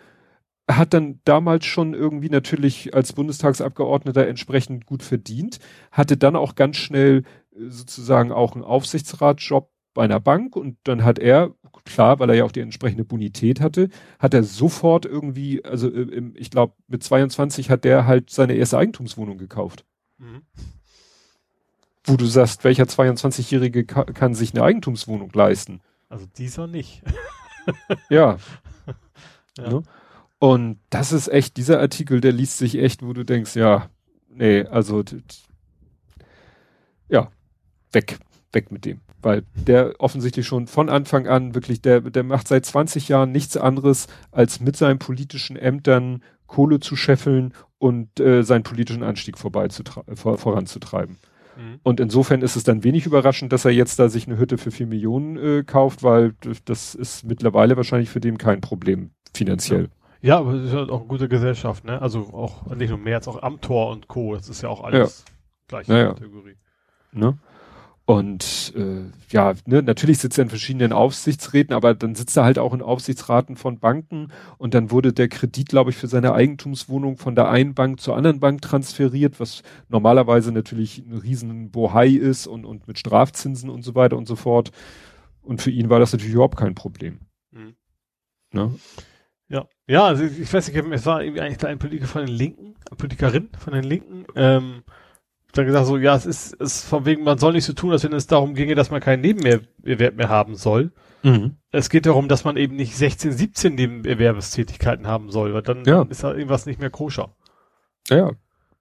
Hat 0.68 0.94
dann 0.94 1.20
damals 1.24 1.64
schon 1.64 1.94
irgendwie 1.94 2.28
natürlich 2.28 2.94
als 2.94 3.12
Bundestagsabgeordneter 3.12 4.26
entsprechend 4.26 4.86
gut 4.86 5.02
verdient, 5.02 5.60
hatte 5.92 6.16
dann 6.16 6.34
auch 6.34 6.56
ganz 6.56 6.76
schnell 6.76 7.22
äh, 7.54 7.68
sozusagen 7.68 8.32
auch 8.32 8.54
einen 8.54 8.64
Aufsichtsratjob 8.64 9.70
bei 9.94 10.04
einer 10.04 10.20
Bank 10.20 10.56
und 10.56 10.76
dann 10.84 11.04
hat 11.04 11.18
er 11.18 11.54
klar, 11.84 12.18
weil 12.18 12.30
er 12.30 12.36
ja 12.36 12.44
auch 12.44 12.52
die 12.52 12.60
entsprechende 12.60 13.04
Bonität 13.04 13.60
hatte, 13.60 13.88
hat 14.18 14.34
er 14.34 14.42
sofort 14.42 15.04
irgendwie, 15.04 15.64
also 15.64 15.88
äh, 15.88 16.32
ich 16.34 16.50
glaube 16.50 16.74
mit 16.88 17.02
22 17.02 17.70
hat 17.70 17.84
der 17.84 18.06
halt 18.06 18.30
seine 18.30 18.54
erste 18.54 18.78
Eigentumswohnung 18.78 19.38
gekauft. 19.38 19.84
Mhm. 20.18 20.42
Wo 22.04 22.16
du 22.16 22.26
sagst, 22.26 22.64
welcher 22.64 22.84
22-Jährige 22.84 23.84
ka 23.84 24.04
kann 24.04 24.34
sich 24.34 24.54
eine 24.54 24.62
Eigentumswohnung 24.62 25.30
leisten? 25.32 25.80
Also 26.08 26.26
dieser 26.38 26.66
nicht. 26.66 27.02
ja. 28.10 28.38
ja. 29.58 29.68
Ne? 29.68 29.82
Und 30.38 30.78
das 30.90 31.12
ist 31.12 31.28
echt, 31.28 31.56
dieser 31.56 31.80
Artikel, 31.80 32.20
der 32.20 32.32
liest 32.32 32.58
sich 32.58 32.78
echt, 32.78 33.02
wo 33.02 33.12
du 33.12 33.24
denkst, 33.24 33.56
ja, 33.56 33.88
nee, 34.28 34.64
also 34.64 35.02
ja, 37.08 37.30
weg, 37.92 38.18
weg 38.52 38.70
mit 38.70 38.84
dem 38.84 39.00
weil 39.26 39.42
der 39.56 39.94
offensichtlich 39.98 40.46
schon 40.46 40.68
von 40.68 40.88
Anfang 40.88 41.26
an 41.26 41.56
wirklich, 41.56 41.82
der, 41.82 42.00
der 42.00 42.22
macht 42.22 42.46
seit 42.46 42.64
20 42.64 43.08
Jahren 43.08 43.32
nichts 43.32 43.56
anderes, 43.56 44.06
als 44.30 44.60
mit 44.60 44.76
seinen 44.76 45.00
politischen 45.00 45.56
Ämtern 45.56 46.22
Kohle 46.46 46.78
zu 46.78 46.94
scheffeln 46.94 47.52
und 47.78 48.20
äh, 48.20 48.44
seinen 48.44 48.62
politischen 48.62 49.02
Anstieg 49.02 49.36
vor, 49.36 49.50
voranzutreiben. 50.14 51.16
Mhm. 51.56 51.80
Und 51.82 51.98
insofern 51.98 52.40
ist 52.40 52.54
es 52.54 52.62
dann 52.62 52.84
wenig 52.84 53.04
überraschend, 53.04 53.52
dass 53.52 53.64
er 53.64 53.72
jetzt 53.72 53.98
da 53.98 54.08
sich 54.08 54.28
eine 54.28 54.38
Hütte 54.38 54.58
für 54.58 54.70
vier 54.70 54.86
Millionen 54.86 55.36
äh, 55.36 55.64
kauft, 55.64 56.04
weil 56.04 56.34
das 56.64 56.94
ist 56.94 57.24
mittlerweile 57.24 57.76
wahrscheinlich 57.76 58.10
für 58.10 58.20
den 58.20 58.38
kein 58.38 58.60
Problem 58.60 59.10
finanziell. 59.34 59.88
Ja, 60.20 60.28
ja 60.28 60.38
aber 60.38 60.52
es 60.52 60.66
ist 60.66 60.72
halt 60.72 60.90
auch 60.90 61.00
eine 61.00 61.08
gute 61.08 61.28
Gesellschaft, 61.28 61.84
ne? 61.84 62.00
Also 62.00 62.32
auch 62.32 62.72
nicht 62.76 62.90
nur 62.90 62.98
März, 62.98 63.26
auch 63.26 63.42
Amtor 63.42 63.90
und 63.90 64.06
Co. 64.06 64.36
Das 64.36 64.48
ist 64.48 64.62
ja 64.62 64.68
auch 64.68 64.84
alles 64.84 65.24
ja. 65.26 65.32
gleiche 65.66 65.90
naja. 65.90 66.08
Kategorie. 66.10 66.54
Ne? 67.10 67.36
Und 68.06 68.72
äh, 68.76 69.10
ja, 69.30 69.54
ne, 69.66 69.82
natürlich 69.82 70.18
sitzt 70.18 70.38
er 70.38 70.44
in 70.44 70.48
verschiedenen 70.48 70.92
Aufsichtsräten, 70.92 71.74
aber 71.74 71.92
dann 71.92 72.14
sitzt 72.14 72.36
er 72.36 72.44
halt 72.44 72.56
auch 72.56 72.72
in 72.72 72.80
Aufsichtsraten 72.80 73.56
von 73.56 73.80
Banken 73.80 74.28
und 74.58 74.74
dann 74.74 74.92
wurde 74.92 75.12
der 75.12 75.26
Kredit, 75.26 75.70
glaube 75.70 75.90
ich, 75.90 75.96
für 75.96 76.06
seine 76.06 76.32
Eigentumswohnung 76.32 77.16
von 77.16 77.34
der 77.34 77.48
einen 77.48 77.74
Bank 77.74 78.00
zur 78.00 78.16
anderen 78.16 78.38
Bank 78.38 78.62
transferiert, 78.62 79.40
was 79.40 79.64
normalerweise 79.88 80.52
natürlich 80.52 80.98
ein 80.98 81.18
riesen 81.18 81.72
Bohai 81.72 82.10
ist 82.10 82.46
und, 82.46 82.64
und 82.64 82.86
mit 82.86 82.96
Strafzinsen 83.00 83.68
und 83.68 83.82
so 83.82 83.96
weiter 83.96 84.16
und 84.16 84.28
so 84.28 84.36
fort. 84.36 84.70
Und 85.42 85.60
für 85.60 85.72
ihn 85.72 85.90
war 85.90 85.98
das 85.98 86.12
natürlich 86.12 86.34
überhaupt 86.34 86.58
kein 86.58 86.76
Problem. 86.76 87.18
Mhm. 87.50 87.74
Ne? 88.52 88.74
Ja, 89.48 89.66
ja, 89.88 90.04
also 90.04 90.22
ich 90.22 90.52
weiß 90.52 90.72
nicht, 90.72 90.76
es 90.92 91.06
war 91.06 91.22
irgendwie 91.24 91.40
eigentlich 91.40 91.58
da 91.58 91.66
ein 91.66 91.80
Politiker 91.80 92.06
von 92.06 92.24
den 92.24 92.34
Linken, 92.34 92.76
eine 92.88 92.96
Politikerin 92.96 93.48
von 93.58 93.72
den 93.72 93.84
Linken, 93.84 94.26
ähm, 94.36 94.84
dann 95.56 95.66
gesagt 95.66 95.86
so, 95.86 95.96
ja, 95.96 96.14
es 96.14 96.26
ist, 96.26 96.60
es 96.60 96.84
von 96.84 97.04
wegen, 97.04 97.24
man 97.24 97.38
soll 97.38 97.52
nicht 97.52 97.64
so 97.64 97.72
tun, 97.72 97.92
als 97.92 98.04
wenn 98.04 98.12
es 98.12 98.26
darum 98.26 98.54
ginge, 98.54 98.74
dass 98.74 98.90
man 98.90 99.00
keinen 99.00 99.22
Nebenerwerb 99.22 100.16
mehr 100.16 100.28
haben 100.28 100.56
soll. 100.56 100.92
Mhm. 101.22 101.56
Es 101.70 101.90
geht 101.90 102.06
darum, 102.06 102.28
dass 102.28 102.44
man 102.44 102.56
eben 102.56 102.76
nicht 102.76 102.96
16, 102.96 103.32
17 103.32 103.74
Nebenerwerbstätigkeiten 103.74 105.06
haben 105.06 105.30
soll, 105.30 105.54
weil 105.54 105.62
dann 105.62 105.84
ja. 105.84 106.02
ist 106.02 106.22
da 106.22 106.32
irgendwas 106.32 106.66
nicht 106.66 106.80
mehr 106.80 106.90
koscher. 106.90 107.34
Ja, 108.08 108.32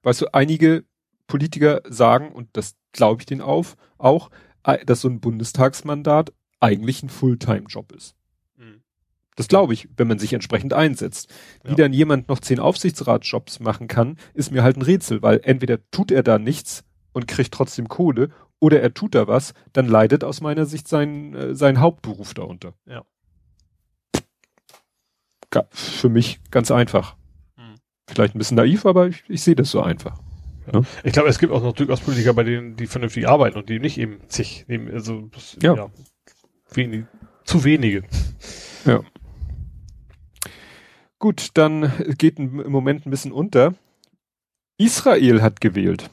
weißt 0.03 0.21
du, 0.21 0.33
einige 0.33 0.85
Politiker 1.27 1.81
sagen, 1.89 2.31
und 2.31 2.49
das 2.53 2.75
glaube 2.91 3.21
ich 3.21 3.25
denen 3.25 3.41
auf, 3.41 3.75
auch, 3.97 4.29
dass 4.85 5.01
so 5.01 5.09
ein 5.09 5.19
Bundestagsmandat 5.19 6.31
eigentlich 6.59 7.03
ein 7.03 7.09
Fulltime-Job 7.09 7.91
ist. 7.91 8.15
Das 9.35 9.47
glaube 9.47 9.73
ich, 9.73 9.89
wenn 9.97 10.07
man 10.07 10.19
sich 10.19 10.33
entsprechend 10.33 10.73
einsetzt. 10.73 11.33
Wie 11.63 11.71
ja. 11.71 11.75
dann 11.75 11.93
jemand 11.93 12.29
noch 12.29 12.39
zehn 12.39 12.59
Aufsichtsratsjobs 12.59 13.59
machen 13.59 13.87
kann, 13.87 14.17
ist 14.33 14.51
mir 14.51 14.63
halt 14.63 14.77
ein 14.77 14.81
Rätsel, 14.81 15.21
weil 15.21 15.41
entweder 15.43 15.79
tut 15.91 16.11
er 16.11 16.23
da 16.23 16.39
nichts 16.39 16.83
und 17.11 17.27
kriegt 17.27 17.53
trotzdem 17.53 17.87
Kohle 17.87 18.29
oder 18.59 18.81
er 18.81 18.93
tut 18.93 19.15
da 19.15 19.27
was, 19.27 19.53
dann 19.73 19.87
leidet 19.87 20.23
aus 20.23 20.41
meiner 20.41 20.65
Sicht 20.65 20.87
sein, 20.87 21.35
äh, 21.35 21.55
sein 21.55 21.79
Hauptberuf 21.79 22.33
darunter. 22.33 22.73
Ja. 22.85 23.03
Für 25.71 26.09
mich 26.09 26.41
ganz 26.51 26.69
einfach. 26.69 27.15
Hm. 27.55 27.75
Vielleicht 28.09 28.35
ein 28.35 28.39
bisschen 28.39 28.57
naiv, 28.57 28.85
aber 28.85 29.07
ich, 29.07 29.23
ich 29.29 29.41
sehe 29.41 29.55
das 29.55 29.71
so 29.71 29.81
einfach. 29.81 30.19
Ja. 30.73 30.81
Ich 31.03 31.13
glaube, 31.13 31.29
es 31.29 31.39
gibt 31.39 31.53
auch 31.53 31.61
noch 31.61 31.73
durchaus 31.73 32.01
Politiker, 32.01 32.33
bei 32.33 32.43
denen 32.43 32.75
die 32.75 32.87
vernünftig 32.87 33.27
arbeiten 33.27 33.57
und 33.57 33.69
die 33.69 33.79
nicht 33.79 33.97
eben 33.97 34.19
zig 34.27 34.65
nehmen. 34.67 34.91
Also 34.91 35.29
ja. 35.61 35.75
ja 35.75 35.91
wenig, 36.73 37.05
zu 37.45 37.63
wenige. 37.63 38.03
Ja. 38.85 39.01
Gut, 41.25 41.49
dann 41.55 41.91
geht 42.19 42.37
im 42.37 42.69
Moment 42.69 43.07
ein 43.07 43.09
bisschen 43.09 43.31
unter. 43.31 43.73
Israel 44.77 45.41
hat 45.41 45.59
gewählt. 45.59 46.11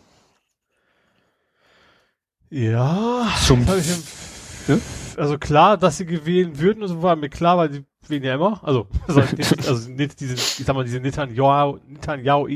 Ja. 2.48 3.30
Zum 3.44 3.66
ja? 3.66 4.78
Also 5.18 5.36
klar, 5.36 5.76
dass 5.76 5.98
sie 5.98 6.06
gewählt 6.06 6.58
würden, 6.60 6.88
so 6.88 7.02
war 7.02 7.16
mir 7.16 7.28
klar, 7.28 7.58
weil 7.58 7.70
sie 7.70 7.84
wählen 8.08 8.24
ja 8.24 8.36
immer. 8.36 8.64
Also, 8.64 8.86
also, 9.06 9.20
also 9.68 9.90
diese, 9.90 10.32
ich 10.32 10.64
sag 10.64 10.74
mal, 10.74 10.84
diese 10.84 10.98
Netanyahu, 10.98 11.78
Netanyahu 11.86 12.48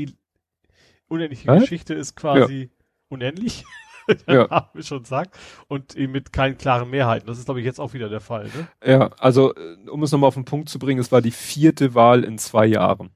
unendliche 1.09 1.53
Hä? 1.53 1.59
Geschichte 1.59 1.93
ist 1.93 2.15
quasi 2.15 2.61
ja. 2.61 2.85
unendlich. 3.09 3.65
ja. 4.27 4.49
haben 4.49 4.69
wir 4.73 4.83
schon 4.83 5.03
gesagt. 5.03 5.37
Und 5.67 5.95
eben 5.95 6.11
mit 6.11 6.33
keinen 6.33 6.57
klaren 6.57 6.89
Mehrheiten. 6.89 7.27
Das 7.27 7.37
ist, 7.37 7.45
glaube 7.45 7.59
ich, 7.59 7.65
jetzt 7.65 7.79
auch 7.79 7.93
wieder 7.93 8.09
der 8.09 8.21
Fall. 8.21 8.45
Ne? 8.45 8.67
Ja, 8.85 9.09
also 9.19 9.53
äh, 9.55 9.89
um 9.89 10.03
es 10.03 10.11
nochmal 10.11 10.29
auf 10.29 10.35
den 10.35 10.45
Punkt 10.45 10.69
zu 10.69 10.79
bringen, 10.79 10.99
es 10.99 11.11
war 11.11 11.21
die 11.21 11.31
vierte 11.31 11.93
Wahl 11.95 12.23
in 12.23 12.37
zwei 12.37 12.65
Jahren. 12.65 13.11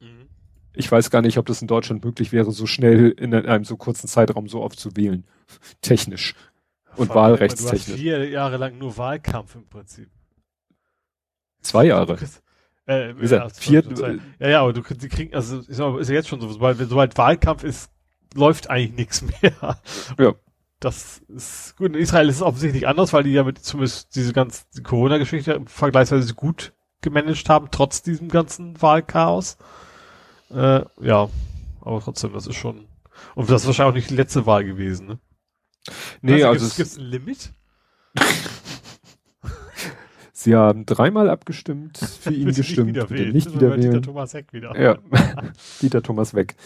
Mhm. 0.00 0.28
Ich 0.74 0.90
weiß 0.90 1.10
gar 1.10 1.22
nicht, 1.22 1.38
ob 1.38 1.46
das 1.46 1.62
in 1.62 1.68
Deutschland 1.68 2.04
möglich 2.04 2.32
wäre, 2.32 2.50
so 2.52 2.66
schnell 2.66 3.10
in 3.10 3.34
einem 3.34 3.64
so 3.64 3.76
kurzen 3.76 4.08
Zeitraum 4.08 4.48
so 4.48 4.62
oft 4.62 4.78
zu 4.78 4.96
wählen. 4.96 5.26
Technisch. 5.80 6.34
Und 6.96 7.08
Vor 7.08 7.16
wahlrechtstechnisch. 7.16 7.84
Du 7.84 7.92
hast 7.92 8.00
vier 8.00 8.28
Jahre 8.30 8.56
lang 8.56 8.78
nur 8.78 8.96
Wahlkampf 8.96 9.54
im 9.54 9.66
Prinzip. 9.68 10.08
Zwei 11.60 11.86
Jahre. 11.86 12.16
Äh, 12.88 13.12
ja, 13.26 13.48
vier, 13.48 13.82
ja, 14.38 14.48
ja, 14.48 14.60
aber 14.60 14.72
du 14.72 14.80
kriegst, 14.80 15.34
also 15.34 15.58
ist 15.58 15.78
ja 16.08 16.14
jetzt 16.14 16.28
schon 16.28 16.40
so, 16.40 16.48
sobald, 16.48 16.78
sobald 16.78 17.18
Wahlkampf 17.18 17.64
ist, 17.64 17.90
läuft 18.36 18.70
eigentlich 18.70 18.96
nichts 18.96 19.22
mehr. 19.22 19.78
Ja. 20.18 20.34
Das 20.80 21.22
ist 21.28 21.76
gut. 21.76 21.88
In 21.88 21.94
Israel 21.94 22.28
ist 22.28 22.36
es 22.36 22.42
offensichtlich 22.42 22.86
anders, 22.86 23.12
weil 23.12 23.22
die 23.22 23.32
ja 23.32 23.44
mit 23.44 23.58
zumindest 23.58 24.14
diese 24.14 24.32
ganze 24.32 24.64
Corona-Geschichte 24.82 25.62
vergleichsweise 25.66 26.34
gut 26.34 26.74
gemanagt 27.00 27.48
haben, 27.48 27.68
trotz 27.70 28.02
diesem 28.02 28.28
ganzen 28.28 28.80
Wahlchaos. 28.82 29.56
Äh, 30.50 30.82
ja, 31.00 31.28
aber 31.80 32.00
trotzdem, 32.00 32.32
das 32.32 32.46
ist 32.46 32.56
schon. 32.56 32.86
Und 33.34 33.50
das 33.50 33.62
ist 33.62 33.66
wahrscheinlich 33.66 33.92
auch 33.92 33.96
nicht 33.96 34.10
die 34.10 34.16
letzte 34.16 34.44
Wahl 34.44 34.64
gewesen, 34.64 35.06
ne? 35.06 35.18
Nee, 36.20 36.42
also, 36.44 36.64
also 36.64 36.76
gibt 36.76 36.88
es 36.88 36.98
ein 36.98 37.04
Limit? 37.04 37.52
Sie 40.32 40.54
haben 40.54 40.84
dreimal 40.84 41.30
abgestimmt, 41.30 41.98
für 42.20 42.32
ihn 42.32 42.52
gestimmt, 42.52 42.92
nicht 42.92 43.10
wieder, 43.10 43.32
nicht 43.32 43.54
wieder 43.54 43.76
Dieter 43.76 44.02
Thomas 44.02 44.34
weg 44.34 44.52
wieder. 44.52 44.80
Ja, 44.80 44.98
Dieter 45.82 46.02
Thomas 46.02 46.34
weg. 46.34 46.56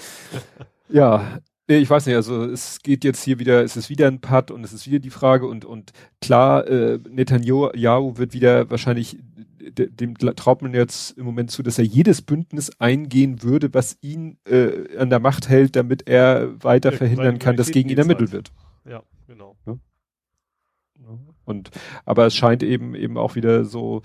Ja, 0.89 1.39
ich 1.79 1.89
weiß 1.89 2.07
nicht, 2.07 2.17
also 2.17 2.45
es 2.45 2.81
geht 2.81 3.05
jetzt 3.05 3.23
hier 3.23 3.39
wieder, 3.39 3.63
es 3.63 3.77
ist 3.77 3.91
wieder 3.91 4.09
ein 4.09 4.21
Putt 4.21 4.51
und 4.51 4.65
es 4.65 4.73
ist 4.73 4.87
wieder 4.87 4.99
die 4.99 5.11
Frage 5.11 5.47
und, 5.47 5.65
und 5.65 5.93
klar, 6.21 6.67
äh, 6.67 6.99
Netanyahu 7.09 8.17
wird 8.17 8.33
wieder 8.33 8.71
wahrscheinlich, 8.71 9.19
dem 9.59 10.17
traut 10.17 10.63
man 10.63 10.75
jetzt 10.75 11.17
im 11.17 11.25
Moment 11.25 11.51
zu, 11.51 11.63
dass 11.63 11.79
er 11.79 11.85
jedes 11.85 12.23
Bündnis 12.23 12.71
eingehen 12.79 13.43
würde, 13.43 13.73
was 13.73 13.99
ihn 14.01 14.39
äh, 14.47 14.97
an 14.97 15.11
der 15.11 15.21
Macht 15.21 15.49
hält, 15.49 15.77
damit 15.77 16.09
er 16.09 16.63
weiter 16.63 16.91
ja, 16.91 16.99
verhindern 16.99 17.39
kann, 17.39 17.57
dass 17.57 17.71
gegen 17.71 17.89
ihn 17.89 17.99
ermittelt 17.99 18.33
wird. 18.33 18.53
Ja, 18.89 19.03
genau. 19.29 19.57
Ja? 19.67 19.77
Und, 21.45 21.71
aber 22.05 22.27
es 22.27 22.35
scheint 22.35 22.63
eben, 22.63 22.95
eben 22.95 23.17
auch 23.19 23.35
wieder 23.35 23.65
so, 23.65 24.03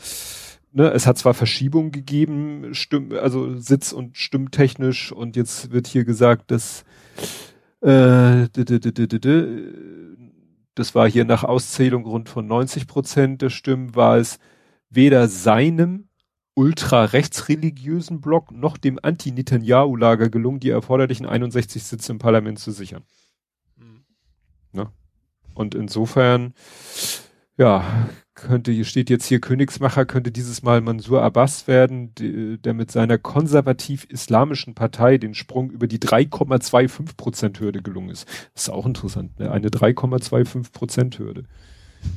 ne, 0.72 0.92
es 0.92 1.08
hat 1.08 1.18
zwar 1.18 1.34
Verschiebungen 1.34 1.92
gegeben, 1.92 2.74
Stimm, 2.74 3.12
also 3.14 3.58
sitz- 3.58 3.94
und 3.94 4.18
stimmtechnisch 4.18 5.12
und 5.12 5.36
jetzt 5.36 5.72
wird 5.72 5.88
hier 5.88 6.06
gesagt, 6.06 6.52
dass 6.52 6.86
das 10.76 10.96
war 10.96 11.10
hier 11.10 11.26
nach 11.26 11.44
Auszählung 11.44 12.06
rund 12.06 12.30
von 12.30 12.48
90 12.48 12.88
Prozent 12.88 13.42
der 13.42 13.50
Stimmen, 13.50 13.96
war 13.96 14.18
es 14.18 14.40
weder 14.90 15.28
seinem 15.28 16.10
ultra-rechtsreligiösen 16.56 18.22
Block 18.22 18.52
noch 18.52 18.78
dem 18.78 18.98
Anti-Netanyahu-Lager 19.02 20.30
gelungen, 20.30 20.60
die 20.60 20.70
erforderlichen 20.70 21.26
61 21.26 21.84
Sitze 21.84 22.14
im 22.14 22.20
Parlament 22.20 22.60
zu 22.60 22.72
sichern. 22.72 23.04
Mhm. 23.76 24.06
Ne? 24.72 24.90
Und 25.54 25.76
insofern, 25.76 26.54
ja, 27.58 28.10
könnte, 28.36 28.72
hier 28.72 28.86
steht 28.86 29.10
jetzt 29.10 29.26
hier 29.26 29.40
Königsmacher, 29.40 30.06
könnte 30.06 30.32
dieses 30.32 30.62
Mal 30.62 30.82
Mansur 30.82 31.24
Abbas 31.24 31.68
werden, 31.68 32.12
der 32.16 32.74
mit 32.74 32.92
seiner 32.92 33.18
konservativ-islamischen 33.18 34.76
Partei 34.76 35.18
den 35.18 35.34
Sprung 35.34 35.72
über 35.72 35.88
die 35.88 36.00
3,25 36.00 37.16
Prozent 37.16 37.60
Hürde 37.60 37.82
gelungen 37.82 38.10
ist. 38.10 38.28
Das 38.54 38.64
ist 38.64 38.70
auch 38.70 38.86
interessant, 38.86 39.40
ne? 39.40 39.52
Eine 39.52 39.70
3,25 39.70 40.72
Prozent 40.72 41.18
Hürde. 41.18 41.46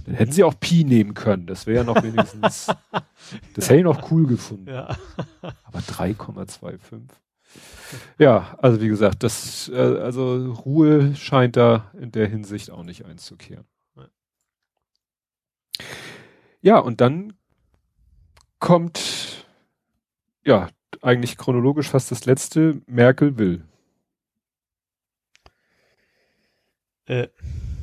Dann 0.04 0.16
hätten 0.16 0.32
sie 0.32 0.44
auch 0.44 0.58
Pi 0.58 0.84
nehmen 0.84 1.14
können. 1.14 1.46
Das 1.46 1.66
wäre 1.66 1.78
ja 1.78 1.84
noch 1.84 2.02
wenigstens, 2.02 2.66
das 3.54 3.68
hätte 3.68 3.78
ich 3.78 3.84
noch 3.84 4.10
cool 4.10 4.26
gefunden. 4.26 4.68
Ja. 4.68 4.96
Aber 5.40 5.78
3,25. 5.78 7.00
Ja, 8.18 8.58
also 8.58 8.80
wie 8.80 8.88
gesagt, 8.88 9.22
das, 9.22 9.70
äh, 9.72 9.76
also 9.76 10.52
Ruhe 10.52 11.14
scheint 11.16 11.56
da 11.56 11.90
in 11.98 12.12
der 12.12 12.28
Hinsicht 12.28 12.70
auch 12.70 12.82
nicht 12.82 13.06
einzukehren. 13.06 13.64
Ja, 16.60 16.78
und 16.78 17.00
dann 17.00 17.34
kommt, 18.58 19.46
ja, 20.44 20.68
eigentlich 21.02 21.36
chronologisch 21.36 21.88
fast 21.88 22.10
das 22.10 22.24
letzte, 22.26 22.80
Merkel 22.86 23.38
will. 23.38 23.64
Äh, 27.06 27.28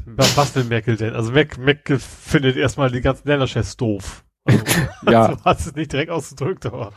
was, 0.06 0.56
will 0.56 0.66
Merkel 0.66 0.98
denn? 0.98 1.16
Also 1.16 1.32
Merkel 1.32 2.00
findet 2.00 2.58
erstmal 2.58 2.92
die 2.92 3.02
ganzen 3.02 3.28
Länderchefs 3.28 3.76
doof. 3.76 4.24
Also, 4.44 4.64
ja. 5.12 5.26
Also 5.26 5.44
hat 5.44 5.60
es 5.60 5.76
nicht 5.76 5.92
direkt 5.92 6.12
ausgedrückt, 6.12 6.66
aber 6.66 6.94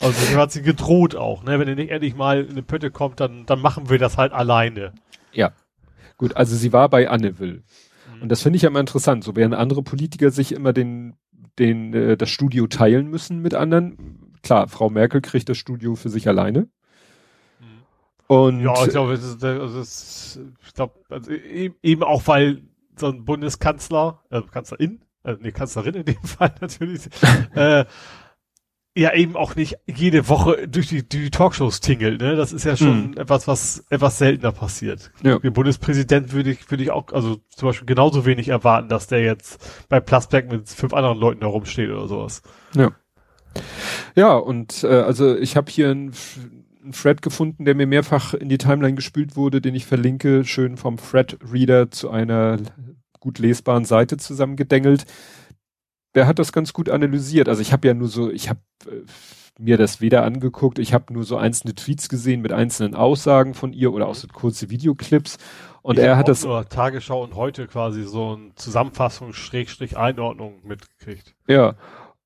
also 0.00 0.36
hat 0.36 0.52
sie 0.52 0.62
gedroht 0.62 1.14
auch, 1.16 1.42
ne? 1.42 1.58
Wenn 1.58 1.68
ihr 1.68 1.76
nicht 1.76 1.90
endlich 1.90 2.14
mal 2.14 2.42
in 2.44 2.50
eine 2.50 2.62
Pötte 2.62 2.90
kommt, 2.90 3.20
dann, 3.20 3.46
dann 3.46 3.60
machen 3.60 3.88
wir 3.88 3.98
das 3.98 4.16
halt 4.16 4.32
alleine. 4.32 4.92
Ja. 5.32 5.52
Gut, 6.18 6.36
also 6.36 6.54
sie 6.54 6.72
war 6.72 6.88
bei 6.90 7.08
Anne 7.08 7.38
Will. 7.38 7.62
Und 8.22 8.28
das 8.30 8.42
finde 8.42 8.56
ich 8.56 8.62
ja 8.62 8.68
immer 8.68 8.80
interessant. 8.80 9.24
So 9.24 9.36
während 9.36 9.54
andere 9.54 9.82
Politiker 9.82 10.30
sich 10.30 10.52
immer 10.52 10.72
den, 10.72 11.14
den, 11.58 11.94
äh, 11.94 12.16
das 12.16 12.30
Studio 12.30 12.66
teilen 12.66 13.08
müssen 13.08 13.40
mit 13.40 13.54
anderen. 13.54 14.32
Klar, 14.42 14.68
Frau 14.68 14.90
Merkel 14.90 15.20
kriegt 15.20 15.48
das 15.48 15.58
Studio 15.58 15.94
für 15.94 16.08
sich 16.08 16.28
alleine. 16.28 16.68
Mhm. 17.58 17.66
Und 18.26 18.60
Ja, 18.60 18.84
ich 18.84 18.90
glaube, 18.90 19.12
das 19.14 19.24
ist, 19.24 19.44
also 19.44 20.40
ich 20.66 20.74
glaube, 20.74 20.94
also 21.08 21.30
e- 21.32 21.72
eben 21.82 22.02
auch 22.02 22.26
weil 22.26 22.62
so 22.98 23.08
ein 23.08 23.24
Bundeskanzler, 23.24 24.22
äh, 24.30 24.42
Kanzlerin, 24.42 25.00
äh, 25.24 25.36
nee, 25.40 25.52
Kanzlerin 25.52 25.94
in 25.94 26.04
dem 26.04 26.22
Fall 26.22 26.54
natürlich, 26.60 27.08
äh, 27.54 27.84
ja 28.96 29.14
eben 29.14 29.36
auch 29.36 29.54
nicht 29.54 29.76
jede 29.86 30.28
Woche 30.28 30.66
durch 30.68 30.88
die, 30.88 31.08
die 31.08 31.30
Talkshows 31.30 31.80
tingelt, 31.80 32.20
ne? 32.20 32.36
Das 32.36 32.52
ist 32.52 32.64
ja 32.64 32.76
schon 32.76 33.16
etwas, 33.16 33.46
was 33.46 33.84
etwas 33.88 34.18
seltener 34.18 34.52
passiert. 34.52 35.12
Ja. 35.22 35.38
Den 35.38 35.52
Bundespräsident 35.52 36.32
würde 36.32 36.50
ich, 36.50 36.70
würde 36.70 36.82
ich 36.82 36.90
auch, 36.90 37.12
also 37.12 37.38
zum 37.50 37.68
Beispiel 37.68 37.86
genauso 37.86 38.26
wenig 38.26 38.48
erwarten, 38.48 38.88
dass 38.88 39.06
der 39.06 39.22
jetzt 39.22 39.86
bei 39.88 40.00
Plasberg 40.00 40.50
mit 40.50 40.68
fünf 40.68 40.92
anderen 40.92 41.18
Leuten 41.18 41.40
da 41.40 41.46
rumsteht 41.46 41.90
oder 41.90 42.08
sowas. 42.08 42.42
Ja. 42.74 42.90
Ja, 44.14 44.34
und 44.36 44.84
äh, 44.84 44.88
also 44.88 45.36
ich 45.36 45.56
habe 45.56 45.70
hier 45.70 45.90
einen 45.90 46.12
einen 46.82 46.92
Thread 46.92 47.22
gefunden, 47.22 47.64
der 47.64 47.74
mir 47.74 47.86
mehrfach 47.86 48.34
in 48.34 48.48
die 48.48 48.58
Timeline 48.58 48.94
gespült 48.94 49.36
wurde, 49.36 49.60
den 49.60 49.74
ich 49.74 49.86
verlinke, 49.86 50.44
schön 50.44 50.76
vom 50.76 50.96
Thread-Reader 50.96 51.90
zu 51.90 52.10
einer 52.10 52.58
gut 53.20 53.38
lesbaren 53.38 53.84
Seite 53.84 54.16
zusammengedengelt. 54.16 55.04
Der 56.14 56.26
hat 56.26 56.38
das 56.38 56.52
ganz 56.52 56.72
gut 56.72 56.88
analysiert. 56.88 57.48
Also 57.48 57.62
ich 57.62 57.72
habe 57.72 57.86
ja 57.86 57.94
nur 57.94 58.08
so, 58.08 58.30
ich 58.30 58.48
habe 58.48 58.60
äh, 58.86 59.02
mir 59.58 59.76
das 59.76 60.00
weder 60.00 60.24
angeguckt, 60.24 60.78
ich 60.78 60.94
habe 60.94 61.12
nur 61.12 61.24
so 61.24 61.36
einzelne 61.36 61.74
Tweets 61.74 62.08
gesehen 62.08 62.40
mit 62.40 62.52
einzelnen 62.52 62.94
Aussagen 62.94 63.54
von 63.54 63.72
ihr 63.72 63.92
oder 63.92 64.08
auch 64.08 64.14
so 64.14 64.26
kurze 64.28 64.70
Videoclips. 64.70 65.36
Und 65.82 65.98
Ich 65.98 66.04
er 66.04 66.16
hat 66.16 66.28
das, 66.28 66.44
nur 66.44 66.68
Tagesschau 66.68 67.22
und 67.22 67.34
heute 67.34 67.66
quasi 67.66 68.04
so 68.04 68.36
eine 68.36 68.54
Zusammenfassung, 68.54 69.32
Schrägstrich 69.32 69.96
Einordnung 69.96 70.60
mitgekriegt. 70.64 71.34
Ja. 71.46 71.74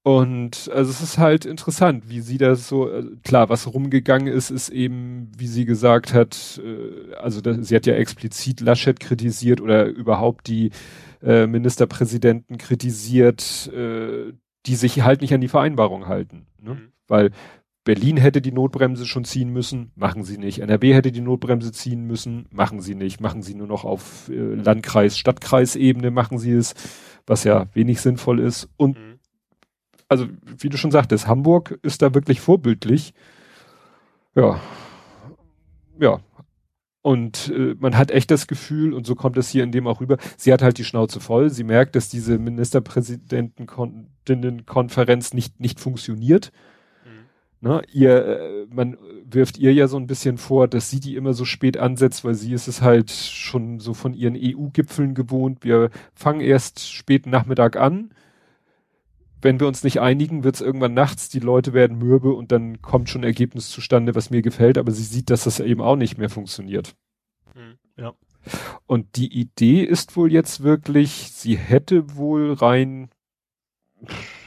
Und 0.07 0.71
also 0.71 0.91
es 0.91 1.01
ist 1.01 1.17
halt 1.17 1.47
interessant, 1.47 2.11
wie 2.11 2.21
sie 2.21 2.37
das 2.37 2.69
so, 2.69 2.91
äh, 2.91 3.05
klar, 3.23 3.49
was 3.49 3.73
rumgegangen 3.73 4.27
ist, 4.27 4.51
ist 4.51 4.69
eben, 4.69 5.33
wie 5.39 5.47
sie 5.47 5.65
gesagt 5.65 6.13
hat, 6.13 6.61
äh, 6.63 7.15
also 7.15 7.41
das, 7.41 7.57
sie 7.67 7.75
hat 7.75 7.87
ja 7.87 7.95
explizit 7.95 8.61
Laschet 8.61 9.01
kritisiert 9.01 9.63
oder 9.63 9.87
überhaupt 9.87 10.47
die 10.47 10.73
äh, 11.25 11.47
Ministerpräsidenten 11.47 12.59
kritisiert, 12.59 13.71
äh, 13.75 14.33
die 14.67 14.75
sich 14.77 15.03
halt 15.03 15.21
nicht 15.21 15.35
an 15.35 15.41
die 15.41 15.49
Vereinbarung 15.49 16.07
halten. 16.07 16.47
Ne? 16.61 16.75
Mhm. 16.75 16.93
Weil 17.09 17.31
Berlin 17.85 18.17
hätte 18.17 18.41
die 18.41 18.53
Notbremse 18.53 19.05
schon 19.05 19.25
ziehen 19.25 19.51
müssen, 19.51 19.93
machen 19.95 20.25
sie 20.25 20.39
nicht. 20.39 20.61
NRW 20.61 20.95
hätte 20.95 21.13
die 21.13 21.21
Notbremse 21.21 21.71
ziehen 21.73 22.07
müssen, 22.07 22.47
machen 22.51 22.81
sie 22.81 22.95
nicht. 22.95 23.21
Machen 23.21 23.43
sie 23.43 23.55
nur 23.55 23.67
noch 23.67 23.85
auf 23.85 24.29
äh, 24.31 24.55
Landkreis, 24.55 25.19
Stadtkreisebene, 25.19 26.11
machen 26.11 26.39
sie 26.39 26.53
es, 26.53 26.75
was 27.27 27.45
ja 27.45 27.67
wenig 27.75 28.01
sinnvoll 28.01 28.41
ist. 28.41 28.69
Und 28.79 28.97
Mhm. 28.99 29.19
also 30.09 30.27
wie 30.59 30.69
du 30.71 30.77
schon 30.79 30.91
sagtest, 30.93 31.27
Hamburg 31.27 31.79
ist 31.83 32.01
da 32.01 32.15
wirklich 32.15 32.41
vorbildlich. 32.41 33.13
Ja. 34.35 34.61
Ja. 36.01 36.21
Und 37.05 37.53
äh, 37.55 37.77
man 37.79 37.97
hat 37.99 38.11
echt 38.11 38.31
das 38.31 38.47
Gefühl, 38.47 38.95
und 38.95 39.07
so 39.07 39.15
kommt 39.15 39.37
es 39.37 39.51
hier 39.51 39.63
in 39.63 39.73
dem 39.73 39.87
auch 39.87 40.01
rüber, 40.01 40.17
sie 40.39 40.55
hat 40.55 40.63
halt 40.63 40.79
die 40.79 40.85
Schnauze 40.85 41.21
voll. 41.21 41.51
Sie 41.51 41.63
merkt, 41.63 41.97
dass 41.97 42.09
diese 42.09 42.39
Ministerpräsidentenkonferenz 42.39 45.35
nicht, 45.35 45.61
nicht 45.61 45.81
funktioniert. 45.81 46.51
Mhm. 47.05 47.69
Ne? 47.69 47.83
Ihr, 47.93 48.25
äh, 48.25 48.65
man 48.71 48.97
wirft 49.23 49.59
ihr 49.59 49.75
ja 49.75 49.87
so 49.87 49.99
ein 49.99 50.07
bisschen 50.07 50.39
vor, 50.39 50.67
dass 50.67 50.89
sie 50.89 50.99
die 50.99 51.17
immer 51.17 51.35
so 51.35 51.45
spät 51.45 51.77
ansetzt, 51.77 52.25
weil 52.25 52.33
sie 52.33 52.55
ist 52.55 52.69
es 52.69 52.81
halt 52.81 53.11
schon 53.11 53.81
so 53.81 53.93
von 53.93 54.15
ihren 54.15 54.35
EU-Gipfeln 54.35 55.13
gewohnt. 55.13 55.63
Wir 55.63 55.91
fangen 56.15 56.41
erst 56.41 56.91
späten 56.91 57.29
Nachmittag 57.29 57.77
an. 57.77 58.15
Wenn 59.45 59.61
wir 59.61 59.69
uns 59.69 59.85
nicht 59.85 60.01
einigen, 60.01 60.43
wird 60.43 60.55
es 60.55 60.63
irgendwann 60.63 60.95
nachts, 60.95 61.29
die 61.29 61.39
Leute 61.39 61.75
werden 61.75 61.99
mürbe 61.99 62.33
und 62.33 62.51
dann 62.51 62.81
kommt 62.81 63.11
schon 63.11 63.21
ein 63.21 63.27
Ergebnis 63.27 63.69
zustande, 63.69 64.15
was 64.15 64.31
mir 64.31 64.41
gefällt, 64.41 64.79
aber 64.79 64.91
sie 64.91 65.03
sieht, 65.03 65.29
dass 65.29 65.45
das 65.45 65.61
eben 65.61 65.83
auch 65.83 65.97
nicht 65.97 66.17
mehr 66.17 66.31
funktioniert. 66.31 66.97
Mhm. 67.55 67.75
Ja. 67.99 68.15
Und 68.87 69.17
die 69.17 69.39
Idee 69.39 69.83
ist 69.83 70.17
wohl 70.17 70.33
jetzt 70.33 70.63
wirklich, 70.63 71.31
sie 71.31 71.59
hätte 71.59 72.17
wohl 72.17 72.55
rein 72.55 73.11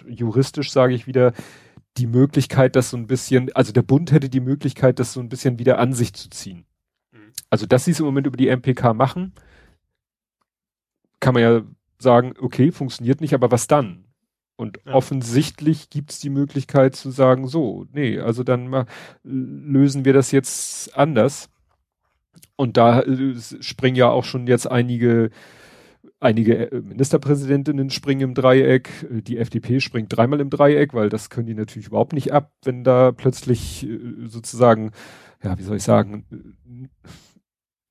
juristisch, 0.07 0.72
sage 0.72 0.95
ich 0.95 1.06
wieder, 1.06 1.34
die 1.98 2.07
Möglichkeit, 2.07 2.76
das 2.76 2.90
so 2.90 2.98
ein 2.98 3.06
bisschen, 3.06 3.53
also 3.53 3.72
der 3.72 3.84
Bund 3.84 4.11
hätte 4.11 4.30
die 4.30 4.40
Möglichkeit, 4.40 4.98
das 4.98 5.14
so 5.14 5.19
ein 5.19 5.30
bisschen 5.30 5.60
wieder 5.60 5.78
an 5.78 5.94
sich 5.94 6.14
zu 6.14 6.32
ziehen. 6.32 6.65
Mhm. 7.11 7.34
Also, 7.52 7.68
dass 7.68 7.86
sie 7.86 7.91
es 7.91 7.99
im 7.99 8.07
Moment 8.07 8.26
über 8.26 8.38
die 8.38 8.48
MPK 8.48 8.95
machen, 8.95 9.36
kann 11.19 11.36
man 11.36 11.44
ja 11.44 11.61
sagen, 11.99 12.34
okay, 12.41 12.72
funktioniert 12.72 13.22
nicht, 13.22 13.36
aber 13.36 13.52
was 13.52 13.68
dann? 13.68 14.07
Und 14.58 14.80
Ja. 14.86 14.94
offensichtlich 14.94 15.90
gibt 15.90 16.12
es 16.12 16.20
die 16.20 16.32
Möglichkeit 16.32 16.96
zu 16.96 17.12
sagen, 17.12 17.48
so, 17.48 17.86
nee, 17.94 18.20
also 18.20 18.44
dann 18.44 18.68
mal, 18.68 18.86
lösen 19.24 20.04
wir 20.04 20.14
das 20.14 20.32
jetzt 20.32 20.98
anders. 20.98 21.50
Und 22.56 22.76
da 22.76 23.02
äh, 23.02 23.36
springen 23.62 23.96
ja 23.96 24.10
auch 24.10 24.26
schon 24.26 24.48
jetzt 24.48 24.70
einige, 24.70 25.30
einige 26.20 26.72
äh, 26.72 26.82
Ministerpräsidentinnen 26.82 27.92
springen 27.92 28.22
im 28.30 28.34
Dreieck. 28.34 28.90
Die 29.12 29.38
FDP 29.38 29.80
springt 29.80 30.16
dreimal 30.16 30.42
im 30.42 30.50
Dreieck, 30.50 30.96
weil 30.96 31.10
das 31.10 31.30
können 31.30 31.46
die 31.46 31.54
natürlich 31.54 31.88
überhaupt 31.88 32.14
nicht 32.14 32.34
ab, 32.34 32.52
wenn 32.64 32.84
da 32.84 33.12
plötzlich 33.12 33.86
äh, 33.88 34.00
sozusagen, 34.26 34.92
ja, 35.44 35.58
wie 35.60 35.64
soll 35.64 35.78
ich 35.78 35.84
sagen, 35.84 36.26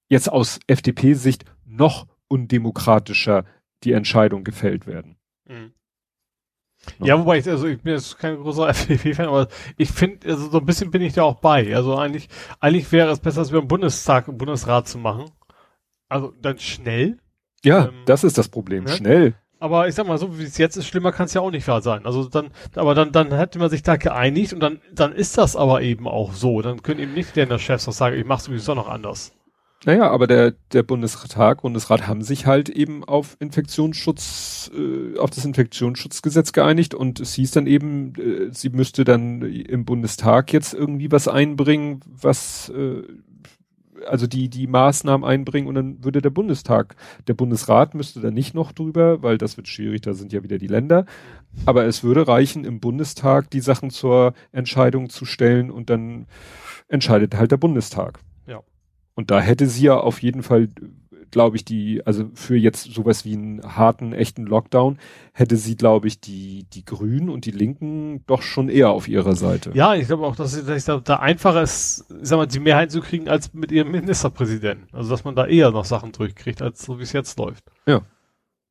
jetzt 0.09 0.29
aus 0.29 0.59
FDP-Sicht 0.67 1.45
noch 1.65 2.09
undemokratischer 2.27 3.45
die 3.85 3.93
Entscheidungen 3.93 4.43
gefällt 4.43 4.89
werden. 4.89 5.17
Mhm. 5.49 5.73
Ja. 6.99 7.07
Ja, 7.07 7.19
wobei 7.19 7.39
ich, 7.39 7.49
also 7.49 7.67
ich 7.67 7.81
bin 7.81 7.95
jetzt 7.95 8.19
kein 8.19 8.37
großer 8.37 8.69
FDP-Fan, 8.71 9.27
aber 9.27 9.49
ich 9.77 9.91
finde, 9.91 10.29
also 10.29 10.51
so 10.51 10.59
ein 10.59 10.67
bisschen 10.67 10.91
bin 10.91 11.03
ich 11.03 11.13
da 11.15 11.23
auch 11.25 11.41
bei. 11.41 11.75
Also 11.75 11.97
eigentlich, 11.97 12.29
eigentlich 12.61 12.91
wäre 12.93 13.11
es 13.11 13.21
besser, 13.21 13.41
als 13.41 13.53
wir 13.53 13.59
im 13.59 13.69
Bundestag, 13.69 14.29
im 14.29 14.39
Bundesrat 14.39 14.89
zu 14.89 14.99
machen. 14.99 15.31
Also 16.09 16.33
dann 16.41 16.59
schnell. 16.59 17.19
Ja, 17.65 17.87
Ähm, 17.87 17.95
das 18.07 18.25
ist 18.25 18.39
das 18.39 18.49
Problem. 18.49 18.85
ne? 18.85 18.91
Schnell. 18.91 19.35
Aber 19.59 19.89
ich 19.89 19.95
sag 19.95 20.07
mal, 20.07 20.19
so 20.19 20.39
wie 20.39 20.45
es 20.45 20.59
jetzt 20.59 20.77
ist, 20.77 20.87
schlimmer 20.87 21.13
kann 21.13 21.27
es 21.27 21.35
ja 21.35 21.41
auch 21.41 21.51
nicht 21.51 21.67
wahr 21.67 21.81
sein. 21.81 22.05
Also 22.05 22.29
dann, 22.29 22.51
aber 22.75 22.95
dann, 22.95 23.11
dann 23.11 23.33
hätte 23.33 23.59
man 23.59 23.71
sich 23.71 23.83
da 23.83 23.97
geeinigt 23.97 24.53
und 24.53 24.61
dann, 24.61 24.81
dann 24.93 25.13
ist 25.13 25.39
das 25.39 25.57
aber 25.57 25.81
eben 25.81 26.07
auch 26.07 26.35
so. 26.35 26.61
Dann 26.61 26.83
können 26.83 27.01
eben 27.01 27.15
nicht 27.15 27.35
der 27.35 27.59
Chefs 27.59 27.87
noch 27.87 27.95
sagen, 27.95 28.17
ich 28.17 28.27
mach's 28.27 28.45
sowieso 28.45 28.75
noch 28.75 28.89
anders. 28.89 29.33
Naja, 29.85 30.11
aber 30.11 30.27
der, 30.27 30.55
der 30.73 30.83
Bundestag, 30.83 31.63
Bundesrat 31.63 32.07
haben 32.09 32.23
sich 32.23 32.47
halt 32.47 32.69
eben 32.69 33.05
auf 33.05 33.37
Infektionsschutz, 33.39 34.71
äh, 34.75 35.19
auf 35.19 35.31
das 35.31 35.45
Infektionsschutzgesetz 35.45 36.53
geeinigt 36.53 36.95
und 36.95 37.21
es 37.21 37.35
hieß 37.35 37.53
dann 37.53 37.67
eben, 37.67 38.15
äh, 38.15 38.53
sie 38.53 38.71
müsste 38.71 39.05
dann 39.05 39.43
im 39.43 39.85
Bundestag 39.85 40.53
jetzt 40.53 40.73
irgendwie 40.73 41.13
was 41.13 41.29
einbringen, 41.29 42.01
was, 42.07 42.71
äh, 42.71 43.03
also 44.07 44.27
die, 44.27 44.49
die 44.49 44.67
Maßnahmen 44.67 45.29
einbringen 45.29 45.69
und 45.69 45.75
dann 45.75 46.03
würde 46.03 46.23
der 46.23 46.31
Bundestag, 46.31 46.97
der 47.29 47.35
Bundesrat 47.35 47.95
müsste 47.95 48.21
dann 48.21 48.35
nicht 48.35 48.55
noch 48.55 48.73
drüber, 48.73 49.23
weil 49.23 49.39
das 49.39 49.57
wird 49.57 49.69
schwierig, 49.69 50.01
da 50.01 50.15
sind 50.15 50.33
ja 50.33 50.43
wieder 50.43 50.59
die 50.59 50.67
Länder, 50.67 51.05
aber 51.65 51.85
es 51.85 52.03
würde 52.03 52.27
reichen, 52.27 52.65
im 52.65 52.81
Bundestag 52.81 53.51
die 53.51 53.61
Sachen 53.61 53.91
zur 53.91 54.33
Entscheidung 54.53 55.11
zu 55.11 55.27
stellen 55.27 55.71
und 55.71 55.91
dann 55.91 56.27
entscheidet 56.89 57.37
halt 57.37 57.53
der 57.53 57.57
Bundestag. 57.57 58.21
Ja. 58.47 58.63
Und 59.17 59.31
da 59.31 59.41
hätte 59.41 59.67
sie 59.67 59.87
ja 59.87 59.97
auf 59.97 60.23
jeden 60.23 60.43
Fall, 60.43 60.69
glaube 61.31 61.57
ich, 61.57 61.65
die, 61.65 62.07
also 62.07 62.31
für 62.35 62.55
jetzt 62.55 62.93
sowas 62.93 63.25
wie 63.25 63.33
einen 63.33 63.63
harten, 63.63 64.13
echten 64.13 64.45
Lockdown, 64.45 64.99
hätte 65.33 65.57
sie, 65.57 65.75
glaube 65.75 66.07
ich, 66.07 66.21
die, 66.21 66.67
die 66.71 66.85
Grünen 66.85 67.31
und 67.31 67.47
die 67.47 67.51
Linken 67.51 68.25
doch 68.27 68.43
schon 68.43 68.69
eher 68.69 68.91
auf 68.91 69.09
ihrer 69.09 69.35
Seite. 69.35 69.73
Ja, 69.75 69.95
ich 69.95 70.07
glaube 70.07 70.27
auch, 70.27 70.37
dass 70.37 70.55
es 70.55 70.85
da, 70.85 71.17
einfacher 71.17 71.63
ist, 71.63 72.05
ich 72.21 72.29
sag 72.29 72.37
mal, 72.37 72.47
die 72.47 72.61
Mehrheit 72.61 72.93
zu 72.93 73.01
kriegen 73.01 73.29
als 73.29 73.55
mit 73.55 73.73
ihrem 73.73 73.91
Ministerpräsidenten. 73.91 74.95
Also 74.95 75.11
dass 75.11 75.25
man 75.25 75.35
da 75.35 75.47
eher 75.47 75.71
noch 75.71 75.87
Sachen 75.87 76.13
durchkriegt, 76.13 76.61
als 76.61 76.85
so 76.85 76.99
wie 76.99 77.03
es 77.03 77.13
jetzt 77.13 77.39
läuft. 77.39 77.65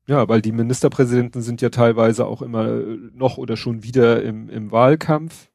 Ja, 0.08 0.30
weil 0.30 0.44
die 0.44 0.52
Ministerpräsidenten 0.52 1.42
sind 1.42 1.64
ja 1.64 1.70
teilweise 1.70 2.28
auch 2.28 2.44
immer 2.44 2.82
noch 3.14 3.40
oder 3.40 3.58
schon 3.58 3.82
wieder 3.82 4.22
im, 4.22 4.50
im 4.50 4.72
Wahlkampf. 4.72 5.50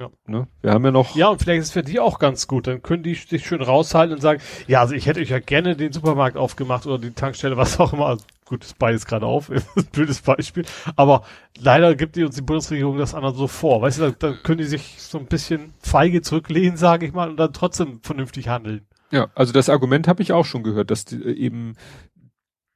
Ja. 0.00 0.08
Ne? 0.26 0.48
Wir 0.62 0.72
haben 0.72 0.84
ja 0.84 0.90
noch. 0.90 1.14
Ja, 1.14 1.28
und 1.28 1.42
vielleicht 1.42 1.60
ist 1.60 1.66
es 1.66 1.72
für 1.72 1.82
die 1.82 2.00
auch 2.00 2.18
ganz 2.18 2.48
gut. 2.48 2.66
Dann 2.66 2.80
können 2.80 3.02
die 3.02 3.14
sich 3.14 3.46
schön 3.46 3.60
raushalten 3.60 4.14
und 4.14 4.22
sagen, 4.22 4.40
ja, 4.66 4.80
also 4.80 4.94
ich 4.94 5.04
hätte 5.04 5.20
euch 5.20 5.28
ja 5.28 5.40
gerne 5.40 5.76
den 5.76 5.92
Supermarkt 5.92 6.38
aufgemacht 6.38 6.86
oder 6.86 6.98
die 6.98 7.10
Tankstelle, 7.10 7.56
was 7.58 7.78
auch 7.78 7.92
immer. 7.92 8.06
Also 8.06 8.24
gut, 8.46 8.64
ist 8.64 8.78
beides 8.78 9.04
gerade 9.04 9.26
auf, 9.26 9.50
blödes 9.92 10.22
Beispiel. 10.22 10.64
Aber 10.96 11.24
leider 11.58 11.94
gibt 11.94 12.16
die 12.16 12.24
uns 12.24 12.34
die 12.34 12.40
Bundesregierung 12.40 12.96
das 12.96 13.14
anderen 13.14 13.36
so 13.36 13.46
vor. 13.46 13.82
Weißt 13.82 13.98
du, 13.98 14.02
dann, 14.04 14.16
dann 14.18 14.42
können 14.42 14.58
die 14.58 14.64
sich 14.64 14.96
so 14.98 15.18
ein 15.18 15.26
bisschen 15.26 15.74
feige 15.80 16.22
zurücklehnen, 16.22 16.78
sage 16.78 17.04
ich 17.04 17.12
mal, 17.12 17.28
und 17.28 17.36
dann 17.36 17.52
trotzdem 17.52 18.00
vernünftig 18.02 18.48
handeln. 18.48 18.86
Ja, 19.12 19.28
also 19.34 19.52
das 19.52 19.68
Argument 19.68 20.06
habe 20.06 20.22
ich 20.22 20.32
auch 20.32 20.44
schon 20.44 20.62
gehört, 20.62 20.90
dass 20.90 21.04
die, 21.04 21.16
äh, 21.16 21.32
eben 21.32 21.74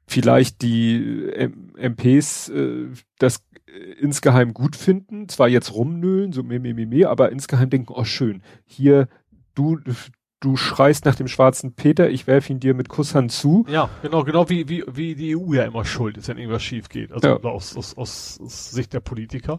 vielleicht 0.06 0.62
die 0.62 0.96
äh, 0.96 1.44
M 1.44 1.72
MPs 1.76 2.48
äh, 2.50 2.88
das 3.18 3.42
äh, 3.66 3.78
insgeheim 4.00 4.54
gut 4.54 4.76
finden, 4.76 5.28
zwar 5.28 5.48
jetzt 5.48 5.72
rumnöhlen, 5.74 6.32
so 6.32 6.42
meh, 6.42 6.58
meh, 6.58 6.74
meh, 6.74 6.86
meh, 6.86 7.04
aber 7.04 7.32
insgeheim 7.32 7.70
denken, 7.70 7.92
oh 7.94 8.04
schön, 8.04 8.42
hier, 8.64 9.08
du, 9.54 9.78
du 10.40 10.56
schreist 10.56 11.04
nach 11.04 11.14
dem 11.14 11.28
schwarzen 11.28 11.74
Peter, 11.74 12.10
ich 12.10 12.26
werfe 12.26 12.52
ihn 12.52 12.60
dir 12.60 12.74
mit 12.74 12.88
Kusshand 12.88 13.32
zu. 13.32 13.64
Ja, 13.68 13.88
genau, 14.02 14.24
genau 14.24 14.48
wie, 14.50 14.68
wie, 14.68 14.84
wie 14.86 15.14
die 15.14 15.36
EU 15.36 15.54
ja 15.54 15.64
immer 15.64 15.84
schuld 15.84 16.16
ist, 16.18 16.28
wenn 16.28 16.38
irgendwas 16.38 16.62
schief 16.62 16.88
geht. 16.88 17.12
Also 17.12 17.28
Ja. 17.28 17.36
aus, 17.38 17.76
aus, 17.76 17.96
aus, 17.96 18.38
aus 18.42 18.70
Sicht 18.70 18.92
der 18.92 19.00
Politiker. 19.00 19.58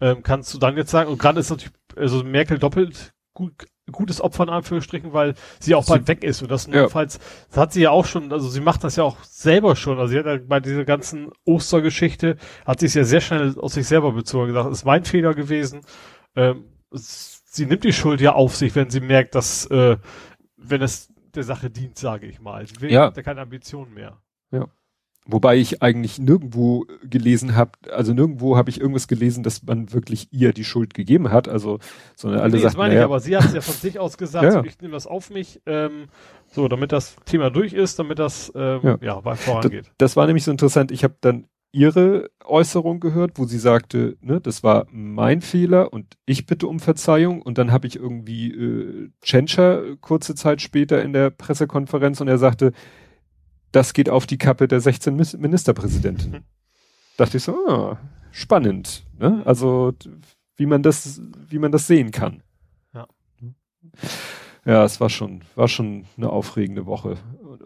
Ähm, 0.00 0.22
kannst 0.22 0.52
du 0.54 0.58
dann 0.58 0.76
jetzt 0.76 0.90
sagen, 0.90 1.10
und 1.10 1.18
gerade 1.18 1.40
ist 1.40 1.50
natürlich, 1.50 1.74
also 1.96 2.22
Merkel 2.22 2.58
doppelt 2.58 3.12
gut, 3.38 3.66
gutes 3.92 4.20
Opfer 4.20 4.42
in 4.42 4.48
Anführungsstrichen, 4.50 5.12
weil 5.12 5.34
sie 5.60 5.76
auch 5.76 5.84
sie, 5.84 5.92
bald 5.92 6.08
weg 6.08 6.24
ist 6.24 6.42
und 6.42 6.50
das 6.50 6.66
notfalls, 6.66 7.14
ja. 7.14 7.20
das 7.50 7.56
hat 7.56 7.72
sie 7.72 7.82
ja 7.82 7.90
auch 7.90 8.04
schon, 8.04 8.32
also 8.32 8.48
sie 8.48 8.60
macht 8.60 8.82
das 8.82 8.96
ja 8.96 9.04
auch 9.04 9.22
selber 9.22 9.76
schon, 9.76 9.98
also 9.98 10.10
sie 10.10 10.18
hat 10.18 10.26
ja 10.26 10.38
bei 10.44 10.58
dieser 10.58 10.84
ganzen 10.84 11.30
Ostergeschichte, 11.44 12.36
hat 12.66 12.80
sie 12.80 12.86
es 12.86 12.94
ja 12.94 13.04
sehr 13.04 13.20
schnell 13.20 13.56
aus 13.58 13.74
sich 13.74 13.86
selber 13.86 14.12
bezogen, 14.12 14.48
gesagt, 14.48 14.70
es 14.70 14.78
ist 14.78 14.84
mein 14.84 15.04
Fehler 15.04 15.34
gewesen, 15.34 15.82
ähm, 16.34 16.64
sie 16.90 17.66
nimmt 17.66 17.84
die 17.84 17.92
Schuld 17.92 18.20
ja 18.20 18.32
auf 18.32 18.56
sich, 18.56 18.74
wenn 18.74 18.90
sie 18.90 19.00
merkt, 19.00 19.36
dass, 19.36 19.66
äh, 19.66 19.96
wenn 20.56 20.82
es 20.82 21.12
der 21.34 21.44
Sache 21.44 21.70
dient, 21.70 21.96
sage 21.96 22.26
ich 22.26 22.40
mal. 22.40 22.66
Sie 22.66 22.80
will 22.80 22.90
ja. 22.90 23.10
keine 23.10 23.42
Ambitionen 23.42 23.94
mehr. 23.94 24.20
Ja. 24.50 24.66
Wobei 25.30 25.58
ich 25.58 25.82
eigentlich 25.82 26.18
nirgendwo 26.18 26.86
gelesen 27.04 27.54
habe, 27.54 27.72
also 27.92 28.14
nirgendwo 28.14 28.56
habe 28.56 28.70
ich 28.70 28.80
irgendwas 28.80 29.08
gelesen, 29.08 29.42
dass 29.42 29.62
man 29.62 29.92
wirklich 29.92 30.32
ihr 30.32 30.54
die 30.54 30.64
Schuld 30.64 30.94
gegeben 30.94 31.30
hat. 31.30 31.48
Also, 31.48 31.80
sondern 32.16 32.40
alle 32.40 32.52
nee, 32.52 32.58
sagten, 32.60 32.64
das 32.64 32.76
meine 32.78 32.94
ich, 32.96 33.00
aber 33.02 33.20
sie 33.20 33.36
hat 33.36 33.44
es 33.44 33.52
ja 33.52 33.60
von 33.60 33.74
sich 33.74 33.98
aus 33.98 34.16
gesagt, 34.16 34.44
ja. 34.44 34.52
so, 34.52 34.64
ich 34.64 34.80
nehme 34.80 34.94
das 34.94 35.06
auf 35.06 35.28
mich, 35.28 35.60
ähm, 35.66 36.06
so, 36.46 36.66
damit 36.66 36.92
das 36.92 37.16
Thema 37.26 37.50
durch 37.50 37.74
ist, 37.74 37.98
damit 37.98 38.18
das 38.18 38.50
ähm, 38.54 38.80
ja, 38.82 38.98
ja 39.02 39.24
weit 39.26 39.36
vorangeht. 39.36 39.84
Das, 39.88 39.94
das 39.98 40.16
war 40.16 40.26
nämlich 40.26 40.44
so 40.44 40.50
interessant. 40.50 40.90
Ich 40.92 41.04
habe 41.04 41.16
dann 41.20 41.44
ihre 41.72 42.30
Äußerung 42.46 42.98
gehört, 42.98 43.32
wo 43.34 43.44
sie 43.44 43.58
sagte, 43.58 44.16
ne, 44.22 44.40
das 44.40 44.62
war 44.62 44.86
mein 44.90 45.42
Fehler 45.42 45.92
und 45.92 46.16
ich 46.24 46.46
bitte 46.46 46.66
um 46.66 46.80
Verzeihung. 46.80 47.42
Und 47.42 47.58
dann 47.58 47.70
habe 47.70 47.86
ich 47.86 47.96
irgendwie 47.96 48.50
äh, 48.50 49.10
Tschentscher 49.20 49.96
kurze 50.00 50.34
Zeit 50.34 50.62
später 50.62 51.02
in 51.02 51.12
der 51.12 51.28
Pressekonferenz 51.28 52.22
und 52.22 52.28
er 52.28 52.38
sagte, 52.38 52.72
das 53.72 53.92
geht 53.92 54.08
auf 54.08 54.26
die 54.26 54.38
Kappe 54.38 54.68
der 54.68 54.80
16 54.80 55.14
Ministerpräsidenten. 55.38 56.30
Mhm. 56.30 56.44
Dachte 57.16 57.36
ich 57.36 57.42
so, 57.42 57.54
ah, 57.68 57.98
spannend. 58.30 59.04
Ne? 59.18 59.42
Also 59.44 59.92
wie 60.56 60.66
man 60.66 60.82
das, 60.82 61.20
wie 61.48 61.58
man 61.58 61.72
das 61.72 61.86
sehen 61.86 62.10
kann. 62.10 62.42
Ja. 62.94 63.06
Ja, 64.64 64.84
es 64.84 65.00
war 65.00 65.08
schon, 65.08 65.42
war 65.54 65.68
schon 65.68 66.04
eine 66.16 66.30
aufregende 66.30 66.86
Woche. 66.86 67.16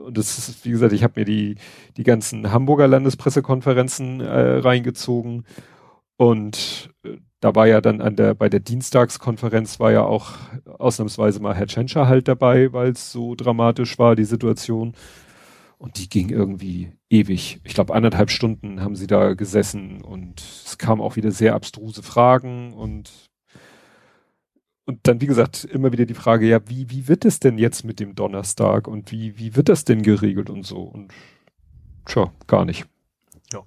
Und 0.04 0.16
das 0.18 0.38
ist, 0.38 0.64
wie 0.64 0.70
gesagt, 0.70 0.92
ich 0.92 1.02
habe 1.02 1.20
mir 1.20 1.24
die, 1.24 1.56
die 1.96 2.04
ganzen 2.04 2.52
Hamburger 2.52 2.88
Landespressekonferenzen 2.88 4.20
äh, 4.20 4.58
reingezogen. 4.58 5.44
Und 6.16 6.90
äh, 7.04 7.16
da 7.40 7.54
war 7.54 7.66
ja 7.66 7.80
dann 7.80 8.00
an 8.00 8.14
der, 8.14 8.34
bei 8.34 8.48
der 8.48 8.60
Dienstagskonferenz 8.60 9.80
war 9.80 9.90
ja 9.90 10.02
auch 10.04 10.34
ausnahmsweise 10.78 11.40
mal 11.40 11.54
Herr 11.54 11.66
Tschentscher 11.66 12.06
halt 12.06 12.28
dabei, 12.28 12.72
weil 12.72 12.92
es 12.92 13.10
so 13.10 13.34
dramatisch 13.34 13.98
war, 13.98 14.14
die 14.14 14.24
Situation. 14.24 14.94
Und 15.82 15.98
die 15.98 16.08
ging 16.08 16.28
irgendwie 16.28 16.92
ewig. 17.10 17.60
Ich 17.64 17.74
glaube, 17.74 17.92
anderthalb 17.92 18.30
Stunden 18.30 18.82
haben 18.82 18.94
sie 18.94 19.08
da 19.08 19.34
gesessen 19.34 20.00
und 20.00 20.40
es 20.40 20.78
kamen 20.78 21.00
auch 21.00 21.16
wieder 21.16 21.32
sehr 21.32 21.56
abstruse 21.56 22.04
Fragen 22.04 22.72
und 22.72 23.10
und 24.84 25.08
dann, 25.08 25.20
wie 25.20 25.26
gesagt, 25.26 25.64
immer 25.64 25.90
wieder 25.90 26.06
die 26.06 26.14
Frage, 26.14 26.46
ja, 26.46 26.60
wie, 26.68 26.88
wie 26.88 27.08
wird 27.08 27.24
es 27.24 27.40
denn 27.40 27.58
jetzt 27.58 27.84
mit 27.84 27.98
dem 27.98 28.14
Donnerstag 28.14 28.86
und 28.86 29.10
wie, 29.10 29.36
wie 29.38 29.56
wird 29.56 29.68
das 29.68 29.84
denn 29.84 30.02
geregelt 30.02 30.50
und 30.50 30.64
so? 30.64 30.82
Und 30.82 31.12
tja, 32.06 32.32
gar 32.46 32.64
nicht. 32.64 32.86
Ja. 33.52 33.64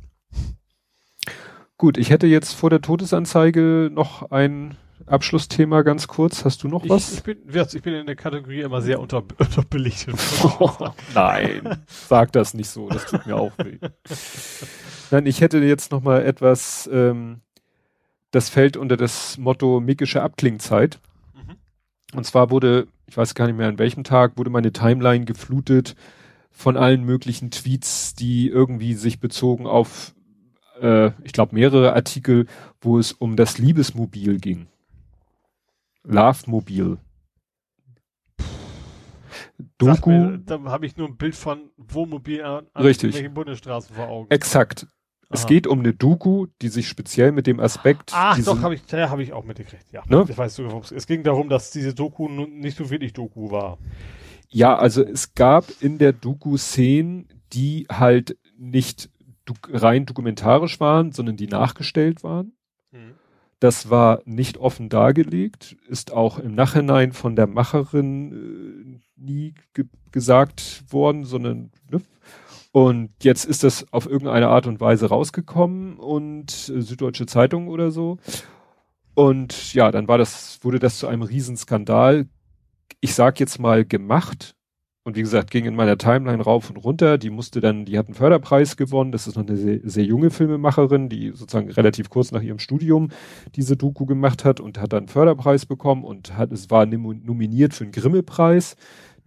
Gut, 1.78 1.98
ich 1.98 2.12
hätte 2.12 2.28
jetzt 2.28 2.54
vor 2.54 2.70
der 2.70 2.82
Todesanzeige 2.82 3.90
noch 3.92 4.32
ein 4.32 4.78
Abschlussthema 5.06 5.82
ganz 5.84 6.08
kurz. 6.08 6.46
Hast 6.46 6.64
du 6.64 6.68
noch 6.68 6.88
was? 6.90 7.14
Ich 7.14 7.24
bin, 7.24 7.38
ich 7.48 7.82
bin 7.82 7.94
in 7.94 8.06
der 8.06 8.16
Kategorie 8.16 8.62
immer 8.62 8.82
sehr 8.82 9.00
unter, 9.00 9.18
unterbelichtet. 9.38 10.16
Oh, 10.60 10.72
nein, 11.14 11.78
sag 11.88 12.32
das 12.32 12.54
nicht 12.54 12.70
so. 12.70 12.90
Das 12.90 13.06
tut 13.06 13.26
mir 13.26 13.36
auch 13.36 13.52
weh. 13.60 13.78
Nein, 15.12 15.26
ich 15.26 15.42
hätte 15.42 15.60
jetzt 15.60 15.92
noch 15.92 16.02
mal 16.02 16.24
etwas, 16.24 16.90
ähm, 16.92 17.42
das 18.32 18.50
fällt 18.50 18.78
unter 18.78 18.98
das 18.98 19.38
Motto 19.38 19.80
Mickische 19.80 20.24
Abklingzeit. 20.24 21.00
Mhm. 21.36 21.56
Und 22.18 22.26
zwar 22.26 22.50
wurde, 22.50 22.88
ich 23.08 23.16
weiß 23.16 23.36
gar 23.36 23.46
nicht 23.48 23.58
mehr 23.58 23.68
an 23.68 23.80
welchem 23.80 24.04
Tag, 24.04 24.38
wurde 24.38 24.50
meine 24.50 24.74
Timeline 24.74 25.26
geflutet 25.26 25.96
von 26.52 26.78
allen 26.78 27.04
möglichen 27.04 27.52
Tweets, 27.52 28.16
die 28.16 28.48
irgendwie 28.48 28.94
sich 28.94 29.20
bezogen 29.20 29.68
auf, 29.68 30.16
äh, 30.82 31.12
ich 31.24 31.34
glaube, 31.34 31.54
mehrere 31.54 31.94
Artikel, 31.94 32.48
wo 32.82 32.98
es 32.98 33.12
um 33.12 33.36
das 33.36 33.58
Liebesmobil 33.58 34.40
ging. 34.40 34.68
Love 36.06 36.50
Mobil. 36.50 36.98
Doku. 39.78 40.10
Mir, 40.10 40.38
da 40.40 40.62
habe 40.66 40.86
ich 40.86 40.98
nur 40.98 41.08
ein 41.08 41.18
Bild 41.18 41.36
von 41.36 41.70
Wohnmobil 41.78 42.44
an, 42.44 42.68
an 42.74 42.84
Richtig. 42.84 43.14
welchen 43.14 43.34
Bundesstraßen 43.34 43.96
vor 43.96 44.08
Augen. 44.08 44.32
Exakt. 44.32 44.88
Aha. 45.28 45.34
Es 45.34 45.48
geht 45.48 45.66
um 45.66 45.80
eine 45.80 45.94
Doku, 45.94 46.48
die 46.62 46.68
sich 46.68 46.88
speziell 46.88 47.32
mit 47.32 47.48
dem 47.48 47.60
Aspekt. 47.60 48.12
Ach, 48.14 48.38
doch, 48.44 48.62
habe 48.62 48.76
ich, 48.76 48.82
ja, 48.92 49.10
habe 49.10 49.24
ich 49.24 49.34
auch 49.34 49.44
mitgekriegt, 49.44 49.92
ja. 49.92 50.04
Ne? 50.08 50.26
Ich 50.30 50.38
weiß, 50.38 50.60
es 50.92 51.08
ging 51.08 51.24
darum, 51.24 51.50
dass 51.50 51.72
diese 51.72 51.94
Doku 51.94 52.30
nicht 52.30 52.78
so 52.78 52.90
wirklich 52.90 53.14
Doku 53.14 53.50
war. 53.50 53.80
Ja, 54.50 54.78
also 54.78 55.04
es 55.04 55.34
gab 55.34 55.66
in 55.82 55.98
der 55.98 56.14
Doku 56.14 56.58
Szenen, 56.58 57.28
die 57.54 57.88
halt 57.92 58.38
nicht 58.58 59.10
rein 59.70 60.06
dokumentarisch 60.06 60.80
waren, 60.80 61.12
sondern 61.12 61.38
die 61.38 61.48
nachgestellt 61.48 62.24
waren. 62.24 62.54
Mhm. 62.92 63.16
Das 63.66 63.90
war 63.90 64.22
nicht 64.26 64.60
offen 64.60 64.90
dargelegt, 64.90 65.76
ist 65.88 66.14
auch 66.14 66.38
im 66.38 66.54
Nachhinein 66.54 67.14
von 67.14 67.36
der 67.36 67.48
Macherin 67.48 69.02
äh, 69.18 69.20
nie 69.20 69.56
ge 69.74 69.86
gesagt 70.12 70.84
worden, 70.90 71.24
sondern 71.24 71.72
ne? 71.90 72.00
und 72.72 73.10
jetzt 73.24 73.44
ist 73.44 73.64
das 73.64 73.92
auf 73.92 74.06
irgendeine 74.06 74.50
Art 74.50 74.68
und 74.68 74.80
Weise 74.82 75.08
rausgekommen 75.08 75.98
und 75.98 76.52
äh, 76.70 76.80
Süddeutsche 76.80 77.26
Zeitung 77.26 77.68
oder 77.68 77.90
so. 77.90 78.20
Und 79.16 79.74
ja, 79.74 79.90
dann 79.90 80.08
war 80.08 80.20
das, 80.20 80.60
wurde 80.62 80.78
das 80.78 81.00
zu 81.00 81.08
einem 81.08 81.24
Riesenskandal. 81.24 82.28
Ich 83.02 83.16
sag 83.16 83.40
jetzt 83.40 83.60
mal 83.60 83.84
gemacht, 83.84 84.56
und 85.06 85.16
wie 85.16 85.22
gesagt, 85.22 85.52
ging 85.52 85.66
in 85.66 85.76
meiner 85.76 86.00
Timeline 86.00 86.42
rauf 86.42 86.72
und 86.72 86.78
runter. 86.78 87.20
Die 87.20 87.30
musste 87.30 87.62
dann, 87.62 87.86
die 87.86 88.00
hat 88.00 88.08
einen 88.08 88.16
Förderpreis 88.16 88.76
gewonnen. 88.76 89.12
Das 89.12 89.28
ist 89.28 89.36
noch 89.36 89.46
eine 89.48 89.56
sehr, 89.56 89.80
sehr 89.84 90.04
junge 90.04 90.32
Filmemacherin, 90.32 91.10
die 91.10 91.30
sozusagen 91.30 91.70
relativ 91.70 92.10
kurz 92.10 92.32
nach 92.32 92.42
ihrem 92.42 92.58
Studium 92.58 93.10
diese 93.56 93.78
Doku 93.78 94.08
gemacht 94.08 94.44
hat 94.44 94.60
und 94.60 94.80
hat 94.80 94.94
dann 94.94 95.02
einen 95.02 95.08
Förderpreis 95.08 95.68
bekommen 95.68 96.04
und 96.04 96.36
hat, 96.36 96.52
es 96.52 96.72
war 96.72 96.88
nominiert 96.88 97.76
für 97.76 97.84
einen 97.84 97.92
Grimme-Preis. 97.92 98.78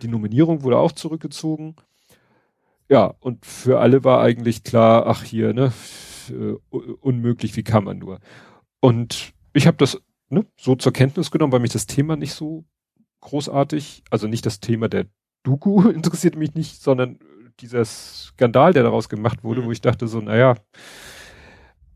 Die 0.03 0.09
Nominierung 0.09 0.65
wurde 0.65 0.79
auch 0.79 0.91
zurückgezogen. 0.91 1.77
Ja, 2.89 3.15
und 3.21 3.47
für 3.47 3.79
alle 3.79 4.03
war 4.03 4.21
eigentlich 4.21 4.65
klar, 4.65 5.07
ach 5.07 5.23
hier, 5.23 5.55
ne, 5.55 5.73
äh, 6.31 6.55
unmöglich, 7.01 7.57
wie 7.57 7.63
kann 7.63 7.85
man 7.85 7.99
nur. 7.99 8.19
Und 8.81 9.33
ich 9.53 9.69
habe 9.69 9.77
das 9.77 10.03
ne, 10.29 10.45
so 10.57 10.75
zur 10.75 10.93
Kenntnis 10.93 11.31
genommen, 11.31 11.53
weil 11.53 11.61
mich 11.61 11.73
das 11.73 11.87
Thema 11.87 12.17
nicht 12.17 12.33
so 12.33 12.65
großartig, 13.21 14.03
also 14.11 14.27
nicht 14.27 14.45
das 14.45 14.59
Thema 14.59 14.89
der 14.89 15.07
Doku 15.43 15.89
interessiert 15.89 16.37
mich 16.37 16.55
nicht, 16.55 16.83
sondern 16.83 17.19
dieser 17.61 17.85
Skandal, 17.85 18.73
der 18.73 18.85
daraus 18.85 19.09
gemacht 19.09 19.43
wurde, 19.45 19.63
mhm. 19.63 19.67
wo 19.67 19.73
ich 19.73 19.81
dachte 19.81 20.09
so, 20.09 20.21
naja, 20.21 20.55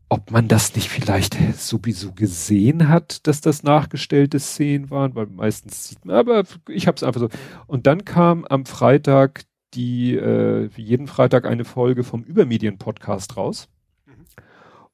ob 0.09 0.29
man 0.29 0.47
das 0.47 0.75
nicht 0.75 0.89
vielleicht 0.89 1.35
sowieso 1.55 2.11
gesehen 2.11 2.87
hat, 2.87 3.25
dass 3.25 3.41
das 3.41 3.63
nachgestellte 3.63 4.39
Szenen 4.39 4.91
waren, 4.91 5.15
weil 5.15 5.25
meistens 5.25 5.87
sieht 5.87 6.05
man, 6.05 6.15
aber 6.15 6.43
ich 6.69 6.85
habe 6.85 6.95
es 6.95 7.03
einfach 7.03 7.19
so. 7.19 7.29
Und 7.65 7.87
dann 7.87 8.05
kam 8.05 8.45
am 8.45 8.65
Freitag 8.65 9.43
die, 9.73 10.15
äh, 10.15 10.69
wie 10.75 10.83
jeden 10.83 11.07
Freitag 11.07 11.47
eine 11.47 11.65
Folge 11.65 12.03
vom 12.03 12.23
Übermedien-Podcast 12.23 13.37
raus. 13.37 13.69
Mhm. 14.05 14.25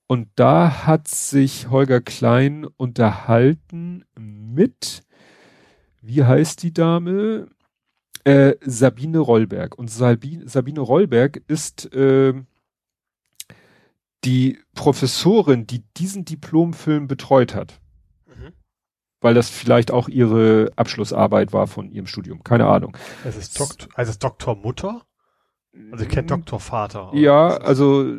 Und 0.08 0.30
da 0.36 0.86
hat 0.86 1.10
sich 1.10 1.70
Holger 1.70 2.00
Klein 2.00 2.66
unterhalten 2.78 4.06
mit, 4.18 5.04
wie 6.02 6.24
heißt 6.24 6.64
die 6.64 6.74
Dame? 6.74 7.50
Äh, 8.30 8.58
Sabine 8.62 9.20
Rollberg. 9.20 9.78
Und 9.78 9.90
Sabine, 9.90 10.48
Sabine 10.48 10.82
Rollberg 10.82 11.42
ist 11.48 11.92
äh, 11.94 12.34
die 14.24 14.60
Professorin, 14.76 15.66
die 15.66 15.84
diesen 15.98 16.26
Diplomfilm 16.26 17.08
betreut 17.08 17.56
hat. 17.56 17.80
Mhm. 18.28 18.54
Weil 19.22 19.34
das 19.34 19.50
vielleicht 19.50 19.90
auch 19.90 20.08
ihre 20.10 20.72
Abschlussarbeit 20.76 21.54
war 21.54 21.66
von 21.66 21.90
ihrem 21.90 22.06
Studium. 22.06 22.44
Keine 22.44 22.68
Ahnung. 22.68 22.96
Es 23.24 23.36
ist 23.36 23.60
Doktor, 23.60 23.90
also 23.96 24.12
ist 24.12 24.24
Doktor 24.24 24.56
Mutter? 24.56 25.06
Also 25.92 26.04
ich 26.04 26.10
kenne 26.10 26.26
mm. 26.26 26.28
Doktor 26.28 26.60
Vater. 26.60 27.12
Ja, 27.14 27.48
also 27.58 28.12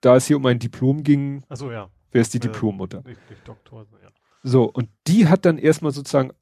da 0.00 0.16
es 0.16 0.26
hier 0.26 0.36
um 0.36 0.46
ein 0.46 0.58
Diplom 0.58 1.02
ging, 1.02 1.42
Ach 1.48 1.56
so, 1.56 1.70
ja. 1.70 1.90
wer 2.10 2.20
ist 2.20 2.34
die 2.34 2.38
äh, 2.38 2.40
Diplommutter? 2.40 3.02
Nicht, 3.06 3.30
nicht 3.30 3.48
Doktor, 3.48 3.86
ja. 4.02 4.10
So, 4.42 4.64
und 4.64 4.88
die 5.06 5.26
hat 5.26 5.44
dann 5.44 5.58
erstmal 5.58 5.92
sozusagen 5.92 6.32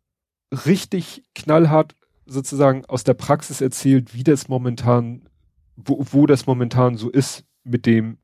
richtig 0.67 1.23
knallhart 1.35 1.95
sozusagen 2.31 2.85
aus 2.87 3.05
der 3.05 3.15
Praxis 3.15 3.61
erzählt, 3.61 4.15
wie 4.15 4.25
das 4.25 4.49
momentan, 4.49 5.23
wo, 5.77 6.05
wo 6.11 6.27
das 6.27 6.47
momentan 6.47 6.97
so 6.97 7.11
ist 7.11 7.45
mit 7.65 7.87
dem 7.87 8.19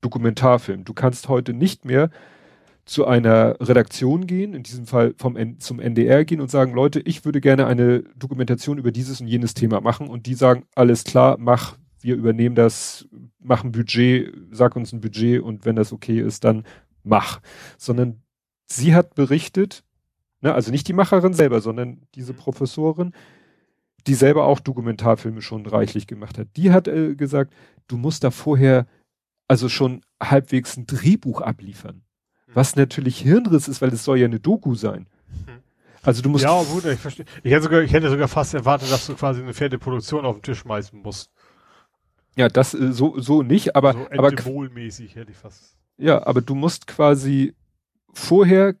Dokumentarfilm. 0.00 0.84
Du 0.84 0.94
kannst 0.94 1.28
heute 1.28 1.52
nicht 1.52 1.84
mehr 1.84 2.10
zu 2.84 3.06
einer 3.06 3.56
Redaktion 3.60 4.26
gehen, 4.26 4.54
in 4.54 4.64
diesem 4.64 4.86
Fall 4.86 5.14
vom 5.16 5.36
N 5.36 5.60
zum 5.60 5.78
NDR 5.78 6.24
gehen 6.24 6.40
und 6.40 6.50
sagen, 6.50 6.74
Leute, 6.74 7.00
ich 7.00 7.24
würde 7.24 7.40
gerne 7.40 7.66
eine 7.66 8.00
Dokumentation 8.16 8.78
über 8.78 8.90
dieses 8.90 9.20
und 9.20 9.28
jenes 9.28 9.54
Thema 9.54 9.80
machen 9.80 10.08
und 10.08 10.26
die 10.26 10.34
sagen, 10.34 10.64
alles 10.74 11.04
klar, 11.04 11.36
mach, 11.38 11.76
wir 12.00 12.16
übernehmen 12.16 12.56
das, 12.56 13.06
machen 13.38 13.70
Budget, 13.70 14.34
sag 14.50 14.74
uns 14.74 14.92
ein 14.92 15.00
Budget 15.00 15.40
und 15.40 15.64
wenn 15.64 15.76
das 15.76 15.92
okay 15.92 16.20
ist, 16.20 16.42
dann 16.42 16.64
mach. 17.04 17.40
Sondern 17.78 18.22
sie 18.66 18.96
hat 18.96 19.14
berichtet, 19.14 19.84
Ne? 20.42 20.52
Also 20.52 20.70
nicht 20.70 20.88
die 20.88 20.92
Macherin 20.92 21.32
selber, 21.32 21.60
sondern 21.60 22.02
diese 22.14 22.34
mhm. 22.34 22.36
Professorin, 22.36 23.12
die 24.06 24.14
selber 24.14 24.44
auch 24.44 24.60
Dokumentarfilme 24.60 25.42
schon 25.42 25.66
reichlich 25.66 26.06
gemacht 26.06 26.38
hat. 26.38 26.48
Die 26.56 26.72
hat 26.72 26.88
äh, 26.88 27.14
gesagt, 27.14 27.54
du 27.88 27.96
musst 27.96 28.24
da 28.24 28.30
vorher 28.30 28.86
also 29.48 29.68
schon 29.68 30.02
halbwegs 30.22 30.76
ein 30.76 30.86
Drehbuch 30.86 31.40
abliefern. 31.40 32.02
Mhm. 32.46 32.52
Was 32.54 32.76
natürlich 32.76 33.18
Hirnriss 33.18 33.68
ist, 33.68 33.82
weil 33.82 33.92
es 33.92 34.04
soll 34.04 34.18
ja 34.18 34.26
eine 34.26 34.40
Doku 34.40 34.74
sein. 34.74 35.08
Mhm. 35.28 35.62
Also 36.02 36.22
du 36.22 36.28
musst. 36.28 36.44
Ja, 36.44 36.62
gut, 36.62 36.84
ich 36.84 36.98
verstehe. 36.98 37.26
Ich 37.42 37.52
hätte 37.52 37.64
sogar, 37.64 37.82
ich 37.82 37.92
hätte 37.92 38.10
sogar 38.10 38.28
fast 38.28 38.54
erwartet, 38.54 38.90
dass 38.90 39.06
du 39.06 39.14
quasi 39.14 39.42
eine 39.42 39.54
Pferdeproduktion 39.54 40.24
auf 40.24 40.36
den 40.36 40.42
Tisch 40.42 40.58
schmeißen 40.60 41.00
musst. 41.00 41.30
Ja, 42.36 42.48
das 42.48 42.74
äh, 42.74 42.92
so 42.92 43.18
so 43.20 43.42
nicht, 43.42 43.76
aber 43.76 43.92
so 43.92 44.06
aber 44.10 44.30
hätte 44.30 45.30
ich 45.30 45.36
fast. 45.36 45.76
Ja, 45.98 46.26
aber 46.26 46.40
du 46.40 46.54
musst 46.54 46.86
quasi 46.86 47.54
vorher 48.12 48.74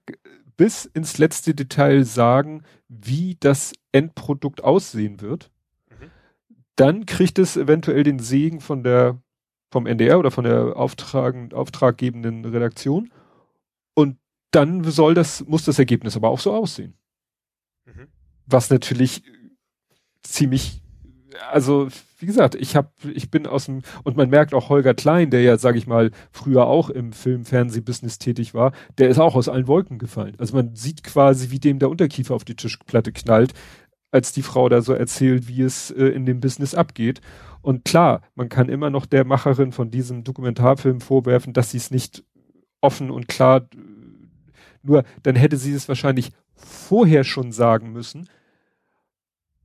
bis 0.62 0.84
ins 0.84 1.18
letzte 1.18 1.56
Detail 1.56 2.04
sagen, 2.04 2.62
wie 2.86 3.36
das 3.40 3.72
Endprodukt 3.90 4.62
aussehen 4.62 5.20
wird. 5.20 5.50
Mhm. 5.90 6.10
Dann 6.76 7.04
kriegt 7.04 7.40
es 7.40 7.56
eventuell 7.56 8.04
den 8.04 8.20
Segen 8.20 8.60
von 8.60 8.84
der 8.84 9.20
vom 9.72 9.88
NDR 9.88 10.20
oder 10.20 10.30
von 10.30 10.44
der 10.44 10.76
Auftragen, 10.76 11.52
auftraggebenden 11.52 12.44
Redaktion 12.44 13.10
und 13.94 14.18
dann 14.52 14.84
soll 14.84 15.14
das 15.14 15.44
muss 15.48 15.64
das 15.64 15.80
Ergebnis 15.80 16.14
aber 16.14 16.28
auch 16.28 16.38
so 16.38 16.54
aussehen. 16.54 16.94
Mhm. 17.84 18.06
Was 18.46 18.70
natürlich 18.70 19.24
ziemlich 20.22 20.80
also 21.50 21.88
wie 22.22 22.26
gesagt, 22.26 22.54
ich 22.54 22.76
habe, 22.76 22.88
ich 23.12 23.30
bin 23.32 23.48
aus 23.48 23.66
dem 23.66 23.82
und 24.04 24.16
man 24.16 24.30
merkt 24.30 24.54
auch 24.54 24.68
Holger 24.68 24.94
Klein, 24.94 25.30
der 25.30 25.42
ja, 25.42 25.58
sage 25.58 25.76
ich 25.76 25.88
mal, 25.88 26.12
früher 26.30 26.66
auch 26.66 26.88
im 26.88 27.12
Film, 27.12 27.44
Fernsehbusiness 27.44 28.18
tätig 28.18 28.54
war, 28.54 28.72
der 28.96 29.08
ist 29.08 29.18
auch 29.18 29.34
aus 29.34 29.48
allen 29.48 29.66
Wolken 29.66 29.98
gefallen. 29.98 30.36
Also 30.38 30.54
man 30.54 30.76
sieht 30.76 31.02
quasi, 31.02 31.50
wie 31.50 31.58
dem 31.58 31.80
der 31.80 31.90
Unterkiefer 31.90 32.34
auf 32.34 32.44
die 32.44 32.54
Tischplatte 32.54 33.10
knallt, 33.12 33.54
als 34.12 34.32
die 34.32 34.42
Frau 34.42 34.68
da 34.68 34.82
so 34.82 34.92
erzählt, 34.92 35.48
wie 35.48 35.62
es 35.62 35.90
äh, 35.90 36.06
in 36.06 36.24
dem 36.24 36.38
Business 36.40 36.76
abgeht. 36.76 37.20
Und 37.60 37.84
klar, 37.84 38.22
man 38.36 38.48
kann 38.48 38.68
immer 38.68 38.88
noch 38.88 39.04
der 39.06 39.24
Macherin 39.24 39.72
von 39.72 39.90
diesem 39.90 40.22
Dokumentarfilm 40.22 41.00
vorwerfen, 41.00 41.52
dass 41.52 41.72
sie 41.72 41.78
es 41.78 41.90
nicht 41.90 42.22
offen 42.80 43.10
und 43.10 43.26
klar, 43.26 43.68
nur 44.84 45.02
dann 45.24 45.34
hätte 45.34 45.56
sie 45.56 45.72
es 45.72 45.88
wahrscheinlich 45.88 46.30
vorher 46.54 47.24
schon 47.24 47.50
sagen 47.50 47.92
müssen 47.92 48.28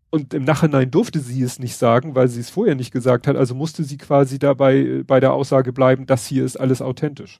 und 0.10 0.34
im 0.34 0.44
Nachhinein 0.44 0.90
durfte 0.90 1.20
sie 1.20 1.42
es 1.42 1.60
nicht 1.60 1.76
sagen, 1.76 2.16
weil 2.16 2.28
sie 2.28 2.40
es 2.40 2.50
vorher 2.50 2.76
nicht 2.76 2.92
gesagt 2.92 3.28
hat. 3.28 3.36
Also 3.36 3.56
musste 3.56 3.84
sie 3.84 3.98
quasi 3.98 4.40
dabei 4.40 4.78
äh, 4.78 5.04
bei 5.04 5.20
der 5.20 5.34
Aussage 5.34 5.74
bleiben, 5.74 6.06
das 6.06 6.26
hier 6.26 6.46
ist 6.46 6.58
alles 6.58 6.82
authentisch. 6.82 7.40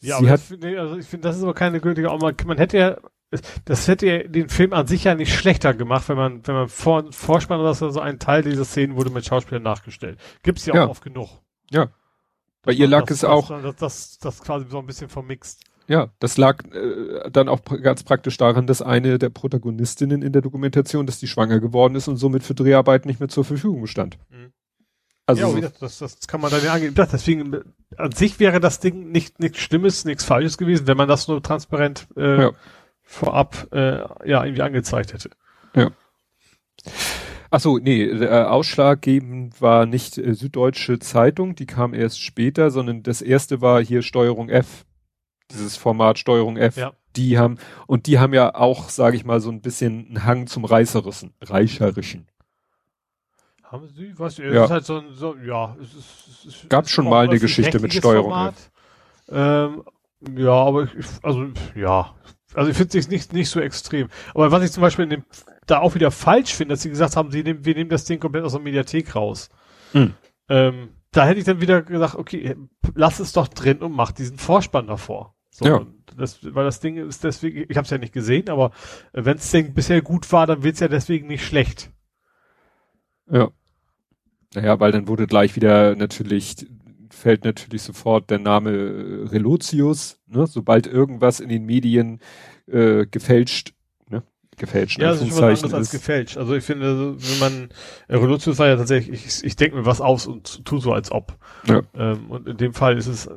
Ja, 0.00 0.18
sie 0.18 0.24
aber 0.24 0.30
hat, 0.30 0.40
das, 0.50 0.78
also 0.78 0.96
ich 0.96 1.06
finde, 1.06 1.28
das 1.28 1.36
ist 1.36 1.42
aber 1.42 1.54
keine 1.54 1.80
gültige. 1.80 2.08
Man, 2.08 2.34
man 2.44 2.58
hätte 2.58 2.78
ja, 2.78 2.96
das 3.64 3.88
hätte 3.88 4.06
ja 4.06 4.22
den 4.24 4.48
Film 4.48 4.72
an 4.72 4.86
sich 4.86 5.04
ja 5.04 5.14
nicht 5.14 5.34
schlechter 5.34 5.74
gemacht, 5.74 6.08
wenn 6.08 6.16
man, 6.16 6.46
wenn 6.46 6.54
man 6.54 6.68
vor, 6.68 7.12
Vorspann 7.12 7.60
oder 7.60 7.74
so, 7.74 8.00
ein 8.00 8.18
Teil 8.18 8.42
dieser 8.42 8.64
Szenen 8.64 8.96
wurde 8.96 9.10
mit 9.10 9.24
Schauspielern 9.24 9.62
nachgestellt. 9.62 10.18
Gibt's 10.42 10.66
ja, 10.66 10.74
ja. 10.74 10.84
auch 10.86 10.90
oft 10.90 11.04
genug. 11.04 11.40
Ja. 11.70 11.88
Bei 12.62 12.72
ihr 12.72 12.88
lag 12.88 13.06
das, 13.06 13.18
es 13.18 13.24
auch. 13.24 13.48
Das, 13.48 13.76
das, 13.76 14.18
das 14.18 14.42
quasi 14.42 14.66
so 14.68 14.78
ein 14.78 14.86
bisschen 14.86 15.08
vermixt. 15.08 15.62
Ja, 15.88 16.08
das 16.18 16.36
lag 16.36 16.64
äh, 16.72 17.30
dann 17.30 17.48
auch 17.48 17.60
ganz 17.64 18.02
praktisch 18.02 18.36
daran, 18.36 18.66
dass 18.66 18.82
eine 18.82 19.18
der 19.18 19.28
Protagonistinnen 19.28 20.22
in 20.22 20.32
der 20.32 20.42
Dokumentation, 20.42 21.06
dass 21.06 21.20
die 21.20 21.28
schwanger 21.28 21.60
geworden 21.60 21.94
ist 21.94 22.08
und 22.08 22.16
somit 22.16 22.42
für 22.42 22.54
Dreharbeiten 22.54 23.08
nicht 23.08 23.20
mehr 23.20 23.28
zur 23.28 23.44
Verfügung 23.44 23.86
stand. 23.86 24.18
Mhm. 24.30 24.52
Also 25.26 25.58
ja, 25.58 25.68
das, 25.80 25.98
das 25.98 26.20
kann 26.28 26.40
man 26.40 26.52
dann 26.52 26.64
ja 26.64 26.72
angehen. 26.72 26.94
Deswegen, 26.94 27.74
an 27.96 28.12
sich 28.12 28.38
wäre 28.38 28.60
das 28.60 28.78
Ding 28.78 29.10
nicht 29.10 29.40
nichts 29.40 29.58
Schlimmes, 29.58 30.04
nichts 30.04 30.24
Falsches 30.24 30.56
gewesen, 30.56 30.86
wenn 30.86 30.96
man 30.96 31.08
das 31.08 31.26
nur 31.26 31.42
transparent 31.42 32.06
äh, 32.16 32.42
ja. 32.42 32.50
vorab 33.02 33.66
äh, 33.72 33.98
ja 34.28 34.44
irgendwie 34.44 34.62
angezeigt 34.62 35.12
hätte. 35.12 35.30
Ja. 35.74 35.90
Ach 37.50 37.60
so, 37.60 37.78
nee, 37.78 38.04
äh, 38.04 38.44
ausschlaggebend 38.44 39.60
war 39.60 39.86
nicht 39.86 40.16
äh, 40.16 40.34
Süddeutsche 40.34 41.00
Zeitung, 41.00 41.56
die 41.56 41.66
kam 41.66 41.92
erst 41.92 42.20
später, 42.20 42.70
sondern 42.70 43.02
das 43.02 43.20
erste 43.20 43.60
war 43.60 43.82
hier 43.82 44.02
Steuerung 44.02 44.48
F 44.48 44.84
dieses 45.50 45.76
Format 45.76 46.18
Steuerung 46.18 46.56
F, 46.56 46.76
ja. 46.76 46.92
die 47.14 47.38
haben, 47.38 47.58
und 47.86 48.06
die 48.06 48.18
haben 48.18 48.34
ja 48.34 48.54
auch, 48.54 48.88
sage 48.88 49.16
ich 49.16 49.24
mal, 49.24 49.40
so 49.40 49.50
ein 49.50 49.60
bisschen 49.60 50.06
einen 50.08 50.24
Hang 50.24 50.46
zum 50.46 50.64
Reißerissen, 50.64 51.34
Reicherischen. 51.40 52.28
Haben 53.62 53.88
sie? 53.88 54.12
Was? 54.16 54.38
Ja. 54.38 54.64
ist 54.64 54.70
halt 54.70 54.84
so, 54.84 54.98
ein, 54.98 55.14
so 55.14 55.36
ja, 55.36 55.76
es 55.80 55.94
ist, 55.94 56.28
es 56.28 56.44
ist 56.46 56.70
Gab 56.70 56.88
schon 56.88 57.08
mal 57.08 57.26
eine 57.28 57.38
Geschichte 57.38 57.80
mit 57.80 57.92
Steuerung 57.92 58.32
F. 58.48 58.70
Ähm, 59.28 59.82
ja, 60.36 60.52
aber 60.52 60.84
ich, 60.84 61.06
also, 61.22 61.48
ja. 61.74 62.14
Also 62.54 62.70
ich 62.70 62.76
finde 62.76 62.96
es 62.96 63.08
nicht, 63.08 63.32
nicht 63.32 63.50
so 63.50 63.60
extrem. 63.60 64.08
Aber 64.34 64.50
was 64.50 64.62
ich 64.62 64.72
zum 64.72 64.80
Beispiel 64.80 65.04
in 65.04 65.10
dem, 65.10 65.24
da 65.66 65.80
auch 65.80 65.94
wieder 65.94 66.10
falsch 66.10 66.54
finde, 66.54 66.74
dass 66.74 66.82
sie 66.82 66.90
gesagt 66.90 67.16
haben, 67.16 67.30
sie 67.30 67.42
nehmen, 67.42 67.64
wir 67.64 67.74
nehmen 67.74 67.90
das 67.90 68.04
Ding 68.04 68.20
komplett 68.20 68.44
aus 68.44 68.52
der 68.52 68.62
Mediathek 68.62 69.14
raus. 69.14 69.50
Mhm. 69.92 70.14
Ähm, 70.48 70.88
da 71.10 71.26
hätte 71.26 71.38
ich 71.38 71.44
dann 71.44 71.60
wieder 71.60 71.82
gesagt, 71.82 72.14
okay, 72.14 72.56
lass 72.94 73.20
es 73.20 73.32
doch 73.32 73.48
drin 73.48 73.78
und 73.78 73.92
mach 73.92 74.12
diesen 74.12 74.38
Vorspann 74.38 74.86
davor. 74.86 75.34
So, 75.56 75.64
ja. 75.64 75.86
Das, 76.18 76.38
weil 76.54 76.66
das 76.66 76.80
Ding 76.80 76.98
ist 76.98 77.24
deswegen, 77.24 77.64
ich 77.66 77.78
habe 77.78 77.86
es 77.86 77.90
ja 77.90 77.96
nicht 77.96 78.12
gesehen, 78.12 78.50
aber 78.50 78.72
wenn 79.14 79.38
das 79.38 79.50
Ding 79.50 79.72
bisher 79.72 80.02
gut 80.02 80.30
war, 80.30 80.46
dann 80.46 80.62
wird's 80.62 80.80
ja 80.80 80.88
deswegen 80.88 81.28
nicht 81.28 81.46
schlecht. 81.46 81.90
Ja. 83.30 83.48
Naja, 84.54 84.78
weil 84.80 84.92
dann 84.92 85.08
wurde 85.08 85.26
gleich 85.26 85.56
wieder 85.56 85.96
natürlich, 85.96 86.66
fällt 87.08 87.44
natürlich 87.46 87.80
sofort 87.80 88.28
der 88.28 88.38
Name 88.38 89.30
Relotius, 89.32 90.20
ne? 90.26 90.46
sobald 90.46 90.86
irgendwas 90.86 91.40
in 91.40 91.48
den 91.48 91.64
Medien 91.64 92.20
äh, 92.66 93.06
gefälscht 93.06 93.72
gefälscht. 94.56 95.00
Ja, 95.00 95.10
das 95.10 95.22
ist 95.22 95.28
schon 95.28 95.42
was 95.42 95.62
anderes 95.62 95.74
als 95.74 95.90
gefälscht. 95.90 96.36
Also 96.36 96.54
ich 96.54 96.64
finde, 96.64 97.16
wenn 97.18 97.38
man, 97.38 97.68
Revolution 98.08 98.56
war 98.58 98.68
ja 98.68 98.76
tatsächlich, 98.76 99.26
ich, 99.26 99.44
ich 99.44 99.56
denke 99.56 99.76
mir 99.76 99.86
was 99.86 100.00
aus 100.00 100.26
und 100.26 100.64
tu 100.64 100.78
so 100.78 100.92
als 100.92 101.12
ob. 101.12 101.36
Ja. 101.66 101.82
Ähm, 101.94 102.30
und 102.30 102.48
in 102.48 102.56
dem 102.56 102.74
Fall 102.74 102.96
ist 102.96 103.06
es, 103.06 103.28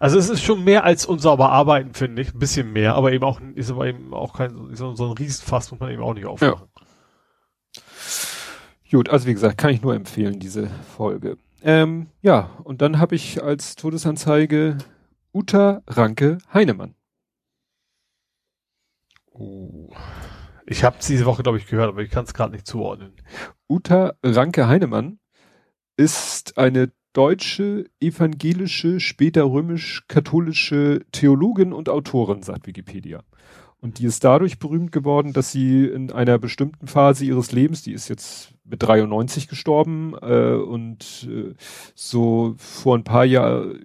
also 0.00 0.18
es 0.18 0.28
ist 0.28 0.42
schon 0.42 0.64
mehr 0.64 0.84
als 0.84 1.06
unsauber 1.06 1.50
arbeiten, 1.50 1.94
finde 1.94 2.22
ich. 2.22 2.34
Ein 2.34 2.38
bisschen 2.38 2.72
mehr, 2.72 2.94
aber 2.94 3.12
eben 3.12 3.24
auch, 3.24 3.40
ist 3.54 3.70
aber 3.70 3.86
eben 3.86 4.14
auch 4.14 4.34
kein, 4.34 4.74
so, 4.74 4.94
so 4.94 5.06
ein 5.06 5.12
Riesenfass 5.12 5.70
muss 5.70 5.80
man 5.80 5.90
eben 5.90 6.02
auch 6.02 6.14
nicht 6.14 6.26
aufmachen. 6.26 6.68
Ja. 6.76 7.82
Gut, 8.90 9.10
also 9.10 9.26
wie 9.26 9.34
gesagt, 9.34 9.58
kann 9.58 9.70
ich 9.70 9.82
nur 9.82 9.94
empfehlen, 9.94 10.38
diese 10.38 10.70
Folge. 10.96 11.36
Ähm, 11.62 12.06
ja, 12.22 12.50
und 12.64 12.80
dann 12.80 12.98
habe 12.98 13.14
ich 13.14 13.42
als 13.42 13.76
Todesanzeige 13.76 14.78
Uta 15.32 15.82
Ranke 15.86 16.38
Heinemann. 16.54 16.94
Oh. 19.32 19.90
Ich 20.70 20.84
habe 20.84 20.96
diese 21.00 21.24
Woche, 21.24 21.42
glaube 21.42 21.56
ich, 21.56 21.66
gehört, 21.66 21.88
aber 21.88 22.02
ich 22.02 22.10
kann 22.10 22.24
es 22.24 22.34
gerade 22.34 22.52
nicht 22.52 22.66
zuordnen. 22.66 23.16
Uta 23.70 24.12
Ranke 24.22 24.68
Heinemann 24.68 25.18
ist 25.96 26.58
eine 26.58 26.92
deutsche, 27.14 27.86
evangelische, 28.00 29.00
später 29.00 29.44
römisch-katholische 29.44 31.06
Theologin 31.10 31.72
und 31.72 31.88
Autorin, 31.88 32.42
sagt 32.42 32.66
Wikipedia. 32.66 33.24
Und 33.80 34.00
die 34.00 34.06
ist 34.06 34.24
dadurch 34.24 34.58
berühmt 34.58 34.90
geworden, 34.90 35.32
dass 35.32 35.52
sie 35.52 35.86
in 35.86 36.10
einer 36.10 36.38
bestimmten 36.38 36.88
Phase 36.88 37.24
ihres 37.24 37.52
Lebens, 37.52 37.82
die 37.82 37.92
ist 37.92 38.08
jetzt 38.08 38.52
mit 38.64 38.82
93 38.82 39.46
gestorben 39.46 40.14
äh, 40.20 40.54
und 40.54 41.28
äh, 41.30 41.54
so 41.94 42.54
vor 42.58 42.98
ein 42.98 43.04
paar 43.04 43.24
Jahren, 43.24 43.78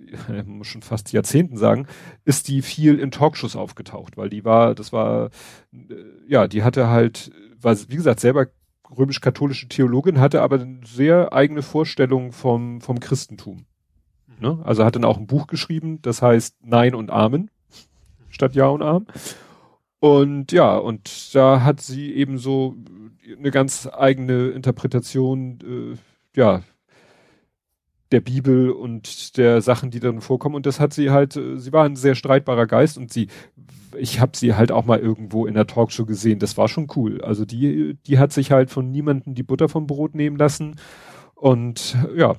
muss 0.46 0.68
schon 0.68 0.82
fast 0.82 1.14
Jahrzehnten 1.14 1.58
sagen, 1.58 1.88
ist 2.26 2.48
die 2.48 2.64
viel 2.64 2.98
in 2.98 3.12
Talkshows 3.12 3.56
aufgetaucht, 3.56 4.18
weil 4.18 4.30
die 4.30 4.44
war, 4.44 4.74
das 4.74 4.92
war, 4.92 5.30
äh, 5.72 5.96
ja, 6.28 6.48
die 6.48 6.64
hatte 6.64 6.88
halt, 6.90 7.32
war 7.62 7.78
wie 7.88 7.96
gesagt 7.96 8.20
selber 8.20 8.48
römisch-katholische 8.98 9.68
Theologin, 9.68 10.20
hatte 10.20 10.42
aber 10.42 10.60
eine 10.60 10.80
sehr 10.86 11.34
eigene 11.34 11.62
Vorstellung 11.62 12.32
vom, 12.32 12.82
vom 12.82 13.00
Christentum. 13.00 13.66
Ne? 14.40 14.60
Also 14.64 14.84
hat 14.84 14.96
dann 14.96 15.06
auch 15.06 15.18
ein 15.18 15.28
Buch 15.28 15.48
geschrieben, 15.48 16.02
das 16.02 16.22
heißt 16.22 16.58
Nein 16.64 16.96
und 16.96 17.12
Amen 17.12 17.52
statt 18.30 18.56
Ja 18.56 18.68
und 18.68 18.82
Amen. 18.82 19.08
Und 20.04 20.52
ja, 20.52 20.76
und 20.76 21.34
da 21.34 21.64
hat 21.64 21.80
sie 21.80 22.14
eben 22.14 22.38
so 22.38 22.76
eine 23.38 23.52
ganz 23.52 23.88
eigene 23.88 24.50
Interpretation, 24.50 25.60
äh, 25.64 26.38
ja, 26.38 26.62
der 28.12 28.20
Bibel 28.20 28.72
und 28.72 29.38
der 29.38 29.62
Sachen, 29.62 29.92
die 29.92 30.02
dann 30.02 30.20
vorkommen. 30.20 30.56
Und 30.56 30.66
das 30.66 30.82
hat 30.82 30.94
sie 30.94 31.10
halt, 31.10 31.38
äh, 31.38 31.58
sie 31.58 31.72
war 31.72 31.86
ein 31.86 31.96
sehr 31.96 32.16
streitbarer 32.16 32.68
Geist 32.68 32.98
und 32.98 33.14
sie, 33.14 33.30
ich 33.98 34.20
habe 34.20 34.36
sie 34.36 34.56
halt 34.56 34.74
auch 34.74 34.84
mal 34.84 35.00
irgendwo 35.00 35.46
in 35.46 35.54
der 35.54 35.68
Talkshow 35.68 36.06
gesehen. 36.06 36.40
Das 36.40 36.58
war 36.58 36.68
schon 36.68 36.88
cool. 36.98 37.22
Also 37.22 37.46
die, 37.46 37.98
die 38.06 38.20
hat 38.20 38.34
sich 38.34 38.52
halt 38.52 38.72
von 38.72 38.92
niemandem 38.92 39.36
die 39.36 39.44
Butter 39.44 39.70
vom 39.70 39.88
Brot 39.88 40.16
nehmen 40.16 40.36
lassen 40.36 40.76
und 41.34 41.96
ja, 42.14 42.36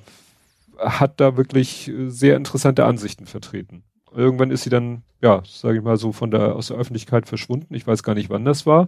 hat 0.77 1.19
da 1.19 1.35
wirklich 1.35 1.87
äh, 1.87 2.11
sehr 2.11 2.37
interessante 2.37 2.85
Ansichten 2.85 3.25
vertreten. 3.25 3.83
Irgendwann 4.15 4.51
ist 4.51 4.63
sie 4.63 4.69
dann, 4.69 5.03
ja, 5.21 5.41
sage 5.45 5.77
ich 5.77 5.83
mal 5.83 5.97
so, 5.97 6.11
von 6.11 6.31
der 6.31 6.55
aus 6.55 6.67
der 6.67 6.77
Öffentlichkeit 6.77 7.27
verschwunden. 7.27 7.73
Ich 7.73 7.85
weiß 7.85 8.03
gar 8.03 8.15
nicht, 8.15 8.29
wann 8.29 8.45
das 8.45 8.65
war. 8.65 8.87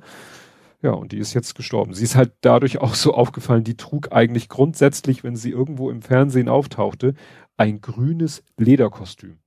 Ja, 0.81 0.91
und 0.91 1.11
die 1.11 1.17
ist 1.17 1.33
jetzt 1.33 1.55
gestorben. 1.55 1.93
Sie 1.93 2.03
ist 2.03 2.15
halt 2.15 2.33
dadurch 2.41 2.79
auch 2.79 2.93
so 2.93 3.13
aufgefallen, 3.13 3.63
die 3.63 3.77
trug 3.77 4.11
eigentlich 4.11 4.47
grundsätzlich, 4.47 5.23
wenn 5.23 5.35
sie 5.35 5.49
irgendwo 5.49 5.89
im 5.89 6.01
Fernsehen 6.01 6.49
auftauchte, 6.49 7.15
ein 7.57 7.81
grünes 7.81 8.43
Lederkostüm. 8.57 9.39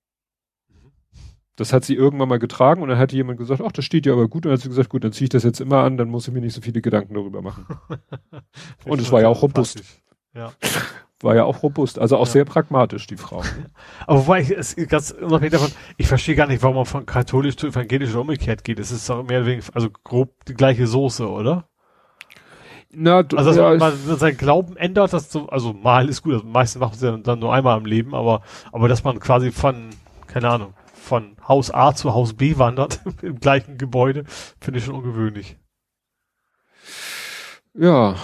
Das 1.55 1.73
hat 1.73 1.85
sie 1.85 1.94
irgendwann 1.94 2.28
mal 2.28 2.39
getragen 2.39 2.82
und 2.82 2.89
dann 2.89 2.98
hatte 2.98 3.15
jemand 3.15 3.39
gesagt, 3.39 3.61
ach, 3.61 3.73
das 3.73 3.85
steht 3.85 4.07
ja 4.07 4.15
aber 4.15 4.28
gut. 4.28 4.44
Und 4.47 4.51
dann 4.51 4.52
hat 4.55 4.62
sie 4.62 4.69
gesagt, 4.69 4.89
gut, 4.89 5.05
dann 5.05 5.12
ziehe 5.12 5.24
ich 5.24 5.31
das 5.31 5.44
jetzt 5.44 5.61
immer 5.61 5.82
an, 5.85 5.98
dann 5.98 6.09
muss 6.09 6.27
ich 6.27 6.35
mir 6.35 6.40
nicht 6.40 6.55
so 6.55 6.62
viele 6.62 6.81
Gedanken 6.81 7.15
darüber 7.15 7.43
machen. 7.43 7.66
und 8.86 9.01
es 9.01 9.12
war 9.12 9.20
ja 9.20 9.28
auch 9.28 9.43
robust. 9.43 9.82
Ja. 10.35 10.52
War 11.22 11.34
ja 11.34 11.44
auch 11.44 11.62
robust, 11.62 11.98
also 11.98 12.16
auch 12.16 12.26
ja. 12.26 12.32
sehr 12.32 12.44
pragmatisch, 12.47 13.06
die 13.06 13.16
Frau. 13.16 13.42
Aber 14.06 14.20
wobei 14.20 14.40
ich, 14.40 14.51
es 14.51 14.74
ganz 14.88 15.10
unabhängig 15.10 15.52
davon, 15.52 15.70
ich 15.98 16.06
verstehe 16.06 16.34
gar 16.34 16.47
nicht, 16.47 16.62
warum 16.62 16.76
man 16.76 16.86
von 16.86 17.05
katholisch 17.05 17.56
zu 17.56 17.66
evangelisch 17.66 18.10
oder 18.10 18.22
umgekehrt 18.22 18.64
geht. 18.64 18.78
Es 18.78 18.90
ist 18.90 19.09
doch 19.09 19.22
mehr 19.22 19.40
oder 19.40 19.47
weniger, 19.48 19.66
also 19.74 19.90
grob 20.05 20.44
die 20.47 20.55
gleiche 20.55 20.86
Soße, 20.86 21.28
oder? 21.28 21.68
Na, 22.92 23.22
du, 23.22 23.36
also, 23.36 23.52
ja, 23.52 23.76
man, 23.76 23.94
man 24.06 24.18
seinen 24.18 24.36
Glauben 24.36 24.76
ändert, 24.76 25.12
das 25.12 25.30
so, 25.30 25.48
also 25.48 25.72
mal 25.72 26.09
ist 26.09 26.22
gut, 26.22 26.32
also 26.32 26.47
meistens 26.47 26.80
machen 26.80 26.97
sie 26.97 27.18
dann 27.22 27.38
nur 27.38 27.55
einmal 27.55 27.78
im 27.78 27.84
Leben, 27.84 28.14
aber, 28.14 28.42
aber 28.72 28.88
dass 28.88 29.05
man 29.05 29.20
quasi 29.20 29.52
von, 29.52 29.90
keine 30.26 30.48
Ahnung, 30.48 30.74
von 30.92 31.36
Haus 31.47 31.72
A 31.72 31.94
zu 31.94 32.14
Haus 32.14 32.34
B 32.34 32.59
wandert, 32.59 33.01
im 33.22 33.38
gleichen 33.38 33.78
Gebäude, 33.78 34.24
finde 34.60 34.78
ich 34.78 34.84
schon 34.86 34.97
ungewöhnlich. 34.97 35.56
Ja. 37.74 38.16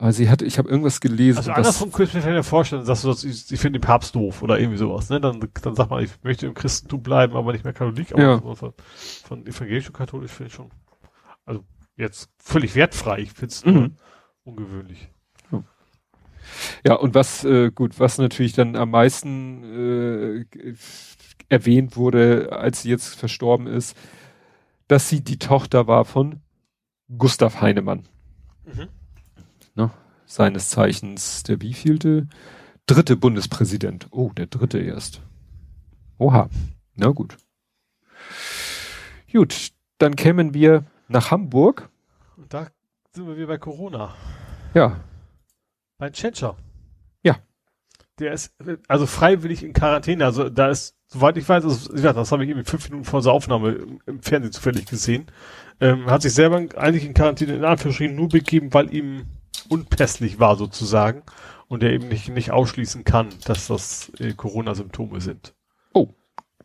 Also 0.00 0.16
sie 0.16 0.30
hat, 0.30 0.40
ich 0.40 0.56
habe 0.56 0.70
irgendwas 0.70 1.02
gelesen. 1.02 1.36
Also 1.36 1.52
andersrum 1.52 1.92
könnte 1.92 2.18
ich 2.18 2.24
mir 2.24 2.34
ja 2.34 2.42
vorstellen, 2.42 2.86
dass 2.86 3.02
du 3.02 3.08
das, 3.08 3.22
ich, 3.22 3.52
ich 3.52 3.60
finde 3.60 3.78
den 3.78 3.86
Papst 3.86 4.14
doof 4.14 4.42
oder 4.42 4.58
irgendwie 4.58 4.78
sowas, 4.78 5.10
ne? 5.10 5.20
Dann, 5.20 5.46
dann 5.62 5.74
sagt 5.74 5.90
man, 5.90 6.02
ich 6.02 6.10
möchte 6.22 6.46
im 6.46 6.54
Christentum 6.54 7.02
bleiben, 7.02 7.36
aber 7.36 7.52
nicht 7.52 7.64
mehr 7.64 7.74
Katholik, 7.74 8.12
aber 8.12 8.22
ja. 8.22 8.40
von, 8.40 8.72
von 9.24 9.46
evangelisch 9.46 9.88
und 9.88 9.92
katholisch 9.92 10.30
finde 10.30 10.48
ich 10.48 10.54
schon, 10.54 10.70
also 11.44 11.64
jetzt 11.96 12.30
völlig 12.38 12.74
wertfrei. 12.74 13.18
Ich 13.18 13.32
finde 13.32 13.52
es 13.52 13.64
mhm. 13.66 13.96
ungewöhnlich. 14.42 15.10
Ja, 16.82 16.94
und 16.94 17.14
was, 17.14 17.44
äh, 17.44 17.70
gut, 17.70 18.00
was 18.00 18.16
natürlich 18.16 18.54
dann 18.54 18.76
am 18.76 18.90
meisten 18.90 20.46
äh, 20.56 20.74
erwähnt 21.50 21.96
wurde, 21.98 22.52
als 22.52 22.82
sie 22.82 22.88
jetzt 22.88 23.16
verstorben 23.16 23.66
ist, 23.66 23.94
dass 24.88 25.10
sie 25.10 25.22
die 25.22 25.38
Tochter 25.38 25.86
war 25.86 26.06
von 26.06 26.40
Gustav 27.18 27.60
Heinemann. 27.60 28.08
Mhm. 28.64 28.88
Ne? 30.30 30.34
Seines 30.34 30.70
Zeichens 30.70 31.42
der 31.42 31.60
wievielte? 31.60 32.28
Dritte 32.86 33.16
Bundespräsident. 33.16 34.08
Oh, 34.10 34.30
der 34.36 34.46
dritte 34.46 34.78
erst. 34.78 35.22
Oha. 36.18 36.48
Na 36.94 37.08
gut. 37.08 37.36
Gut, 39.32 39.70
dann 39.98 40.16
kämen 40.16 40.54
wir 40.54 40.84
nach 41.08 41.30
Hamburg. 41.30 41.88
Und 42.36 42.52
da 42.52 42.68
sind 43.12 43.26
wir 43.26 43.36
wieder 43.36 43.46
bei 43.48 43.58
Corona. 43.58 44.14
Ja. 44.74 45.00
Bei 45.98 46.10
Tschentscher. 46.10 46.56
Ja. 47.22 47.36
Der 48.18 48.32
ist 48.32 48.54
also 48.88 49.06
freiwillig 49.06 49.62
in 49.62 49.72
Quarantäne. 49.72 50.24
Also 50.24 50.48
da 50.48 50.68
ist, 50.68 50.96
soweit 51.06 51.36
ich 51.36 51.48
weiß, 51.48 51.64
also, 51.64 51.96
ja, 51.96 52.12
das 52.12 52.32
habe 52.32 52.44
ich 52.44 52.50
eben 52.50 52.64
fünf 52.64 52.88
Minuten 52.88 53.04
vor 53.04 53.22
der 53.22 53.32
Aufnahme 53.32 53.72
im, 53.72 54.00
im 54.06 54.22
Fernsehen 54.22 54.52
zufällig 54.52 54.86
gesehen. 54.86 55.26
Ähm, 55.80 56.06
hat 56.06 56.22
sich 56.22 56.34
selber 56.34 56.56
eigentlich 56.76 57.04
in 57.04 57.14
Quarantäne 57.14 57.54
in 57.54 57.64
Anführungsstrichen 57.64 58.16
nur 58.16 58.28
begeben, 58.28 58.72
weil 58.74 58.92
ihm 58.94 59.26
unpässlich 59.68 60.38
war 60.38 60.56
sozusagen 60.56 61.22
und 61.68 61.82
er 61.82 61.92
eben 61.92 62.08
nicht, 62.08 62.28
nicht 62.28 62.50
ausschließen 62.50 63.04
kann, 63.04 63.28
dass 63.44 63.68
das 63.68 64.10
äh, 64.18 64.32
Corona-Symptome 64.34 65.20
sind. 65.20 65.54
Oh, 65.92 66.14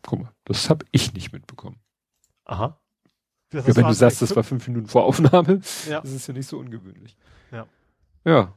guck 0.02 0.20
mal, 0.20 0.32
das 0.44 0.68
habe 0.70 0.84
ich 0.90 1.14
nicht 1.14 1.32
mitbekommen. 1.32 1.80
Aha. 2.44 2.80
Das 3.50 3.66
ja, 3.66 3.76
wenn 3.76 3.86
du 3.86 3.94
sagst, 3.94 4.22
das 4.22 4.34
war 4.34 4.42
fünf 4.42 4.66
Minuten 4.66 4.88
vor 4.88 5.04
Aufnahme, 5.04 5.60
ja. 5.88 6.00
das 6.00 6.12
ist 6.12 6.26
ja 6.26 6.34
nicht 6.34 6.48
so 6.48 6.58
ungewöhnlich. 6.58 7.16
Ja. 7.52 7.66
Ja. 8.24 8.54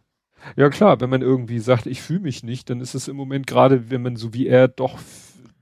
Ja 0.56 0.69
klar, 0.69 1.01
wenn 1.01 1.10
man 1.10 1.22
irgendwie 1.22 1.60
sagt, 1.60 1.85
ich 1.85 2.01
fühle 2.01 2.22
mich 2.22 2.43
nicht, 2.43 2.69
dann 2.69 2.81
ist 2.81 2.95
es 2.95 3.07
im 3.07 3.15
Moment 3.15 3.45
gerade, 3.45 3.89
wenn 3.89 4.01
man 4.01 4.15
so 4.15 4.34
wie 4.34 4.47
er 4.47 4.68
doch 4.68 4.97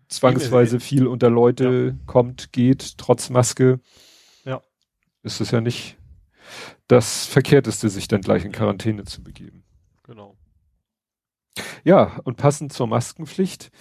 zwangsweise 0.08 0.80
viel 0.80 1.08
unter 1.08 1.30
Leute 1.30 1.96
ja. 1.98 2.06
kommt, 2.06 2.54
geht, 2.54 2.98
trotz 2.98 3.30
Maske. 3.30 3.80
Ja. 4.46 4.62
Ist 5.24 5.42
es 5.42 5.52
ja 5.52 5.60
nicht 5.62 5.97
das 6.88 7.26
Verkehrteste, 7.26 7.90
sich 7.90 8.08
dann 8.08 8.22
gleich 8.22 8.46
in 8.46 8.52
Quarantäne 8.52 9.04
zu 9.04 9.24
begeben. 9.24 9.64
Genau. 10.04 10.38
Ja, 11.84 12.20
und 12.24 12.38
passend 12.38 12.74
zur 12.74 12.88
Maskenpflicht, 12.88 13.72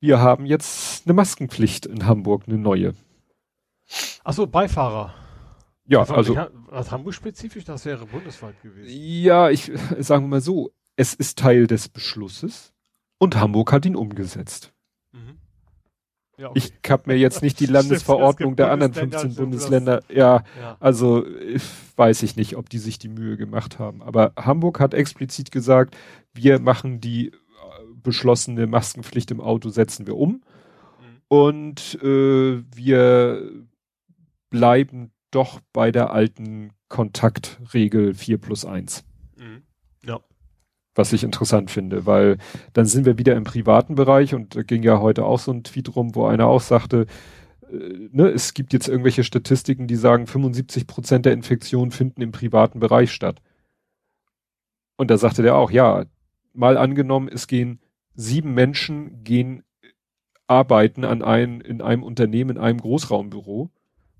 wir 0.00 0.18
haben 0.20 0.46
jetzt 0.46 1.06
eine 1.06 1.14
Maskenpflicht 1.14 1.86
in 1.86 2.06
Hamburg, 2.06 2.44
eine 2.46 2.58
neue. 2.58 2.94
Achso, 4.24 4.46
Beifahrer. 4.46 5.14
Ja, 5.84 6.00
Beifahrer, 6.00 6.18
also. 6.18 6.36
Was 6.70 6.90
Hamburg-spezifisch, 6.90 7.64
das 7.64 7.84
wäre 7.84 8.06
bundesweit 8.06 8.60
gewesen. 8.62 8.88
Ja, 8.90 9.50
ich 9.50 9.70
sagen 9.98 10.24
wir 10.24 10.28
mal 10.28 10.40
so, 10.40 10.70
es 10.96 11.14
ist 11.14 11.38
Teil 11.38 11.66
des 11.66 11.88
Beschlusses 11.88 12.72
und 13.18 13.36
Hamburg 13.36 13.72
hat 13.72 13.84
ihn 13.86 13.96
umgesetzt. 13.96 14.72
Mhm. 15.12 15.38
Ja, 16.38 16.50
okay. 16.50 16.58
Ich 16.82 16.90
habe 16.90 17.02
mir 17.06 17.18
jetzt 17.18 17.42
nicht 17.42 17.60
die 17.60 17.66
Landesverordnung 17.78 18.56
der 18.56 18.70
anderen 18.70 18.94
15 18.94 19.34
Bundesländer, 19.34 20.02
ja, 20.08 20.44
ja, 20.60 20.76
also 20.80 21.24
weiß 21.96 22.22
ich 22.22 22.36
nicht, 22.36 22.56
ob 22.56 22.70
die 22.70 22.78
sich 22.78 22.98
die 22.98 23.08
Mühe 23.08 23.36
gemacht 23.36 23.78
haben. 23.78 24.02
Aber 24.02 24.32
Hamburg 24.36 24.80
hat 24.80 24.94
explizit 24.94 25.50
gesagt, 25.50 25.96
wir 26.32 26.58
machen 26.58 27.00
die 27.00 27.28
äh, 27.28 27.32
beschlossene 28.02 28.66
Maskenpflicht 28.66 29.30
im 29.30 29.40
Auto, 29.40 29.68
setzen 29.68 30.06
wir 30.06 30.16
um. 30.16 30.30
Mhm. 30.30 30.42
Und 31.28 31.98
äh, 32.02 32.62
wir 32.74 33.50
bleiben 34.50 35.12
doch 35.30 35.60
bei 35.72 35.90
der 35.92 36.12
alten 36.12 36.72
Kontaktregel 36.88 38.14
4 38.14 38.38
plus 38.38 38.64
1. 38.64 39.04
Was 40.94 41.12
ich 41.12 41.24
interessant 41.24 41.70
finde, 41.70 42.04
weil 42.04 42.36
dann 42.74 42.84
sind 42.84 43.06
wir 43.06 43.18
wieder 43.18 43.34
im 43.34 43.44
privaten 43.44 43.94
Bereich 43.94 44.34
und 44.34 44.56
da 44.56 44.62
ging 44.62 44.82
ja 44.82 45.00
heute 45.00 45.24
auch 45.24 45.38
so 45.38 45.50
ein 45.50 45.64
Tweet 45.64 45.96
rum, 45.96 46.14
wo 46.14 46.26
einer 46.26 46.46
auch 46.46 46.60
sagte, 46.60 47.06
äh, 47.70 48.08
ne, 48.10 48.28
es 48.28 48.52
gibt 48.52 48.72
jetzt 48.72 48.88
irgendwelche 48.88 49.24
Statistiken, 49.24 49.86
die 49.86 49.96
sagen, 49.96 50.26
75 50.26 50.86
Prozent 50.86 51.24
der 51.24 51.32
Infektionen 51.32 51.92
finden 51.92 52.20
im 52.20 52.32
privaten 52.32 52.78
Bereich 52.78 53.10
statt. 53.12 53.40
Und 54.96 55.10
da 55.10 55.16
sagte 55.16 55.42
der 55.42 55.56
auch, 55.56 55.70
ja, 55.70 56.04
mal 56.52 56.76
angenommen, 56.76 57.28
es 57.28 57.46
gehen 57.46 57.80
sieben 58.14 58.52
Menschen 58.52 59.24
gehen 59.24 59.62
arbeiten 60.46 61.04
an 61.04 61.22
ein, 61.22 61.60
in 61.60 61.80
einem 61.80 62.02
Unternehmen, 62.02 62.56
in 62.56 62.62
einem 62.62 62.80
Großraumbüro 62.80 63.70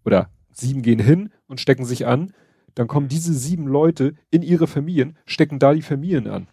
oder 0.05 0.31
sieben 0.51 0.83
gehen 0.83 0.99
hin 0.99 1.31
und 1.47 1.61
stecken 1.61 1.85
sich 1.85 2.07
an, 2.07 2.33
dann 2.75 2.89
kommen 2.89 3.09
diese 3.09 3.35
sieben 3.35 3.67
Leute 3.67 4.15
in 4.31 4.43
ihre 4.43 4.67
Familien, 4.67 5.19
stecken 5.27 5.59
da 5.59 5.75
die 5.75 5.83
Familien 5.83 6.27
an. 6.27 6.49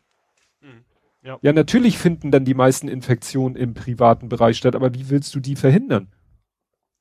Ja. 1.22 1.38
ja, 1.42 1.52
natürlich 1.52 1.98
finden 1.98 2.32
dann 2.32 2.46
die 2.46 2.54
meisten 2.54 2.88
Infektionen 2.88 3.56
im 3.56 3.74
privaten 3.74 4.30
Bereich 4.30 4.58
statt, 4.58 4.76
aber 4.76 4.94
wie 4.94 5.10
willst 5.10 5.36
du 5.36 5.42
die 5.42 5.58
verhindern? 5.58 6.08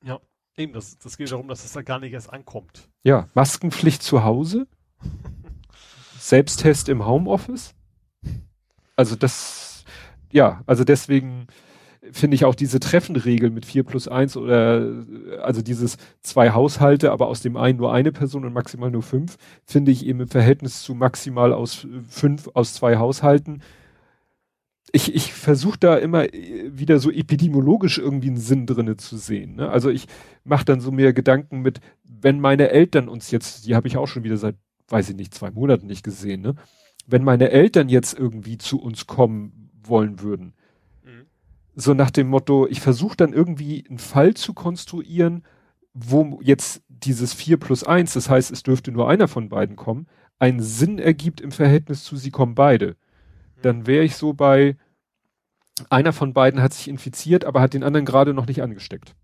Ja, 0.03 0.19
eben, 0.57 0.73
das, 0.73 0.97
das 0.97 1.17
geht 1.17 1.31
darum, 1.31 1.47
dass 1.47 1.63
es 1.63 1.71
da 1.71 1.81
gar 1.81 1.99
nicht 1.99 2.11
erst 2.11 2.31
ankommt. 2.31 2.89
Ja, 3.03 3.29
Maskenpflicht 3.33 4.03
zu 4.03 4.23
Hause, 4.23 4.67
Selbsttest 6.19 6.89
im 6.89 7.05
Homeoffice. 7.05 7.73
Also 8.95 9.15
das, 9.15 9.85
ja, 10.31 10.61
also 10.65 10.83
deswegen 10.83 11.47
finde 12.11 12.35
ich 12.35 12.43
auch 12.43 12.55
diese 12.55 12.79
Treffenregel 12.79 13.49
mit 13.49 13.65
4 13.65 13.83
plus 13.83 14.07
1 14.07 14.35
oder 14.35 15.05
also 15.41 15.61
dieses 15.61 15.97
zwei 16.21 16.51
Haushalte, 16.51 17.11
aber 17.11 17.27
aus 17.27 17.41
dem 17.41 17.55
einen 17.55 17.77
nur 17.77 17.93
eine 17.93 18.11
Person 18.11 18.45
und 18.45 18.53
maximal 18.53 18.91
nur 18.91 19.03
fünf, 19.03 19.37
finde 19.63 19.91
ich 19.91 20.05
eben 20.05 20.19
im 20.21 20.27
Verhältnis 20.27 20.81
zu 20.81 20.93
maximal 20.93 21.53
aus 21.53 21.87
fünf 22.09 22.49
aus 22.53 22.73
zwei 22.73 22.97
Haushalten 22.97 23.61
ich, 24.91 25.13
ich 25.13 25.33
versuche 25.33 25.79
da 25.79 25.95
immer 25.97 26.33
äh, 26.33 26.69
wieder 26.71 26.99
so 26.99 27.11
epidemiologisch 27.11 27.97
irgendwie 27.97 28.27
einen 28.27 28.37
Sinn 28.37 28.65
drinne 28.65 28.97
zu 28.97 29.17
sehen. 29.17 29.55
Ne? 29.55 29.69
Also 29.69 29.89
ich 29.89 30.07
mache 30.43 30.65
dann 30.65 30.81
so 30.81 30.91
mehr 30.91 31.13
Gedanken 31.13 31.61
mit, 31.61 31.79
wenn 32.03 32.39
meine 32.39 32.69
Eltern 32.69 33.09
uns 33.09 33.31
jetzt, 33.31 33.65
die 33.65 33.75
habe 33.75 33.87
ich 33.87 33.97
auch 33.97 34.07
schon 34.07 34.23
wieder 34.23 34.37
seit, 34.37 34.55
weiß 34.87 35.09
ich 35.09 35.15
nicht, 35.15 35.33
zwei 35.33 35.51
Monaten 35.51 35.87
nicht 35.87 36.03
gesehen, 36.03 36.41
ne? 36.41 36.55
Wenn 37.05 37.23
meine 37.23 37.49
Eltern 37.49 37.89
jetzt 37.89 38.17
irgendwie 38.17 38.59
zu 38.59 38.79
uns 38.79 39.07
kommen 39.07 39.71
wollen 39.81 40.21
würden, 40.21 40.53
mhm. 41.03 41.25
so 41.75 41.95
nach 41.95 42.11
dem 42.11 42.27
Motto, 42.27 42.67
ich 42.67 42.81
versuche 42.81 43.17
dann 43.17 43.33
irgendwie 43.33 43.83
einen 43.89 43.97
Fall 43.97 44.35
zu 44.35 44.53
konstruieren, 44.53 45.43
wo 45.93 46.39
jetzt 46.43 46.83
dieses 46.87 47.33
4 47.33 47.57
plus 47.57 47.83
1, 47.83 48.13
das 48.13 48.29
heißt, 48.29 48.51
es 48.51 48.61
dürfte 48.61 48.91
nur 48.91 49.09
einer 49.09 49.27
von 49.27 49.49
beiden 49.49 49.75
kommen, 49.75 50.05
einen 50.37 50.61
Sinn 50.61 50.99
ergibt 50.99 51.41
im 51.41 51.51
Verhältnis 51.51 52.03
zu 52.03 52.15
sie 52.15 52.29
kommen 52.29 52.53
beide 52.53 52.95
dann 53.61 53.87
wäre 53.87 54.03
ich 54.03 54.15
so 54.15 54.33
bei, 54.33 54.75
einer 55.89 56.13
von 56.13 56.33
beiden 56.33 56.61
hat 56.61 56.73
sich 56.73 56.87
infiziert, 56.87 57.45
aber 57.45 57.61
hat 57.61 57.73
den 57.73 57.83
anderen 57.83 58.05
gerade 58.05 58.33
noch 58.33 58.47
nicht 58.47 58.61
angesteckt. 58.61 59.15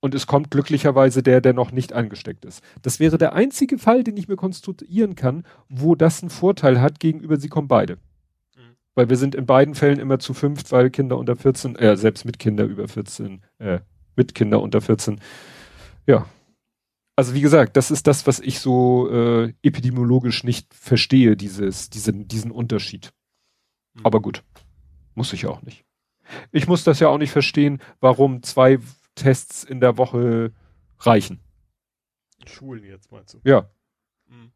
Und 0.00 0.14
es 0.14 0.26
kommt 0.26 0.50
glücklicherweise 0.50 1.22
der, 1.22 1.40
der 1.40 1.54
noch 1.54 1.72
nicht 1.72 1.94
angesteckt 1.94 2.44
ist. 2.44 2.62
Das 2.82 3.00
wäre 3.00 3.16
der 3.16 3.32
einzige 3.32 3.78
Fall, 3.78 4.04
den 4.04 4.18
ich 4.18 4.28
mir 4.28 4.36
konstruieren 4.36 5.14
kann, 5.14 5.44
wo 5.70 5.94
das 5.94 6.22
einen 6.22 6.28
Vorteil 6.28 6.80
hat 6.80 7.00
gegenüber 7.00 7.38
sie 7.38 7.48
kommen 7.48 7.68
beide. 7.68 7.96
Mhm. 8.54 8.76
Weil 8.94 9.08
wir 9.08 9.16
sind 9.16 9.34
in 9.34 9.46
beiden 9.46 9.74
Fällen 9.74 9.98
immer 9.98 10.18
zu 10.18 10.34
fünft, 10.34 10.72
weil 10.72 10.90
Kinder 10.90 11.16
unter 11.16 11.36
14, 11.36 11.76
äh, 11.76 11.96
selbst 11.96 12.26
mit 12.26 12.38
Kinder 12.38 12.64
über 12.64 12.86
14, 12.86 13.40
äh, 13.58 13.78
mit 14.14 14.34
Kinder 14.34 14.60
unter 14.60 14.82
14. 14.82 15.20
Ja, 16.06 16.26
also 17.16 17.34
wie 17.34 17.40
gesagt, 17.40 17.76
das 17.76 17.90
ist 17.90 18.06
das, 18.06 18.26
was 18.26 18.40
ich 18.40 18.58
so 18.60 19.10
äh, 19.10 19.54
epidemiologisch 19.62 20.44
nicht 20.44 20.72
verstehe, 20.74 21.36
dieses, 21.36 21.90
diesen, 21.90 22.26
diesen 22.26 22.50
Unterschied. 22.50 23.12
Mhm. 23.94 24.06
Aber 24.06 24.20
gut, 24.20 24.42
muss 25.14 25.32
ich 25.32 25.46
auch 25.46 25.62
nicht. 25.62 25.84
Ich 26.50 26.66
muss 26.66 26.84
das 26.84 27.00
ja 27.00 27.08
auch 27.08 27.18
nicht 27.18 27.30
verstehen, 27.30 27.80
warum 28.00 28.42
zwei 28.42 28.78
Tests 29.14 29.62
in 29.62 29.80
der 29.80 29.96
Woche 29.96 30.52
reichen. 30.98 31.40
Schulen 32.46 32.84
jetzt 32.84 33.10
meinst 33.12 33.34
du? 33.34 33.40
Ja. 33.44 33.70
Mhm. 34.26 34.52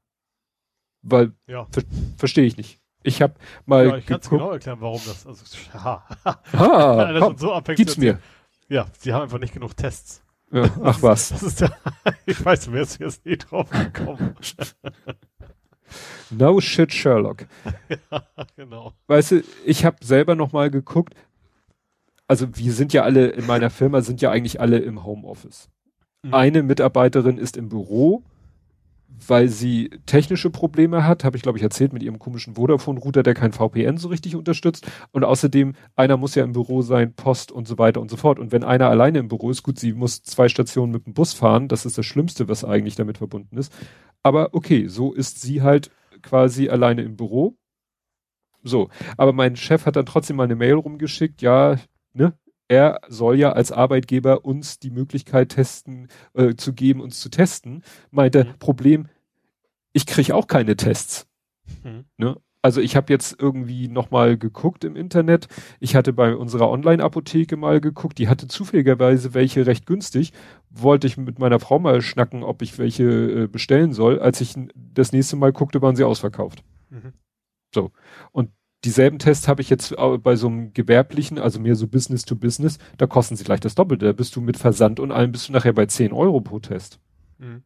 Weil, 1.02 1.32
ja. 1.46 1.66
Ver 1.70 1.82
verstehe 2.16 2.44
ich 2.44 2.56
nicht. 2.56 2.80
Ich 3.04 3.22
habe 3.22 3.34
mal. 3.64 3.86
Ja, 3.86 3.96
ich 3.96 4.06
kann 4.06 4.20
es 4.20 4.28
genau 4.28 4.50
erklären, 4.50 4.80
warum 4.80 5.00
das. 5.06 5.26
Also, 5.26 5.44
ha, 5.74 6.04
ah, 6.24 7.18
komm, 7.20 7.38
so 7.38 7.60
gib's 7.76 7.96
mir. 7.96 8.20
Ja, 8.68 8.86
sie 8.98 9.12
haben 9.12 9.22
einfach 9.22 9.38
nicht 9.38 9.54
genug 9.54 9.76
Tests. 9.76 10.22
Ja, 10.50 10.70
ach 10.82 11.02
was. 11.02 11.30
Das 11.30 11.42
ist 11.42 11.60
der, 11.60 11.76
ich 12.26 12.44
weiß, 12.44 12.66
du 12.66 12.72
wärst 12.72 13.00
jetzt 13.00 13.26
eh 13.26 13.36
drauf 13.36 13.68
gekommen. 13.70 14.34
no 16.30 16.60
shit, 16.60 16.92
Sherlock. 16.92 17.46
ja, 18.10 18.22
genau. 18.56 18.92
Weißt 19.06 19.32
du, 19.32 19.42
ich 19.64 19.84
habe 19.84 20.04
selber 20.04 20.34
noch 20.34 20.52
mal 20.52 20.70
geguckt. 20.70 21.14
Also 22.26 22.46
wir 22.56 22.72
sind 22.72 22.92
ja 22.92 23.04
alle 23.04 23.28
in 23.28 23.46
meiner 23.46 23.70
Firma 23.70 24.02
sind 24.02 24.20
ja 24.20 24.30
eigentlich 24.30 24.60
alle 24.60 24.78
im 24.78 25.04
Homeoffice. 25.04 25.70
Mhm. 26.22 26.34
Eine 26.34 26.62
Mitarbeiterin 26.62 27.38
ist 27.38 27.56
im 27.56 27.68
Büro 27.68 28.22
weil 29.08 29.48
sie 29.48 29.90
technische 30.06 30.50
Probleme 30.50 31.04
hat, 31.04 31.24
habe 31.24 31.36
ich 31.36 31.42
glaube 31.42 31.58
ich 31.58 31.64
erzählt 31.64 31.92
mit 31.92 32.02
ihrem 32.02 32.18
komischen 32.18 32.54
Vodafone-Router, 32.54 33.22
der 33.22 33.34
kein 33.34 33.52
VPN 33.52 33.96
so 33.96 34.08
richtig 34.08 34.36
unterstützt. 34.36 34.86
Und 35.12 35.24
außerdem, 35.24 35.74
einer 35.96 36.16
muss 36.16 36.34
ja 36.34 36.44
im 36.44 36.52
Büro 36.52 36.82
sein, 36.82 37.14
Post 37.14 37.50
und 37.50 37.66
so 37.66 37.78
weiter 37.78 38.00
und 38.00 38.10
so 38.10 38.16
fort. 38.16 38.38
Und 38.38 38.52
wenn 38.52 38.64
einer 38.64 38.88
alleine 38.88 39.18
im 39.18 39.28
Büro 39.28 39.50
ist, 39.50 39.62
gut, 39.62 39.78
sie 39.78 39.92
muss 39.92 40.22
zwei 40.22 40.48
Stationen 40.48 40.92
mit 40.92 41.06
dem 41.06 41.14
Bus 41.14 41.32
fahren, 41.32 41.68
das 41.68 41.86
ist 41.86 41.98
das 41.98 42.06
Schlimmste, 42.06 42.48
was 42.48 42.64
eigentlich 42.64 42.96
damit 42.96 43.18
verbunden 43.18 43.56
ist. 43.56 43.72
Aber 44.22 44.50
okay, 44.52 44.86
so 44.88 45.12
ist 45.12 45.40
sie 45.40 45.62
halt 45.62 45.90
quasi 46.22 46.68
alleine 46.68 47.02
im 47.02 47.16
Büro. 47.16 47.56
So, 48.62 48.88
aber 49.16 49.32
mein 49.32 49.56
Chef 49.56 49.86
hat 49.86 49.96
dann 49.96 50.06
trotzdem 50.06 50.36
mal 50.36 50.44
eine 50.44 50.56
Mail 50.56 50.74
rumgeschickt, 50.74 51.42
ja, 51.42 51.76
ne, 52.12 52.34
er 52.68 53.00
soll 53.08 53.36
ja 53.36 53.52
als 53.52 53.72
Arbeitgeber 53.72 54.44
uns 54.44 54.78
die 54.78 54.90
Möglichkeit 54.90 55.50
testen, 55.50 56.08
äh, 56.34 56.54
zu 56.54 56.74
geben, 56.74 57.00
uns 57.00 57.20
zu 57.20 57.30
testen. 57.30 57.82
Meinte, 58.10 58.44
mhm. 58.44 58.58
Problem, 58.58 59.08
ich 59.92 60.06
kriege 60.06 60.34
auch 60.34 60.46
keine 60.46 60.76
Tests. 60.76 61.26
Mhm. 61.82 62.04
Ne? 62.18 62.36
Also 62.60 62.80
ich 62.80 62.96
habe 62.96 63.12
jetzt 63.12 63.36
irgendwie 63.40 63.88
nochmal 63.88 64.36
geguckt 64.36 64.84
im 64.84 64.96
Internet. 64.96 65.48
Ich 65.80 65.94
hatte 65.94 66.12
bei 66.12 66.34
unserer 66.34 66.68
Online-Apotheke 66.68 67.56
mal 67.56 67.80
geguckt, 67.80 68.18
die 68.18 68.28
hatte 68.28 68.48
zufälligerweise 68.48 69.32
welche 69.32 69.66
recht 69.66 69.86
günstig. 69.86 70.32
Wollte 70.68 71.06
ich 71.06 71.16
mit 71.16 71.38
meiner 71.38 71.60
Frau 71.60 71.78
mal 71.78 72.02
schnacken, 72.02 72.42
ob 72.42 72.62
ich 72.62 72.78
welche 72.78 73.04
äh, 73.04 73.46
bestellen 73.46 73.92
soll. 73.92 74.18
Als 74.18 74.40
ich 74.40 74.54
das 74.74 75.12
nächste 75.12 75.36
Mal 75.36 75.52
guckte, 75.52 75.80
waren 75.80 75.96
sie 75.96 76.04
ausverkauft. 76.04 76.64
Mhm. 76.90 77.12
So. 77.74 77.92
Und 78.32 78.50
dieselben 78.84 79.18
Tests 79.18 79.48
habe 79.48 79.60
ich 79.60 79.70
jetzt 79.70 79.94
bei 80.22 80.36
so 80.36 80.46
einem 80.46 80.72
gewerblichen, 80.72 81.38
also 81.38 81.58
mehr 81.60 81.74
so 81.74 81.88
Business 81.88 82.24
to 82.24 82.36
Business, 82.36 82.78
da 82.96 83.06
kosten 83.06 83.36
sie 83.36 83.44
gleich 83.44 83.60
das 83.60 83.74
Doppelte. 83.74 84.06
Da 84.06 84.12
bist 84.12 84.36
du 84.36 84.40
mit 84.40 84.56
Versand 84.56 85.00
und 85.00 85.12
allem 85.12 85.32
bist 85.32 85.48
du 85.48 85.52
nachher 85.52 85.72
bei 85.72 85.86
10 85.86 86.12
Euro 86.12 86.40
pro 86.40 86.60
Test. 86.60 87.00
Mhm. 87.38 87.62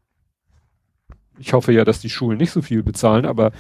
Ich 1.39 1.53
hoffe 1.53 1.73
ja, 1.73 1.85
dass 1.85 2.01
die 2.01 2.11
Schulen 2.11 2.39
nicht 2.39 2.51
so 2.51 2.63
viel 2.63 2.83
bezahlen, 2.83 3.27
aber 3.27 3.53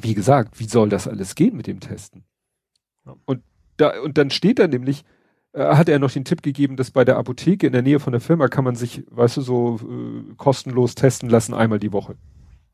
wie 0.00 0.14
gesagt, 0.14 0.58
wie 0.60 0.68
soll 0.68 0.88
das 0.88 1.08
alles 1.08 1.34
gehen 1.34 1.56
mit 1.56 1.66
dem 1.66 1.80
Testen? 1.80 2.24
Ja. 3.04 3.16
Und 3.24 3.42
da, 3.76 4.00
und 4.00 4.18
dann 4.18 4.30
steht 4.30 4.58
da 4.58 4.66
nämlich, 4.66 5.04
äh, 5.52 5.74
hat 5.74 5.88
er 5.88 5.98
noch 5.98 6.10
den 6.10 6.24
Tipp 6.24 6.42
gegeben, 6.42 6.76
dass 6.76 6.90
bei 6.90 7.04
der 7.04 7.16
Apotheke 7.16 7.66
in 7.66 7.72
der 7.72 7.82
Nähe 7.82 8.00
von 8.00 8.12
der 8.12 8.20
Firma 8.20 8.48
kann 8.48 8.64
man 8.64 8.76
sich, 8.76 9.04
weißt 9.10 9.38
du, 9.38 9.40
so 9.40 9.80
äh, 9.82 10.34
kostenlos 10.36 10.94
testen 10.94 11.28
lassen 11.28 11.54
einmal 11.54 11.78
die 11.78 11.92
Woche. 11.92 12.16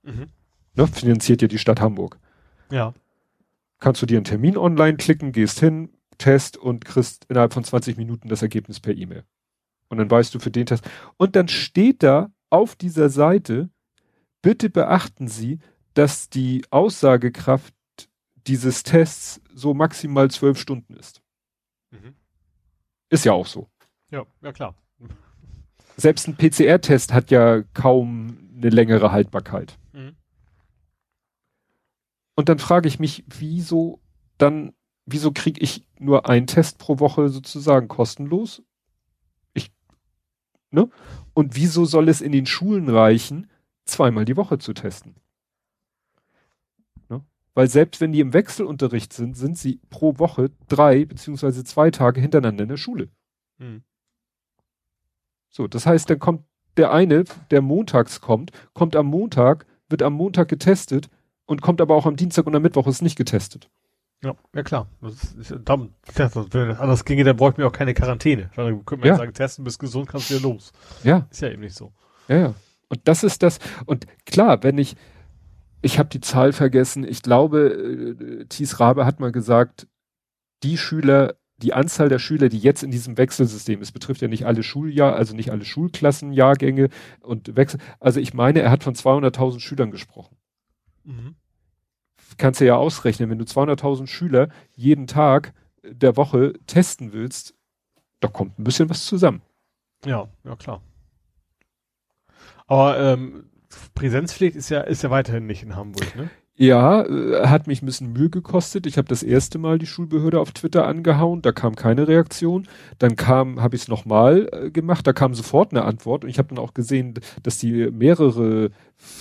Mhm. 0.02 0.26
Ne, 0.76 0.86
finanziert 0.86 1.40
ja 1.42 1.48
die 1.48 1.58
Stadt 1.58 1.80
Hamburg. 1.80 2.18
Ja. 2.74 2.92
Kannst 3.78 4.02
du 4.02 4.06
dir 4.06 4.16
einen 4.16 4.24
Termin 4.24 4.56
online 4.56 4.96
klicken, 4.96 5.30
gehst 5.30 5.60
hin, 5.60 5.90
Test 6.18 6.56
und 6.56 6.84
kriegst 6.84 7.24
innerhalb 7.28 7.52
von 7.52 7.62
20 7.62 7.96
Minuten 7.96 8.28
das 8.28 8.42
Ergebnis 8.42 8.80
per 8.80 8.94
E-Mail. 8.94 9.24
Und 9.88 9.98
dann 9.98 10.10
weißt 10.10 10.34
du 10.34 10.40
für 10.40 10.50
den 10.50 10.66
Test. 10.66 10.84
Und 11.16 11.36
dann 11.36 11.46
steht 11.46 12.02
da 12.02 12.32
auf 12.50 12.74
dieser 12.74 13.10
Seite, 13.10 13.70
bitte 14.42 14.70
beachten 14.70 15.28
Sie, 15.28 15.60
dass 15.94 16.28
die 16.28 16.64
Aussagekraft 16.70 17.74
dieses 18.48 18.82
Tests 18.82 19.40
so 19.54 19.72
maximal 19.72 20.30
zwölf 20.30 20.58
Stunden 20.58 20.94
ist. 20.94 21.22
Mhm. 21.92 22.14
Ist 23.08 23.24
ja 23.24 23.32
auch 23.32 23.46
so. 23.46 23.68
Ja, 24.10 24.24
ja 24.42 24.52
klar. 24.52 24.74
Selbst 25.96 26.26
ein 26.26 26.36
PCR-Test 26.36 27.12
hat 27.12 27.30
ja 27.30 27.62
kaum 27.72 28.50
eine 28.56 28.70
längere 28.70 29.12
Haltbarkeit. 29.12 29.78
Mhm. 29.92 30.16
Und 32.34 32.48
dann 32.48 32.58
frage 32.58 32.88
ich 32.88 32.98
mich, 32.98 33.24
wieso 33.28 34.00
dann, 34.38 34.74
wieso 35.06 35.32
kriege 35.32 35.60
ich 35.60 35.86
nur 35.98 36.28
einen 36.28 36.46
Test 36.46 36.78
pro 36.78 36.98
Woche 36.98 37.28
sozusagen 37.28 37.88
kostenlos? 37.88 38.62
Ich, 39.52 39.72
ne? 40.70 40.88
Und 41.32 41.56
wieso 41.56 41.84
soll 41.84 42.08
es 42.08 42.20
in 42.20 42.32
den 42.32 42.46
Schulen 42.46 42.88
reichen, 42.88 43.50
zweimal 43.84 44.24
die 44.24 44.36
Woche 44.36 44.58
zu 44.58 44.72
testen? 44.72 45.14
Ne? 47.08 47.24
Weil 47.54 47.68
selbst 47.68 48.00
wenn 48.00 48.12
die 48.12 48.20
im 48.20 48.32
Wechselunterricht 48.32 49.12
sind, 49.12 49.36
sind 49.36 49.56
sie 49.56 49.80
pro 49.90 50.18
Woche 50.18 50.50
drei 50.68 51.04
beziehungsweise 51.04 51.64
zwei 51.64 51.90
Tage 51.90 52.20
hintereinander 52.20 52.64
in 52.64 52.70
der 52.70 52.76
Schule. 52.76 53.10
Hm. 53.58 53.84
So, 55.50 55.68
das 55.68 55.86
heißt, 55.86 56.10
dann 56.10 56.18
kommt 56.18 56.44
der 56.76 56.92
eine, 56.92 57.22
der 57.52 57.62
montags 57.62 58.20
kommt, 58.20 58.50
kommt 58.72 58.96
am 58.96 59.06
Montag, 59.06 59.66
wird 59.88 60.02
am 60.02 60.14
Montag 60.14 60.48
getestet, 60.48 61.08
und 61.46 61.62
kommt 61.62 61.80
aber 61.80 61.94
auch 61.94 62.06
am 62.06 62.16
Dienstag 62.16 62.46
und 62.46 62.54
am 62.54 62.62
Mittwoch 62.62 62.86
ist 62.86 63.02
nicht 63.02 63.16
getestet. 63.16 63.70
Ja, 64.22 64.34
ja 64.54 64.62
klar. 64.62 64.88
Das 65.02 65.34
ist, 65.34 65.54
dann, 65.64 65.90
wenn 66.14 66.70
anders 66.76 67.04
ginge, 67.04 67.24
dann 67.24 67.36
bräuchte 67.36 67.60
mir 67.60 67.66
auch 67.66 67.72
keine 67.72 67.94
Quarantäne. 67.94 68.50
Dann 68.56 68.84
könnte 68.84 69.00
man 69.02 69.08
ja. 69.08 69.16
sagen, 69.16 69.34
testen, 69.34 69.64
bist 69.64 69.78
gesund, 69.78 70.08
kannst 70.08 70.30
du 70.30 70.34
wieder 70.34 70.48
los. 70.48 70.72
Ja. 71.02 71.26
Ist 71.30 71.42
ja 71.42 71.50
eben 71.50 71.60
nicht 71.60 71.76
so. 71.76 71.92
Ja, 72.28 72.36
ja. 72.36 72.54
Und 72.88 73.00
das 73.04 73.22
ist 73.22 73.42
das. 73.42 73.58
Und 73.84 74.06
klar, 74.24 74.62
wenn 74.62 74.78
ich, 74.78 74.96
ich 75.82 75.98
habe 75.98 76.08
die 76.08 76.20
Zahl 76.20 76.52
vergessen, 76.52 77.06
ich 77.06 77.22
glaube, 77.22 78.16
äh, 78.20 78.44
Thies 78.46 78.80
Rabe 78.80 79.04
hat 79.04 79.20
mal 79.20 79.32
gesagt, 79.32 79.86
die 80.62 80.78
Schüler, 80.78 81.34
die 81.58 81.74
Anzahl 81.74 82.08
der 82.08 82.18
Schüler, 82.18 82.48
die 82.48 82.58
jetzt 82.58 82.82
in 82.82 82.90
diesem 82.90 83.18
Wechselsystem, 83.18 83.82
es 83.82 83.92
betrifft 83.92 84.22
ja 84.22 84.28
nicht 84.28 84.46
alle 84.46 84.62
Schuljahr, 84.62 85.14
also 85.14 85.34
nicht 85.34 85.50
alle 85.50 85.64
Schulklassenjahrgänge 85.64 86.88
und 87.20 87.56
Wechsel, 87.56 87.80
also 88.00 88.20
ich 88.20 88.32
meine, 88.32 88.60
er 88.60 88.70
hat 88.70 88.82
von 88.82 88.94
200.000 88.94 89.60
Schülern 89.60 89.90
gesprochen. 89.90 90.36
Mhm. 91.04 91.36
Kannst 92.36 92.60
du 92.60 92.66
ja 92.66 92.76
ausrechnen, 92.76 93.30
wenn 93.30 93.38
du 93.38 93.44
200.000 93.44 94.06
Schüler 94.06 94.48
jeden 94.74 95.06
Tag 95.06 95.52
der 95.82 96.16
Woche 96.16 96.54
testen 96.66 97.12
willst, 97.12 97.54
da 98.20 98.28
kommt 98.28 98.58
ein 98.58 98.64
bisschen 98.64 98.88
was 98.88 99.04
zusammen. 99.04 99.42
Ja, 100.04 100.28
ja 100.44 100.56
klar. 100.56 100.82
Aber 102.66 102.98
ähm, 102.98 103.50
Präsenzpflicht 103.94 104.56
ist 104.56 104.70
ja 104.70 104.80
ist 104.80 105.02
ja 105.02 105.10
weiterhin 105.10 105.46
nicht 105.46 105.62
in 105.62 105.76
Hamburg, 105.76 106.16
ne? 106.16 106.30
Ja, 106.56 107.02
äh, 107.02 107.48
hat 107.48 107.66
mich 107.66 107.82
ein 107.82 107.86
bisschen 107.86 108.12
Mühe 108.12 108.30
gekostet. 108.30 108.86
Ich 108.86 108.96
habe 108.96 109.08
das 109.08 109.24
erste 109.24 109.58
Mal 109.58 109.78
die 109.78 109.86
Schulbehörde 109.86 110.38
auf 110.38 110.52
Twitter 110.52 110.86
angehauen, 110.86 111.42
da 111.42 111.50
kam 111.50 111.74
keine 111.74 112.06
Reaktion. 112.06 112.68
Dann 112.98 113.16
kam, 113.16 113.60
habe 113.60 113.74
ich 113.74 113.82
es 113.82 113.88
nochmal 113.88 114.48
äh, 114.52 114.70
gemacht, 114.70 115.04
da 115.06 115.12
kam 115.12 115.34
sofort 115.34 115.72
eine 115.72 115.84
Antwort 115.84 116.22
und 116.22 116.30
ich 116.30 116.38
habe 116.38 116.48
dann 116.48 116.58
auch 116.58 116.72
gesehen, 116.72 117.14
dass 117.42 117.58
die 117.58 117.90
mehrere 117.90 118.70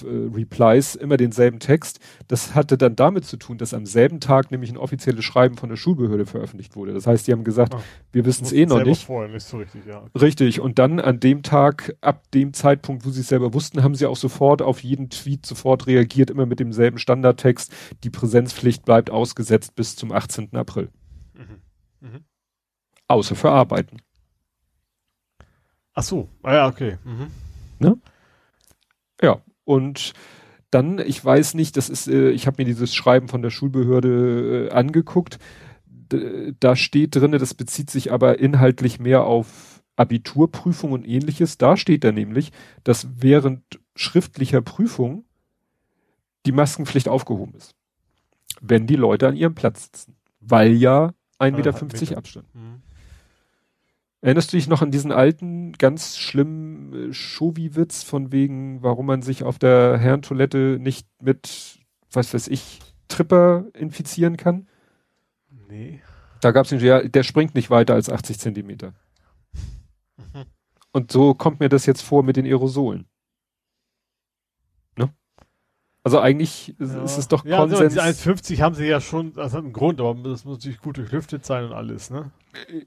Replies 0.03 0.95
immer 0.95 1.17
denselben 1.17 1.59
Text. 1.59 1.99
Das 2.27 2.55
hatte 2.55 2.77
dann 2.77 2.95
damit 2.95 3.25
zu 3.25 3.37
tun, 3.37 3.57
dass 3.57 3.73
am 3.73 3.85
selben 3.85 4.19
Tag 4.19 4.51
nämlich 4.51 4.71
ein 4.71 4.77
offizielles 4.77 5.25
Schreiben 5.25 5.57
von 5.57 5.69
der 5.69 5.75
Schulbehörde 5.75 6.25
veröffentlicht 6.25 6.75
wurde. 6.75 6.93
Das 6.93 7.07
heißt, 7.07 7.27
die 7.27 7.31
haben 7.31 7.43
gesagt, 7.43 7.75
ah, 7.75 7.83
wir 8.11 8.25
wissen 8.25 8.45
es 8.45 8.53
eh 8.53 8.65
noch 8.65 8.83
nicht. 8.83 9.05
Vorher 9.05 9.31
nicht 9.31 9.45
so 9.45 9.57
richtig, 9.57 9.85
ja. 9.85 10.03
Richtig. 10.19 10.59
Und 10.59 10.79
dann 10.79 10.99
an 10.99 11.19
dem 11.19 11.43
Tag, 11.43 11.95
ab 12.01 12.31
dem 12.31 12.53
Zeitpunkt, 12.53 13.05
wo 13.05 13.09
sie 13.09 13.21
es 13.21 13.27
selber 13.27 13.53
wussten, 13.53 13.83
haben 13.83 13.95
sie 13.95 14.05
auch 14.05 14.15
sofort 14.15 14.61
auf 14.61 14.83
jeden 14.83 15.09
Tweet 15.09 15.45
sofort 15.45 15.87
reagiert, 15.87 16.29
immer 16.29 16.45
mit 16.45 16.59
demselben 16.59 16.97
Standardtext. 16.97 17.73
Die 18.03 18.09
Präsenzpflicht 18.09 18.85
bleibt 18.85 19.09
ausgesetzt 19.09 19.75
bis 19.75 19.95
zum 19.95 20.11
18. 20.11 20.55
April. 20.55 20.89
Mhm. 21.33 22.07
Mhm. 22.07 22.23
Außer 23.07 23.35
für 23.35 23.51
Arbeiten. 23.51 23.97
Ach 25.93 26.03
so, 26.03 26.29
ah 26.41 26.53
ja, 26.53 26.67
okay. 26.67 26.97
Mhm. 27.03 27.27
Ne? 27.79 27.97
Ja, 29.21 29.41
und 29.65 30.13
dann, 30.71 30.97
ich 30.99 31.23
weiß 31.23 31.53
nicht, 31.53 31.77
das 31.77 31.89
ist, 31.89 32.07
äh, 32.07 32.31
ich 32.31 32.47
habe 32.47 32.61
mir 32.61 32.65
dieses 32.65 32.95
Schreiben 32.95 33.27
von 33.27 33.41
der 33.41 33.51
Schulbehörde 33.51 34.69
äh, 34.69 34.73
angeguckt. 34.73 35.37
D 35.85 36.53
da 36.59 36.75
steht 36.75 37.15
drinne, 37.15 37.37
das 37.37 37.53
bezieht 37.53 37.89
sich 37.89 38.11
aber 38.11 38.39
inhaltlich 38.39 38.99
mehr 38.99 39.23
auf 39.23 39.83
Abiturprüfung 39.95 40.91
und 40.91 41.07
ähnliches. 41.07 41.57
Da 41.57 41.77
steht 41.77 42.03
da 42.03 42.11
nämlich, 42.11 42.51
dass 42.83 43.07
während 43.15 43.61
schriftlicher 43.95 44.61
Prüfung 44.61 45.25
die 46.45 46.51
Maskenpflicht 46.51 47.07
aufgehoben 47.07 47.53
ist. 47.55 47.75
Wenn 48.59 48.87
die 48.87 48.95
Leute 48.95 49.27
an 49.27 49.35
ihrem 49.35 49.55
Platz 49.55 49.83
sitzen. 49.83 50.15
Weil 50.39 50.73
ja 50.73 51.13
1,50 51.39 51.51
Meter, 51.51 51.85
Meter. 51.85 52.17
Abstand. 52.17 52.55
Mhm. 52.55 52.81
Erinnerst 54.23 54.53
du 54.53 54.57
dich 54.57 54.69
noch 54.69 54.81
an 54.81 54.89
diesen 54.89 55.11
alten, 55.11 55.73
ganz 55.73 56.17
schlimmen 56.17 57.09
äh, 57.09 57.13
Shovi-Witz 57.13 58.03
von 58.03 58.31
wegen, 58.31 58.81
warum 58.81 59.05
man 59.05 59.21
sich 59.21 59.43
auf 59.43 59.59
der 59.59 59.97
Herrentoilette 59.97 60.77
nicht 60.79 61.05
mit, 61.21 61.79
was 62.09 62.33
weiß 62.33 62.47
ich, 62.47 62.79
Tripper 63.09 63.65
infizieren 63.73 64.37
kann? 64.37 64.69
Nee. 65.67 65.99
Da 66.39 66.51
gab 66.51 66.65
es 66.65 66.81
ja, 66.81 67.01
der 67.05 67.23
springt 67.23 67.53
nicht 67.53 67.69
weiter 67.69 67.95
als 67.95 68.09
80 68.09 68.39
Zentimeter. 68.39 68.93
Mhm. 70.17 70.45
Und 70.93 71.11
so 71.11 71.33
kommt 71.33 71.59
mir 71.59 71.67
das 71.67 71.85
jetzt 71.85 72.01
vor 72.01 72.23
mit 72.23 72.37
den 72.37 72.45
Aerosolen. 72.45 73.07
Also 76.05 76.19
eigentlich 76.19 76.75
ja. 76.79 77.03
ist 77.03 77.17
es 77.17 77.29
doch 77.29 77.45
ja, 77.45 77.57
Konsens. 77.57 77.97
Also 77.97 78.29
1,50 78.29 78.59
haben 78.61 78.75
sie 78.75 78.85
ja 78.85 78.99
schon, 78.99 79.33
das 79.33 79.53
hat 79.53 79.63
einen 79.63 79.71
Grund, 79.71 80.01
aber 80.01 80.15
das 80.29 80.43
muss 80.43 80.57
natürlich 80.57 80.79
gut 80.79 80.97
durchlüftet 80.97 81.45
sein 81.45 81.65
und 81.65 81.71
alles, 81.71 82.09
ne? 82.09 82.31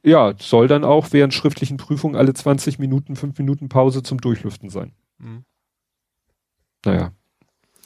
Ja, 0.02 0.34
soll 0.38 0.68
dann 0.68 0.84
auch 0.84 1.08
während 1.12 1.32
schriftlichen 1.32 1.78
Prüfungen 1.78 2.14
alle 2.14 2.34
20 2.34 2.78
Minuten, 2.78 3.16
5 3.16 3.38
Minuten 3.38 3.68
Pause 3.70 4.02
zum 4.02 4.20
Durchlüften 4.20 4.68
sein. 4.68 4.92
Mhm. 5.18 5.44
Naja, 6.84 7.12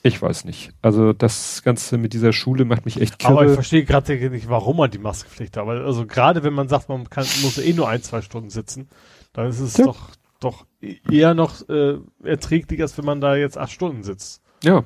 ich 0.03 0.21
weiß 0.21 0.45
nicht. 0.45 0.73
Also 0.83 1.13
das 1.13 1.63
Ganze 1.63 1.97
mit 1.97 2.13
dieser 2.13 2.33
Schule 2.33 2.65
macht 2.65 2.85
mich 2.85 3.01
echt 3.01 3.19
kirre. 3.19 3.33
Aber 3.33 3.47
ich 3.47 3.53
verstehe 3.53 3.85
gerade 3.85 4.31
nicht, 4.31 4.49
warum 4.49 4.79
man 4.79 4.91
die 4.91 4.99
Maskenpflicht 4.99 5.57
hat. 5.57 5.63
Aber 5.63 5.85
also 5.85 6.07
gerade 6.07 6.43
wenn 6.43 6.55
man 6.55 6.69
sagt, 6.69 6.89
man 6.89 7.09
kann, 7.09 7.25
muss 7.43 7.59
eh 7.59 7.73
nur 7.73 7.89
ein, 7.89 8.03
zwei 8.03 8.21
Stunden 8.21 8.51
sitzen, 8.51 8.89
dann 9.33 9.47
ist 9.47 9.61
es 9.61 9.77
ja. 9.77 9.85
doch, 9.85 10.11
doch 10.41 10.67
eher 10.81 11.35
noch 11.35 11.69
äh, 11.69 11.99
erträglich, 12.25 12.81
als 12.83 12.99
wenn 12.99 13.05
man 13.05 13.21
da 13.21 13.37
jetzt 13.37 13.59
acht 13.59 13.71
Stunden 13.71 14.03
sitzt. 14.03 14.43
Ja. 14.65 14.85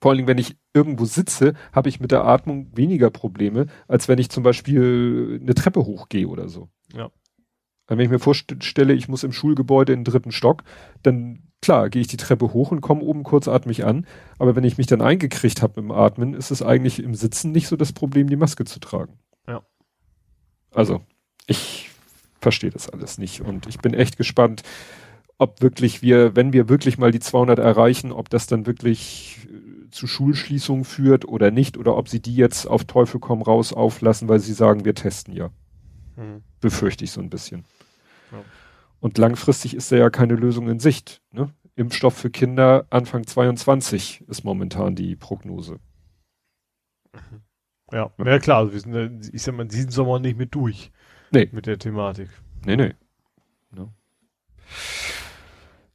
Vor 0.00 0.10
allen 0.10 0.18
Dingen, 0.18 0.28
wenn 0.28 0.38
ich 0.38 0.56
irgendwo 0.72 1.04
sitze, 1.04 1.54
habe 1.72 1.88
ich 1.88 1.98
mit 2.00 2.12
der 2.12 2.24
Atmung 2.24 2.70
weniger 2.76 3.10
Probleme, 3.10 3.66
als 3.88 4.08
wenn 4.08 4.18
ich 4.18 4.30
zum 4.30 4.44
Beispiel 4.44 5.40
eine 5.42 5.54
Treppe 5.54 5.84
hochgehe 5.84 6.28
oder 6.28 6.48
so. 6.48 6.68
Ja. 6.94 7.10
Wenn 7.88 7.98
ich 8.00 8.10
mir 8.10 8.18
vorstelle, 8.18 8.92
ich 8.92 9.08
muss 9.08 9.24
im 9.24 9.32
Schulgebäude 9.32 9.92
in 9.92 10.00
den 10.00 10.12
dritten 10.12 10.30
Stock, 10.30 10.62
dann 11.02 11.48
klar, 11.62 11.88
gehe 11.90 12.02
ich 12.02 12.06
die 12.06 12.16
Treppe 12.16 12.52
hoch 12.52 12.70
und 12.70 12.80
komme 12.80 13.02
oben 13.02 13.24
kurzatmig 13.24 13.84
an. 13.84 14.06
Aber 14.38 14.54
wenn 14.54 14.64
ich 14.64 14.78
mich 14.78 14.86
dann 14.86 15.00
eingekriegt 15.00 15.62
habe 15.62 15.80
im 15.80 15.90
Atmen, 15.90 16.34
ist 16.34 16.50
es 16.50 16.62
eigentlich 16.62 17.02
im 17.02 17.14
Sitzen 17.14 17.50
nicht 17.50 17.66
so 17.66 17.76
das 17.76 17.92
Problem, 17.92 18.28
die 18.28 18.36
Maske 18.36 18.64
zu 18.64 18.78
tragen. 18.78 19.18
Ja. 19.46 19.62
Also, 20.72 21.00
ich 21.46 21.90
verstehe 22.40 22.70
das 22.70 22.88
alles 22.88 23.18
nicht. 23.18 23.40
Und 23.40 23.66
ich 23.66 23.78
bin 23.78 23.94
echt 23.94 24.16
gespannt, 24.16 24.62
ob 25.38 25.62
wirklich 25.62 26.02
wir, 26.02 26.36
wenn 26.36 26.52
wir 26.52 26.68
wirklich 26.68 26.98
mal 26.98 27.10
die 27.10 27.20
200 27.20 27.58
erreichen, 27.58 28.12
ob 28.12 28.28
das 28.28 28.46
dann 28.46 28.66
wirklich 28.66 29.48
zu 29.90 30.06
Schulschließungen 30.06 30.84
führt 30.84 31.26
oder 31.26 31.50
nicht, 31.50 31.76
oder 31.76 31.96
ob 31.96 32.08
sie 32.08 32.20
die 32.20 32.34
jetzt 32.34 32.66
auf 32.66 32.84
Teufel 32.84 33.20
komm 33.20 33.42
raus 33.42 33.72
auflassen, 33.72 34.28
weil 34.28 34.40
sie 34.40 34.52
sagen, 34.52 34.84
wir 34.84 34.94
testen 34.94 35.34
ja. 35.34 35.50
Hm. 36.16 36.42
Befürchte 36.60 37.04
ich 37.04 37.12
so 37.12 37.20
ein 37.20 37.30
bisschen. 37.30 37.64
Ja. 38.32 38.38
Und 39.00 39.18
langfristig 39.18 39.74
ist 39.74 39.92
da 39.92 39.96
ja 39.96 40.10
keine 40.10 40.34
Lösung 40.34 40.68
in 40.68 40.80
Sicht. 40.80 41.22
Ne? 41.30 41.52
Impfstoff 41.76 42.14
für 42.14 42.30
Kinder 42.30 42.86
Anfang 42.90 43.26
22 43.26 44.24
ist 44.28 44.44
momentan 44.44 44.96
die 44.96 45.14
Prognose. 45.14 45.78
Ja, 47.92 48.10
ja 48.22 48.38
klar, 48.38 48.58
also 48.58 48.72
wir 48.72 48.80
sind, 48.80 49.32
ich 49.32 49.42
sag 49.42 49.54
mal, 49.54 49.66
diesen 49.66 49.90
Sommer 49.90 50.18
nicht 50.18 50.36
mit 50.36 50.54
durch. 50.54 50.90
Nee. 51.30 51.48
Mit 51.52 51.66
der 51.66 51.78
Thematik. 51.78 52.28
Nee, 52.66 52.76
nee. 52.76 52.94
No. 53.70 53.92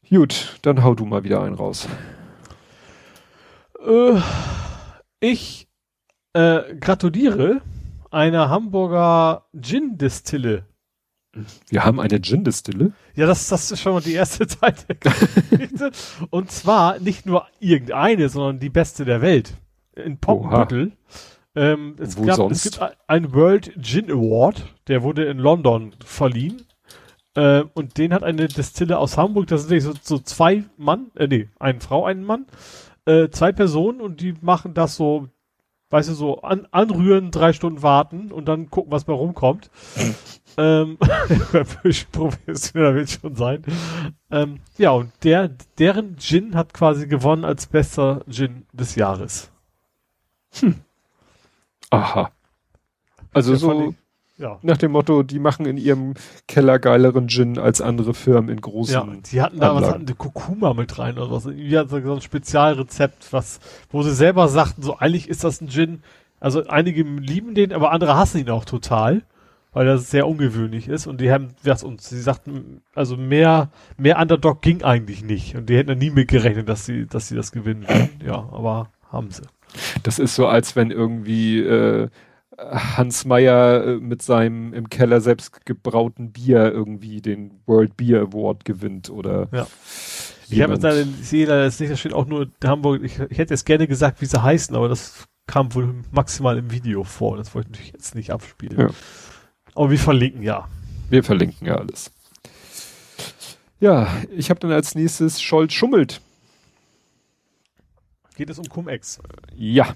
Gut, 0.09 0.59
dann 0.61 0.83
hau 0.83 0.95
du 0.95 1.05
mal 1.05 1.23
wieder 1.23 1.41
einen 1.41 1.55
raus. 1.55 1.87
Äh, 3.85 4.21
ich 5.19 5.67
äh, 6.33 6.75
gratuliere 6.75 7.61
einer 8.11 8.49
Hamburger 8.49 9.45
Gin-Distille 9.59 10.65
wir 11.69 11.83
haben 11.83 11.99
eine 11.99 12.21
Gin-Distille. 12.21 12.93
Ja, 13.15 13.25
das, 13.25 13.47
das 13.47 13.71
ist 13.71 13.81
schon 13.81 13.93
mal 13.93 14.01
die 14.01 14.13
erste 14.13 14.45
Zeit 14.47 14.85
Und 16.29 16.51
zwar 16.51 16.99
nicht 16.99 17.25
nur 17.25 17.47
irgendeine, 17.59 18.29
sondern 18.29 18.59
die 18.59 18.69
beste 18.69 19.05
der 19.05 19.21
Welt. 19.21 19.55
In 19.95 20.17
Poppenbüttel. 20.17 20.91
Ähm, 21.55 21.95
es, 21.99 22.17
Wo 22.17 22.23
gab, 22.23 22.35
sonst? 22.35 22.65
es 22.65 22.71
gibt 22.71 22.93
einen 23.07 23.33
World 23.33 23.73
Gin 23.79 24.09
Award, 24.09 24.65
der 24.87 25.03
wurde 25.03 25.25
in 25.25 25.37
London 25.37 25.95
verliehen. 26.03 26.63
Äh, 27.35 27.63
und 27.73 27.97
den 27.97 28.13
hat 28.13 28.23
eine 28.23 28.47
Distille 28.47 28.97
aus 28.97 29.17
Hamburg, 29.17 29.47
das 29.47 29.67
sind 29.67 29.81
so, 29.81 29.93
so 30.01 30.19
zwei 30.19 30.63
Mann, 30.77 31.11
äh, 31.15 31.27
nee, 31.27 31.49
eine 31.59 31.79
Frau, 31.79 32.05
einen 32.05 32.23
Mann, 32.23 32.45
äh, 33.05 33.29
zwei 33.29 33.51
Personen 33.51 34.01
und 34.01 34.21
die 34.21 34.33
machen 34.41 34.73
das 34.73 34.95
so, 34.95 35.27
weißt 35.89 36.09
du, 36.09 36.13
so 36.13 36.41
an, 36.41 36.67
anrühren, 36.71 37.31
drei 37.31 37.53
Stunden 37.53 37.81
warten 37.81 38.31
und 38.31 38.45
dann 38.47 38.69
gucken, 38.69 38.91
was 38.91 39.05
bei 39.05 39.13
rumkommt. 39.13 39.69
Ähm, 40.57 40.97
professioneller 42.11 42.95
will 42.95 43.07
schon 43.07 43.35
sein. 43.35 43.63
Ähm, 44.29 44.59
ja, 44.77 44.91
und 44.91 45.11
der, 45.23 45.49
deren 45.79 46.17
Gin 46.17 46.55
hat 46.55 46.73
quasi 46.73 47.07
gewonnen 47.07 47.43
als 47.43 47.65
bester 47.65 48.23
Gin 48.29 48.65
des 48.71 48.95
Jahres. 48.95 49.51
Hm. 50.59 50.75
Aha. 51.89 52.31
Also 53.33 53.55
so 53.55 53.95
ja. 54.37 54.59
nach 54.61 54.77
dem 54.77 54.91
Motto, 54.91 55.23
die 55.23 55.39
machen 55.39 55.65
in 55.65 55.77
ihrem 55.77 56.13
Keller 56.47 56.79
geileren 56.79 57.27
Gin 57.27 57.57
als 57.57 57.81
andere 57.81 58.13
Firmen 58.13 58.49
in 58.49 58.61
großen. 58.61 58.93
Ja, 58.93 59.07
die 59.31 59.41
hatten 59.41 59.59
da 59.59 59.69
Anlagen. 59.69 59.85
was 59.85 59.93
hatten 59.93 60.05
die 60.05 60.13
Kurkuma 60.13 60.73
mit 60.73 60.97
rein 60.97 61.17
oder 61.17 61.31
was. 61.31 61.45
Irgendwie 61.45 61.77
hat 61.77 61.89
so 61.89 61.95
ein 61.97 62.21
Spezialrezept, 62.21 63.31
was, 63.31 63.59
wo 63.89 64.03
sie 64.03 64.13
selber 64.13 64.47
sagten, 64.47 64.81
so 64.81 64.97
eigentlich 64.97 65.29
ist 65.29 65.43
das 65.43 65.61
ein 65.61 65.69
Gin. 65.69 66.03
Also 66.39 66.65
einige 66.67 67.03
lieben 67.03 67.55
den, 67.55 67.71
aber 67.71 67.91
andere 67.91 68.17
hassen 68.17 68.39
ihn 68.39 68.49
auch 68.49 68.65
total 68.65 69.23
weil 69.73 69.85
das 69.87 70.09
sehr 70.09 70.27
ungewöhnlich 70.27 70.87
ist 70.87 71.07
und 71.07 71.19
die 71.19 71.31
haben 71.31 71.55
das 71.63 71.83
und 71.83 71.99
sie 72.01 72.21
sagten, 72.21 72.81
also 72.93 73.17
mehr 73.17 73.71
mehr 73.97 74.19
Underdog 74.19 74.61
ging 74.61 74.83
eigentlich 74.83 75.23
nicht 75.23 75.55
und 75.55 75.67
die 75.67 75.75
hätten 75.75 75.97
nie 75.97 76.11
mit 76.11 76.27
gerechnet, 76.29 76.69
dass 76.69 76.85
sie 76.85 77.07
dass 77.07 77.27
sie 77.27 77.35
das 77.35 77.51
gewinnen 77.51 77.87
werden. 77.87 78.09
Ja, 78.25 78.35
aber 78.35 78.91
haben 79.11 79.31
sie. 79.31 79.43
Das 80.03 80.19
ist 80.19 80.35
so, 80.35 80.47
als 80.47 80.75
wenn 80.75 80.91
irgendwie 80.91 81.59
äh, 81.59 82.09
Hans 82.57 83.25
Meyer 83.25 83.83
äh, 83.85 83.95
mit 83.97 84.21
seinem 84.21 84.73
im 84.73 84.89
Keller 84.89 85.21
selbst 85.21 85.65
gebrauten 85.65 86.31
Bier 86.31 86.71
irgendwie 86.71 87.21
den 87.21 87.59
World 87.65 87.97
Beer 87.97 88.21
Award 88.21 88.65
gewinnt 88.65 89.09
oder 89.09 89.47
ja. 89.51 89.67
Ich 90.49 90.61
habe 90.61 90.73
jetzt 90.73 90.83
leider, 90.83 91.01
ich 91.01 91.27
sehe 91.27 91.45
leider 91.45 91.63
jetzt 91.63 91.79
nicht, 91.79 91.91
da 91.91 91.95
steht 91.95 92.13
auch 92.13 92.27
nur 92.27 92.47
Hamburg, 92.63 93.01
ich, 93.03 93.17
ich 93.17 93.37
hätte 93.37 93.53
jetzt 93.53 93.65
gerne 93.65 93.87
gesagt, 93.87 94.21
wie 94.21 94.25
sie 94.25 94.41
heißen, 94.41 94.75
aber 94.75 94.87
das 94.87 95.25
kam 95.47 95.73
wohl 95.73 96.03
maximal 96.11 96.57
im 96.57 96.71
Video 96.71 97.03
vor. 97.03 97.37
Das 97.37 97.55
wollte 97.55 97.69
ich 97.69 97.71
natürlich 97.71 97.93
jetzt 97.93 98.15
nicht 98.15 98.31
abspielen. 98.31 98.79
Ja. 98.79 98.89
Aber 99.75 99.89
wir 99.89 99.99
verlinken 99.99 100.43
ja. 100.43 100.67
Wir 101.09 101.23
verlinken 101.23 101.67
ja 101.67 101.75
alles. 101.75 102.11
Ja, 103.79 104.07
ich 104.31 104.49
habe 104.49 104.59
dann 104.59 104.71
als 104.71 104.95
nächstes 104.95 105.41
Scholz 105.41 105.73
schummelt. 105.73 106.21
Geht 108.35 108.49
es 108.49 108.57
um 108.57 108.67
Cum-Ex? 108.67 109.19
Ja. 109.55 109.95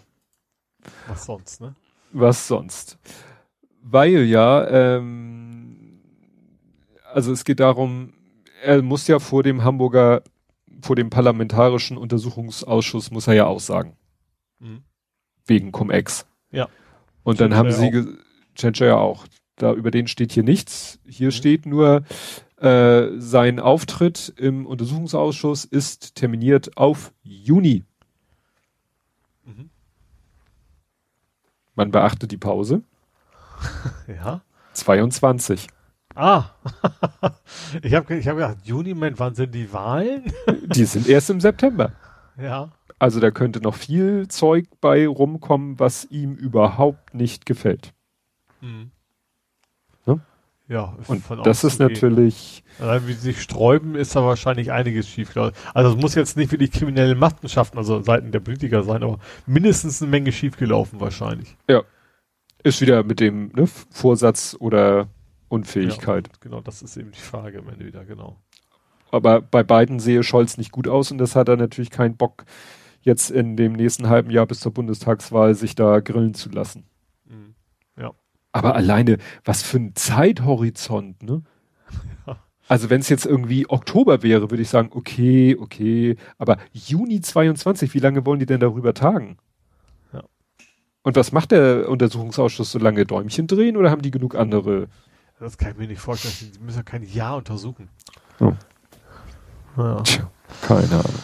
Was 1.08 1.26
sonst, 1.26 1.62
ne? 1.62 1.76
Was 2.12 2.48
sonst? 2.48 2.98
Weil 3.82 4.24
ja, 4.24 4.68
ähm, 4.68 6.02
also 7.14 7.32
es 7.32 7.44
geht 7.46 7.60
darum, 7.60 8.14
er 8.64 8.82
muss 8.82 9.08
ja 9.08 9.20
vor 9.20 9.44
dem 9.44 9.64
Hamburger, 9.64 10.24
vor 10.82 10.96
dem 10.96 11.10
parlamentarischen 11.10 11.98
Untersuchungsausschuss 11.98 13.12
muss 13.12 13.28
er 13.28 13.34
ja 13.34 13.46
aussagen. 13.46 13.96
Mhm. 14.60 14.84
Wegen 15.46 15.72
Cum-Ex. 15.72 16.26
Ja. 16.52 16.68
Und 17.24 17.40
dann 17.40 17.56
haben 17.56 17.72
sie, 17.72 18.18
Tschentscher 18.56 18.88
ja 18.88 18.98
auch, 18.98 19.26
da 19.56 19.74
über 19.74 19.92
den 19.92 20.08
steht 20.08 20.32
hier 20.32 20.44
nichts. 20.44 21.00
Hier 21.08 21.28
mhm. 21.28 21.32
steht 21.32 21.66
nur, 21.66 22.04
äh, 22.58 23.20
sein 23.20 23.60
Auftritt 23.60 24.34
im 24.38 24.66
Untersuchungsausschuss 24.66 25.64
ist 25.66 26.16
terminiert 26.16 26.76
auf 26.76 27.14
Juni. 27.22 27.84
Mhm. 29.46 29.70
Man 31.78 31.92
beachtet 31.92 32.32
die 32.32 32.38
Pause. 32.38 32.82
ja. 34.08 34.42
22. 34.74 35.68
Ah, 36.16 36.46
ich 37.84 37.94
habe 37.94 38.16
ich 38.16 38.28
hab 38.28 38.36
gedacht, 38.36 38.58
Juni, 38.64 38.96
Moment, 38.96 39.20
wann 39.20 39.36
sind 39.36 39.54
die 39.54 39.72
Wahlen? 39.72 40.34
die 40.64 40.86
sind 40.86 41.08
erst 41.08 41.30
im 41.30 41.40
September. 41.40 41.92
Ja. 42.42 42.72
Also 42.98 43.20
da 43.20 43.30
könnte 43.30 43.62
noch 43.62 43.76
viel 43.76 44.28
Zeug 44.28 44.66
bei 44.82 45.08
rumkommen, 45.08 45.80
was 45.80 46.06
ihm 46.06 46.34
überhaupt 46.34 47.14
nicht 47.14 47.46
gefällt. 47.46 47.94
Mhm. 48.62 48.90
Ja, 50.70 50.98
und 51.08 51.24
das 51.46 51.64
ist 51.64 51.80
natürlich. 51.80 52.64
Allein 52.80 53.08
wie 53.08 53.14
sie 53.14 53.20
sich 53.20 53.42
sträuben, 53.42 53.96
ist 53.96 54.16
da 54.16 54.24
wahrscheinlich 54.24 54.72
einiges 54.72 55.08
schief. 55.08 55.36
Also 55.74 55.92
es 55.92 56.02
muss 56.02 56.14
jetzt 56.14 56.36
nicht 56.36 56.50
für 56.50 56.58
die 56.58 56.68
kriminellen 56.68 57.18
Machenschaften, 57.18 57.78
also 57.78 58.02
Seiten 58.02 58.32
der 58.32 58.42
Politiker 58.42 58.84
sein, 58.84 59.02
aber 59.02 59.20
mindestens 59.46 60.02
eine 60.02 60.12
Menge 60.12 60.32
schiefgelaufen 60.34 61.00
wahrscheinlich. 61.00 61.56
Ja. 61.70 61.84
Ist 62.64 62.82
wieder 62.82 63.04
mit 63.04 63.22
dem 63.22 63.52
ne, 63.56 63.68
Vorsatz 63.92 64.58
oder 64.60 65.08
Unfähigkeit. 65.48 66.28
Ja, 66.28 66.34
genau, 66.42 66.62
das 66.62 66.82
ist 66.82 66.98
eben 66.98 67.12
die 67.12 67.20
Frage 67.20 67.60
am 67.60 67.70
Ende 67.70 67.86
wieder, 67.86 68.04
genau. 68.04 68.36
Aber 69.10 69.42
bei 69.42 69.64
beiden 69.64 70.00
sehe 70.00 70.24
Scholz 70.24 70.58
nicht 70.58 70.72
gut 70.72 70.90
aus 70.90 71.12
und 71.12 71.18
das 71.18 71.36
hat 71.38 71.48
er 71.48 71.56
natürlich 71.56 71.92
keinen 71.92 72.18
Bock, 72.18 72.44
jetzt 73.02 73.32
in 73.32 73.56
dem 73.56 73.72
nächsten 73.72 74.10
halben 74.10 74.32
Jahr 74.32 74.46
bis 74.46 74.60
zur 74.60 74.74
Bundestagswahl 74.74 75.56
sich 75.56 75.76
da 75.76 76.02
grillen 76.02 76.34
zu 76.34 76.50
lassen. 76.50 76.84
Aber 78.58 78.76
alleine, 78.76 79.18
was 79.46 79.62
für 79.64 79.78
ein 79.78 79.96
Zeithorizont, 79.96 81.22
ne? 81.24 81.42
Ja. 82.26 82.38
Also 82.68 82.90
wenn 82.90 83.00
es 83.02 83.10
jetzt 83.10 83.26
irgendwie 83.26 83.70
Oktober 83.70 84.24
wäre, 84.24 84.50
würde 84.52 84.62
ich 84.62 84.70
sagen, 84.70 84.90
okay, 84.94 85.56
okay. 85.60 86.18
Aber 86.38 86.58
Juni 86.74 87.22
22, 87.22 87.94
wie 87.94 88.00
lange 88.00 88.26
wollen 88.26 88.40
die 88.40 88.46
denn 88.46 88.60
darüber 88.60 88.94
tagen? 88.94 89.38
Ja. 90.14 90.24
Und 91.04 91.16
was 91.16 91.32
macht 91.32 91.52
der 91.52 91.88
Untersuchungsausschuss 91.90 92.72
so 92.72 92.80
lange 92.80 93.06
Däumchen 93.06 93.48
drehen 93.48 93.78
oder 93.78 93.90
haben 93.92 94.02
die 94.02 94.12
genug 94.12 94.36
andere? 94.36 94.88
Das 95.40 95.58
kann 95.58 95.72
ich 95.72 95.78
mir 95.78 95.88
nicht 95.88 96.02
vorstellen. 96.02 96.34
Die 96.56 96.60
müssen 96.64 96.78
ja 96.78 96.84
kein 96.84 97.04
Jahr 97.04 97.38
untersuchen. 97.38 97.90
Oh. 98.40 98.54
Ja. 99.78 100.02
Tja, 100.02 100.30
keine 100.64 100.90
Ahnung. 100.92 101.20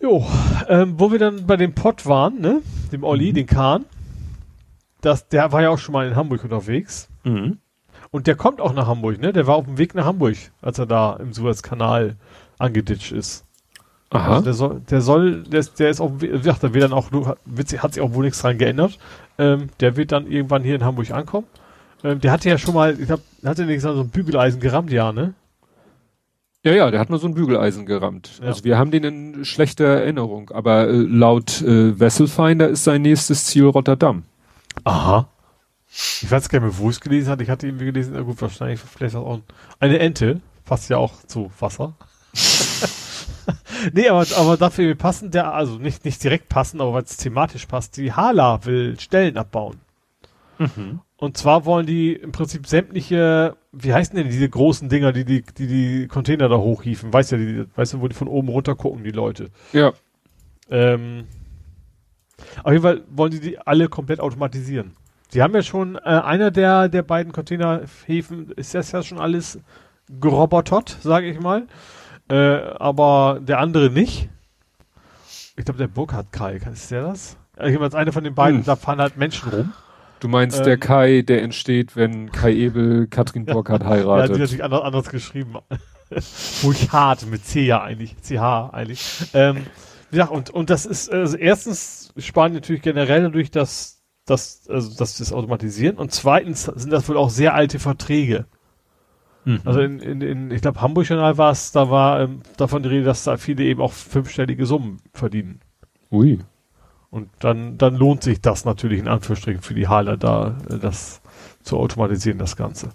Jo, 0.00 0.26
ähm, 0.68 0.94
wo 0.98 1.12
wir 1.12 1.18
dann 1.18 1.46
bei 1.46 1.56
dem 1.56 1.74
Pott 1.74 2.06
waren, 2.06 2.40
ne? 2.40 2.62
Dem 2.92 3.04
Olli, 3.04 3.30
Mhm. 3.30 3.34
den 3.34 3.46
Kahn. 3.46 3.84
Das, 5.02 5.28
der 5.28 5.52
war 5.52 5.60
ja 5.62 5.68
auch 5.68 5.78
schon 5.78 5.92
mal 5.92 6.08
in 6.08 6.16
Hamburg 6.16 6.42
unterwegs. 6.44 7.08
Mhm. 7.24 7.58
Und 8.10 8.26
der 8.26 8.36
kommt 8.36 8.60
auch 8.60 8.72
nach 8.72 8.86
Hamburg, 8.86 9.20
ne? 9.20 9.32
Der 9.32 9.46
war 9.46 9.56
auf 9.56 9.64
dem 9.66 9.76
Weg 9.78 9.94
nach 9.94 10.04
Hamburg, 10.06 10.36
als 10.62 10.78
er 10.78 10.86
da 10.86 11.14
im 11.16 11.32
Suezkanal 11.32 12.16
angeditscht 12.58 13.12
ist. 13.12 13.44
Aha. 14.10 14.34
Also 14.34 14.42
der 14.44 14.52
soll, 14.54 14.80
der 14.90 15.00
soll, 15.00 15.42
der 15.44 15.60
ist, 15.60 15.78
der 15.80 15.88
ist 15.90 16.00
auch, 16.00 16.10
wie 16.18 16.28
gesagt, 16.28 16.62
da 16.62 16.74
wird 16.74 16.84
dann 16.84 16.92
auch, 16.92 17.08
sich- 17.66 17.82
hat 17.82 17.94
sich 17.94 18.02
auch 18.02 18.12
wohl 18.12 18.24
nichts 18.24 18.40
dran 18.42 18.58
geändert. 18.58 18.98
Ähm, 19.38 19.68
der 19.80 19.96
wird 19.96 20.12
dann 20.12 20.26
irgendwann 20.26 20.62
hier 20.62 20.74
in 20.74 20.84
Hamburg 20.84 21.10
ankommen. 21.10 21.46
Ähm, 22.04 22.20
der 22.20 22.30
hatte 22.32 22.48
ja 22.48 22.58
schon 22.58 22.74
mal, 22.74 22.98
ich 22.98 23.06
glaube, 23.06 23.22
hatte 23.44 23.64
nicht 23.64 23.80
so 23.80 23.88
ein 23.98 24.08
Bügeleisen 24.10 24.60
gerammt, 24.60 24.92
ja, 24.92 25.12
ne? 25.12 25.32
Ja, 26.64 26.72
ja, 26.72 26.90
der 26.90 27.00
hat 27.00 27.10
nur 27.10 27.18
so 27.18 27.26
ein 27.26 27.34
Bügeleisen 27.34 27.86
gerammt. 27.86 28.38
Ja. 28.40 28.48
Also 28.48 28.62
wir 28.64 28.78
haben 28.78 28.90
den 28.92 29.02
in 29.04 29.44
schlechter 29.44 29.84
Erinnerung, 29.86 30.50
aber 30.50 30.88
äh, 30.88 30.92
laut 30.92 31.62
äh, 31.62 31.98
Wesselfinder 31.98 32.68
ist 32.68 32.84
sein 32.84 33.02
nächstes 33.02 33.46
Ziel 33.46 33.64
Rotterdam. 33.64 34.22
Aha. 34.84 35.28
Ich 35.88 36.30
weiß 36.30 36.48
gar 36.48 36.60
nicht 36.60 36.70
mehr, 36.70 36.78
wo 36.78 36.88
ich 36.88 36.96
es 36.96 37.00
gelesen 37.00 37.30
hatte. 37.30 37.42
Ich 37.42 37.50
hatte 37.50 37.66
irgendwie 37.66 37.86
gelesen, 37.86 38.14
na 38.14 38.22
gut, 38.22 38.40
wahrscheinlich 38.40 38.80
vielleicht 38.80 39.14
auch 39.14 39.34
ein, 39.34 39.42
eine 39.78 39.98
Ente. 39.98 40.40
Passt 40.64 40.88
ja 40.88 40.96
auch 40.96 41.22
zu 41.26 41.50
Wasser. 41.58 41.94
nee, 43.92 44.08
aber, 44.08 44.26
aber 44.36 44.56
dafür 44.56 44.94
passend, 44.94 45.34
der, 45.34 45.52
also 45.52 45.76
nicht, 45.78 46.04
nicht 46.04 46.22
direkt 46.24 46.48
passend, 46.48 46.80
aber 46.80 46.94
weil 46.94 47.02
es 47.02 47.16
thematisch 47.16 47.66
passt, 47.66 47.96
die 47.96 48.12
Hala 48.12 48.64
will 48.64 48.98
Stellen 48.98 49.36
abbauen. 49.36 49.80
Und 51.16 51.36
zwar 51.36 51.64
wollen 51.64 51.86
die 51.86 52.14
im 52.14 52.32
Prinzip 52.32 52.66
sämtliche, 52.66 53.56
wie 53.72 53.92
heißen 53.92 54.16
denn 54.16 54.28
diese 54.28 54.48
großen 54.48 54.88
Dinger, 54.88 55.12
die 55.12 55.24
die, 55.24 55.42
die, 55.42 55.66
die 55.66 56.08
Container 56.08 56.48
da 56.48 56.56
hochhieven? 56.56 57.12
Weißt 57.12 57.32
du, 57.32 57.36
die, 57.36 57.64
weißt 57.76 57.94
du, 57.94 58.00
wo 58.00 58.08
die 58.08 58.14
von 58.14 58.28
oben 58.28 58.48
runter 58.48 58.74
gucken, 58.74 59.04
die 59.04 59.10
Leute? 59.10 59.50
Ja. 59.72 59.92
Ähm, 60.70 61.24
auf 62.62 62.72
jeden 62.72 62.82
Fall 62.82 63.02
wollen 63.10 63.30
die 63.30 63.40
die 63.40 63.58
alle 63.58 63.88
komplett 63.88 64.20
automatisieren. 64.20 64.96
Die 65.32 65.42
haben 65.42 65.54
ja 65.54 65.62
schon, 65.62 65.96
äh, 65.96 66.00
einer 66.00 66.50
der, 66.50 66.88
der 66.88 67.02
beiden 67.02 67.32
Containerhäfen 67.32 68.50
ist 68.56 68.74
das 68.74 68.92
ja 68.92 69.02
schon 69.02 69.18
alles 69.18 69.58
gerobotert, 70.20 70.96
sage 71.02 71.30
ich 71.30 71.40
mal. 71.40 71.66
Äh, 72.30 72.34
aber 72.78 73.40
der 73.42 73.58
andere 73.58 73.90
nicht. 73.90 74.28
Ich 75.56 75.64
glaube, 75.64 75.78
der 75.78 75.88
Burkhard 75.88 76.32
Kai, 76.32 76.56
ist 76.72 76.90
der 76.90 77.02
das? 77.02 77.36
Jedenfalls 77.62 77.94
einer 77.94 78.12
von 78.12 78.24
den 78.24 78.34
beiden, 78.34 78.58
Hm. 78.60 78.64
da 78.66 78.76
fahren 78.76 79.00
halt 79.00 79.16
Menschen 79.16 79.48
rum. 79.50 79.72
Du 80.20 80.28
meinst 80.28 80.58
Ähm. 80.58 80.64
der 80.64 80.78
Kai, 80.78 81.22
der 81.22 81.42
entsteht, 81.42 81.96
wenn 81.96 82.30
Kai 82.30 82.52
Ebel 82.52 83.06
Katrin 83.08 83.44
Burkhardt 83.46 83.82
Ja, 83.82 83.88
die 83.88 83.94
heiratet. 84.02 84.38
natürlich 84.38 84.64
anders, 84.64 84.82
anders 84.82 85.08
geschrieben. 85.10 85.56
Burkhard 86.62 87.26
mit 87.26 87.44
C 87.44 87.64
ja 87.66 87.82
eigentlich, 87.82 88.16
CH 88.22 88.70
eigentlich. 88.72 89.30
Ähm, 89.34 89.66
ja, 90.12 90.26
und, 90.26 90.50
und 90.50 90.70
das 90.70 90.86
ist, 90.86 91.10
also 91.10 91.36
erstens 91.36 92.12
sparen 92.18 92.52
natürlich 92.52 92.82
generell 92.82 93.22
dadurch, 93.22 93.50
dass, 93.50 94.02
dass, 94.26 94.68
also, 94.68 94.96
dass 94.96 95.18
das 95.18 95.32
automatisieren 95.32 95.96
und 95.96 96.12
zweitens 96.12 96.64
sind 96.64 96.92
das 96.92 97.08
wohl 97.08 97.16
auch 97.16 97.30
sehr 97.30 97.54
alte 97.54 97.78
Verträge. 97.78 98.46
Mhm. 99.44 99.60
Also 99.64 99.80
in, 99.80 99.98
in, 100.00 100.20
in 100.20 100.50
ich 100.50 100.62
glaube, 100.62 100.80
Hamburg 100.80 101.08
Journal 101.08 101.38
war 101.38 101.50
es, 101.50 101.72
da 101.72 101.90
war 101.90 102.20
ähm, 102.20 102.42
davon 102.56 102.82
die 102.82 102.90
Rede, 102.90 103.04
dass 103.04 103.24
da 103.24 103.36
viele 103.36 103.64
eben 103.64 103.80
auch 103.80 103.92
fünfstellige 103.92 104.66
Summen 104.66 104.98
verdienen. 105.12 105.60
Ui. 106.10 106.38
Und 107.10 107.28
dann, 107.40 107.76
dann 107.78 107.96
lohnt 107.96 108.22
sich 108.22 108.40
das 108.40 108.64
natürlich 108.64 109.00
in 109.00 109.08
Anführungsstrichen 109.08 109.62
für 109.62 109.74
die 109.74 109.88
Haler 109.88 110.16
da, 110.16 110.56
äh, 110.70 110.78
das 110.78 111.20
zu 111.62 111.78
automatisieren, 111.78 112.38
das 112.38 112.56
Ganze. 112.56 112.90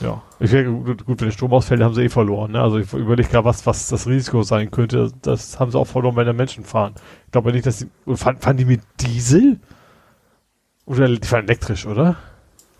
Ja. 0.00 0.22
Ich 0.40 0.50
denke, 0.50 0.72
gut, 0.72 1.06
gut, 1.06 1.20
wenn 1.20 1.28
der 1.28 1.32
Strom 1.32 1.52
ausfällt, 1.52 1.82
haben 1.82 1.94
sie 1.94 2.02
eh 2.02 2.08
verloren. 2.08 2.52
Ne? 2.52 2.60
Also 2.60 2.78
ich 2.78 2.92
überlege 2.92 3.28
gerade, 3.28 3.44
was, 3.44 3.66
was 3.66 3.88
das 3.88 4.06
Risiko 4.06 4.42
sein 4.42 4.70
könnte. 4.70 5.12
Das 5.22 5.58
haben 5.58 5.70
sie 5.70 5.78
auch 5.78 5.86
verloren, 5.86 6.16
wenn 6.16 6.26
da 6.26 6.32
Menschen 6.32 6.64
fahren. 6.64 6.94
Ich 7.26 7.32
glaube 7.32 7.52
nicht, 7.52 7.66
dass 7.66 7.78
sie. 7.78 7.88
Fahren, 8.14 8.38
fahren 8.38 8.56
die 8.56 8.64
mit 8.64 8.80
Diesel? 9.00 9.58
Oder 10.86 11.08
die 11.08 11.26
fahren 11.26 11.44
elektrisch, 11.44 11.86
oder? 11.86 12.16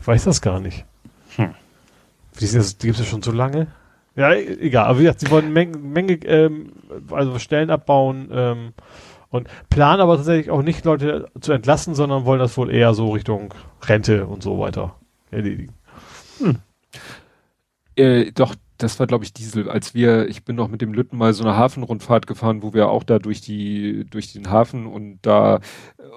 Ich 0.00 0.06
weiß 0.06 0.24
das 0.24 0.40
gar 0.42 0.60
nicht. 0.60 0.84
Hm. 1.36 1.54
Die, 2.40 2.46
sind 2.46 2.82
die 2.82 2.88
gibt 2.88 2.98
es 2.98 3.06
ja 3.06 3.10
schon 3.10 3.22
so 3.22 3.32
lange. 3.32 3.68
Ja, 4.16 4.32
e- 4.32 4.58
egal. 4.60 4.86
Aber 4.86 4.98
wie 4.98 5.04
gesagt, 5.04 5.20
sie 5.20 5.30
wollen 5.30 5.52
Menge, 5.52 5.78
Menge 5.78 6.14
ähm, 6.24 6.72
also 7.10 7.38
Stellen 7.38 7.70
abbauen 7.70 8.28
ähm, 8.32 8.72
und 9.30 9.48
planen 9.70 10.00
aber 10.00 10.16
tatsächlich 10.16 10.50
auch 10.50 10.62
nicht 10.62 10.84
Leute 10.84 11.28
zu 11.40 11.52
entlassen, 11.52 11.94
sondern 11.94 12.24
wollen 12.24 12.38
das 12.40 12.56
wohl 12.56 12.70
eher 12.70 12.94
so 12.94 13.10
Richtung 13.10 13.54
Rente 13.82 14.26
und 14.26 14.42
so 14.42 14.58
weiter 14.58 14.94
erledigen. 15.30 15.72
Äh, 17.96 18.32
doch, 18.32 18.54
das 18.78 18.98
war 18.98 19.06
glaube 19.06 19.24
ich 19.24 19.32
Diesel, 19.32 19.70
als 19.70 19.94
wir, 19.94 20.28
ich 20.28 20.44
bin 20.44 20.56
noch 20.56 20.68
mit 20.68 20.80
dem 20.80 20.92
Lütten 20.92 21.16
mal 21.16 21.32
so 21.32 21.44
eine 21.44 21.56
Hafenrundfahrt 21.56 22.26
gefahren, 22.26 22.62
wo 22.62 22.74
wir 22.74 22.88
auch 22.88 23.04
da 23.04 23.18
durch 23.18 23.40
die, 23.40 24.04
durch 24.10 24.32
den 24.32 24.50
Hafen 24.50 24.86
und 24.86 25.20
da, 25.22 25.60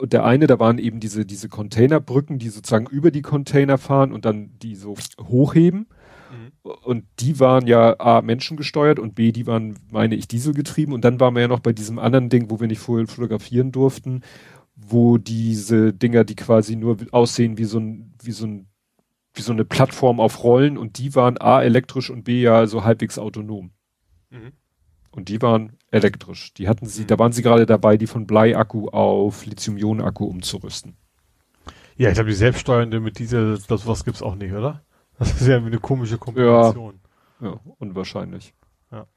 und 0.02 0.14
der 0.14 0.26
eine, 0.26 0.48
da 0.48 0.60
waren 0.60 0.80
eben 0.80 0.99
diese, 0.99 1.26
diese 1.26 1.49
Containerbrücken, 1.49 2.40
die 2.40 2.49
sozusagen 2.49 2.88
über 2.88 3.12
die 3.12 3.22
Container 3.22 3.78
fahren 3.78 4.12
und 4.12 4.26
dann 4.26 4.58
die 4.60 4.76
so 4.76 4.95
hochheben. 5.22 5.88
Und 6.84 7.06
die 7.20 7.40
waren 7.40 7.68
ja 7.68 7.98
A, 7.99 8.22
menschengesteuert 8.22 8.99
und 8.99 9.16
B, 9.16 9.32
die 9.32 9.48
waren, 9.48 9.80
meine 9.91 10.16
ich, 10.16 10.28
dieselgetrieben. 10.28 10.94
Und 10.94 11.06
dann 11.06 11.20
waren 11.20 11.34
wir 11.36 11.41
ja 11.41 11.48
noch 11.48 11.62
bei 11.62 11.72
diesem 11.74 11.99
anderen 11.99 12.30
Ding, 12.30 12.49
wo 12.49 12.60
wir 12.60 12.68
nicht 12.68 12.80
vorher 12.80 13.08
fotografieren 13.08 13.72
durften, 13.72 14.22
wo 14.76 15.18
diese 15.18 15.94
Dinger, 15.94 16.24
die 16.26 16.36
quasi 16.36 16.76
nur 16.76 16.98
aussehen 17.12 17.58
wie 17.58 17.64
so 17.66 17.80
ein, 17.80 18.14
wie 18.22 18.32
so 18.32 18.45
ein, 18.45 18.68
wie 19.38 19.41
so 19.41 19.53
eine 19.53 19.65
Plattform 19.65 20.19
auf 20.19 20.43
Rollen 20.43 20.77
und 20.77 20.97
die 20.97 21.15
waren 21.15 21.38
A, 21.39 21.61
elektrisch 21.61 22.09
und 22.09 22.23
B, 22.23 22.41
ja 22.41 22.68
so 22.68 22.84
halbwegs 22.84 23.18
autonom. 23.18 23.72
Mhm. 24.30 24.51
Und 25.11 25.30
die 25.30 25.41
waren 25.41 25.77
elektrisch. 25.89 26.53
Die 26.53 26.68
hatten 26.68 26.85
sie, 26.85 27.05
da 27.07 27.18
waren 27.18 27.31
sie 27.31 27.41
gerade 27.41 27.65
dabei, 27.65 27.97
die 27.97 28.07
von 28.07 28.27
Bleiakku 28.27 28.89
auf 28.89 29.45
Lithium-Ionen-Akku 29.45 30.26
umzurüsten. 30.26 30.95
Ja, 31.95 32.09
ich 32.09 32.15
glaube, 32.15 32.30
die 32.30 32.35
Selbststeuernde 32.35 32.99
mit 32.99 33.18
Diesel, 33.18 33.57
das 33.68 33.88
was 33.88 34.03
gibt's 34.05 34.22
auch 34.22 34.35
nicht, 34.35 34.53
oder? 34.53 34.84
Das 35.18 35.41
ist 35.41 35.47
ja 35.47 35.64
wie 35.64 35.68
eine 35.68 35.80
komische 35.80 36.19
Kombination. 36.19 36.99
Ja, 37.41 37.59
unwahrscheinlich. 37.80 38.53
Ja. 38.91 39.07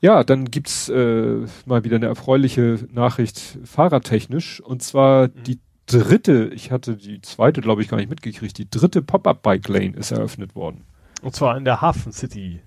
Ja, 0.00 0.24
dann 0.24 0.44
gibt's 0.50 0.88
äh, 0.88 1.46
mal 1.64 1.84
wieder 1.84 1.96
eine 1.96 2.06
erfreuliche 2.06 2.86
Nachricht 2.90 3.58
fahrradtechnisch. 3.64 4.60
Und 4.60 4.82
zwar 4.82 5.28
Mhm. 5.28 5.42
die 5.44 5.60
dritte, 5.86 6.50
ich 6.54 6.70
hatte 6.70 6.96
die 6.96 7.20
zweite, 7.20 7.60
glaube 7.60 7.82
ich, 7.82 7.88
gar 7.88 7.96
nicht 7.96 8.10
mitgekriegt, 8.10 8.58
die 8.58 8.68
dritte 8.68 9.02
Pop-Up-Bike-Lane 9.02 9.96
ist 9.96 10.10
eröffnet 10.10 10.54
worden. 10.54 10.84
Und 11.22 11.34
zwar 11.34 11.56
in 11.56 11.64
der 11.64 11.80
Hafen 11.80 12.12
City. 12.12 12.60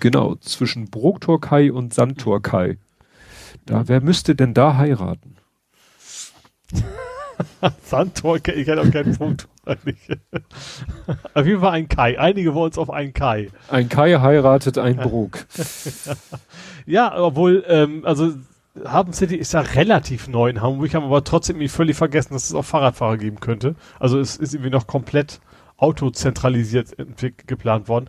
Genau, 0.00 0.34
zwischen 0.36 0.90
Broktorkai 0.90 1.70
und 1.72 1.94
Sandtorkai. 1.94 2.78
Da, 3.64 3.86
wer 3.86 4.00
müsste 4.00 4.34
denn 4.34 4.54
da 4.54 4.76
heiraten? 4.76 5.36
Sandtor, 7.84 8.36
ich 8.36 8.42
kenne 8.42 8.80
auch 8.80 8.90
keinen 8.90 9.16
Punkt. 9.16 9.48
auf 11.34 11.46
jeden 11.46 11.60
Fall 11.60 11.72
ein 11.72 11.88
Kai. 11.88 12.18
Einige 12.18 12.54
wollen 12.54 12.72
es 12.72 12.78
auf 12.78 12.90
einen 12.90 13.12
Kai. 13.12 13.50
Ein 13.68 13.88
Kai 13.88 14.18
heiratet 14.18 14.78
ein 14.78 14.96
Brok. 15.02 15.46
Ja, 16.86 17.18
obwohl, 17.18 17.64
ähm, 17.68 18.04
also 18.04 18.34
Hafen 18.84 19.12
City 19.12 19.36
ist 19.36 19.52
ja 19.52 19.60
relativ 19.60 20.28
neu 20.28 20.48
in 20.48 20.60
Hamburg, 20.60 20.94
haben 20.94 21.04
aber 21.04 21.24
trotzdem 21.24 21.56
irgendwie 21.56 21.68
völlig 21.68 21.96
vergessen, 21.96 22.34
dass 22.34 22.44
es 22.44 22.54
auch 22.54 22.64
Fahrradfahrer 22.64 23.16
geben 23.16 23.40
könnte. 23.40 23.74
Also 23.98 24.18
es 24.18 24.36
ist 24.36 24.54
irgendwie 24.54 24.70
noch 24.70 24.86
komplett 24.86 25.40
autozentralisiert 25.76 26.96
geplant 27.46 27.88
worden. 27.88 28.08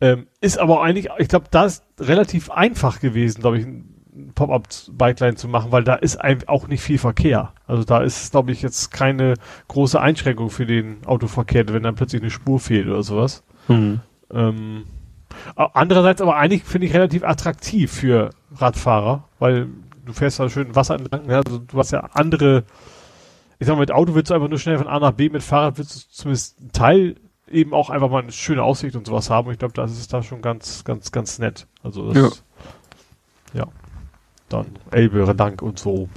Ähm, 0.00 0.26
ist 0.40 0.58
aber 0.58 0.82
eigentlich, 0.82 1.08
ich 1.18 1.28
glaube, 1.28 1.46
da 1.50 1.64
ist 1.64 1.84
relativ 1.98 2.50
einfach 2.50 3.00
gewesen, 3.00 3.40
glaube 3.40 3.58
ich, 3.58 3.66
ein 3.66 4.32
Pop-up-Bikeline 4.34 5.36
zu 5.36 5.48
machen, 5.48 5.72
weil 5.72 5.84
da 5.84 5.94
ist 5.94 6.18
auch 6.46 6.68
nicht 6.68 6.82
viel 6.82 6.98
Verkehr. 6.98 7.52
Also 7.66 7.84
da 7.84 8.00
ist, 8.00 8.30
glaube 8.30 8.52
ich, 8.52 8.62
jetzt 8.62 8.90
keine 8.92 9.34
große 9.68 10.00
Einschränkung 10.00 10.50
für 10.50 10.66
den 10.66 11.04
Autoverkehr, 11.04 11.68
wenn 11.68 11.82
dann 11.82 11.96
plötzlich 11.96 12.22
eine 12.22 12.30
Spur 12.30 12.60
fehlt 12.60 12.86
oder 12.86 13.02
sowas. 13.02 13.42
Mhm. 13.68 14.00
Ähm, 14.32 14.84
andererseits 15.56 16.20
aber 16.20 16.36
eigentlich 16.36 16.62
finde 16.62 16.86
ich 16.86 16.94
relativ 16.94 17.24
attraktiv 17.24 17.92
für 17.92 18.30
Radfahrer, 18.56 19.28
weil 19.38 19.68
du 20.04 20.12
fährst 20.12 20.40
da 20.40 20.48
schön 20.48 20.74
Wasser 20.74 20.94
entlang. 20.96 21.26
Ne? 21.26 21.36
Also 21.36 21.58
du 21.58 21.78
hast 21.78 21.92
ja 21.92 22.00
andere, 22.12 22.64
ich 23.58 23.66
sag 23.66 23.74
mal, 23.74 23.80
mit 23.80 23.92
Auto 23.92 24.14
willst 24.14 24.30
du 24.30 24.34
einfach 24.34 24.48
nur 24.48 24.58
schnell 24.58 24.78
von 24.78 24.86
A 24.86 24.98
nach 24.98 25.12
B, 25.12 25.28
mit 25.28 25.42
Fahrrad 25.42 25.78
willst 25.78 25.94
du 25.94 26.00
zumindest 26.10 26.58
einen 26.60 26.72
Teil 26.72 27.16
eben 27.50 27.74
auch 27.74 27.90
einfach 27.90 28.10
mal 28.10 28.22
eine 28.22 28.32
schöne 28.32 28.62
Aussicht 28.62 28.96
und 28.96 29.06
sowas 29.06 29.30
haben. 29.30 29.46
Und 29.48 29.52
ich 29.54 29.58
glaube, 29.58 29.74
das 29.74 29.92
ist 29.92 30.12
da 30.12 30.22
schon 30.22 30.42
ganz, 30.42 30.84
ganz, 30.84 31.12
ganz 31.12 31.38
nett. 31.38 31.66
Also 31.82 32.12
das, 32.12 32.42
ja. 33.52 33.66
Dann 34.48 34.66
Elbe, 34.90 35.34
Dank 35.34 35.62
und 35.62 35.78
so. 35.78 36.08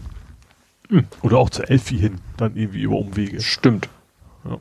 Hm. 0.89 1.07
Oder 1.21 1.37
auch 1.37 1.49
zur 1.49 1.69
Elfi 1.69 1.97
hin, 1.97 2.21
dann 2.37 2.55
irgendwie 2.55 2.81
über 2.81 2.95
Umwege. 2.95 3.41
Stimmt. 3.41 3.89
Ja. 4.45 4.57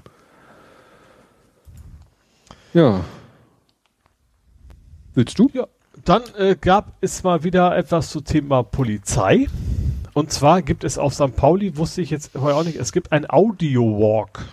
Ja. 2.73 3.05
Willst 5.15 5.39
du? 5.39 5.48
Ja, 5.53 5.66
dann 6.09 6.23
äh, 6.39 6.57
gab 6.61 6.93
es 7.01 7.23
mal 7.23 7.45
wieder 7.45 7.77
etwas 7.77 8.11
zum 8.11 8.24
Thema 8.24 8.62
Polizei. 8.62 9.49
Und 10.15 10.33
zwar 10.33 10.62
gibt 10.62 10.85
es 10.85 10.99
auf 10.99 11.12
St. 11.12 11.37
Pauli, 11.37 11.77
wusste 11.77 12.01
ich 12.01 12.11
jetzt 12.11 12.33
vorher 12.33 12.57
auch 12.57 12.65
nicht, 12.65 12.78
es 12.78 12.93
gibt 12.93 13.12
ein 13.12 13.28
Audio-Walk. 13.28 14.47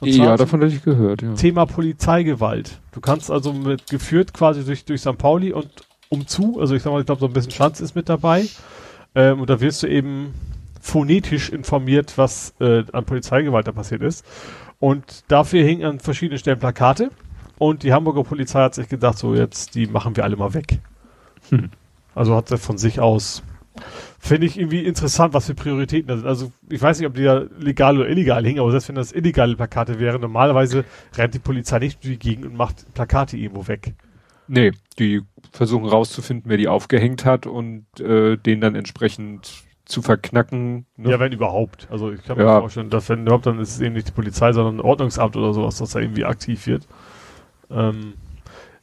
Ja, 0.00 0.36
davon 0.36 0.60
hätte 0.60 0.74
ich 0.74 0.82
gehört, 0.82 1.22
ja. 1.22 1.34
Thema 1.34 1.64
Polizeigewalt. 1.64 2.80
Du 2.92 3.00
kannst 3.00 3.30
also 3.30 3.52
mit 3.52 3.88
geführt 3.88 4.34
quasi 4.34 4.64
durch, 4.64 4.84
durch 4.84 5.00
St. 5.00 5.16
Pauli 5.16 5.52
und 5.52 5.70
umzu, 6.08 6.58
also 6.60 6.74
ich 6.74 6.82
sag 6.82 6.92
mal, 6.92 7.00
ich 7.00 7.06
glaube, 7.06 7.20
so 7.20 7.26
ein 7.26 7.32
bisschen 7.32 7.52
Schanz 7.52 7.80
ist 7.80 7.94
mit 7.94 8.08
dabei. 8.08 8.46
Ähm, 9.14 9.40
und 9.40 9.48
da 9.48 9.60
wirst 9.60 9.82
du 9.82 9.86
eben 9.86 10.34
phonetisch 10.80 11.48
informiert, 11.50 12.14
was 12.16 12.54
äh, 12.60 12.84
an 12.92 13.04
Polizeigewalt 13.04 13.66
da 13.66 13.72
passiert 13.72 14.02
ist. 14.02 14.24
Und 14.78 15.24
dafür 15.28 15.64
hingen 15.64 15.84
an 15.84 16.00
verschiedenen 16.00 16.38
Stellen 16.38 16.58
Plakate. 16.58 17.10
Und 17.58 17.82
die 17.82 17.92
Hamburger 17.92 18.22
Polizei 18.22 18.60
hat 18.60 18.74
sich 18.74 18.88
gedacht, 18.88 19.18
so 19.18 19.34
jetzt, 19.34 19.74
die 19.74 19.86
machen 19.86 20.16
wir 20.16 20.24
alle 20.24 20.36
mal 20.36 20.54
weg. 20.54 20.78
Hm. 21.50 21.70
Also 22.14 22.34
hat 22.34 22.48
sie 22.48 22.58
von 22.58 22.78
sich 22.78 23.00
aus. 23.00 23.42
Finde 24.18 24.46
ich 24.46 24.58
irgendwie 24.58 24.84
interessant, 24.84 25.34
was 25.34 25.46
für 25.46 25.54
Prioritäten 25.54 26.08
da 26.08 26.16
sind. 26.16 26.26
Also 26.26 26.50
ich 26.70 26.80
weiß 26.80 26.98
nicht, 26.98 27.06
ob 27.06 27.14
die 27.14 27.24
da 27.24 27.44
legal 27.58 27.98
oder 27.98 28.08
illegal 28.08 28.44
hingen, 28.44 28.60
aber 28.60 28.70
selbst 28.70 28.88
wenn 28.88 28.94
das 28.94 29.12
illegale 29.12 29.54
Plakate 29.54 29.98
wären, 30.00 30.20
normalerweise 30.20 30.84
rennt 31.14 31.34
die 31.34 31.38
Polizei 31.38 31.78
nicht 31.78 32.02
durch 32.02 32.18
die 32.18 32.28
Gegend 32.30 32.46
und 32.46 32.56
macht 32.56 32.92
Plakate 32.94 33.36
irgendwo 33.36 33.68
weg. 33.68 33.94
Nee, 34.48 34.72
die 34.98 35.22
versuchen 35.52 35.86
rauszufinden, 35.86 36.48
wer 36.50 36.56
die 36.56 36.68
aufgehängt 36.68 37.24
hat 37.24 37.46
und 37.46 37.84
äh, 38.00 38.36
den 38.36 38.60
dann 38.60 38.74
entsprechend 38.74 39.64
zu 39.84 40.02
verknacken. 40.02 40.86
Ne? 40.96 41.10
Ja, 41.10 41.20
wenn 41.20 41.32
überhaupt. 41.32 41.86
Also 41.90 42.10
ich 42.12 42.22
kann 42.24 42.38
mir 42.38 42.44
Ja. 42.44 42.60
vorstellen, 42.60 42.90
dass 42.90 43.08
wenn 43.08 43.22
überhaupt, 43.22 43.46
dann 43.46 43.58
ist 43.60 43.74
es 43.74 43.80
eben 43.80 43.94
nicht 43.94 44.08
die 44.08 44.12
Polizei, 44.12 44.52
sondern 44.52 44.76
ein 44.76 44.80
Ordnungsamt 44.80 45.36
oder 45.36 45.52
sowas, 45.52 45.78
das 45.78 45.90
da 45.90 46.00
irgendwie 46.00 46.24
aktiv 46.24 46.66
wird. 46.66 46.86
Ähm, 47.70 48.14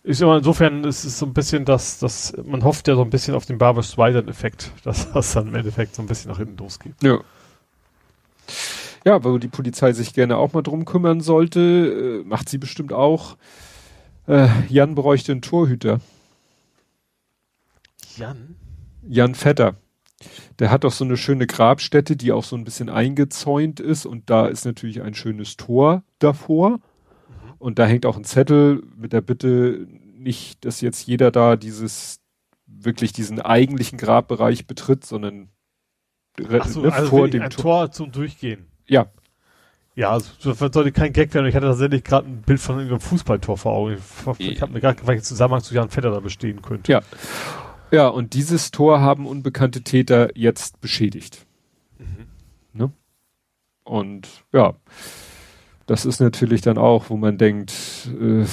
ist 0.03 0.22
immer 0.22 0.38
insofern 0.38 0.84
ist 0.84 1.05
es 1.05 1.18
so 1.18 1.26
ein 1.26 1.34
bisschen, 1.34 1.64
dass, 1.64 1.99
dass 1.99 2.34
man 2.43 2.64
hofft 2.64 2.88
ja 2.89 2.95
so 2.95 3.01
ein 3.01 3.10
bisschen 3.10 3.35
auf 3.35 3.45
den 3.45 3.57
Barbara 3.57 3.84
Streisand-Effekt, 3.84 4.72
dass 4.84 5.11
das 5.11 5.34
dann 5.34 5.47
im 5.47 5.55
Endeffekt 5.55 5.95
so 5.95 6.01
ein 6.01 6.07
bisschen 6.07 6.31
nach 6.31 6.38
hinten 6.38 6.57
losgeht. 6.57 6.95
Ja. 7.01 7.19
Ja, 9.05 9.23
wo 9.23 9.38
die 9.38 9.49
Polizei 9.49 9.91
sich 9.91 10.14
gerne 10.14 10.38
auch 10.38 10.53
mal 10.53 10.61
drum 10.61 10.85
kümmern 10.85 11.19
sollte, 11.19 12.22
äh, 12.23 12.27
macht 12.27 12.47
sie 12.47 12.57
bestimmt 12.57 12.93
auch. 12.93 13.38
Äh, 14.27 14.47
Jan 14.69 14.95
bräuchte 14.95 15.34
einen 15.34 15.41
Torhüter. 15.41 15.99
Jan? 18.18 18.55
Jan 19.07 19.35
Vetter. 19.35 19.76
Der 20.60 20.72
hat 20.72 20.85
doch 20.85 20.91
so 20.91 21.03
eine 21.03 21.18
schöne 21.18 21.47
Grabstätte, 21.47 22.15
die 22.15 22.31
auch 22.31 22.45
so 22.45 22.55
ein 22.55 22.64
bisschen 22.64 22.89
eingezäunt 22.89 23.80
ist 23.81 24.05
und 24.05 24.30
da 24.30 24.47
ist 24.47 24.65
natürlich 24.65 25.01
ein 25.01 25.15
schönes 25.15 25.57
Tor 25.57 26.03
davor. 26.19 26.80
Und 27.64 27.80
da 27.80 27.85
hängt 27.85 28.06
auch 28.06 28.18
ein 28.18 28.26
Zettel 28.26 28.84
mit 28.98 29.14
der 29.14 29.22
Bitte, 29.22 29.88
nicht, 30.18 30.65
dass 30.65 30.81
jetzt 30.81 31.07
jeder 31.07 31.31
da 31.31 31.56
dieses, 31.56 32.19
wirklich 32.68 33.14
diesen 33.14 33.40
eigentlichen 33.40 33.98
Grabbereich 33.98 34.68
betritt, 34.68 35.06
sondern 35.06 35.48
so, 36.38 36.81
ne, 36.81 36.91
also 36.91 37.07
vor 37.07 37.30
dem 37.30 37.44
ein 37.44 37.49
Tor. 37.52 37.61
Tor 37.61 37.91
zum 37.91 38.11
Durchgehen. 38.11 38.65
Ja, 38.85 39.07
Ja, 39.95 40.11
also 40.11 40.31
das 40.44 40.57
sollte 40.57 40.91
kein 40.91 41.14
Gag 41.14 41.34
werden. 41.34 41.45
Ich 41.45 41.56
hatte 41.56 41.68
tatsächlich 41.68 42.03
gerade 42.03 42.27
ein 42.27 42.41
Bild 42.41 42.60
von 42.60 42.80
einem 42.80 42.99
Fußballtor 42.99 43.57
vor 43.57 43.72
Augen. 43.72 43.98
Ich, 44.40 44.52
ich 44.52 44.61
habe 44.61 44.73
mir 44.73 44.81
gerade 44.81 44.99
gefragt, 44.99 45.23
Zusammenhang 45.23 45.64
zu 45.64 45.73
Jan 45.73 45.90
Vetter 45.90 46.11
da 46.11 46.19
bestehen 46.19 46.61
könnte. 46.61 46.91
Ja. 46.91 47.02
Ja, 47.91 48.10
und 48.10 48.34
dieses 48.34 48.72
Tor 48.72 48.99
haben 48.99 49.26
unbekannte 49.26 49.84
Täter 49.84 50.35
jetzt 50.35 50.81
beschädigt. 50.81 51.45
Ne? 52.73 52.91
Und 53.84 54.44
ja, 54.52 54.73
das 55.85 56.05
ist 56.05 56.19
natürlich 56.19 56.61
dann 56.61 56.77
auch, 56.77 57.10
wo 57.10 57.18
man 57.18 57.38
denkt, 57.38 57.73
äh, 58.19 58.45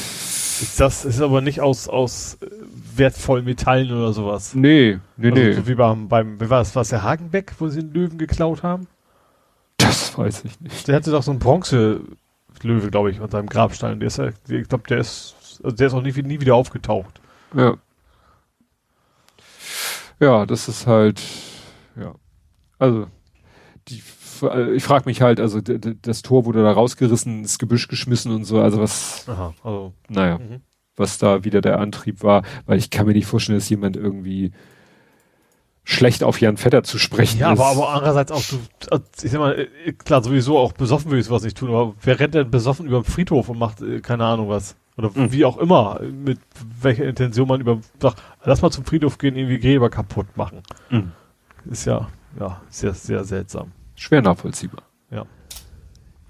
das 0.78 1.04
ist 1.04 1.20
aber 1.20 1.40
nicht 1.40 1.60
aus, 1.60 1.88
aus 1.88 2.38
äh, 2.42 2.46
wertvollen 2.96 3.44
Metallen 3.44 3.92
oder 3.92 4.12
sowas. 4.12 4.54
nee, 4.54 4.98
nee, 5.16 5.30
Also 5.30 5.42
nee, 5.42 5.52
so 5.52 5.66
wie 5.66 5.74
beim, 5.74 6.08
beim, 6.08 6.40
wie 6.40 6.50
war 6.50 6.58
das, 6.58 6.74
war 6.74 6.82
es 6.82 6.88
der 6.88 7.02
Hagenbeck, 7.02 7.54
wo 7.58 7.68
sie 7.68 7.80
den 7.80 7.92
Löwen 7.92 8.18
geklaut 8.18 8.62
haben? 8.62 8.86
das 9.78 10.16
weiß 10.16 10.44
ich 10.44 10.60
nicht. 10.60 10.88
Der 10.88 10.96
hatte 10.96 11.10
doch 11.10 11.22
so 11.22 11.30
einen 11.30 11.40
Bronze-Löwe, 11.40 12.90
glaube 12.90 13.10
ich, 13.10 13.20
an 13.20 13.30
seinem 13.30 13.48
Grabstein. 13.48 14.00
Der 14.00 14.08
ist 14.08 14.18
ich 14.18 14.68
glaube, 14.68 14.84
der 14.88 14.98
ist, 14.98 15.34
also 15.62 15.74
der 15.74 15.86
ist 15.86 15.94
auch 15.94 16.02
nie, 16.02 16.12
nie 16.22 16.40
wieder 16.40 16.54
aufgetaucht. 16.54 17.20
Ja. 17.54 17.76
Ja, 20.20 20.44
das 20.44 20.68
ist 20.68 20.86
halt, 20.86 21.22
ja. 21.96 22.14
Also, 22.78 23.06
die, 23.88 24.02
ich 24.74 24.82
frage 24.82 25.04
mich 25.06 25.22
halt, 25.22 25.40
also 25.40 25.60
das 25.60 26.22
Tor 26.22 26.44
wurde 26.44 26.62
da 26.62 26.72
rausgerissen, 26.72 27.40
ins 27.40 27.58
Gebüsch 27.58 27.88
geschmissen 27.88 28.32
und 28.32 28.44
so, 28.44 28.60
also 28.60 28.80
was, 28.80 29.28
Aha, 29.28 29.54
also. 29.62 29.92
naja. 30.08 30.38
Mhm. 30.38 30.60
was 30.96 31.18
da 31.18 31.44
wieder 31.44 31.60
der 31.60 31.78
Antrieb 31.80 32.22
war, 32.22 32.42
weil 32.66 32.78
ich 32.78 32.90
kann 32.90 33.06
mir 33.06 33.12
nicht 33.14 33.26
vorstellen, 33.26 33.58
dass 33.58 33.68
jemand 33.68 33.96
irgendwie 33.96 34.52
schlecht 35.84 36.22
auf 36.22 36.40
Jan 36.40 36.56
Vetter 36.56 36.82
zu 36.84 36.98
sprechen 36.98 37.40
Ja, 37.40 37.52
ist. 37.52 37.58
aber, 37.60 37.70
aber 37.70 37.88
andererseits 37.94 38.30
auch, 38.30 38.42
du, 38.42 38.56
äh, 38.94 39.00
ich 39.22 39.30
sag 39.30 39.40
mal, 39.40 39.58
äh, 39.84 39.92
klar, 39.92 40.22
sowieso 40.22 40.58
auch 40.58 40.72
besoffen 40.72 41.10
würde 41.10 41.20
ich 41.20 41.26
sowas 41.26 41.42
nicht 41.42 41.56
tun, 41.56 41.70
aber 41.70 41.94
wer 42.02 42.20
rennt 42.20 42.34
denn 42.34 42.50
besoffen 42.50 42.86
über 42.86 43.00
den 43.00 43.04
Friedhof 43.04 43.48
und 43.48 43.58
macht 43.58 43.80
äh, 43.80 44.00
keine 44.00 44.24
Ahnung 44.24 44.48
was? 44.48 44.76
Oder 44.96 45.10
Mhm. 45.14 45.32
wie 45.32 45.44
auch 45.46 45.56
immer, 45.56 46.00
äh, 46.02 46.06
mit 46.06 46.38
welcher 46.82 47.04
Intention 47.06 47.48
man 47.48 47.60
über, 47.60 47.78
sagt, 48.00 48.22
lass 48.44 48.60
mal 48.62 48.70
zum 48.70 48.84
Friedhof 48.84 49.18
gehen, 49.18 49.34
irgendwie 49.36 49.58
Gräber 49.58 49.88
kaputt 49.90 50.26
machen. 50.36 50.62
Mhm. 50.90 51.12
Ist 51.70 51.86
ja, 51.86 52.08
ja, 52.38 52.60
sehr, 52.68 52.92
sehr 52.94 53.24
seltsam. 53.24 53.72
Schwer 54.00 54.22
nachvollziehbar. 54.22 54.82
Ja. 55.10 55.26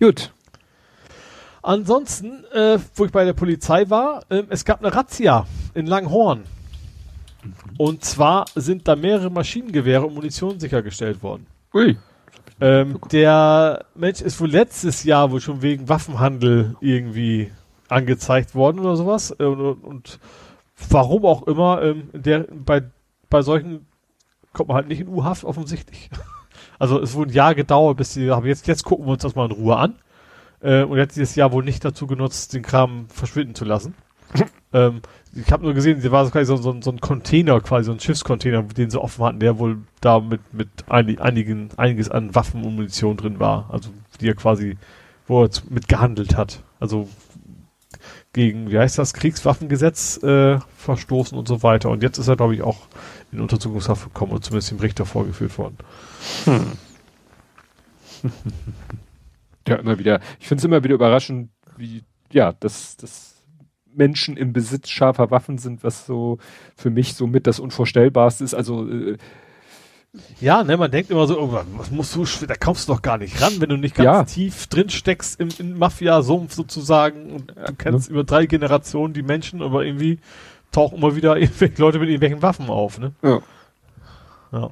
Gut. 0.01 0.33
Ansonsten, 1.63 2.45
äh, 2.53 2.81
wo 2.97 3.05
ich 3.05 3.13
bei 3.13 3.25
der 3.25 3.33
Polizei 3.33 3.89
war, 3.89 4.25
ähm, 4.29 4.47
es 4.49 4.65
gab 4.65 4.81
eine 4.81 4.93
Razzia 4.93 5.47
in 5.75 5.87
Langhorn. 5.87 6.43
Und 7.79 8.05
zwar 8.05 8.47
sind 8.57 8.89
da 8.89 8.97
mehrere 8.97 9.31
Maschinengewehre 9.31 10.05
und 10.05 10.15
Munition 10.15 10.59
sichergestellt 10.59 11.23
worden. 11.23 11.47
Ui. 11.73 11.97
Ähm, 12.61 12.99
der 13.13 13.85
Mensch 13.95 14.21
ist 14.21 14.41
wohl 14.41 14.51
letztes 14.51 15.05
Jahr 15.05 15.31
wohl 15.31 15.41
schon 15.41 15.63
wegen 15.63 15.89
Waffenhandel 15.89 16.75
irgendwie 16.81 17.53
angezeigt 17.89 18.57
worden 18.57 18.81
oder 18.81 18.97
sowas. 18.97 19.31
Äh, 19.39 19.45
Und, 19.45 19.85
und 19.85 20.19
warum 20.89 21.25
auch 21.25 21.47
immer, 21.47 21.83
ähm, 21.83 22.11
der, 22.15 22.49
bei, 22.51 22.83
bei 23.31 23.43
solchen 23.43 23.87
kommt 24.53 24.71
man 24.71 24.77
halt 24.77 24.89
nicht 24.89 25.01
in 25.01 25.09
U-Haft 25.09 25.45
offensichtlich. 25.45 26.11
Also 26.81 26.99
es 27.01 27.15
wurde 27.15 27.31
ein 27.31 27.35
Jahr 27.35 27.55
gedauert, 27.55 27.99
bis 27.99 28.15
die, 28.15 28.31
aber 28.31 28.47
jetzt, 28.47 28.67
jetzt 28.67 28.85
gucken 28.85 29.07
wir 29.07 29.13
uns 29.13 29.23
das 29.23 29.37
mal 29.37 29.45
in 29.45 29.53
Ruhe 29.53 29.77
an. 29.77 29.95
Äh, 30.63 30.83
und 30.83 30.97
jetzt 30.97 31.15
dieses 31.15 31.37
Jahr 31.37 31.53
wohl 31.53 31.63
nicht 31.63 31.85
dazu 31.85 32.07
genutzt, 32.07 32.55
den 32.55 32.63
Kram 32.63 33.07
verschwinden 33.09 33.55
zu 33.55 33.67
lassen. 33.67 33.95
ähm, 34.73 35.03
ich 35.35 35.53
habe 35.53 35.63
nur 35.63 35.75
gesehen, 35.75 36.01
sie 36.01 36.11
war 36.11 36.25
so 36.25 36.31
quasi 36.31 36.47
so, 36.47 36.57
so, 36.57 36.81
so 36.81 36.91
ein 36.91 37.01
Container, 37.01 37.61
quasi 37.61 37.85
so 37.85 37.93
ein 37.93 38.01
Schiffscontainer, 38.01 38.63
den 38.63 38.91
sie 38.91 39.01
offen 39.01 39.25
hatten, 39.25 39.41
der 39.41 39.59
wohl 39.59 39.79
da 40.01 40.21
mit, 40.21 40.41
mit 40.55 40.69
einig, 40.89 41.21
einigen, 41.21 41.69
einiges 41.77 42.09
an 42.09 42.35
Waffen 42.35 42.65
und 42.65 42.77
Munition 42.77 43.19
drin 43.19 43.39
war. 43.39 43.69
Also 43.71 43.91
die 44.21 44.29
er 44.29 44.35
quasi, 44.35 44.79
wo 45.27 45.45
er 45.45 45.51
mit 45.69 45.87
gehandelt 45.87 46.37
hat. 46.37 46.63
Also 46.81 47.09
gegen, 48.33 48.71
wie 48.71 48.79
heißt 48.79 48.99
das, 48.99 49.13
Kriegswaffengesetz 49.13 50.23
äh, 50.23 50.59
verstoßen 50.79 51.37
und 51.37 51.47
so 51.47 51.63
weiter. 51.63 51.91
Und 51.91 52.03
jetzt 52.03 52.19
ist 52.19 52.29
er, 52.29 52.37
glaube 52.37 52.55
ich, 52.55 52.63
auch 52.63 52.79
in 53.33 53.41
Untersuchungshaft 53.41 54.05
gekommen 54.05 54.33
und 54.33 54.45
zumindest 54.45 54.71
dem 54.71 54.79
Richter 54.79 55.07
vorgeführt 55.07 55.57
worden. 55.59 55.77
Ja, 59.69 59.77
immer 59.77 59.99
wieder. 59.99 60.21
Ich 60.41 60.49
finde 60.49 60.61
es 60.61 60.65
immer 60.65 60.83
wieder 60.83 60.95
überraschend, 60.95 61.51
wie, 61.77 62.03
ja, 62.33 62.53
dass, 62.53 62.97
dass 62.97 63.35
Menschen 63.95 64.37
im 64.37 64.53
Besitz 64.53 64.89
scharfer 64.89 65.31
Waffen 65.31 65.59
sind, 65.59 65.85
was 65.85 66.07
so 66.07 66.39
für 66.77 66.91
mich 66.91 67.15
so 67.15 67.27
mit 67.27 67.47
das 67.47 67.61
Unvorstellbarste 67.61 68.43
ist. 68.45 68.55
Also, 68.55 68.89
äh, 68.89 69.17
Ja, 70.41 70.65
ne, 70.65 70.77
man 70.77 70.91
denkt 70.91 71.11
immer 71.11 71.27
so, 71.27 71.39
oh, 71.41 71.53
was 71.77 71.91
musst 71.91 72.17
du, 72.17 72.47
da 72.47 72.55
kommst 72.57 72.89
du 72.89 72.95
doch 72.95 73.03
gar 73.03 73.19
nicht 73.19 73.41
ran, 73.41 73.61
wenn 73.61 73.69
du 73.69 73.77
nicht 73.77 73.95
ganz 73.95 74.05
Ja. 74.07 74.25
tief 74.25 74.67
drin 74.67 74.89
steckst 74.89 75.39
im, 75.39 75.51
im 75.59 75.79
Mafia-Sumpf 75.79 76.53
sozusagen 76.53 77.31
und 77.31 77.51
du 77.51 77.75
kennst 77.77 78.11
über 78.11 78.25
drei 78.25 78.47
Generationen 78.47 79.15
die 79.15 79.23
Menschen, 79.23 79.63
aber 79.63 79.85
irgendwie 79.85 80.19
tauchen 80.73 80.99
immer 80.99 81.15
wieder 81.17 81.37
irgendwelche 81.41 81.81
Leute 81.81 81.99
mit 81.99 82.09
irgendwelchen 82.09 82.43
Waffen 82.43 82.69
auf, 82.69 82.99
ne? 82.99 83.13
ja. 83.23 83.41
Ja. 84.53 84.71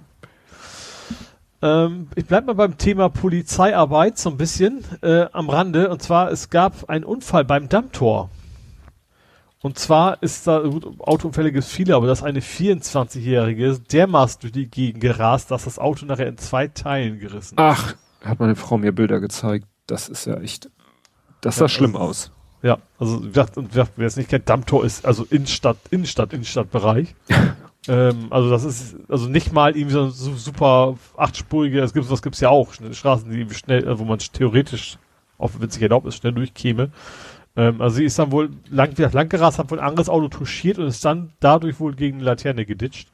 Ähm, 1.60 2.08
ich 2.14 2.26
bleib 2.26 2.46
mal 2.46 2.54
beim 2.54 2.78
Thema 2.78 3.08
Polizeiarbeit 3.08 4.18
so 4.18 4.30
ein 4.30 4.36
bisschen 4.36 4.84
äh, 5.02 5.26
am 5.32 5.48
Rande. 5.50 5.88
Und 5.90 6.02
zwar, 6.02 6.30
es 6.30 6.50
gab 6.50 6.88
einen 6.88 7.04
Unfall 7.04 7.44
beim 7.44 7.68
Dammtor. 7.68 8.30
Und 9.60 9.76
zwar 9.78 10.22
ist 10.22 10.46
da, 10.46 10.60
gut, 10.60 10.86
Autounfälle 11.00 11.50
gibt 11.50 11.64
es 11.64 11.70
viele, 11.70 11.96
aber 11.96 12.06
das 12.06 12.22
eine 12.22 12.40
24-Jährige 12.40 13.76
dermaßen 13.80 14.40
durch 14.40 14.52
die 14.52 14.68
Gegend 14.70 15.00
gerast, 15.00 15.50
dass 15.50 15.64
das 15.64 15.80
Auto 15.80 16.06
nachher 16.06 16.28
in 16.28 16.38
zwei 16.38 16.68
Teilen 16.68 17.18
gerissen 17.18 17.54
ist. 17.54 17.58
Ach, 17.58 17.96
hat 18.24 18.38
meine 18.38 18.54
Frau 18.54 18.78
mir 18.78 18.92
Bilder 18.92 19.18
gezeigt. 19.18 19.66
Das 19.88 20.08
ist 20.08 20.26
ja 20.26 20.36
echt, 20.40 20.70
das 21.40 21.56
sah 21.56 21.64
Ja, 21.64 21.68
schlimm 21.68 21.94
das- 21.94 22.00
aus. 22.02 22.32
Ja, 22.62 22.78
also 22.98 23.20
wer 23.22 23.46
wer 23.96 24.06
es 24.06 24.16
nicht 24.16 24.30
kennt, 24.30 24.48
Dammtor 24.48 24.84
ist 24.84 25.06
also 25.06 25.24
Innenstadt, 25.30 25.76
Innenstadt, 25.90 26.32
Innenstadtbereich. 26.32 27.14
ähm, 27.88 28.26
also 28.30 28.50
das 28.50 28.64
ist 28.64 28.96
also 29.08 29.28
nicht 29.28 29.52
mal 29.52 29.76
irgendwie 29.76 29.94
so 29.94 30.04
ein 30.04 30.10
su- 30.10 30.34
super 30.34 30.96
achtspurige, 31.16 31.80
es 31.80 31.92
gibt 31.92 32.10
was 32.10 32.22
gibt's 32.22 32.40
ja 32.40 32.48
auch, 32.48 32.72
Straßen, 32.72 33.30
die 33.30 33.54
schnell, 33.54 33.98
wo 33.98 34.04
man 34.04 34.18
theoretisch, 34.18 34.98
auch 35.38 35.52
wenn 35.58 35.68
es 35.68 35.74
sich 35.74 35.82
erlaubt 35.82 36.06
ist, 36.06 36.16
schnell 36.16 36.32
durchkäme. 36.32 36.90
Ähm, 37.56 37.80
also 37.80 37.96
sie 37.96 38.04
ist 38.04 38.18
dann 38.18 38.32
wohl 38.32 38.50
lang, 38.68 38.90
wie 38.90 38.94
gesagt, 38.96 39.14
lang 39.14 39.28
gerast, 39.28 39.58
hat 39.60 39.70
wohl 39.70 39.78
ein 39.78 39.86
anderes 39.88 40.08
Auto 40.08 40.28
touchiert 40.28 40.78
und 40.78 40.86
ist 40.86 41.04
dann 41.04 41.32
dadurch 41.40 41.78
wohl 41.78 41.94
gegen 41.94 42.16
eine 42.18 42.24
Laterne 42.24 42.66
geditscht. 42.66 43.08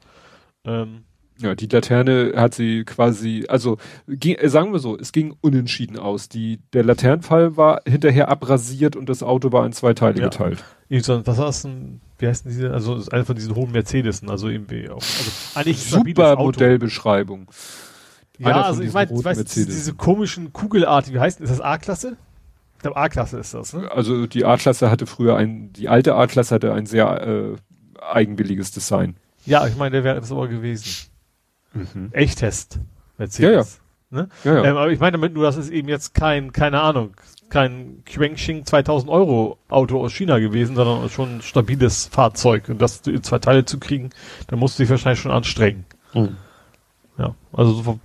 Ähm, 0.64 1.04
Ja, 1.40 1.54
die 1.56 1.66
Laterne 1.66 2.32
hat 2.36 2.54
sie 2.54 2.84
quasi, 2.84 3.44
also 3.48 3.78
ging, 4.06 4.36
äh, 4.36 4.48
sagen 4.48 4.72
wir 4.72 4.78
so, 4.78 4.96
es 4.96 5.10
ging 5.10 5.34
unentschieden 5.40 5.98
aus. 5.98 6.28
Die, 6.28 6.60
der 6.72 6.84
Laternenfall 6.84 7.56
war 7.56 7.80
hinterher 7.86 8.28
abrasiert 8.28 8.94
und 8.94 9.08
das 9.08 9.22
Auto 9.24 9.50
war 9.50 9.66
in 9.66 9.72
zwei 9.72 9.94
Teile 9.94 10.20
Ja. 10.20 10.28
geteilt. 10.28 10.62
Was 10.90 11.08
war 11.38 11.46
das 11.46 11.62
denn? 11.62 12.00
Wie 12.18 12.28
heißen 12.28 12.48
diese? 12.48 12.72
Also 12.72 12.94
ist 12.94 13.12
einer 13.12 13.24
von 13.24 13.34
diesen 13.34 13.56
hohen 13.56 13.72
Mercedesen, 13.72 14.30
also 14.30 14.48
irgendwie 14.48 14.88
auch. 14.88 14.96
Also 15.02 15.30
eigentlich 15.56 15.82
Super. 15.82 16.36
Modellbeschreibung. 16.36 17.48
Einer 18.38 18.48
Ja, 18.48 18.54
von 18.54 18.62
also 18.64 18.82
ich 18.82 18.92
meine, 18.92 19.08
du, 19.12 19.20
Mercedes. 19.20 19.66
diese 19.66 19.94
komischen 19.94 20.52
Kugelartigen, 20.52 21.16
wie 21.16 21.20
heißt 21.20 21.40
ist 21.40 21.50
das 21.50 21.60
A-Klasse? 21.60 22.16
Ich 22.76 22.82
glaube 22.82 22.96
A-Klasse 22.96 23.38
ist 23.38 23.54
das, 23.54 23.72
ne? 23.72 23.90
Also 23.90 24.26
die 24.28 24.44
A-Klasse 24.44 24.88
hatte 24.90 25.06
früher 25.06 25.36
ein, 25.36 25.72
die 25.72 25.88
alte 25.88 26.14
A-Klasse 26.14 26.54
hatte 26.54 26.72
ein 26.72 26.86
sehr 26.86 27.26
äh, 27.26 27.54
eigenwilliges 28.00 28.70
Design. 28.70 29.16
Ja, 29.46 29.66
ich 29.66 29.76
meine, 29.76 29.90
der 29.92 30.04
wäre 30.04 30.20
das 30.20 30.30
aber 30.30 30.46
gewesen. 30.48 30.84
Mhm. 31.74 32.10
Echtest. 32.12 32.78
Mercedes. 33.18 33.80
Ne? 34.10 34.28
Ja, 34.44 34.54
ja. 34.54 34.64
Ähm, 34.64 34.76
aber 34.76 34.90
ich 34.90 35.00
meine 35.00 35.12
damit 35.12 35.34
nur, 35.34 35.44
das 35.44 35.56
ist 35.56 35.70
eben 35.70 35.88
jetzt 35.88 36.14
kein, 36.14 36.52
keine 36.52 36.80
Ahnung, 36.80 37.14
kein 37.48 38.02
Quengxing 38.06 38.64
2000 38.64 39.10
Euro 39.10 39.58
Auto 39.68 40.00
aus 40.00 40.12
China 40.12 40.38
gewesen, 40.38 40.76
sondern 40.76 41.08
schon 41.10 41.36
ein 41.36 41.42
stabiles 41.42 42.06
Fahrzeug. 42.06 42.68
Und 42.68 42.80
das 42.80 43.00
in 43.06 43.22
zwei 43.22 43.38
Teile 43.38 43.64
zu 43.64 43.78
kriegen, 43.78 44.10
da 44.46 44.56
musst 44.56 44.78
du 44.78 44.82
dich 44.82 44.90
wahrscheinlich 44.90 45.20
schon 45.20 45.32
anstrengen. 45.32 45.84
Mhm. 46.14 46.36
Ja, 47.18 47.34
also 47.52 47.74
so, 47.74 47.98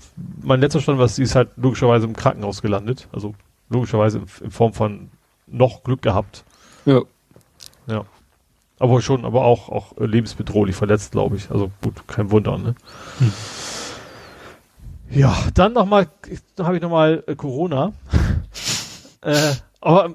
mein 0.44 0.62
letzter 0.62 0.82
Stand 0.82 1.00
war, 1.00 1.08
sie 1.08 1.24
ist 1.24 1.36
halt 1.36 1.50
logischerweise 1.58 2.06
im 2.06 2.16
Krankenhaus 2.16 2.62
gelandet. 2.62 3.08
Also 3.12 3.34
logischerweise 3.70 4.20
in, 4.20 4.26
in 4.46 4.52
Form 4.52 4.74
von 4.74 5.10
noch 5.48 5.84
Glück 5.84 6.02
gehabt. 6.02 6.44
ja. 6.86 7.02
Ja. 7.88 8.06
Aber 8.80 9.02
schon, 9.02 9.26
aber 9.26 9.44
auch, 9.44 9.70
auch 9.70 9.98
lebensbedrohlich 9.98 10.76
verletzt, 10.76 11.12
glaube 11.12 11.36
ich. 11.36 11.52
Also 11.52 11.70
gut, 11.82 12.08
kein 12.08 12.32
Wunder, 12.32 12.58
ne? 12.58 12.76
Hm. 13.20 13.34
Ja, 15.12 15.36
dann 15.54 15.74
nochmal, 15.74 16.08
dann 16.56 16.66
habe 16.66 16.78
ich 16.78 16.82
nochmal 16.82 17.24
äh, 17.28 17.36
Corona. 17.36 17.94
äh, 19.22 19.52
aber 19.82 20.06
äh, 20.08 20.12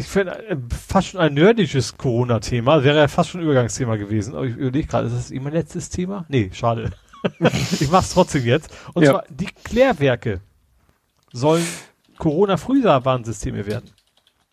ich 0.00 0.06
finde 0.06 0.38
äh, 0.48 0.56
fast 0.70 1.08
schon 1.08 1.20
ein 1.20 1.34
nerdisches 1.34 1.98
Corona-Thema. 1.98 2.84
Wäre 2.84 2.98
ja 2.98 3.08
fast 3.08 3.30
schon 3.30 3.42
Übergangsthema 3.42 3.96
gewesen. 3.96 4.34
Aber 4.34 4.46
ich 4.46 4.56
überlege 4.56 4.86
gerade, 4.86 5.08
ist 5.08 5.16
das 5.16 5.30
mein 5.42 5.52
letztes 5.52 5.90
Thema? 5.90 6.24
Nee, 6.28 6.50
schade. 6.52 6.92
ich 7.80 7.90
mach's 7.90 8.14
trotzdem 8.14 8.44
jetzt. 8.44 8.70
Und 8.94 9.02
Ja. 9.02 9.10
zwar, 9.10 9.24
die 9.28 9.46
Klärwerke 9.64 10.40
sollen 11.32 11.66
Corona-Frühwarnsysteme 12.18 13.66
werden. 13.66 13.90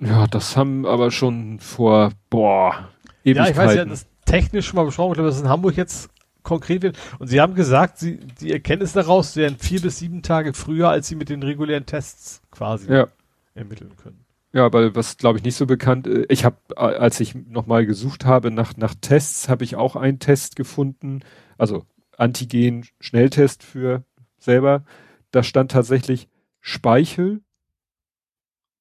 Ja, 0.02 0.28
das 0.28 0.58
haben 0.58 0.86
aber 0.86 1.12
schon 1.12 1.60
vor, 1.60 2.12
boah, 2.30 2.90
Ja, 3.26 3.48
ich 3.50 3.58
weiß 3.58 3.76
ja, 3.76 3.86
das 3.86 4.06
technisch 4.26 4.68
schon 4.68 4.78
mal 4.78 4.86
besprochen, 4.86 5.12
ich 5.12 5.16
glaube, 5.16 5.30
dass 5.30 5.38
es 5.38 5.42
in 5.42 5.50
Hamburg 5.50 5.76
jetzt 5.76 6.10
konkret 6.44 6.84
wird. 6.84 6.98
Und 7.20 7.28
sie 7.28 7.42
haben 7.42 7.56
gesagt, 7.56 7.98
sie, 7.98 8.20
die 8.40 8.52
Erkenntnis 8.52 8.94
daraus 8.94 9.36
wären 9.36 9.58
vier 9.58 9.82
bis 9.82 10.00
sieben 10.00 10.22
Tage 10.22 10.54
früher, 10.54 10.90
als 10.90 11.08
sie 11.08 11.16
mit 11.16 11.30
den 11.30 11.44
regulären 11.44 11.86
Tests 11.86 12.42
quasi 12.52 12.92
ja. 12.92 13.08
ermitteln 13.56 13.96
können. 13.98 14.26
Ja, 14.54 14.72
weil 14.72 14.96
was 14.96 15.18
glaube 15.18 15.40
ich 15.40 15.44
nicht 15.44 15.56
so 15.56 15.66
bekannt, 15.66 16.08
äh, 16.08 16.26
ich 16.30 16.46
habe, 16.46 16.58
als 16.78 17.20
ich 17.20 17.36
nochmal 17.36 17.86
gesucht 17.86 18.24
habe 18.24 18.52
nach, 18.52 18.78
nach 18.78 18.96
Tests, 19.02 19.50
habe 19.50 19.66
ich 19.66 19.76
auch 19.76 19.98
einen 19.98 20.20
Test 20.20 20.56
gefunden, 20.56 21.22
also 21.58 21.86
Antigen-Schnelltest 22.18 23.64
für 23.64 24.06
selber. 24.38 24.86
Da 25.32 25.44
stand 25.44 25.72
tatsächlich 25.72 26.30
Speichel, 26.62 27.42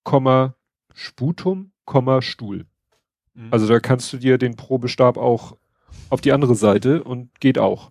Komma, 0.05 0.55
Sputum, 0.93 1.73
Komma, 1.85 2.23
Stuhl. 2.23 2.67
Also 3.51 3.67
da 3.67 3.81
kannst 3.81 4.13
du 4.13 4.17
dir 4.17 4.39
den 4.39 4.57
Probestab 4.57 5.17
auch 5.17 5.57
auf 6.11 6.21
die 6.21 6.33
andere 6.33 6.55
Seite 6.55 7.03
und 7.03 7.29
geht 7.41 7.59
auch. 7.59 7.91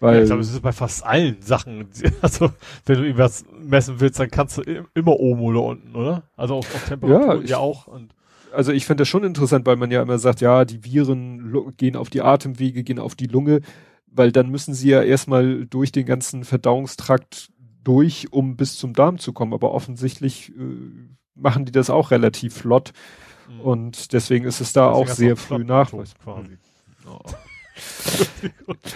Weil, 0.00 0.20
ich 0.22 0.26
glaube, 0.26 0.40
es 0.42 0.50
ist 0.52 0.62
bei 0.62 0.72
fast 0.72 1.04
allen 1.04 1.42
Sachen. 1.42 1.88
Also, 2.22 2.50
wenn 2.86 2.96
du 2.98 3.02
irgendwas 3.04 3.44
messen 3.62 4.00
willst, 4.00 4.18
dann 4.18 4.30
kannst 4.30 4.56
du 4.58 4.62
im- 4.62 4.86
immer 4.94 5.12
oben 5.18 5.40
oder 5.42 5.62
unten, 5.62 5.94
oder? 5.94 6.22
Also 6.36 6.54
auf, 6.56 6.74
auf 6.74 6.84
Temperatur 6.88 7.26
Ja, 7.26 7.34
ja, 7.34 7.40
ich- 7.42 7.50
ja 7.50 7.58
auch. 7.58 7.86
Und 7.86 8.14
also 8.52 8.72
ich 8.72 8.84
finde 8.86 9.02
das 9.02 9.08
schon 9.08 9.22
interessant, 9.24 9.66
weil 9.66 9.76
man 9.76 9.90
ja 9.90 10.02
immer 10.02 10.18
sagt, 10.18 10.40
ja, 10.40 10.64
die 10.64 10.82
Viren 10.84 11.72
gehen 11.76 11.94
auf 11.96 12.08
die 12.10 12.22
Atemwege, 12.22 12.82
gehen 12.82 12.98
auf 12.98 13.14
die 13.14 13.26
Lunge, 13.26 13.60
weil 14.06 14.32
dann 14.32 14.48
müssen 14.50 14.74
sie 14.74 14.88
ja 14.88 15.02
erstmal 15.02 15.66
durch 15.66 15.92
den 15.92 16.04
ganzen 16.06 16.44
Verdauungstrakt 16.44 17.50
durch, 17.84 18.32
um 18.32 18.56
bis 18.56 18.76
zum 18.76 18.92
Darm 18.94 19.18
zu 19.18 19.32
kommen. 19.32 19.52
Aber 19.54 19.72
offensichtlich 19.72 20.50
äh, 20.50 20.52
machen 21.34 21.64
die 21.64 21.72
das 21.72 21.90
auch 21.90 22.10
relativ 22.10 22.54
flott 22.54 22.92
und 23.62 24.12
deswegen 24.12 24.44
ist 24.46 24.60
es 24.60 24.72
da 24.72 24.88
Deswegen 24.88 25.10
auch 25.10 25.14
sehr 25.14 25.36
früh 25.36 25.64
nachweisbar. 25.64 26.44
Oh. 27.06 27.18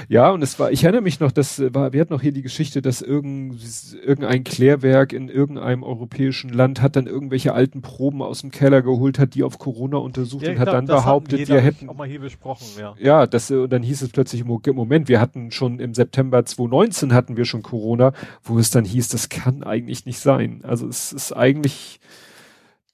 Ja, 0.08 0.30
und 0.30 0.42
es 0.42 0.58
war, 0.58 0.70
ich 0.70 0.84
erinnere 0.84 1.02
mich 1.02 1.20
noch, 1.20 1.32
dass 1.32 1.58
äh, 1.58 1.74
war, 1.74 1.92
wir 1.92 2.00
hatten 2.00 2.12
noch 2.12 2.22
hier 2.22 2.32
die 2.32 2.42
Geschichte, 2.42 2.82
dass 2.82 3.02
irgend, 3.02 3.60
irgendein 4.04 4.44
Klärwerk 4.44 5.12
in 5.12 5.28
irgendeinem 5.28 5.82
europäischen 5.82 6.50
Land 6.50 6.82
hat 6.82 6.96
dann 6.96 7.06
irgendwelche 7.06 7.54
alten 7.54 7.82
Proben 7.82 8.22
aus 8.22 8.40
dem 8.40 8.50
Keller 8.50 8.82
geholt, 8.82 9.18
hat 9.18 9.34
die 9.34 9.42
auf 9.42 9.58
Corona 9.58 9.98
untersucht 9.98 10.44
Ja, 10.44 10.52
und 10.52 10.58
hat 10.58 10.66
glaub, 10.66 10.76
dann 10.76 10.86
das 10.86 11.02
behauptet, 11.02 11.48
wir, 11.48 11.60
hätten 11.60 11.88
auch 11.88 11.96
mal 11.96 12.08
hier 12.08 12.20
besprochen, 12.20 12.66
ja. 12.78 12.94
ja, 12.98 13.26
das, 13.26 13.50
und 13.50 13.72
dann 13.72 13.82
hieß 13.82 14.02
es 14.02 14.10
plötzlich, 14.10 14.44
Moment, 14.44 15.08
wir 15.08 15.20
hatten 15.20 15.50
schon 15.50 15.80
im 15.80 15.94
September 15.94 16.44
2019 16.44 17.12
hatten 17.12 17.36
wir 17.36 17.44
schon 17.44 17.62
Corona, 17.62 18.12
wo 18.42 18.58
es 18.58 18.70
dann 18.70 18.84
hieß, 18.84 19.08
das 19.08 19.28
kann 19.28 19.62
eigentlich 19.62 20.06
nicht 20.06 20.18
sein. 20.18 20.60
Also 20.62 20.86
es 20.86 21.12
ist 21.12 21.32
eigentlich 21.32 22.00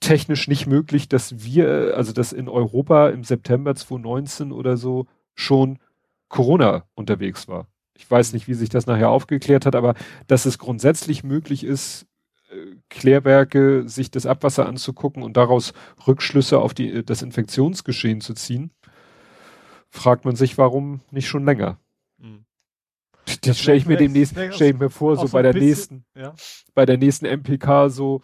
technisch 0.01 0.49
nicht 0.49 0.67
möglich, 0.67 1.09
dass 1.09 1.45
wir, 1.45 1.95
also 1.97 2.13
dass 2.13 2.33
in 2.33 2.49
Europa 2.49 3.11
im 3.11 3.23
September 3.23 3.75
2019 3.75 4.53
oder 4.53 4.77
so 4.77 5.07
schon 5.35 5.79
Corona 6.29 6.85
unterwegs 6.95 7.49
war. 7.49 7.67
Ich 7.97 8.11
weiß 8.11 8.33
nicht, 8.33 8.49
wie 8.49 8.55
sich 8.55 8.71
das 8.71 8.87
nachher 8.87 9.11
aufgeklärt 9.11 9.67
hat, 9.67 9.77
aber 9.77 9.95
dass 10.27 10.47
es 10.47 10.59
grundsätzlich 10.59 11.23
möglich 11.23 11.65
ist, 11.65 12.07
äh, 12.51 12.77
Klärwerke, 12.89 13.87
sich 13.87 14.11
das 14.11 14.25
Abwasser 14.27 14.67
anzugucken 14.67 15.23
und 15.23 15.37
daraus 15.37 15.75
Rückschlüsse 16.07 16.59
auf 16.59 16.73
die, 16.73 17.05
das 17.05 17.21
Infektionsgeschehen 17.21 18.23
zu 18.23 18.33
ziehen, 18.33 18.71
fragt 19.91 20.25
man 20.25 20.37
sich, 20.37 20.57
warum 20.57 21.01
nicht 21.11 21.29
schon 21.29 21.45
länger. 21.45 21.79
Mhm. 22.19 22.45
Das 23.43 23.59
stelle 23.59 23.77
ich 23.77 23.87
mir 23.87 23.97
demnächst, 23.97 24.33
stelle 24.33 24.71
ich 24.71 24.79
mir 24.79 24.91
vor, 24.91 25.17
so 25.17 25.29
bei 25.29 25.43
der 25.43 25.55
nächsten, 25.55 26.05
Ja. 26.17 26.35
bei 26.75 26.87
der 26.87 26.97
nächsten 26.97 27.27
MPK 27.27 27.91
so, 27.91 28.23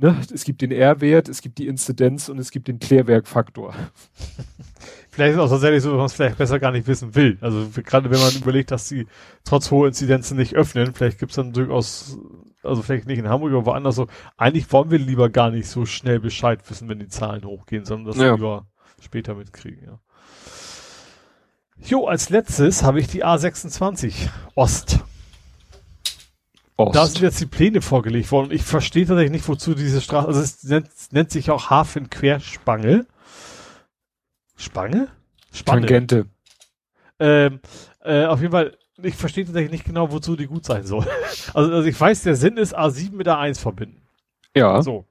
ne, 0.00 0.16
es 0.32 0.44
gibt 0.44 0.62
den 0.62 0.72
R-Wert, 0.72 1.28
es 1.28 1.42
gibt 1.42 1.58
die 1.58 1.66
Inzidenz 1.66 2.28
und 2.28 2.38
es 2.38 2.50
gibt 2.50 2.68
den 2.68 2.78
Klärwerkfaktor. 2.78 3.74
Vielleicht 5.12 5.32
ist 5.32 5.38
es 5.38 5.42
auch 5.44 5.50
tatsächlich 5.50 5.82
so, 5.82 5.90
dass 5.90 5.96
man 5.98 6.06
es 6.06 6.12
vielleicht 6.14 6.38
besser 6.38 6.58
gar 6.60 6.70
nicht 6.70 6.86
wissen 6.86 7.14
will. 7.16 7.36
Also 7.40 7.68
gerade 7.82 8.10
wenn 8.10 8.20
man 8.20 8.32
überlegt, 8.34 8.70
dass 8.70 8.88
sie 8.88 9.06
trotz 9.44 9.70
hoher 9.70 9.88
Inzidenzen 9.88 10.36
nicht 10.36 10.54
öffnen, 10.54 10.94
vielleicht 10.94 11.18
gibt 11.18 11.32
es 11.32 11.36
dann 11.36 11.52
durchaus, 11.52 12.16
also 12.62 12.80
vielleicht 12.80 13.06
nicht 13.06 13.18
in 13.18 13.28
Hamburg, 13.28 13.52
aber 13.52 13.66
woanders 13.66 13.96
so, 13.96 14.06
eigentlich 14.36 14.72
wollen 14.72 14.90
wir 14.92 14.98
lieber 14.98 15.28
gar 15.28 15.50
nicht 15.50 15.68
so 15.68 15.84
schnell 15.84 16.20
Bescheid 16.20 16.60
wissen, 16.70 16.88
wenn 16.88 17.00
die 17.00 17.08
Zahlen 17.08 17.44
hochgehen, 17.44 17.84
sondern 17.84 18.06
das 18.12 18.22
Ja. 18.22 18.34
lieber 18.34 18.66
später 19.00 19.34
mitkriegen, 19.34 19.82
ja. 19.84 19.98
Jo, 21.82 22.06
als 22.06 22.30
letztes 22.30 22.82
habe 22.84 23.00
ich 23.00 23.08
die 23.08 23.24
A26 23.24 24.28
Ost. 24.54 25.00
Ost. 26.88 26.96
Da 26.96 27.06
sind 27.06 27.20
jetzt 27.22 27.40
die 27.40 27.46
Pläne 27.46 27.80
vorgelegt 27.82 28.30
worden. 28.32 28.50
Ich 28.52 28.62
verstehe 28.62 29.06
tatsächlich 29.06 29.32
nicht, 29.32 29.48
wozu 29.48 29.74
diese 29.74 30.00
Straße, 30.00 30.28
also 30.28 30.40
es 30.40 30.62
nennt, 30.64 30.88
nennt 31.10 31.30
sich 31.30 31.50
auch 31.50 31.70
Hafen 31.70 32.10
Querspange. 32.10 33.06
Spange? 34.56 35.08
Spanne. 35.52 35.80
Tangente. 35.86 36.26
Ähm, 37.18 37.60
äh, 38.02 38.24
auf 38.26 38.40
jeden 38.40 38.52
Fall, 38.52 38.76
ich 39.02 39.14
verstehe 39.14 39.44
tatsächlich 39.44 39.72
nicht 39.72 39.84
genau, 39.84 40.10
wozu 40.12 40.36
die 40.36 40.46
gut 40.46 40.64
sein 40.64 40.84
soll. 40.84 41.06
Also, 41.54 41.72
also 41.72 41.88
ich 41.88 41.98
weiß, 41.98 42.22
der 42.22 42.36
Sinn 42.36 42.56
ist 42.56 42.76
A7 42.78 43.12
mit 43.12 43.26
A1 43.26 43.58
verbinden. 43.60 44.02
Ja, 44.54 44.82
So. 44.82 45.06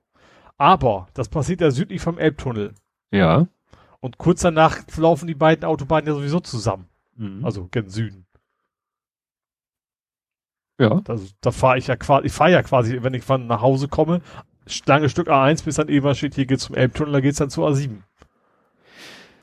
Aber 0.58 1.08
das 1.14 1.30
passiert 1.30 1.62
ja 1.62 1.72
südlich 1.72 2.02
vom 2.02 2.18
Elbtunnel. 2.18 2.74
ja. 3.12 3.48
Und 4.02 4.18
kurz 4.18 4.40
danach 4.40 4.78
laufen 4.96 5.28
die 5.28 5.36
beiden 5.36 5.66
Autobahnen 5.66 6.08
ja 6.08 6.14
sowieso 6.14 6.40
zusammen. 6.40 6.88
Mhm. 7.18 7.44
Also 7.44 7.68
gen 7.70 7.90
Süden. 7.90 8.26
Ja. 10.80 11.02
Also, 11.08 11.28
da 11.42 11.52
fahre 11.52 11.78
ich 11.78 11.88
ja 11.88 11.96
quasi, 11.96 12.28
ich 12.28 12.34
fahre 12.34 12.52
ja 12.52 12.64
quasi, 12.64 12.98
wenn 13.02 13.14
ich 13.14 13.24
von 13.24 13.46
nach 13.48 13.62
Hause 13.62 13.88
komme, 13.88 14.22
lange 14.86 15.10
Stück 15.10 15.30
A1 15.30 15.64
bis 15.66 15.76
dann 15.76 15.88
eben 15.90 16.14
steht, 16.16 16.36
hier 16.36 16.46
geht's 16.46 16.64
zum 16.64 16.76
Elbtunnel, 16.76 17.14
da 17.14 17.20
geht's 17.22 17.38
dann 17.38 17.50
zu 17.50 17.66
A7. 17.66 17.98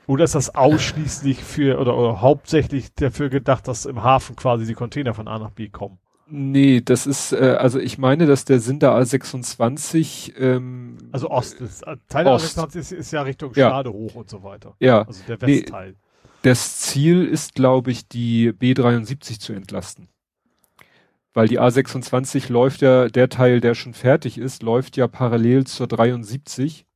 Oder 0.07 0.23
ist 0.23 0.35
das 0.35 0.55
ausschließlich 0.55 1.43
für, 1.43 1.79
oder, 1.79 1.97
oder 1.97 2.21
hauptsächlich 2.21 2.93
dafür 2.95 3.29
gedacht, 3.29 3.67
dass 3.67 3.85
im 3.85 4.03
Hafen 4.03 4.35
quasi 4.37 4.65
die 4.65 4.73
Container 4.73 5.13
von 5.13 5.27
A 5.27 5.37
nach 5.37 5.51
B 5.51 5.67
kommen? 5.67 5.99
Nee, 6.29 6.81
das 6.81 7.07
ist, 7.07 7.33
äh, 7.33 7.55
also 7.59 7.79
ich 7.79 7.97
meine, 7.97 8.25
dass 8.25 8.45
der 8.45 8.59
Sinn 8.59 8.79
der 8.79 8.91
A26, 8.91 10.37
ähm, 10.37 10.97
Also 11.11 11.29
Ost 11.29 11.59
ist, 11.61 11.83
äh, 11.83 11.97
Teil 12.09 12.25
der 12.25 12.33
Ost. 12.33 12.57
A26 12.57 12.75
ist, 12.77 12.91
ist 12.91 13.11
ja 13.11 13.21
Richtung 13.21 13.51
Ja. 13.55 13.67
Stade 13.69 13.91
hoch 13.91 14.15
und 14.15 14.29
so 14.29 14.43
weiter. 14.43 14.75
ja, 14.79 15.01
Also 15.03 15.21
der 15.27 15.37
Nee. 15.45 15.61
Westteil. 15.61 15.95
das 16.41 16.77
Ziel 16.79 17.25
ist, 17.25 17.55
glaube 17.55 17.91
ich, 17.91 18.07
die 18.07 18.51
B73 18.51 19.39
zu 19.39 19.53
entlasten. 19.53 20.07
Weil 21.37 21.47
die 21.47 21.59
A26 21.59 22.51
läuft 22.51 22.81
ja, 22.81 23.09
der 23.09 23.29
Teil, 23.29 23.61
der 23.61 23.75
schon 23.75 23.93
fertig 23.93 24.39
ist, 24.39 24.63
läuft 24.63 24.97
ja 24.97 25.07
parallel 25.07 25.67
zur 25.67 25.85
73 25.85 26.87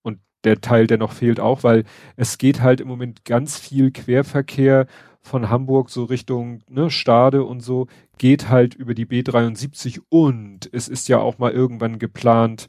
und 0.00 0.18
der 0.44 0.62
Teil, 0.62 0.86
der 0.86 0.96
noch 0.96 1.12
fehlt 1.12 1.40
auch, 1.40 1.62
weil 1.62 1.84
es 2.16 2.38
geht 2.38 2.62
halt 2.62 2.80
im 2.80 2.88
Moment 2.88 3.26
ganz 3.26 3.58
viel 3.58 3.90
Querverkehr 3.90 4.86
von 5.20 5.50
Hamburg 5.50 5.90
so 5.90 6.04
Richtung 6.04 6.62
ne, 6.70 6.88
Stade 6.88 7.44
und 7.44 7.60
so, 7.60 7.86
geht 8.16 8.48
halt 8.48 8.74
über 8.74 8.94
die 8.94 9.04
B73 9.04 10.00
und 10.08 10.70
es 10.72 10.88
ist 10.88 11.10
ja 11.10 11.18
auch 11.18 11.36
mal 11.36 11.52
irgendwann 11.52 11.98
geplant, 11.98 12.68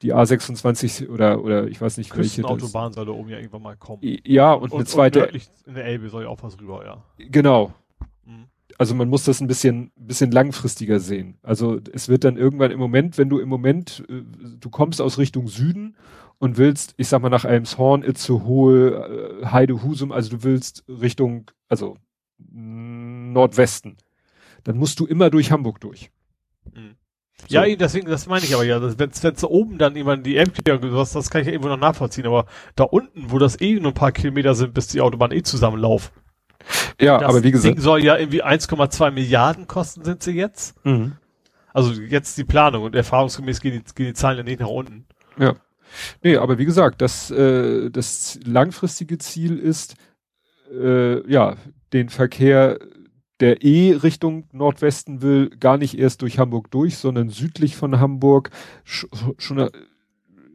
die 0.00 0.14
A26 0.14 1.10
oder 1.10 1.44
oder 1.44 1.68
ich 1.68 1.82
weiß 1.82 1.98
nicht 1.98 2.16
welche 2.16 2.46
Autobahn 2.46 2.94
soll 2.94 3.04
da 3.04 3.12
oben 3.12 3.28
ja 3.28 3.36
irgendwann 3.36 3.62
mal 3.62 3.76
kommen. 3.76 4.00
Ja, 4.24 4.54
und, 4.54 4.72
und 4.72 4.78
eine 4.78 4.86
zweite 4.86 5.26
und 5.26 5.50
in 5.66 5.74
der 5.74 5.84
Elbe 5.84 6.08
soll 6.08 6.22
ja 6.22 6.30
auch 6.30 6.42
was 6.42 6.58
rüber, 6.58 6.82
ja. 6.82 7.04
Genau. 7.18 7.74
Also 8.82 8.96
man 8.96 9.08
muss 9.08 9.22
das 9.22 9.40
ein 9.40 9.46
bisschen 9.46 9.92
bisschen 9.94 10.32
langfristiger 10.32 10.98
sehen. 10.98 11.38
Also 11.44 11.78
es 11.92 12.08
wird 12.08 12.24
dann 12.24 12.36
irgendwann 12.36 12.72
im 12.72 12.80
Moment, 12.80 13.16
wenn 13.16 13.28
du 13.28 13.38
im 13.38 13.48
Moment 13.48 14.02
äh, 14.08 14.22
du 14.58 14.70
kommst 14.70 15.00
aus 15.00 15.18
Richtung 15.18 15.46
Süden 15.46 15.94
und 16.40 16.58
willst, 16.58 16.94
ich 16.96 17.06
sag 17.06 17.22
mal 17.22 17.28
nach 17.28 17.44
Elmshorn, 17.44 18.02
Itzehoe, 18.02 19.40
äh, 19.44 19.46
Heide 19.46 19.84
Husum, 19.84 20.10
also 20.10 20.30
du 20.30 20.42
willst 20.42 20.82
Richtung 20.88 21.48
also 21.68 21.96
Nordwesten, 22.38 23.98
dann 24.64 24.78
musst 24.78 24.98
du 24.98 25.06
immer 25.06 25.30
durch 25.30 25.52
Hamburg 25.52 25.80
durch. 25.80 26.10
Mhm. 26.74 26.96
So. 27.48 27.54
Ja, 27.54 27.76
deswegen, 27.76 28.08
das 28.08 28.26
meine 28.26 28.44
ich 28.44 28.52
aber 28.52 28.64
ja. 28.64 28.82
Wenn 28.98 29.10
es 29.10 29.44
oben 29.44 29.78
dann 29.78 29.94
jemand 29.94 30.26
die 30.26 30.34
das, 30.34 31.12
das 31.12 31.30
kann 31.30 31.42
ich 31.42 31.46
ja 31.46 31.52
irgendwo 31.52 31.68
noch 31.68 31.78
nachvollziehen, 31.78 32.26
aber 32.26 32.46
da 32.74 32.82
unten, 32.82 33.30
wo 33.30 33.38
das 33.38 33.60
eh 33.60 33.78
nur 33.78 33.92
ein 33.92 33.94
paar 33.94 34.10
Kilometer 34.10 34.56
sind, 34.56 34.74
bis 34.74 34.88
die 34.88 35.00
Autobahn 35.00 35.30
eh 35.30 35.42
zusammenlaufen. 35.42 36.12
Ja, 37.00 37.18
das 37.18 37.28
aber 37.28 37.42
wie 37.42 37.50
gesagt. 37.50 37.76
Ding 37.76 37.82
soll 37.82 38.04
ja 38.04 38.16
irgendwie 38.16 38.42
1,2 38.42 39.10
Milliarden 39.10 39.66
kosten, 39.66 40.04
sind 40.04 40.22
sie 40.22 40.32
jetzt. 40.32 40.74
Mhm. 40.84 41.12
Also 41.72 42.00
jetzt 42.00 42.36
die 42.38 42.44
Planung 42.44 42.84
und 42.84 42.94
erfahrungsgemäß 42.94 43.60
gehen 43.60 43.72
die, 43.72 43.94
gehen 43.94 44.06
die 44.06 44.14
Zahlen 44.14 44.38
ja 44.38 44.44
nicht 44.44 44.60
nach 44.60 44.68
unten. 44.68 45.06
Ja. 45.38 45.54
Nee, 46.22 46.36
aber 46.36 46.58
wie 46.58 46.64
gesagt, 46.64 47.02
das, 47.02 47.30
äh, 47.30 47.90
das 47.90 48.38
langfristige 48.44 49.18
Ziel 49.18 49.58
ist, 49.58 49.94
äh, 50.72 51.26
ja, 51.30 51.56
den 51.92 52.08
Verkehr 52.08 52.78
der 53.40 53.64
eh 53.64 53.94
Richtung 53.94 54.44
Nordwesten 54.52 55.20
will, 55.20 55.50
gar 55.50 55.76
nicht 55.76 55.98
erst 55.98 56.22
durch 56.22 56.38
Hamburg 56.38 56.70
durch, 56.70 56.96
sondern 56.96 57.28
südlich 57.28 57.76
von 57.76 57.98
Hamburg, 57.98 58.50
sch 58.84 59.06
schon 59.38 59.58
äh, 59.58 59.70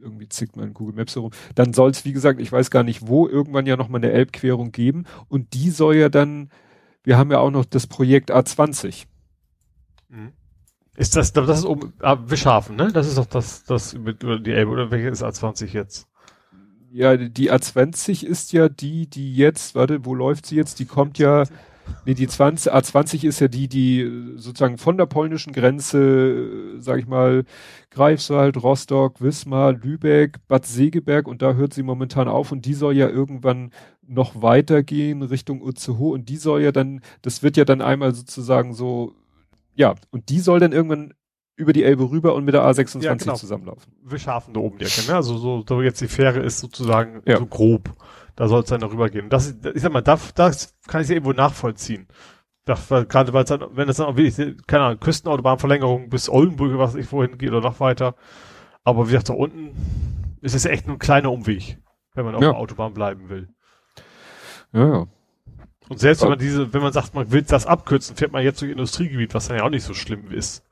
irgendwie 0.00 0.28
zickt 0.28 0.56
mein 0.56 0.74
Google 0.74 0.94
Maps 0.94 1.16
herum, 1.16 1.32
dann 1.54 1.72
soll 1.72 1.90
es, 1.90 2.04
wie 2.04 2.12
gesagt, 2.12 2.40
ich 2.40 2.52
weiß 2.52 2.70
gar 2.70 2.82
nicht 2.82 3.06
wo, 3.06 3.26
irgendwann 3.26 3.66
ja 3.66 3.76
nochmal 3.76 4.00
eine 4.00 4.12
Elbquerung 4.12 4.72
geben 4.72 5.04
und 5.28 5.54
die 5.54 5.70
soll 5.70 5.96
ja 5.96 6.08
dann, 6.08 6.50
wir 7.04 7.18
haben 7.18 7.30
ja 7.30 7.38
auch 7.38 7.50
noch 7.50 7.64
das 7.64 7.86
Projekt 7.86 8.32
A20. 8.32 9.04
Mhm. 10.08 10.32
Ist 10.96 11.14
das, 11.14 11.32
das 11.32 11.60
ist 11.60 11.64
oben, 11.64 11.92
ah, 12.00 12.18
Wischhafen, 12.26 12.74
ne? 12.74 12.90
Das 12.92 13.06
ist 13.06 13.18
doch 13.18 13.26
das, 13.26 13.62
das 13.62 13.94
mit 13.94 14.22
die 14.22 14.50
Elbe, 14.50 14.72
oder 14.72 14.90
welche 14.90 15.08
ist 15.08 15.22
A20 15.22 15.66
jetzt? 15.66 16.08
Ja, 16.90 17.16
die 17.16 17.52
A20 17.52 18.24
ist 18.24 18.52
ja 18.52 18.68
die, 18.68 19.08
die 19.08 19.36
jetzt, 19.36 19.74
warte, 19.76 20.04
wo 20.04 20.14
läuft 20.14 20.46
sie 20.46 20.56
jetzt? 20.56 20.80
Die 20.80 20.86
kommt 20.86 21.18
ja, 21.18 21.44
Nee, 22.04 22.14
die 22.14 22.26
20, 22.26 22.72
A20 22.72 23.26
ist 23.26 23.40
ja 23.40 23.48
die, 23.48 23.68
die 23.68 24.34
sozusagen 24.36 24.78
von 24.78 24.96
der 24.96 25.06
polnischen 25.06 25.52
Grenze, 25.52 26.80
sag 26.80 26.98
ich 26.98 27.06
mal, 27.06 27.44
Greifswald, 27.90 28.62
Rostock, 28.62 29.20
Wismar, 29.20 29.72
Lübeck, 29.72 30.38
Bad 30.48 30.66
Segeberg 30.66 31.28
und 31.28 31.42
da 31.42 31.54
hört 31.54 31.74
sie 31.74 31.82
momentan 31.82 32.28
auf 32.28 32.52
und 32.52 32.64
die 32.64 32.74
soll 32.74 32.96
ja 32.96 33.08
irgendwann 33.08 33.72
noch 34.06 34.40
weitergehen 34.40 35.22
Richtung 35.22 35.62
Utzehoe 35.62 36.12
und 36.14 36.28
die 36.28 36.36
soll 36.36 36.62
ja 36.62 36.72
dann, 36.72 37.02
das 37.22 37.42
wird 37.42 37.56
ja 37.56 37.64
dann 37.64 37.82
einmal 37.82 38.14
sozusagen 38.14 38.72
so, 38.72 39.14
ja, 39.74 39.94
und 40.10 40.30
die 40.30 40.40
soll 40.40 40.60
dann 40.60 40.72
irgendwann 40.72 41.12
über 41.58 41.72
die 41.72 41.82
Elbe 41.82 42.10
rüber 42.10 42.34
und 42.34 42.44
mit 42.44 42.54
der 42.54 42.62
A26 42.62 43.02
ja, 43.02 43.14
genau. 43.14 43.34
zusammenlaufen. 43.34 43.92
Wischhafen 44.04 44.54
da 44.54 44.60
oben, 44.60 44.78
die 44.78 44.84
Ecke, 44.84 45.06
ne? 45.08 45.16
Also 45.16 45.36
so, 45.36 45.64
so 45.68 45.82
jetzt 45.82 46.00
die 46.00 46.06
Fähre 46.06 46.38
ist 46.38 46.60
sozusagen 46.60 47.20
ja. 47.26 47.36
so 47.36 47.46
grob. 47.46 47.94
Da 48.38 48.46
soll 48.46 48.62
es 48.62 48.68
dann 48.68 48.80
darüber 48.80 49.10
gehen. 49.10 49.30
Das, 49.30 49.56
ich 49.74 49.82
sag 49.82 49.92
mal, 49.92 50.00
das, 50.00 50.32
das 50.32 50.78
kann 50.86 51.02
ich 51.02 51.08
ja 51.08 51.14
irgendwo 51.14 51.32
nachvollziehen. 51.32 52.06
Das, 52.64 52.88
weil, 52.88 53.04
gerade 53.04 53.32
weil 53.32 53.42
es 53.42 53.48
dann, 53.48 53.64
wenn 53.72 53.88
es 53.88 53.96
dann 53.96 54.06
auch 54.06 54.16
wirklich, 54.16 54.56
keine 54.68 54.84
Ahnung, 54.84 55.00
Küstenautobahnverlängerung 55.00 56.08
bis 56.08 56.28
Oldenburg, 56.28 56.78
was 56.78 56.94
ich 56.94 57.06
vorhin 57.06 57.36
geht 57.36 57.50
oder 57.50 57.62
noch 57.62 57.80
weiter. 57.80 58.14
Aber 58.84 59.08
wie 59.08 59.10
gesagt, 59.10 59.30
da 59.30 59.32
unten 59.32 59.74
ist 60.40 60.54
es 60.54 60.66
echt 60.66 60.86
nur 60.86 60.94
ein 60.94 61.00
kleiner 61.00 61.32
Umweg, 61.32 61.78
wenn 62.14 62.26
man 62.26 62.36
auf 62.36 62.42
ja. 62.42 62.50
der 62.50 62.58
Autobahn 62.58 62.94
bleiben 62.94 63.28
will. 63.28 63.48
Ja, 64.72 64.88
ja. 64.88 65.06
Und 65.88 65.98
selbst 65.98 66.22
wenn 66.22 66.28
man 66.28 66.38
diese, 66.38 66.72
wenn 66.72 66.82
man 66.82 66.92
sagt, 66.92 67.14
man 67.14 67.32
will 67.32 67.42
das 67.42 67.66
abkürzen, 67.66 68.14
fährt 68.14 68.30
man 68.30 68.44
jetzt 68.44 68.62
durch 68.62 68.70
Industriegebiet, 68.70 69.34
was 69.34 69.48
dann 69.48 69.56
ja 69.56 69.64
auch 69.64 69.70
nicht 69.70 69.82
so 69.82 69.94
schlimm 69.94 70.30
ist. 70.30 70.64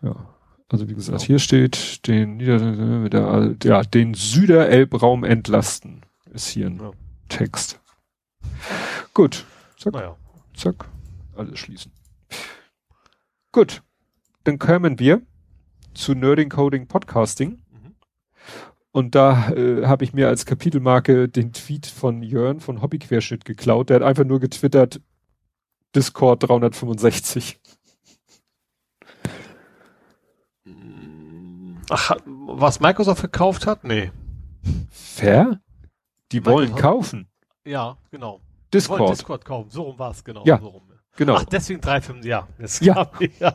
Ja. 0.00 0.16
Also 0.70 0.88
wie 0.88 0.94
gesagt, 0.94 1.18
genau. 1.18 1.26
hier 1.26 1.38
steht 1.38 2.06
den 2.06 2.38
Nieder 2.38 3.10
der, 3.10 3.56
ja, 3.62 3.82
den 3.82 4.14
Süderelbraum 4.14 5.24
entlasten 5.24 6.06
ist 6.30 6.48
hier 6.48 6.66
ein 6.66 6.78
ja. 6.78 6.90
Text. 7.28 7.80
Gut. 9.14 9.44
Zack. 9.76 9.94
Naja. 9.94 10.16
Zack. 10.54 10.88
Alles 11.36 11.58
schließen. 11.58 11.92
Gut. 13.52 13.82
Dann 14.44 14.58
kommen 14.58 14.98
wir 14.98 15.22
zu 15.94 16.14
Nerding 16.14 16.48
Coding 16.48 16.86
Podcasting. 16.86 17.62
Mhm. 17.70 17.94
Und 18.92 19.14
da 19.14 19.50
äh, 19.50 19.86
habe 19.86 20.04
ich 20.04 20.12
mir 20.12 20.28
als 20.28 20.46
Kapitelmarke 20.46 21.28
den 21.28 21.52
Tweet 21.52 21.86
von 21.86 22.22
Jörn 22.22 22.60
von 22.60 22.82
Hobbyquerschnitt 22.82 23.44
geklaut. 23.44 23.90
Der 23.90 23.96
hat 23.96 24.02
einfach 24.02 24.24
nur 24.24 24.40
getwittert, 24.40 25.00
Discord 25.94 26.48
365. 26.48 27.60
Ach, 31.90 32.16
was 32.24 32.78
Microsoft 32.78 33.18
verkauft 33.18 33.66
hat? 33.66 33.82
Nee. 33.82 34.12
Fair? 34.90 35.60
Die 36.32 36.44
wollen 36.44 36.74
kaufen. 36.74 37.28
Ja, 37.64 37.96
genau. 38.10 38.40
Discord. 38.72 38.98
Die 38.98 39.02
wollen 39.02 39.12
Discord 39.12 39.44
kaufen. 39.44 39.70
So 39.70 39.82
rum 39.82 39.98
war 39.98 40.10
es, 40.12 40.24
genau. 40.24 40.44
Ja. 40.44 40.58
So 40.58 40.68
rum. 40.68 40.82
Genau. 41.16 41.34
Ach, 41.34 41.44
deswegen 41.44 41.80
3,5, 41.80 42.24
ja. 42.24 42.48
ja. 42.80 43.10
ja. 43.40 43.54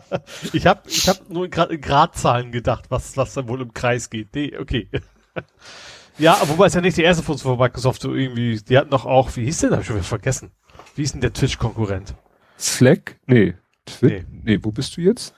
Ich 0.53 0.67
habe 0.67 0.81
ich 0.87 1.09
hab 1.09 1.29
nur 1.29 1.45
in 1.45 1.81
Gradzahlen 1.81 2.51
gedacht, 2.51 2.85
was, 2.89 3.17
was 3.17 3.33
da 3.33 3.47
wohl 3.47 3.61
im 3.61 3.73
Kreis 3.73 4.09
geht. 4.09 4.35
Nee, 4.35 4.57
okay. 4.57 4.89
ja, 6.17 6.37
wobei 6.45 6.67
es 6.67 6.73
ja 6.73 6.81
nicht 6.81 6.97
die 6.97 7.03
erste 7.03 7.23
von 7.23 7.57
Microsoft 7.57 8.01
so 8.01 8.13
irgendwie, 8.13 8.57
die 8.61 8.77
hatten 8.77 8.91
doch 8.91 9.05
auch, 9.05 9.35
wie 9.35 9.45
hieß 9.45 9.59
denn, 9.61 9.71
hab 9.71 9.79
ich 9.79 9.87
schon 9.87 9.95
wieder 9.95 10.05
vergessen. 10.05 10.51
Wie 10.95 11.01
hieß 11.01 11.13
denn 11.13 11.21
der 11.21 11.33
Twitch-Konkurrent? 11.33 12.13
Slack? 12.59 13.19
Nee. 13.25 13.55
Twi 13.85 14.07
nee. 14.07 14.25
nee, 14.43 14.59
wo 14.61 14.71
bist 14.71 14.97
du 14.97 15.01
jetzt? 15.01 15.33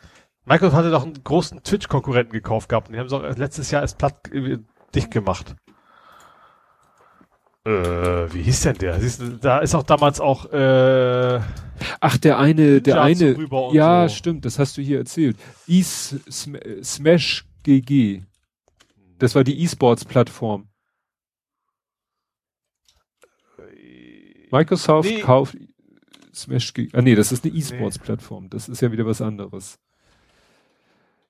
Microsoft 0.46 0.76
hatte 0.76 0.92
doch 0.92 1.04
einen 1.04 1.24
großen 1.24 1.64
Twitch-Konkurrenten 1.64 2.34
gekauft 2.34 2.70
gehabt 2.70 2.88
und 2.88 2.94
die 2.94 3.00
haben 3.00 3.08
es 3.08 3.14
auch 3.14 3.24
letztes 3.38 3.72
Jahr 3.72 3.84
erst 3.84 3.98
platt 3.98 4.30
äh, 4.34 4.58
dicht 4.94 5.12
gemacht. 5.12 5.56
Äh, 7.68 8.34
wie 8.34 8.44
hieß 8.44 8.62
denn 8.62 8.78
der? 8.78 9.00
Siehst 9.00 9.22
da 9.42 9.60
ist 9.60 9.76
auch 9.76 9.84
damals 9.84 10.22
auch 10.22 10.46
äh, 10.54 11.42
Ach, 12.00 12.18
der 12.18 12.40
eine, 12.40 12.82
der 12.82 13.02
eine. 13.02 13.38
Ja, 13.74 14.08
so. 14.08 14.16
stimmt, 14.16 14.46
das 14.46 14.58
hast 14.58 14.78
du 14.78 14.82
hier 14.82 15.00
erzählt. 15.00 15.38
E 15.68 15.84
Smash 15.84 17.46
GG. 17.64 18.24
Das 19.20 19.36
war 19.36 19.44
die 19.44 19.62
E-Sports-Plattform. 19.64 20.70
Microsoft 24.50 25.10
nee. 25.10 25.20
kauft 25.20 25.58
Smash 26.34 26.74
GG. 26.74 26.96
Ah 26.96 27.02
nee, 27.02 27.16
das 27.16 27.32
ist 27.32 27.44
eine 27.44 27.54
E-Sports-Plattform. 27.54 28.50
Das 28.50 28.70
ist 28.70 28.82
ja 28.82 28.92
wieder 28.92 29.06
was 29.06 29.22
anderes. 29.22 29.78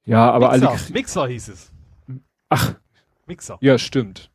Ja, 0.06 0.32
aber 0.32 0.52
Mixer. 0.52 0.70
alle. 0.70 0.80
Mixer 0.94 1.28
hieß 1.28 1.48
es. 1.50 1.72
Ach. 2.50 2.76
Mixer. 3.26 3.58
Ja, 3.62 3.78
stimmt. 3.78 4.32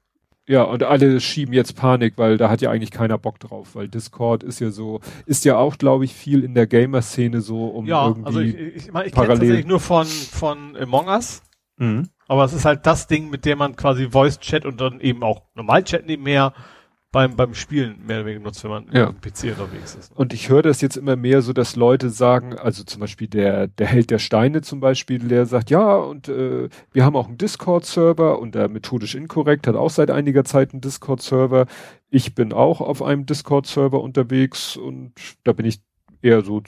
Ja, 0.48 0.64
und 0.64 0.82
alle 0.82 1.20
schieben 1.20 1.54
jetzt 1.54 1.76
Panik, 1.76 2.14
weil 2.16 2.36
da 2.36 2.50
hat 2.50 2.60
ja 2.62 2.70
eigentlich 2.70 2.90
keiner 2.90 3.16
Bock 3.16 3.38
drauf, 3.38 3.74
weil 3.74 3.88
Discord 3.88 4.42
ist 4.42 4.60
ja 4.60 4.70
so, 4.70 5.00
ist 5.24 5.44
ja 5.44 5.56
auch, 5.56 5.78
glaube 5.78 6.04
ich, 6.04 6.14
viel 6.14 6.42
in 6.42 6.54
der 6.54 6.66
Gamer-Szene 6.66 7.40
so, 7.40 7.66
um 7.66 7.86
ja, 7.86 8.08
irgendwie 8.08 8.26
also 8.26 8.40
ich, 8.40 8.54
ich, 8.54 8.76
ich, 8.76 8.92
mein, 8.92 9.06
ich 9.06 9.12
kenne 9.12 9.28
tatsächlich 9.28 9.66
nur 9.66 9.78
von, 9.78 10.04
von 10.06 10.76
Among 10.76 11.06
Us. 11.06 11.42
Mhm. 11.76 12.08
Aber 12.26 12.44
es 12.44 12.52
ist 12.52 12.64
halt 12.64 12.86
das 12.86 13.06
Ding, 13.06 13.30
mit 13.30 13.44
dem 13.44 13.58
man 13.58 13.76
quasi 13.76 14.10
Voice-Chat 14.10 14.66
und 14.66 14.80
dann 14.80 15.00
eben 15.00 15.22
auch 15.22 15.42
Normal-Chat 15.54 16.06
nebenher 16.06 16.54
beim, 17.12 17.36
beim 17.36 17.54
Spielen 17.54 18.04
mehr 18.06 18.16
oder 18.16 18.26
weniger 18.26 18.44
nutzt, 18.44 18.64
wenn 18.64 18.70
man 18.70 18.86
ja. 18.90 19.08
im 19.08 19.20
PC 19.20 19.56
unterwegs 19.58 19.94
ist. 19.94 20.10
Und 20.16 20.32
ich 20.32 20.48
höre 20.48 20.62
das 20.62 20.80
jetzt 20.80 20.96
immer 20.96 21.14
mehr 21.14 21.42
so, 21.42 21.52
dass 21.52 21.76
Leute 21.76 22.08
sagen, 22.08 22.58
also 22.58 22.82
zum 22.84 23.00
Beispiel 23.00 23.28
der, 23.28 23.68
der 23.68 23.86
Held 23.86 24.10
der 24.10 24.18
Steine 24.18 24.62
zum 24.62 24.80
Beispiel, 24.80 25.18
der 25.20 25.44
sagt, 25.44 25.68
ja, 25.70 25.96
und 25.96 26.28
äh, 26.28 26.70
wir 26.92 27.04
haben 27.04 27.14
auch 27.14 27.28
einen 27.28 27.36
Discord-Server 27.36 28.38
und 28.38 28.54
der 28.54 28.68
methodisch 28.68 29.14
inkorrekt 29.14 29.66
hat 29.66 29.76
auch 29.76 29.90
seit 29.90 30.10
einiger 30.10 30.44
Zeit 30.44 30.72
einen 30.72 30.80
Discord-Server. 30.80 31.66
Ich 32.08 32.34
bin 32.34 32.54
auch 32.54 32.80
auf 32.80 33.02
einem 33.02 33.26
Discord-Server 33.26 34.00
unterwegs 34.00 34.78
und 34.78 35.12
da 35.44 35.52
bin 35.52 35.66
ich 35.66 35.82
eher 36.22 36.42
so 36.42 36.62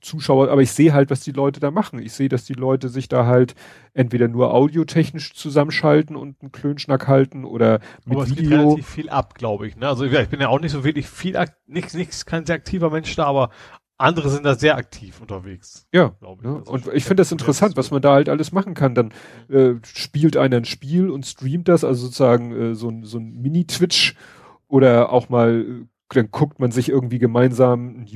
Zuschauer, 0.00 0.50
aber 0.50 0.60
ich 0.60 0.72
sehe 0.72 0.92
halt, 0.92 1.10
was 1.10 1.20
die 1.20 1.32
Leute 1.32 1.60
da 1.60 1.70
machen. 1.70 2.00
Ich 2.00 2.12
sehe, 2.12 2.28
dass 2.28 2.44
die 2.44 2.54
Leute 2.54 2.88
sich 2.88 3.08
da 3.08 3.26
halt 3.26 3.54
entweder 3.94 4.28
nur 4.28 4.52
audiotechnisch 4.52 5.34
zusammenschalten 5.34 6.16
und 6.16 6.40
einen 6.42 6.52
Klönschnack 6.52 7.06
halten 7.06 7.44
oder 7.44 7.80
mit 8.04 8.18
aber 8.18 8.28
Video. 8.28 8.44
Es 8.44 8.64
relativ 8.66 8.88
viel 8.88 9.08
ab, 9.08 9.34
glaube 9.34 9.68
ich. 9.68 9.76
Ne? 9.76 9.88
Also 9.88 10.04
ich 10.04 10.28
bin 10.28 10.40
ja 10.40 10.48
auch 10.48 10.60
nicht 10.60 10.72
so 10.72 10.84
wirklich 10.84 11.08
viel, 11.08 11.38
nicht, 11.66 11.94
nicht 11.94 12.26
kein 12.26 12.44
sehr 12.44 12.56
aktiver 12.56 12.90
Mensch 12.90 13.14
da, 13.16 13.24
aber 13.24 13.50
andere 13.96 14.30
sind 14.30 14.44
da 14.44 14.54
sehr 14.54 14.76
aktiv 14.76 15.20
unterwegs. 15.20 15.86
Ja. 15.92 16.16
Ich. 16.20 16.44
ja. 16.44 16.56
Also 16.56 16.72
und 16.72 16.88
ich 16.92 17.04
finde 17.04 17.20
das 17.20 17.32
interessant, 17.32 17.76
was 17.76 17.90
man 17.90 18.02
da 18.02 18.12
halt 18.12 18.28
alles 18.28 18.52
machen 18.52 18.74
kann. 18.74 18.94
Dann 18.94 19.12
äh, 19.48 19.74
spielt 19.82 20.36
einer 20.36 20.58
ein 20.58 20.64
Spiel 20.64 21.10
und 21.10 21.26
streamt 21.26 21.68
das, 21.68 21.84
also 21.84 22.06
sozusagen 22.06 22.52
äh, 22.52 22.74
so, 22.74 22.92
so 23.02 23.18
ein 23.18 23.40
Mini-Twitch 23.40 24.14
oder 24.68 25.12
auch 25.12 25.28
mal 25.28 25.86
dann 26.14 26.30
guckt 26.30 26.58
man 26.58 26.70
sich 26.70 26.88
irgendwie 26.88 27.18
gemeinsam 27.18 27.88
einen 27.88 28.06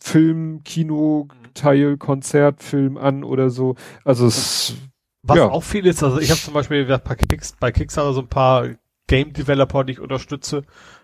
YouTube-Film, 0.00 0.62
Kino, 0.64 1.28
Teil, 1.54 1.96
Konzertfilm 1.96 2.96
an 2.96 3.24
oder 3.24 3.50
so. 3.50 3.76
Also 4.04 4.26
es 4.26 4.74
was 5.22 5.36
ja. 5.36 5.50
auch 5.50 5.62
viel 5.62 5.86
ist, 5.86 6.02
also 6.02 6.18
ich 6.18 6.30
habe 6.30 6.40
zum 6.40 6.54
Beispiel 6.54 6.86
bei, 6.86 7.14
Kicks, 7.14 7.54
bei 7.60 7.70
Kickstarter 7.70 8.14
so 8.14 8.22
ein 8.22 8.28
paar 8.28 8.68
Game 9.06 9.34
Developer, 9.34 9.84
die 9.84 9.92
ich 9.92 10.00
unterstütze, 10.00 10.62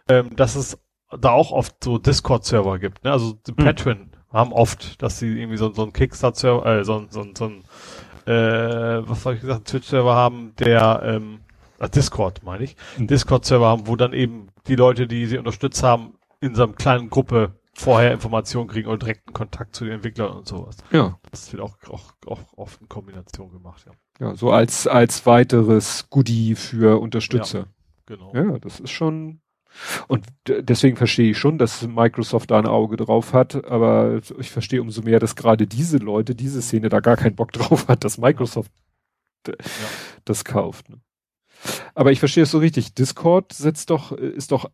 ähm, 0.08 0.34
dass 0.36 0.56
es 0.56 0.78
da 1.20 1.32
auch 1.32 1.52
oft 1.52 1.84
so 1.84 1.98
Discord-Server 1.98 2.78
gibt. 2.78 3.04
Ne? 3.04 3.12
Also 3.12 3.34
die 3.46 3.52
mhm. 3.52 3.56
Patreon 3.56 4.10
haben 4.32 4.54
oft, 4.54 5.02
dass 5.02 5.18
sie 5.18 5.38
irgendwie 5.38 5.58
so, 5.58 5.70
so 5.70 5.82
einen 5.82 5.92
Kickstarter-Server, 5.92 6.64
äh, 6.64 6.84
so, 6.84 7.06
so, 7.10 7.26
so 7.36 7.44
ein, 7.44 7.64
äh, 8.26 9.06
was 9.06 9.22
soll 9.22 9.34
ich 9.34 9.42
gesagt, 9.42 9.68
Twitch-Server 9.68 10.14
haben, 10.14 10.54
der, 10.58 11.02
ähm, 11.04 11.40
äh, 11.78 11.90
Discord 11.90 12.42
meine 12.42 12.64
ich, 12.64 12.74
mhm. 12.96 13.08
Discord-Server 13.08 13.66
haben, 13.66 13.86
wo 13.86 13.96
dann 13.96 14.14
eben 14.14 14.48
die 14.66 14.76
Leute, 14.76 15.06
die 15.06 15.26
sie 15.26 15.36
unterstützt 15.36 15.82
haben, 15.82 16.14
in 16.40 16.54
so 16.54 16.62
einer 16.62 16.72
kleinen 16.72 17.10
Gruppe 17.10 17.52
vorher 17.76 18.12
Informationen 18.12 18.68
kriegen 18.68 18.88
oder 18.88 18.98
direkten 18.98 19.32
Kontakt 19.32 19.76
zu 19.76 19.84
den 19.84 19.94
Entwicklern 19.94 20.32
und 20.32 20.48
sowas. 20.48 20.76
Ja. 20.92 21.18
Das 21.30 21.52
wird 21.52 21.62
auch, 21.62 21.76
auch, 21.88 22.12
auch 22.26 22.40
oft 22.56 22.80
in 22.80 22.88
Kombination 22.88 23.52
gemacht, 23.52 23.84
ja. 23.86 23.92
Ja, 24.18 24.34
so 24.34 24.50
als, 24.50 24.86
als 24.86 25.26
weiteres 25.26 26.08
Goodie 26.08 26.54
für 26.54 27.00
Unterstützer. 27.00 27.58
Ja, 27.58 27.66
genau. 28.06 28.32
Ja, 28.34 28.58
das 28.58 28.80
ist 28.80 28.90
schon, 28.90 29.42
und 30.08 30.26
deswegen 30.46 30.96
verstehe 30.96 31.32
ich 31.32 31.38
schon, 31.38 31.58
dass 31.58 31.86
Microsoft 31.86 32.50
da 32.50 32.58
ein 32.58 32.66
Auge 32.66 32.96
drauf 32.96 33.32
hat, 33.32 33.66
aber 33.66 34.20
ich 34.38 34.50
verstehe 34.50 34.80
umso 34.80 35.02
mehr, 35.02 35.20
dass 35.20 35.36
gerade 35.36 35.66
diese 35.66 35.98
Leute, 35.98 36.34
diese 36.34 36.62
Szene 36.62 36.88
da 36.88 37.00
gar 37.00 37.16
keinen 37.16 37.36
Bock 37.36 37.52
drauf 37.52 37.88
hat, 37.88 38.04
dass 38.04 38.18
Microsoft 38.18 38.70
ja. 39.46 39.54
das 40.24 40.44
kauft. 40.44 40.88
Ne? 40.88 41.00
Aber 41.94 42.12
ich 42.12 42.18
verstehe 42.18 42.44
es 42.44 42.50
so 42.50 42.58
richtig. 42.58 42.94
Discord 42.94 43.52
setzt 43.52 43.90
doch, 43.90 44.12
ist 44.12 44.52
doch, 44.52 44.70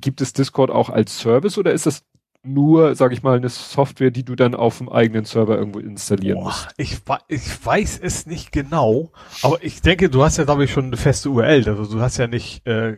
gibt 0.00 0.20
es 0.20 0.32
Discord 0.32 0.70
auch 0.70 0.90
als 0.90 1.18
Service 1.18 1.58
oder 1.58 1.72
ist 1.72 1.86
das 1.86 2.04
nur, 2.42 2.94
sage 2.94 3.14
ich 3.14 3.22
mal, 3.22 3.36
eine 3.36 3.48
Software, 3.48 4.10
die 4.10 4.24
du 4.24 4.34
dann 4.34 4.54
auf 4.54 4.78
dem 4.78 4.88
eigenen 4.88 5.24
Server 5.24 5.58
irgendwo 5.58 5.80
installieren 5.80 6.38
Boah, 6.38 6.44
musst. 6.44 6.68
Ich, 6.76 7.00
ich 7.28 7.66
weiß 7.66 7.98
es 8.00 8.26
nicht 8.26 8.52
genau, 8.52 9.12
aber 9.42 9.62
ich 9.62 9.82
denke, 9.82 10.08
du 10.08 10.22
hast 10.22 10.38
ja, 10.38 10.44
glaube 10.44 10.64
ich, 10.64 10.72
schon 10.72 10.86
eine 10.86 10.96
feste 10.96 11.30
URL. 11.30 11.68
Also 11.68 11.84
du 11.84 12.00
hast 12.00 12.16
ja 12.16 12.26
nicht, 12.26 12.66
äh, 12.66 12.96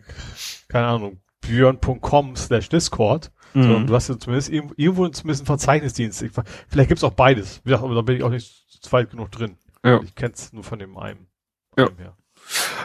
keine 0.69 0.87
Ahnung, 0.87 1.21
björn.com 1.41 2.37
slash 2.37 2.69
Discord, 2.69 3.33
mhm. 3.55 3.63
sondern 3.63 3.87
du 3.87 3.95
hast 3.95 4.09
ja 4.09 4.19
zumindest 4.19 4.51
irgendwo 4.51 5.09
zumindest 5.09 5.43
ein 5.43 5.47
Verzeichnisdienst. 5.47 6.23
Ich, 6.23 6.33
vielleicht 6.69 6.89
gibt's 6.89 7.05
auch 7.05 7.15
beides. 7.15 7.61
Wie 7.65 7.71
gesagt, 7.71 7.85
aber 7.85 7.95
da 7.95 8.03
bin 8.03 8.17
ich 8.17 8.23
auch 8.23 8.31
nicht 8.31 8.67
weit 8.91 9.11
genug 9.11 9.31
drin. 9.31 9.57
Ja. 9.85 10.01
Ich 10.03 10.15
kenn's 10.15 10.53
nur 10.53 10.65
von 10.65 10.79
dem 10.79 10.97
einen. 10.99 11.27
Ja. 11.79 11.89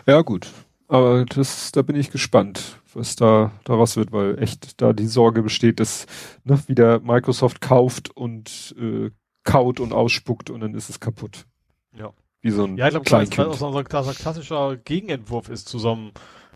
Ja, 0.05 0.21
gut. 0.21 0.47
Aber 0.87 1.25
das, 1.25 1.71
da 1.71 1.81
bin 1.81 1.95
ich 1.95 2.11
gespannt, 2.11 2.79
was 2.95 3.15
da 3.15 3.51
daraus 3.63 3.97
wird, 3.97 4.11
weil 4.11 4.41
echt 4.41 4.81
da 4.81 4.93
die 4.93 5.07
Sorge 5.07 5.43
besteht, 5.43 5.79
dass 5.79 6.07
ne, 6.43 6.59
wieder 6.67 6.99
Microsoft 6.99 7.61
kauft 7.61 8.15
und 8.15 8.75
äh, 8.79 9.11
kaut 9.43 9.79
und 9.79 9.93
ausspuckt 9.93 10.49
und 10.49 10.61
dann 10.61 10.73
ist 10.73 10.89
es 10.89 10.99
kaputt. 10.99 11.45
Ja. 11.97 12.11
Wie 12.41 12.51
so 12.51 12.65
ein 12.65 12.77
Ja, 12.77 12.87
ich 12.87 13.03
glaube, 13.03 13.25
das 13.25 13.61
auch 13.61 13.71
so 13.71 13.77
ein 13.77 13.85
klassischer 13.85 14.77
Gegenentwurf 14.77 15.49
ist 15.49 15.67
zu 15.67 15.79
so 15.79 15.91
einem 15.91 16.11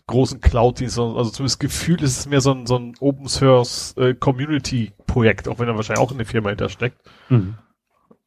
großen 0.08 0.42
Cloud-Dienst. 0.42 1.00
Also 1.00 1.30
zumindest 1.30 1.60
Gefühl 1.60 2.02
ist 2.02 2.18
es 2.18 2.28
mehr 2.28 2.42
so 2.42 2.52
ein, 2.52 2.66
so 2.66 2.78
ein 2.78 2.96
Open 3.00 3.28
Source 3.28 3.96
äh, 3.98 4.14
Community-Projekt, 4.14 5.48
auch 5.48 5.60
wenn 5.60 5.68
da 5.68 5.76
wahrscheinlich 5.76 6.04
auch 6.04 6.12
eine 6.12 6.26
Firma 6.26 6.50
hintersteckt. 6.50 6.98
Mhm. 7.30 7.56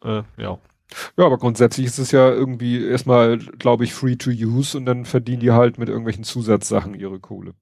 Äh, 0.05 0.22
ja. 0.36 0.59
Ja, 1.16 1.26
aber 1.26 1.39
grundsätzlich 1.39 1.86
ist 1.86 1.98
es 1.98 2.10
ja 2.10 2.30
irgendwie 2.30 2.84
erstmal, 2.84 3.39
glaube 3.39 3.84
ich, 3.84 3.94
free 3.94 4.16
to 4.16 4.30
use 4.30 4.76
und 4.76 4.86
dann 4.86 5.05
verdienen 5.05 5.40
die 5.40 5.51
halt 5.51 5.78
mit 5.78 5.89
irgendwelchen 5.89 6.24
Zusatzsachen 6.24 6.94
ihre 6.94 7.18
Kohle. 7.18 7.55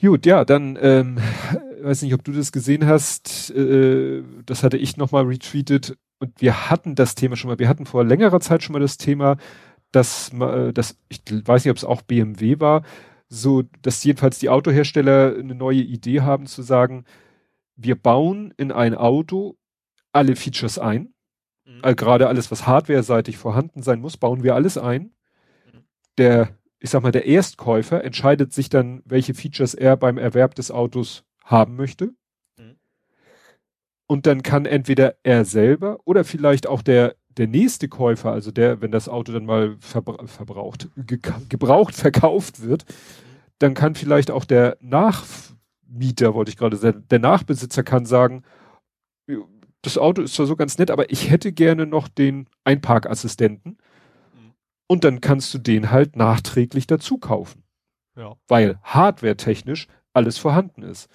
Gut, 0.00 0.26
ja, 0.26 0.44
dann, 0.44 0.78
ähm, 0.80 1.18
weiß 1.82 2.02
nicht, 2.02 2.14
ob 2.14 2.24
du 2.24 2.32
das 2.32 2.52
gesehen 2.52 2.86
hast, 2.86 3.50
äh, 3.50 4.22
das 4.46 4.62
hatte 4.62 4.76
ich 4.76 4.96
nochmal 4.96 5.24
retweetet 5.24 5.96
und 6.18 6.40
wir 6.40 6.70
hatten 6.70 6.94
das 6.94 7.14
Thema 7.14 7.36
schon 7.36 7.50
mal, 7.50 7.58
wir 7.58 7.68
hatten 7.68 7.86
vor 7.86 8.04
längerer 8.04 8.40
Zeit 8.40 8.62
schon 8.62 8.72
mal 8.72 8.80
das 8.80 8.96
Thema, 8.96 9.36
dass, 9.92 10.32
äh, 10.32 10.72
dass 10.72 10.96
ich 11.08 11.22
weiß 11.28 11.64
nicht, 11.64 11.70
ob 11.70 11.76
es 11.76 11.84
auch 11.84 12.02
BMW 12.02 12.60
war, 12.60 12.82
so, 13.28 13.62
dass 13.82 14.02
jedenfalls 14.04 14.38
die 14.38 14.48
Autohersteller 14.48 15.34
eine 15.38 15.54
neue 15.54 15.80
Idee 15.80 16.22
haben 16.22 16.46
zu 16.46 16.62
sagen, 16.62 17.04
wir 17.76 17.94
bauen 17.94 18.52
in 18.56 18.72
ein 18.72 18.94
Auto 18.94 19.56
alle 20.12 20.34
Features 20.36 20.78
ein. 20.78 21.14
Mhm. 21.64 21.80
Also 21.82 21.96
gerade 21.96 22.28
alles, 22.28 22.50
was 22.50 22.66
hardware-seitig 22.66 23.36
vorhanden 23.36 23.82
sein 23.82 24.00
muss, 24.00 24.16
bauen 24.16 24.42
wir 24.42 24.54
alles 24.54 24.78
ein. 24.78 25.12
Mhm. 25.72 25.84
Der, 26.16 26.57
ich 26.80 26.90
sag 26.90 27.02
mal, 27.02 27.12
der 27.12 27.26
Erstkäufer 27.26 28.04
entscheidet 28.04 28.52
sich 28.52 28.68
dann, 28.68 29.02
welche 29.04 29.34
Features 29.34 29.74
er 29.74 29.96
beim 29.96 30.18
Erwerb 30.18 30.54
des 30.54 30.70
Autos 30.70 31.24
haben 31.44 31.76
möchte. 31.76 32.14
Mhm. 32.56 32.76
Und 34.06 34.26
dann 34.26 34.42
kann 34.42 34.66
entweder 34.66 35.16
er 35.22 35.44
selber 35.44 35.98
oder 36.04 36.24
vielleicht 36.24 36.66
auch 36.66 36.82
der, 36.82 37.16
der 37.28 37.48
nächste 37.48 37.88
Käufer, 37.88 38.32
also 38.32 38.50
der, 38.50 38.80
wenn 38.80 38.92
das 38.92 39.08
Auto 39.08 39.32
dann 39.32 39.46
mal 39.46 39.76
verbra 39.80 40.26
verbraucht, 40.26 40.88
ge 40.96 41.18
gebraucht 41.48 41.94
verkauft 41.94 42.62
wird, 42.62 42.84
dann 43.58 43.74
kann 43.74 43.94
vielleicht 43.94 44.30
auch 44.30 44.44
der 44.44 44.76
Nachmieter, 44.80 46.34
wollte 46.34 46.50
ich 46.50 46.56
gerade 46.56 46.76
sagen, 46.76 47.04
der 47.10 47.18
Nachbesitzer 47.18 47.82
kann 47.82 48.06
sagen, 48.06 48.44
das 49.82 49.98
Auto 49.98 50.22
ist 50.22 50.34
zwar 50.34 50.46
so 50.46 50.56
ganz 50.56 50.78
nett, 50.78 50.90
aber 50.90 51.10
ich 51.10 51.30
hätte 51.30 51.52
gerne 51.52 51.86
noch 51.86 52.08
den 52.08 52.48
Einparkassistenten. 52.64 53.78
Und 54.88 55.04
dann 55.04 55.20
kannst 55.20 55.52
du 55.54 55.58
den 55.58 55.90
halt 55.90 56.16
nachträglich 56.16 56.86
dazu 56.86 57.18
kaufen. 57.18 57.62
Ja. 58.16 58.34
Weil 58.48 58.80
hardware-technisch 58.82 59.86
alles 60.12 60.38
vorhanden 60.38 60.82
ist. 60.82 61.08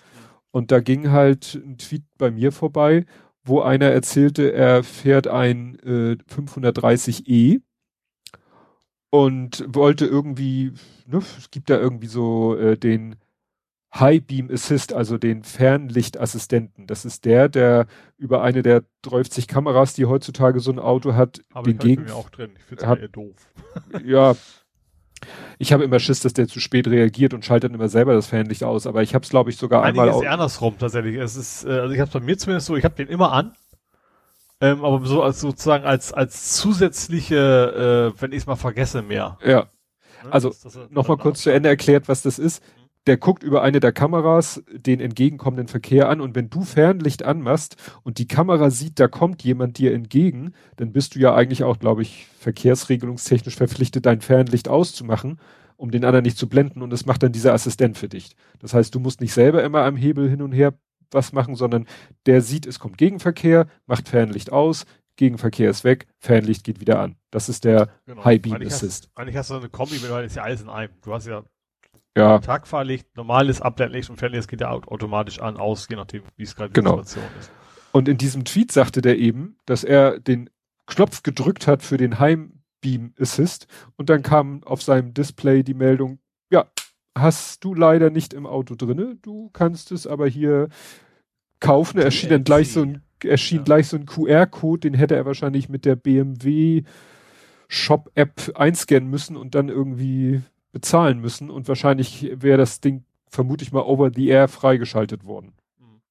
Und 0.51 0.71
da 0.71 0.79
ging 0.79 1.11
halt 1.11 1.55
ein 1.55 1.77
Tweet 1.77 2.03
bei 2.17 2.31
mir 2.31 2.51
vorbei, 2.51 3.05
wo 3.43 3.61
einer 3.61 3.87
erzählte, 3.87 4.53
er 4.53 4.83
fährt 4.83 5.27
ein 5.27 5.77
äh, 5.79 6.17
530e 6.31 7.61
und 9.09 9.65
wollte 9.67 10.05
irgendwie, 10.05 10.73
ne, 11.05 11.17
es 11.17 11.51
gibt 11.51 11.69
da 11.69 11.77
irgendwie 11.77 12.07
so 12.07 12.55
äh, 12.55 12.77
den 12.77 13.15
High 13.95 14.25
Beam 14.25 14.49
Assist, 14.51 14.93
also 14.93 15.17
den 15.17 15.43
Fernlichtassistenten. 15.43 16.87
Das 16.87 17.05
ist 17.05 17.25
der, 17.25 17.47
der 17.47 17.85
über 18.17 18.41
eine 18.41 18.63
der 18.63 18.83
30 19.03 19.47
Kameras, 19.47 19.93
die 19.93 20.05
heutzutage 20.05 20.59
so 20.59 20.71
ein 20.71 20.79
Auto 20.79 21.13
hat, 21.13 21.41
Aber 21.53 21.65
den 21.65 21.77
Gegen 21.77 22.09
auch 22.09 22.29
drin. 22.29 22.51
Ich 22.57 22.63
finde 22.63 22.85
es 22.85 22.99
eher 22.99 23.07
doof. 23.07 23.35
ja. 24.05 24.35
Ich 25.57 25.71
habe 25.71 25.83
immer 25.83 25.99
Schiss, 25.99 26.21
dass 26.21 26.33
der 26.33 26.47
zu 26.47 26.59
spät 26.59 26.87
reagiert 26.87 27.33
und 27.33 27.45
schaltet 27.45 27.69
dann 27.69 27.75
immer 27.75 27.87
selber 27.87 28.13
das 28.13 28.27
Fernlicht 28.27 28.63
aus. 28.63 28.87
Aber 28.87 29.03
ich 29.03 29.13
habe 29.13 29.23
es, 29.23 29.29
glaube 29.29 29.51
ich, 29.51 29.57
sogar 29.57 29.83
Einige 29.83 30.01
einmal. 30.01 30.21
ist 30.21 30.27
andersrum 30.27 30.77
tatsächlich. 30.77 31.15
Es 31.17 31.35
ist, 31.35 31.63
äh, 31.63 31.69
also 31.69 31.93
ich 31.93 31.99
habe 31.99 32.07
es 32.07 32.13
bei 32.13 32.19
mir 32.19 32.37
zumindest 32.37 32.67
so. 32.67 32.75
Ich 32.75 32.83
habe 32.83 32.95
den 32.95 33.07
immer 33.07 33.31
an. 33.31 33.53
Ähm, 34.59 34.83
aber 34.83 35.05
so 35.05 35.21
als 35.21 35.39
sozusagen 35.39 35.85
als 35.85 36.13
als 36.13 36.55
zusätzliche, 36.55 38.13
äh, 38.15 38.21
wenn 38.21 38.31
ich 38.31 38.39
es 38.39 38.45
mal 38.47 38.55
vergesse, 38.55 39.01
mehr. 39.01 39.37
Ja. 39.43 39.67
Ne? 40.23 40.31
Also 40.31 40.53
nochmal 40.89 41.17
kurz 41.17 41.41
zu 41.41 41.51
Ende 41.51 41.69
erklärt, 41.69 42.07
was 42.07 42.21
das 42.21 42.39
ist. 42.39 42.63
Der 43.05 43.17
guckt 43.17 43.43
über 43.43 43.61
eine 43.61 43.79
der 43.79 43.91
Kameras 43.91 44.63
den 44.71 45.01
entgegenkommenden 45.01 45.67
Verkehr 45.67 46.07
an 46.09 46.21
und 46.21 46.35
wenn 46.35 46.49
du 46.49 46.63
Fernlicht 46.63 47.23
anmachst 47.23 47.75
und 48.03 48.17
die 48.17 48.27
Kamera 48.27 48.69
sieht, 48.69 48.99
da 48.99 49.07
kommt 49.07 49.43
jemand 49.43 49.77
dir 49.77 49.93
entgegen, 49.93 50.53
dann 50.77 50.93
bist 50.93 51.15
du 51.15 51.19
ja 51.19 51.35
eigentlich 51.35 51.63
auch, 51.63 51.79
glaube 51.79 52.01
ich, 52.01 52.27
verkehrsregelungstechnisch 52.39 53.57
verpflichtet, 53.57 54.05
dein 54.05 54.21
Fernlicht 54.21 54.69
auszumachen, 54.69 55.39
um 55.75 55.91
den 55.91 56.05
anderen 56.05 56.23
nicht 56.23 56.37
zu 56.37 56.47
blenden 56.47 56.81
und 56.81 56.91
das 56.91 57.05
macht 57.05 57.23
dann 57.23 57.33
dieser 57.33 57.53
Assistent 57.53 57.97
für 57.97 58.07
dich. 58.07 58.35
Das 58.59 58.73
heißt, 58.73 58.95
du 58.95 58.99
musst 58.99 59.19
nicht 59.19 59.33
selber 59.33 59.63
immer 59.63 59.83
am 59.83 59.97
Hebel 59.97 60.29
hin 60.29 60.41
und 60.41 60.53
her 60.53 60.73
was 61.11 61.33
machen, 61.33 61.55
sondern 61.55 61.87
der 62.25 62.41
sieht, 62.41 62.65
es 62.65 62.79
kommt 62.79 62.97
Gegenverkehr, 62.97 63.67
macht 63.85 64.09
Fernlicht 64.09 64.51
aus, 64.51 64.85
Gegenverkehr 65.15 65.69
ist 65.69 65.83
weg, 65.83 66.07
Fernlicht 66.17 66.63
geht 66.63 66.79
wieder 66.79 66.99
an. 66.99 67.17
Das 67.29 67.49
ist 67.49 67.65
der 67.65 67.89
genau. 68.05 68.25
High 68.25 68.41
Beam 68.41 68.61
Assist. 68.61 69.05
Hast, 69.05 69.17
eigentlich 69.17 69.37
hast 69.37 69.51
du 69.51 69.55
eine 69.55 69.69
Kombi, 69.69 70.01
weil 70.09 70.25
ist 70.25 70.35
ja 70.35 70.43
alles 70.43 70.61
in 70.61 70.69
einem. 70.69 70.91
Du 71.03 71.13
hast 71.13 71.27
ja 71.27 71.43
ja. 72.17 72.39
Tagfahrlicht, 72.39 73.15
normales 73.15 73.61
Abblendlicht 73.61 74.09
und 74.09 74.17
Fernlicht 74.17 74.47
geht 74.47 74.61
ja 74.61 74.71
automatisch 74.71 75.39
an, 75.39 75.57
aus, 75.57 75.87
je 75.89 75.95
nachdem, 75.95 76.23
wie 76.35 76.43
es 76.43 76.55
gerade 76.55 76.71
genau. 76.71 76.97
die 76.97 77.07
Situation 77.07 77.39
ist. 77.39 77.51
Und 77.91 78.07
in 78.07 78.17
diesem 78.17 78.45
Tweet 78.45 78.71
sagte 78.71 79.01
der 79.01 79.17
eben, 79.17 79.57
dass 79.65 79.83
er 79.83 80.19
den 80.19 80.49
Knopf 80.87 81.23
gedrückt 81.23 81.67
hat 81.67 81.83
für 81.83 81.97
den 81.97 82.19
Heimbeam 82.19 83.13
Assist 83.19 83.67
und 83.95 84.09
dann 84.09 84.23
kam 84.23 84.63
auf 84.63 84.81
seinem 84.81 85.13
Display 85.13 85.63
die 85.63 85.73
Meldung, 85.73 86.19
ja, 86.49 86.65
hast 87.15 87.63
du 87.63 87.73
leider 87.73 88.09
nicht 88.09 88.33
im 88.33 88.45
Auto 88.45 88.75
drinne, 88.75 89.17
du 89.21 89.49
kannst 89.53 89.91
es 89.91 90.07
aber 90.07 90.27
hier 90.27 90.69
kaufen. 91.59 91.99
Er 91.99 92.05
erschien 92.05 92.29
dann 92.29 92.43
gleich 92.43 92.71
so 92.71 92.81
ein, 92.81 93.03
erschien 93.23 93.59
ja. 93.59 93.63
gleich 93.63 93.87
so 93.87 93.97
ein 93.97 94.05
QR-Code, 94.05 94.81
den 94.81 94.93
hätte 94.93 95.15
er 95.15 95.25
wahrscheinlich 95.25 95.69
mit 95.69 95.85
der 95.85 95.95
BMW 95.95 96.83
Shop-App 97.67 98.51
einscannen 98.55 99.09
müssen 99.09 99.37
und 99.37 99.55
dann 99.55 99.69
irgendwie 99.69 100.41
bezahlen 100.73 101.19
müssen 101.19 101.49
und 101.49 101.67
wahrscheinlich 101.69 102.29
wäre 102.35 102.57
das 102.57 102.81
Ding 102.81 103.05
vermutlich 103.29 103.71
mal 103.71 103.81
over 103.83 104.11
the 104.13 104.27
air 104.27 104.47
freigeschaltet 104.49 105.23
worden. 105.23 105.53
Mhm. 105.79 106.01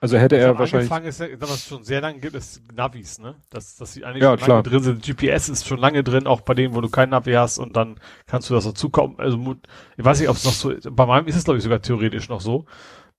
Also 0.00 0.18
hätte 0.18 0.36
er 0.36 0.48
Also 0.48 0.58
wahrscheinlich. 0.58 0.90
Angefangen 0.92 1.06
ist, 1.08 1.20
ja, 1.20 1.26
was 1.40 1.50
es 1.54 1.66
schon 1.68 1.82
sehr 1.84 2.00
lange 2.02 2.18
gibt, 2.20 2.34
ist 2.34 2.60
Navis, 2.74 3.18
ne? 3.18 3.36
Dass, 3.50 3.76
dass 3.76 3.94
die 3.94 4.04
eigentlich 4.04 4.22
Ja, 4.22 4.30
schon 4.30 4.38
klar. 4.44 4.56
lange 4.58 4.68
drin 4.68 4.82
sind. 4.82 5.02
GPS 5.04 5.48
ist 5.48 5.66
schon 5.66 5.78
lange 5.78 6.04
drin, 6.04 6.26
auch 6.26 6.42
bei 6.42 6.54
denen, 6.54 6.74
wo 6.74 6.80
du 6.80 6.88
kein 6.90 7.08
Navi 7.10 7.32
hast 7.32 7.58
und 7.58 7.76
dann 7.76 7.98
kannst 8.26 8.50
du 8.50 8.54
das 8.54 8.64
dazu 8.64 8.90
kommen. 8.90 9.14
Also 9.18 9.56
ich 9.96 10.04
weiß 10.04 10.20
nicht, 10.20 10.28
ob 10.28 10.36
es 10.36 10.44
noch 10.44 10.52
so 10.52 10.74
bei 10.90 11.06
meinem 11.06 11.26
ist 11.26 11.36
es 11.36 11.44
glaube 11.44 11.56
ich 11.58 11.64
sogar 11.64 11.80
theoretisch 11.80 12.28
noch 12.28 12.40
so, 12.40 12.66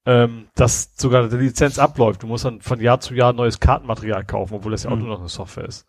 ähm, 0.05 0.47
dass 0.55 0.91
sogar 0.97 1.27
die 1.27 1.35
Lizenz 1.37 1.79
abläuft. 1.79 2.23
Du 2.23 2.27
musst 2.27 2.45
dann 2.45 2.61
von 2.61 2.79
Jahr 2.79 2.99
zu 2.99 3.13
Jahr 3.13 3.33
neues 3.33 3.59
Kartenmaterial 3.59 4.25
kaufen, 4.25 4.55
obwohl 4.55 4.71
das 4.73 4.83
ja 4.83 4.89
auch 4.91 4.95
Mhm. 4.95 5.01
nur 5.03 5.09
noch 5.09 5.19
eine 5.19 5.29
Software 5.29 5.65
ist. 5.65 5.85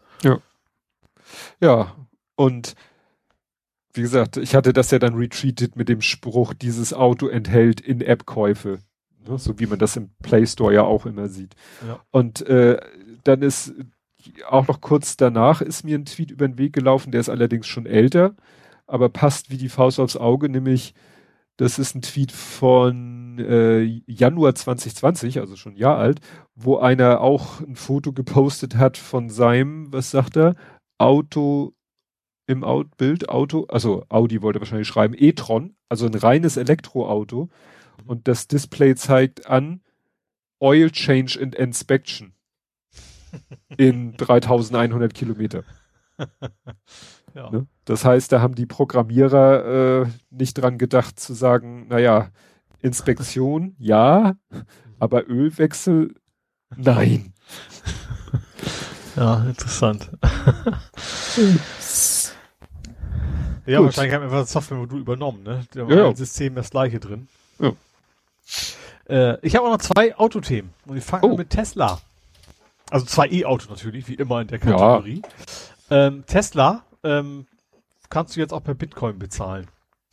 Ja, 1.60 1.94
und 2.36 2.74
wie 3.92 4.02
gesagt, 4.02 4.36
ich 4.36 4.54
hatte 4.54 4.72
das 4.72 4.90
ja 4.90 4.98
dann 4.98 5.14
retweetet 5.14 5.76
mit 5.76 5.88
dem 5.88 6.00
Spruch, 6.00 6.54
dieses 6.54 6.92
Auto 6.92 7.26
enthält 7.26 7.80
In-App-Käufe. 7.80 8.78
Ne? 9.26 9.38
So 9.38 9.58
wie 9.58 9.66
man 9.66 9.78
das 9.78 9.96
im 9.96 10.10
Play 10.22 10.46
Store 10.46 10.72
ja 10.72 10.82
auch 10.82 11.06
immer 11.06 11.28
sieht. 11.28 11.54
Ja. 11.86 12.00
Und 12.10 12.42
äh, 12.42 12.78
dann 13.24 13.42
ist 13.42 13.74
auch 14.48 14.68
noch 14.68 14.80
kurz 14.80 15.16
danach 15.16 15.62
ist 15.62 15.84
mir 15.84 15.98
ein 15.98 16.04
Tweet 16.04 16.30
über 16.30 16.46
den 16.46 16.58
Weg 16.58 16.72
gelaufen, 16.72 17.10
der 17.10 17.20
ist 17.20 17.28
allerdings 17.28 17.66
schon 17.66 17.86
älter, 17.86 18.34
aber 18.86 19.08
passt 19.08 19.50
wie 19.50 19.56
die 19.56 19.68
Faust 19.68 19.98
aufs 19.98 20.16
Auge, 20.16 20.48
nämlich 20.48 20.94
das 21.56 21.78
ist 21.78 21.94
ein 21.94 22.02
Tweet 22.02 22.32
von 22.32 23.38
äh, 23.38 23.82
Januar 24.06 24.54
2020, 24.54 25.40
also 25.40 25.56
schon 25.56 25.74
ein 25.74 25.78
Jahr 25.78 25.98
alt, 25.98 26.20
wo 26.54 26.78
einer 26.78 27.20
auch 27.20 27.60
ein 27.60 27.76
Foto 27.76 28.12
gepostet 28.12 28.76
hat 28.76 28.96
von 28.96 29.28
seinem, 29.28 29.92
was 29.92 30.10
sagt 30.10 30.36
er, 30.36 30.54
Auto 30.98 31.74
im 32.50 32.64
Out 32.64 32.96
Bild, 32.96 33.28
Auto, 33.28 33.66
also 33.68 34.04
Audi 34.08 34.42
wollte 34.42 34.58
wahrscheinlich 34.60 34.88
schreiben, 34.88 35.14
e-tron, 35.16 35.76
also 35.88 36.06
ein 36.06 36.14
reines 36.14 36.56
Elektroauto. 36.56 37.48
Und 38.06 38.26
das 38.26 38.48
Display 38.48 38.96
zeigt 38.96 39.46
an 39.46 39.82
Oil 40.58 40.90
Change 40.90 41.38
and 41.40 41.54
Inspection 41.54 42.32
in 43.76 44.16
3100 44.16 45.14
Kilometer. 45.14 45.64
Ja. 47.32 47.48
Ne? 47.48 47.68
Das 47.84 48.04
heißt, 48.04 48.32
da 48.32 48.40
haben 48.40 48.56
die 48.56 48.66
Programmierer 48.66 50.02
äh, 50.02 50.06
nicht 50.30 50.54
dran 50.54 50.78
gedacht 50.78 51.20
zu 51.20 51.32
sagen, 51.32 51.86
naja, 51.86 52.32
Inspektion 52.82 53.76
ja, 53.78 54.34
aber 54.98 55.28
Ölwechsel 55.28 56.16
nein. 56.76 57.32
Ja, 59.14 59.44
interessant. 59.44 60.10
Ja, 63.66 63.78
Gut. 63.78 63.86
wahrscheinlich 63.86 64.14
haben 64.14 64.22
wir 64.22 64.26
einfach 64.26 64.40
das 64.40 64.52
Software-Modul 64.52 65.00
übernommen, 65.00 65.42
ne? 65.42 65.64
Da 65.72 65.82
war 65.86 65.90
Ja, 65.94 66.02
ja. 66.02 66.08
ein 66.08 66.16
System 66.16 66.54
das 66.54 66.70
gleiche 66.70 67.00
drin. 67.00 67.28
Ja. 67.58 67.72
Äh, 69.08 69.38
ich 69.46 69.56
habe 69.56 69.66
auch 69.66 69.72
noch 69.72 69.78
zwei 69.78 70.16
Autothemen 70.16 70.70
und 70.86 70.96
ich 70.96 71.04
fange 71.04 71.26
Oh. 71.26 71.36
mit 71.36 71.50
Tesla. 71.50 72.00
Also 72.90 73.06
zwei 73.06 73.28
E-Autos 73.28 73.68
natürlich, 73.68 74.08
wie 74.08 74.14
immer 74.14 74.40
in 74.40 74.48
der 74.48 74.58
Kategorie. 74.58 75.22
Ähm, 75.90 76.24
Tesla 76.26 76.82
ähm, 77.04 77.46
kannst 78.08 78.34
du 78.36 78.40
jetzt 78.40 78.52
auch 78.52 78.62
per 78.64 78.74
Bitcoin 78.74 79.18
bezahlen. 79.18 79.68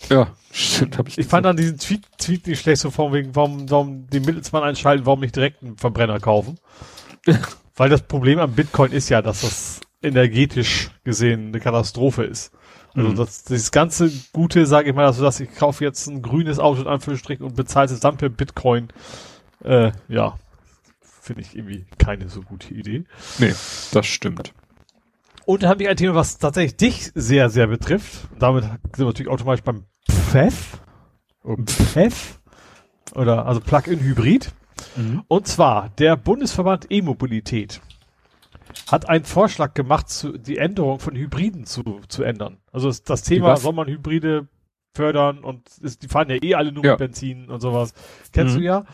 Ja, 0.09 0.27
stimmt, 0.51 0.97
habe 0.99 1.09
ich 1.09 1.17
Ich 1.17 1.25
fand 1.25 1.45
dann 1.47 1.57
diesen 1.57 1.79
Tweet, 1.79 2.03
Tweet 2.19 2.45
nicht 2.45 2.61
schlecht, 2.61 2.81
so 2.81 2.91
von 2.91 3.11
wegen, 3.13 3.35
warum, 3.35 3.67
warum 3.69 4.07
den 4.09 4.23
Mittelsmann 4.25 4.61
einschalten, 4.61 5.07
warum 5.07 5.21
nicht 5.21 5.35
direkt 5.35 5.63
einen 5.63 5.75
Verbrenner 5.77 6.19
kaufen. 6.19 6.59
Weil 7.75 7.89
das 7.89 8.03
Problem 8.03 8.37
am 8.39 8.53
Bitcoin 8.53 8.91
ist 8.91 9.09
ja, 9.09 9.21
dass 9.23 9.41
das 9.41 9.81
energetisch 10.03 10.91
gesehen 11.03 11.47
eine 11.47 11.59
Katastrophe 11.59 12.23
ist. 12.23 12.51
Also 12.95 13.09
Mhm. 13.09 13.15
das, 13.15 13.43
das 13.43 13.71
ganze 13.71 14.11
Gute, 14.33 14.65
sage 14.65 14.89
ich 14.89 14.95
mal, 14.95 15.05
also 15.05 15.23
dass 15.23 15.39
ich 15.39 15.53
kaufe 15.53 15.83
jetzt 15.83 16.07
ein 16.07 16.21
grünes 16.21 16.59
Auto 16.59 16.81
in 16.81 16.87
Anführungsstrichen 16.87 17.45
und 17.45 17.55
bezahle 17.55 17.91
es 17.91 17.99
dann 17.99 18.17
per 18.17 18.29
Bitcoin, 18.29 18.87
äh, 19.63 19.91
ja, 20.07 20.37
finde 21.21 21.41
ich 21.41 21.55
irgendwie 21.55 21.85
keine 21.97 22.29
so 22.29 22.41
gute 22.41 22.73
Idee. 22.73 23.03
Nee, 23.37 23.53
das 23.91 24.05
stimmt. 24.05 24.53
Und 25.45 25.63
dann 25.63 25.69
habe 25.69 25.83
ich 25.83 25.89
ein 25.89 25.95
Thema, 25.95 26.15
was 26.15 26.37
tatsächlich 26.39 26.75
dich 26.77 27.11
sehr, 27.15 27.49
sehr 27.49 27.67
betrifft. 27.67 28.27
Damit 28.39 28.63
sind 28.65 28.97
wir 28.97 29.05
natürlich 29.05 29.31
automatisch 29.31 29.63
beim 29.63 29.85
PFEF. 30.09 30.79
Oder 31.43 31.63
PFEF. 31.63 32.39
Oder, 33.15 33.45
also 33.45 33.61
Plug-in-Hybrid. 33.61 34.51
Und 35.27 35.47
zwar, 35.47 35.89
der 35.97 36.17
Bundesverband 36.17 36.87
E-Mobilität 36.89 37.81
hat 38.89 39.09
einen 39.09 39.25
Vorschlag 39.25 39.73
gemacht, 39.73 40.09
zu, 40.09 40.37
die 40.37 40.57
Änderung 40.57 40.99
von 40.99 41.15
Hybriden 41.15 41.65
zu, 41.65 42.01
zu 42.07 42.23
ändern. 42.23 42.57
Also 42.71 42.91
das, 43.05 43.23
Thema, 43.23 43.57
soll 43.57 43.73
man 43.73 43.87
Hybride 43.87 44.47
fördern 44.95 45.39
und 45.43 45.67
ist, 45.81 46.03
die 46.03 46.07
fahren 46.07 46.29
ja 46.29 46.37
eh 46.41 46.55
alle 46.55 46.71
nur 46.71 46.83
Ja. 46.85 46.91
mit 46.93 46.99
Benzin 46.99 47.49
und 47.49 47.59
sowas. 47.61 47.93
Kennst 48.31 48.55
Mhm. 48.55 48.59
du 48.59 48.65
ja. 48.65 48.85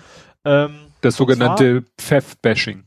Ähm, 0.46 0.76
Das 1.02 1.16
sogenannte 1.16 1.84
Pfeff-Bashing. 1.98 2.84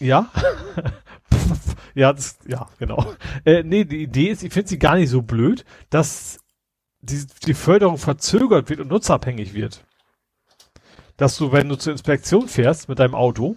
ja. 0.00 0.30
ja, 1.94 2.12
das, 2.12 2.38
ja, 2.46 2.68
genau. 2.78 3.14
Äh, 3.44 3.62
nee, 3.62 3.84
die 3.84 4.02
Idee 4.02 4.28
ist, 4.28 4.42
ich 4.42 4.52
finde 4.52 4.68
sie 4.68 4.78
gar 4.78 4.96
nicht 4.96 5.10
so 5.10 5.22
blöd, 5.22 5.64
dass 5.90 6.38
die, 7.00 7.24
die 7.46 7.54
Förderung 7.54 7.98
verzögert 7.98 8.68
wird 8.68 8.80
und 8.80 8.88
nutzerabhängig 8.88 9.54
wird. 9.54 9.84
Dass 11.16 11.36
du, 11.36 11.52
wenn 11.52 11.68
du 11.68 11.76
zur 11.76 11.92
Inspektion 11.92 12.48
fährst 12.48 12.88
mit 12.88 12.98
deinem 12.98 13.14
Auto, 13.14 13.56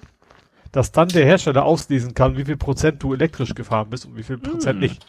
dass 0.75 0.91
dann 0.91 1.07
der 1.07 1.25
Hersteller 1.25 1.63
auslesen 1.63 2.13
kann, 2.13 2.37
wie 2.37 2.43
viel 2.43 2.57
Prozent 2.57 3.01
du 3.01 3.13
elektrisch 3.13 3.55
gefahren 3.55 3.89
bist 3.89 4.05
und 4.05 4.17
wie 4.17 4.23
viel 4.23 4.37
Prozent 4.37 4.79
Mm. 4.79 4.81
nicht. 4.81 5.05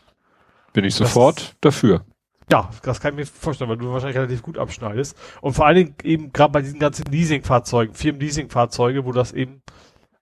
Bin 0.73 0.85
ich 0.85 0.97
Das 0.97 1.09
sofort 1.09 1.57
dafür. 1.61 2.05
Ja, 2.49 2.71
das 2.85 3.01
kann 3.01 3.15
ich 3.15 3.17
mir 3.17 3.27
vorstellen, 3.27 3.69
weil 3.69 3.77
du 3.77 3.91
wahrscheinlich 3.91 4.17
relativ 4.17 4.43
gut 4.43 4.59
abschneidest. 4.59 5.17
Und 5.41 5.55
vor 5.55 5.67
allen 5.67 5.77
Dingen 5.77 5.95
eben 6.05 6.33
gerade 6.33 6.53
bei 6.53 6.63
diesen 6.63 6.79
ganzen 6.79 7.07
Leasingfahrzeugen, 7.11 7.97
Firmen-Leasingfahrzeuge, 7.97 9.05
wo 9.05 9.11
das 9.11 9.33
eben 9.33 9.63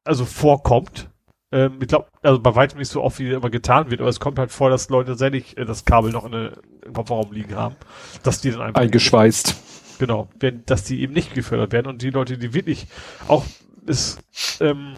also 0.05 0.25
vorkommt. 0.25 1.11
Ähm, 1.53 1.77
ich 1.83 1.89
glaube, 1.89 2.07
also 2.23 2.41
bei 2.41 2.55
weitem 2.55 2.79
nicht 2.79 2.89
so 2.89 3.03
oft, 3.03 3.19
wie 3.19 3.31
immer 3.31 3.51
getan 3.51 3.91
wird, 3.91 4.01
aber 4.01 4.09
es 4.09 4.21
kommt 4.21 4.39
halt 4.39 4.51
vor, 4.51 4.71
dass 4.71 4.89
Leute 4.89 5.11
tatsächlich 5.11 5.59
äh, 5.59 5.67
das 5.67 5.85
Kabel 5.85 6.11
noch 6.11 6.25
in 6.25 6.35
eine, 6.35 6.53
im 6.87 6.95
Kofferraum 6.95 7.33
liegen 7.33 7.55
haben, 7.55 7.77
dass 8.23 8.41
die 8.41 8.51
dann 8.51 8.63
einfach 8.63 8.81
Eingeschweißt. 8.81 9.57
Genau, 9.99 10.29
wenn, 10.41 10.65
dass 10.65 10.85
die 10.85 11.03
eben 11.03 11.13
nicht 11.13 11.35
gefördert 11.35 11.73
werden 11.73 11.89
und 11.89 12.01
die 12.01 12.11
Leute, 12.11 12.39
die 12.39 12.55
wirklich 12.55 12.87
auch 13.29 13.45
ist, 13.87 14.19
ähm, 14.61 14.95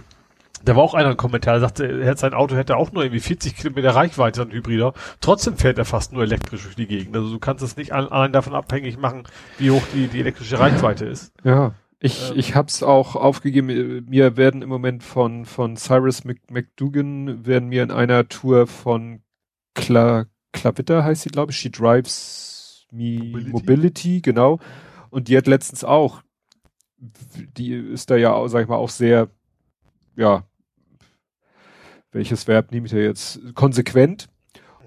da 0.64 0.76
war 0.76 0.82
auch 0.82 0.94
einer 0.94 1.10
ein 1.10 1.16
Kommentar, 1.16 1.54
der 1.54 1.60
sagte, 1.60 1.86
er 1.86 2.06
hätte 2.06 2.20
sein 2.20 2.34
Auto 2.34 2.56
hätte 2.56 2.76
auch 2.76 2.92
nur 2.92 3.02
irgendwie 3.04 3.20
40 3.20 3.56
Kilometer 3.56 3.94
Reichweite, 3.94 4.42
ein 4.42 4.50
Hybrider. 4.50 4.94
Trotzdem 5.20 5.56
fährt 5.56 5.78
er 5.78 5.84
fast 5.84 6.12
nur 6.12 6.22
elektrisch 6.22 6.62
durch 6.62 6.76
die 6.76 6.86
Gegend. 6.86 7.14
Also 7.16 7.30
du 7.30 7.38
kannst 7.38 7.62
es 7.62 7.76
nicht 7.76 7.92
allein 7.92 8.32
davon 8.32 8.54
abhängig 8.54 8.98
machen, 8.98 9.24
wie 9.58 9.70
hoch 9.70 9.82
die, 9.94 10.08
die 10.08 10.20
elektrische 10.20 10.58
Reichweite 10.58 11.04
ist. 11.06 11.32
Ja. 11.44 11.74
Ich, 11.98 12.30
Ähm. 12.30 12.38
ich 12.38 12.54
hab's 12.54 12.82
auch 12.82 13.16
aufgegeben. 13.16 14.04
Mir 14.08 14.36
werden 14.36 14.62
im 14.62 14.68
Moment 14.68 15.02
von, 15.02 15.44
von 15.46 15.76
Cyrus 15.76 16.24
Mc, 16.24 16.40
McDougan 16.50 17.46
werden 17.46 17.68
mir 17.68 17.82
in 17.82 17.90
einer 17.90 18.28
Tour 18.28 18.66
von 18.66 19.22
Kla, 19.74 20.26
Klavitter 20.52 21.04
heißt 21.04 21.22
sie, 21.22 21.30
glaube 21.30 21.52
ich. 21.52 21.58
She 21.58 21.70
drives 21.70 22.86
me 22.92 23.18
Mobility. 23.18 23.50
Mobility. 23.50 24.20
genau. 24.20 24.58
Und 25.10 25.28
die 25.28 25.36
hat 25.36 25.46
letztens 25.46 25.84
auch, 25.84 26.22
die 26.98 27.72
ist 27.72 28.10
da 28.10 28.16
ja, 28.16 28.46
sag 28.48 28.62
ich 28.62 28.68
mal, 28.68 28.76
auch 28.76 28.90
sehr, 28.90 29.28
ja, 30.16 30.44
welches 32.16 32.48
Verb 32.48 32.72
nehme 32.72 32.86
ich 32.86 32.92
da 32.92 32.98
jetzt? 32.98 33.40
Konsequent. 33.54 34.28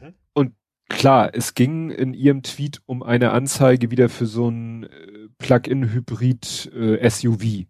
Mhm. 0.02 0.14
Und 0.34 0.54
klar, 0.90 1.30
es 1.34 1.54
ging 1.54 1.92
in 1.92 2.14
ihrem 2.14 2.44
Tweet 2.44 2.82
um 2.86 3.04
eine 3.04 3.32
Anzeige 3.32 3.92
wieder 3.92 4.10
für 4.10 4.26
so 4.26 4.50
ein 4.50 4.84
äh, 4.84 5.30
Plug-in-Hybrid 5.38 6.72
äh, 6.74 7.10
SUV. 7.10 7.44
Mhm. 7.44 7.68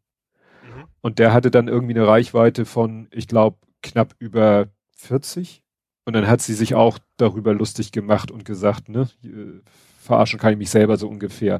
Und 1.02 1.19
der 1.19 1.34
hatte 1.34 1.52
dann 1.52 1.68
irgendwie 1.68 1.94
eine 1.94 2.07
Reichweite 2.07 2.65
von, 2.65 3.07
ich 3.11 3.27
glaube, 3.27 3.57
knapp 3.84 4.15
über 4.19 4.68
40. 4.95 5.64
Und 6.06 6.14
dann 6.14 6.27
hat 6.27 6.41
sie 6.41 6.53
sich 6.53 6.73
auch 6.73 6.98
darüber 7.18 7.53
lustig 7.53 7.91
gemacht 7.91 8.31
und 8.31 8.45
gesagt, 8.45 8.90
ne, 8.90 9.10
äh, 9.23 9.61
verarschen 10.02 10.40
kann 10.40 10.53
ich 10.53 10.57
mich 10.57 10.69
selber 10.69 10.98
so 10.98 11.07
ungefähr. 11.07 11.60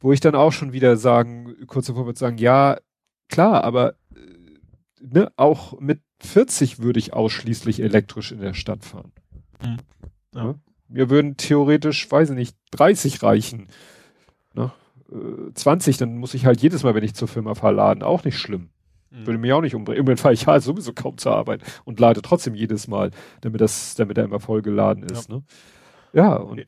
Wo 0.00 0.12
ich 0.12 0.20
dann 0.20 0.34
auch 0.34 0.52
schon 0.52 0.72
wieder 0.72 0.96
sagen, 0.96 1.54
kurz 1.66 1.86
davor 1.86 2.06
würde 2.06 2.18
sagen, 2.18 2.38
ja, 2.38 2.78
klar, 3.28 3.64
aber 3.64 3.94
ne, 5.00 5.32
auch 5.36 5.78
mit 5.80 6.00
40 6.20 6.80
würde 6.80 6.98
ich 6.98 7.12
ausschließlich 7.12 7.80
elektrisch 7.80 8.32
in 8.32 8.40
der 8.40 8.54
Stadt 8.54 8.84
fahren. 8.84 9.12
Mhm. 9.62 9.76
Ja. 10.34 10.44
Ne? 10.44 10.60
Mir 10.88 11.08
würden 11.08 11.36
theoretisch, 11.36 12.10
weiß 12.10 12.30
ich 12.30 12.36
nicht, 12.36 12.56
30 12.72 13.22
reichen. 13.22 13.68
Ne? 14.54 14.72
Äh, 15.10 15.52
20, 15.54 15.98
dann 15.98 16.16
muss 16.16 16.34
ich 16.34 16.46
halt 16.46 16.60
jedes 16.60 16.82
Mal, 16.82 16.94
wenn 16.94 17.04
ich 17.04 17.14
zur 17.14 17.28
Firma 17.28 17.54
fahre, 17.54 17.74
laden. 17.74 18.02
Auch 18.02 18.24
nicht 18.24 18.38
schlimm. 18.38 18.70
Mhm. 19.10 19.26
Würde 19.26 19.38
mich 19.38 19.52
auch 19.52 19.60
nicht 19.60 19.74
umbringen. 19.74 19.98
Irgendwann 19.98 20.16
fahre 20.16 20.34
ich 20.34 20.46
halt 20.46 20.62
sowieso 20.62 20.92
kaum 20.92 21.16
zur 21.16 21.34
Arbeit 21.34 21.62
und 21.84 22.00
lade 22.00 22.22
trotzdem 22.22 22.54
jedes 22.54 22.88
Mal, 22.88 23.10
damit 23.40 23.60
das, 23.60 23.94
damit 23.94 24.18
er 24.18 24.24
immer 24.24 24.40
voll 24.40 24.62
geladen 24.62 25.04
ist. 25.04 25.28
Ja, 25.28 25.36
ne? 25.36 25.42
Ja 26.12 26.34
und 26.36 26.60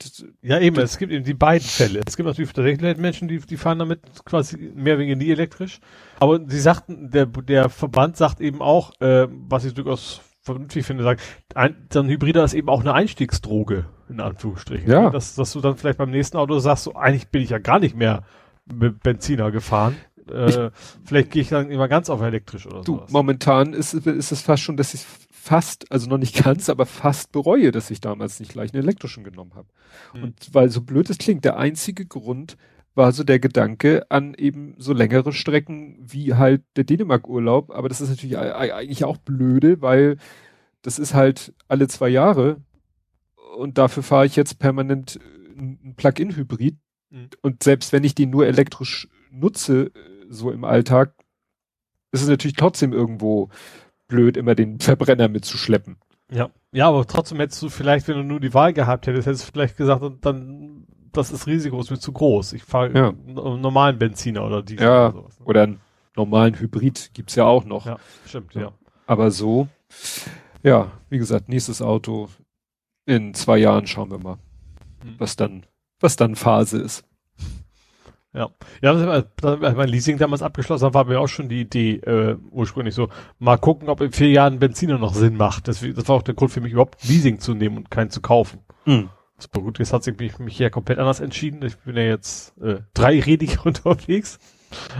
Ja, 0.43 0.59
eben, 0.59 0.79
es 0.79 0.99
gibt 0.99 1.13
eben 1.13 1.25
die 1.25 1.35
beiden 1.35 1.67
Fälle. 1.67 2.01
Es 2.07 2.17
gibt 2.17 2.27
natürlich 2.27 2.53
tatsächlich 2.53 2.97
Menschen, 2.99 3.29
die, 3.29 3.39
die 3.39 3.57
fahren 3.57 3.79
damit 3.79 4.01
quasi 4.25 4.57
mehr 4.75 4.95
oder 4.95 5.03
weniger 5.03 5.17
nie 5.17 5.31
elektrisch. 5.31 5.81
Aber 6.21 6.41
sie 6.47 6.61
sagten, 6.61 7.11
der, 7.11 7.27
der 7.27 7.69
Verband 7.69 8.17
sagt 8.17 8.41
eben 8.41 8.63
auch, 8.63 8.93
äh, 9.01 9.29
was 9.31 9.65
ich 9.65 9.75
durchaus 9.75 10.21
vernünftig 10.43 10.85
finde, 10.85 11.05
sagt, 11.05 11.23
ein, 11.55 11.87
so 11.93 12.01
ein 12.01 12.09
Hybrider 12.09 12.45
ist 12.45 12.55
eben 12.55 12.69
auch 12.69 12.81
eine 12.81 12.95
Einstiegsdroge, 12.95 13.87
in 14.09 14.21
Anführungsstrichen. 14.21 14.91
Ja. 14.91 15.11
Dass, 15.11 15.35
dass 15.35 15.53
du 15.53 15.61
dann 15.61 15.77
vielleicht 15.77 15.99
beim 15.99 16.11
nächsten 16.11 16.37
Auto 16.37 16.59
sagst, 16.59 16.85
so, 16.85 16.95
eigentlich 16.95 17.29
bin 17.29 17.43
ich 17.43 17.51
ja 17.51 17.59
gar 17.59 17.79
nicht 17.79 17.97
mehr 17.97 18.25
mit 18.65 19.03
Benziner 19.03 19.51
gefahren. 19.51 19.97
äh, 20.31 20.71
vielleicht 21.05 21.31
gehe 21.31 21.43
ich 21.43 21.49
dann 21.49 21.71
immer 21.71 21.89
ganz 21.89 22.11
auf 22.11 22.21
elektrisch 22.21 22.67
oder 22.67 22.83
so. 22.85 23.05
Momentan 23.11 23.73
ist, 23.73 23.95
ist 23.95 24.33
es 24.33 24.43
fast 24.43 24.63
schon, 24.63 24.77
dass 24.77 24.95
ich 24.95 25.05
fast, 25.43 25.91
also 25.91 26.09
noch 26.09 26.19
nicht 26.19 26.45
ganz, 26.45 26.69
aber 26.69 26.87
fast 26.87 27.33
bereue, 27.33 27.73
dass 27.73 27.91
ich 27.91 28.01
damals 28.01 28.39
nicht 28.39 28.53
gleich 28.53 28.73
einen 28.73 28.83
elektrischen 28.83 29.25
genommen 29.25 29.55
habe. 29.55 29.69
Hm. 30.13 30.23
Und 30.23 30.55
weil 30.55 30.71
so 30.71 30.83
blöd 30.83 31.11
es 31.11 31.19
klingt, 31.19 31.45
der 31.45 31.57
einzige 31.57 32.07
Grund 32.07 32.57
war 32.95 33.11
so 33.13 33.25
der 33.25 33.41
Gedanke 33.41 34.07
an 34.11 34.35
eben 34.35 34.75
so 34.79 34.93
längere 34.93 35.33
Strecken 35.33 35.99
wie 36.01 36.35
halt 36.35 36.63
der 36.77 36.85
Dänemark-Urlaub. 36.85 37.71
Aber 37.71 37.89
das 37.89 38.01
ist 38.01 38.11
natürlich 38.11 38.39
eigentlich 38.39 39.05
auch 39.05 39.17
blöde, 39.17 39.81
weil 39.81 40.19
das 40.83 40.99
ist 40.99 41.15
halt 41.15 41.55
alle 41.69 41.89
zwei 41.89 42.09
Jahre 42.09 42.61
und 43.57 43.79
dafür 43.79 44.03
fahre 44.03 44.27
ich 44.27 44.37
jetzt 44.37 44.59
permanent 44.59 45.19
ein 45.57 45.95
Plug-in-Hybrid. 45.97 46.77
Mhm. 47.11 47.31
Und 47.41 47.63
selbst 47.63 47.93
wenn 47.93 48.05
ich 48.05 48.15
den 48.15 48.31
nur 48.31 48.47
elektrisch 48.47 49.09
nutze, 49.31 49.91
so 50.29 50.51
im 50.51 50.65
Alltag, 50.65 51.15
ist 52.13 52.23
es 52.23 52.29
natürlich 52.29 52.57
trotzdem 52.57 52.93
irgendwo 52.93 53.49
blöd, 54.13 54.37
immer 54.37 54.55
den 54.55 54.79
Verbrenner 54.79 55.29
mitzuschleppen. 55.29 55.97
Ja, 56.31 56.51
ja, 56.73 56.89
aber 56.89 57.07
trotzdem 57.07 57.39
hättest 57.39 57.61
du 57.63 57.69
vielleicht, 57.69 58.09
wenn 58.09 58.17
du 58.17 58.23
nur 58.23 58.41
die 58.41 58.55
Wahl 58.55 58.73
gehabt 58.73 59.07
hättest, 59.07 59.27
hättest 59.27 59.49
du 59.49 59.53
vielleicht 59.53 59.77
gesagt, 59.77 60.03
dann 60.21 60.87
das 61.13 61.31
ist 61.31 61.47
Risiko 61.47 61.79
ist 61.79 61.91
mir 61.91 61.99
zu 61.99 62.13
groß. 62.13 62.55
Ich 62.55 62.65
fahre 62.65 62.93
ja. 62.95 63.09
einen 63.09 63.61
normalen 63.61 63.99
Benziner 63.99 64.47
oder 64.47 64.63
Diesel 64.63 64.87
ja, 64.87 65.09
oder 65.09 65.13
sowas. 65.13 65.41
Ne? 65.41 65.47
Oder 65.47 65.63
einen 65.65 65.81
normalen 66.17 66.59
Hybrid 66.59 67.11
gibt's 67.13 67.35
ja 67.35 67.45
auch 67.45 67.65
noch. 67.65 67.87
Ja, 67.87 67.99
stimmt, 68.27 68.55
ja. 68.55 68.63
ja. 68.63 68.73
Aber 69.07 69.31
so, 69.31 69.69
ja, 70.63 70.91
wie 71.11 71.19
gesagt, 71.19 71.49
nächstes 71.49 71.83
Auto 71.83 72.29
in 73.05 73.35
zwei 73.35 73.59
Jahren 73.59 73.87
schauen 73.87 74.11
wir 74.11 74.19
mal, 74.19 74.39
hm. 75.03 75.17
was 75.19 75.37
dann, 75.37 75.67
was 76.01 76.17
dann 76.17 76.35
Phase 76.35 76.79
ist. 76.79 77.05
Ja, 78.35 78.49
ja, 78.81 78.93
als 78.93 79.27
mein 79.77 79.89
Leasing 79.89 80.17
damals 80.17 80.43
abgeschlossen 80.43 80.87
hat, 80.87 80.95
war 80.95 81.05
mir 81.05 81.21
auch 81.21 81.29
schon 81.29 81.51
die 81.51 81.61
Idee 81.61 81.97
äh, 81.97 82.37
ursprünglich 82.51 82.95
so, 82.95 83.09
mal 83.39 83.59
gucken, 83.59 83.91
ob 83.91 84.01
in 84.01 84.11
vier 84.11 84.31
Jahren 84.31 84.59
Benziner 84.59 84.99
noch 84.99 85.13
Sinn 85.13 85.37
macht. 85.37 85.69
Das, 85.69 85.81
das 85.81 86.09
war 86.09 86.17
auch 86.17 86.23
der 86.23 86.35
Grund 86.35 86.51
für 86.51 86.63
mich 86.63 86.73
überhaupt 86.73 87.05
Leasing 87.07 87.41
zu 87.41 87.53
nehmen 87.53 87.77
und 87.77 87.91
keinen 87.91 88.09
zu 88.09 88.23
kaufen. 88.23 88.61
Mhm. 88.87 89.11
Super 89.39 89.61
gut, 89.61 89.79
jetzt 89.81 89.93
hat 89.93 90.05
sich 90.05 90.17
mich, 90.19 90.39
mich 90.39 90.57
hier 90.57 90.71
komplett 90.71 90.99
anders 90.99 91.21
entschieden. 91.21 91.63
Ich 91.63 91.77
bin 91.79 91.97
ja 91.97 92.05
jetzt 92.05 92.57
äh, 92.63 92.81
dreiredig 92.95 93.59
unterwegs. 93.67 94.39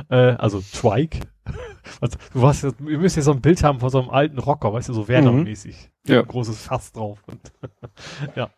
Äh, 0.09 0.17
also 0.17 0.63
Trike. 0.73 1.21
Also, 2.01 2.17
du 2.33 2.47
jetzt, 2.47 2.87
wir 2.87 2.99
müssen 2.99 3.19
jetzt 3.19 3.25
so 3.25 3.33
ein 3.33 3.41
Bild 3.41 3.63
haben 3.65 3.81
von 3.81 3.91
so 3.91 4.01
einem 4.01 4.11
alten 4.11 4.39
Rocker, 4.39 4.73
weißt 4.73 4.89
du, 4.89 4.93
so 4.93 5.09
Werner-mäßig. 5.09 5.75
Mhm. 6.07 6.13
Ja. 6.13 6.21
Ein 6.21 6.27
großes 6.27 6.63
Fass 6.63 6.93
drauf. 6.93 7.23
Und, 7.27 7.41
ja. 8.37 8.51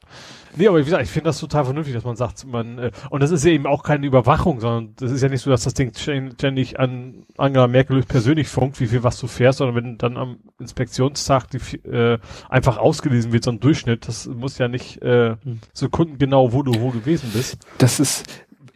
Nee, 0.56 0.68
aber 0.68 0.78
wie 0.78 0.84
gesagt, 0.84 1.02
ich 1.02 1.10
finde 1.10 1.26
das 1.26 1.40
total 1.40 1.64
vernünftig, 1.64 1.94
dass 1.94 2.04
man 2.04 2.16
sagt, 2.16 2.46
man, 2.46 2.78
äh, 2.78 2.90
und 3.10 3.22
das 3.22 3.30
ist 3.30 3.44
ja 3.44 3.50
eben 3.50 3.66
auch 3.66 3.82
keine 3.82 4.06
Überwachung, 4.06 4.60
sondern 4.60 4.94
das 4.96 5.10
ist 5.10 5.22
ja 5.22 5.28
nicht 5.28 5.42
so, 5.42 5.50
dass 5.50 5.64
das 5.64 5.74
Ding 5.74 5.92
ständig 5.94 6.78
an 6.78 7.26
Angela 7.36 7.66
Merkel 7.66 8.02
persönlich 8.02 8.48
funkt, 8.48 8.80
wie 8.80 8.86
viel 8.86 9.02
was 9.02 9.18
du 9.18 9.26
fährst, 9.26 9.58
sondern 9.58 9.76
wenn 9.76 9.98
dann 9.98 10.16
am 10.16 10.38
Inspektionstag 10.58 11.48
die, 11.50 11.58
äh, 11.86 12.18
einfach 12.48 12.78
ausgelesen 12.78 13.32
wird, 13.32 13.44
so 13.44 13.50
ein 13.50 13.60
Durchschnitt, 13.60 14.08
das 14.08 14.26
muss 14.26 14.58
ja 14.58 14.68
nicht 14.68 15.02
äh, 15.02 15.36
mhm. 15.42 15.60
sekundengenau, 15.72 16.52
wo 16.52 16.62
du 16.62 16.80
wo 16.80 16.90
gewesen 16.90 17.30
bist. 17.32 17.58
Das 17.78 18.00
ist, 18.00 18.24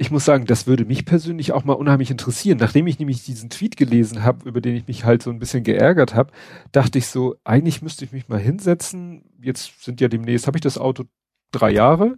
ich 0.00 0.10
muss 0.12 0.24
sagen, 0.24 0.46
das 0.46 0.66
würde 0.68 0.84
mich 0.84 1.04
persönlich 1.04 1.52
auch 1.52 1.64
mal 1.64 1.74
unheimlich 1.74 2.10
interessieren. 2.10 2.58
Nachdem 2.58 2.86
ich 2.86 2.98
nämlich 2.98 3.24
diesen 3.24 3.50
Tweet 3.50 3.76
gelesen 3.76 4.22
habe, 4.22 4.48
über 4.48 4.60
den 4.60 4.76
ich 4.76 4.86
mich 4.86 5.04
halt 5.04 5.22
so 5.22 5.30
ein 5.30 5.40
bisschen 5.40 5.64
geärgert 5.64 6.14
habe, 6.14 6.32
dachte 6.70 6.98
ich 6.98 7.08
so, 7.08 7.34
eigentlich 7.44 7.82
müsste 7.82 8.04
ich 8.04 8.12
mich 8.12 8.28
mal 8.28 8.38
hinsetzen. 8.38 9.24
Jetzt 9.42 9.84
sind 9.84 10.00
ja 10.00 10.08
demnächst, 10.08 10.46
habe 10.46 10.56
ich 10.56 10.62
das 10.62 10.78
Auto 10.78 11.04
drei 11.50 11.70
Jahre 11.70 12.16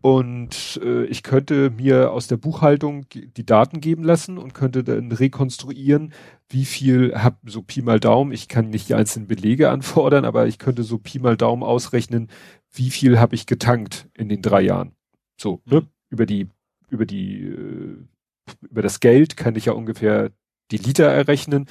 und 0.00 0.80
äh, 0.84 1.04
ich 1.06 1.22
könnte 1.22 1.70
mir 1.70 2.12
aus 2.12 2.28
der 2.28 2.36
Buchhaltung 2.36 3.06
die 3.08 3.46
Daten 3.46 3.80
geben 3.80 4.04
lassen 4.04 4.38
und 4.38 4.54
könnte 4.54 4.84
dann 4.84 5.10
rekonstruieren, 5.10 6.12
wie 6.48 6.64
viel 6.64 7.14
hab 7.14 7.38
so 7.46 7.62
Pi 7.62 7.82
mal 7.82 7.98
Daumen. 7.98 8.32
Ich 8.32 8.48
kann 8.48 8.70
nicht 8.70 8.88
die 8.88 8.94
einzelnen 8.94 9.26
Belege 9.26 9.70
anfordern, 9.70 10.24
aber 10.24 10.46
ich 10.46 10.58
könnte 10.58 10.84
so 10.84 10.98
Pi 10.98 11.18
mal 11.18 11.36
Daumen 11.36 11.64
ausrechnen, 11.64 12.28
wie 12.72 12.90
viel 12.90 13.18
habe 13.18 13.34
ich 13.34 13.46
getankt 13.46 14.08
in 14.14 14.28
den 14.28 14.42
drei 14.42 14.60
Jahren. 14.60 14.92
So, 15.36 15.62
ne? 15.64 15.86
Über 16.10 16.26
die 16.26 16.48
über 16.88 17.06
die, 17.06 17.44
äh, 17.44 17.96
über 18.62 18.82
das 18.82 19.00
Geld 19.00 19.36
kann 19.36 19.56
ich 19.56 19.66
ja 19.66 19.72
ungefähr 19.72 20.30
die 20.70 20.78
Liter 20.78 21.06
errechnen. 21.06 21.66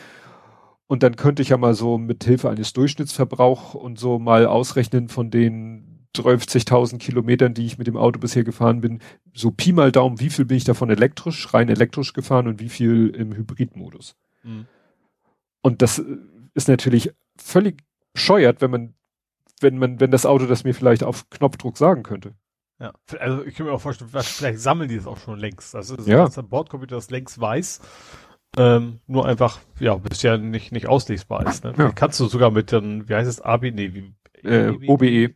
Und 0.87 1.03
dann 1.03 1.15
könnte 1.17 1.41
ich 1.41 1.49
ja 1.49 1.57
mal 1.57 1.73
so 1.73 1.97
mit 1.97 2.23
Hilfe 2.23 2.49
eines 2.49 2.73
Durchschnittsverbrauch 2.73 3.73
und 3.73 3.99
so 3.99 4.19
mal 4.19 4.45
ausrechnen 4.45 5.09
von 5.09 5.29
den 5.29 6.07
30.000 6.15 6.97
Kilometern, 6.97 7.53
die 7.53 7.65
ich 7.65 7.77
mit 7.77 7.87
dem 7.87 7.97
Auto 7.97 8.19
bisher 8.19 8.43
gefahren 8.43 8.81
bin, 8.81 8.99
so 9.33 9.51
Pi 9.51 9.73
mal 9.73 9.91
Daumen, 9.91 10.19
wie 10.19 10.29
viel 10.29 10.45
bin 10.45 10.57
ich 10.57 10.63
davon 10.63 10.89
elektrisch, 10.89 11.53
rein 11.53 11.69
elektrisch 11.69 12.13
gefahren 12.13 12.47
und 12.47 12.59
wie 12.59 12.69
viel 12.69 13.09
im 13.09 13.35
Hybridmodus. 13.35 14.15
Mhm. 14.43 14.65
Und 15.61 15.81
das 15.81 16.01
ist 16.53 16.67
natürlich 16.67 17.11
völlig 17.37 17.83
bescheuert, 18.13 18.61
wenn 18.61 18.71
man, 18.71 18.93
wenn 19.59 19.77
man, 19.77 19.99
wenn 19.99 20.11
das 20.11 20.25
Auto 20.25 20.45
das 20.45 20.63
mir 20.63 20.73
vielleicht 20.73 21.03
auf 21.03 21.29
Knopfdruck 21.29 21.77
sagen 21.77 22.03
könnte. 22.03 22.33
Ja, 22.79 22.93
also 23.19 23.43
ich 23.43 23.55
kann 23.55 23.65
mir 23.65 23.71
auch 23.73 23.81
vorstellen, 23.81 24.11
vielleicht 24.11 24.59
sammeln 24.59 24.87
die 24.89 24.97
das 24.97 25.07
auch 25.07 25.17
schon 25.17 25.39
längst. 25.39 25.75
Also 25.75 25.95
das 25.95 26.05
ja. 26.05 26.25
dass 26.25 26.35
der 26.35 26.43
Bordcomputer 26.43 26.95
das 26.95 27.09
längst 27.09 27.39
weiß. 27.39 27.81
Ähm, 28.57 28.99
nur 29.07 29.25
einfach, 29.25 29.59
ja, 29.79 29.95
bisher 29.95 30.37
nicht, 30.37 30.71
nicht 30.71 30.87
auslesbar 30.87 31.45
ist. 31.47 31.63
Ne? 31.63 31.73
Ja. 31.77 31.91
Kannst 31.91 32.19
du 32.19 32.27
sogar 32.27 32.51
mit 32.51 32.71
dann, 32.71 33.07
wie 33.09 33.15
heißt 33.15 33.29
es, 33.29 33.41
AB, 33.41 33.71
nee, 33.71 33.93
wie, 33.93 34.13
äh, 34.47 34.69
OBE. 34.87 35.35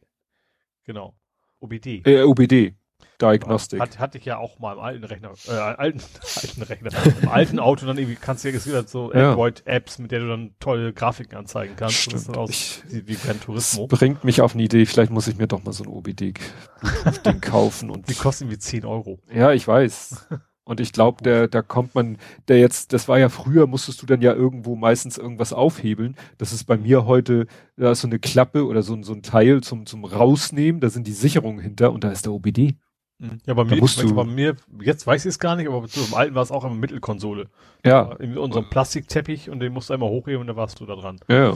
Genau. 0.85 1.16
OBD. 1.59 2.01
Äh, 2.06 2.24
OBD. 2.24 2.75
Diagnostik. 3.21 3.80
Hat, 3.80 3.99
hatte 3.99 4.17
ich 4.17 4.25
ja 4.25 4.38
auch 4.38 4.59
mal 4.59 4.73
im 4.73 4.80
alten 4.80 5.03
Rechner, 5.03 5.31
äh, 5.47 5.51
alten, 5.51 6.01
alten 6.41 6.61
Rechner, 6.61 6.91
im 7.21 7.30
alten 7.30 7.59
Auto 7.59 7.85
dann 7.85 7.97
irgendwie 7.97 8.15
kannst 8.15 8.43
du 8.43 8.49
ja 8.49 8.53
gesehen, 8.53 8.88
so. 8.88 9.11
Android-Apps, 9.11 9.99
mit 9.99 10.11
der 10.11 10.19
du 10.19 10.27
dann 10.27 10.55
tolle 10.59 10.93
Grafiken 10.93 11.38
anzeigen 11.38 11.75
kannst. 11.75 11.95
Stimmt. 11.95 12.30
Das, 12.30 12.38
aus, 12.38 12.49
ich, 12.49 12.83
wie 12.89 13.15
Gran 13.15 13.39
Turismo. 13.39 13.88
Das 13.88 13.99
bringt 13.99 14.23
mich 14.23 14.41
auf 14.41 14.53
eine 14.53 14.63
Idee, 14.63 14.85
vielleicht 14.85 15.11
muss 15.11 15.27
ich 15.27 15.38
mir 15.38 15.47
doch 15.47 15.63
mal 15.63 15.73
so 15.73 15.83
ein 15.83 15.89
OBD-Ding 15.89 16.35
kaufen. 17.41 17.89
und 17.89 18.09
Die 18.09 18.15
kosten 18.15 18.49
wie 18.49 18.57
10 18.57 18.85
Euro. 18.85 19.19
Ja, 19.33 19.51
ich 19.51 19.67
weiß. 19.67 20.27
Und 20.63 20.80
ich 20.80 20.93
glaube, 20.93 21.23
der, 21.23 21.47
da 21.47 21.61
kommt 21.61 21.95
man, 21.95 22.17
der 22.47 22.59
jetzt, 22.59 22.93
das 22.93 23.07
war 23.07 23.17
ja 23.17 23.30
früher, 23.30 23.67
musstest 23.67 24.01
du 24.01 24.05
dann 24.05 24.21
ja 24.21 24.33
irgendwo 24.33 24.75
meistens 24.75 25.17
irgendwas 25.17 25.53
aufhebeln. 25.53 26.15
Das 26.38 26.53
ist 26.53 26.65
bei 26.65 26.77
mir 26.77 27.05
heute, 27.05 27.47
da 27.77 27.91
ist 27.91 28.01
so 28.01 28.07
eine 28.07 28.19
Klappe 28.19 28.65
oder 28.65 28.83
so, 28.83 29.01
so 29.01 29.13
ein 29.13 29.23
Teil 29.23 29.61
zum, 29.61 29.85
zum 29.85 30.05
Rausnehmen, 30.05 30.80
da 30.80 30.89
sind 30.89 31.07
die 31.07 31.13
Sicherungen 31.13 31.59
hinter 31.59 31.91
und 31.91 32.03
da 32.03 32.11
ist 32.11 32.25
der 32.25 32.33
OBD. 32.33 32.77
Mhm. 33.22 33.40
Ja, 33.45 33.53
bei 33.53 33.64
mir, 33.64 33.77
musst 33.77 34.01
du, 34.01 34.16
bei 34.16 34.24
mir, 34.24 34.58
jetzt 34.82 35.06
weiß 35.06 35.25
ich 35.25 35.30
es 35.30 35.38
gar 35.38 35.56
nicht, 35.56 35.67
aber 35.67 35.85
dem 35.85 36.14
alten 36.16 36.33
war 36.33 36.41
es 36.41 36.50
auch 36.50 36.64
eine 36.64 36.74
Mittelkonsole. 36.74 37.50
Ja. 37.85 38.14
In 38.14 38.35
unserem 38.35 38.67
Plastikteppich 38.67 39.51
und 39.51 39.59
den 39.59 39.74
musst 39.74 39.90
du 39.90 39.93
einmal 39.93 40.09
hochheben 40.09 40.41
und 40.41 40.48
da 40.48 40.56
warst 40.56 40.80
du 40.80 40.88
da 40.88 40.95
dran. 40.95 41.19
Ja. 41.27 41.56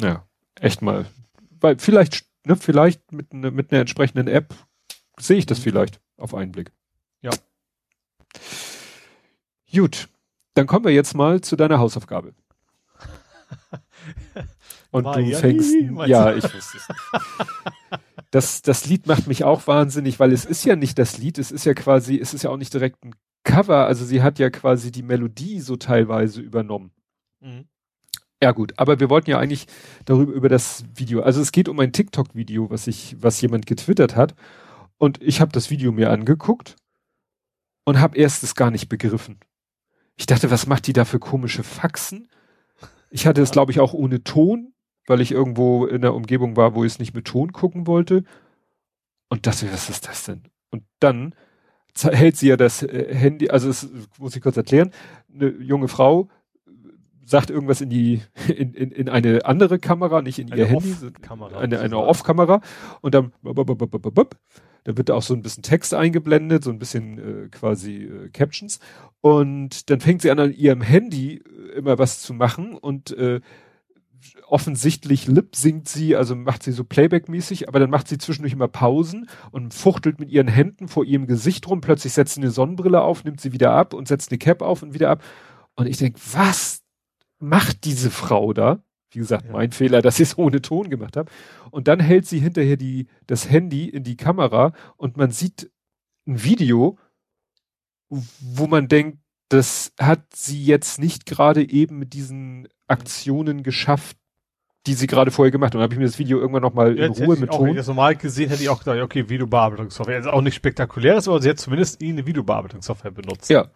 Ja, 0.00 0.24
echt 0.58 0.80
mal. 0.80 1.04
Weil 1.60 1.78
vielleicht, 1.78 2.24
ne, 2.46 2.56
vielleicht 2.56 3.12
mit, 3.12 3.34
ne, 3.34 3.50
mit 3.50 3.70
einer 3.70 3.82
entsprechenden 3.82 4.26
App 4.26 4.54
sehe 5.18 5.36
ich 5.36 5.44
das 5.44 5.58
mhm. 5.58 5.64
vielleicht 5.64 6.00
auf 6.16 6.34
einen 6.34 6.50
Blick. 6.50 6.72
Ja. 7.20 7.32
Gut. 9.70 10.08
Dann 10.54 10.66
kommen 10.66 10.86
wir 10.86 10.92
jetzt 10.92 11.14
mal 11.14 11.42
zu 11.42 11.56
deiner 11.56 11.78
Hausaufgabe. 11.78 12.32
Und 14.90 15.04
War 15.04 15.16
du 15.16 15.20
ja 15.20 15.38
fängst, 15.38 15.74
ja, 16.06 16.34
ich 16.34 16.42
wusste 16.42 16.78
es. 16.78 16.88
das, 18.38 18.62
das 18.62 18.86
Lied 18.86 19.08
macht 19.08 19.26
mich 19.26 19.42
auch 19.42 19.66
wahnsinnig, 19.66 20.20
weil 20.20 20.32
es 20.32 20.44
ist 20.44 20.64
ja 20.64 20.76
nicht 20.76 20.96
das 20.96 21.18
Lied, 21.18 21.38
es 21.38 21.50
ist 21.50 21.64
ja 21.64 21.74
quasi, 21.74 22.20
es 22.20 22.34
ist 22.34 22.44
ja 22.44 22.50
auch 22.50 22.56
nicht 22.56 22.72
direkt 22.72 23.04
ein 23.04 23.16
Cover, 23.42 23.86
also 23.86 24.04
sie 24.04 24.22
hat 24.22 24.38
ja 24.38 24.48
quasi 24.48 24.92
die 24.92 25.02
Melodie 25.02 25.58
so 25.58 25.74
teilweise 25.74 26.40
übernommen. 26.40 26.92
Mhm. 27.40 27.64
Ja 28.40 28.52
gut, 28.52 28.74
aber 28.76 29.00
wir 29.00 29.10
wollten 29.10 29.28
ja 29.30 29.40
eigentlich 29.40 29.66
darüber 30.04 30.32
über 30.32 30.48
das 30.48 30.84
Video. 30.94 31.22
Also 31.22 31.40
es 31.40 31.50
geht 31.50 31.68
um 31.68 31.80
ein 31.80 31.92
TikTok-Video, 31.92 32.70
was 32.70 32.86
ich, 32.86 33.16
was 33.18 33.40
jemand 33.40 33.66
getwittert 33.66 34.14
hat. 34.14 34.36
Und 34.98 35.20
ich 35.20 35.40
habe 35.40 35.50
das 35.50 35.70
Video 35.70 35.90
mir 35.90 36.10
angeguckt 36.10 36.76
und 37.84 37.98
habe 37.98 38.16
erst 38.16 38.44
es 38.44 38.54
gar 38.54 38.70
nicht 38.70 38.88
begriffen. 38.88 39.40
Ich 40.14 40.26
dachte, 40.26 40.52
was 40.52 40.68
macht 40.68 40.86
die 40.86 40.92
da 40.92 41.04
für 41.04 41.18
komische 41.18 41.64
Faxen? 41.64 42.28
Ich 43.10 43.26
hatte 43.26 43.42
es, 43.42 43.50
glaube 43.50 43.72
ich, 43.72 43.80
auch 43.80 43.94
ohne 43.94 44.22
Ton 44.22 44.74
weil 45.08 45.20
ich 45.20 45.32
irgendwo 45.32 45.86
in 45.86 46.02
der 46.02 46.14
Umgebung 46.14 46.56
war, 46.56 46.74
wo 46.74 46.84
ich 46.84 46.92
es 46.92 46.98
nicht 46.98 47.14
mit 47.14 47.24
Ton 47.24 47.52
gucken 47.52 47.86
wollte. 47.86 48.24
Und 49.28 49.46
dachte, 49.46 49.70
was 49.72 49.90
ist 49.90 50.08
das 50.08 50.24
denn? 50.24 50.42
Und 50.70 50.84
dann 51.00 51.34
hält 52.00 52.36
sie 52.36 52.48
ja 52.48 52.56
das 52.56 52.82
äh, 52.82 53.14
Handy, 53.14 53.50
also 53.50 53.68
es 53.68 53.88
muss 54.18 54.36
ich 54.36 54.42
kurz 54.42 54.56
erklären, 54.56 54.90
eine 55.32 55.48
junge 55.48 55.88
Frau 55.88 56.28
sagt 57.24 57.50
irgendwas 57.50 57.82
in 57.82 57.90
die 57.90 58.22
in, 58.48 58.72
in, 58.74 58.90
in 58.90 59.08
eine 59.08 59.44
andere 59.44 59.78
Kamera, 59.78 60.22
nicht 60.22 60.38
in 60.38 60.50
eine 60.52 60.62
ihr 60.62 60.66
Handy, 60.66 60.94
eine, 61.54 61.80
eine 61.80 61.98
Off-Kamera. 61.98 62.60
Und 63.00 63.14
dann 63.14 63.32
da 64.84 64.96
wird 64.96 65.10
auch 65.10 65.22
so 65.22 65.34
ein 65.34 65.42
bisschen 65.42 65.62
Text 65.62 65.92
eingeblendet, 65.92 66.64
so 66.64 66.70
ein 66.70 66.78
bisschen 66.78 67.18
äh, 67.18 67.48
quasi 67.48 68.04
äh, 68.04 68.28
Captions. 68.30 68.80
Und 69.20 69.90
dann 69.90 70.00
fängt 70.00 70.22
sie 70.22 70.30
an 70.30 70.38
an 70.38 70.52
ihrem 70.52 70.80
Handy 70.80 71.42
immer 71.76 71.98
was 71.98 72.22
zu 72.22 72.32
machen. 72.32 72.74
Und 72.74 73.10
äh, 73.10 73.40
offensichtlich 74.50 75.26
lip 75.26 75.54
singt 75.54 75.88
sie, 75.88 76.16
also 76.16 76.34
macht 76.34 76.62
sie 76.62 76.72
so 76.72 76.84
Playback-mäßig, 76.84 77.68
aber 77.68 77.78
dann 77.78 77.90
macht 77.90 78.08
sie 78.08 78.18
zwischendurch 78.18 78.52
immer 78.52 78.68
Pausen 78.68 79.28
und 79.50 79.74
fuchtelt 79.74 80.18
mit 80.18 80.30
ihren 80.30 80.48
Händen 80.48 80.88
vor 80.88 81.04
ihrem 81.04 81.26
Gesicht 81.26 81.68
rum. 81.68 81.80
Plötzlich 81.80 82.12
setzt 82.12 82.34
sie 82.34 82.40
eine 82.40 82.50
Sonnenbrille 82.50 83.00
auf, 83.00 83.24
nimmt 83.24 83.40
sie 83.40 83.52
wieder 83.52 83.72
ab 83.72 83.94
und 83.94 84.08
setzt 84.08 84.30
eine 84.30 84.38
Cap 84.38 84.62
auf 84.62 84.82
und 84.82 84.94
wieder 84.94 85.10
ab. 85.10 85.22
Und 85.74 85.86
ich 85.86 85.98
denke, 85.98 86.18
was 86.32 86.82
macht 87.38 87.84
diese 87.84 88.10
Frau 88.10 88.52
da? 88.52 88.82
Wie 89.10 89.18
gesagt, 89.18 89.46
ja. 89.46 89.52
mein 89.52 89.72
Fehler, 89.72 90.02
dass 90.02 90.20
ich 90.20 90.30
es 90.30 90.38
ohne 90.38 90.60
Ton 90.60 90.90
gemacht 90.90 91.16
habe. 91.16 91.30
Und 91.70 91.88
dann 91.88 92.00
hält 92.00 92.26
sie 92.26 92.40
hinterher 92.40 92.76
die, 92.76 93.06
das 93.26 93.48
Handy 93.50 93.88
in 93.88 94.04
die 94.04 94.16
Kamera 94.16 94.72
und 94.96 95.16
man 95.16 95.30
sieht 95.30 95.70
ein 96.26 96.42
Video, 96.42 96.98
wo 98.08 98.66
man 98.66 98.88
denkt, 98.88 99.18
das 99.48 99.92
hat 99.98 100.34
sie 100.34 100.62
jetzt 100.62 100.98
nicht 100.98 101.24
gerade 101.24 101.68
eben 101.68 101.98
mit 101.98 102.12
diesen 102.12 102.68
Aktionen 102.86 103.62
geschafft, 103.62 104.18
die 104.86 104.94
sie 104.94 105.06
gerade 105.06 105.30
vorher 105.30 105.50
gemacht 105.50 105.74
haben. 105.74 105.80
Dann 105.80 105.84
habe 105.84 105.94
ich 105.94 105.98
mir 105.98 106.06
das 106.06 106.18
Video 106.18 106.38
irgendwann 106.38 106.62
nochmal 106.62 106.96
in 106.96 107.12
Ruhe 107.12 107.36
mit 107.36 107.50
Ton. 107.50 107.64
Wenn 107.64 107.70
ich 107.72 107.76
das 107.76 107.88
normal 107.88 108.16
gesehen 108.16 108.48
hätte 108.48 108.62
ich 108.62 108.68
auch 108.68 108.78
gedacht, 108.78 109.00
okay, 109.00 109.28
Videobearbeitungssoftware. 109.28 110.18
Ist 110.18 110.26
auch 110.26 110.40
nicht 110.40 110.54
spektakuläres, 110.54 111.28
aber 111.28 111.42
sie 111.42 111.50
hat 111.50 111.58
zumindest 111.58 112.02
eine 112.02 112.24
Videobearbeitungssoftware 112.24 113.10
benutzt. 113.10 113.50
Ja. 113.50 113.66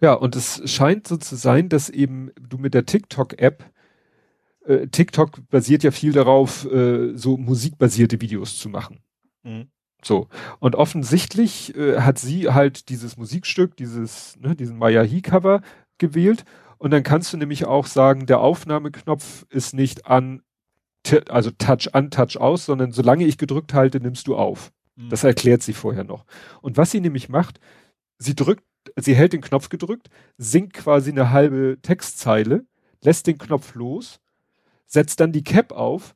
Ja, 0.00 0.14
und 0.14 0.34
es 0.34 0.62
scheint 0.64 1.06
so 1.06 1.16
zu 1.16 1.36
sein, 1.36 1.68
dass 1.68 1.90
eben 1.90 2.30
du 2.40 2.58
mit 2.58 2.74
der 2.74 2.86
TikTok-App 2.86 3.64
äh, 4.68 4.86
TikTok 4.88 5.48
basiert 5.48 5.82
ja 5.82 5.90
viel 5.90 6.12
darauf, 6.12 6.70
äh, 6.70 7.16
so 7.16 7.36
musikbasierte 7.36 8.20
Videos 8.20 8.58
zu 8.58 8.68
machen. 8.68 9.00
Mhm. 9.42 9.68
So. 10.02 10.28
Und 10.60 10.76
offensichtlich 10.76 11.74
äh, 11.76 12.00
hat 12.00 12.18
sie 12.18 12.50
halt 12.50 12.88
dieses 12.88 13.16
Musikstück, 13.16 13.76
dieses, 13.76 14.36
ne, 14.38 14.54
diesen 14.54 14.78
Maya 14.78 15.02
He 15.02 15.22
Cover 15.22 15.62
gewählt. 15.98 16.44
Und 16.78 16.92
dann 16.92 17.02
kannst 17.02 17.32
du 17.32 17.36
nämlich 17.36 17.66
auch 17.66 17.86
sagen, 17.86 18.26
der 18.26 18.40
Aufnahmeknopf 18.40 19.46
ist 19.50 19.74
nicht 19.74 20.06
an, 20.06 20.42
also 21.28 21.50
Touch 21.50 21.94
an, 21.94 22.10
Touch 22.10 22.36
aus, 22.38 22.66
sondern 22.66 22.92
solange 22.92 23.24
ich 23.24 23.38
gedrückt 23.38 23.74
halte, 23.74 24.00
nimmst 24.00 24.26
du 24.28 24.36
auf. 24.36 24.72
Mhm. 24.96 25.10
Das 25.10 25.24
erklärt 25.24 25.62
sie 25.62 25.72
vorher 25.72 26.04
noch. 26.04 26.24
Und 26.60 26.76
was 26.76 26.90
sie 26.90 27.00
nämlich 27.00 27.28
macht, 27.28 27.60
sie 28.18 28.34
drückt, 28.34 28.64
sie 28.96 29.14
hält 29.14 29.32
den 29.32 29.40
Knopf 29.40 29.68
gedrückt, 29.68 30.08
singt 30.36 30.72
quasi 30.72 31.10
eine 31.10 31.30
halbe 31.30 31.78
Textzeile, 31.82 32.64
lässt 33.02 33.26
den 33.26 33.38
Knopf 33.38 33.74
los, 33.74 34.20
setzt 34.86 35.20
dann 35.20 35.32
die 35.32 35.44
Cap 35.44 35.72
auf, 35.72 36.14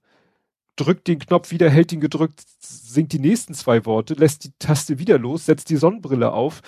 drückt 0.76 1.08
den 1.08 1.18
Knopf 1.18 1.50
wieder, 1.50 1.70
hält 1.70 1.92
ihn 1.92 2.00
gedrückt, 2.00 2.42
singt 2.60 3.12
die 3.12 3.18
nächsten 3.18 3.54
zwei 3.54 3.84
Worte, 3.84 4.14
lässt 4.14 4.44
die 4.44 4.52
Taste 4.58 4.98
wieder 4.98 5.18
los, 5.18 5.46
setzt 5.46 5.70
die 5.70 5.76
Sonnenbrille 5.76 6.32
auf 6.32 6.62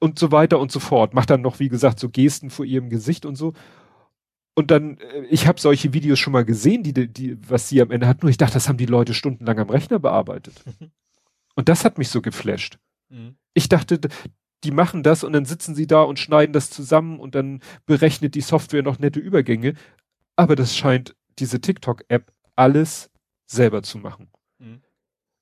und 0.00 0.18
so 0.18 0.32
weiter 0.32 0.58
und 0.58 0.72
so 0.72 0.80
fort. 0.80 1.14
Macht 1.14 1.30
dann 1.30 1.42
noch, 1.42 1.60
wie 1.60 1.68
gesagt, 1.68 2.00
so 2.00 2.08
Gesten 2.08 2.50
vor 2.50 2.64
ihrem 2.64 2.90
Gesicht 2.90 3.24
und 3.24 3.36
so. 3.36 3.52
Und 4.54 4.70
dann, 4.70 4.98
äh, 4.98 5.22
ich 5.30 5.46
habe 5.46 5.60
solche 5.60 5.92
Videos 5.92 6.18
schon 6.18 6.32
mal 6.32 6.44
gesehen, 6.44 6.82
die, 6.82 6.92
die, 6.92 7.38
was 7.48 7.68
sie 7.68 7.80
am 7.80 7.90
Ende 7.90 8.08
hat, 8.08 8.22
nur 8.22 8.30
ich 8.30 8.38
dachte, 8.38 8.54
das 8.54 8.68
haben 8.68 8.78
die 8.78 8.86
Leute 8.86 9.14
stundenlang 9.14 9.58
am 9.58 9.70
Rechner 9.70 9.98
bearbeitet. 9.98 10.64
Mhm. 10.66 10.90
Und 11.54 11.68
das 11.68 11.84
hat 11.84 11.98
mich 11.98 12.08
so 12.08 12.22
geflasht. 12.22 12.78
Mhm. 13.10 13.36
Ich 13.54 13.68
dachte, 13.68 14.00
die 14.64 14.70
machen 14.70 15.02
das 15.02 15.24
und 15.24 15.32
dann 15.32 15.44
sitzen 15.44 15.74
sie 15.74 15.86
da 15.86 16.02
und 16.02 16.18
schneiden 16.18 16.52
das 16.52 16.70
zusammen 16.70 17.18
und 17.18 17.34
dann 17.34 17.60
berechnet 17.86 18.34
die 18.34 18.40
Software 18.40 18.82
noch 18.82 18.98
nette 18.98 19.18
Übergänge. 19.18 19.74
Aber 20.36 20.54
das 20.54 20.76
scheint 20.76 21.16
diese 21.38 21.60
TikTok-App 21.60 22.32
alles 22.56 23.10
selber 23.46 23.82
zu 23.82 23.98
machen. 23.98 24.30
Mhm. 24.58 24.82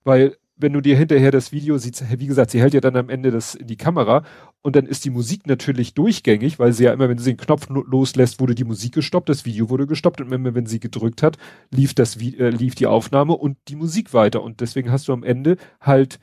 Weil 0.04 0.36
wenn 0.58 0.72
du 0.72 0.80
dir 0.80 0.96
hinterher 0.96 1.30
das 1.30 1.52
Video 1.52 1.78
siehst, 1.78 2.04
wie 2.18 2.26
gesagt, 2.26 2.50
sie 2.50 2.60
hält 2.60 2.74
ja 2.74 2.80
dann 2.80 2.96
am 2.96 3.08
Ende 3.08 3.30
das 3.30 3.54
in 3.54 3.66
die 3.66 3.76
Kamera 3.76 4.24
und 4.60 4.76
dann 4.76 4.86
ist 4.86 5.04
die 5.04 5.10
Musik 5.10 5.46
natürlich 5.46 5.94
durchgängig, 5.94 6.58
weil 6.58 6.72
sie 6.72 6.84
ja 6.84 6.92
immer, 6.92 7.08
wenn 7.08 7.18
sie 7.18 7.30
den 7.30 7.36
Knopf 7.36 7.68
loslässt, 7.68 8.40
wurde 8.40 8.54
die 8.54 8.64
Musik 8.64 8.94
gestoppt, 8.94 9.28
das 9.28 9.44
Video 9.44 9.70
wurde 9.70 9.86
gestoppt 9.86 10.20
und 10.20 10.32
immer, 10.32 10.54
wenn 10.54 10.66
sie 10.66 10.80
gedrückt 10.80 11.22
hat, 11.22 11.38
lief 11.70 11.94
das, 11.94 12.16
äh, 12.16 12.50
lief 12.50 12.74
die 12.74 12.86
Aufnahme 12.86 13.34
und 13.34 13.56
die 13.68 13.76
Musik 13.76 14.12
weiter 14.12 14.42
und 14.42 14.60
deswegen 14.60 14.90
hast 14.90 15.08
du 15.08 15.12
am 15.12 15.22
Ende 15.22 15.56
halt 15.80 16.18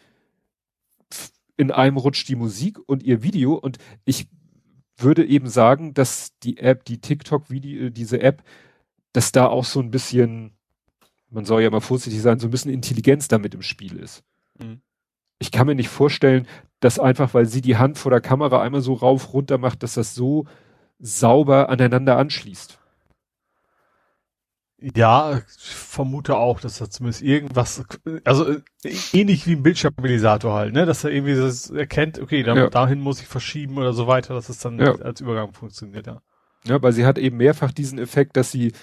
in 1.58 1.72
einem 1.72 1.98
Rutsch 1.98 2.28
die 2.28 2.36
Musik 2.36 2.78
und 2.86 3.04
ihr 3.04 3.24
Video 3.24 3.54
und 3.54 3.78
ich 4.04 4.28
würde 4.98 5.26
eben 5.26 5.48
sagen, 5.48 5.94
dass 5.94 6.38
die 6.40 6.58
App, 6.58 6.86
die 6.86 7.00
TikTok-Video, 7.00 7.90
diese 7.90 8.22
App, 8.22 8.44
dass 9.14 9.32
da 9.32 9.48
auch 9.48 9.66
so 9.66 9.80
ein 9.80 9.92
bisschen 9.92 10.55
man 11.30 11.46
soll 11.46 11.62
ja 11.62 11.70
mal 11.70 11.82
vorsichtig 11.82 12.22
sein, 12.22 12.40
so 12.40 12.48
ein 12.48 12.52
bisschen 12.52 12.72
Intelligenz 12.72 13.28
damit 13.28 13.54
im 13.54 13.62
Spiel 13.62 13.98
ist. 13.98 14.24
Mhm. 14.60 14.82
Ich 15.40 15.52
kann 15.52 15.68
mir 15.68 15.76
nicht 15.76 15.90
vorstellen, 15.90 16.48
dass 16.80 17.00
einfach, 17.00 17.34
weil 17.34 17.46
sie 17.46 17.62
die 17.62 17.78
Hand 17.78 17.98
vor 17.98 18.12
der 18.12 18.22
Kamera 18.22 18.62
einmal 18.62 18.82
so 18.82 18.94
rauf 18.94 19.34
runter 19.34 19.58
macht, 19.58 19.84
dass 19.84 19.96
das 19.96 20.16
so 20.16 20.46
sauber 21.00 21.70
aneinander 21.70 22.18
anschließt. 22.18 22.80
Ja, 24.96 25.38
ich 25.38 25.74
vermute 25.74 26.36
auch, 26.36 26.60
dass 26.60 26.78
da 26.78 26.90
zumindest 26.90 27.22
irgendwas, 27.22 27.84
also 28.24 28.50
äh, 28.50 28.62
ähnlich 29.14 29.48
wie 29.48 29.54
ein 29.54 29.64
Bildschirmstabilisator 29.64 30.54
halt, 30.54 30.74
ne, 30.74 30.86
dass 30.86 31.04
er 31.04 31.12
irgendwie 31.12 31.36
das 31.36 31.70
erkennt, 31.70 32.20
okay, 32.20 32.44
da, 32.44 32.56
ja. 32.56 32.70
dahin 32.70 33.00
muss 33.00 33.22
ich 33.22 33.28
verschieben 33.28 33.78
oder 33.78 33.94
so 33.94 34.06
weiter, 34.06 34.34
dass 34.34 34.50
es 34.50 34.60
dann 34.60 34.78
ja. 34.78 34.94
als 34.96 35.22
Übergang 35.22 35.54
funktioniert, 35.54 36.08
ja. 36.08 36.22
Ja, 36.66 36.82
weil 36.82 36.94
sie 36.94 37.06
hat 37.06 37.18
eben 37.18 37.38
mehrfach 37.38 37.72
diesen 37.72 38.00
Effekt, 38.00 38.38
dass 38.38 38.52
sie 38.52 38.74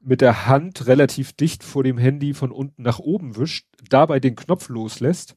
mit 0.00 0.20
der 0.20 0.46
Hand 0.46 0.86
relativ 0.86 1.32
dicht 1.32 1.64
vor 1.64 1.82
dem 1.82 1.98
Handy 1.98 2.34
von 2.34 2.52
unten 2.52 2.82
nach 2.82 2.98
oben 2.98 3.36
wischt, 3.36 3.66
dabei 3.88 4.20
den 4.20 4.36
Knopf 4.36 4.68
loslässt 4.68 5.36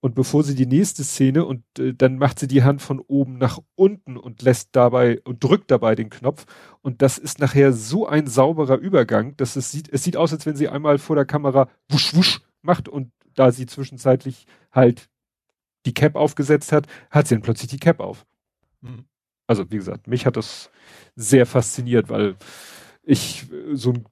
und 0.00 0.16
bevor 0.16 0.42
sie 0.42 0.56
die 0.56 0.66
nächste 0.66 1.04
Szene 1.04 1.44
und 1.44 1.62
äh, 1.78 1.94
dann 1.94 2.18
macht 2.18 2.40
sie 2.40 2.48
die 2.48 2.64
Hand 2.64 2.82
von 2.82 2.98
oben 2.98 3.38
nach 3.38 3.60
unten 3.76 4.16
und 4.16 4.42
lässt 4.42 4.70
dabei 4.72 5.20
und 5.22 5.42
drückt 5.44 5.70
dabei 5.70 5.94
den 5.94 6.10
Knopf 6.10 6.44
und 6.80 7.02
das 7.02 7.18
ist 7.18 7.38
nachher 7.38 7.72
so 7.72 8.06
ein 8.06 8.26
sauberer 8.26 8.78
Übergang, 8.78 9.36
dass 9.36 9.56
es 9.56 9.70
sieht, 9.70 9.88
es 9.90 10.02
sieht 10.02 10.16
aus, 10.16 10.32
als 10.32 10.44
wenn 10.44 10.56
sie 10.56 10.68
einmal 10.68 10.98
vor 10.98 11.16
der 11.16 11.24
Kamera 11.24 11.68
wusch 11.88 12.14
wusch 12.14 12.40
macht 12.62 12.88
und 12.88 13.12
da 13.34 13.52
sie 13.52 13.66
zwischenzeitlich 13.66 14.46
halt 14.72 15.08
die 15.86 15.94
Cap 15.94 16.16
aufgesetzt 16.16 16.72
hat, 16.72 16.86
hat 17.10 17.28
sie 17.28 17.34
dann 17.34 17.42
plötzlich 17.42 17.70
die 17.70 17.78
Cap 17.78 18.00
auf. 18.00 18.26
Mhm. 18.80 19.04
Also 19.46 19.70
wie 19.70 19.76
gesagt, 19.76 20.06
mich 20.08 20.26
hat 20.26 20.36
das 20.36 20.70
sehr 21.14 21.46
fasziniert, 21.46 22.08
weil 22.08 22.36
ich 23.02 23.50
äh, 23.52 23.74
so 23.74 23.92
ein 23.92 24.04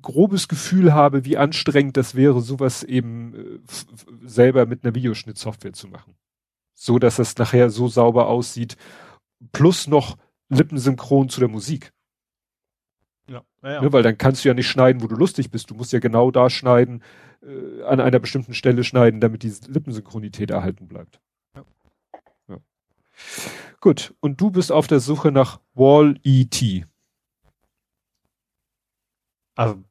grobes 0.00 0.48
Gefühl 0.48 0.92
habe, 0.94 1.24
wie 1.24 1.36
anstrengend 1.36 1.96
das 1.96 2.14
wäre, 2.14 2.40
sowas 2.40 2.82
eben 2.82 3.34
äh, 3.34 3.58
selber 4.24 4.66
mit 4.66 4.84
einer 4.84 4.94
Videoschnittsoftware 4.94 5.72
zu 5.72 5.88
machen. 5.88 6.14
So 6.74 6.98
dass 6.98 7.18
es 7.18 7.36
nachher 7.36 7.70
so 7.70 7.88
sauber 7.88 8.28
aussieht, 8.28 8.76
plus 9.52 9.86
noch 9.86 10.16
lippensynchron 10.48 11.28
zu 11.28 11.40
der 11.40 11.48
Musik. 11.48 11.92
Ja, 13.28 13.42
ja, 13.62 13.72
ja. 13.72 13.82
Ne, 13.82 13.92
weil 13.92 14.02
dann 14.02 14.18
kannst 14.18 14.44
du 14.44 14.48
ja 14.48 14.54
nicht 14.54 14.68
schneiden, 14.68 15.02
wo 15.02 15.06
du 15.06 15.14
lustig 15.14 15.50
bist. 15.50 15.70
Du 15.70 15.74
musst 15.74 15.92
ja 15.92 16.00
genau 16.00 16.30
da 16.30 16.50
schneiden, 16.50 17.02
äh, 17.42 17.82
an 17.84 18.00
einer 18.00 18.18
bestimmten 18.18 18.54
Stelle 18.54 18.84
schneiden, 18.84 19.20
damit 19.20 19.42
die 19.42 19.52
Lippensynchronität 19.68 20.50
erhalten 20.50 20.88
bleibt. 20.88 21.20
Ja. 21.54 21.64
ja. 22.48 22.58
Gut, 23.80 24.14
und 24.20 24.40
du 24.40 24.50
bist 24.50 24.72
auf 24.72 24.86
der 24.86 25.00
Suche 25.00 25.30
nach 25.30 25.60
Wall 25.74 26.18
E.T. 26.22 26.84
Also, 29.54 29.82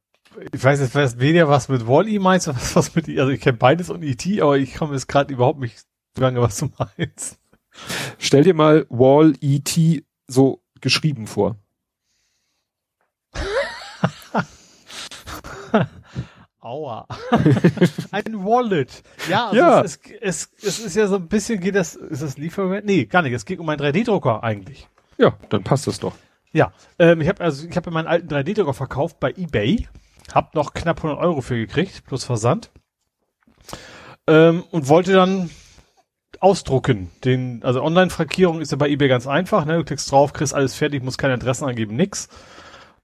ich 0.51 0.63
weiß 0.63 0.79
jetzt 0.79 0.95
weiß 0.95 1.19
weder 1.19 1.49
was 1.49 1.69
mit 1.69 1.87
Wall-E 1.87 2.19
meinst, 2.19 2.47
was, 2.47 2.75
was 2.75 2.95
mit, 2.95 3.07
also 3.09 3.31
ich 3.31 3.41
kenne 3.41 3.57
beides 3.57 3.89
und 3.89 4.03
E.T., 4.03 4.41
aber 4.41 4.57
ich 4.57 4.75
komme 4.75 4.93
jetzt 4.93 5.07
gerade 5.07 5.33
überhaupt 5.33 5.59
nicht 5.59 5.85
lange, 6.17 6.41
was 6.41 6.57
du 6.57 6.69
meinst. 6.77 7.39
Stell 8.17 8.43
dir 8.43 8.53
mal 8.53 8.85
Wall-E.T. 8.89 10.03
so 10.27 10.61
geschrieben 10.79 11.27
vor. 11.27 11.57
Aua. 16.59 17.07
ein 18.11 18.45
Wallet. 18.45 19.03
Ja, 19.29 19.47
also 19.47 19.57
ja. 19.57 19.81
Es, 19.81 19.99
es, 20.21 20.49
es, 20.61 20.79
ist 20.79 20.95
ja 20.95 21.07
so 21.07 21.15
ein 21.15 21.27
bisschen, 21.27 21.59
geht 21.59 21.73
das, 21.75 21.95
ist 21.95 22.21
das 22.21 22.37
Lieferant? 22.37 22.85
Nee, 22.85 23.05
gar 23.05 23.23
nicht. 23.23 23.33
Es 23.33 23.45
geht 23.45 23.59
um 23.59 23.67
einen 23.69 23.81
3D-Drucker 23.81 24.43
eigentlich. 24.43 24.87
Ja, 25.17 25.35
dann 25.49 25.63
passt 25.63 25.87
das 25.87 25.99
doch. 25.99 26.13
Ja, 26.53 26.73
ähm, 26.99 27.21
ich 27.21 27.27
habe 27.27 27.43
also 27.43 27.67
ich 27.67 27.75
habe 27.75 27.91
meinen 27.91 28.07
alten 28.07 28.27
3D-Drucker 28.27 28.73
verkauft 28.73 29.19
bei 29.19 29.31
eBay, 29.31 29.87
hab 30.33 30.53
noch 30.55 30.73
knapp 30.73 30.97
100 30.97 31.19
Euro 31.19 31.41
für 31.41 31.55
gekriegt 31.55 32.03
plus 32.05 32.25
Versand 32.25 32.71
ähm, 34.27 34.63
und 34.71 34.89
wollte 34.89 35.13
dann 35.13 35.49
ausdrucken. 36.39 37.11
Den 37.23 37.61
also 37.63 37.81
Online-Frankierung 37.83 38.61
ist 38.61 38.71
ja 38.71 38.77
bei 38.77 38.89
eBay 38.89 39.07
ganz 39.07 39.27
einfach. 39.27 39.65
Ne? 39.65 39.77
Du 39.77 39.83
klickst 39.83 40.11
drauf, 40.11 40.33
kriegst 40.33 40.53
alles 40.53 40.75
fertig, 40.75 41.03
musst 41.03 41.17
keine 41.17 41.33
Adressen 41.33 41.65
angeben, 41.65 41.95
nix. 41.95 42.29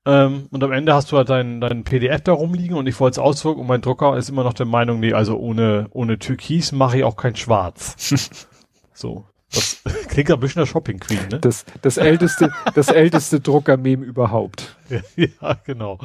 Ähm, 0.05 0.47
und 0.51 0.63
am 0.63 0.71
Ende 0.71 0.93
hast 0.93 1.11
du 1.11 1.17
halt 1.17 1.29
dein, 1.29 1.61
dein 1.61 1.83
PDF 1.83 2.21
da 2.21 2.31
rumliegen 2.33 2.77
und 2.77 2.87
ich 2.87 2.99
wollte 2.99 3.15
es 3.15 3.19
ausdrucken 3.19 3.61
und 3.61 3.67
mein 3.67 3.81
Drucker 3.81 4.17
ist 4.17 4.29
immer 4.29 4.43
noch 4.43 4.53
der 4.53 4.65
Meinung, 4.65 4.99
nee, 4.99 5.13
also 5.13 5.37
ohne 5.37 5.87
ohne 5.91 6.17
Türkis 6.17 6.71
mache 6.71 6.99
ich 6.99 7.03
auch 7.03 7.17
kein 7.17 7.35
Schwarz. 7.35 8.47
so, 8.93 9.25
das 9.53 9.81
klingt 10.09 10.31
ein 10.31 10.39
bisschen 10.39 10.61
der 10.61 10.65
Shopping 10.65 10.99
Queen, 10.99 11.27
ne? 11.29 11.39
Das, 11.39 11.65
das 11.81 11.97
älteste, 11.97 12.51
das 12.75 12.89
älteste 12.89 13.39
Drucker-Meme 13.39 14.05
überhaupt. 14.05 14.77
Ja, 14.89 15.01
ja 15.41 15.53
genau. 15.65 15.99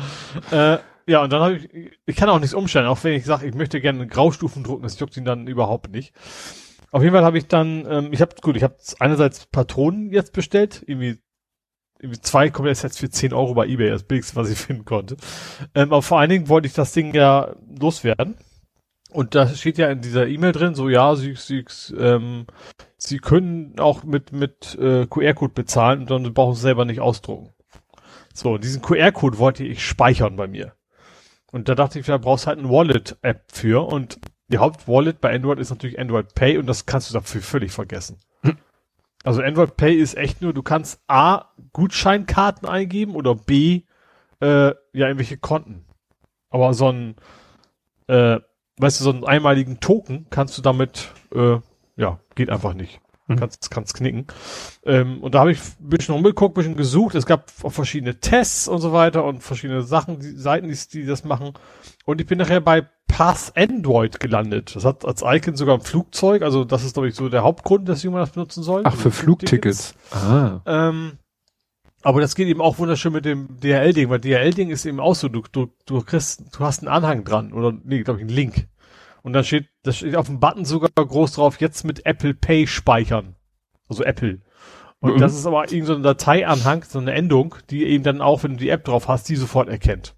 Äh, 0.51 0.79
ja, 1.07 1.23
und 1.23 1.33
dann 1.33 1.43
habe 1.43 1.57
ich, 1.57 1.91
ich 2.07 2.17
kann 2.17 2.29
auch 2.29 2.39
nichts 2.39 2.55
umstellen, 2.55 2.87
auch 2.87 3.03
wenn 3.03 3.15
ich 3.15 3.25
sage, 3.25 3.47
ich 3.47 3.55
möchte 3.55 3.81
gerne 3.81 4.07
Graustufen 4.07 4.63
drucken, 4.63 4.85
das 4.85 4.99
juckt 5.01 5.17
ihn 5.17 5.25
dann 5.25 5.47
überhaupt 5.47 5.91
nicht. 5.91 6.15
Auf 6.93 7.03
jeden 7.03 7.15
Fall 7.15 7.25
habe 7.25 7.39
ich 7.39 7.49
dann, 7.49 7.87
ähm, 7.89 8.13
ich 8.13 8.21
habe, 8.21 8.35
gut, 8.41 8.57
ich 8.57 8.63
habe 8.63 8.77
einerseits 9.01 9.47
Patronen 9.47 10.11
jetzt 10.13 10.33
bestellt, 10.33 10.85
irgendwie 10.87 11.19
zwei 12.21 12.51
Komplett-Sets 12.51 12.99
für 12.99 13.11
10 13.11 13.33
Euro 13.33 13.55
bei 13.55 13.67
Ebay, 13.67 13.91
das 13.91 14.05
billigste, 14.05 14.37
was 14.37 14.51
ich 14.51 14.59
finden 14.59 14.85
konnte. 14.85 15.17
Ähm, 15.75 15.93
aber 15.93 16.03
vor 16.03 16.19
allen 16.19 16.31
Dingen 16.31 16.49
wollte 16.49 16.67
ich 16.67 16.75
das 16.75 16.93
Ding 16.93 17.15
ja 17.15 17.55
loswerden. 17.79 18.37
Und 19.13 19.35
da 19.35 19.47
steht 19.49 19.79
ja 19.79 19.91
in 19.91 20.01
dieser 20.01 20.27
E-Mail 20.27 20.53
drin, 20.53 20.75
so 20.75 20.89
ja, 20.89 21.15
sie, 21.17 21.35
sie, 21.35 21.65
ähm, 21.99 22.47
sie 22.97 23.19
können 23.19 23.79
auch 23.79 24.05
mit, 24.05 24.33
mit 24.33 24.77
äh, 24.81 25.07
QR-Code 25.07 25.53
bezahlen 25.53 26.01
und 26.01 26.11
dann 26.11 26.35
brauchen 26.35 26.55
sie 26.55 26.63
selber 26.63 26.85
nicht 26.85 27.01
ausdrucken. 27.01 27.51
So, 28.33 28.57
diesen 28.59 28.81
QR-Code 28.81 29.39
wollte 29.39 29.65
ich 29.65 29.87
speichern 29.87 30.37
bei 30.37 30.47
mir. 30.47 30.73
Und 31.51 31.69
da 31.69 31.75
dachte 31.75 31.99
ich, 31.99 32.07
da 32.07 32.17
brauchst 32.17 32.47
halt 32.47 32.59
eine 32.59 32.71
Wallet-App 32.71 33.45
für 33.53 33.87
und 33.87 34.19
die 34.49 34.59
Hauptwallet 34.59 35.21
bei 35.21 35.35
Android 35.35 35.59
ist 35.59 35.71
natürlich 35.71 35.99
Android 35.99 36.35
Pay 36.35 36.59
und 36.59 36.67
das 36.67 36.87
kannst 36.87 37.11
du 37.11 37.15
dafür 37.15 37.43
völlig 37.43 37.73
vergessen. 37.73 38.19
Hm. 38.43 38.57
Also 39.25 39.43
Android 39.43 39.77
Pay 39.77 39.95
ist 39.95 40.17
echt 40.17 40.41
nur, 40.43 40.53
du 40.53 40.63
kannst 40.63 41.03
A, 41.09 41.53
Gutscheinkarten 41.73 42.69
eingeben 42.69 43.15
oder 43.15 43.35
B, 43.35 43.83
äh, 44.41 44.69
ja, 44.93 45.07
irgendwelche 45.07 45.37
Konten. 45.37 45.85
Aber 46.51 46.75
so 46.75 46.91
ein, 46.91 47.17
äh, 48.09 48.41
weißt 48.83 49.01
du, 49.01 49.05
so 49.05 49.11
einen 49.11 49.25
einmaligen 49.25 49.81
Token 49.81 50.27
kannst 50.31 50.59
du 50.59 50.63
damit, 50.63 51.13
äh, 51.35 51.59
ja, 51.97 52.19
geht 52.35 52.51
einfach 52.51 52.75
nicht. 52.75 53.01
Mhm. 53.29 53.37
Kannst, 53.37 53.71
kannst 53.71 53.95
knicken. 53.95 54.27
Ähm, 54.85 55.23
und 55.23 55.35
da 55.35 55.41
habe 55.41 55.53
ich 55.53 55.61
ein 55.81 55.89
bisschen 55.89 56.15
rumgeguckt, 56.15 56.55
ein 56.55 56.61
bisschen 56.61 56.77
gesucht. 56.77 57.15
Es 57.15 57.27
gab 57.27 57.51
auch 57.63 57.73
verschiedene 57.73 58.19
Tests 58.19 58.69
und 58.69 58.81
so 58.81 58.93
weiter 58.93 59.25
und 59.25 59.43
verschiedene 59.43 59.83
Sachen, 59.83 60.19
die 60.19 60.37
Seiten, 60.37 60.69
die, 60.69 60.79
die 60.93 61.07
das 61.07 61.25
machen. 61.25 61.53
Und 62.05 62.21
ich 62.21 62.27
bin 62.27 62.39
nachher 62.39 62.61
bei 62.61 62.89
Pass 63.07 63.53
Android 63.55 64.21
gelandet. 64.21 64.75
Das 64.75 64.85
hat 64.85 65.05
als 65.05 65.23
Icon 65.25 65.55
sogar 65.55 65.77
ein 65.77 65.83
Flugzeug. 65.83 66.43
Also 66.43 66.65
das 66.65 66.85
ist, 66.85 66.95
glaube 66.95 67.09
ich, 67.09 67.15
so 67.15 67.29
der 67.29 67.43
Hauptgrund, 67.43 67.89
dass 67.89 68.03
jemand 68.03 68.23
das 68.23 68.31
benutzen 68.31 68.63
soll. 68.63 68.83
Ach, 68.85 68.95
für 68.95 69.11
Flugtickets. 69.11 69.95
Ah. 70.11 70.61
Ähm, 70.67 71.19
aber 72.03 72.21
das 72.21 72.35
geht 72.35 72.49
eben 72.49 72.61
auch 72.61 72.79
wunderschön 72.79 73.13
mit 73.13 73.25
dem 73.25 73.61
DHL-Ding, 73.61 74.11
weil 74.11 74.19
DHL-Ding 74.19 74.71
ist 74.71 74.85
eben 74.87 74.99
auch 74.99 75.15
so, 75.15 75.29
du, 75.29 75.43
du, 75.53 75.69
du 75.87 76.01
kriegst, 76.03 76.57
du 76.57 76.61
hast 76.61 76.81
einen 76.81 76.89
Anhang 76.89 77.25
dran 77.25 77.53
oder 77.53 77.73
nee, 77.85 78.03
glaube 78.03 78.19
ich, 78.19 78.27
einen 78.27 78.35
Link. 78.35 78.67
Und 79.23 79.33
dann 79.33 79.45
steht, 79.45 79.69
das 79.83 79.99
steht 79.99 80.17
auf 80.17 80.27
dem 80.27 80.41
Button 80.41 80.65
sogar 80.65 80.91
groß 80.95 81.33
drauf, 81.33 81.61
jetzt 81.61 81.85
mit 81.85 82.05
Apple 82.07 82.35
Pay 82.35 82.67
speichern. 82.67 83.37
Also 83.89 84.05
Apple. 84.05 84.41
Und 85.01 85.15
mhm. 85.15 85.19
das 85.19 85.35
ist 85.35 85.47
aber 85.47 85.65
irgendein 85.65 85.87
so 85.87 85.99
Dateianhang, 85.99 86.85
so 86.85 86.99
eine 86.99 87.13
Endung, 87.13 87.55
die 87.71 87.85
eben 87.85 88.05
dann 88.05 88.21
auch, 88.21 88.43
wenn 88.43 88.53
du 88.53 88.59
die 88.59 88.69
App 88.69 88.85
drauf 88.85 89.09
hast, 89.09 89.29
die 89.29 89.37
sofort 89.37 89.69
erkennt. 89.69 90.15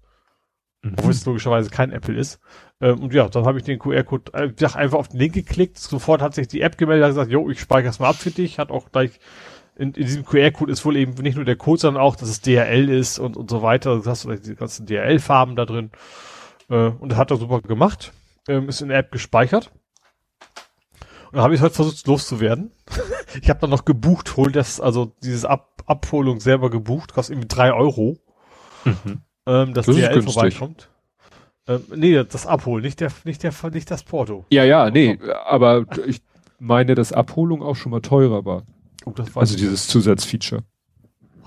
Mhm. 0.81 0.93
Obwohl 0.97 1.11
es 1.11 1.25
logischerweise 1.25 1.69
kein 1.69 1.91
Apple 1.91 2.15
ist. 2.15 2.39
Ähm, 2.81 2.99
und 2.99 3.13
ja, 3.13 3.27
dann 3.29 3.45
habe 3.45 3.59
ich 3.59 3.63
den 3.63 3.79
QR-Code 3.79 4.33
äh, 4.33 4.65
einfach 4.73 4.97
auf 4.97 5.07
den 5.07 5.19
Link 5.19 5.33
geklickt. 5.33 5.77
Sofort 5.77 6.21
hat 6.21 6.35
sich 6.35 6.47
die 6.47 6.61
App 6.61 6.77
gemeldet, 6.77 7.03
hat 7.03 7.11
gesagt, 7.11 7.31
jo, 7.31 7.49
ich 7.49 7.59
speichere 7.59 7.89
es 7.89 7.99
mal 7.99 8.09
ab 8.09 8.15
für 8.15 8.31
dich. 8.31 8.57
Hat 8.57 8.71
auch 8.71 8.91
gleich 8.91 9.19
in, 9.75 9.93
in 9.93 10.05
diesem 10.05 10.25
QR-Code 10.25 10.71
ist 10.71 10.85
wohl 10.85 10.95
eben 10.95 11.13
nicht 11.21 11.35
nur 11.35 11.45
der 11.45 11.57
Code, 11.57 11.81
sondern 11.81 12.01
auch, 12.01 12.15
dass 12.15 12.29
es 12.29 12.41
DRL 12.41 12.89
ist 12.89 13.19
und, 13.19 13.37
und 13.37 13.49
so 13.49 13.61
weiter. 13.61 13.99
Du 13.99 14.05
hast 14.05 14.25
die 14.45 14.55
ganzen 14.55 14.85
DRL-Farben 14.85 15.55
da 15.55 15.65
drin. 15.65 15.91
Äh, 16.69 16.89
und 16.89 17.11
das 17.11 17.17
hat 17.17 17.31
er 17.31 17.37
super 17.37 17.61
gemacht 17.61 18.13
ähm, 18.47 18.69
ist 18.69 18.81
in 18.81 18.89
der 18.89 18.99
App 18.99 19.11
gespeichert. 19.11 19.71
Und 21.25 21.33
dann 21.33 21.43
habe 21.43 21.55
ich 21.55 21.61
heute 21.61 21.75
versucht 21.75 22.05
loszuwerden. 22.07 22.71
ich 23.41 23.49
habe 23.49 23.59
dann 23.59 23.69
noch 23.69 23.85
gebucht, 23.85 24.37
hol 24.37 24.51
das, 24.51 24.79
also 24.79 25.13
dieses 25.23 25.45
Ab 25.45 25.71
Abholung 25.87 26.39
selber 26.39 26.71
gebucht, 26.71 27.13
kostet 27.13 27.35
irgendwie 27.35 27.47
drei 27.47 27.73
Euro. 27.73 28.17
Mhm. 28.85 29.21
Ähm, 29.45 29.73
dass 29.73 29.85
das 29.85 29.95
DRL 29.95 30.23
vorbeikommt. 30.23 30.89
Ähm, 31.67 31.83
nee, 31.95 32.23
das 32.23 32.45
Abholen, 32.45 32.83
nicht 32.83 32.99
der, 32.99 33.11
nicht 33.23 33.43
der, 33.43 33.53
nicht 33.71 33.89
das 33.91 34.03
Porto. 34.03 34.45
Ja, 34.49 34.63
ja, 34.63 34.89
nee, 34.89 35.19
aber 35.45 35.85
ich 36.05 36.21
meine, 36.59 36.95
dass 36.95 37.11
Abholung 37.11 37.61
auch 37.61 37.75
schon 37.75 37.91
mal 37.91 38.01
teurer 38.01 38.45
war. 38.45 38.63
Oh, 39.05 39.13
also 39.35 39.55
dieses 39.55 39.87
Zusatzfeature. 39.87 40.63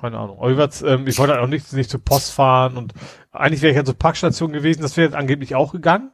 Keine 0.01 0.19
Ahnung. 0.19 0.39
Aber 0.39 0.51
ich, 0.51 0.83
ähm, 0.83 1.07
ich 1.07 1.19
wollte 1.19 1.35
halt 1.35 1.43
auch 1.43 1.49
nicht, 1.49 1.73
nicht 1.73 1.91
zur 1.91 2.01
Post 2.01 2.33
fahren 2.33 2.77
und 2.77 2.95
eigentlich 3.33 3.63
wäre 3.63 3.73
ich 3.73 3.77
ja 3.77 3.85
zur 3.85 3.99
Parkstation 3.99 4.53
gewesen, 4.53 4.83
das 4.83 4.97
wäre 4.97 5.17
angeblich 5.17 5.55
auch 5.55 5.73
gegangen. 5.73 6.13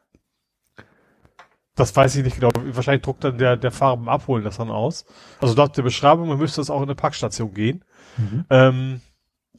Das 1.76 1.94
weiß 1.94 2.16
ich 2.16 2.24
nicht 2.24 2.38
genau. 2.38 2.50
Wahrscheinlich 2.54 3.02
druckt 3.02 3.24
dann 3.24 3.38
der, 3.38 3.56
der 3.56 3.72
Fahrer 3.72 3.96
beim 3.96 4.08
Abholen 4.08 4.44
das 4.44 4.58
dann 4.58 4.70
aus. 4.70 5.04
Also 5.40 5.54
laut 5.54 5.76
der 5.76 5.82
Beschreibung, 5.82 6.28
man 6.28 6.38
müsste 6.38 6.60
das 6.60 6.70
auch 6.70 6.78
in 6.78 6.84
eine 6.84 6.94
Packstation 6.94 7.52
gehen. 7.52 7.84
Mhm. 8.16 8.44
Ähm, 8.48 9.00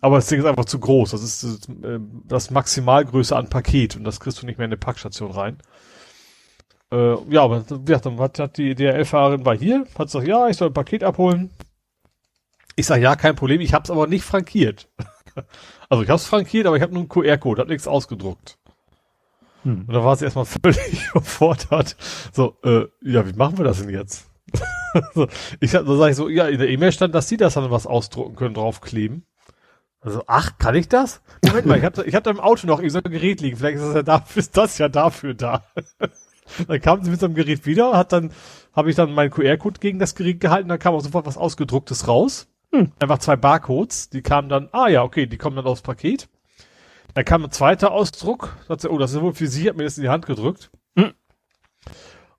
aber 0.01 0.17
das 0.17 0.27
Ding 0.27 0.39
ist 0.39 0.45
einfach 0.45 0.65
zu 0.65 0.79
groß. 0.79 1.11
Das 1.11 1.23
ist 1.23 1.43
das, 1.43 1.69
äh, 1.83 1.99
das 2.25 2.51
Maximalgröße 2.51 3.35
an 3.35 3.49
Paket 3.49 3.95
und 3.95 4.05
das 4.05 4.19
kriegst 4.19 4.41
du 4.41 4.45
nicht 4.45 4.57
mehr 4.57 4.65
in 4.65 4.69
eine 4.69 4.77
Packstation 4.77 5.31
rein. 5.31 5.57
Äh, 6.91 7.15
ja, 7.29 7.43
aber 7.43 7.65
ja, 7.87 7.99
dann 7.99 8.19
hat, 8.19 8.39
hat 8.39 8.57
die 8.57 8.75
DRL-Fahrerin 8.75 9.45
war 9.45 9.57
hier, 9.57 9.85
hat 9.97 10.07
gesagt, 10.07 10.27
ja, 10.27 10.47
ich 10.47 10.57
soll 10.57 10.69
ein 10.69 10.73
Paket 10.73 11.03
abholen. 11.03 11.49
Ich 12.77 12.85
sage, 12.85 13.01
ja, 13.01 13.15
kein 13.15 13.35
Problem, 13.35 13.61
ich 13.61 13.73
hab's 13.73 13.89
aber 13.89 14.07
nicht 14.07 14.23
frankiert. 14.23 14.89
also 15.89 16.03
ich 16.03 16.09
hab's 16.09 16.25
frankiert, 16.25 16.67
aber 16.67 16.77
ich 16.77 16.83
habe 16.83 16.93
nur 16.93 17.01
einen 17.01 17.09
QR-Code, 17.09 17.61
hat 17.61 17.69
nichts 17.69 17.87
ausgedruckt. 17.87 18.57
Hm. 19.65 19.85
Und 19.87 19.93
da 19.93 20.03
war 20.03 20.15
sie 20.15 20.25
erstmal 20.25 20.45
völlig 20.63 21.09
überfordert. 21.09 21.97
So, 22.31 22.57
äh, 22.63 22.85
ja, 23.01 23.27
wie 23.27 23.33
machen 23.33 23.57
wir 23.57 23.65
das 23.65 23.81
denn 23.81 23.89
jetzt? 23.89 24.29
so, 25.13 25.27
ich 25.59 25.71
da 25.71 25.83
sage 25.83 26.11
ich 26.11 26.15
so, 26.15 26.29
ja, 26.29 26.47
in 26.47 26.59
der 26.59 26.69
E-Mail 26.69 26.91
stand, 26.91 27.13
dass 27.13 27.27
sie 27.27 27.37
das 27.37 27.55
dann 27.55 27.71
was 27.71 27.87
ausdrucken 27.87 28.35
können, 28.35 28.53
draufkleben. 28.53 29.25
Also, 29.99 30.21
ach, 30.27 30.59
kann 30.59 30.75
ich 30.75 30.87
das? 30.87 31.23
Moment 31.43 31.65
mal, 31.65 31.79
ich 31.79 31.83
hatte, 31.83 32.03
ich 32.03 32.13
hatte 32.13 32.29
im 32.29 32.39
Auto 32.39 32.67
noch 32.67 32.79
so 32.87 32.99
ein 33.03 33.11
Gerät 33.11 33.41
liegen, 33.41 33.57
vielleicht 33.57 33.77
ist 33.77 33.87
das 33.87 33.95
ja 33.95 34.03
dafür, 34.03 34.39
ist 34.39 34.55
das 34.55 34.77
ja 34.77 34.87
dafür 34.87 35.33
da. 35.33 35.65
dann 36.67 36.79
kam 36.79 37.03
sie 37.03 37.09
mit 37.09 37.19
so 37.19 37.25
einem 37.25 37.33
Gerät 37.33 37.65
wieder, 37.65 37.97
hat 37.97 38.13
dann, 38.13 38.31
habe 38.71 38.91
ich 38.91 38.95
dann 38.95 39.13
meinen 39.13 39.31
QR-Code 39.31 39.79
gegen 39.79 39.97
das 39.97 40.13
Gerät 40.13 40.39
gehalten, 40.39 40.69
dann 40.69 40.77
kam 40.77 40.93
auch 40.93 41.01
sofort 41.01 41.25
was 41.25 41.37
ausgedrucktes 41.37 42.07
raus. 42.07 42.47
Hm. 42.71 42.91
Einfach 42.99 43.17
zwei 43.17 43.35
Barcodes, 43.35 44.11
die 44.11 44.21
kamen 44.21 44.47
dann, 44.47 44.69
ah 44.73 44.89
ja, 44.89 45.01
okay, 45.01 45.25
die 45.25 45.37
kommen 45.37 45.55
dann 45.55 45.65
aufs 45.65 45.81
Paket. 45.81 46.29
Da 47.15 47.23
kam 47.23 47.45
ein 47.45 47.51
zweiter 47.51 47.93
Ausdruck, 47.93 48.57
sagte, 48.67 48.91
oh, 48.91 48.97
das 48.97 49.13
ist 49.13 49.21
wohl 49.21 49.33
für 49.33 49.47
Sie, 49.47 49.69
hat 49.69 49.77
mir 49.77 49.85
das 49.85 49.97
in 49.97 50.03
die 50.03 50.09
Hand 50.09 50.25
gedrückt. 50.25 50.69
Hm. 50.97 51.13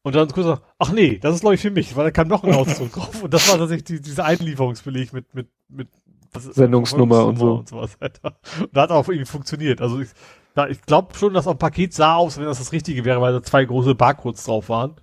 Und 0.02 0.14
dann 0.14 0.28
kurz 0.28 0.60
ach 0.78 0.92
nee, 0.92 1.18
das 1.18 1.34
ist 1.34 1.40
glaube 1.40 1.55
ich 1.55 1.62
für 1.62 1.70
mich, 1.70 1.96
weil 1.96 2.05
da 2.05 2.10
kam 2.10 2.28
noch 2.28 2.44
ein 2.44 2.55
Ausdruck 2.55 2.92
drauf. 2.92 3.22
Und 3.22 3.32
das 3.32 3.48
war 3.50 3.56
tatsächlich 3.56 3.84
die, 3.84 4.00
dieser 4.02 4.26
Einlieferungsbeleg 4.26 5.14
mit, 5.14 5.34
mit, 5.34 5.48
mit 5.68 5.88
was, 6.30 6.44
Sendungsnummer 6.44 7.24
und 7.24 7.38
so. 7.38 7.55
Und 7.55 7.68
sowas, 7.70 7.96
Alter. 8.00 8.38
Und 8.60 8.76
da 8.76 8.82
hat 8.82 8.90
auch 8.90 9.08
irgendwie 9.08 9.24
funktioniert. 9.24 9.80
Also 9.80 9.98
ich, 9.98 10.10
da, 10.55 10.68
ich 10.68 10.82
glaube 10.82 11.16
schon, 11.16 11.32
dass 11.32 11.46
auch 11.46 11.52
ein 11.52 11.58
Paket 11.58 11.94
sah 11.94 12.16
aus, 12.16 12.36
wenn 12.36 12.44
das 12.44 12.58
das 12.58 12.72
Richtige 12.72 13.06
wäre, 13.06 13.22
weil 13.22 13.32
da 13.32 13.42
zwei 13.42 13.64
große 13.64 13.94
Barcodes 13.94 14.44
drauf 14.44 14.68
waren. 14.68 14.96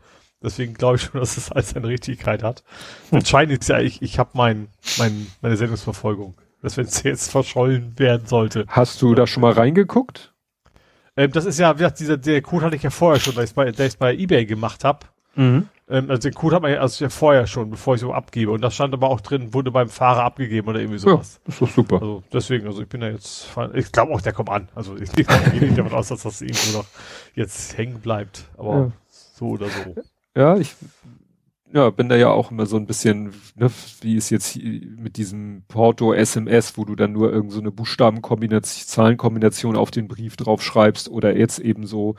Deswegen 0.43 0.75
glaube 0.75 0.97
ich 0.97 1.01
schon, 1.01 1.19
dass 1.19 1.33
das 1.33 1.51
alles 1.51 1.71
seine 1.71 1.87
Richtigkeit 1.87 2.43
hat. 2.43 2.63
Hm. 3.09 3.19
Entscheidend 3.19 3.59
ist 3.59 3.69
ja, 3.69 3.79
ich, 3.79 4.03
ich 4.03 4.19
habe 4.19 4.29
mein, 4.35 4.67
mein, 4.99 5.25
meine 5.41 5.57
Sendungsverfolgung 5.57 6.35
dass 6.63 6.77
wenn 6.77 6.85
es 6.85 7.03
jetzt 7.03 7.29
verschollen 7.29 7.93
werden 7.99 8.25
sollte. 8.25 8.65
Hast 8.67 9.01
du 9.01 9.13
da 9.13 9.27
schon 9.27 9.41
mal 9.41 9.51
reingeguckt? 9.51 10.33
Ähm, 11.15 11.31
das 11.31 11.45
ist 11.45 11.59
ja, 11.59 11.73
wie 11.75 11.79
gesagt, 11.79 11.99
dieser, 11.99 12.17
der 12.17 12.41
Code 12.41 12.65
hatte 12.65 12.75
ich 12.75 12.83
ja 12.83 12.89
vorher 12.89 13.19
schon, 13.19 13.35
da 13.35 13.41
ich 13.41 13.49
es 13.49 13.53
bei, 13.53 13.71
da 13.71 13.85
ich's 13.85 13.97
bei 13.97 14.15
eBay 14.15 14.45
gemacht 14.45 14.83
habe. 14.83 15.05
Mhm. 15.35 15.67
Ähm, 15.89 16.09
also 16.09 16.29
den 16.29 16.33
Code 16.33 16.55
hat 16.55 16.61
man 16.61 16.71
ja, 16.71 16.79
also 16.79 17.03
ja 17.03 17.09
vorher 17.09 17.45
schon, 17.45 17.69
bevor 17.69 17.95
ich 17.95 18.01
so 18.01 18.13
abgebe. 18.13 18.51
Und 18.51 18.61
das 18.61 18.73
stand 18.73 18.93
aber 18.93 19.09
auch 19.09 19.19
drin, 19.19 19.53
wurde 19.53 19.71
beim 19.71 19.89
Fahrer 19.89 20.23
abgegeben 20.23 20.69
oder 20.69 20.79
irgendwie 20.79 20.99
sowas. 20.99 21.41
Ja, 21.45 21.49
ist 21.51 21.61
doch 21.61 21.69
super. 21.69 21.95
Also 21.95 22.23
deswegen, 22.31 22.65
also 22.65 22.81
ich 22.81 22.87
bin 22.87 23.01
da 23.01 23.09
jetzt, 23.09 23.49
ich 23.73 23.91
glaube 23.91 24.13
auch, 24.13 24.21
der 24.21 24.31
kommt 24.31 24.49
an. 24.49 24.69
Also 24.73 24.95
ich, 24.95 25.09
ich 25.17 25.27
gehe 25.27 25.61
nicht 25.61 25.77
davon 25.77 25.93
aus, 25.93 26.07
dass 26.07 26.23
das 26.23 26.41
irgendwo 26.41 26.79
noch 26.79 26.85
jetzt 27.35 27.77
hängen 27.77 27.99
bleibt. 27.99 28.45
Aber 28.57 28.75
ja. 28.75 28.91
so 29.09 29.49
oder 29.49 29.67
so. 29.67 29.95
Ja, 30.35 30.57
ich 30.57 30.75
ja, 31.73 31.89
bin 31.89 32.07
da 32.07 32.15
ja 32.15 32.29
auch 32.29 32.51
immer 32.51 32.67
so 32.67 32.77
ein 32.77 32.85
bisschen, 32.85 33.33
ne, 33.55 33.71
wie 34.01 34.15
ist 34.15 34.29
jetzt 34.29 34.55
mit 34.57 35.17
diesem 35.17 35.63
Porto 35.67 36.13
SMS, 36.13 36.77
wo 36.77 36.85
du 36.85 36.95
dann 36.95 37.13
nur 37.13 37.31
irgend 37.33 37.51
so 37.51 37.59
eine 37.59 37.71
Buchstabenkombination, 37.71 38.87
Zahlenkombination 38.87 39.75
auf 39.75 39.89
den 39.89 40.07
Brief 40.07 40.35
drauf 40.37 40.61
schreibst 40.61 41.09
oder 41.09 41.35
jetzt 41.35 41.57
eben 41.57 41.87
so 41.87 42.15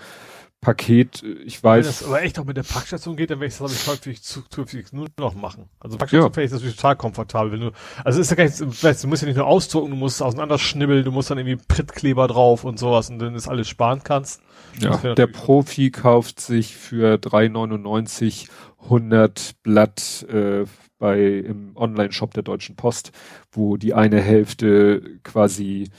Paket, 0.60 1.22
ich 1.44 1.62
weiß. 1.62 1.84
Wenn 1.84 1.92
das 1.92 2.04
aber 2.04 2.22
echt 2.22 2.38
auch 2.38 2.44
mit 2.44 2.56
der 2.56 2.62
Packstation 2.62 3.16
geht, 3.16 3.30
dann 3.30 3.38
werde 3.38 3.52
ich 3.52 3.58
das, 3.58 3.58
glaube 3.58 3.74
ich, 3.74 3.86
häufig 3.86 4.22
zukünftig 4.22 4.92
nur 4.92 5.06
noch 5.18 5.34
machen. 5.34 5.68
Also 5.78 5.98
Packstation 5.98 6.32
ja. 6.34 6.42
ist 6.42 6.52
natürlich 6.52 6.76
total 6.76 6.96
komfortabel, 6.96 7.52
wenn 7.52 7.60
du, 7.60 7.70
also 8.02 8.20
ist 8.20 8.30
ja 8.30 8.36
gar 8.36 8.44
nicht, 8.44 8.58
du 8.58 8.66
musst 9.08 9.22
ja 9.22 9.28
nicht 9.28 9.36
nur 9.36 9.46
ausdrucken, 9.46 9.90
du 9.90 9.96
musst 9.96 10.20
auseinanderschnibbeln, 10.20 11.04
du 11.04 11.12
musst 11.12 11.30
dann 11.30 11.38
irgendwie 11.38 11.62
Prittkleber 11.68 12.26
drauf 12.26 12.64
und 12.64 12.78
sowas 12.78 13.10
und 13.10 13.20
dann 13.20 13.34
das 13.34 13.46
alles 13.46 13.68
sparen 13.68 14.02
kannst. 14.02 14.40
Ja, 14.80 15.14
der 15.14 15.26
Profi 15.26 15.90
kauft 15.90 16.40
sich 16.40 16.76
für 16.76 17.16
3,99 17.16 18.48
100 18.84 19.62
Blatt 19.62 20.26
äh, 20.28 20.64
bei 20.98 21.22
im 21.22 21.76
Online-Shop 21.76 22.34
der 22.34 22.42
Deutschen 22.42 22.76
Post, 22.76 23.12
wo 23.50 23.76
die 23.76 23.94
eine 23.94 24.20
Hälfte 24.20 25.18
quasi 25.22 25.90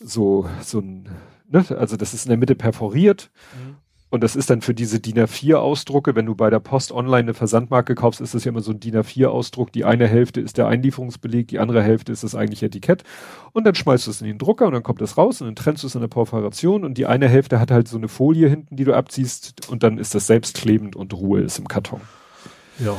so 0.00 0.48
so 0.62 0.80
ein, 0.80 1.08
ne, 1.48 1.64
also 1.76 1.96
das 1.96 2.14
ist 2.14 2.26
in 2.26 2.30
der 2.30 2.38
Mitte 2.38 2.54
perforiert 2.54 3.30
mhm. 3.54 3.76
Und 4.14 4.22
das 4.22 4.36
ist 4.36 4.48
dann 4.48 4.60
für 4.60 4.74
diese 4.74 5.00
DIN 5.00 5.18
A4-Ausdrucke, 5.18 6.14
wenn 6.14 6.26
du 6.26 6.36
bei 6.36 6.48
der 6.48 6.60
Post 6.60 6.92
online 6.92 7.24
eine 7.24 7.34
Versandmarke 7.34 7.96
kaufst, 7.96 8.20
ist 8.20 8.32
das 8.32 8.44
ja 8.44 8.50
immer 8.50 8.60
so 8.60 8.70
ein 8.70 8.78
DIN 8.78 8.94
A4-Ausdruck. 8.94 9.72
Die 9.72 9.84
eine 9.84 10.06
Hälfte 10.06 10.40
ist 10.40 10.56
der 10.56 10.68
Einlieferungsbeleg, 10.68 11.48
die 11.48 11.58
andere 11.58 11.82
Hälfte 11.82 12.12
ist 12.12 12.22
das 12.22 12.36
eigentliche 12.36 12.66
Etikett. 12.66 13.02
Und 13.50 13.64
dann 13.64 13.74
schmeißt 13.74 14.06
du 14.06 14.12
es 14.12 14.20
in 14.20 14.28
den 14.28 14.38
Drucker 14.38 14.68
und 14.68 14.72
dann 14.72 14.84
kommt 14.84 15.00
das 15.00 15.18
raus 15.18 15.40
und 15.40 15.48
dann 15.48 15.56
trennst 15.56 15.82
du 15.82 15.88
es 15.88 15.96
in 15.96 16.00
der 16.00 16.06
Perforation 16.06 16.84
und 16.84 16.96
die 16.96 17.06
eine 17.06 17.28
Hälfte 17.28 17.58
hat 17.58 17.72
halt 17.72 17.88
so 17.88 17.96
eine 17.96 18.06
Folie 18.06 18.48
hinten, 18.48 18.76
die 18.76 18.84
du 18.84 18.94
abziehst 18.94 19.68
und 19.68 19.82
dann 19.82 19.98
ist 19.98 20.14
das 20.14 20.28
selbstklebend 20.28 20.94
und 20.94 21.12
Ruhe 21.12 21.40
ist 21.40 21.58
im 21.58 21.66
Karton. 21.66 22.00
Ja. 22.78 22.96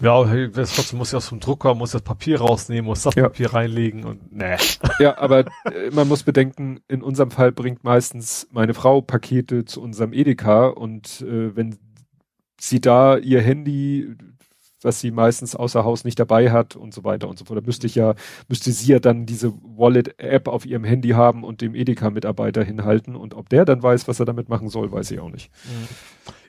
Ja, 0.00 0.24
das 0.48 0.74
trotzdem 0.74 0.98
muss 0.98 1.12
ja 1.12 1.18
aus 1.18 1.28
dem 1.28 1.40
Drucker, 1.40 1.74
muss 1.74 1.92
das 1.92 2.02
Papier 2.02 2.40
rausnehmen, 2.40 2.84
muss 2.84 3.02
das 3.02 3.14
ja. 3.14 3.24
Papier 3.24 3.54
reinlegen 3.54 4.04
und 4.04 4.32
ne. 4.32 4.56
Ja, 4.98 5.18
aber 5.18 5.40
äh, 5.64 5.90
man 5.92 6.08
muss 6.08 6.22
bedenken, 6.22 6.80
in 6.88 7.02
unserem 7.02 7.30
Fall 7.30 7.52
bringt 7.52 7.84
meistens 7.84 8.48
meine 8.50 8.74
Frau 8.74 9.00
Pakete 9.00 9.64
zu 9.64 9.80
unserem 9.80 10.12
Edeka 10.12 10.68
und 10.68 11.22
äh, 11.22 11.56
wenn 11.56 11.78
sie 12.60 12.80
da 12.80 13.16
ihr 13.16 13.40
Handy 13.40 14.16
was 14.82 15.00
sie 15.00 15.10
meistens 15.10 15.56
außer 15.56 15.84
Haus 15.84 16.04
nicht 16.04 16.18
dabei 16.18 16.50
hat 16.50 16.76
und 16.76 16.92
so 16.92 17.04
weiter 17.04 17.28
und 17.28 17.38
so 17.38 17.44
fort. 17.44 17.58
Da 17.58 17.64
müsste 17.64 17.86
ich 17.86 17.94
ja, 17.94 18.14
müsste 18.48 18.70
sie 18.72 18.92
ja 18.92 18.98
dann 18.98 19.26
diese 19.26 19.52
Wallet-App 19.62 20.48
auf 20.48 20.66
ihrem 20.66 20.84
Handy 20.84 21.10
haben 21.10 21.44
und 21.44 21.60
dem 21.60 21.74
Edeka-Mitarbeiter 21.74 22.62
hinhalten 22.62 23.16
und 23.16 23.34
ob 23.34 23.48
der 23.48 23.64
dann 23.64 23.82
weiß, 23.82 24.06
was 24.08 24.20
er 24.20 24.26
damit 24.26 24.48
machen 24.48 24.68
soll, 24.68 24.92
weiß 24.92 25.10
ich 25.10 25.20
auch 25.20 25.30
nicht. 25.30 25.50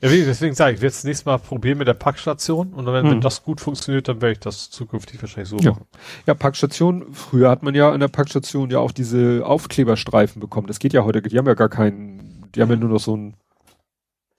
Ja, 0.01 0.09
deswegen 0.09 0.53
sage 0.53 0.71
ich, 0.71 0.77
ich 0.77 0.81
werde 0.81 0.93
das 0.93 1.03
nächste 1.03 1.25
Mal 1.29 1.37
probieren 1.37 1.77
mit 1.77 1.87
der 1.87 1.93
Packstation 1.93 2.73
und 2.73 2.85
wenn, 2.85 3.05
mhm. 3.05 3.11
wenn 3.11 3.21
das 3.21 3.43
gut 3.43 3.61
funktioniert, 3.61 4.07
dann 4.07 4.21
werde 4.21 4.33
ich 4.33 4.39
das 4.39 4.69
zukünftig 4.69 5.21
wahrscheinlich 5.21 5.49
so 5.49 5.57
ja. 5.57 5.71
machen. 5.71 5.85
Ja, 6.25 6.33
Packstation, 6.33 7.13
früher 7.13 7.49
hat 7.49 7.63
man 7.63 7.75
ja 7.75 7.93
in 7.93 7.99
der 7.99 8.07
Packstation 8.07 8.69
ja 8.69 8.79
auch 8.79 8.91
diese 8.91 9.45
Aufkleberstreifen 9.45 10.39
bekommen. 10.39 10.67
Das 10.67 10.79
geht 10.79 10.93
ja 10.93 11.03
heute, 11.03 11.21
die 11.21 11.37
haben 11.37 11.47
ja 11.47 11.55
gar 11.55 11.69
keinen, 11.69 12.49
die 12.53 12.61
haben 12.61 12.69
ja 12.69 12.75
nur 12.75 12.89
noch 12.89 12.99
so 12.99 13.13
einen 13.13 13.35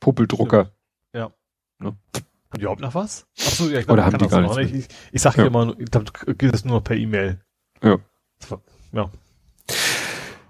Puppeldrucker. 0.01 0.71
Ja. 1.13 1.21
ja. 1.21 1.31
Ne? 1.81 1.97
Haben 2.51 2.59
die 2.59 2.63
überhaupt 2.63 2.81
noch 2.81 2.95
was? 2.95 3.27
Achso, 3.39 3.69
ja, 3.69 3.81
ich 3.81 3.87
glaube, 3.87 4.05
haben 4.05 4.17
die 4.17 4.27
gar 4.27 4.57
nicht. 4.57 4.75
Ich, 4.75 4.89
ich 5.13 5.23
sage 5.23 5.43
ja. 5.43 5.47
immer, 5.47 5.75
ich 5.79 5.91
glaube, 5.91 6.11
geht 6.35 6.53
das 6.53 6.65
nur 6.65 6.77
noch 6.77 6.85
per 6.85 6.97
E-Mail. 6.97 7.41
Ja. 7.83 7.99
Ja. 8.93 9.11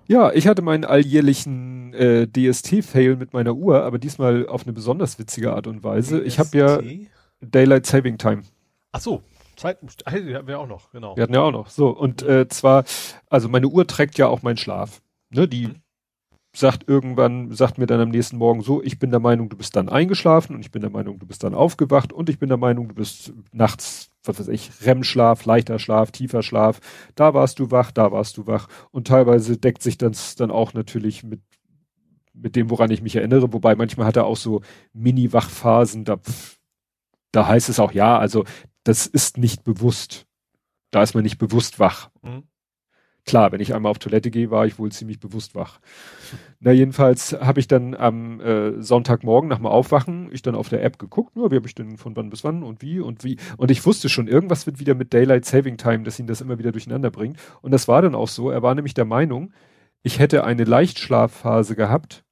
Ja, 0.06 0.32
ich 0.32 0.46
hatte 0.46 0.62
meinen 0.62 0.84
alljährlichen 0.84 1.92
äh, 1.92 2.26
DST-Fail 2.26 3.16
mit 3.16 3.32
meiner 3.32 3.54
Uhr, 3.54 3.82
aber 3.82 3.98
diesmal 3.98 4.46
auf 4.46 4.62
eine 4.62 4.72
besonders 4.72 5.18
witzige 5.18 5.52
Art 5.52 5.66
und 5.66 5.82
Weise. 5.82 6.18
DST? 6.20 6.26
Ich 6.26 6.38
habe 6.38 6.56
ja 6.56 6.80
Daylight 7.40 7.84
Saving 7.84 8.16
Time. 8.16 8.42
Ach 8.92 9.00
so, 9.00 9.22
Zeit, 9.56 9.78
die 9.82 10.34
hatten 10.34 10.46
wir 10.46 10.60
auch 10.60 10.68
noch, 10.68 10.92
genau. 10.92 11.16
Wir 11.16 11.24
hatten 11.24 11.34
ja 11.34 11.42
auch 11.42 11.50
noch. 11.50 11.68
So, 11.68 11.88
und 11.88 12.22
äh, 12.22 12.48
zwar, 12.48 12.84
also 13.28 13.48
meine 13.48 13.66
Uhr 13.66 13.86
trägt 13.86 14.16
ja 14.18 14.28
auch 14.28 14.42
meinen 14.42 14.56
Schlaf. 14.56 15.02
Ne, 15.30 15.46
die 15.46 15.66
mhm 15.66 15.82
sagt 16.58 16.88
irgendwann, 16.88 17.52
sagt 17.52 17.78
mir 17.78 17.86
dann 17.86 18.00
am 18.00 18.08
nächsten 18.08 18.36
Morgen 18.36 18.62
so, 18.62 18.82
ich 18.82 18.98
bin 18.98 19.10
der 19.10 19.20
Meinung, 19.20 19.48
du 19.48 19.56
bist 19.56 19.76
dann 19.76 19.88
eingeschlafen 19.88 20.56
und 20.56 20.60
ich 20.60 20.70
bin 20.70 20.82
der 20.82 20.90
Meinung, 20.90 21.18
du 21.18 21.26
bist 21.26 21.44
dann 21.44 21.54
aufgewacht 21.54 22.12
und 22.12 22.28
ich 22.28 22.38
bin 22.38 22.48
der 22.48 22.58
Meinung, 22.58 22.88
du 22.88 22.94
bist 22.94 23.32
nachts, 23.52 24.10
was 24.24 24.40
weiß 24.40 24.48
ich, 24.48 24.70
REM-Schlaf, 24.84 25.44
leichter 25.44 25.78
Schlaf, 25.78 26.10
tiefer 26.10 26.42
Schlaf, 26.42 26.80
da 27.14 27.32
warst 27.34 27.58
du 27.58 27.70
wach, 27.70 27.92
da 27.92 28.10
warst 28.12 28.36
du 28.36 28.46
wach 28.46 28.68
und 28.90 29.06
teilweise 29.06 29.56
deckt 29.56 29.82
sich 29.82 29.98
das 29.98 30.34
dann 30.34 30.50
auch 30.50 30.74
natürlich 30.74 31.22
mit 31.22 31.40
mit 32.40 32.54
dem, 32.54 32.70
woran 32.70 32.92
ich 32.92 33.02
mich 33.02 33.16
erinnere, 33.16 33.52
wobei 33.52 33.74
manchmal 33.74 34.06
hat 34.06 34.16
er 34.16 34.26
auch 34.26 34.36
so 34.36 34.62
Mini-Wachphasen, 34.92 36.04
da, 36.04 36.20
da 37.32 37.48
heißt 37.48 37.68
es 37.68 37.80
auch, 37.80 37.90
ja, 37.90 38.16
also 38.16 38.44
das 38.84 39.06
ist 39.06 39.38
nicht 39.38 39.64
bewusst. 39.64 40.26
Da 40.90 41.02
ist 41.02 41.14
man 41.14 41.24
nicht 41.24 41.38
bewusst 41.38 41.78
wach. 41.80 42.10
Mhm. 42.22 42.44
Klar, 43.28 43.52
wenn 43.52 43.60
ich 43.60 43.74
einmal 43.74 43.90
auf 43.90 43.98
Toilette 43.98 44.30
gehe, 44.30 44.50
war 44.50 44.64
ich 44.64 44.78
wohl 44.78 44.90
ziemlich 44.90 45.20
bewusst 45.20 45.54
wach. 45.54 45.80
Na, 46.60 46.72
jedenfalls 46.72 47.34
habe 47.34 47.60
ich 47.60 47.68
dann 47.68 47.94
am 47.94 48.40
äh, 48.40 48.82
Sonntagmorgen 48.82 49.50
nach 49.50 49.58
dem 49.58 49.66
Aufwachen, 49.66 50.30
ich 50.32 50.40
dann 50.40 50.54
auf 50.54 50.70
der 50.70 50.82
App 50.82 50.98
geguckt, 50.98 51.36
nur 51.36 51.50
wie 51.50 51.56
habe 51.56 51.66
ich 51.66 51.74
denn 51.74 51.98
von 51.98 52.16
wann 52.16 52.30
bis 52.30 52.42
wann 52.42 52.62
und 52.62 52.80
wie 52.80 53.00
und 53.00 53.24
wie. 53.24 53.36
Und 53.58 53.70
ich 53.70 53.84
wusste 53.84 54.08
schon, 54.08 54.28
irgendwas 54.28 54.64
wird 54.64 54.80
wieder 54.80 54.94
mit 54.94 55.12
Daylight 55.12 55.44
Saving 55.44 55.76
Time, 55.76 56.04
dass 56.04 56.18
ihn 56.18 56.26
das 56.26 56.40
immer 56.40 56.58
wieder 56.58 56.72
durcheinander 56.72 57.10
bringt. 57.10 57.38
Und 57.60 57.70
das 57.72 57.86
war 57.86 58.00
dann 58.00 58.14
auch 58.14 58.28
so. 58.28 58.50
Er 58.50 58.62
war 58.62 58.74
nämlich 58.74 58.94
der 58.94 59.04
Meinung, 59.04 59.52
ich 60.02 60.18
hätte 60.18 60.44
eine 60.44 60.64
Leichtschlafphase 60.64 61.76
gehabt 61.76 62.24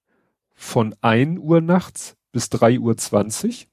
von 0.55 0.95
1 1.03 1.39
Uhr 1.41 1.61
nachts 1.61 2.17
bis 2.33 2.49
3 2.49 2.79
Uhr 2.79 2.97
20. 2.97 3.69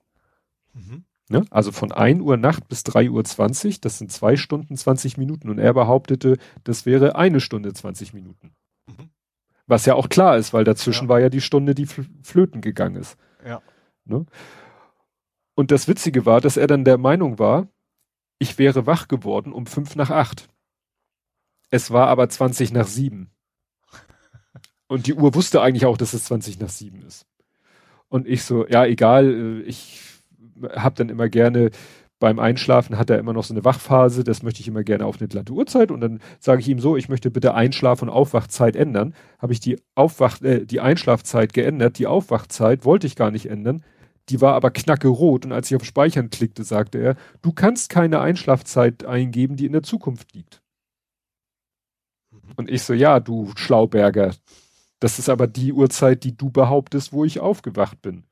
Mhm. 0.74 1.06
Ne? 1.30 1.46
Also 1.52 1.72
von 1.72 1.92
1 1.92 2.22
Uhr 2.22 2.38
Nacht 2.38 2.68
bis 2.68 2.84
3 2.84 3.10
Uhr 3.10 3.24
20, 3.24 3.82
das 3.82 3.98
sind 3.98 4.12
zwei 4.12 4.36
Stunden 4.36 4.76
20 4.76 5.18
Minuten. 5.18 5.50
Und 5.50 5.58
er 5.58 5.74
behauptete, 5.74 6.38
das 6.64 6.86
wäre 6.86 7.16
eine 7.16 7.40
Stunde 7.40 7.74
20 7.74 8.14
Minuten. 8.14 8.54
Mhm. 8.88 9.10
Was 9.66 9.86
ja 9.86 9.96
auch 9.96 10.10
klar 10.10 10.38
ist, 10.38 10.54
weil 10.54 10.66
dazwischen 10.66 11.06
ja. 11.06 11.10
war 11.10 11.20
ja 11.20 11.30
die 11.30 11.42
Stunde, 11.42 11.76
die 11.76 11.86
flöten 11.86 12.62
gegangen 12.62 12.98
ist. 12.98 13.18
Ja. 13.46 13.62
Ne? 14.06 14.26
Und 15.56 15.72
das 15.72 15.88
Witzige 15.88 16.26
war, 16.26 16.42
dass 16.42 16.58
er 16.58 16.68
dann 16.68 16.84
der 16.84 16.98
Meinung 16.98 17.40
war, 17.40 17.68
ich 18.40 18.58
wäre 18.58 18.86
wach 18.86 19.08
geworden 19.08 19.54
um 19.54 19.66
5 19.66 19.96
nach 19.96 20.10
8. 20.10 20.50
Es 21.70 21.92
war 21.92 22.08
aber 22.08 22.28
20 22.28 22.74
nach 22.74 22.88
7. 22.88 23.32
Und 24.88 25.08
die 25.08 25.14
Uhr 25.14 25.34
wusste 25.34 25.62
eigentlich 25.62 25.86
auch, 25.86 25.98
dass 25.98 26.14
es 26.14 26.26
20 26.26 26.60
nach 26.60 26.70
7 26.70 27.02
ist. 27.02 27.26
Und 28.10 28.28
ich 28.28 28.44
so, 28.44 28.68
ja, 28.68 28.86
egal, 28.86 29.26
äh, 29.26 29.62
ich 29.62 30.13
habe 30.76 30.96
dann 30.96 31.10
immer 31.10 31.30
gerne 31.30 31.72
beim 32.24 32.40
Einschlafen 32.40 32.98
hat 32.98 33.10
er 33.10 33.20
immer 33.20 33.34
noch 33.34 33.44
so 33.44 33.54
eine 33.54 33.66
Wachphase, 33.66 34.24
das 34.24 34.44
möchte 34.44 34.62
ich 34.62 34.70
immer 34.70 34.84
gerne 34.86 35.06
auf 35.06 35.20
eine 35.20 35.28
glatte 35.28 35.52
Uhrzeit 35.52 35.92
und 35.92 36.00
dann 36.00 36.22
sage 36.40 36.62
ich 36.62 36.70
ihm 36.70 36.80
so, 36.80 36.96
ich 36.96 37.10
möchte 37.10 37.30
bitte 37.30 37.54
Einschlaf- 37.54 38.02
und 38.02 38.08
Aufwachzeit 38.08 38.78
ändern. 38.78 39.14
Habe 39.40 39.52
ich 39.52 39.60
die 39.60 39.78
Aufwach 39.94 40.42
äh, 40.42 40.66
die 40.66 40.80
Einschlafzeit 40.80 41.52
geändert, 41.52 41.98
die 42.00 42.08
Aufwachzeit 42.08 42.86
wollte 42.86 43.08
ich 43.08 43.18
gar 43.18 43.30
nicht 43.30 43.48
ändern. 43.48 43.84
Die 44.30 44.40
war 44.40 44.54
aber 44.54 44.72
knacke 44.72 45.10
rot 45.10 45.44
und 45.44 45.52
als 45.52 45.70
ich 45.70 45.76
auf 45.76 45.84
Speichern 45.84 46.30
klickte, 46.30 46.64
sagte 46.64 46.98
er, 46.98 47.16
du 47.42 47.52
kannst 47.52 47.90
keine 47.90 48.22
Einschlafzeit 48.22 49.04
eingeben, 49.04 49.58
die 49.58 49.66
in 49.66 49.74
der 49.74 49.84
Zukunft 49.84 50.34
liegt. 50.34 50.62
Und 52.56 52.70
ich 52.70 52.84
so, 52.84 52.94
ja, 52.94 53.20
du 53.20 53.52
Schlauberger, 53.58 54.34
das 55.02 55.20
ist 55.20 55.28
aber 55.28 55.48
die 55.48 55.74
Uhrzeit, 55.74 56.24
die 56.24 56.38
du 56.38 56.50
behauptest, 56.50 57.12
wo 57.12 57.26
ich 57.26 57.42
aufgewacht 57.42 58.02
bin. 58.02 58.24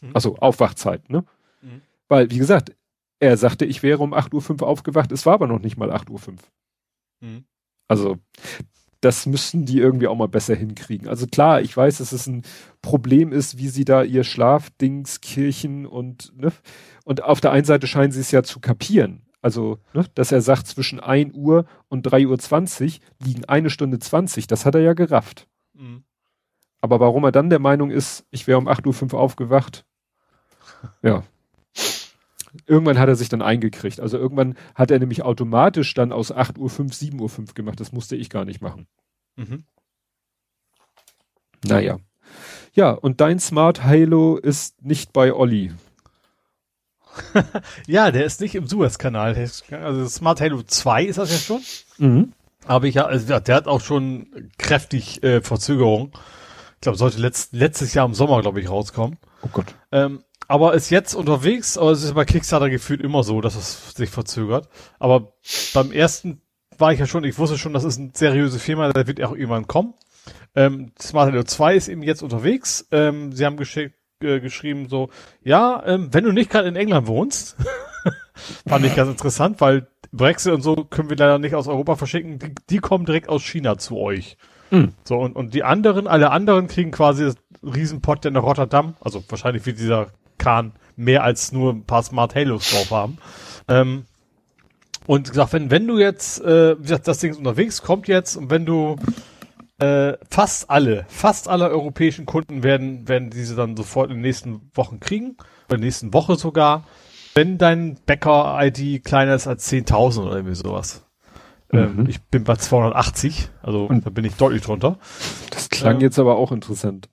Mhm. 0.00 0.10
Also 0.14 0.36
Aufwachzeit, 0.36 1.10
ne? 1.10 1.24
Mhm. 1.62 1.82
Weil, 2.08 2.30
wie 2.30 2.38
gesagt, 2.38 2.74
er 3.18 3.36
sagte, 3.36 3.64
ich 3.64 3.82
wäre 3.82 4.02
um 4.02 4.14
8.05 4.14 4.62
Uhr 4.62 4.68
aufgewacht, 4.68 5.12
es 5.12 5.26
war 5.26 5.34
aber 5.34 5.46
noch 5.46 5.60
nicht 5.60 5.76
mal 5.76 5.90
8.05 5.90 6.10
Uhr. 6.10 6.34
Mhm. 7.20 7.44
Also, 7.88 8.18
das 9.00 9.26
müssen 9.26 9.66
die 9.66 9.78
irgendwie 9.78 10.08
auch 10.08 10.16
mal 10.16 10.28
besser 10.28 10.54
hinkriegen. 10.54 11.08
Also 11.08 11.26
klar, 11.26 11.60
ich 11.60 11.76
weiß, 11.76 11.98
dass 11.98 12.12
es 12.12 12.26
ein 12.26 12.42
Problem 12.82 13.32
ist, 13.32 13.58
wie 13.58 13.68
sie 13.68 13.84
da 13.84 14.02
ihr 14.02 14.24
Schlafdings, 14.24 15.20
Kirchen 15.20 15.86
und, 15.86 16.32
ne? 16.36 16.52
Und 17.04 17.22
auf 17.22 17.40
der 17.40 17.52
einen 17.52 17.64
Seite 17.64 17.86
scheinen 17.86 18.10
sie 18.10 18.20
es 18.20 18.32
ja 18.32 18.42
zu 18.42 18.58
kapieren. 18.58 19.22
Also, 19.42 19.78
ne, 19.92 20.04
dass 20.14 20.32
er 20.32 20.40
sagt, 20.40 20.66
zwischen 20.66 20.98
1 20.98 21.34
Uhr 21.34 21.66
und 21.88 22.06
3.20 22.06 22.84
Uhr 22.84 23.00
liegen 23.24 23.44
eine 23.44 23.70
Stunde 23.70 24.00
20, 24.00 24.48
das 24.48 24.66
hat 24.66 24.74
er 24.74 24.80
ja 24.80 24.94
gerafft. 24.94 25.46
Mhm. 25.74 26.02
Aber 26.80 26.98
warum 26.98 27.22
er 27.24 27.32
dann 27.32 27.50
der 27.50 27.60
Meinung 27.60 27.90
ist, 27.90 28.26
ich 28.30 28.46
wäre 28.46 28.58
um 28.58 28.66
8.05 28.66 29.12
Uhr 29.12 29.20
aufgewacht, 29.20 29.86
ja, 31.02 31.22
irgendwann 32.66 32.98
hat 32.98 33.08
er 33.08 33.16
sich 33.16 33.28
dann 33.28 33.42
eingekriegt. 33.42 34.00
Also 34.00 34.18
irgendwann 34.18 34.56
hat 34.74 34.90
er 34.90 34.98
nämlich 34.98 35.22
automatisch 35.22 35.94
dann 35.94 36.12
aus 36.12 36.32
8.05 36.32 36.58
Uhr 36.58 36.68
7.05 36.68 37.38
Uhr 37.38 37.54
gemacht. 37.54 37.80
Das 37.80 37.92
musste 37.92 38.16
ich 38.16 38.30
gar 38.30 38.44
nicht 38.44 38.60
machen. 38.60 38.86
Mhm. 39.36 39.64
Naja. 41.64 41.98
Ja, 42.72 42.90
und 42.90 43.20
dein 43.20 43.38
Smart 43.38 43.84
Halo 43.84 44.36
ist 44.36 44.82
nicht 44.82 45.12
bei 45.12 45.32
Olli. 45.32 45.72
ja, 47.86 48.10
der 48.10 48.24
ist 48.24 48.40
nicht 48.40 48.54
im 48.54 48.66
Suezkanal. 48.66 49.34
Also 49.70 50.08
Smart 50.08 50.40
Halo 50.40 50.62
2 50.62 51.04
ist 51.04 51.18
das 51.18 51.32
ja 51.32 51.38
schon. 51.38 51.62
Mhm. 51.98 52.32
Aber 52.66 52.86
ich 52.86 52.96
ja, 52.96 53.06
also 53.06 53.38
der 53.38 53.54
hat 53.54 53.66
auch 53.66 53.80
schon 53.80 54.50
kräftig 54.58 55.22
äh, 55.22 55.40
Verzögerung. 55.40 56.12
Ich 56.74 56.80
glaube, 56.82 56.98
sollte 56.98 57.18
letzt, 57.18 57.52
letztes 57.52 57.94
Jahr 57.94 58.06
im 58.06 58.14
Sommer, 58.14 58.42
glaube 58.42 58.60
ich, 58.60 58.68
rauskommen. 58.68 59.18
Oh 59.42 59.48
Gott. 59.52 59.74
Ähm, 59.92 60.22
aber 60.48 60.74
ist 60.74 60.90
jetzt 60.90 61.14
unterwegs, 61.14 61.76
aber 61.76 61.90
es 61.90 62.02
ist 62.02 62.14
bei 62.14 62.24
Kickstarter 62.24 62.70
gefühlt 62.70 63.00
immer 63.00 63.22
so, 63.22 63.40
dass 63.40 63.56
es 63.56 63.94
sich 63.94 64.10
verzögert. 64.10 64.68
Aber 64.98 65.32
beim 65.74 65.92
ersten 65.92 66.40
war 66.78 66.92
ich 66.92 67.00
ja 67.00 67.06
schon, 67.06 67.24
ich 67.24 67.38
wusste 67.38 67.58
schon, 67.58 67.72
das 67.72 67.84
ist 67.84 67.98
eine 67.98 68.10
seriöse 68.14 68.58
Firma, 68.58 68.92
da 68.92 69.06
wird 69.06 69.22
auch 69.22 69.32
irgendwann 69.32 69.66
kommen. 69.66 69.94
Ähm, 70.54 70.92
Smart 71.00 71.30
Hello 71.30 71.42
2 71.42 71.74
ist 71.76 71.88
eben 71.88 72.02
jetzt 72.02 72.22
unterwegs. 72.22 72.86
Ähm, 72.90 73.32
sie 73.32 73.44
haben 73.44 73.56
geschickt, 73.56 73.94
äh, 74.22 74.40
geschrieben 74.40 74.88
so, 74.88 75.10
ja, 75.42 75.82
ähm, 75.86 76.08
wenn 76.12 76.24
du 76.24 76.32
nicht 76.32 76.50
gerade 76.50 76.68
in 76.68 76.76
England 76.76 77.06
wohnst, 77.06 77.56
fand 78.66 78.84
ich 78.84 78.94
ganz 78.94 79.10
interessant, 79.10 79.60
weil 79.60 79.88
Brexit 80.12 80.52
und 80.52 80.62
so 80.62 80.76
können 80.76 81.10
wir 81.10 81.16
leider 81.16 81.38
nicht 81.38 81.54
aus 81.54 81.68
Europa 81.68 81.96
verschicken, 81.96 82.38
die, 82.38 82.54
die 82.70 82.78
kommen 82.78 83.04
direkt 83.04 83.28
aus 83.28 83.42
China 83.42 83.78
zu 83.78 83.98
euch. 83.98 84.36
Mhm. 84.70 84.94
So, 85.04 85.16
und, 85.16 85.36
und 85.36 85.54
die 85.54 85.64
anderen, 85.64 86.06
alle 86.06 86.30
anderen 86.30 86.66
kriegen 86.66 86.90
quasi 86.90 87.24
das 87.24 87.36
Riesenpott 87.62 88.24
der 88.24 88.32
nach 88.32 88.42
Rotterdam, 88.42 88.96
also 89.00 89.22
wahrscheinlich 89.28 89.66
wie 89.66 89.72
dieser 89.72 90.08
Kahn 90.38 90.72
mehr 90.96 91.22
als 91.22 91.52
nur 91.52 91.72
ein 91.72 91.84
paar 91.84 92.02
Smart 92.02 92.34
Halos 92.34 92.70
drauf 92.70 92.90
haben. 92.90 93.18
Ähm, 93.68 94.04
und 95.06 95.28
gesagt, 95.28 95.52
wenn, 95.52 95.70
wenn 95.70 95.86
du 95.86 95.98
jetzt, 95.98 96.40
äh, 96.40 96.76
wie 96.78 96.82
gesagt, 96.82 97.06
das 97.06 97.18
Ding 97.18 97.32
ist 97.32 97.38
unterwegs, 97.38 97.82
kommt 97.82 98.08
jetzt 98.08 98.36
und 98.36 98.50
wenn 98.50 98.66
du 98.66 98.96
äh, 99.78 100.14
fast 100.30 100.70
alle, 100.70 101.04
fast 101.08 101.48
alle 101.48 101.68
europäischen 101.68 102.26
Kunden 102.26 102.62
werden, 102.62 103.06
werden 103.08 103.30
diese 103.30 103.54
dann 103.54 103.76
sofort 103.76 104.10
in 104.10 104.16
den 104.16 104.22
nächsten 104.22 104.70
Wochen 104.74 105.00
kriegen, 105.00 105.36
oder 105.66 105.76
in 105.76 105.80
der 105.82 105.86
nächsten 105.86 106.12
Woche 106.12 106.36
sogar, 106.36 106.84
wenn 107.34 107.58
dein 107.58 107.96
Bäcker-ID 108.06 109.04
kleiner 109.04 109.34
ist 109.34 109.46
als 109.46 109.70
10.000 109.70 110.22
oder 110.22 110.36
irgendwie 110.36 110.54
sowas. 110.54 111.04
Ähm, 111.72 111.96
mhm. 111.96 112.08
ich 112.08 112.22
bin 112.22 112.44
bei 112.44 112.56
280, 112.56 113.50
also 113.62 113.86
und 113.86 114.06
da 114.06 114.10
bin 114.10 114.24
ich 114.24 114.34
deutlich 114.36 114.62
drunter. 114.62 114.98
Das 115.50 115.68
klang 115.68 115.96
ähm, 115.96 116.00
jetzt 116.00 116.18
aber 116.18 116.36
auch 116.36 116.52
interessant. 116.52 117.08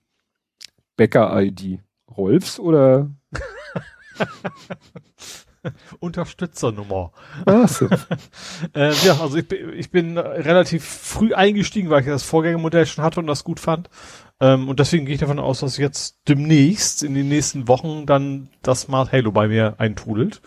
Bäcker-ID. 0.95 1.79
Rolfs 2.17 2.59
oder? 2.59 3.09
Unterstützernummer. 5.99 7.11
Ach 7.45 7.67
so. 7.67 7.87
äh, 8.75 8.93
ja, 9.05 9.19
also 9.21 9.37
ich, 9.37 9.51
ich 9.51 9.91
bin 9.91 10.17
relativ 10.17 10.83
früh 10.83 11.33
eingestiegen, 11.33 11.89
weil 11.89 12.01
ich 12.01 12.07
das 12.07 12.23
Vorgängermodell 12.23 12.85
schon 12.85 13.03
hatte 13.03 13.19
und 13.19 13.27
das 13.27 13.43
gut 13.43 13.59
fand. 13.59 13.89
Ähm, 14.39 14.67
und 14.67 14.79
deswegen 14.79 15.05
gehe 15.05 15.15
ich 15.15 15.21
davon 15.21 15.39
aus, 15.39 15.61
dass 15.61 15.77
jetzt 15.77 16.17
demnächst 16.27 17.03
in 17.03 17.13
den 17.13 17.29
nächsten 17.29 17.67
Wochen 17.67 18.05
dann 18.05 18.49
das 18.61 18.81
Smart 18.81 19.11
Halo 19.11 19.31
bei 19.31 19.47
mir 19.47 19.75
eintrudelt. 19.77 20.41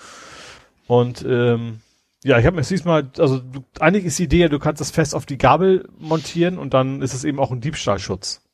Und 0.87 1.25
ähm, 1.27 1.81
ja, 2.25 2.39
ich 2.39 2.47
habe 2.47 2.57
mir 2.57 2.63
diesmal, 2.63 3.11
also 3.19 3.39
du, 3.39 3.65
eigentlich 3.81 4.05
ist 4.05 4.19
die 4.19 4.25
Idee, 4.25 4.49
du 4.49 4.59
kannst 4.59 4.81
das 4.81 4.91
fest 4.91 5.15
auf 5.15 5.27
die 5.27 5.39
Gabel 5.39 5.89
montieren 5.99 6.59
und 6.59 6.75
dann 6.75 7.01
ist 7.03 7.15
es 7.15 7.25
eben 7.25 7.39
auch 7.39 7.53
ein 7.53 7.61
Diebstahlschutz. 7.61 8.46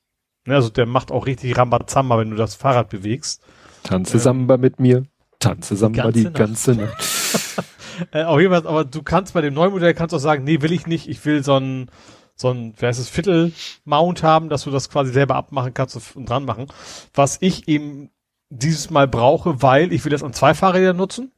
Ne, 0.45 0.55
also 0.55 0.71
der 0.71 0.87
macht 0.87 1.13
auch 1.13 1.27
richtig 1.27 1.57
Rambazamba, 1.57 2.19
wenn 2.19 2.31
du 2.31 2.37
das 2.37 2.55
Fahrrad 2.55 2.89
bewegst. 2.89 3.43
Tanze 3.85 4.17
ähm, 4.17 4.23
Samba 4.23 4.57
mit 4.57 4.81
mir. 4.81 5.05
Tanze 5.39 5.77
Samba 5.77 6.11
die 6.11 6.25
ganze, 6.25 6.31
die 6.31 6.39
ganze 6.39 6.75
Nacht. 6.75 7.05
äh, 8.13 8.25
auf 8.25 8.41
jeden 8.41 8.53
Fall, 8.53 8.67
aber 8.67 8.85
du 8.85 9.03
kannst 9.03 9.35
bei 9.35 9.41
dem 9.41 9.55
neuen 9.55 9.73
Modell 9.73 9.95
kannst 9.95 10.15
auch 10.15 10.19
sagen, 10.19 10.45
nee, 10.45 10.63
will 10.63 10.73
ich 10.73 10.87
nicht, 10.87 11.09
ich 11.09 11.25
will 11.25 11.43
so 11.45 11.57
ein, 11.57 11.91
so 12.35 12.51
ein, 12.51 12.75
wer 12.79 12.89
heißt 12.89 13.01
es, 13.01 13.09
Viertel-Mount 13.09 14.23
haben, 14.23 14.49
dass 14.49 14.65
du 14.65 14.71
das 14.71 14.91
quasi 14.91 15.13
selber 15.13 15.37
abmachen 15.37 15.75
kannst 15.75 16.17
und 16.17 16.29
dran 16.29 16.45
machen. 16.45 16.67
Was 17.15 17.39
ich 17.41 17.69
eben 17.69 18.11
dieses 18.51 18.91
Mal 18.91 19.09
brauche, 19.09 19.63
weil 19.63 19.93
ich 19.93 20.05
will 20.05 20.13
das 20.13 20.23
an 20.23 20.33
zwei 20.33 20.55
Fahrrädern 20.55 20.97
nutzen. 20.97 21.33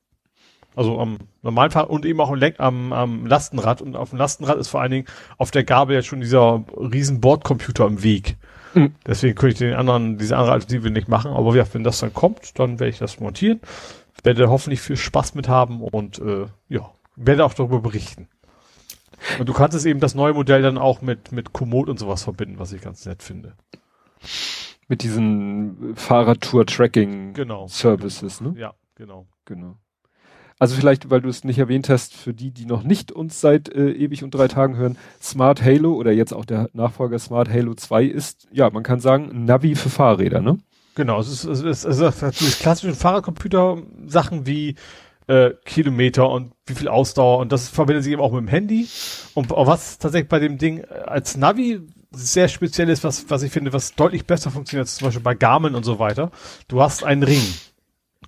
Also 0.77 0.99
am 0.99 1.19
normalen 1.43 1.71
Fahrrad 1.71 1.91
und 1.91 2.05
eben 2.05 2.21
auch 2.21 2.33
am, 2.33 2.43
am, 2.59 2.93
am 2.93 3.27
Lastenrad. 3.27 3.81
Und 3.81 3.95
auf 3.95 4.11
dem 4.11 4.19
Lastenrad 4.19 4.59
ist 4.59 4.69
vor 4.69 4.81
allen 4.81 4.91
Dingen 4.91 5.07
auf 5.39 5.53
der 5.53 5.63
Gabel 5.63 5.95
jetzt 5.95 6.07
schon 6.07 6.21
dieser 6.21 6.65
riesen 6.77 7.21
Bordcomputer 7.21 7.87
im 7.87 8.03
Weg. 8.03 8.37
Mhm. 8.75 8.95
Deswegen 9.07 9.35
könnte 9.35 9.55
ich 9.55 9.59
den 9.59 9.75
anderen, 9.75 10.19
diese 10.19 10.37
andere 10.37 10.53
Alternative 10.53 10.91
nicht 10.91 11.09
machen. 11.09 11.33
Aber 11.33 11.57
ja, 11.57 11.65
wenn 11.73 11.85
das 11.85 12.01
dann 12.01 12.13
kommt, 12.13 12.59
dann 12.59 12.81
werde 12.81 12.91
ich 12.91 12.99
das 12.99 13.21
montieren. 13.21 13.61
Werde 14.23 14.49
hoffentlich 14.49 14.81
viel 14.81 14.97
Spaß 14.97 15.35
mit 15.35 15.49
haben 15.49 15.83
und 15.83 16.19
äh, 16.19 16.47
ja, 16.69 16.91
werde 17.17 17.45
auch 17.45 17.55
darüber 17.55 17.81
berichten. 17.81 18.29
Und 19.39 19.49
du 19.49 19.53
kannst 19.53 19.77
es 19.77 19.85
eben 19.85 20.01
das 20.01 20.15
neue 20.15 20.33
Modell 20.35 20.63
dann 20.63 20.79
auch 20.79 21.03
mit, 21.03 21.33
mit 21.33 21.53
Komoot 21.53 21.89
und 21.89 21.99
sowas 21.99 22.23
verbinden, 22.25 22.59
was 22.59 22.73
ich 22.73 22.81
ganz 22.81 23.05
nett 23.07 23.23
finde. 23.23 23.55
Mit 24.89 25.03
diesen 25.03 25.95
Fahrradtour-Tracking-Services, 25.97 28.39
genau. 28.39 28.51
ne? 28.51 28.61
Ja, 28.61 28.75
genau. 28.97 29.27
Genau. 29.47 29.77
Also 30.65 30.77
vielleicht, 30.77 31.11
weil 31.11 31.21
du 31.21 31.29
es 31.29 31.45
nicht 31.45 31.59
erwähnt 31.59 31.91
hast, 31.91 32.15
für 32.15 32.33
die, 32.33 32.51
die 32.51 32.65
noch 32.65 32.85
nicht 32.85 33.13
uns 33.13 33.39
seit 33.43 33.69
äh, 33.69 33.91
ewig 33.91 34.25
und 34.25 34.31
drei 34.31 34.49
Tagen 34.49 34.79
hören, 34.79 34.97
Smart 35.21 35.63
Halo 35.63 35.93
oder 35.93 36.11
jetzt 36.11 36.33
auch 36.33 36.47
der 36.47 36.71
Nachfolger 36.73 37.19
Smart 37.19 37.51
Halo 37.51 37.75
2 37.75 38.05
ist, 38.05 38.49
ja, 38.51 38.71
man 38.71 38.83
kann 38.83 38.99
sagen, 38.99 39.45
Navi 39.45 39.75
für 39.75 39.91
Fahrräder, 39.91 40.41
ne? 40.41 40.57
Genau, 40.95 41.21
es 41.21 41.29
ist, 41.29 41.45
es 41.45 41.61
ist, 41.61 41.85
es 41.85 41.99
ist, 41.99 42.23
es 42.23 42.41
ist 42.41 42.61
klassische 42.61 42.95
Fahrradcomputer-Sachen 42.95 44.47
wie 44.47 44.77
äh, 45.27 45.51
Kilometer 45.67 46.31
und 46.31 46.53
wie 46.65 46.75
viel 46.75 46.89
Ausdauer 46.89 47.41
und 47.41 47.53
das 47.53 47.69
verbindet 47.69 48.05
sich 48.05 48.15
eben 48.15 48.23
auch 48.23 48.33
mit 48.33 48.41
dem 48.41 48.49
Handy. 48.49 48.89
Und 49.35 49.51
was 49.51 49.99
tatsächlich 49.99 50.31
bei 50.31 50.39
dem 50.39 50.57
Ding 50.57 50.83
als 50.87 51.37
Navi 51.37 51.83
sehr 52.11 52.49
speziell 52.49 52.89
ist, 52.89 53.05
was, 53.05 53.29
was 53.29 53.43
ich 53.43 53.53
finde, 53.53 53.75
was 53.75 53.97
deutlich 53.97 54.25
besser 54.27 54.51
funktioniert, 54.51 54.89
zum 54.89 55.09
Beispiel 55.09 55.23
bei 55.23 55.35
Garmin 55.35 55.75
und 55.75 55.85
so 55.85 55.99
weiter. 55.99 56.31
Du 56.69 56.81
hast 56.81 57.05
einen 57.05 57.23
Ring 57.23 57.43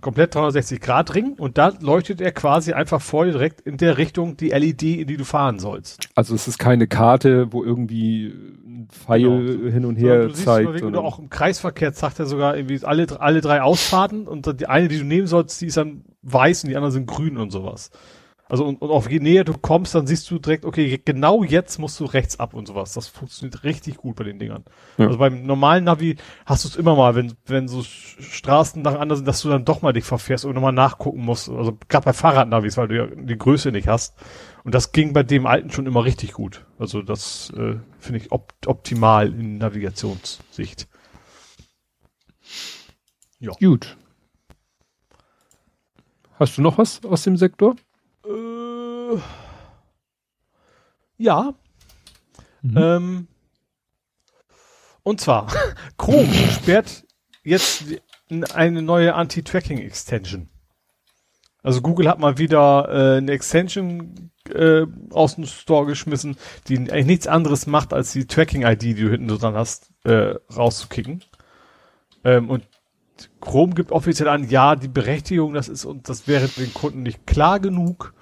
komplett 0.00 0.34
360 0.34 0.81
Grad 0.81 1.15
Ring 1.15 1.34
und 1.39 1.58
da 1.58 1.73
leuchtet 1.81 2.20
er 2.20 2.33
quasi 2.33 2.73
einfach 2.73 3.00
vor 3.00 3.25
dir 3.25 3.33
direkt 3.33 3.60
in 3.62 3.76
der 3.76 3.99
Richtung 3.99 4.36
die 4.36 4.50
LED, 4.50 4.83
in 4.83 5.07
die 5.07 5.16
du 5.16 5.25
fahren 5.25 5.58
sollst. 5.58 6.08
Also 6.15 6.34
es 6.34 6.49
ist 6.49 6.58
keine 6.58 6.86
Karte, 6.86 7.52
wo 7.52 7.65
irgendwie 7.65 8.26
ein 8.26 8.89
Pfeil 8.91 9.23
genau. 9.23 9.70
hin 9.70 9.84
und 9.84 9.97
her 9.97 10.28
so, 10.28 10.44
zeigt. 10.44 10.73
Siehst, 10.73 10.84
oder 10.84 11.02
auch 11.02 11.18
im 11.18 11.31
Kreisverkehr 11.31 11.92
sagt 11.92 12.18
er 12.18 12.26
sogar 12.26 12.57
irgendwie 12.57 12.84
alle, 12.84 13.07
alle 13.20 13.41
drei 13.41 13.62
Ausfahrten 13.62 14.26
und 14.28 14.60
die 14.60 14.66
eine, 14.66 14.89
die 14.89 14.99
du 14.99 15.05
nehmen 15.05 15.26
sollst, 15.26 15.60
die 15.60 15.66
ist 15.66 15.76
dann 15.76 16.05
weiß 16.23 16.65
und 16.65 16.70
die 16.70 16.76
anderen 16.76 16.92
sind 16.92 17.07
grün 17.07 17.36
und 17.36 17.50
sowas. 17.50 17.91
Also 18.49 18.65
und, 18.65 18.81
und 18.81 18.91
auf 18.91 19.10
je 19.10 19.18
näher 19.18 19.42
du 19.42 19.55
kommst, 19.55 19.94
dann 19.94 20.07
siehst 20.07 20.31
du 20.31 20.39
direkt, 20.39 20.65
okay, 20.65 21.00
genau 21.05 21.42
jetzt 21.42 21.78
musst 21.78 21.99
du 21.99 22.05
rechts 22.05 22.39
ab 22.39 22.55
und 22.55 22.68
sowas. 22.68 22.92
Das 22.92 23.08
funktioniert 23.08 23.65
richtig 23.65 23.97
gut 23.97 24.15
bei 24.16 24.25
den 24.25 24.39
Dingern. 24.39 24.65
Ja. 24.99 25.07
Also 25.07 25.18
beim 25.18 25.44
normalen 25.44 25.84
Navi 25.84 26.16
hast 26.44 26.65
du 26.65 26.68
es 26.68 26.76
immer 26.76 26.94
mal, 26.94 27.16
wenn 27.16 27.34
wenn 27.47 27.66
so 27.66 27.83
Straßen 27.83 28.83
nacheinander 28.83 29.16
sind, 29.16 29.26
dass 29.26 29.42
du 29.42 29.49
dann 29.49 29.65
doch 29.65 29.83
mal 29.83 29.92
dich 29.92 30.05
verfährst 30.05 30.44
und 30.44 30.55
nochmal 30.55 30.73
nachgucken 30.73 31.25
musst. 31.25 31.49
Also 31.49 31.76
gerade 31.89 32.05
bei 32.05 32.12
Fahrradnavis, 32.12 32.76
weil 32.76 32.89
du 32.89 32.97
ja 32.97 33.07
die 33.07 33.36
Größe 33.36 33.73
nicht 33.73 33.89
hast. 33.89 34.15
Und 34.62 34.75
das 34.75 34.92
ging 34.92 35.12
bei 35.12 35.25
dem 35.25 35.47
alten 35.47 35.70
schon 35.70 35.86
immer 35.86 36.05
richtig 36.05 36.33
gut. 36.33 36.66
Also 36.78 37.02
das 37.02 37.52
äh, 37.57 37.76
finde 37.99 38.20
ich 38.20 38.31
op 38.31 38.52
optimal 38.66 39.28
in 39.28 39.58
Navigationssicht. 39.58 40.86
Ja. 43.41 43.52
Gut. 43.58 43.97
Hast 46.39 46.58
du 46.58 46.62
noch 46.62 46.78
was 46.78 47.05
aus 47.05 47.23
dem 47.23 47.36
Sektor? 47.36 47.76
Äh, 48.28 49.18
ja. 51.18 51.55
Mhm. 52.62 52.76
Ähm, 52.76 53.28
und 55.02 55.20
zwar, 55.20 55.52
Chrome 55.98 56.32
sperrt 56.50 57.05
jetzt 57.44 57.84
eine 58.55 58.82
neue 58.82 59.14
Anti-Tracking-Extension. 59.14 60.48
Also 61.62 61.80
Google 61.80 62.08
hat 62.08 62.18
mal 62.18 62.38
wieder 62.38 62.88
äh, 62.88 63.16
eine 63.18 63.32
Extension 63.32 64.30
äh, 64.52 64.86
aus 65.10 65.34
dem 65.34 65.46
Store 65.46 65.86
geschmissen, 65.86 66.36
die 66.68 66.76
eigentlich 66.76 67.06
nichts 67.06 67.26
anderes 67.26 67.66
macht, 67.66 67.92
als 67.92 68.12
die 68.12 68.26
Tracking-ID, 68.26 68.82
die 68.82 68.94
du 68.94 69.10
hinten 69.10 69.28
dran 69.28 69.55
hast, 69.55 69.90
äh, 70.05 70.34
rauszukicken. 70.55 71.24
Ähm, 72.24 72.50
und 72.50 72.64
Chrome 73.40 73.74
gibt 73.74 73.92
offiziell 73.92 74.28
an, 74.28 74.48
ja, 74.48 74.76
die 74.76 74.88
Berechtigung, 74.88 75.54
das 75.54 75.68
ist 75.68 75.84
und 75.84 76.08
das 76.08 76.28
wäre 76.28 76.48
den 76.48 76.72
Kunden 76.74 77.02
nicht 77.02 77.26
klar 77.26 77.60
genug. 77.60 78.12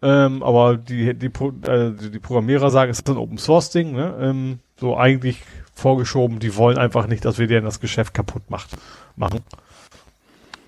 Ähm, 0.00 0.42
aber 0.42 0.76
die, 0.76 1.14
die, 1.14 1.26
äh, 1.26 1.92
die 1.92 2.18
Programmierer 2.20 2.70
sagen, 2.70 2.90
es 2.90 3.00
ist 3.00 3.08
ein 3.08 3.16
Open 3.16 3.38
Source 3.38 3.70
Ding, 3.70 3.92
ne? 3.92 4.16
Ähm, 4.20 4.60
so 4.76 4.96
eigentlich 4.96 5.42
vorgeschoben, 5.74 6.38
die 6.38 6.56
wollen 6.56 6.78
einfach 6.78 7.08
nicht, 7.08 7.24
dass 7.24 7.38
wir 7.38 7.48
denen 7.48 7.64
das 7.64 7.80
Geschäft 7.80 8.14
kaputt 8.14 8.48
macht, 8.48 8.70
machen. 9.16 9.40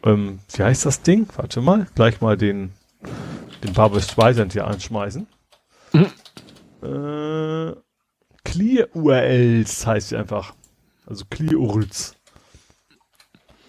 Ähm, 0.04 0.40
wie 0.54 0.62
heißt 0.62 0.84
das 0.86 1.02
Ding? 1.02 1.28
Warte 1.36 1.60
mal, 1.60 1.86
gleich 1.94 2.20
mal 2.20 2.36
den, 2.36 2.72
den 3.62 3.72
Barbara 3.72 4.00
Streisand 4.00 4.52
hier 4.52 4.66
anschmeißen. 4.66 5.26
Mhm. 5.92 6.06
Äh, 6.82 7.74
Clear 8.44 8.88
URLs 8.94 9.86
heißt 9.86 10.08
sie 10.08 10.16
einfach. 10.16 10.54
Also 11.06 11.24
Clear 11.28 11.54
URLs. 11.54 12.16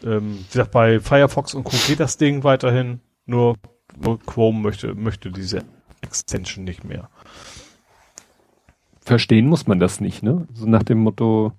Ähm, 0.04 0.40
wie 0.40 0.52
gesagt, 0.52 0.72
bei 0.72 1.00
Firefox 1.00 1.54
und 1.54 1.64
Co. 1.64 1.76
geht 1.88 2.00
das 2.00 2.18
Ding 2.18 2.44
weiterhin, 2.44 3.02
nur, 3.26 3.56
nur 4.02 4.20
Chrome 4.20 4.60
möchte, 4.60 4.96
möchte 4.96 5.32
diese 5.32 5.64
Extension 6.02 6.64
nicht 6.66 6.84
mehr. 6.84 7.10
Verstehen 9.04 9.48
muss 9.48 9.68
man 9.68 9.80
das 9.80 10.00
nicht, 10.00 10.24
ne? 10.24 10.48
So 10.54 10.66
nach 10.68 10.84
dem 10.84 11.00
Motto. 11.00 11.54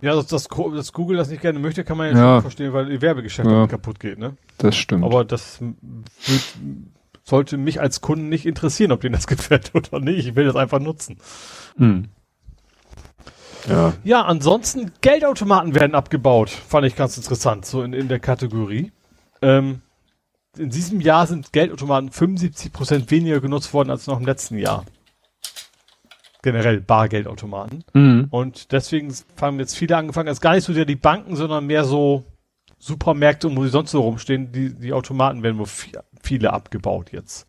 Ja, 0.00 0.14
dass, 0.14 0.26
dass, 0.26 0.48
dass 0.48 0.92
Google 0.92 1.16
das 1.16 1.28
nicht 1.28 1.42
gerne 1.42 1.58
möchte, 1.58 1.84
kann 1.84 1.96
man 1.96 2.14
ja, 2.14 2.34
ja. 2.34 2.40
verstehen, 2.40 2.72
weil 2.72 2.90
ihr 2.90 3.02
Werbegeschäft 3.02 3.48
ja. 3.48 3.66
kaputt 3.66 3.98
geht, 4.00 4.18
ne? 4.18 4.36
Das 4.58 4.76
stimmt. 4.76 5.04
Aber 5.04 5.24
das 5.24 5.60
wird, 5.60 6.42
sollte 7.24 7.58
mich 7.58 7.80
als 7.80 8.00
Kunden 8.00 8.28
nicht 8.28 8.46
interessieren, 8.46 8.92
ob 8.92 9.00
denen 9.00 9.14
das 9.14 9.26
gefällt 9.28 9.74
oder 9.74 10.00
nicht. 10.00 10.26
Ich 10.26 10.36
will 10.36 10.46
das 10.46 10.56
einfach 10.56 10.80
nutzen. 10.80 11.18
Hm. 11.76 12.08
Ja. 13.68 13.94
ja, 14.04 14.22
ansonsten 14.22 14.92
Geldautomaten 15.00 15.74
werden 15.74 15.94
abgebaut. 15.94 16.50
Fand 16.50 16.86
ich 16.86 16.96
ganz 16.96 17.16
interessant, 17.16 17.64
so 17.66 17.82
in, 17.82 17.92
in 17.92 18.08
der 18.08 18.20
Kategorie. 18.20 18.92
Ähm, 19.42 19.82
in 20.56 20.70
diesem 20.70 21.00
Jahr 21.00 21.26
sind 21.26 21.52
Geldautomaten 21.52 22.10
75 22.10 22.72
Prozent 22.72 23.10
weniger 23.10 23.40
genutzt 23.40 23.72
worden 23.72 23.90
als 23.90 24.06
noch 24.06 24.18
im 24.18 24.26
letzten 24.26 24.58
Jahr. 24.58 24.84
Generell 26.42 26.80
Bargeldautomaten. 26.80 27.84
Mhm. 27.92 28.28
Und 28.30 28.72
deswegen 28.72 29.12
fangen 29.36 29.58
jetzt 29.58 29.76
viele 29.76 29.96
angefangen, 29.96 30.28
als 30.28 30.40
gar 30.40 30.54
nicht 30.54 30.64
so 30.64 30.72
sehr 30.72 30.84
die 30.84 30.96
Banken, 30.96 31.36
sondern 31.36 31.66
mehr 31.66 31.84
so 31.84 32.24
Supermärkte, 32.78 33.54
wo 33.56 33.64
die 33.64 33.70
sonst 33.70 33.90
so 33.90 34.00
rumstehen, 34.00 34.52
die, 34.52 34.72
die 34.74 34.92
Automaten 34.92 35.42
werden 35.42 35.58
wohl 35.58 35.66
viele 36.22 36.52
abgebaut 36.52 37.12
jetzt. 37.12 37.46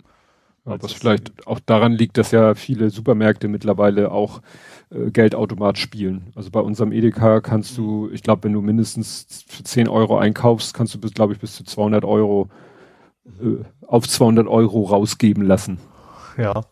Was 0.80 0.94
vielleicht 0.94 1.48
auch 1.48 1.60
daran 1.60 1.94
liegt, 1.94 2.18
dass 2.18 2.32
ja 2.32 2.56
viele 2.56 2.90
Supermärkte 2.90 3.48
mittlerweile 3.48 4.12
auch 4.12 4.42
äh, 4.92 5.12
Geldautomat 5.12 5.78
spielen. 5.78 6.32
Also 6.36 6.50
bei 6.52 6.60
unserem 6.60 6.92
Edeka 6.92 7.42
kannst 7.42 7.78
du, 7.78 8.10
ich 8.12 8.24
glaube, 8.24 8.44
wenn 8.44 8.54
du 8.54 8.62
mindestens 8.62 9.46
für 9.48 9.64
10 9.64 9.88
Euro 9.88 10.18
einkaufst, 10.18 10.74
kannst 10.74 10.94
du 10.94 11.00
bis, 11.00 11.14
glaube 11.14 11.34
ich, 11.34 11.40
bis 11.40 11.56
zu 11.56 11.64
200 11.64 12.06
Euro 12.06 12.50
äh, 13.42 13.64
auf 13.86 14.08
200 14.08 14.48
Euro 14.48 14.84
rausgeben 14.84 15.44
lassen. 15.44 15.80
Ja. 16.38 16.64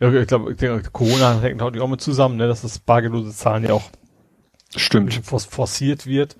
ja 0.00 0.12
ich 0.12 0.26
glaube, 0.26 0.54
Corona 0.92 1.40
hängt 1.40 1.62
auch 1.62 1.88
mit 1.88 2.00
zusammen, 2.00 2.36
ne, 2.36 2.46
dass 2.46 2.62
das 2.62 2.78
bargeldlose 2.78 3.32
Zahlen 3.32 3.64
ja 3.64 3.74
auch 3.74 3.90
Stimmt. 4.76 5.14
forciert 5.24 6.06
wird. 6.06 6.36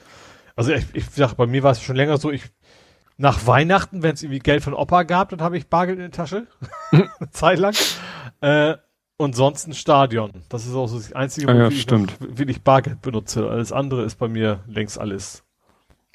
Also 0.56 0.72
ich, 0.72 0.84
ich 0.92 1.06
sag, 1.10 1.34
bei 1.34 1.46
mir 1.46 1.62
war 1.62 1.72
es 1.72 1.82
schon 1.82 1.96
länger 1.96 2.16
so, 2.18 2.30
ich 2.30 2.44
nach 3.16 3.46
Weihnachten, 3.46 4.02
wenn 4.02 4.14
es 4.14 4.22
irgendwie 4.22 4.40
Geld 4.40 4.62
von 4.62 4.74
Opa 4.74 5.04
gab, 5.04 5.30
dann 5.30 5.40
habe 5.40 5.56
ich 5.56 5.68
Bargeld 5.68 5.98
in 5.98 6.04
der 6.04 6.10
Tasche. 6.10 6.46
Zeit 7.30 7.58
lang. 7.58 7.74
Äh, 8.40 8.76
und 9.16 9.36
sonst 9.36 9.68
ein 9.68 9.74
Stadion. 9.74 10.32
Das 10.48 10.66
ist 10.66 10.74
auch 10.74 10.88
so 10.88 10.96
das 10.96 11.12
einzige, 11.12 11.48
ah, 11.48 11.54
ja, 11.54 11.64
wo 11.66 11.68
ich. 11.68 11.88
Noch, 11.88 12.06
wie 12.20 12.44
ich 12.44 12.62
Bargeld 12.62 13.02
benutze. 13.02 13.48
Alles 13.48 13.72
andere 13.72 14.02
ist 14.02 14.16
bei 14.16 14.28
mir 14.28 14.60
längst 14.66 14.98
alles 14.98 15.44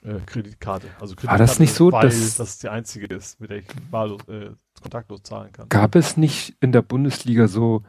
äh, 0.03 0.19
Kreditkarte. 0.25 0.87
Also 0.99 1.15
Kreditkarte, 1.15 1.27
War 1.27 1.37
das 1.37 1.59
nicht 1.59 1.73
so, 1.73 1.91
weil 1.91 2.03
dass 2.03 2.35
das 2.35 2.59
die 2.59 2.69
einzige 2.69 3.13
ist, 3.13 3.39
mit 3.39 3.49
der 3.49 3.59
ich 3.59 3.65
wahllos, 3.89 4.21
äh, 4.27 4.51
kontaktlos 4.81 5.23
zahlen 5.23 5.51
kann? 5.53 5.69
Gab 5.69 5.95
es 5.95 6.17
nicht 6.17 6.55
in 6.59 6.71
der 6.71 6.81
Bundesliga 6.81 7.47
so 7.47 7.83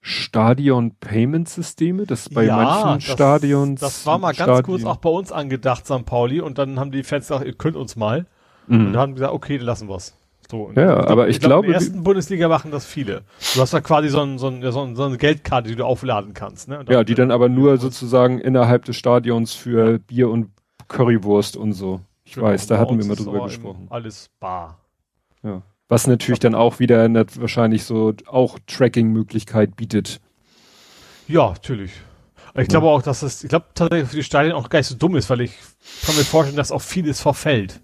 Stadion-Payment-Systeme, 0.00 2.06
das 2.06 2.28
bei 2.28 2.44
ja, 2.44 2.56
manchen 2.56 2.94
das, 2.94 3.04
Stadions. 3.04 3.80
Das 3.80 4.06
war 4.06 4.18
mal 4.18 4.32
ganz 4.32 4.58
Stadion 4.58 4.64
kurz 4.64 4.84
auch 4.84 4.98
bei 4.98 5.10
uns 5.10 5.32
angedacht, 5.32 5.86
St. 5.86 6.04
Pauli, 6.04 6.40
und 6.40 6.58
dann 6.58 6.78
haben 6.78 6.92
die 6.92 7.02
Fans 7.02 7.28
gesagt, 7.28 7.44
ihr 7.44 7.54
könnt 7.54 7.76
uns 7.76 7.96
mal. 7.96 8.26
Mhm. 8.66 8.86
Und 8.86 8.92
dann 8.92 9.00
haben 9.00 9.14
gesagt, 9.14 9.32
okay, 9.32 9.58
dann 9.58 9.66
lassen 9.66 9.88
wir's. 9.88 10.14
So, 10.50 10.70
ja, 10.76 11.00
ich 11.00 11.08
aber 11.08 11.28
ich, 11.28 11.36
ich 11.36 11.42
glaube. 11.42 11.66
In 11.66 11.72
der 11.72 11.80
ersten 11.80 12.04
Bundesliga 12.04 12.48
machen 12.48 12.70
das 12.70 12.86
viele. 12.86 13.22
Du 13.54 13.60
hast 13.60 13.72
da 13.72 13.80
quasi 13.80 14.08
so, 14.08 14.20
ein, 14.20 14.38
so, 14.38 14.46
ein, 14.48 14.62
so, 14.70 14.82
ein, 14.82 14.94
so 14.94 15.04
eine 15.04 15.18
Geldkarte, 15.18 15.68
die 15.68 15.76
du 15.76 15.84
aufladen 15.84 16.34
kannst. 16.34 16.68
Ne? 16.68 16.84
Ja, 16.88 17.02
die 17.02 17.14
dann 17.14 17.32
aber 17.32 17.48
nur 17.48 17.78
sozusagen 17.78 18.38
innerhalb 18.38 18.84
des 18.84 18.96
Stadions 18.96 19.54
für 19.54 19.98
Bier 19.98 20.30
und 20.30 20.50
Currywurst 20.88 21.56
und 21.56 21.72
so. 21.72 22.00
Ich 22.24 22.34
genau, 22.34 22.46
weiß, 22.46 22.66
da 22.66 22.78
hatten 22.78 22.98
wir 22.98 23.06
mal 23.06 23.16
drüber 23.16 23.44
gesprochen. 23.44 23.86
Alles 23.90 24.30
bar. 24.38 24.78
Ja. 25.42 25.62
Was 25.88 26.06
natürlich 26.06 26.40
dann 26.40 26.54
auch 26.54 26.80
wieder 26.80 27.08
wahrscheinlich 27.36 27.84
so 27.84 28.14
auch 28.26 28.58
Tracking-Möglichkeit 28.66 29.76
bietet. 29.76 30.20
Ja, 31.28 31.50
natürlich. 31.50 31.92
Ich 32.54 32.62
ja. 32.62 32.64
glaube 32.64 32.86
auch, 32.86 33.02
dass 33.02 33.22
es, 33.22 33.44
ich 33.44 33.48
glaube 33.48 33.66
tatsächlich 33.74 34.08
für 34.08 34.16
die 34.16 34.22
Stadien 34.22 34.54
auch 34.54 34.68
gar 34.68 34.78
nicht 34.78 34.88
so 34.88 34.96
dumm 34.96 35.16
ist, 35.16 35.28
weil 35.28 35.42
ich 35.42 35.52
kann 36.04 36.16
mir 36.16 36.24
vorstellen, 36.24 36.56
dass 36.56 36.72
auch 36.72 36.82
vieles 36.82 37.20
verfällt. 37.20 37.80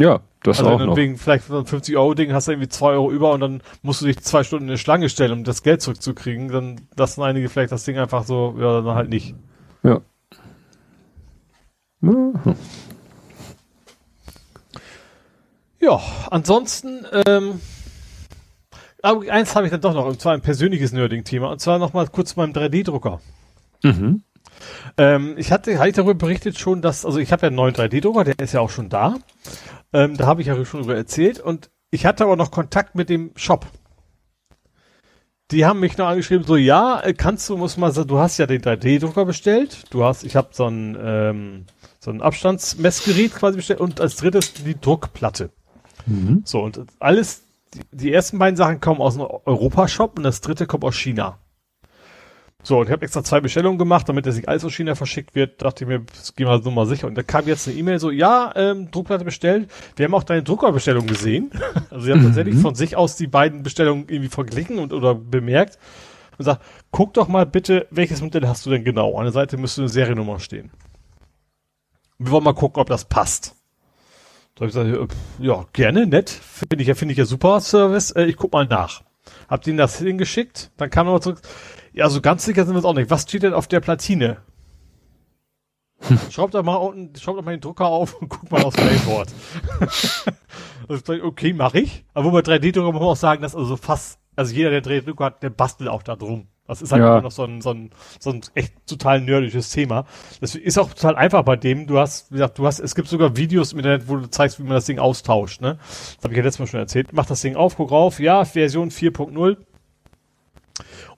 Ja, 0.00 0.20
das 0.42 0.58
also 0.58 0.70
auch 0.70 0.78
noch. 0.80 0.96
Wegen 0.96 1.18
vielleicht 1.18 1.44
so 1.46 1.58
ein 1.58 1.66
50 1.66 1.96
Euro 1.96 2.14
Ding 2.14 2.32
hast 2.32 2.48
du 2.48 2.52
irgendwie 2.52 2.70
zwei 2.70 2.92
Euro 2.92 3.10
über 3.10 3.32
und 3.32 3.40
dann 3.40 3.62
musst 3.82 4.00
du 4.00 4.06
dich 4.06 4.18
zwei 4.20 4.42
Stunden 4.42 4.64
in 4.64 4.70
eine 4.70 4.78
Schlange 4.78 5.10
stellen, 5.10 5.32
um 5.32 5.44
das 5.44 5.62
Geld 5.62 5.82
zurückzukriegen. 5.82 6.48
Dann 6.48 6.80
lassen 6.96 7.22
einige 7.22 7.50
vielleicht 7.50 7.70
das 7.70 7.84
Ding 7.84 7.98
einfach 7.98 8.24
so, 8.24 8.56
ja, 8.58 8.80
dann 8.80 8.94
halt 8.94 9.10
nicht. 9.10 9.34
Ja. 9.82 10.00
Ja, 15.80 16.00
ansonsten, 16.30 17.06
ähm, 17.26 17.60
aber 19.02 19.30
eins 19.30 19.54
habe 19.54 19.66
ich 19.66 19.70
dann 19.70 19.82
doch 19.82 19.94
noch, 19.94 20.06
und 20.06 20.20
zwar 20.20 20.32
ein 20.32 20.40
persönliches 20.40 20.92
Nerding-Thema, 20.92 21.50
und 21.50 21.60
zwar 21.60 21.78
nochmal 21.78 22.08
kurz 22.08 22.34
beim 22.34 22.52
3D-Drucker. 22.52 23.20
Mhm. 23.82 24.22
Ähm, 24.96 25.34
ich 25.36 25.52
hatte, 25.52 25.78
hatte 25.78 25.88
ich 25.88 25.94
darüber 25.94 26.14
berichtet 26.14 26.58
schon, 26.58 26.82
dass, 26.82 27.04
also 27.04 27.18
ich 27.18 27.32
habe 27.32 27.42
ja 27.42 27.46
einen 27.48 27.56
neuen 27.56 27.74
3D-Drucker, 27.74 28.24
der 28.24 28.38
ist 28.38 28.52
ja 28.52 28.60
auch 28.60 28.70
schon 28.70 28.88
da. 28.88 29.16
Ähm, 29.92 30.16
da 30.16 30.26
habe 30.26 30.40
ich 30.40 30.46
ja 30.46 30.64
schon 30.64 30.80
darüber 30.80 30.96
erzählt, 30.96 31.40
und 31.40 31.70
ich 31.90 32.06
hatte 32.06 32.24
aber 32.24 32.36
noch 32.36 32.50
Kontakt 32.50 32.94
mit 32.94 33.08
dem 33.08 33.32
Shop. 33.36 33.66
Die 35.50 35.64
haben 35.64 35.80
mich 35.80 35.98
noch 35.98 36.06
angeschrieben, 36.06 36.46
so, 36.46 36.56
ja, 36.56 37.02
kannst 37.16 37.48
du, 37.48 37.56
muss 37.56 37.76
mal 37.76 37.90
sagen, 37.92 38.08
du 38.08 38.18
hast 38.18 38.38
ja 38.38 38.46
den 38.46 38.62
3D-Drucker 38.62 39.24
bestellt, 39.24 39.84
du 39.90 40.04
hast, 40.04 40.22
ich 40.22 40.36
habe 40.36 40.50
so 40.52 40.66
ein, 40.66 40.96
ähm, 41.00 41.66
so 41.98 42.10
ein 42.12 42.22
Abstandsmessgerät 42.22 43.34
quasi 43.34 43.56
bestellt 43.56 43.80
und 43.80 44.00
als 44.00 44.16
drittes 44.16 44.52
die 44.54 44.80
Druckplatte. 44.80 45.50
Mhm. 46.06 46.42
So, 46.44 46.60
und 46.60 46.80
alles, 47.00 47.42
die, 47.74 47.80
die, 47.90 48.12
ersten 48.12 48.38
beiden 48.38 48.56
Sachen 48.56 48.80
kommen 48.80 49.00
aus 49.00 49.16
einem 49.16 49.26
Europashop 49.26 50.16
und 50.18 50.22
das 50.22 50.40
dritte 50.40 50.66
kommt 50.66 50.84
aus 50.84 50.96
China. 50.96 51.38
So, 52.62 52.78
und 52.78 52.86
ich 52.86 52.92
habe 52.92 53.02
extra 53.02 53.24
zwei 53.24 53.40
Bestellungen 53.40 53.78
gemacht, 53.78 54.08
damit 54.08 54.26
er 54.26 54.32
sich 54.32 54.48
alles 54.48 54.64
aus 54.64 54.74
China 54.74 54.94
verschickt 54.94 55.34
wird. 55.34 55.62
Dachte 55.62 55.84
ich 55.84 55.88
mir, 55.88 56.00
das 56.00 56.34
gehen 56.34 56.46
wir 56.46 56.62
so 56.62 56.70
mal 56.70 56.86
sicher. 56.86 57.06
Und 57.06 57.14
da 57.14 57.22
kam 57.22 57.46
jetzt 57.46 57.66
eine 57.66 57.76
E-Mail 57.76 57.98
so, 57.98 58.10
ja, 58.10 58.52
ähm, 58.54 58.90
Druckplatte 58.90 59.24
bestellt. 59.24 59.70
Wir 59.96 60.04
haben 60.04 60.14
auch 60.14 60.24
deine 60.24 60.42
Druckerbestellung 60.42 61.06
gesehen. 61.06 61.50
also 61.90 62.04
sie 62.04 62.12
haben 62.12 62.20
mhm. 62.20 62.26
tatsächlich 62.26 62.56
von 62.56 62.74
sich 62.74 62.96
aus 62.96 63.16
die 63.16 63.26
beiden 63.26 63.62
Bestellungen 63.62 64.04
irgendwie 64.08 64.28
verglichen 64.28 64.78
und 64.78 64.92
oder 64.92 65.14
bemerkt 65.14 65.78
und 66.36 66.44
sagt, 66.44 66.62
guck 66.90 67.14
doch 67.14 67.28
mal 67.28 67.46
bitte, 67.46 67.86
welches 67.90 68.20
Modell 68.20 68.46
hast 68.46 68.66
du 68.66 68.70
denn 68.70 68.84
genau? 68.84 69.16
An 69.16 69.24
der 69.24 69.32
Seite 69.32 69.56
müsste 69.56 69.82
eine 69.82 69.88
Seriennummer 69.88 70.38
stehen. 70.40 70.70
Wir 72.18 72.32
wollen 72.32 72.44
mal 72.44 72.54
gucken, 72.54 72.80
ob 72.80 72.88
das 72.88 73.06
passt. 73.06 73.56
Da 74.54 74.66
habe 74.66 74.68
ich 74.68 74.74
gesagt, 74.74 75.14
ja, 75.38 75.64
gerne, 75.72 76.06
nett. 76.06 76.28
Finde 76.28 76.82
ich 76.82 76.88
ja, 76.88 76.94
finde 76.94 77.12
ich 77.12 77.18
ja 77.18 77.24
super 77.24 77.60
Service. 77.60 78.10
Äh, 78.10 78.24
ich 78.24 78.36
guck 78.36 78.52
mal 78.52 78.66
nach. 78.66 79.02
Hab 79.48 79.62
denen 79.62 79.78
das 79.78 79.98
hingeschickt, 79.98 80.70
dann 80.76 80.90
kam 80.90 81.08
er 81.08 81.20
zurück. 81.20 81.40
Ja, 81.92 82.08
so 82.08 82.20
ganz 82.20 82.44
sicher 82.44 82.64
sind 82.64 82.74
wir 82.74 82.78
uns 82.78 82.86
auch 82.86 82.94
nicht. 82.94 83.10
Was 83.10 83.22
steht 83.22 83.42
denn 83.42 83.54
auf 83.54 83.68
der 83.68 83.80
Platine? 83.80 84.38
Hm. 86.02 86.18
Schraub 86.30 86.50
doch 86.50 86.62
mal 86.62 86.76
unten, 86.76 87.14
schraub 87.16 87.36
doch 87.36 87.44
mal 87.44 87.50
den 87.50 87.60
Drucker 87.60 87.84
auf 87.84 88.14
und 88.14 88.30
guck 88.30 88.50
mal 88.50 88.62
aufs 88.62 88.74
Playboard. 88.74 89.28
okay, 91.22 91.52
mache 91.52 91.80
ich. 91.80 92.06
Aber 92.14 92.24
wo 92.24 92.30
bei 92.30 92.40
3D-Drucker 92.40 92.90
muss 92.90 93.00
man 93.02 93.10
auch 93.10 93.16
sagen, 93.16 93.42
dass 93.42 93.54
also 93.54 93.76
fast, 93.76 94.18
also 94.34 94.54
jeder, 94.54 94.70
der 94.70 94.82
3D-Drucker 94.82 95.26
hat, 95.26 95.42
der 95.42 95.50
bastelt 95.50 95.90
auch 95.90 96.02
da 96.02 96.16
drum. 96.16 96.48
Das 96.70 96.80
ist 96.82 96.92
halt 96.92 97.02
ja. 97.02 97.14
immer 97.14 97.22
noch 97.22 97.32
so 97.32 97.44
ein, 97.44 97.60
so 97.60 97.70
ein, 97.70 97.90
so 98.18 98.30
ein 98.30 98.40
echt 98.54 98.72
total 98.86 99.20
nerdisches 99.20 99.70
Thema. 99.70 100.06
Das 100.40 100.54
ist 100.54 100.78
auch 100.78 100.88
total 100.88 101.16
einfach 101.16 101.42
bei 101.42 101.56
dem. 101.56 101.88
Du 101.88 101.98
hast, 101.98 102.30
wie 102.30 102.36
gesagt, 102.36 102.58
du 102.58 102.66
hast, 102.66 102.78
es 102.78 102.94
gibt 102.94 103.08
sogar 103.08 103.36
Videos 103.36 103.72
im 103.72 103.80
Internet, 103.80 104.08
wo 104.08 104.16
du 104.16 104.30
zeigst, 104.30 104.58
wie 104.58 104.62
man 104.62 104.74
das 104.74 104.86
Ding 104.86 105.00
austauscht, 105.00 105.60
ne? 105.60 105.78
Das 105.80 106.18
habe 106.22 106.32
ich 106.32 106.38
ja 106.38 106.44
letztes 106.44 106.60
Mal 106.60 106.66
schon 106.68 106.80
erzählt. 106.80 107.08
Mach 107.12 107.26
das 107.26 107.40
Ding 107.40 107.56
auf, 107.56 107.76
guck 107.76 107.90
rauf, 107.90 108.20
ja, 108.20 108.44
Version 108.44 108.90
4.0. 108.90 109.56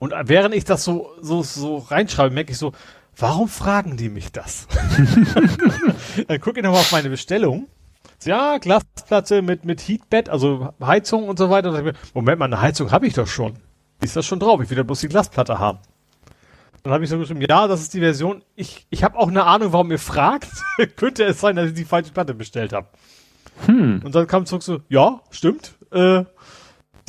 Und 0.02 0.12
während 0.24 0.54
ich 0.54 0.64
das 0.64 0.82
so, 0.82 1.10
so, 1.20 1.42
so 1.42 1.78
reinschreibe, 1.78 2.34
merke 2.34 2.52
ich 2.52 2.58
so, 2.58 2.72
warum 3.16 3.48
fragen 3.48 3.96
die 3.96 4.08
mich 4.08 4.32
das? 4.32 4.66
Dann 6.28 6.40
gucke 6.40 6.58
ich 6.58 6.64
nochmal 6.64 6.80
auf 6.80 6.92
meine 6.92 7.08
Bestellung. 7.08 7.68
Ja, 8.24 8.58
Glasplatte 8.58 9.42
mit, 9.42 9.64
mit 9.64 9.80
Heatbed, 9.80 10.28
also 10.28 10.74
Heizung 10.80 11.28
und 11.28 11.38
so 11.38 11.50
weiter. 11.50 11.92
Moment 12.14 12.38
mal, 12.38 12.46
eine 12.46 12.60
Heizung 12.60 12.90
habe 12.90 13.06
ich 13.06 13.14
doch 13.14 13.26
schon 13.26 13.56
ist 14.02 14.16
das 14.16 14.26
schon 14.26 14.40
drauf. 14.40 14.60
Ich 14.60 14.70
will 14.70 14.76
ja 14.76 14.82
bloß 14.82 15.00
die 15.00 15.08
Glasplatte 15.08 15.58
haben. 15.58 15.78
Dann 16.82 16.92
habe 16.92 17.04
ich 17.04 17.10
so 17.10 17.18
geschrieben, 17.18 17.40
ja, 17.48 17.68
das 17.68 17.80
ist 17.80 17.94
die 17.94 18.00
Version. 18.00 18.42
Ich, 18.56 18.86
ich 18.90 19.04
habe 19.04 19.16
auch 19.16 19.28
eine 19.28 19.44
Ahnung, 19.44 19.72
warum 19.72 19.90
ihr 19.92 20.00
fragt. 20.00 20.50
Könnte 20.96 21.24
es 21.24 21.40
sein, 21.40 21.56
dass 21.56 21.68
ich 21.68 21.74
die 21.74 21.84
falsche 21.84 22.12
Platte 22.12 22.34
bestellt 22.34 22.72
habe. 22.72 22.88
Hm. 23.66 24.02
Und 24.04 24.14
dann 24.14 24.26
kam 24.26 24.46
zurück 24.46 24.62
so, 24.62 24.80
ja, 24.88 25.20
stimmt. 25.30 25.74
Äh, 25.92 26.24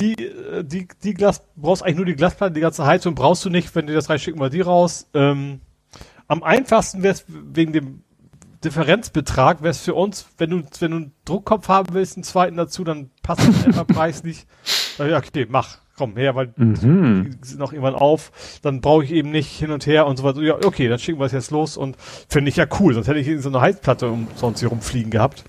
die, 0.00 0.14
äh, 0.14 0.64
die, 0.64 0.88
die 1.02 1.14
Glas, 1.14 1.42
brauchst 1.56 1.82
eigentlich 1.82 1.96
nur 1.96 2.06
die 2.06 2.16
Glasplatte, 2.16 2.54
die 2.54 2.60
ganze 2.60 2.86
Heizung 2.86 3.14
brauchst 3.14 3.44
du 3.44 3.50
nicht. 3.50 3.74
Wenn 3.74 3.86
du 3.86 3.94
das 3.94 4.08
reicht, 4.08 4.24
schicken 4.24 4.40
wir 4.40 4.50
die 4.50 4.60
raus. 4.60 5.08
Ähm, 5.14 5.60
am 6.26 6.42
einfachsten 6.42 7.02
wäre 7.02 7.14
es 7.14 7.24
wegen 7.28 7.72
dem 7.72 8.02
Differenzbetrag, 8.64 9.62
wäre 9.62 9.70
es 9.70 9.80
für 9.80 9.94
uns, 9.94 10.26
wenn 10.38 10.50
du, 10.50 10.62
wenn 10.78 10.90
du 10.90 10.96
einen 10.96 11.12
Druckkopf 11.24 11.68
haben 11.68 11.92
willst, 11.92 12.16
einen 12.16 12.24
zweiten 12.24 12.56
dazu, 12.56 12.82
dann 12.82 13.10
passt 13.22 13.46
das 13.46 13.66
etwa 13.66 13.84
preislich. 13.84 14.46
Ja, 14.98 15.18
okay, 15.18 15.46
mach 15.48 15.78
komm 15.96 16.16
her, 16.16 16.34
weil 16.34 16.52
mhm. 16.56 17.30
die 17.40 17.46
sind 17.46 17.58
noch 17.58 17.72
irgendwann 17.72 17.94
auf, 17.94 18.32
dann 18.62 18.80
brauche 18.80 19.04
ich 19.04 19.12
eben 19.12 19.30
nicht 19.30 19.56
hin 19.56 19.70
und 19.70 19.86
her 19.86 20.06
und 20.06 20.16
so 20.16 20.24
weiter. 20.24 20.42
Ja, 20.42 20.56
okay, 20.64 20.88
dann 20.88 20.98
schicken 20.98 21.20
wir 21.20 21.26
es 21.26 21.32
jetzt 21.32 21.50
los 21.50 21.76
und 21.76 21.96
finde 22.28 22.48
ich 22.48 22.56
ja 22.56 22.66
cool, 22.80 22.94
sonst 22.94 23.06
hätte 23.06 23.20
ich 23.20 23.40
so 23.40 23.48
eine 23.48 23.60
Heizplatte 23.60 24.08
um 24.08 24.28
sonst 24.34 24.60
hier 24.60 24.68
rumfliegen 24.68 25.10
gehabt. 25.10 25.44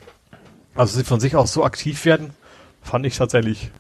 Also 0.76 0.98
sie 0.98 1.04
von 1.04 1.20
sich 1.20 1.36
aus 1.36 1.54
so 1.54 1.64
aktiv 1.64 2.04
werden, 2.06 2.32
fand 2.82 3.06
ich 3.06 3.18
tatsächlich 3.18 3.72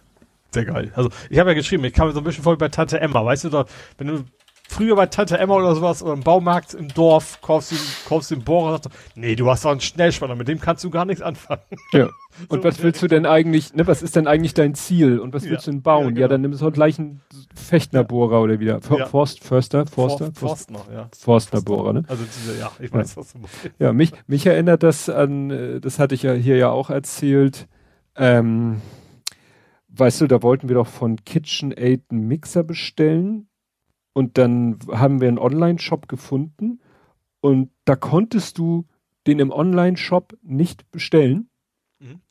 sehr 0.55 0.65
geil. 0.65 0.91
Also 0.95 1.09
ich 1.29 1.37
habe 1.39 1.51
ja 1.51 1.53
geschrieben, 1.53 1.85
ich 1.85 1.93
kam 1.93 2.07
mir 2.07 2.13
so 2.13 2.19
ein 2.19 2.23
bisschen 2.23 2.43
voll 2.43 2.57
bei 2.57 2.69
Tante 2.69 2.99
Emma, 2.99 3.23
weißt 3.23 3.43
du 3.45 3.49
doch, 3.49 3.67
wenn 3.97 4.07
du 4.07 4.25
früher 4.67 4.95
bei 4.95 5.05
Tante 5.05 5.37
Emma 5.37 5.55
oder 5.55 5.75
sowas 5.75 6.01
oder 6.03 6.13
im 6.13 6.21
Baumarkt 6.21 6.73
im 6.73 6.87
Dorf 6.89 7.39
kaufst 7.41 7.71
du, 7.71 7.75
kaufst 8.07 8.31
den 8.31 8.43
Bohrer 8.43 8.75
und 8.75 8.83
sagst, 8.83 8.97
nee, 9.15 9.35
du 9.35 9.49
hast 9.49 9.65
doch 9.65 9.71
einen 9.71 9.81
Schnellspanner, 9.81 10.35
mit 10.35 10.47
dem 10.47 10.59
kannst 10.59 10.83
du 10.83 10.89
gar 10.89 11.05
nichts 11.05 11.21
anfangen. 11.21 11.61
Ja. 11.93 12.09
Und 12.49 12.63
so 12.63 12.67
was 12.67 12.83
willst 12.83 13.01
du 13.01 13.07
denn 13.07 13.25
eigentlich, 13.25 13.73
ne, 13.75 13.87
was 13.87 14.01
ist 14.01 14.17
denn 14.17 14.27
eigentlich 14.27 14.53
dein 14.53 14.75
Ziel 14.75 15.19
und 15.19 15.33
was 15.33 15.45
willst 15.45 15.67
du 15.67 15.71
denn 15.71 15.81
bauen? 15.81 16.03
Ja, 16.03 16.09
genau. 16.09 16.21
ja 16.21 16.27
dann 16.27 16.41
nimmst 16.41 16.59
du 16.59 16.65
halt 16.65 16.73
gleich 16.73 16.99
einen 16.99 17.21
Fechtnerbohrer 17.55 18.41
oder 18.41 18.59
wieder. 18.59 18.81
For, 18.81 18.99
ja. 18.99 19.05
Forst, 19.05 19.41
Förster, 19.41 19.85
Forster? 19.85 20.25
Forst, 20.33 20.69
Forstner, 20.69 20.79
ja. 20.93 21.09
Forstnerbohrer, 21.17 21.93
ne? 21.93 22.03
Also 22.09 22.25
diese, 22.25 22.59
ja, 22.59 22.73
ich 22.77 22.91
weiß, 22.91 23.15
was 23.15 23.31
du 23.31 23.37
meinst. 23.37 23.55
Ja, 23.79 23.93
mich, 23.93 24.11
mich 24.27 24.45
erinnert 24.45 24.83
das 24.83 25.07
an, 25.07 25.49
äh, 25.49 25.79
das 25.79 25.97
hatte 25.97 26.13
ich 26.13 26.23
ja 26.23 26.33
hier 26.33 26.57
ja 26.57 26.71
auch 26.71 26.89
erzählt, 26.89 27.69
ähm, 28.17 28.81
weißt 29.97 30.21
du, 30.21 30.27
da 30.27 30.41
wollten 30.43 30.67
wir 30.67 30.75
doch 30.75 30.87
von 30.87 31.23
KitchenAid 31.23 32.03
einen 32.09 32.27
Mixer 32.27 32.63
bestellen 32.63 33.47
und 34.13 34.37
dann 34.37 34.79
haben 34.91 35.21
wir 35.21 35.27
einen 35.27 35.39
Online-Shop 35.39 36.07
gefunden 36.07 36.79
und 37.41 37.69
da 37.85 37.95
konntest 37.95 38.57
du 38.57 38.85
den 39.27 39.39
im 39.39 39.51
Online-Shop 39.51 40.37
nicht 40.41 40.89
bestellen. 40.91 41.49
Mhm. 41.99 42.21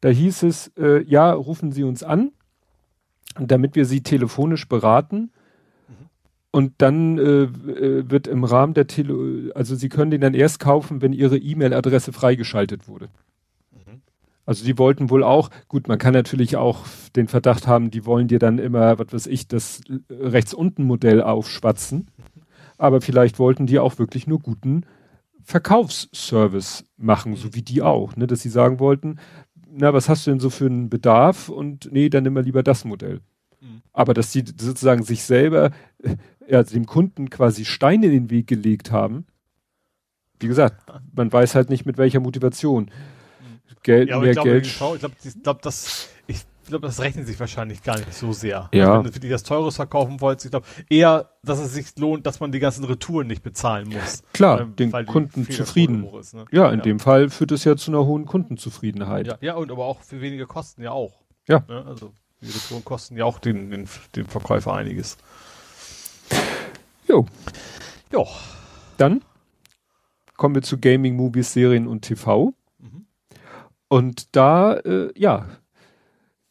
Da 0.00 0.08
hieß 0.08 0.44
es, 0.44 0.68
äh, 0.78 1.02
ja, 1.04 1.32
rufen 1.32 1.72
Sie 1.72 1.82
uns 1.82 2.02
an, 2.02 2.32
damit 3.38 3.74
wir 3.74 3.86
Sie 3.86 4.02
telefonisch 4.02 4.68
beraten. 4.68 5.32
Mhm. 5.88 5.94
Und 6.50 6.74
dann 6.78 7.18
äh, 7.18 7.42
äh, 7.42 8.10
wird 8.10 8.26
im 8.26 8.44
Rahmen 8.44 8.74
der 8.74 8.86
Tele, 8.86 9.52
also 9.54 9.74
Sie 9.74 9.88
können 9.88 10.10
den 10.10 10.20
dann 10.20 10.34
erst 10.34 10.60
kaufen, 10.60 11.02
wenn 11.02 11.12
Ihre 11.12 11.38
E-Mail-Adresse 11.38 12.12
freigeschaltet 12.12 12.88
wurde. 12.88 13.08
Also 14.44 14.64
die 14.64 14.76
wollten 14.78 15.10
wohl 15.10 15.22
auch, 15.22 15.50
gut, 15.68 15.86
man 15.86 15.98
kann 15.98 16.14
natürlich 16.14 16.56
auch 16.56 16.84
den 17.14 17.28
Verdacht 17.28 17.66
haben, 17.66 17.90
die 17.90 18.04
wollen 18.04 18.28
dir 18.28 18.38
dann 18.38 18.58
immer, 18.58 18.98
was 18.98 19.12
weiß 19.12 19.26
ich, 19.28 19.46
das 19.46 19.82
rechts 20.10 20.52
unten 20.52 20.84
Modell 20.84 21.22
aufschwatzen. 21.22 22.08
Aber 22.76 23.00
vielleicht 23.00 23.38
wollten 23.38 23.66
die 23.66 23.78
auch 23.78 23.98
wirklich 23.98 24.26
nur 24.26 24.40
guten 24.40 24.84
Verkaufsservice 25.44 26.84
machen, 26.96 27.36
so 27.36 27.54
wie 27.54 27.62
die 27.62 27.82
auch, 27.82 28.16
ne, 28.16 28.26
dass 28.26 28.40
sie 28.40 28.48
sagen 28.48 28.80
wollten, 28.80 29.18
na, 29.74 29.94
was 29.94 30.08
hast 30.08 30.26
du 30.26 30.30
denn 30.30 30.40
so 30.40 30.50
für 30.50 30.66
einen 30.66 30.90
Bedarf? 30.90 31.48
Und 31.48 31.88
nee, 31.92 32.08
dann 32.08 32.24
nimm 32.24 32.34
mal 32.34 32.44
lieber 32.44 32.62
das 32.62 32.84
Modell. 32.84 33.20
Mhm. 33.60 33.82
Aber 33.92 34.14
dass 34.14 34.32
die 34.32 34.44
sozusagen 34.44 35.02
sich 35.02 35.22
selber, 35.22 35.70
ja, 36.48 36.62
dem 36.62 36.86
Kunden 36.86 37.30
quasi 37.30 37.64
Steine 37.64 38.06
in 38.06 38.12
den 38.12 38.30
Weg 38.30 38.46
gelegt 38.46 38.90
haben, 38.90 39.24
wie 40.40 40.48
gesagt, 40.48 40.82
man 41.14 41.32
weiß 41.32 41.54
halt 41.54 41.70
nicht 41.70 41.86
mit 41.86 41.96
welcher 41.96 42.20
Motivation. 42.20 42.90
Geld, 43.82 44.08
Ja, 44.08 44.16
aber 44.16 44.22
mehr 44.22 44.30
ich 44.32 44.36
glaube, 44.36 44.50
Geld. 44.50 44.66
ich 44.66 44.76
glaube, 44.76 44.96
ich 45.24 45.42
glaube, 45.42 45.60
das, 45.62 46.08
ich 46.26 46.44
glaube, 46.68 46.86
das 46.86 47.00
rechnet 47.00 47.26
sich 47.26 47.38
wahrscheinlich 47.40 47.82
gar 47.82 47.98
nicht 47.98 48.14
so 48.14 48.32
sehr. 48.32 48.68
Ja. 48.72 48.84
Also 48.84 48.94
wenn 48.98 49.04
du 49.10 49.14
wirklich 49.14 49.32
das 49.32 49.42
Teures 49.42 49.76
verkaufen 49.76 50.20
wolltest, 50.20 50.46
ich 50.46 50.50
glaube 50.52 50.66
eher, 50.88 51.30
dass 51.42 51.58
es 51.58 51.72
sich 51.74 51.86
lohnt, 51.98 52.24
dass 52.24 52.38
man 52.40 52.52
die 52.52 52.60
ganzen 52.60 52.84
Retouren 52.84 53.26
nicht 53.26 53.42
bezahlen 53.42 53.88
muss. 53.88 54.22
Klar, 54.32 54.60
Ähm, 54.60 54.76
den 54.76 54.92
weil 54.92 55.04
Kunden 55.04 55.50
zufrieden. 55.50 56.06
Ist, 56.20 56.34
ne? 56.34 56.44
Ja, 56.52 56.70
in 56.70 56.80
dem 56.82 57.00
Fall 57.00 57.28
führt 57.30 57.50
es 57.52 57.64
ja 57.64 57.76
zu 57.76 57.90
einer 57.90 58.04
hohen 58.06 58.24
Kundenzufriedenheit. 58.26 59.26
ja, 59.26 59.36
ja, 59.40 59.54
und 59.54 59.70
aber 59.72 59.84
auch 59.86 60.00
für 60.02 60.20
wenige 60.20 60.46
Kosten 60.46 60.82
ja 60.82 60.92
auch. 60.92 61.14
Ja. 61.48 61.64
Ne? 61.68 61.84
Also 61.86 62.12
die 62.40 62.46
Retouren 62.50 62.84
kosten 62.84 63.16
ja 63.16 63.24
auch 63.24 63.38
den, 63.40 63.70
den, 63.70 63.88
den 64.14 64.26
Verkäufer 64.26 64.72
einiges. 64.74 65.16
Jo, 67.08 67.26
Ja. 68.12 68.24
dann 68.96 69.22
kommen 70.36 70.54
wir 70.54 70.62
zu 70.62 70.78
Gaming, 70.78 71.16
Movies, 71.16 71.52
Serien 71.52 71.86
und 71.86 72.02
TV. 72.02 72.54
Und 73.92 74.34
da, 74.34 74.76
äh, 74.76 75.12
ja, 75.14 75.50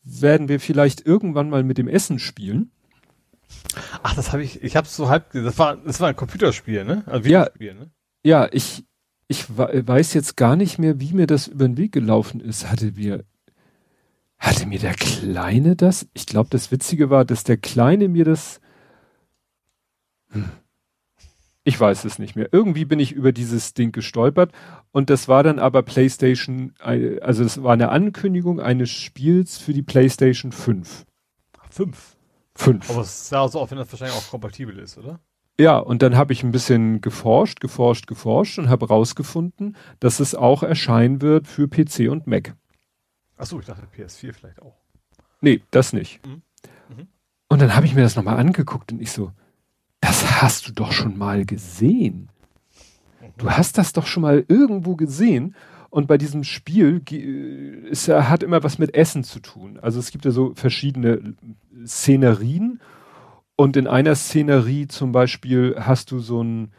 werden 0.03 0.47
wir 0.47 0.59
vielleicht 0.59 1.03
irgendwann 1.07 1.49
mal 1.49 1.63
mit 1.63 1.79
dem 1.79 1.87
Essen 1.87 2.19
spielen. 2.19 2.69
Ach, 4.03 4.13
das 4.13 4.31
habe 4.31 4.43
ich, 4.43 4.61
ich 4.61 4.75
habe 4.75 4.87
so 4.87 5.09
halb, 5.09 5.31
das 5.31 5.57
war, 5.57 5.75
das 5.77 5.99
war 5.99 6.09
ein 6.09 6.15
Computerspiel, 6.15 6.85
ne? 6.85 7.01
Also 7.07 7.27
Ja. 7.27 7.49
Ne? 7.59 7.89
Ja, 8.23 8.47
ich, 8.51 8.85
ich 9.27 9.57
we- 9.57 9.81
weiß 9.87 10.13
jetzt 10.13 10.37
gar 10.37 10.55
nicht 10.55 10.77
mehr, 10.77 10.99
wie 10.99 11.13
mir 11.13 11.25
das 11.25 11.47
über 11.47 11.67
den 11.67 11.77
Weg 11.77 11.93
gelaufen 11.93 12.41
ist. 12.41 12.69
Hatte 12.69 12.91
mir, 12.91 13.25
hatte 14.37 14.67
mir 14.67 14.77
der 14.77 14.93
Kleine 14.93 15.75
das? 15.75 16.07
Ich 16.13 16.27
glaube, 16.27 16.49
das 16.51 16.71
Witzige 16.71 17.09
war, 17.09 17.25
dass 17.25 17.43
der 17.43 17.57
Kleine 17.57 18.07
mir 18.07 18.23
das, 18.23 18.61
hm. 20.29 20.47
ich 21.63 21.79
weiß 21.79 22.05
es 22.05 22.19
nicht 22.19 22.35
mehr. 22.35 22.49
Irgendwie 22.51 22.85
bin 22.85 22.99
ich 22.99 23.13
über 23.13 23.31
dieses 23.31 23.73
Ding 23.73 23.91
gestolpert 23.91 24.51
und 24.91 25.09
das 25.09 25.27
war 25.27 25.43
dann 25.43 25.59
aber 25.59 25.83
PlayStation, 25.83 26.73
äh, 26.83 27.19
also 27.21 27.43
es 27.43 27.63
war 27.63 27.73
eine 27.73 27.89
Ankündigung 27.89 28.59
eines 28.59 28.89
Spiels 28.89 29.57
für 29.57 29.73
die 29.73 29.83
PlayStation 29.83 30.51
5. 30.51 31.05
Fünf. 31.69 32.17
5. 32.55 32.89
Aber 32.89 33.01
es 33.01 33.29
sah 33.29 33.47
so 33.47 33.61
aus, 33.61 33.71
wenn 33.71 33.77
das 33.77 33.91
wahrscheinlich 33.91 34.17
auch 34.17 34.29
kompatibel 34.29 34.77
ist, 34.77 34.97
oder? 34.97 35.19
Ja, 35.59 35.77
und 35.77 36.01
dann 36.01 36.17
habe 36.17 36.33
ich 36.33 36.43
ein 36.43 36.51
bisschen 36.51 37.01
geforscht, 37.01 37.59
geforscht, 37.59 38.07
geforscht 38.07 38.57
und 38.59 38.69
habe 38.69 38.87
rausgefunden, 38.87 39.77
dass 39.99 40.19
es 40.19 40.35
auch 40.35 40.63
erscheinen 40.63 41.21
wird 41.21 41.47
für 41.47 41.67
PC 41.67 42.09
und 42.09 42.27
Mac. 42.27 42.55
Ach 43.37 43.45
so, 43.45 43.59
ich 43.59 43.65
dachte 43.65 43.87
PS4 43.95 44.33
vielleicht 44.33 44.61
auch. 44.61 44.75
Nee, 45.39 45.61
das 45.71 45.93
nicht. 45.93 46.25
Mhm. 46.25 46.41
Mhm. 46.89 47.07
Und 47.47 47.61
dann 47.61 47.75
habe 47.75 47.85
ich 47.85 47.95
mir 47.95 48.01
das 48.01 48.15
nochmal 48.15 48.37
angeguckt 48.37 48.91
und 48.91 49.01
ich 49.01 49.11
so, 49.11 49.31
das 49.99 50.41
hast 50.41 50.67
du 50.67 50.73
doch 50.73 50.91
schon 50.91 51.17
mal 51.17 51.45
gesehen. 51.45 52.30
Du 53.41 53.49
hast 53.49 53.77
das 53.77 53.93
doch 53.93 54.05
schon 54.07 54.21
mal 54.21 54.45
irgendwo 54.47 54.95
gesehen. 54.95 55.55
Und 55.89 56.07
bei 56.07 56.17
diesem 56.17 56.43
Spiel 56.45 57.01
ge- 57.01 57.89
ist, 57.89 58.07
hat 58.07 58.43
immer 58.43 58.63
was 58.63 58.79
mit 58.79 58.95
Essen 58.95 59.23
zu 59.25 59.39
tun. 59.41 59.77
Also 59.81 59.99
es 59.99 60.11
gibt 60.11 60.23
ja 60.23 60.31
so 60.31 60.53
verschiedene 60.55 61.35
Szenerien. 61.85 62.79
Und 63.57 63.75
in 63.77 63.87
einer 63.87 64.15
Szenerie 64.15 64.87
zum 64.87 65.11
Beispiel 65.11 65.75
hast 65.77 66.11
du 66.11 66.19
so 66.19 66.39
einen, 66.39 66.71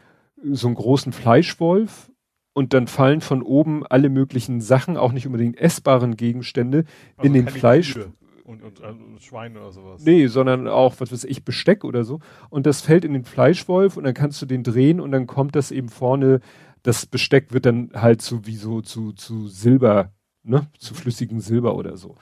so 0.43 0.67
einen 0.67 0.75
großen 0.75 1.13
Fleischwolf 1.13 2.11
und 2.53 2.73
dann 2.73 2.87
fallen 2.87 3.21
von 3.21 3.41
oben 3.41 3.85
alle 3.85 4.09
möglichen 4.09 4.59
Sachen, 4.61 4.97
auch 4.97 5.11
nicht 5.11 5.25
unbedingt 5.27 5.57
essbaren 5.59 6.17
Gegenstände, 6.17 6.85
Also 7.17 7.27
in 7.27 7.33
den 7.33 7.47
Fleisch. 7.47 7.93
Kühe 7.93 8.11
Und, 8.61 8.81
und, 8.81 8.81
und 8.81 9.23
Schweine 9.23 9.59
oder 9.59 9.71
sowas. 9.71 10.03
Nee, 10.03 10.27
sondern 10.27 10.67
auch, 10.67 10.95
was 10.99 11.11
weiß 11.11 11.23
ich, 11.23 11.45
Besteck 11.45 11.83
oder 11.83 12.03
so. 12.03 12.19
Und 12.49 12.65
das 12.65 12.81
fällt 12.81 13.05
in 13.05 13.13
den 13.13 13.25
Fleischwolf 13.25 13.97
und 13.97 14.03
dann 14.03 14.13
kannst 14.13 14.41
du 14.41 14.45
den 14.45 14.63
drehen 14.63 14.99
und 14.99 15.11
dann 15.11 15.27
kommt 15.27 15.55
das 15.55 15.71
eben 15.71 15.89
vorne, 15.89 16.39
das 16.83 17.05
Besteck 17.05 17.53
wird 17.53 17.65
dann 17.65 17.91
halt 17.93 18.21
zu, 18.21 18.45
wie 18.45 18.55
so, 18.55 18.81
zu, 18.81 19.13
zu 19.13 19.47
Silber, 19.47 20.11
ne, 20.43 20.67
zu 20.77 20.93
flüssigem 20.93 21.39
Silber 21.39 21.75
oder 21.75 21.97
so. 21.97 22.15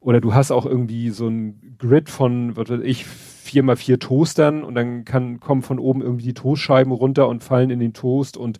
Oder 0.00 0.20
du 0.20 0.34
hast 0.34 0.50
auch 0.50 0.66
irgendwie 0.66 1.08
so 1.08 1.28
ein 1.28 1.76
Grid 1.78 2.10
von, 2.10 2.56
was 2.56 2.68
weiß 2.68 2.82
ich, 2.82 3.06
vier 3.06 3.62
mal 3.62 3.76
vier 3.76 3.98
Toastern 3.98 4.62
und 4.62 4.74
dann 4.74 5.04
kann, 5.06 5.40
kommen 5.40 5.62
von 5.62 5.78
oben 5.78 6.02
irgendwie 6.02 6.24
die 6.24 6.34
Toastscheiben 6.34 6.92
runter 6.92 7.28
und 7.28 7.42
fallen 7.42 7.70
in 7.70 7.78
den 7.78 7.94
Toast 7.94 8.36
und 8.36 8.58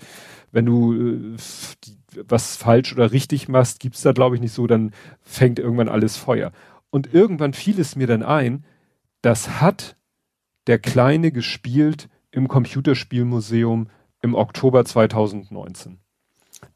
wenn 0.53 0.65
du 0.65 0.95
äh, 0.95 1.37
die, 1.85 1.99
was 2.29 2.57
falsch 2.57 2.95
oder 2.95 3.13
richtig 3.13 3.49
machst, 3.49 3.81
gibt's 3.81 4.03
da 4.03 4.13
glaube 4.13 4.37
ich 4.37 4.43
nicht 4.43 4.53
so, 4.53 4.67
dann 4.67 4.93
fängt 5.21 5.59
irgendwann 5.59 5.89
alles 5.89 6.17
Feuer. 6.17 6.53
Und 6.95 7.13
irgendwann 7.13 7.55
fiel 7.55 7.81
es 7.81 7.97
mir 7.97 8.07
dann 8.07 8.23
ein, 8.23 8.65
das 9.21 9.61
hat 9.61 9.97
der 10.69 10.79
Kleine 10.79 11.33
gespielt 11.33 12.09
im 12.31 12.47
Computerspielmuseum 12.47 13.89
im 14.23 14.35
Oktober 14.37 14.85
2019. 14.85 15.99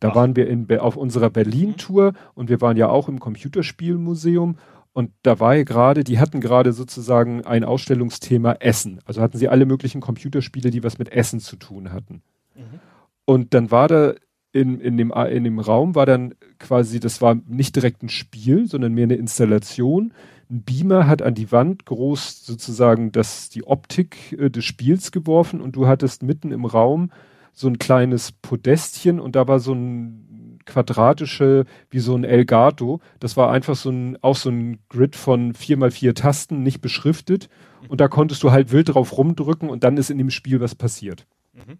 Da 0.01 0.09
Ach. 0.09 0.17
waren 0.17 0.35
wir 0.35 0.49
in, 0.49 0.69
auf 0.81 0.97
unserer 0.97 1.31
Berlin-Tour 1.31 2.15
und 2.35 2.49
wir 2.49 2.61
waren 2.61 2.77
ja 2.77 2.89
auch 2.89 3.09
im 3.09 3.21
Computerspielmuseum 3.21 4.59
und 4.93 5.13
da 5.23 5.39
war 5.39 5.55
ja 5.55 5.63
gerade, 5.63 6.03
die 6.03 6.19
hatten 6.19 6.41
gerade 6.41 6.73
sozusagen 6.73 7.45
ein 7.45 7.63
Ausstellungsthema 7.63 8.55
Essen. 8.55 8.99
Also 9.05 9.23
hatten 9.23 9.39
sie 9.39 9.49
alle 9.49 9.67
möglichen 9.67 10.01
Computerspiele, 10.01 10.73
die 10.73 10.83
was 10.83 10.99
mit 10.99 11.13
Essen 11.13 11.39
zu 11.39 11.55
tun 11.55 11.93
hatten. 11.93 12.23
Mhm. 12.57 12.81
Und 13.25 13.55
dann 13.55 13.71
war 13.71 13.87
da 13.87 14.15
in, 14.59 14.81
in, 14.81 14.97
dem, 14.97 15.13
in 15.13 15.45
dem 15.45 15.61
Raum 15.61 15.95
war 15.95 16.07
dann 16.07 16.35
quasi, 16.59 16.99
das 17.01 17.23
war 17.23 17.37
nicht 17.47 17.77
direkt 17.77 18.03
ein 18.03 18.09
Spiel, 18.09 18.67
sondern 18.67 18.93
mehr 18.93 19.05
eine 19.05 19.15
Installation. 19.15 20.13
Ein 20.51 20.63
Beamer 20.63 21.07
hat 21.07 21.23
an 21.23 21.35
die 21.35 21.53
Wand 21.53 21.87
groß 21.87 22.45
sozusagen 22.45 23.13
das, 23.13 23.49
die 23.51 23.65
Optik 23.65 24.33
äh, 24.33 24.51
des 24.51 24.65
Spiels 24.65 25.13
geworfen 25.13 25.61
und 25.61 25.77
du 25.77 25.87
hattest 25.87 26.23
mitten 26.23 26.53
im 26.53 26.65
Raum 26.65 27.13
so 27.53 27.69
ein 27.69 27.79
kleines 27.79 28.33
Podestchen 28.33 29.21
und 29.21 29.37
da 29.37 29.47
war 29.47 29.61
so 29.61 29.73
ein 29.73 30.59
quadratische, 30.65 31.65
wie 31.91 32.01
so 32.01 32.15
ein 32.15 32.25
Elgato. 32.25 33.01
Das 33.21 33.37
war 33.37 33.51
einfach 33.51 33.77
so 33.77 33.91
ein, 33.91 34.19
auch 34.23 34.37
so 34.37 34.51
ein 34.51 34.79
Grid 34.89 35.17
von 35.17 35.55
vier 35.55 35.77
mal 35.77 35.91
vier 35.91 36.15
Tasten, 36.15 36.63
nicht 36.63 36.81
beschriftet. 36.81 37.49
Und 37.89 38.01
da 38.01 38.09
konntest 38.09 38.43
du 38.43 38.51
halt 38.51 38.71
wild 38.71 38.95
drauf 38.95 39.17
rumdrücken 39.17 39.71
und 39.71 39.83
dann 39.83 39.97
ist 39.97 40.11
in 40.11 40.19
dem 40.19 40.31
Spiel 40.31 40.61
was 40.61 40.75
passiert. 40.75 41.27
Mhm. 41.55 41.79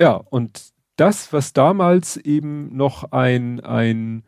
Ja, 0.00 0.14
und 0.14 0.72
das, 1.00 1.32
was 1.32 1.52
damals 1.54 2.18
eben 2.18 2.76
noch 2.76 3.12
ein, 3.12 3.60
ein 3.60 4.22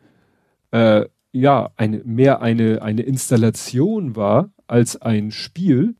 äh, 0.71 1.05
ja, 1.31 1.71
eine, 1.77 2.01
mehr 2.03 2.41
eine, 2.41 2.81
eine 2.81 3.03
Installation 3.03 4.15
war 4.15 4.49
als 4.65 5.01
ein 5.01 5.31
Spiel. 5.31 5.95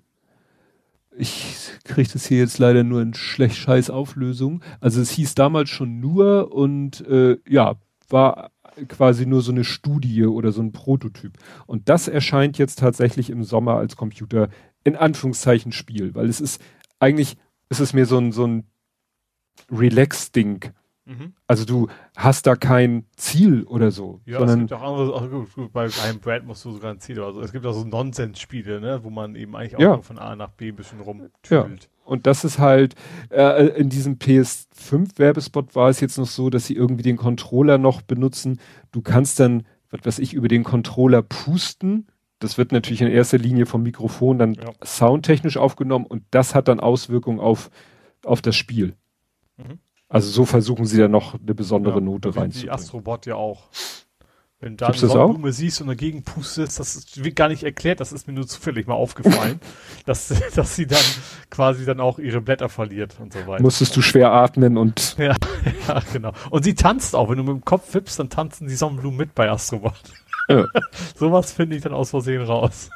Ich 1.15 1.69
kriege 1.83 2.09
das 2.11 2.25
hier 2.25 2.39
jetzt 2.39 2.57
leider 2.57 2.83
nur 2.83 3.01
in 3.01 3.13
schlecht 3.13 3.57
scheiß 3.57 3.91
Auflösung. 3.91 4.63
Also 4.79 4.99
es 5.01 5.11
hieß 5.11 5.35
damals 5.35 5.69
schon 5.69 5.99
nur 5.99 6.51
und 6.51 7.05
äh, 7.07 7.37
ja, 7.47 7.75
war 8.09 8.51
quasi 8.87 9.27
nur 9.27 9.41
so 9.41 9.51
eine 9.51 9.63
Studie 9.63 10.25
oder 10.25 10.51
so 10.51 10.61
ein 10.61 10.71
Prototyp. 10.71 11.33
Und 11.67 11.87
das 11.87 12.07
erscheint 12.07 12.57
jetzt 12.57 12.79
tatsächlich 12.79 13.29
im 13.29 13.43
Sommer 13.43 13.75
als 13.75 13.95
Computer 13.95 14.49
in 14.83 14.95
Anführungszeichen 14.95 15.71
Spiel, 15.71 16.15
weil 16.15 16.29
es 16.29 16.41
ist 16.41 16.59
eigentlich, 16.99 17.37
ist 17.69 17.79
es 17.79 17.93
mir 17.93 18.07
so 18.07 18.17
ein, 18.17 18.31
so 18.31 18.45
ein 18.45 18.65
Relax-Ding. 19.71 20.71
Mhm. 21.05 21.33
Also 21.47 21.65
du 21.65 21.89
hast 22.15 22.47
da 22.47 22.55
kein 22.55 23.05
Ziel 23.17 23.63
oder 23.63 23.91
so, 23.91 24.21
Ja, 24.25 24.35
es 24.35 24.39
sondern 24.39 24.59
gibt 24.67 24.73
auch 24.73 24.81
andere, 24.81 25.17
ach 25.21 25.29
gut, 25.29 25.53
gut, 25.53 25.73
bei 25.73 25.89
einem 26.05 26.19
Brand 26.21 26.45
musst 26.45 26.63
du 26.63 26.71
sogar 26.71 26.91
ein 26.93 26.99
Ziel, 27.01 27.19
also 27.21 27.41
es 27.41 27.51
gibt 27.51 27.65
auch 27.65 27.73
so 27.73 27.83
Nonsens-Spiele, 27.83 28.79
ne, 28.79 29.03
wo 29.03 29.09
man 29.09 29.35
eben 29.35 29.53
eigentlich 29.55 29.75
auch 29.75 29.81
Ja. 29.81 29.93
nur 29.95 30.03
von 30.03 30.17
A 30.17 30.35
nach 30.37 30.51
B 30.51 30.69
ein 30.69 30.77
bisschen 30.77 31.01
rumtüdelt. 31.01 31.89
und 32.05 32.25
das 32.25 32.45
ist 32.45 32.57
halt 32.57 32.95
äh, 33.31 33.67
in 33.77 33.89
diesem 33.89 34.17
PS5 34.17 35.17
Werbespot 35.19 35.75
war 35.75 35.89
es 35.89 35.99
jetzt 35.99 36.17
noch 36.17 36.25
so, 36.27 36.49
dass 36.49 36.67
sie 36.67 36.75
irgendwie 36.75 37.03
den 37.03 37.17
Controller 37.17 37.77
noch 37.77 38.01
benutzen. 38.01 38.61
Du 38.93 39.01
kannst 39.01 39.41
dann, 39.41 39.63
was 39.91 40.05
weiß 40.05 40.19
ich, 40.19 40.33
über 40.33 40.47
den 40.47 40.63
Controller 40.63 41.21
pusten. 41.21 42.07
Das 42.39 42.57
wird 42.57 42.71
natürlich 42.71 43.01
in 43.01 43.09
erster 43.09 43.37
Linie 43.37 43.65
vom 43.65 43.83
Mikrofon 43.83 44.37
dann 44.39 44.53
Ja. 44.53 44.71
soundtechnisch 44.85 45.57
aufgenommen 45.57 46.05
und 46.05 46.23
das 46.31 46.55
hat 46.55 46.69
dann 46.69 46.79
Auswirkungen 46.79 47.41
auf 47.41 47.69
auf 48.25 48.41
das 48.41 48.55
Spiel. 48.55 48.95
Mhm. 49.57 49.79
Also 50.09 50.29
so 50.29 50.45
versuchen 50.45 50.85
sie 50.85 50.97
da 50.97 51.07
noch 51.07 51.39
eine 51.39 51.55
besondere 51.55 51.95
Ja, 51.95 52.01
Note 52.01 52.29
wie 52.29 52.33
Die 52.33 52.39
reinzubringen. 52.39 52.75
Astrobot 52.75 53.25
ja 53.25 53.35
auch. 53.35 53.69
Wenn 54.59 54.77
du 54.77 54.85
da 54.85 54.87
eine? 54.87 54.95
Sonnenblume 54.97 55.51
siehst 55.51 55.81
und 55.81 55.87
dagegen 55.87 56.23
pustest, 56.23 56.79
das 56.79 56.95
ist, 56.95 57.21
wird 57.21 57.35
gar 57.35 57.49
nicht 57.49 57.63
erklärt, 57.63 57.99
das 57.99 58.13
ist 58.13 58.27
mir 58.27 58.33
nur 58.33 58.47
zufällig 58.47 58.87
mal 58.87 58.93
aufgefallen, 58.93 59.59
dass, 60.05 60.33
dass 60.55 60.75
sie 60.75 60.87
dann 60.87 61.03
quasi 61.49 61.83
dann 61.83 61.99
auch 61.99 62.17
ihre 62.17 62.39
Blätter 62.39 62.69
verliert 62.69 63.17
und 63.19 63.33
so 63.33 63.45
weiter. 63.45 63.61
Musstest 63.61 63.97
du 63.97 64.01
schwer 64.01 64.31
atmen 64.31 64.77
und 64.77 65.15
ja, 65.17 65.35
ja, 65.87 66.01
genau. 66.13 66.31
Und 66.49 66.63
sie 66.63 66.75
tanzt 66.75 67.13
auch. 67.13 67.29
Wenn 67.29 67.37
du 67.37 67.43
mit 67.43 67.53
dem 67.55 67.65
Kopf 67.65 67.93
wippst, 67.93 68.19
dann 68.19 68.29
tanzen 68.29 68.67
die 68.67 68.75
Sonnenblumen 68.75 69.17
mit 69.17 69.35
bei 69.35 69.49
Astrobot. 69.49 69.93
Ja. 70.47 70.65
Sowas 71.15 71.51
finde 71.51 71.75
ich 71.75 71.81
dann 71.81 71.93
aus 71.93 72.11
Versehen 72.11 72.43
raus. 72.43 72.89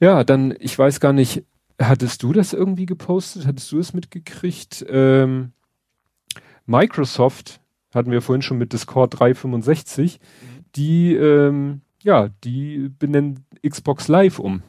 Ja, 0.00 0.24
dann, 0.24 0.54
ich 0.58 0.78
weiß 0.78 1.00
gar 1.00 1.12
nicht, 1.12 1.44
hattest 1.80 2.22
du 2.22 2.32
das 2.32 2.52
irgendwie 2.52 2.86
gepostet? 2.86 3.46
Hattest 3.46 3.70
du 3.72 3.78
es 3.78 3.92
mitgekriegt? 3.94 4.84
Ähm, 4.88 5.52
Microsoft, 6.66 7.60
hatten 7.94 8.10
wir 8.10 8.20
vorhin 8.22 8.42
schon 8.42 8.58
mit 8.58 8.72
Discord 8.72 9.18
365, 9.18 10.20
die, 10.76 11.14
ähm, 11.14 11.80
ja, 12.02 12.28
die 12.44 12.90
benennen 12.98 13.44
Xbox 13.66 14.08
Live 14.08 14.38
um. 14.38 14.62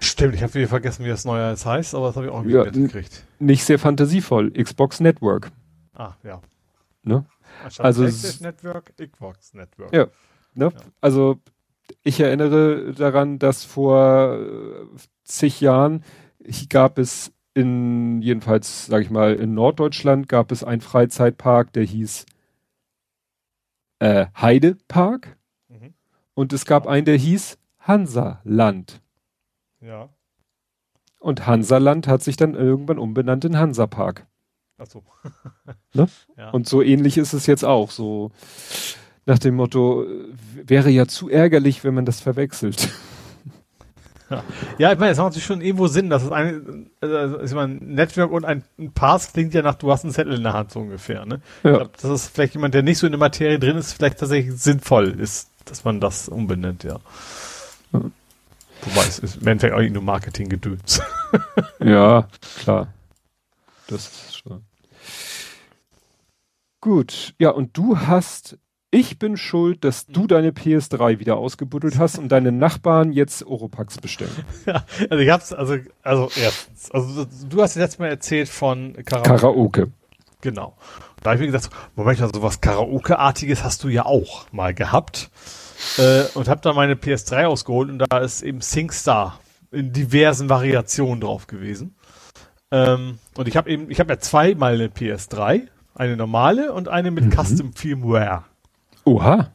Stimmt, 0.00 0.34
ich 0.34 0.42
habe 0.42 0.54
wieder 0.54 0.68
vergessen, 0.68 1.04
wie 1.04 1.08
das 1.08 1.24
neue 1.24 1.50
jetzt 1.50 1.64
heißt, 1.64 1.94
aber 1.94 2.08
das 2.08 2.16
habe 2.16 2.26
ich 2.26 2.32
auch 2.32 2.44
Ja, 2.44 2.64
mitgekriegt. 2.64 3.24
Nicht 3.38 3.64
sehr 3.64 3.78
fantasievoll. 3.78 4.50
Xbox 4.52 5.00
Network. 5.00 5.50
Ah, 5.94 6.14
ja. 6.22 6.40
Ne? 7.02 7.24
Also 7.78 8.04
s- 8.04 8.40
Network, 8.40 8.92
Xbox 8.96 9.54
Network. 9.54 9.92
Ja. 9.94 10.06
Ne? 10.54 10.70
Ja. 10.74 10.80
Also 11.00 11.40
ich 12.02 12.20
erinnere 12.20 12.92
daran, 12.92 13.38
dass 13.38 13.64
vor 13.64 14.38
äh, 14.38 14.98
zig 15.24 15.60
Jahren 15.60 16.04
gab 16.68 16.98
es 16.98 17.32
in, 17.54 18.20
jedenfalls, 18.22 18.86
sage 18.86 19.04
ich 19.04 19.10
mal, 19.10 19.34
in 19.34 19.54
Norddeutschland 19.54 20.28
gab 20.28 20.52
es 20.52 20.62
einen 20.62 20.80
Freizeitpark, 20.82 21.72
der 21.72 21.84
hieß 21.84 22.26
äh, 23.98 24.26
Heidepark 24.40 25.36
Mhm. 25.68 25.94
und 26.34 26.52
es 26.52 26.64
gab 26.66 26.86
einen, 26.86 27.06
der 27.06 27.16
hieß 27.16 27.58
Hansaland. 27.80 29.00
Ja. 29.80 30.10
Und 31.18 31.46
Hansaland 31.46 32.06
hat 32.06 32.22
sich 32.22 32.36
dann 32.36 32.54
irgendwann 32.54 32.98
umbenannt 32.98 33.44
in 33.44 33.58
Hansapark. 33.58 34.26
Achso. 34.78 35.02
Ne? 35.94 36.06
Ja. 36.36 36.50
Und 36.50 36.68
so 36.68 36.82
ähnlich 36.82 37.16
ist 37.16 37.32
es 37.32 37.46
jetzt 37.46 37.64
auch. 37.64 37.90
So 37.90 38.30
nach 39.26 39.38
dem 39.38 39.56
Motto, 39.56 40.04
äh, 40.04 40.06
wäre 40.66 40.88
ja 40.90 41.06
zu 41.06 41.28
ärgerlich, 41.28 41.84
wenn 41.84 41.94
man 41.94 42.04
das 42.06 42.20
verwechselt. 42.20 42.88
Ja, 44.78 44.92
ich 44.92 44.98
meine, 44.98 45.12
es 45.12 45.18
macht 45.18 45.26
natürlich 45.28 45.44
schon 45.46 45.60
irgendwo 45.60 45.86
Sinn, 45.86 46.10
dass 46.10 46.24
es 46.24 46.32
eine, 46.32 46.60
also, 47.00 47.40
ich 47.42 47.52
meine, 47.54 47.74
ein 47.74 47.94
Network 47.94 48.32
und 48.32 48.44
ein, 48.44 48.64
ein 48.76 48.90
Pass 48.90 49.32
klingt 49.32 49.54
ja 49.54 49.62
nach, 49.62 49.76
du 49.76 49.92
hast 49.92 50.02
einen 50.02 50.12
Zettel 50.12 50.34
in 50.34 50.42
der 50.42 50.52
Hand, 50.52 50.72
so 50.72 50.80
ungefähr, 50.80 51.24
ne? 51.24 51.40
Ich 51.58 51.70
Ja. 51.70 51.76
glaub, 51.76 51.96
das 51.96 52.10
ist 52.10 52.34
vielleicht 52.34 52.54
jemand, 52.54 52.74
der 52.74 52.82
nicht 52.82 52.98
so 52.98 53.06
in 53.06 53.12
der 53.12 53.20
Materie 53.20 53.60
drin 53.60 53.76
ist, 53.76 53.92
vielleicht 53.92 54.18
tatsächlich 54.18 54.60
sinnvoll 54.60 55.10
ist, 55.20 55.50
dass 55.66 55.84
man 55.84 56.00
das 56.00 56.28
umbenennt, 56.28 56.82
ja. 56.82 56.98
Ja. 57.92 58.00
Wobei 58.82 59.06
es 59.06 59.20
ist 59.20 59.36
im 59.42 59.46
Endeffekt 59.46 59.74
auch 59.74 59.88
nur 59.92 60.02
Marketing-Gedöns. 60.02 61.00
Ja, 61.78 62.26
klar. 62.58 62.88
Das 63.86 64.06
ist 64.08 64.38
schon. 64.38 64.64
Gut, 66.80 67.34
ja, 67.38 67.50
und 67.50 67.76
du 67.76 67.96
hast, 67.98 68.58
ich 68.90 69.18
bin 69.18 69.36
schuld, 69.36 69.84
dass 69.84 70.06
du 70.06 70.26
deine 70.26 70.50
PS3 70.52 71.18
wieder 71.18 71.36
ausgebuddelt 71.36 71.98
hast 71.98 72.18
und 72.18 72.28
deine 72.30 72.52
Nachbarn 72.52 73.12
jetzt 73.12 73.44
Oropax 73.44 73.98
bestellen. 73.98 74.30
ja, 74.66 74.84
also 75.10 75.22
ich 75.22 75.30
hab's, 75.30 75.52
also, 75.52 75.76
also 76.02 76.30
erstens, 76.36 76.90
also 76.92 77.26
du 77.48 77.62
hast 77.62 77.74
letztes 77.76 77.98
Mal 77.98 78.08
erzählt 78.08 78.48
von 78.48 78.94
Karaoke. 79.04 79.28
Karaoke. 79.28 79.92
Genau. 80.40 80.76
Da 81.22 81.30
habe 81.30 81.36
ich 81.36 81.46
mir 81.46 81.52
gesagt, 81.52 81.74
Moment 81.96 82.20
mal, 82.20 82.30
sowas 82.32 82.60
Karaoke-artiges 82.60 83.64
hast 83.64 83.82
du 83.82 83.88
ja 83.88 84.06
auch 84.06 84.46
mal 84.52 84.72
gehabt. 84.74 85.30
Äh, 85.98 86.22
und 86.34 86.48
habe 86.48 86.60
dann 86.62 86.76
meine 86.76 86.94
PS3 86.94 87.46
ausgeholt 87.46 87.90
und 87.90 87.98
da 87.98 88.18
ist 88.18 88.42
eben 88.42 88.60
SingStar 88.60 89.40
in 89.72 89.92
diversen 89.92 90.48
Variationen 90.48 91.20
drauf 91.20 91.46
gewesen. 91.48 91.96
Ähm, 92.70 93.18
und 93.36 93.48
ich 93.48 93.56
habe 93.56 93.68
eben, 93.68 93.90
ich 93.90 94.00
habe 94.00 94.12
ja 94.12 94.18
zweimal 94.18 94.74
eine 94.74 94.88
PS3, 94.88 95.68
eine 95.94 96.16
normale 96.16 96.72
und 96.72 96.88
eine 96.88 97.10
mit 97.10 97.24
Mhm. 97.26 97.30
Custom 97.32 97.72
Firmware. 97.74 98.44
Oha. 99.06 99.52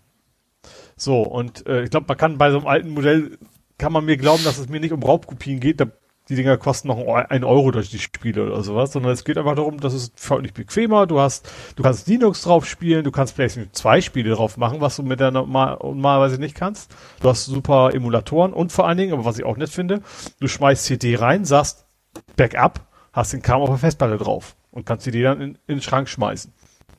So, 0.96 1.22
und 1.22 1.68
äh, 1.68 1.84
ich 1.84 1.92
glaube, 1.92 2.06
man 2.08 2.18
kann 2.18 2.38
bei 2.38 2.52
so 2.52 2.58
einem 2.58 2.68
alten 2.68 2.90
Modell, 2.90 3.38
kann 3.78 3.92
man 3.92 4.06
mir 4.06 4.18
glauben, 4.18 4.44
dass 4.44 4.58
es 4.58 4.70
mir 4.70 4.80
nicht 4.80 4.94
um 4.94 5.04
Raubkopien 5.04 5.60
geht. 5.60 5.82
Da, 5.82 5.88
die 6.30 6.36
Dinger 6.36 6.58
kosten 6.58 6.88
noch 6.88 7.00
ein 7.06 7.44
Euro 7.44 7.72
durch 7.72 7.90
die 7.90 8.00
Spiele 8.00 8.46
oder 8.46 8.64
sowas, 8.64 8.94
sondern 8.94 9.12
es 9.12 9.26
geht 9.26 9.38
einfach 9.38 9.56
darum, 9.56 9.80
dass 9.80 9.94
es 9.94 10.14
deutlich 10.14 10.54
bequemer. 10.54 11.06
Du 11.06 11.20
hast, 11.20 11.52
du 11.76 11.84
kannst 11.84 12.08
Linux 12.08 12.44
drauf 12.44 12.66
spielen, 12.66 13.04
du 13.04 13.12
kannst 13.12 13.36
PlayStation 13.36 13.74
2 13.74 14.02
Spiele 14.02 14.36
drauf 14.36 14.56
machen, 14.56 14.80
was 14.80 14.96
du 14.96 15.04
mit 15.04 15.20
der 15.20 15.32
normal, 15.32 15.80
normalerweise 15.82 16.40
nicht 16.40 16.56
kannst. 16.56 16.96
Du 17.22 17.28
hast 17.28 17.46
super 17.46 17.94
Emulatoren 17.94 18.54
und 18.54 18.72
vor 18.72 18.88
allen 18.88 18.98
Dingen, 18.98 19.14
aber 19.14 19.26
was 19.26 19.38
ich 19.38 19.44
auch 19.44 19.58
nett 19.58 19.70
finde, 19.70 20.02
du 20.40 20.48
schmeißt 20.48 20.86
CD 20.86 21.16
rein, 21.16 21.44
sagst 21.44 21.86
Backup, 22.38 22.80
hast 23.12 23.34
den 23.34 23.42
Kram 23.42 23.62
auf 23.62 23.70
der 23.70 23.80
Festplatte 23.80 24.18
drauf 24.18 24.56
und 24.70 24.86
kannst 24.86 25.04
CD 25.04 25.24
dann 25.24 25.42
in, 25.42 25.50
in 25.68 25.78
den 25.78 25.82
Schrank 25.82 26.08
schmeißen 26.08 26.54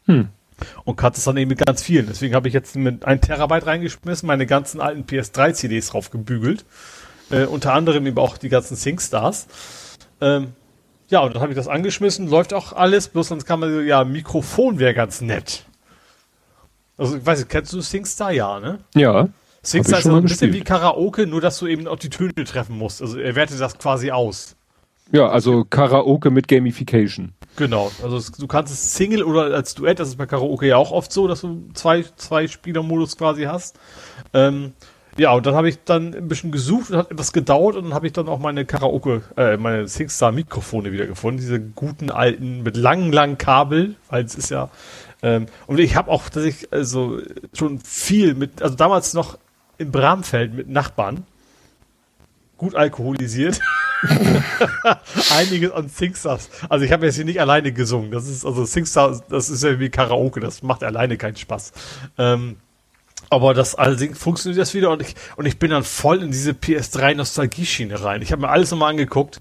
Hm. 0.06 0.28
Und 0.84 0.96
kannst 0.96 1.18
es 1.18 1.24
dann 1.24 1.36
eben 1.36 1.48
mit 1.48 1.64
ganz 1.64 1.82
vielen. 1.82 2.06
Deswegen 2.06 2.34
habe 2.34 2.48
ich 2.48 2.54
jetzt 2.54 2.76
mit 2.76 3.04
ein 3.04 3.20
Terabyte 3.20 3.66
reingeschmissen, 3.66 4.26
meine 4.26 4.46
ganzen 4.46 4.80
alten 4.80 5.04
PS3-CDs 5.04 5.88
drauf 5.88 6.10
gebügelt. 6.10 6.64
Äh, 7.30 7.44
unter 7.44 7.72
anderem 7.72 8.06
eben 8.06 8.18
auch 8.18 8.36
die 8.36 8.48
ganzen 8.48 8.76
SingStars. 8.76 9.46
Ähm, 10.20 10.52
ja, 11.08 11.20
und 11.20 11.34
dann 11.34 11.42
habe 11.42 11.52
ich 11.52 11.56
das 11.56 11.68
angeschmissen, 11.68 12.28
läuft 12.28 12.54
auch 12.54 12.72
alles, 12.72 13.08
bloß 13.08 13.28
sonst 13.28 13.44
kann 13.44 13.60
man 13.60 13.72
so, 13.72 13.80
ja, 13.80 14.04
Mikrofon 14.04 14.78
wäre 14.78 14.94
ganz 14.94 15.20
nett. 15.20 15.64
Also, 16.96 17.16
ich 17.16 17.26
weiß 17.26 17.40
nicht, 17.40 17.48
kennst 17.50 17.72
du 17.72 17.80
SingStar? 17.80 18.32
Ja, 18.32 18.60
ne? 18.60 18.78
Ja. 18.94 19.28
SingStar 19.62 19.98
ist 19.98 20.02
schon 20.04 20.10
so 20.10 20.16
mal 20.16 20.22
ein 20.22 20.28
bisschen 20.28 20.52
wie 20.52 20.60
Karaoke, 20.60 21.26
nur 21.26 21.40
dass 21.40 21.58
du 21.58 21.66
eben 21.66 21.86
auch 21.86 21.98
die 21.98 22.10
Töne 22.10 22.32
treffen 22.44 22.78
musst. 22.78 23.02
Also, 23.02 23.18
er 23.18 23.34
wertet 23.34 23.60
das 23.60 23.78
quasi 23.78 24.10
aus. 24.10 24.56
Ja, 25.10 25.28
also 25.28 25.64
Karaoke 25.64 26.30
mit 26.30 26.48
Gamification. 26.48 27.32
Genau, 27.56 27.90
also 28.02 28.16
es, 28.16 28.32
du 28.32 28.46
kannst 28.46 28.72
es 28.72 28.94
Single 28.94 29.22
oder 29.22 29.54
als 29.54 29.74
Duett, 29.74 30.00
das 30.00 30.08
ist 30.08 30.16
bei 30.16 30.26
Karaoke 30.26 30.66
ja 30.66 30.76
auch 30.76 30.90
oft 30.90 31.12
so, 31.12 31.28
dass 31.28 31.42
du 31.42 31.68
zwei, 31.74 32.04
zwei 32.16 32.48
Spielermodus 32.48 33.16
quasi 33.18 33.44
hast. 33.44 33.78
Ähm, 34.32 34.72
ja, 35.18 35.32
und 35.32 35.44
dann 35.44 35.54
habe 35.54 35.68
ich 35.68 35.84
dann 35.84 36.14
ein 36.14 36.28
bisschen 36.28 36.52
gesucht 36.52 36.90
und 36.90 36.96
hat 36.96 37.10
etwas 37.10 37.34
gedauert 37.34 37.76
und 37.76 37.84
dann 37.84 37.94
habe 37.94 38.06
ich 38.06 38.14
dann 38.14 38.28
auch 38.28 38.38
meine 38.38 38.64
Karaoke, 38.64 39.22
äh, 39.36 39.58
meine 39.58 39.86
SingStar 39.86 40.32
Mikrofone 40.32 40.92
wieder 40.92 41.06
gefunden, 41.06 41.38
diese 41.38 41.60
guten 41.60 42.10
alten 42.10 42.62
mit 42.62 42.78
langen, 42.78 43.12
langen 43.12 43.36
Kabel, 43.36 43.96
weil 44.08 44.24
es 44.24 44.34
ist 44.34 44.50
ja, 44.50 44.70
ähm, 45.22 45.46
und 45.66 45.78
ich 45.78 45.96
habe 45.96 46.10
auch, 46.10 46.30
dass 46.30 46.44
ich 46.44 46.72
also 46.72 47.20
schon 47.52 47.78
viel 47.80 48.34
mit, 48.34 48.62
also 48.62 48.74
damals 48.74 49.12
noch 49.12 49.38
im 49.76 49.92
Bramfeld 49.92 50.54
mit 50.54 50.70
Nachbarn, 50.70 51.26
gut 52.62 52.76
alkoholisiert. 52.76 53.60
einiges 55.36 55.72
an 55.72 55.88
Singstars. 55.88 56.48
Also 56.68 56.84
ich 56.84 56.92
habe 56.92 57.06
jetzt 57.06 57.16
hier 57.16 57.24
nicht 57.24 57.40
alleine 57.40 57.72
gesungen. 57.72 58.12
Das 58.12 58.28
ist 58.28 58.46
also 58.46 58.64
Singstar, 58.64 59.20
das 59.28 59.50
ist 59.50 59.64
ja 59.64 59.80
wie 59.80 59.90
Karaoke, 59.90 60.38
das 60.38 60.62
macht 60.62 60.84
alleine 60.84 61.16
keinen 61.16 61.34
Spaß. 61.34 61.72
Ähm, 62.18 62.56
aber 63.30 63.52
das 63.52 63.74
allerdings 63.74 64.16
funktioniert 64.16 64.60
das 64.60 64.74
wieder 64.74 64.90
und 64.90 65.02
ich, 65.02 65.16
und 65.34 65.46
ich 65.46 65.58
bin 65.58 65.72
dann 65.72 65.82
voll 65.82 66.22
in 66.22 66.30
diese 66.30 66.52
PS3 66.52 67.16
Nostalgie-Schiene 67.16 68.04
rein. 68.04 68.22
Ich 68.22 68.30
habe 68.30 68.42
mir 68.42 68.48
alles 68.48 68.70
nochmal 68.70 68.90
angeguckt. 68.90 69.40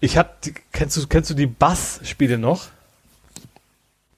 Ich 0.00 0.16
hatte, 0.16 0.54
kennst 0.72 0.96
du, 0.96 1.06
kennst 1.06 1.28
du 1.28 1.34
die 1.34 1.46
Bass-Spiele 1.46 2.38
noch? 2.38 2.68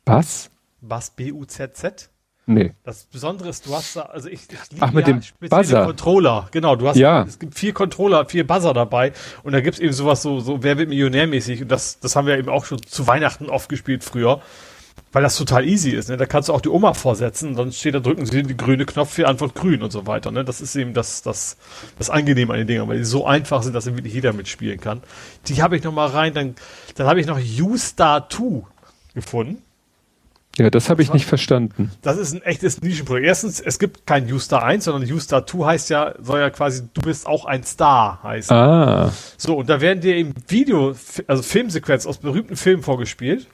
Was? 0.04 0.50
Bass 0.80 1.10
B-U-Z-Z? 1.10 2.08
Nee. 2.50 2.72
Das 2.82 3.04
Besondere 3.04 3.50
ist, 3.50 3.66
du 3.66 3.74
hast 3.74 3.94
da, 3.94 4.02
also 4.02 4.26
ich, 4.28 4.40
ich 4.50 4.70
liebe 4.70 4.82
Ach, 4.86 4.90
mit 4.90 5.06
dem 5.06 5.20
spezielle 5.20 5.62
Buzzer. 5.62 5.84
Controller. 5.84 6.48
Genau, 6.50 6.76
du 6.76 6.88
hast, 6.88 6.96
Ja. 6.96 7.22
es 7.24 7.38
gibt 7.38 7.54
vier 7.54 7.74
Controller, 7.74 8.24
vier 8.24 8.46
Buzzer 8.46 8.72
dabei 8.72 9.12
und 9.42 9.52
da 9.52 9.60
gibt's 9.60 9.78
eben 9.78 9.92
sowas 9.92 10.22
so, 10.22 10.40
so 10.40 10.62
Wer 10.62 10.78
wird 10.78 10.88
Millionärmäßig 10.88 11.60
und 11.60 11.68
das, 11.68 12.00
das 12.00 12.16
haben 12.16 12.26
wir 12.26 12.38
eben 12.38 12.48
auch 12.48 12.64
schon 12.64 12.82
zu 12.82 13.06
Weihnachten 13.06 13.50
oft 13.50 13.68
gespielt 13.68 14.02
früher, 14.02 14.40
weil 15.12 15.22
das 15.22 15.36
total 15.36 15.66
easy 15.66 15.90
ist, 15.90 16.08
ne? 16.08 16.16
Da 16.16 16.24
kannst 16.24 16.48
du 16.48 16.54
auch 16.54 16.62
die 16.62 16.70
Oma 16.70 16.94
vorsetzen, 16.94 17.54
dann 17.54 17.70
steht 17.70 17.94
da, 17.94 18.00
drücken 18.00 18.24
sie 18.24 18.42
den 18.42 18.56
grüne 18.56 18.86
Knopf 18.86 19.10
für 19.12 19.28
Antwort 19.28 19.54
grün 19.54 19.82
und 19.82 19.90
so 19.92 20.06
weiter, 20.06 20.30
ne? 20.30 20.42
Das 20.42 20.62
ist 20.62 20.74
eben 20.74 20.94
das, 20.94 21.20
das, 21.20 21.58
das 21.98 22.08
Angenehme 22.08 22.54
an 22.54 22.60
den 22.60 22.66
Dingern, 22.66 22.88
weil 22.88 22.96
die 22.96 23.04
so 23.04 23.26
einfach 23.26 23.62
sind, 23.62 23.74
dass 23.74 23.86
eben 23.86 23.96
wirklich 23.98 24.14
jeder 24.14 24.32
mitspielen 24.32 24.80
kann. 24.80 25.02
Die 25.48 25.62
habe 25.62 25.76
ich 25.76 25.84
noch 25.84 25.92
mal 25.92 26.06
rein, 26.08 26.32
dann, 26.32 26.54
dann 26.94 27.06
habe 27.08 27.20
ich 27.20 27.26
noch 27.26 27.38
U-Star 27.38 28.26
2 28.30 28.62
gefunden. 29.14 29.62
Ja, 30.58 30.70
das 30.70 30.90
habe 30.90 31.02
ich 31.02 31.12
nicht 31.12 31.26
verstanden. 31.26 31.92
Das 32.02 32.18
ist 32.18 32.34
ein 32.34 32.42
echtes 32.42 32.82
Nischenprojekt. 32.82 33.26
Erstens, 33.26 33.60
es 33.60 33.78
gibt 33.78 34.06
kein 34.06 34.30
U-Star 34.32 34.64
1, 34.64 34.84
sondern 34.84 35.10
U-Star 35.10 35.46
2 35.46 35.66
heißt 35.66 35.90
ja, 35.90 36.14
soll 36.20 36.40
ja 36.40 36.50
quasi, 36.50 36.88
du 36.92 37.00
bist 37.00 37.28
auch 37.28 37.44
ein 37.44 37.62
Star 37.62 38.20
heißen. 38.24 38.54
Ah. 38.54 39.12
So, 39.36 39.56
und 39.56 39.68
da 39.68 39.80
werden 39.80 40.00
dir 40.00 40.16
eben 40.16 40.34
Video, 40.48 40.96
also 41.28 41.42
Filmsequenzen 41.44 42.08
aus 42.08 42.18
berühmten 42.18 42.56
Filmen 42.56 42.82
vorgespielt. 42.82 43.46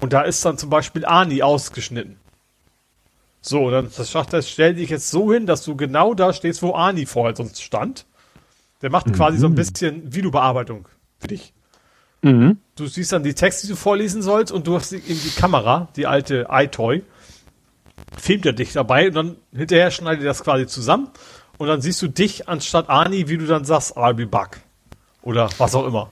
Und 0.00 0.12
da 0.12 0.22
ist 0.22 0.44
dann 0.44 0.56
zum 0.56 0.70
Beispiel 0.70 1.04
Ani 1.04 1.42
ausgeschnitten. 1.42 2.18
So, 3.40 3.64
und 3.64 3.72
dann 3.72 3.90
das 3.96 4.12
sagt 4.12 4.32
er, 4.32 4.42
stell 4.42 4.74
dich 4.74 4.90
jetzt 4.90 5.10
so 5.10 5.32
hin, 5.32 5.46
dass 5.46 5.64
du 5.64 5.76
genau 5.76 6.14
da 6.14 6.32
stehst, 6.32 6.62
wo 6.62 6.74
Ani 6.74 7.04
vorher 7.04 7.34
sonst 7.34 7.62
stand. 7.62 8.06
Der 8.80 8.90
macht 8.90 9.12
quasi 9.12 9.38
so 9.38 9.46
ein 9.46 9.54
bisschen 9.54 10.14
Videobearbeitung 10.14 10.88
für 11.18 11.28
dich. 11.28 11.52
Mhm. 12.24 12.58
Du 12.74 12.86
siehst 12.86 13.12
dann 13.12 13.22
die 13.22 13.34
Texte, 13.34 13.66
die 13.66 13.72
du 13.72 13.76
vorlesen 13.76 14.22
sollst, 14.22 14.50
und 14.50 14.66
du 14.66 14.74
hast 14.74 14.92
eben 14.92 15.04
die 15.06 15.30
Kamera, 15.38 15.88
die 15.94 16.06
alte 16.06 16.46
iToy, 16.50 17.02
filmt 18.18 18.46
er 18.46 18.52
dich 18.52 18.72
dabei 18.72 19.08
und 19.08 19.14
dann 19.14 19.36
hinterher 19.54 19.90
schneidet 19.90 20.22
er 20.22 20.28
das 20.28 20.42
quasi 20.42 20.66
zusammen 20.66 21.08
und 21.58 21.68
dann 21.68 21.80
siehst 21.80 22.00
du 22.02 22.08
dich 22.08 22.48
anstatt 22.48 22.88
Ani, 22.88 23.28
wie 23.28 23.38
du 23.38 23.46
dann 23.46 23.64
sagst, 23.64 23.96
I'll 23.96 24.14
be 24.14 24.26
back. 24.26 24.60
Oder 25.22 25.48
was 25.58 25.74
auch 25.74 25.86
immer. 25.86 26.10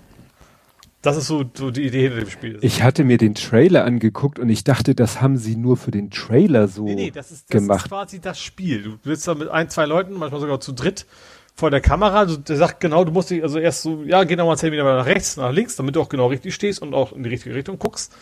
Das 1.00 1.16
ist 1.16 1.26
so, 1.26 1.44
so 1.52 1.70
die 1.70 1.82
Idee 1.82 2.02
hinter 2.02 2.20
dem 2.20 2.30
Spiel. 2.30 2.58
Ich 2.62 2.82
hatte 2.82 3.02
mir 3.02 3.18
den 3.18 3.34
Trailer 3.34 3.84
angeguckt 3.84 4.38
und 4.38 4.48
ich 4.48 4.62
dachte, 4.62 4.94
das 4.94 5.20
haben 5.20 5.36
sie 5.36 5.56
nur 5.56 5.76
für 5.76 5.90
den 5.90 6.10
Trailer 6.10 6.68
so 6.68 6.84
nee, 6.84 6.94
nee, 6.94 7.10
das 7.10 7.32
ist, 7.32 7.52
das 7.52 7.60
gemacht. 7.60 7.86
ist 7.86 7.88
quasi 7.90 8.20
das 8.20 8.40
Spiel. 8.40 8.82
Du 8.82 8.98
bist 8.98 9.26
da 9.26 9.34
mit 9.34 9.48
ein, 9.48 9.68
zwei 9.68 9.86
Leuten, 9.86 10.12
manchmal 10.14 10.40
sogar 10.40 10.60
zu 10.60 10.72
dritt, 10.72 11.06
vor 11.54 11.70
der 11.70 11.80
Kamera. 11.80 12.24
Du, 12.24 12.36
der 12.36 12.56
sagt 12.56 12.80
genau, 12.80 13.04
du 13.04 13.12
musst 13.12 13.30
dich 13.30 13.42
also 13.42 13.58
erst 13.58 13.82
so, 13.82 14.02
ja, 14.04 14.24
geh 14.24 14.36
nochmal 14.36 14.56
10 14.56 14.70
Meter 14.70 14.84
nach 14.84 15.06
rechts, 15.06 15.36
nach 15.36 15.52
links, 15.52 15.76
damit 15.76 15.96
du 15.96 16.00
auch 16.00 16.08
genau 16.08 16.26
richtig 16.26 16.54
stehst 16.54 16.80
und 16.82 16.94
auch 16.94 17.12
in 17.12 17.22
die 17.22 17.30
richtige 17.30 17.54
Richtung 17.54 17.78
guckst. 17.78 18.12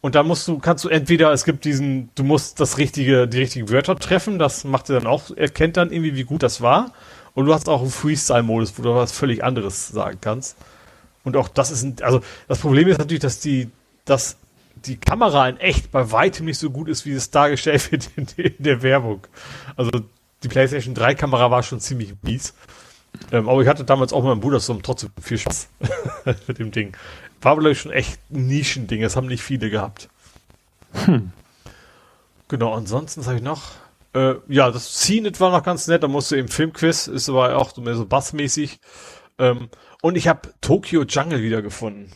Und 0.00 0.14
dann 0.14 0.26
musst 0.26 0.48
du, 0.48 0.58
kannst 0.58 0.84
du 0.84 0.88
entweder, 0.88 1.30
es 1.32 1.44
gibt 1.44 1.64
diesen, 1.64 2.08
du 2.14 2.24
musst 2.24 2.58
das 2.58 2.78
richtige, 2.78 3.28
die 3.28 3.38
richtigen 3.38 3.68
Wörter 3.68 3.96
treffen, 3.96 4.38
das 4.38 4.64
macht 4.64 4.88
er 4.88 4.98
dann 4.98 5.06
auch, 5.06 5.30
erkennt 5.36 5.76
dann 5.76 5.92
irgendwie, 5.92 6.16
wie 6.16 6.24
gut 6.24 6.42
das 6.42 6.62
war. 6.62 6.92
Und 7.34 7.46
du 7.46 7.54
hast 7.54 7.68
auch 7.68 7.82
einen 7.82 7.90
Freestyle-Modus, 7.90 8.78
wo 8.78 8.82
du 8.82 8.94
was 8.94 9.12
völlig 9.12 9.44
anderes 9.44 9.88
sagen 9.88 10.18
kannst. 10.20 10.56
Und 11.22 11.36
auch 11.36 11.48
das 11.48 11.70
ist 11.70 11.82
ein, 11.82 11.96
also 12.00 12.22
das 12.48 12.58
Problem 12.60 12.88
ist 12.88 12.98
natürlich, 12.98 13.20
dass 13.22 13.40
die, 13.40 13.70
dass 14.06 14.38
die 14.86 14.96
Kamera 14.96 15.48
in 15.48 15.58
echt 15.58 15.90
bei 15.90 16.10
weitem 16.10 16.46
nicht 16.46 16.58
so 16.58 16.70
gut 16.70 16.88
ist, 16.88 17.04
wie 17.04 17.12
es 17.12 17.30
dargestellt 17.30 17.92
wird 17.92 18.08
in, 18.16 18.26
in 18.36 18.54
der 18.58 18.82
Werbung. 18.82 19.26
Also 19.76 19.90
die 20.42 20.48
PlayStation 20.48 20.94
3 20.94 21.14
Kamera 21.14 21.50
war 21.50 21.62
schon 21.62 21.80
ziemlich 21.80 22.14
mies. 22.22 22.54
Ähm, 23.32 23.48
aber 23.48 23.60
ich 23.62 23.68
hatte 23.68 23.84
damals 23.84 24.12
auch 24.12 24.22
mit 24.22 24.28
meinem 24.28 24.40
Bruder 24.40 24.60
so 24.60 24.74
trotzdem 24.74 25.10
viel 25.20 25.38
Spaß 25.38 25.68
mit 26.46 26.58
dem 26.58 26.70
Ding. 26.70 26.96
War 27.40 27.54
glaube 27.54 27.72
ich 27.72 27.80
schon 27.80 27.92
echt 27.92 28.18
ein 28.30 28.46
Nischending. 28.46 29.02
Das 29.02 29.16
haben 29.16 29.26
nicht 29.26 29.42
viele 29.42 29.70
gehabt. 29.70 30.08
Hm. 30.92 31.32
Genau, 32.48 32.74
ansonsten 32.74 33.24
habe 33.26 33.36
ich 33.36 33.42
noch? 33.42 33.72
Äh, 34.12 34.34
ja, 34.48 34.70
das 34.70 34.94
Scene 34.94 35.30
war 35.38 35.50
noch 35.50 35.62
ganz 35.62 35.86
nett. 35.86 36.02
Da 36.02 36.08
musst 36.08 36.30
du 36.30 36.36
im 36.36 36.48
Filmquiz, 36.48 37.06
ist 37.06 37.28
aber 37.28 37.56
auch 37.56 37.76
mehr 37.76 37.94
so 37.94 38.06
bassmäßig. 38.06 38.80
Ähm, 39.38 39.68
und 40.02 40.16
ich 40.16 40.28
habe 40.28 40.52
Tokyo 40.60 41.04
Jungle 41.04 41.42
wiedergefunden. 41.42 42.12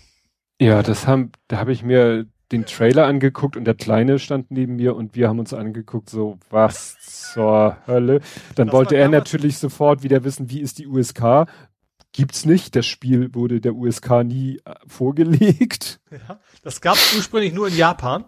Ja, 0.60 0.82
das 0.82 1.06
haben, 1.06 1.32
da 1.48 1.58
habe 1.58 1.72
ich 1.72 1.82
mir 1.82 2.26
den 2.52 2.66
Trailer 2.66 3.06
angeguckt 3.06 3.56
und 3.56 3.64
der 3.64 3.74
Kleine 3.74 4.18
stand 4.18 4.50
neben 4.50 4.76
mir 4.76 4.94
und 4.96 5.14
wir 5.14 5.28
haben 5.28 5.38
uns 5.38 5.52
angeguckt, 5.52 6.10
so 6.10 6.38
was 6.50 6.96
zur 7.00 7.76
Hölle. 7.86 8.20
Dann 8.54 8.68
das 8.68 8.74
wollte 8.74 8.96
er 8.96 9.08
natürlich 9.08 9.58
sofort 9.58 10.02
wieder 10.02 10.24
wissen, 10.24 10.50
wie 10.50 10.60
ist 10.60 10.78
die 10.78 10.86
USK. 10.86 11.46
Gibt's 12.12 12.44
nicht. 12.44 12.76
Das 12.76 12.86
Spiel 12.86 13.34
wurde 13.34 13.60
der 13.60 13.74
USK 13.74 14.22
nie 14.24 14.60
äh, 14.64 14.74
vorgelegt. 14.86 16.00
Ja, 16.12 16.38
das 16.62 16.80
gab's 16.80 17.14
ursprünglich 17.16 17.52
nur 17.52 17.66
in 17.66 17.76
Japan. 17.76 18.24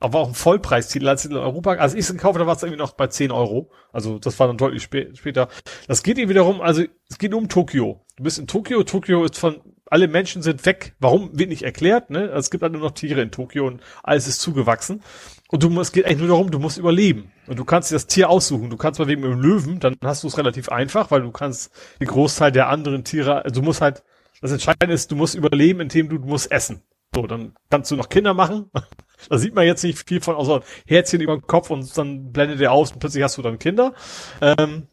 Aber 0.00 0.20
auch 0.20 0.28
ein 0.28 0.34
Vollpreistitel 0.34 1.08
als 1.08 1.24
in 1.24 1.36
Europa. 1.36 1.72
Als 1.72 1.94
ich 1.94 2.00
es 2.00 2.12
gekauft 2.12 2.36
habe, 2.36 2.46
war 2.46 2.56
es 2.56 2.62
irgendwie 2.62 2.78
noch 2.78 2.92
bei 2.92 3.08
10 3.08 3.32
Euro. 3.32 3.70
Also 3.92 4.18
das 4.18 4.38
war 4.38 4.46
dann 4.46 4.56
deutlich 4.56 4.82
spä 4.82 5.14
später. 5.14 5.48
Das 5.88 6.02
geht 6.02 6.18
eben 6.18 6.30
wiederum, 6.30 6.60
also 6.60 6.82
es 7.08 7.18
geht 7.18 7.34
um 7.34 7.48
Tokio. 7.48 8.04
Du 8.16 8.22
bist 8.22 8.38
in 8.38 8.46
Tokio. 8.46 8.82
Tokio 8.84 9.24
ist 9.24 9.38
von 9.38 9.60
alle 9.90 10.08
Menschen 10.08 10.42
sind 10.42 10.64
weg. 10.66 10.94
Warum 11.00 11.30
wird 11.38 11.48
nicht 11.48 11.62
erklärt, 11.62 12.10
ne? 12.10 12.22
Also 12.22 12.38
es 12.38 12.50
gibt 12.50 12.62
halt 12.62 12.72
nur 12.72 12.82
noch 12.82 12.92
Tiere 12.92 13.20
in 13.22 13.30
Tokio 13.30 13.66
und 13.66 13.80
alles 14.02 14.26
ist 14.26 14.40
zugewachsen. 14.40 15.02
Und 15.50 15.62
du 15.62 15.80
es 15.80 15.92
geht 15.92 16.04
eigentlich 16.04 16.18
nur 16.18 16.28
darum, 16.28 16.50
du 16.50 16.58
musst 16.58 16.78
überleben. 16.78 17.32
Und 17.46 17.58
du 17.58 17.64
kannst 17.64 17.90
dir 17.90 17.94
das 17.94 18.06
Tier 18.06 18.28
aussuchen. 18.28 18.70
Du 18.70 18.76
kannst 18.76 19.00
mal 19.00 19.08
wegen 19.08 19.24
einem 19.24 19.40
Löwen, 19.40 19.80
dann 19.80 19.96
hast 20.04 20.22
du 20.22 20.28
es 20.28 20.36
relativ 20.36 20.68
einfach, 20.68 21.10
weil 21.10 21.22
du 21.22 21.30
kannst 21.30 21.70
den 22.00 22.06
Großteil 22.06 22.52
der 22.52 22.68
anderen 22.68 23.04
Tiere, 23.04 23.44
also 23.44 23.60
du 23.60 23.64
musst 23.64 23.80
halt, 23.80 24.02
das 24.40 24.52
Entscheidende 24.52 24.94
ist, 24.94 25.10
du 25.10 25.16
musst 25.16 25.34
überleben, 25.34 25.80
indem 25.80 26.08
du, 26.08 26.18
du 26.18 26.26
musst 26.26 26.50
essen. 26.50 26.82
So, 27.14 27.26
dann 27.26 27.54
kannst 27.70 27.90
du 27.90 27.96
noch 27.96 28.10
Kinder 28.10 28.34
machen. 28.34 28.70
da 29.28 29.38
sieht 29.38 29.54
man 29.54 29.66
jetzt 29.66 29.82
nicht 29.82 30.06
viel 30.06 30.20
von, 30.20 30.34
außer 30.34 30.62
Herzchen 30.86 31.20
über 31.22 31.36
den 31.36 31.46
Kopf 31.46 31.70
und 31.70 31.96
dann 31.96 32.32
blendet 32.32 32.60
er 32.60 32.72
aus 32.72 32.92
und 32.92 32.98
plötzlich 32.98 33.22
hast 33.24 33.38
du 33.38 33.42
dann 33.42 33.58
Kinder. 33.58 33.94
Ähm, 34.42 34.88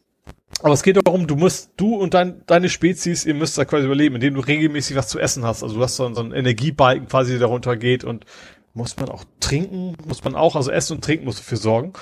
aber 0.62 0.72
es 0.72 0.82
geht 0.82 0.96
darum, 0.96 1.26
du 1.26 1.36
musst, 1.36 1.72
du 1.76 1.96
und 1.96 2.14
dein, 2.14 2.42
deine 2.46 2.68
Spezies, 2.68 3.26
ihr 3.26 3.34
müsst 3.34 3.58
da 3.58 3.64
quasi 3.64 3.84
überleben, 3.84 4.14
indem 4.16 4.34
du 4.34 4.40
regelmäßig 4.40 4.96
was 4.96 5.08
zu 5.08 5.18
essen 5.18 5.44
hast. 5.44 5.62
Also 5.62 5.76
du 5.76 5.82
hast 5.82 5.96
so, 5.96 6.12
so 6.14 6.20
einen 6.20 6.32
Energiebalken 6.32 7.08
quasi, 7.08 7.32
der 7.32 7.40
darunter 7.40 7.76
geht 7.76 8.04
und 8.04 8.24
muss 8.72 8.96
man 8.96 9.08
auch 9.08 9.24
trinken, 9.40 9.96
muss 10.06 10.24
man 10.24 10.34
auch, 10.34 10.56
also 10.56 10.70
essen 10.70 10.94
und 10.94 11.04
trinken 11.04 11.24
musst 11.24 11.40
du 11.40 11.42
für 11.42 11.56
sorgen. 11.56 11.92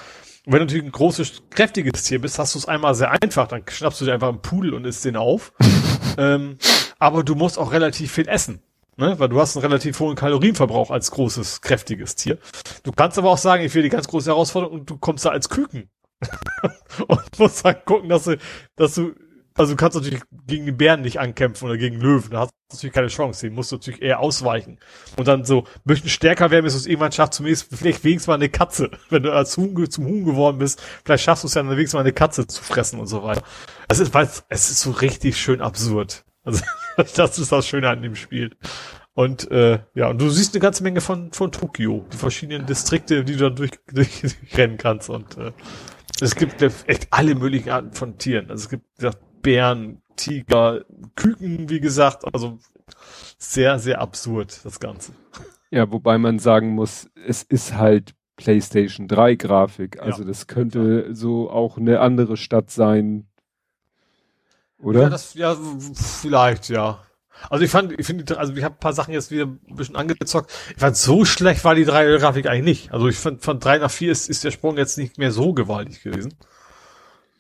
Und 0.47 0.53
wenn 0.53 0.61
du 0.61 0.67
natürlich 0.67 0.85
ein 0.85 0.93
großes, 0.93 1.44
kräftiges 1.51 2.05
Tier 2.05 2.20
bist, 2.20 2.39
hast 2.39 2.55
du 2.55 2.59
es 2.59 2.67
einmal 2.67 2.94
sehr 2.94 3.11
einfach, 3.11 3.49
dann 3.49 3.62
schnappst 3.69 4.01
du 4.01 4.05
dir 4.05 4.15
einfach 4.15 4.28
einen 4.28 4.43
Pudel 4.43 4.75
und 4.75 4.85
isst 4.85 5.05
den 5.05 5.17
auf. 5.17 5.53
ähm, 6.19 6.59
aber 6.99 7.25
du 7.25 7.35
musst 7.35 7.59
auch 7.59 7.73
relativ 7.73 8.12
viel 8.12 8.28
essen. 8.28 8.61
Ne? 8.97 9.19
Weil 9.19 9.28
du 9.28 9.41
hast 9.41 9.57
einen 9.57 9.65
relativ 9.65 9.99
hohen 10.01 10.15
Kalorienverbrauch 10.15 10.91
als 10.91 11.11
großes, 11.11 11.61
kräftiges 11.61 12.15
Tier. 12.15 12.39
Du 12.83 12.93
kannst 12.93 13.19
aber 13.19 13.31
auch 13.31 13.39
sagen, 13.39 13.65
ich 13.65 13.75
will 13.75 13.83
die 13.83 13.89
ganz 13.89 14.07
große 14.07 14.31
Herausforderung 14.31 14.81
und 14.81 14.91
du 14.91 14.99
kommst 14.99 15.25
da 15.25 15.31
als 15.31 15.49
Küken. 15.49 15.91
und 17.09 17.39
musst 17.39 17.65
halt 17.65 17.84
gucken, 17.84 18.09
dass 18.09 18.25
du, 18.25 18.39
dass 18.76 18.94
du, 18.94 19.15
also 19.55 19.73
du 19.73 19.76
kannst 19.76 19.97
natürlich 19.97 20.23
gegen 20.47 20.67
die 20.67 20.73
Bären 20.73 21.02
nicht 21.02 21.20
ankämpfen 21.20 21.68
oder 21.68 21.78
gegen 21.78 22.01
Löwen, 22.01 22.31
da 22.31 22.41
hast 22.41 22.51
du 22.51 22.76
natürlich 22.76 22.94
keine 22.94 23.09
Chance, 23.09 23.47
den 23.47 23.55
musst 23.55 23.70
du 23.70 23.76
natürlich 23.76 24.02
eher 24.02 24.20
ausweichen. 24.20 24.78
Und 25.17 25.28
dann 25.28 25.44
so, 25.44 25.65
möchten 25.84 26.09
stärker 26.09 26.51
werden, 26.51 26.65
bis 26.65 26.75
du 26.75 26.81
es 26.81 26.86
irgendwann 26.86 27.12
schaffst, 27.12 27.34
zumindest 27.34 27.68
vielleicht 27.70 28.02
wenigstens 28.05 28.26
mal 28.26 28.34
eine 28.34 28.49
Katze. 28.49 28.91
Wenn 29.10 29.23
du 29.23 29.33
als 29.33 29.57
Huhn 29.57 29.91
zum 29.91 30.07
Huhn 30.07 30.25
geworden 30.25 30.59
bist, 30.59 30.83
vielleicht 31.05 31.25
schaffst 31.25 31.44
du 31.44 31.49
es 31.49 31.55
ja 31.55 31.62
dann 31.62 31.70
wenigstens 31.70 31.94
mal 31.94 32.01
eine 32.01 32.12
Katze 32.12 32.47
zu 32.47 32.62
fressen 32.62 32.99
und 32.99 33.07
so 33.07 33.23
weiter. 33.23 33.43
Es 33.89 34.01
ist, 34.01 34.12
es 34.49 34.70
ist 34.70 34.81
so 34.81 34.91
richtig 34.91 35.36
schön 35.36 35.60
absurd. 35.60 36.25
Also, 36.43 36.62
das 37.17 37.39
ist 37.39 37.52
das 37.52 37.67
Schöne 37.67 37.89
an 37.89 38.02
dem 38.02 38.17
Spiel. 38.17 38.57
Und 39.15 39.49
äh, 39.52 39.78
ja, 39.94 40.09
und 40.09 40.20
du 40.20 40.28
siehst 40.28 40.55
eine 40.55 40.60
ganze 40.60 40.83
Menge 40.83 41.01
von 41.01 41.33
von 41.33 41.52
Tokio, 41.52 42.05
die 42.12 42.17
verschiedenen 42.17 42.67
Distrikte, 42.67 43.25
die 43.25 43.34
du 43.34 43.39
dann 43.39 43.55
durch, 43.55 43.70
durch, 43.93 44.20
durchrennen 44.20 44.76
kannst. 44.76 45.09
Und 45.09 45.39
äh, 45.39 45.52
es 46.20 46.34
gibt 46.36 46.62
echt 46.62 47.09
alle 47.10 47.34
möglichen 47.34 47.70
Arten 47.70 47.93
von 47.93 48.18
Tieren. 48.18 48.51
Also 48.51 48.65
es 48.65 48.68
gibt 48.68 49.02
ja, 49.02 49.10
Bären, 49.43 50.02
Tiger, 50.17 50.84
Küken, 51.17 51.68
wie 51.68 51.81
gesagt. 51.81 52.25
Also 52.33 52.59
sehr, 53.39 53.78
sehr 53.78 54.01
absurd, 54.01 54.65
das 54.65 54.81
Ganze. 54.81 55.12
Ja, 55.70 55.91
wobei 55.91 56.18
man 56.18 56.39
sagen 56.39 56.70
muss, 56.70 57.10
es 57.26 57.43
ist 57.43 57.75
halt 57.75 58.15
PlayStation 58.36 59.09
3 59.09 59.34
Grafik. 59.34 60.01
Also 60.01 60.23
ja, 60.23 60.28
das 60.28 60.47
könnte 60.47 61.07
ja. 61.09 61.15
so 61.15 61.51
auch 61.51 61.78
eine 61.78 62.01
andere 62.01 62.36
Stadt 62.36 62.70
sein. 62.70 63.26
Oder? 64.78 65.02
Ja, 65.02 65.09
das, 65.09 65.34
ja, 65.34 65.57
vielleicht, 65.94 66.68
ja. 66.68 67.01
Also 67.51 67.65
ich 67.65 67.71
fand, 67.71 67.99
ich 67.99 68.07
finde, 68.07 68.39
also 68.39 68.55
ich 68.55 68.65
habe 68.65 68.75
ein 68.75 68.81
paar 68.81 68.93
Sachen 68.93 69.13
jetzt 69.13 69.31
wieder 69.31 69.45
ein 69.45 69.77
bisschen 69.77 69.97
angezockt. 69.97 70.53
Ich 70.71 70.81
fand, 70.81 70.97
so 70.97 71.25
schlecht 71.25 71.65
war 71.65 71.75
die 71.75 71.87
3D-Grafik 71.87 72.47
eigentlich 72.47 72.65
nicht. 72.65 72.93
Also 72.93 73.09
ich 73.09 73.17
fand, 73.17 73.43
von 73.43 73.61
3 73.61 73.79
nach 73.79 73.91
4 73.91 74.13
ist, 74.13 74.29
ist 74.29 74.45
der 74.45 74.51
Sprung 74.51 74.77
jetzt 74.77 74.99
nicht 74.99 75.19
mehr 75.19 75.33
so 75.33 75.53
gewaltig 75.53 76.03
gewesen. 76.03 76.35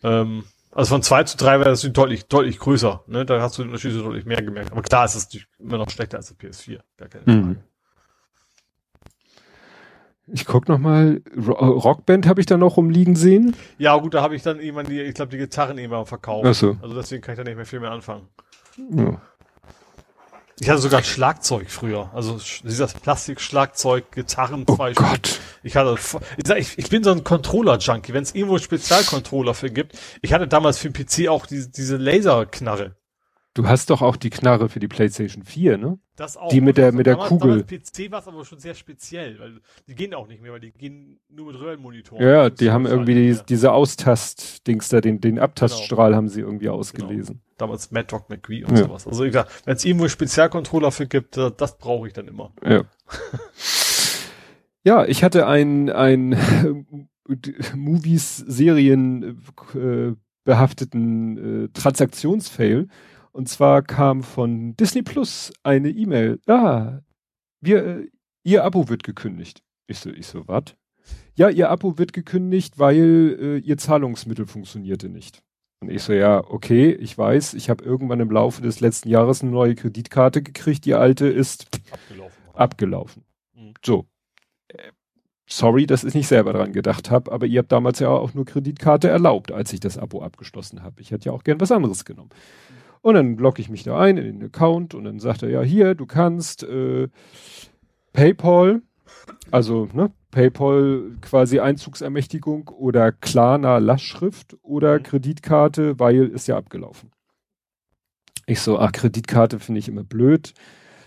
Ähm, 0.02 0.44
also 0.72 0.90
von 0.90 1.02
2 1.02 1.24
zu 1.24 1.36
3 1.36 1.60
wäre 1.60 1.70
das 1.70 1.82
deutlich, 1.82 2.26
deutlich 2.26 2.58
größer. 2.58 3.04
Ne? 3.06 3.24
Da 3.24 3.40
hast 3.40 3.56
du 3.56 3.62
den 3.62 3.68
Unterschied 3.68 3.94
deutlich 3.94 4.26
mehr 4.26 4.42
gemerkt. 4.42 4.72
Aber 4.72 4.82
klar 4.82 5.04
ist 5.04 5.14
es 5.14 5.28
immer 5.58 5.78
noch 5.78 5.88
schlechter 5.88 6.18
als 6.18 6.34
der 6.34 6.50
PS4. 6.50 6.80
Gar 6.96 7.08
keine 7.08 7.24
Frage. 7.24 7.38
Mhm. 7.38 7.56
Ich 10.26 10.46
guck 10.46 10.68
noch 10.68 10.78
mal, 10.78 11.20
Rockband 11.36 12.26
habe 12.26 12.40
ich 12.40 12.46
da 12.46 12.56
noch 12.56 12.78
rumliegen 12.78 13.14
sehen. 13.14 13.54
Ja 13.76 13.96
gut, 13.98 14.14
da 14.14 14.22
habe 14.22 14.34
ich 14.34 14.42
dann 14.42 14.58
irgendwann 14.58 14.86
die, 14.86 15.00
ich 15.02 15.14
glaube 15.14 15.30
die 15.30 15.36
Gitarren 15.36 15.76
irgendwann 15.76 16.06
verkauft. 16.06 16.46
Ach 16.46 16.54
so. 16.54 16.76
Also 16.80 16.94
deswegen 16.94 17.20
kann 17.20 17.34
ich 17.34 17.36
da 17.36 17.44
nicht 17.44 17.56
mehr 17.56 17.66
viel 17.66 17.80
mehr 17.80 17.90
anfangen. 17.90 18.28
Ja. 18.90 19.20
Ich 20.60 20.70
hatte 20.70 20.80
sogar 20.80 21.02
Schlagzeug 21.02 21.70
früher. 21.70 22.10
Also 22.14 22.38
dieses 22.62 22.94
Plastikschlagzeug, 22.94 24.12
Gitarren, 24.12 24.64
oh 24.68 24.76
Gott. 24.76 25.40
Ich 25.62 25.76
hatte, 25.76 25.96
ich, 26.58 26.78
ich, 26.78 26.88
bin 26.90 27.02
so 27.02 27.10
ein 27.10 27.24
Controller-Junkie. 27.24 28.12
Wenn 28.12 28.22
es 28.22 28.34
irgendwo 28.34 28.58
Spezialcontroller 28.58 29.54
für 29.54 29.70
gibt. 29.70 29.98
Ich 30.22 30.32
hatte 30.32 30.46
damals 30.46 30.78
für 30.78 30.90
den 30.90 31.06
PC 31.06 31.28
auch 31.28 31.46
diese, 31.46 31.70
diese 31.70 31.96
Laserknarre. 31.96 32.96
Du 33.54 33.68
hast 33.68 33.90
doch 33.90 34.02
auch 34.02 34.16
die 34.16 34.30
Knarre 34.30 34.68
für 34.68 34.80
die 34.80 34.88
PlayStation 34.88 35.44
4, 35.44 35.78
ne? 35.78 35.98
Das 36.16 36.36
auch. 36.36 36.48
Die 36.48 36.60
mit 36.60 36.76
der, 36.76 36.90
mit 36.90 37.06
der 37.06 37.14
damals, 37.14 37.28
Kugel. 37.28 37.62
Damals 37.62 37.92
PC 37.92 38.10
war 38.10 38.20
es 38.20 38.26
aber 38.26 38.44
schon 38.44 38.58
sehr 38.58 38.74
speziell, 38.74 39.38
weil 39.38 39.60
die 39.86 39.94
gehen 39.94 40.12
auch 40.12 40.26
nicht 40.26 40.42
mehr, 40.42 40.52
weil 40.52 40.60
die 40.60 40.72
gehen 40.72 41.20
nur 41.28 41.46
mit 41.46 41.60
Röhrenmonitoren. 41.60 42.24
Ja, 42.24 42.50
die 42.50 42.72
haben 42.72 42.84
irgendwie 42.84 43.14
die, 43.14 43.38
diese 43.48 43.72
Austast-Dings 43.72 44.88
da, 44.88 45.00
den, 45.00 45.20
den 45.20 45.38
Abtaststrahl 45.38 46.08
genau. 46.08 46.16
haben 46.16 46.28
sie 46.28 46.40
irgendwie 46.40 46.68
ausgelesen. 46.68 47.36
Genau. 47.36 47.43
Damals 47.56 47.90
Mad 47.90 48.06
Dog 48.08 48.28
McGree 48.30 48.64
und 48.64 48.76
ja. 48.76 48.84
sowas. 48.84 49.06
Also 49.06 49.24
egal, 49.24 49.46
wenn 49.64 49.76
es 49.76 49.84
irgendwo 49.84 50.04
einen 50.04 50.10
Spezialcontroller 50.10 50.90
für 50.90 51.06
gibt, 51.06 51.36
das, 51.36 51.56
das 51.56 51.78
brauche 51.78 52.06
ich 52.06 52.12
dann 52.12 52.28
immer. 52.28 52.52
Ja. 52.64 52.84
ja, 54.84 55.04
ich 55.04 55.22
hatte 55.22 55.46
ein, 55.46 55.90
ein 55.90 56.96
Movies, 57.74 58.36
Serien, 58.38 59.40
äh, 59.74 60.12
behafteten 60.44 61.64
äh, 61.64 61.68
Transaktionsfail. 61.68 62.88
Und 63.32 63.48
zwar 63.48 63.82
kam 63.82 64.22
von 64.22 64.76
Disney 64.76 65.02
Plus 65.02 65.52
eine 65.62 65.90
E-Mail. 65.90 66.40
Ah, 66.46 67.00
wir, 67.60 67.86
äh, 67.86 68.08
ihr 68.44 68.64
Abo 68.64 68.88
wird 68.88 69.02
gekündigt. 69.02 69.62
Ich 69.86 69.98
so, 69.98 70.10
ich 70.10 70.26
so, 70.26 70.46
was? 70.46 70.76
Ja, 71.34 71.48
ihr 71.48 71.70
Abo 71.70 71.98
wird 71.98 72.12
gekündigt, 72.12 72.78
weil 72.78 73.36
äh, 73.40 73.58
ihr 73.58 73.76
Zahlungsmittel 73.76 74.46
funktionierte 74.46 75.08
nicht. 75.08 75.42
Und 75.84 75.90
ich 75.90 76.02
so, 76.02 76.14
ja, 76.14 76.42
okay, 76.48 76.92
ich 76.92 77.18
weiß, 77.18 77.52
ich 77.52 77.68
habe 77.68 77.84
irgendwann 77.84 78.18
im 78.18 78.30
Laufe 78.30 78.62
des 78.62 78.80
letzten 78.80 79.10
Jahres 79.10 79.42
eine 79.42 79.50
neue 79.50 79.74
Kreditkarte 79.74 80.40
gekriegt, 80.42 80.86
die 80.86 80.94
alte 80.94 81.26
ist 81.26 81.68
abgelaufen. 81.92 82.42
abgelaufen. 82.54 83.24
Mhm. 83.54 83.74
So. 83.84 84.06
Äh, 84.68 84.78
sorry, 85.46 85.86
dass 85.86 86.02
ich 86.02 86.14
nicht 86.14 86.26
selber 86.26 86.54
dran 86.54 86.72
gedacht 86.72 87.10
habe, 87.10 87.30
aber 87.30 87.44
ihr 87.44 87.58
habt 87.58 87.70
damals 87.70 87.98
ja 87.98 88.08
auch 88.08 88.32
nur 88.32 88.46
Kreditkarte 88.46 89.10
erlaubt, 89.10 89.52
als 89.52 89.74
ich 89.74 89.80
das 89.80 89.98
Abo 89.98 90.22
abgeschlossen 90.22 90.82
habe. 90.82 91.02
Ich 91.02 91.10
hätte 91.10 91.26
ja 91.26 91.32
auch 91.32 91.44
gern 91.44 91.60
was 91.60 91.70
anderes 91.70 92.06
genommen. 92.06 92.30
Und 93.02 93.12
dann 93.12 93.36
logge 93.36 93.60
ich 93.60 93.68
mich 93.68 93.82
da 93.82 94.00
ein 94.00 94.16
in 94.16 94.24
den 94.24 94.42
Account 94.42 94.94
und 94.94 95.04
dann 95.04 95.18
sagt 95.18 95.42
er, 95.42 95.50
ja, 95.50 95.60
hier, 95.60 95.94
du 95.94 96.06
kannst 96.06 96.62
äh, 96.62 97.08
PayPal, 98.14 98.80
also 99.50 99.88
ne, 99.92 100.10
PayPal 100.30 101.16
quasi 101.20 101.60
Einzugsermächtigung 101.60 102.68
oder 102.68 103.12
Klarna 103.12 103.78
Lastschrift 103.78 104.56
oder 104.62 104.98
mhm. 104.98 105.02
Kreditkarte, 105.04 105.98
weil 105.98 106.26
ist 106.28 106.48
ja 106.48 106.56
abgelaufen. 106.56 107.10
Ich 108.46 108.60
so, 108.60 108.78
ach, 108.78 108.92
Kreditkarte 108.92 109.58
finde 109.58 109.78
ich 109.78 109.88
immer 109.88 110.04
blöd. 110.04 110.54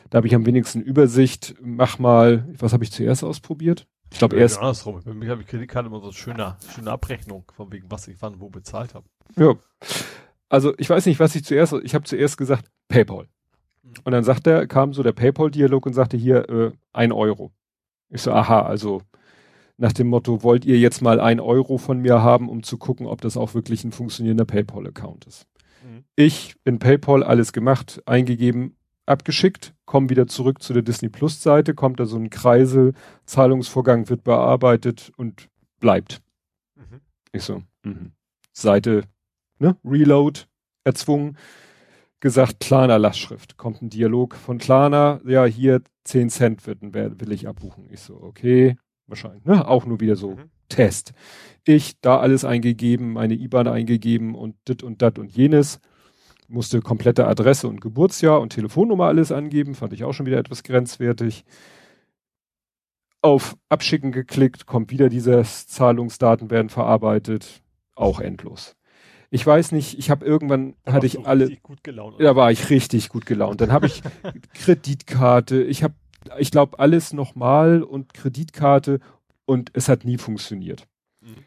Da 0.10 0.18
habe 0.18 0.28
ich 0.28 0.36
am 0.36 0.46
wenigsten 0.46 0.82
Übersicht. 0.82 1.56
Mach 1.62 2.00
mal, 2.00 2.48
was 2.58 2.74
habe 2.74 2.84
ich 2.84 2.92
zuerst 2.92 3.24
ausprobiert? 3.24 3.86
Ich 4.12 4.20
glaube 4.20 4.38
erst. 4.38 4.58
Andersrum. 4.58 5.02
Für 5.02 5.14
mich 5.14 5.30
habe 5.30 5.42
ich 5.42 5.48
Kreditkarte 5.48 5.88
immer 5.88 6.00
so 6.00 6.12
schöne, 6.12 6.56
schöne 6.74 6.92
Abrechnung, 6.92 7.44
von 7.54 7.72
wegen 7.72 7.92
was 7.92 8.08
ich 8.08 8.22
wann 8.22 8.40
wo 8.40 8.50
bezahlt 8.50 8.94
habe. 8.94 9.06
Ja. 9.36 9.56
also 10.50 10.74
ich 10.78 10.90
weiß 10.90 11.06
nicht, 11.06 11.20
was 11.20 11.36
ich 11.36 11.44
zuerst, 11.44 11.74
ich 11.84 11.94
habe 11.94 12.06
zuerst 12.06 12.38
gesagt, 12.38 12.72
PayPal. 12.88 13.28
Mhm. 13.84 13.94
Und 14.06 14.12
dann 14.14 14.24
sagt 14.24 14.48
er, 14.48 14.66
kam 14.68 14.94
so 14.94 15.04
der 15.04 15.12
PayPal-Dialog 15.12 15.86
und 15.86 15.94
sagte 15.94 16.16
hier, 16.18 16.50
äh, 16.50 16.72
ein 16.94 17.12
Euro. 17.12 17.52
Ich 18.10 18.22
so, 18.22 18.32
aha, 18.32 18.62
also 18.62 19.02
nach 19.78 19.94
dem 19.94 20.08
Motto, 20.08 20.44
wollt 20.44 20.66
ihr 20.66 20.80
jetzt 20.80 21.02
mal 21.02 21.20
ein 21.20 21.40
Euro 21.40 21.78
von 21.78 22.00
mir 22.00 22.22
haben, 22.22 22.50
um 22.50 22.64
zu 22.64 22.78
gucken, 22.78 23.06
ob 23.06 23.22
das 23.22 23.38
auch 23.38 23.54
wirklich 23.54 23.84
ein 23.84 23.92
funktionierender 23.92 24.46
PayPal-Account 24.46 25.26
ist. 25.26 25.46
Mhm. 25.84 26.04
Ich 26.16 26.56
in 26.64 26.80
PayPal 26.80 27.24
alles 27.24 27.54
gemacht, 27.54 28.02
eingegeben, 28.06 28.76
abgeschickt, 29.06 29.74
komme 29.86 30.10
wieder 30.10 30.28
zurück 30.28 30.62
zu 30.62 30.74
der 30.74 30.82
Disney 30.82 31.10
Plus 31.10 31.42
Seite, 31.44 31.74
kommt 31.76 32.00
da 32.00 32.06
so 32.06 32.18
ein 32.18 32.30
Kreisel, 32.30 32.94
Zahlungsvorgang 33.26 34.10
wird 34.10 34.24
bearbeitet 34.24 35.12
und 35.18 35.48
bleibt. 35.80 36.22
Mhm. 36.76 37.02
Ich 37.32 37.44
so, 37.44 37.62
mh. 37.84 38.12
Seite, 38.52 39.04
ne, 39.60 39.78
Reload, 39.86 40.42
erzwungen, 40.84 41.38
gesagt, 42.20 42.60
Klarna 42.60 42.98
Lastschrift. 42.98 43.58
Kommt 43.58 43.82
ein 43.82 43.90
Dialog 43.90 44.36
von 44.36 44.58
Klarna, 44.58 45.20
ja, 45.26 45.46
hier 45.46 45.82
10 46.04 46.30
Cent 46.30 46.68
wird, 46.68 46.80
will 46.82 47.32
ich 47.32 47.48
abbuchen. 47.48 47.88
Ich 47.92 48.02
so, 48.02 48.22
okay, 48.22 48.78
wahrscheinlich, 49.08 49.46
ne? 49.46 49.68
Auch 49.68 49.86
nur 49.86 50.00
wieder 50.00 50.16
so 50.16 50.32
mhm. 50.32 50.50
Test. 50.70 51.14
Ich 51.64 52.00
da 52.02 52.20
alles 52.20 52.46
eingegeben, 52.46 53.14
meine 53.14 53.34
IBAN 53.36 53.68
eingegeben 53.68 54.36
und 54.36 54.56
dit 54.68 54.84
und 54.84 55.02
dat 55.02 55.20
und 55.20 55.32
jenes. 55.32 55.80
Musste 56.50 56.82
komplette 56.82 57.28
Adresse 57.28 57.68
und 57.68 57.82
Geburtsjahr 57.82 58.40
und 58.40 58.54
Telefonnummer 58.54 59.06
alles 59.06 59.32
angeben, 59.32 59.76
fand 59.76 59.92
ich 59.94 60.06
auch 60.06 60.14
schon 60.14 60.26
wieder 60.26 60.38
etwas 60.38 60.64
grenzwertig. 60.64 61.44
Auf 63.22 63.58
Abschicken 63.68 64.12
geklickt, 64.14 64.66
kommt 64.66 64.92
wieder 64.92 65.10
dieses 65.10 65.68
Zahlungsdaten 65.68 66.50
werden 66.50 66.70
verarbeitet, 66.70 67.62
auch 67.96 68.22
endlos. 68.22 68.78
Ich 69.30 69.46
weiß 69.46 69.74
nicht, 69.74 70.00
ich 70.00 70.10
habe 70.10 70.26
irgendwann 70.26 70.76
da 70.84 70.94
hatte 70.94 71.06
ich 71.06 71.26
alle 71.26 71.56
gut 71.58 71.84
gelaunt, 71.84 72.16
da 72.20 72.36
war 72.36 72.52
ich 72.52 72.70
richtig 72.70 73.10
gut 73.10 73.26
gelaunt. 73.26 73.60
Dann 73.62 73.72
habe 73.72 73.88
ich 73.88 74.02
Kreditkarte, 74.54 75.64
ich 75.64 75.84
habe 75.84 75.96
ich 76.38 76.52
glaube, 76.52 76.80
alles 76.80 77.14
nochmal 77.14 77.84
und 77.84 78.14
Kreditkarte 78.14 79.00
und 79.46 79.72
es 79.74 79.90
hat 79.90 80.06
nie 80.06 80.18
funktioniert. 80.18 80.88
Mhm. 81.22 81.46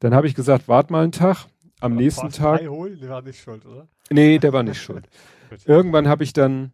Dann 0.00 0.14
habe 0.14 0.26
ich 0.26 0.34
gesagt, 0.34 0.68
wart 0.68 0.90
mal 0.90 1.02
einen 1.02 1.12
Tag. 1.12 1.46
Am 1.80 1.92
Aber 1.92 2.00
nächsten 2.00 2.30
Tag. 2.30 2.66
Holen, 2.66 2.98
der 2.98 3.10
war 3.10 3.22
nicht 3.22 3.40
schuld, 3.40 3.66
oder? 3.66 3.88
Nee, 4.10 4.38
der 4.38 4.52
war 4.52 4.62
nicht 4.62 4.80
schuld. 4.80 5.08
Irgendwann 5.66 6.08
habe 6.08 6.24
ich 6.24 6.32
dann, 6.32 6.72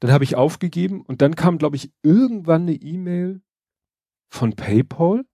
dann 0.00 0.12
habe 0.12 0.24
ich 0.24 0.36
aufgegeben 0.36 1.02
und 1.02 1.20
dann 1.20 1.34
kam, 1.36 1.58
glaube 1.58 1.76
ich, 1.76 1.92
irgendwann 2.02 2.62
eine 2.62 2.74
E-Mail 2.74 3.42
von 4.28 4.54
PayPal, 4.54 5.24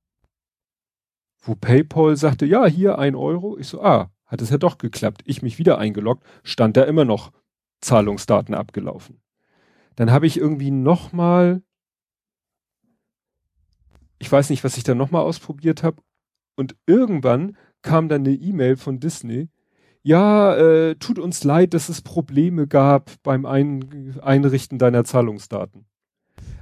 wo 1.45 1.55
PayPal 1.55 2.17
sagte, 2.17 2.47
ja, 2.47 2.67
hier 2.67 2.99
ein 2.99 3.15
Euro. 3.15 3.59
Ich 3.59 3.69
so, 3.69 3.83
ah, 3.83 4.11
hat 4.27 4.43
es 4.43 4.51
ja 4.51 4.59
doch 4.59 4.79
geklappt. 4.79 5.23
Ich 5.27 5.43
mich 5.43 5.59
wieder 5.59 5.79
eingeloggt, 5.79 6.25
stand 6.43 6.77
da 6.77 6.83
immer 6.85 7.05
noch 7.05 7.31
Zahlungsdaten 7.81 8.55
abgelaufen. 8.55 9.21
Dann 9.95 10.11
habe 10.11 10.27
ich 10.27 10.39
irgendwie 10.39 10.71
nochmal, 10.71 11.63
ich 14.19 14.33
weiß 14.33 14.51
nicht, 14.51 14.65
was 14.65 14.77
ich 14.77 14.85
da 14.85 14.95
nochmal 14.95 15.23
ausprobiert 15.23 15.83
habe. 15.83 16.03
Und 16.57 16.77
irgendwann 16.87 17.57
kam 17.83 18.09
dann 18.09 18.23
eine 18.23 18.35
E-Mail 18.35 18.77
von 18.77 18.99
Disney. 18.99 19.49
Ja, 20.03 20.55
äh, 20.57 20.97
tut 20.97 21.19
uns 21.19 21.45
leid, 21.45 21.75
dass 21.75 21.89
es 21.89 22.03
Probleme 22.03 22.67
gab 22.67 23.11
beim 23.23 23.47
Ein 23.47 24.19
Einrichten 24.23 24.79
deiner 24.79 25.05
Zahlungsdaten. 25.05 25.87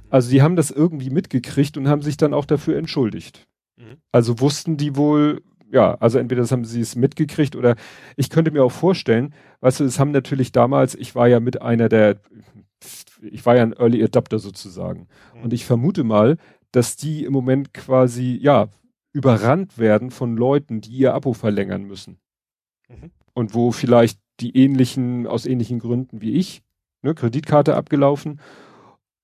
Also 0.09 0.29
die 0.29 0.41
haben 0.41 0.55
das 0.55 0.71
irgendwie 0.71 1.09
mitgekriegt 1.09 1.75
und 1.77 1.87
haben 1.87 2.01
sich 2.01 2.17
dann 2.17 2.33
auch 2.33 2.45
dafür 2.45 2.77
entschuldigt. 2.77 3.47
Mhm. 3.77 3.97
Also 4.11 4.39
wussten 4.39 4.77
die 4.77 4.95
wohl, 4.95 5.41
ja, 5.71 5.95
also 5.95 6.19
entweder 6.19 6.43
haben 6.45 6.65
sie 6.65 6.81
es 6.81 6.95
mitgekriegt 6.95 7.55
oder 7.55 7.75
ich 8.15 8.29
könnte 8.29 8.51
mir 8.51 8.63
auch 8.63 8.71
vorstellen, 8.71 9.33
weißt 9.61 9.79
du, 9.79 9.83
es 9.85 9.99
haben 9.99 10.11
natürlich 10.11 10.51
damals, 10.51 10.95
ich 10.95 11.15
war 11.15 11.27
ja 11.27 11.39
mit 11.39 11.61
einer 11.61 11.89
der, 11.89 12.19
ich 13.21 13.45
war 13.45 13.55
ja 13.55 13.63
ein 13.63 13.73
Early 13.73 14.03
Adapter 14.03 14.39
sozusagen. 14.39 15.07
Mhm. 15.35 15.43
Und 15.43 15.53
ich 15.53 15.65
vermute 15.65 16.03
mal, 16.03 16.37
dass 16.71 16.95
die 16.95 17.23
im 17.23 17.33
Moment 17.33 17.73
quasi, 17.73 18.37
ja, 18.41 18.69
überrannt 19.13 19.77
werden 19.77 20.09
von 20.09 20.35
Leuten, 20.35 20.81
die 20.81 20.91
ihr 20.91 21.13
Abo 21.13 21.33
verlängern 21.33 21.83
müssen. 21.83 22.17
Mhm. 22.89 23.11
Und 23.33 23.53
wo 23.53 23.71
vielleicht 23.71 24.19
die 24.39 24.57
ähnlichen, 24.57 25.27
aus 25.27 25.45
ähnlichen 25.45 25.79
Gründen 25.79 26.21
wie 26.21 26.33
ich, 26.33 26.63
ne, 27.03 27.13
Kreditkarte 27.13 27.75
abgelaufen. 27.75 28.39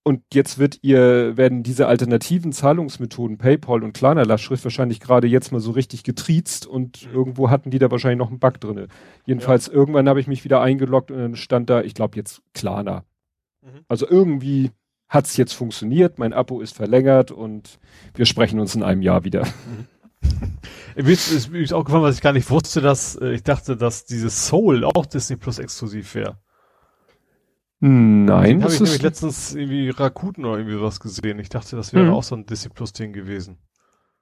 Und 0.03 0.23
jetzt 0.33 0.57
wird 0.57 0.79
ihr, 0.81 1.37
werden 1.37 1.61
diese 1.61 1.87
alternativen 1.87 2.51
Zahlungsmethoden, 2.51 3.37
PayPal 3.37 3.83
und 3.83 3.93
Klarna 3.93 4.23
Lastschrift 4.23 4.63
wahrscheinlich 4.63 4.99
gerade 4.99 5.27
jetzt 5.27 5.51
mal 5.51 5.59
so 5.59 5.71
richtig 5.71 6.03
getriezt 6.03 6.65
und 6.65 7.05
mhm. 7.05 7.13
irgendwo 7.13 7.49
hatten 7.49 7.69
die 7.69 7.79
da 7.79 7.91
wahrscheinlich 7.91 8.17
noch 8.17 8.29
einen 8.29 8.39
Bug 8.39 8.59
drinne. 8.59 8.87
Jedenfalls 9.25 9.67
ja. 9.67 9.73
irgendwann 9.73 10.07
habe 10.07 10.19
ich 10.19 10.27
mich 10.27 10.43
wieder 10.43 10.61
eingeloggt 10.61 11.11
und 11.11 11.17
dann 11.17 11.35
stand 11.35 11.69
da, 11.69 11.81
ich 11.81 11.93
glaube 11.93 12.17
jetzt 12.17 12.41
Klarna. 12.53 13.03
Mhm. 13.61 13.81
Also 13.87 14.07
irgendwie 14.09 14.71
hat 15.09 15.25
es 15.25 15.37
jetzt 15.37 15.53
funktioniert, 15.53 16.17
mein 16.17 16.33
Abo 16.33 16.61
ist 16.61 16.75
verlängert 16.75 17.31
und 17.31 17.79
wir 18.13 18.25
sprechen 18.25 18.59
uns 18.59 18.75
in 18.75 18.83
einem 18.83 19.01
Jahr 19.01 19.25
wieder. 19.25 19.45
Mhm. 19.45 19.87
Mir 20.95 21.11
ist, 21.11 21.31
ist, 21.31 21.49
mir 21.49 21.61
ist 21.61 21.71
auch 21.71 21.85
gefallen, 21.85 22.03
was 22.03 22.15
ich 22.15 22.21
gar 22.21 22.33
nicht 22.33 22.49
wusste, 22.49 22.81
dass 22.81 23.15
äh, 23.15 23.31
ich 23.31 23.43
dachte, 23.43 23.77
dass 23.77 24.03
dieses 24.03 24.47
Soul 24.47 24.83
auch 24.83 25.05
Disney 25.05 25.37
Plus 25.37 25.57
exklusiv 25.57 26.13
wäre. 26.13 26.37
Nein, 27.82 28.61
habe 28.61 28.74
ich 28.74 28.80
nämlich 28.82 29.01
letztens 29.01 29.56
irgendwie 29.56 29.90
Rakuten 29.90 30.43
oder 30.43 30.58
irgendwie 30.58 30.82
was 30.82 30.99
gesehen. 30.99 31.40
Ich 31.40 31.48
dachte, 31.48 31.77
das 31.77 31.93
wäre 31.93 32.06
mhm. 32.06 32.14
auch 32.14 32.24
so 32.24 32.35
ein 32.35 32.45
Disney 32.45 32.72
Plus 32.74 32.91
Ding 32.91 33.14
gewesen. 33.14 33.58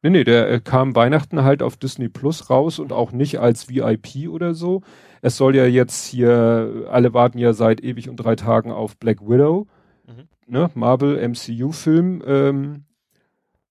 Nee, 0.04 0.12
nee, 0.12 0.24
der 0.24 0.50
äh, 0.50 0.60
kam 0.60 0.96
Weihnachten 0.96 1.44
halt 1.44 1.64
auf 1.64 1.76
Disney 1.76 2.08
Plus 2.08 2.52
raus 2.52 2.78
und 2.78 2.94
auch 2.94 3.12
nicht 3.12 3.40
als 3.40 3.68
VIP 3.68 4.30
oder 4.30 4.54
so. 4.54 4.84
Es 5.24 5.38
soll 5.38 5.56
ja 5.56 5.66
jetzt 5.66 6.06
hier, 6.06 6.88
alle 6.92 7.16
warten 7.16 7.40
ja 7.40 7.54
seit 7.54 7.84
ewig 7.84 8.10
und 8.10 8.18
drei 8.18 8.36
Tagen 8.36 8.72
auf 8.72 8.96
Black 8.98 9.22
Widow, 9.22 9.66
mhm. 10.06 10.28
ne, 10.46 10.70
Marvel 10.76 11.18
MCU-Film. 11.28 12.22
Ähm, 12.28 12.86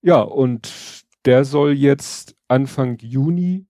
ja, 0.02 0.20
und 0.20 1.04
der 1.26 1.44
soll 1.44 1.72
jetzt 1.74 2.34
Anfang 2.48 2.98
Juni 2.98 3.66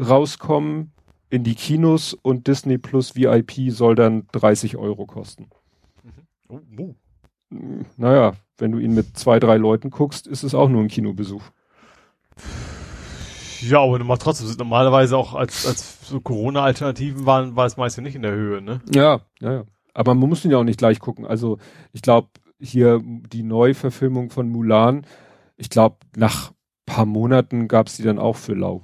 rauskommen 0.00 0.92
in 1.30 1.44
die 1.44 1.54
Kinos 1.54 2.14
und 2.14 2.46
Disney 2.46 2.78
Plus 2.78 3.14
VIP 3.16 3.70
soll 3.70 3.94
dann 3.94 4.26
30 4.32 4.76
Euro 4.76 5.06
kosten. 5.06 5.48
Mhm. 6.02 6.12
Oh, 6.48 6.60
oh. 6.78 6.94
Naja, 7.96 8.34
wenn 8.58 8.72
du 8.72 8.78
ihn 8.78 8.94
mit 8.94 9.16
zwei, 9.16 9.38
drei 9.38 9.56
Leuten 9.56 9.90
guckst, 9.90 10.26
ist 10.26 10.42
es 10.42 10.54
auch 10.54 10.68
nur 10.68 10.82
ein 10.82 10.88
Kinobesuch. 10.88 11.42
Ja, 13.60 13.80
aber 13.80 13.98
mal 14.04 14.16
trotzdem 14.16 14.46
sind 14.46 14.58
normalerweise 14.58 15.16
auch 15.16 15.34
als, 15.34 15.66
als 15.66 16.08
so 16.08 16.20
Corona-Alternativen 16.20 17.26
waren, 17.26 17.56
war 17.56 17.66
es 17.66 17.76
meist 17.76 17.96
ja 17.96 18.02
nicht 18.02 18.14
in 18.14 18.22
der 18.22 18.32
Höhe, 18.32 18.60
ne? 18.60 18.80
Ja, 18.94 19.20
ja, 19.40 19.52
ja. 19.52 19.64
Aber 19.94 20.14
man 20.14 20.28
muss 20.28 20.44
ihn 20.44 20.50
ja 20.50 20.58
auch 20.58 20.64
nicht 20.64 20.78
gleich 20.78 21.00
gucken. 21.00 21.26
Also 21.26 21.58
ich 21.92 22.02
glaube, 22.02 22.28
hier 22.60 23.00
die 23.02 23.42
Neuverfilmung 23.42 24.30
von 24.30 24.48
Mulan, 24.48 25.06
ich 25.56 25.70
glaube, 25.70 25.96
nach 26.16 26.52
paar 26.86 27.06
Monaten 27.06 27.68
gab 27.68 27.88
es 27.88 27.96
die 27.96 28.02
dann 28.02 28.18
auch 28.18 28.36
für 28.36 28.54
lau. 28.54 28.82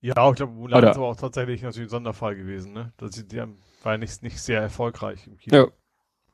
Ja, 0.00 0.30
ich 0.30 0.36
glaube, 0.36 0.52
Mulan 0.52 0.84
ist 0.84 0.96
aber 0.96 1.08
auch 1.08 1.16
tatsächlich 1.16 1.62
natürlich 1.62 1.88
ein 1.88 1.90
Sonderfall 1.90 2.34
gewesen, 2.34 2.72
ne? 2.72 2.92
Das, 2.96 3.10
die, 3.10 3.26
die 3.26 3.42
war 3.82 3.98
nicht, 3.98 4.22
nicht 4.22 4.40
sehr 4.40 4.60
erfolgreich 4.60 5.26
im 5.26 5.36
Kino. 5.36 5.56
Ja. 5.56 5.66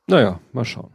Naja, 0.07 0.39
mal 0.53 0.63
schauen. 0.63 0.93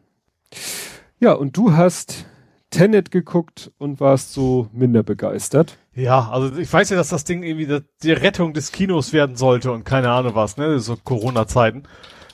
Ja, 1.20 1.32
und 1.32 1.56
du 1.56 1.74
hast 1.74 2.26
Tenet 2.70 3.10
geguckt 3.10 3.70
und 3.76 4.00
warst 4.00 4.32
so 4.32 4.68
minder 4.72 5.02
begeistert. 5.02 5.78
Ja, 5.94 6.30
also 6.30 6.56
ich 6.56 6.72
weiß 6.72 6.88
ja, 6.88 6.96
dass 6.96 7.10
das 7.10 7.24
Ding 7.24 7.42
irgendwie 7.42 7.82
die 8.02 8.12
Rettung 8.12 8.54
des 8.54 8.72
Kinos 8.72 9.12
werden 9.12 9.36
sollte 9.36 9.70
und 9.70 9.84
keine 9.84 10.10
Ahnung 10.10 10.34
was, 10.34 10.56
ne? 10.56 10.78
So 10.78 10.96
Corona-Zeiten. 10.96 11.82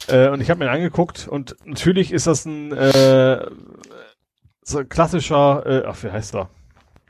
Äh, 0.06 0.28
und 0.28 0.40
ich 0.40 0.50
habe 0.50 0.64
mir 0.64 0.70
angeguckt 0.70 1.26
und 1.26 1.56
natürlich 1.64 2.12
ist 2.12 2.28
das 2.28 2.44
ein 2.44 2.72
äh, 2.72 3.44
so 4.62 4.78
ein 4.78 4.88
klassischer, 4.88 5.66
äh, 5.66 5.82
ach, 5.86 6.00
wie 6.04 6.10
heißt 6.10 6.34
er? 6.36 6.50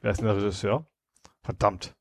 Wer 0.01 0.13
ist 0.13 0.19
denn 0.19 0.27
der 0.27 0.37
Regisseur? 0.37 0.87
Verdammt. 1.43 1.95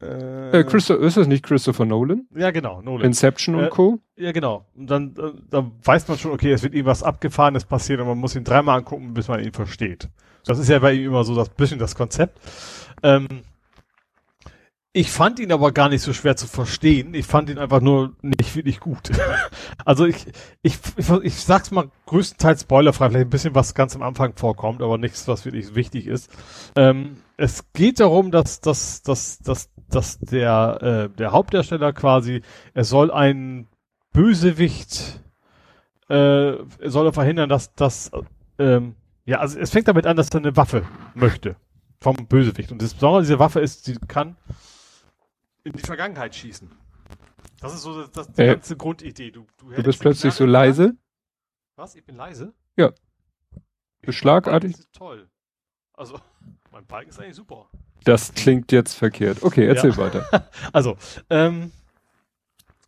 Äh, 0.00 0.60
äh, 0.60 0.64
Christopher, 0.64 1.02
ist 1.02 1.16
das 1.16 1.26
nicht 1.26 1.44
Christopher 1.44 1.84
Nolan? 1.84 2.26
Ja, 2.34 2.50
genau, 2.50 2.80
Nolan. 2.82 3.06
Inception 3.06 3.56
und 3.56 3.64
äh, 3.64 3.68
Co. 3.68 3.98
Ja, 4.16 4.32
genau. 4.32 4.64
Und 4.76 4.88
dann, 4.88 5.14
äh, 5.16 5.32
dann 5.50 5.72
weiß 5.82 6.06
man 6.08 6.18
schon, 6.18 6.32
okay, 6.32 6.52
es 6.52 6.62
wird 6.62 6.74
irgendwas 6.74 7.02
Abgefahrenes 7.02 7.64
passieren 7.64 8.02
und 8.02 8.08
man 8.08 8.18
muss 8.18 8.36
ihn 8.36 8.44
dreimal 8.44 8.78
angucken, 8.78 9.12
bis 9.14 9.28
man 9.28 9.42
ihn 9.42 9.52
versteht. 9.52 10.08
Das 10.44 10.58
ist 10.58 10.68
ja 10.68 10.78
bei 10.78 10.92
ihm 10.92 11.06
immer 11.06 11.24
so 11.24 11.34
das 11.34 11.48
bisschen 11.48 11.78
das 11.78 11.94
Konzept. 11.94 12.38
Ähm, 13.02 13.26
ich 14.98 15.12
fand 15.12 15.38
ihn 15.38 15.52
aber 15.52 15.70
gar 15.70 15.88
nicht 15.88 16.02
so 16.02 16.12
schwer 16.12 16.34
zu 16.34 16.48
verstehen. 16.48 17.14
Ich 17.14 17.24
fand 17.24 17.50
ihn 17.50 17.58
einfach 17.58 17.80
nur 17.80 18.16
nicht 18.20 18.56
wirklich 18.56 18.80
gut. 18.80 19.10
also 19.84 20.04
ich, 20.04 20.26
ich, 20.62 20.76
ich, 20.96 21.08
ich 21.22 21.34
sag's 21.36 21.70
mal 21.70 21.90
größtenteils 22.06 22.62
spoilerfrei, 22.62 23.10
vielleicht 23.10 23.26
ein 23.26 23.30
bisschen 23.30 23.54
was 23.54 23.74
ganz 23.74 23.94
am 23.94 24.02
Anfang 24.02 24.36
vorkommt, 24.36 24.82
aber 24.82 24.98
nichts, 24.98 25.28
was 25.28 25.44
wirklich 25.44 25.76
wichtig 25.76 26.08
ist. 26.08 26.30
Ähm, 26.74 27.18
es 27.36 27.72
geht 27.72 28.00
darum, 28.00 28.32
dass, 28.32 28.60
dass, 28.60 29.02
dass, 29.02 29.38
dass 29.38 29.70
dass 29.88 30.18
der, 30.18 30.78
äh, 30.82 31.16
der 31.16 31.32
Hauptdarsteller 31.32 31.92
quasi, 31.92 32.42
er 32.74 32.84
soll 32.84 33.10
einen 33.10 33.68
Bösewicht, 34.12 35.22
äh, 36.08 36.54
er 36.54 36.90
soll 36.90 37.12
verhindern, 37.12 37.48
dass 37.48 37.74
das, 37.74 38.10
ähm, 38.58 38.96
ja, 39.24 39.38
also 39.38 39.58
es 39.58 39.70
fängt 39.70 39.88
damit 39.88 40.06
an, 40.06 40.16
dass 40.16 40.30
er 40.30 40.40
eine 40.40 40.56
Waffe 40.56 40.82
möchte 41.14 41.56
vom 42.00 42.16
Bösewicht. 42.16 42.72
Und 42.72 42.82
das 42.82 42.94
Besondere 42.94 43.22
dieser 43.22 43.38
Waffe 43.38 43.60
ist, 43.60 43.84
sie 43.84 43.96
kann 44.08 44.36
in 45.64 45.72
die 45.72 45.82
Vergangenheit 45.82 46.34
schießen. 46.34 46.70
Das 47.60 47.74
ist 47.74 47.82
so 47.82 48.06
das, 48.06 48.30
die 48.32 48.42
äh, 48.42 48.46
ganze 48.54 48.76
Grundidee. 48.76 49.30
Du, 49.30 49.46
du, 49.58 49.70
du 49.70 49.82
bist 49.82 50.00
plötzlich 50.00 50.32
so 50.34 50.44
leise. 50.46 50.96
Was? 51.76 51.94
Ich 51.94 52.04
bin 52.04 52.16
leise? 52.16 52.54
Ja. 52.76 52.92
Beschlagartig. 54.02 54.72
Das 54.72 54.80
ist 54.80 54.92
toll. 54.92 55.28
Also, 55.92 56.18
mein 56.72 56.86
Balken 56.86 57.10
ist 57.10 57.20
eigentlich 57.20 57.36
super. 57.36 57.68
Das 58.04 58.32
klingt 58.32 58.70
jetzt 58.72 58.94
verkehrt. 58.94 59.42
Okay, 59.42 59.66
erzähl 59.66 59.90
ja. 59.90 59.96
weiter. 59.96 60.48
also, 60.72 60.96
ähm, 61.30 61.72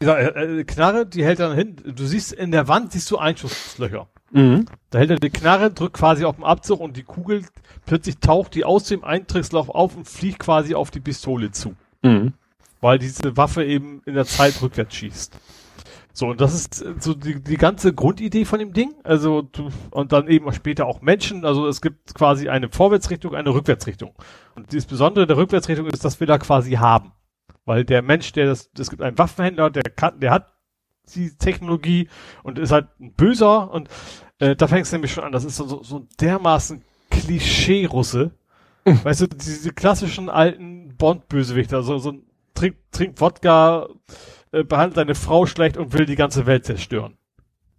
ja, 0.03 0.17
äh, 0.19 0.65
Knarre, 0.65 1.07
die 1.07 1.25
hält 1.25 1.41
dann 1.41 1.55
hin. 1.55 1.77
Du 1.85 2.07
siehst 2.07 2.33
in 2.33 2.53
der 2.53 2.69
Wand 2.69 2.93
siehst 2.93 3.11
du 3.11 3.19
Einschusslöcher. 3.19 4.09
Mhm. 4.31 4.67
Da 4.89 4.99
hält 4.99 5.11
er 5.11 5.17
die 5.17 5.31
Knarre, 5.31 5.71
drückt 5.71 5.97
quasi 5.97 6.25
auf 6.25 6.37
den 6.37 6.45
Abzug 6.45 6.81
und 6.81 6.97
die 6.97 7.03
Kugel 7.03 7.45
plötzlich 7.85 8.19
taucht 8.19 8.55
die 8.55 8.65
aus 8.65 8.85
dem 8.85 9.05
Eintrittsloch 9.05 9.69
auf 9.69 9.97
und 9.97 10.09
fliegt 10.09 10.39
quasi 10.39 10.75
auf 10.75 10.91
die 10.91 11.01
Pistole 11.01 11.51
zu. 11.51 11.75
Mhm. 12.03 12.33
Weil 12.81 12.99
diese 12.99 13.37
Waffe 13.37 13.65
eben 13.65 14.03
in 14.07 14.15
der 14.15 14.25
Zeit 14.25 14.61
rückwärts 14.63 14.95
schießt. 14.95 15.39
So, 16.13 16.27
und 16.29 16.41
das 16.41 16.55
ist 16.55 16.83
äh, 16.83 16.95
so 16.99 17.15
die, 17.15 17.43
die 17.43 17.57
ganze 17.57 17.95
Grundidee 17.95 18.45
von 18.45 18.59
dem 18.59 18.73
Ding. 18.73 18.95
Also, 19.05 19.43
du, 19.43 19.69
und 19.91 20.13
dann 20.13 20.29
eben 20.29 20.53
später 20.53 20.87
auch 20.87 21.01
Menschen. 21.03 21.45
Also, 21.45 21.69
es 21.69 21.81
gibt 21.81 22.15
quasi 22.15 22.49
eine 22.49 22.69
Vorwärtsrichtung, 22.69 23.35
eine 23.35 23.51
Rückwärtsrichtung. 23.51 24.15
Und 24.55 24.75
das 24.75 24.87
Besondere 24.87 25.27
der 25.27 25.37
Rückwärtsrichtung 25.37 25.87
ist, 25.87 26.05
dass 26.05 26.21
wir 26.21 26.27
da 26.27 26.39
quasi 26.39 26.73
haben. 26.73 27.13
Weil 27.65 27.85
der 27.85 28.03
Mensch, 28.03 28.33
der 28.33 28.47
das, 28.47 28.71
es 28.77 28.91
gibt 28.91 29.03
einen 29.03 29.19
Waffenhändler, 29.19 29.71
der 29.71 29.85
kann, 29.85 30.19
der 30.21 30.33
hat 30.33 30.53
die 31.15 31.37
Technologie 31.37 32.09
und 32.43 32.59
ist 32.59 32.73
halt 32.73 32.89
ein 33.01 33.13
Böser 33.15 33.71
und 33.73 33.89
äh, 34.39 34.57
da 34.57 34.69
fängt 34.69 34.87
es 34.87 34.93
nämlich 34.93 35.13
schon 35.13 35.25
an. 35.25 35.33
Das 35.33 35.45
ist 35.45 35.57
so, 35.57 35.67
so, 35.67 35.83
so 35.83 35.99
ein 35.99 36.09
dermaßen 36.21 36.83
Klischee-Russe. 37.11 38.33
weißt 38.85 39.23
du, 39.23 39.27
diese 39.29 39.73
klassischen 39.73 40.29
alten 40.29 40.97
Bond-Bösewichter, 40.97 41.83
so, 41.83 41.99
so 41.99 42.13
ein 42.13 42.30
trink, 42.61 42.77
trink 42.93 43.21
Wodka, 43.21 43.89
äh, 44.53 44.65
behandelt 44.65 44.97
seine 44.97 45.15
Frau 45.15 45.47
schlecht 45.47 45.77
und 45.77 45.93
will 45.93 46.07
die 46.07 46.17
ganze 46.17 46.47
Welt 46.47 46.65
zerstören. 46.65 47.17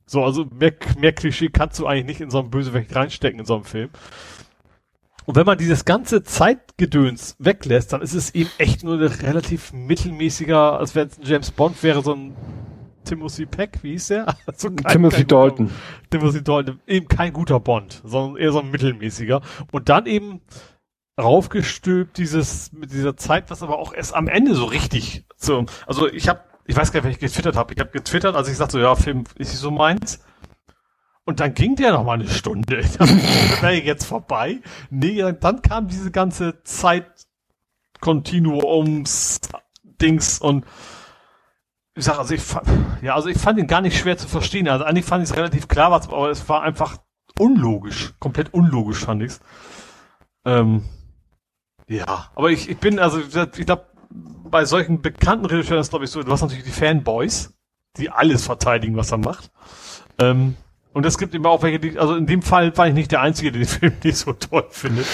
So, 0.06 0.24
also 0.24 0.46
mehr, 0.46 0.74
mehr 0.98 1.14
Klischee 1.14 1.50
kannst 1.50 1.80
du 1.80 1.86
eigentlich 1.86 2.06
nicht 2.06 2.22
in 2.22 2.30
so 2.30 2.40
einen 2.40 2.50
Bösewicht 2.50 2.94
reinstecken 2.96 3.40
in 3.40 3.46
so 3.46 3.56
einem 3.56 3.64
Film. 3.64 3.90
Und 5.26 5.36
wenn 5.36 5.46
man 5.46 5.58
dieses 5.58 5.86
ganze 5.86 6.24
Zeitgedöns 6.24 7.36
weglässt, 7.38 7.94
dann 7.94 8.02
ist 8.02 8.16
es 8.16 8.34
eben 8.34 8.50
echt 8.58 8.84
nur 8.84 8.96
ein 8.96 9.02
relativ 9.02 9.72
mittelmäßiger, 9.72 10.80
als 10.80 10.96
wenn 10.96 11.08
es 11.08 11.20
ein 11.20 11.26
James 11.26 11.52
Bond 11.52 11.82
wäre, 11.84 12.02
so 12.02 12.14
ein 12.14 12.36
Timothy 13.06 13.46
Peck, 13.46 13.80
wie 13.84 13.92
hieß 13.92 14.08
der? 14.08 14.36
Also 14.46 14.72
kein, 14.72 14.94
Timothy 14.94 15.18
kein 15.18 15.28
Dalton. 15.28 15.68
Guter, 15.68 16.10
Timothy 16.10 16.44
Dalton, 16.44 16.80
eben 16.88 17.08
kein 17.08 17.34
guter 17.34 17.60
Bond, 17.60 18.02
sondern 18.04 18.42
eher 18.42 18.52
so 18.52 18.60
ein 18.60 18.72
mittelmäßiger. 18.72 19.42
Und 19.72 19.90
dann 19.90 20.08
eben 20.08 20.42
raufgestülpt 21.22 22.18
dieses 22.18 22.72
mit 22.74 22.92
dieser 22.92 23.16
Zeit, 23.16 23.50
was 23.50 23.64
aber 23.64 23.80
auch 23.80 23.94
erst 23.94 24.14
am 24.14 24.28
Ende 24.28 24.56
so 24.56 24.66
richtig 24.66 25.26
so, 25.38 25.66
also 25.88 26.08
ich 26.08 26.28
habe, 26.28 26.42
ich 26.66 26.76
weiß 26.76 26.92
gar 26.92 27.00
nicht, 27.00 27.06
wer 27.06 27.12
ich 27.12 27.20
getwittert 27.20 27.56
habe. 27.56 27.74
Ich 27.74 27.80
habe 27.80 27.90
getwittert, 27.92 28.36
als 28.36 28.48
ich 28.48 28.58
sagte, 28.58 28.74
so, 28.74 28.80
ja, 28.80 28.96
Film 28.96 29.24
ist 29.36 29.58
so 29.58 29.72
meins. 29.72 30.24
Und 31.26 31.40
dann 31.40 31.54
ging 31.54 31.76
der 31.76 31.92
noch 31.92 32.04
mal 32.04 32.14
eine 32.14 32.28
Stunde. 32.28 32.84
Das 32.98 33.62
wäre 33.62 33.74
jetzt 33.74 34.06
vorbei. 34.06 34.60
Nee, 34.90 35.22
dann 35.40 35.62
kam 35.62 35.88
diese 35.88 36.12
ganze 36.12 36.64
Zeit 36.64 37.06
Kontinuums 38.00 39.40
Dings 39.84 40.40
und 40.40 40.66
ich 41.94 42.06
sag, 42.06 42.18
also 42.18 42.34
ich 42.34 42.42
fand, 42.42 42.68
ja, 43.02 43.16
also 43.16 43.28
ich 43.28 43.38
fand 43.38 43.60
ihn 43.60 43.68
gar 43.68 43.82
nicht 43.82 43.98
schwer 44.00 44.18
zu 44.18 44.28
verstehen. 44.28 44.68
Also 44.68 44.86
eigentlich 44.86 45.06
fand 45.06 45.24
ich 45.24 45.30
es 45.30 45.36
relativ 45.36 45.68
klar, 45.68 45.92
aber 45.92 46.30
es 46.30 46.48
war 46.50 46.64
einfach 46.64 46.98
unlogisch, 47.38 48.14
komplett 48.20 48.54
unlogisch 48.54 49.00
fand 49.00 49.24
ich's. 49.24 49.40
Ähm, 50.46 50.84
ja, 51.92 52.30
aber 52.36 52.52
ich, 52.52 52.70
ich 52.70 52.78
bin, 52.78 53.00
also 53.00 53.20
ich 53.20 53.66
glaube, 53.66 53.86
bei 54.10 54.66
solchen 54.66 55.02
bekannten 55.02 55.46
Regisseuren 55.46 55.82
ist 55.82 55.90
glaube 55.90 56.06
ich 56.06 56.12
so, 56.12 56.24
du 56.24 56.32
hast 56.32 56.42
natürlich 56.42 56.64
die 56.64 56.72
Fanboys, 56.72 57.54
die 57.98 58.10
alles 58.10 58.46
verteidigen, 58.46 58.96
was 58.96 59.12
er 59.12 59.18
macht. 59.18 59.52
Ähm, 60.20 60.56
und 60.94 61.06
es 61.06 61.18
gibt 61.18 61.34
immer 61.36 61.50
auch 61.50 61.64
welche, 61.64 61.80
die, 61.80 62.00
also 62.00 62.16
in 62.16 62.26
dem 62.26 62.42
Fall 62.42 62.76
war 62.78 62.88
ich 62.88 62.94
nicht 62.94 63.12
der 63.12 63.22
Einzige, 63.22 63.52
der 63.52 63.62
den 63.62 63.68
Film 63.68 63.94
nicht 64.04 64.18
so 64.18 64.34
toll 64.34 64.66
findet. 64.70 65.06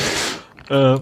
Äh, 0.70 1.00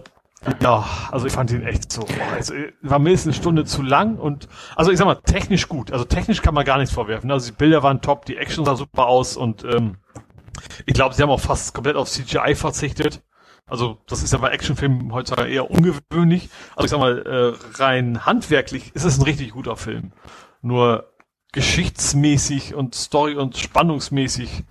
ja, 0.62 0.86
also 1.12 1.26
ich 1.26 1.34
fand 1.34 1.52
ihn 1.52 1.64
echt 1.64 1.92
so, 1.92 2.02
boah, 2.02 2.34
also, 2.36 2.54
war 2.82 3.00
mindestens 3.00 3.34
eine 3.34 3.42
Stunde 3.42 3.66
zu 3.66 3.82
lang 3.82 4.18
und, 4.18 4.48
also 4.76 4.92
ich 4.92 4.98
sag 4.98 5.06
mal, 5.06 5.16
technisch 5.16 5.68
gut. 5.68 5.92
Also 5.92 6.06
technisch 6.06 6.42
kann 6.42 6.54
man 6.54 6.66
gar 6.66 6.78
nichts 6.78 6.94
vorwerfen. 6.94 7.32
Also 7.32 7.48
die 7.48 7.56
Bilder 7.56 7.84
waren 7.84 8.02
top, 8.02 8.26
die 8.26 8.38
Action 8.38 8.64
sah 8.64 8.76
super 8.76 9.08
aus 9.08 9.38
und 9.38 9.64
ähm, 9.64 9.98
ich 10.86 10.94
glaube, 10.94 11.16
sie 11.16 11.24
haben 11.24 11.30
auch 11.30 11.40
fast 11.40 11.74
komplett 11.74 11.96
auf 11.96 12.10
CGI 12.10 12.56
verzichtet. 12.56 13.24
Also 13.68 13.98
das 14.08 14.22
ist 14.22 14.32
ja 14.32 14.40
bei 14.40 14.50
Actionfilmen 14.50 15.12
heutzutage 15.12 15.50
eher 15.50 15.70
ungewöhnlich. 15.72 16.50
Also 16.76 16.86
ich 16.86 16.92
sag 16.92 17.00
mal, 17.00 17.22
äh, 17.26 17.82
rein 17.82 18.26
handwerklich 18.26 18.94
ist 18.94 19.06
es 19.06 19.18
ein 19.18 19.24
richtig 19.24 19.52
guter 19.52 19.76
Film. 19.76 20.12
Nur 20.62 21.12
geschichtsmäßig 21.52 22.76
und 22.76 22.96
story- 22.96 23.36
und 23.36 23.58
spannungsmäßig 23.58 24.64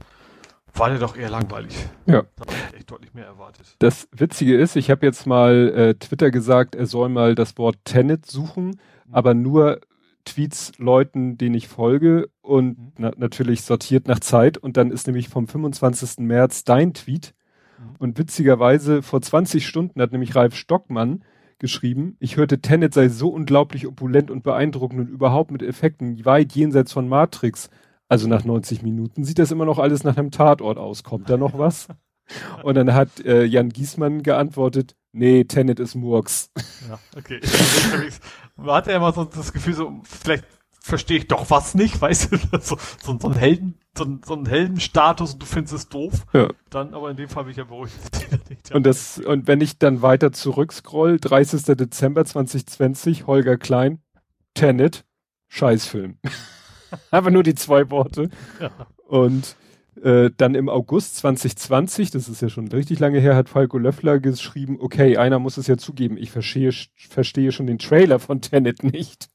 war 0.74 0.90
der 0.90 0.98
doch 0.98 1.16
eher 1.16 1.30
langweilig. 1.30 1.74
Ja. 2.06 2.22
Da 2.36 2.42
habe 2.42 2.52
ich 2.70 2.76
echt 2.76 2.90
deutlich 2.90 3.14
mehr 3.14 3.26
erwartet. 3.26 3.76
Das 3.78 4.08
Witzige 4.12 4.56
ist, 4.56 4.76
ich 4.76 4.90
habe 4.90 5.06
jetzt 5.06 5.26
mal 5.26 5.72
äh, 5.74 5.94
Twitter 5.94 6.30
gesagt, 6.30 6.74
er 6.74 6.86
soll 6.86 7.08
mal 7.08 7.34
das 7.34 7.56
Wort 7.58 7.76
Tenet 7.84 8.26
suchen, 8.26 8.66
mhm. 8.66 8.78
aber 9.12 9.34
nur 9.34 9.80
Tweets 10.24 10.72
Leuten, 10.78 11.36
denen 11.36 11.54
ich 11.54 11.68
folge 11.68 12.28
und 12.40 12.78
mhm. 12.78 12.92
na 12.98 13.12
natürlich 13.16 13.62
sortiert 13.62 14.08
nach 14.08 14.20
Zeit 14.20 14.58
und 14.58 14.76
dann 14.76 14.90
ist 14.90 15.06
nämlich 15.06 15.28
vom 15.28 15.46
25. 15.46 16.18
März 16.18 16.64
dein 16.64 16.94
Tweet. 16.94 17.34
Und 17.98 18.18
witzigerweise 18.18 19.02
vor 19.02 19.20
20 19.20 19.66
Stunden 19.66 20.00
hat 20.00 20.12
nämlich 20.12 20.34
Ralf 20.34 20.54
Stockmann 20.54 21.24
geschrieben, 21.58 22.16
ich 22.20 22.36
hörte 22.36 22.60
Tenet 22.60 22.94
sei 22.94 23.08
so 23.08 23.28
unglaublich 23.28 23.86
opulent 23.86 24.30
und 24.30 24.42
beeindruckend 24.42 25.00
und 25.00 25.08
überhaupt 25.08 25.50
mit 25.50 25.62
Effekten 25.62 26.24
weit 26.24 26.52
jenseits 26.52 26.92
von 26.92 27.08
Matrix. 27.08 27.70
Also 28.08 28.28
nach 28.28 28.44
90 28.44 28.82
Minuten 28.82 29.24
sieht 29.24 29.38
das 29.38 29.50
immer 29.50 29.64
noch 29.64 29.78
alles 29.78 30.04
nach 30.04 30.16
einem 30.16 30.30
Tatort 30.30 30.78
aus. 30.78 31.04
Kommt 31.04 31.30
da 31.30 31.36
noch 31.36 31.58
was? 31.58 31.88
Und 32.62 32.74
dann 32.74 32.94
hat 32.94 33.20
äh, 33.24 33.44
Jan 33.44 33.68
Giesmann 33.68 34.22
geantwortet, 34.22 34.96
nee, 35.12 35.44
Tenet 35.44 35.78
ist 35.78 35.94
Murks. 35.94 36.50
Ja, 36.88 36.98
okay. 37.16 37.40
Man 38.56 38.74
hat 38.74 38.86
ja 38.86 38.96
immer 38.96 39.12
so 39.12 39.24
das 39.24 39.52
Gefühl, 39.52 39.74
so, 39.74 40.00
vielleicht 40.04 40.44
verstehe 40.84 41.16
ich 41.16 41.28
doch 41.28 41.50
was 41.50 41.74
nicht, 41.74 41.98
weißt 42.00 42.32
du, 42.32 42.36
so, 42.60 42.76
so, 43.02 43.18
so 43.18 43.28
ein 43.28 43.34
Helden, 43.34 43.78
so, 43.96 44.18
so 44.24 44.34
ein 44.34 44.44
Heldenstatus 44.44 45.32
und 45.32 45.42
du 45.42 45.46
findest 45.46 45.74
es 45.74 45.88
doof. 45.88 46.26
Ja. 46.34 46.48
Dann, 46.68 46.92
aber 46.92 47.10
in 47.10 47.16
dem 47.16 47.28
Fall 47.28 47.44
bin 47.44 47.52
ich 47.52 47.56
ja 47.56 47.64
beruhigt. 47.64 47.94
und 48.72 48.84
das, 48.84 49.18
und 49.18 49.46
wenn 49.46 49.62
ich 49.62 49.78
dann 49.78 50.02
weiter 50.02 50.32
zurückscroll, 50.32 51.18
30. 51.18 51.64
Dezember 51.76 52.24
2020, 52.26 53.26
Holger 53.26 53.56
Klein, 53.56 54.02
Tenet, 54.52 55.06
Scheißfilm. 55.48 56.18
Einfach 57.10 57.30
nur 57.30 57.42
die 57.42 57.54
zwei 57.54 57.90
Worte. 57.90 58.28
Ja. 58.60 58.70
Und 59.08 59.56
äh, 60.02 60.30
dann 60.36 60.54
im 60.54 60.68
August 60.68 61.16
2020, 61.16 62.10
das 62.10 62.28
ist 62.28 62.42
ja 62.42 62.50
schon 62.50 62.68
richtig 62.68 62.98
lange 62.98 63.20
her, 63.20 63.36
hat 63.36 63.48
Falco 63.48 63.78
Löffler 63.78 64.18
geschrieben, 64.18 64.76
okay, 64.80 65.16
einer 65.16 65.38
muss 65.38 65.56
es 65.56 65.66
ja 65.66 65.78
zugeben, 65.78 66.18
ich 66.18 66.30
verstehe, 66.30 66.72
verstehe 66.94 67.52
schon 67.52 67.66
den 67.66 67.78
Trailer 67.78 68.18
von 68.18 68.42
Tenet 68.42 68.84
nicht. 68.84 69.30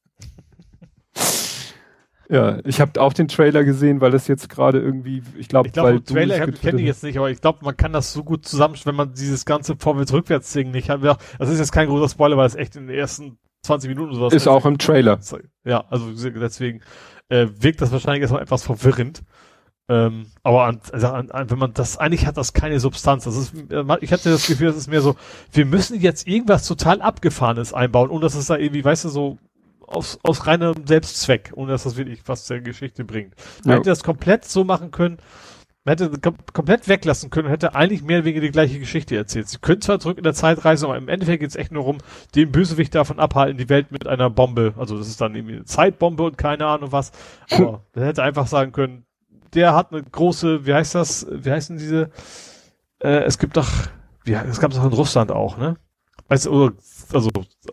Ja, 2.31 2.59
ich 2.63 2.79
habe 2.79 3.01
auch 3.01 3.13
den 3.13 3.27
Trailer 3.27 3.63
gesehen, 3.63 4.01
weil 4.01 4.11
das 4.11 4.27
jetzt 4.27 4.49
gerade 4.49 4.79
irgendwie, 4.79 5.23
ich 5.35 5.47
glaube, 5.47 5.67
ich 5.67 5.73
glaube, 5.73 6.03
Trailer 6.03 6.45
kenne 6.51 6.79
ich 6.79 6.85
jetzt 6.85 7.03
nicht, 7.03 7.17
aber 7.17 7.31
ich 7.31 7.41
glaube, 7.41 7.65
man 7.65 7.75
kann 7.75 7.91
das 7.91 8.13
so 8.13 8.23
gut 8.23 8.45
zusammenstellen, 8.45 8.95
wenn 8.95 9.07
man 9.07 9.15
dieses 9.15 9.45
ganze 9.45 9.75
Vorwärts-Rückwärts-Ding 9.75 10.69
nicht 10.69 10.91
hat. 10.91 11.01
Das 11.03 11.49
ist 11.49 11.57
jetzt 11.57 11.71
kein 11.71 11.87
großer 11.87 12.07
Spoiler, 12.07 12.37
weil 12.37 12.45
es 12.45 12.53
echt 12.53 12.75
in 12.75 12.85
den 12.85 12.95
ersten 12.95 13.39
20 13.63 13.89
Minuten 13.89 14.13
sowas 14.13 14.31
ist. 14.31 14.43
Ist 14.43 14.47
auch 14.47 14.65
im 14.67 14.77
Trailer. 14.77 15.19
Ja, 15.65 15.85
also 15.89 16.11
deswegen 16.13 16.81
äh, 17.29 17.47
wirkt 17.59 17.81
das 17.81 17.91
wahrscheinlich 17.91 18.21
erstmal 18.21 18.43
etwas 18.43 18.63
verwirrend. 18.63 19.23
Ähm, 19.89 20.27
aber 20.43 20.65
an, 20.65 20.81
also 20.91 21.07
an, 21.07 21.31
an, 21.31 21.49
wenn 21.49 21.57
man 21.57 21.73
das 21.73 21.97
eigentlich 21.97 22.27
hat, 22.27 22.37
das 22.37 22.53
keine 22.53 22.79
Substanz. 22.79 23.23
Das 23.23 23.35
ist, 23.35 23.55
ich 24.01 24.13
hatte 24.13 24.29
das 24.29 24.45
Gefühl, 24.45 24.67
das 24.67 24.77
ist 24.77 24.87
mehr 24.87 25.01
so, 25.01 25.15
wir 25.51 25.65
müssen 25.65 25.99
jetzt 25.99 26.27
irgendwas 26.27 26.67
total 26.67 27.01
abgefahrenes 27.01 27.73
einbauen, 27.73 28.11
ohne 28.11 28.21
dass 28.21 28.35
es 28.35 28.45
da 28.45 28.55
irgendwie, 28.55 28.85
weißt 28.85 29.05
du, 29.05 29.09
so 29.09 29.39
aus, 29.89 30.19
aus 30.23 30.47
reinem 30.47 30.85
Selbstzweck, 30.85 31.51
ohne 31.55 31.71
dass 31.71 31.83
das 31.83 31.97
wirklich 31.97 32.21
was 32.25 32.45
zur 32.45 32.59
Geschichte 32.59 33.03
bringt. 33.03 33.35
Man 33.63 33.71
ja. 33.71 33.77
hätte 33.77 33.89
das 33.89 34.03
komplett 34.03 34.45
so 34.45 34.63
machen 34.63 34.91
können, 34.91 35.17
man 35.85 35.97
hätte 35.97 36.19
kom 36.19 36.35
komplett 36.53 36.87
weglassen 36.87 37.29
können 37.29 37.47
und 37.47 37.51
hätte 37.51 37.73
eigentlich 37.73 38.03
mehr 38.03 38.19
oder 38.19 38.25
weniger 38.25 38.41
die 38.41 38.51
gleiche 38.51 38.79
Geschichte 38.79 39.15
erzählt. 39.15 39.47
Sie 39.47 39.57
können 39.59 39.81
zwar 39.81 39.99
zurück 39.99 40.17
in 40.17 40.23
der 40.23 40.33
Zeit 40.33 40.63
reisen, 40.65 40.85
aber 40.85 40.97
im 40.97 41.07
Endeffekt 41.07 41.39
geht 41.39 41.49
es 41.49 41.55
echt 41.55 41.71
nur 41.71 41.85
um, 41.85 41.97
den 42.35 42.51
Bösewicht 42.51 42.93
davon 42.93 43.19
abhalten, 43.19 43.57
die 43.57 43.69
Welt 43.69 43.91
mit 43.91 44.05
einer 44.05 44.29
Bombe, 44.29 44.73
also 44.77 44.97
das 44.97 45.07
ist 45.07 45.21
dann 45.21 45.35
irgendwie 45.35 45.55
eine 45.55 45.65
Zeitbombe 45.65 46.23
und 46.23 46.37
keine 46.37 46.65
Ahnung 46.67 46.91
was, 46.91 47.11
aber 47.49 47.83
man 47.95 48.03
hätte 48.03 48.23
einfach 48.23 48.47
sagen 48.47 48.71
können, 48.71 49.05
der 49.53 49.73
hat 49.73 49.91
eine 49.91 50.03
große, 50.03 50.65
wie 50.65 50.73
heißt 50.73 50.95
das, 50.95 51.25
wie 51.31 51.49
heißen 51.49 51.77
diese, 51.77 52.11
äh, 52.99 53.23
es 53.23 53.39
gibt 53.39 53.57
doch, 53.57 53.69
wie, 54.25 54.33
es 54.33 54.59
gab 54.59 54.71
es 54.71 54.77
auch 54.77 54.85
in 54.85 54.93
Russland 54.93 55.31
auch, 55.31 55.57
ne? 55.57 55.77
Weißt 56.29 56.45
du, 56.45 56.71
also 57.11 57.29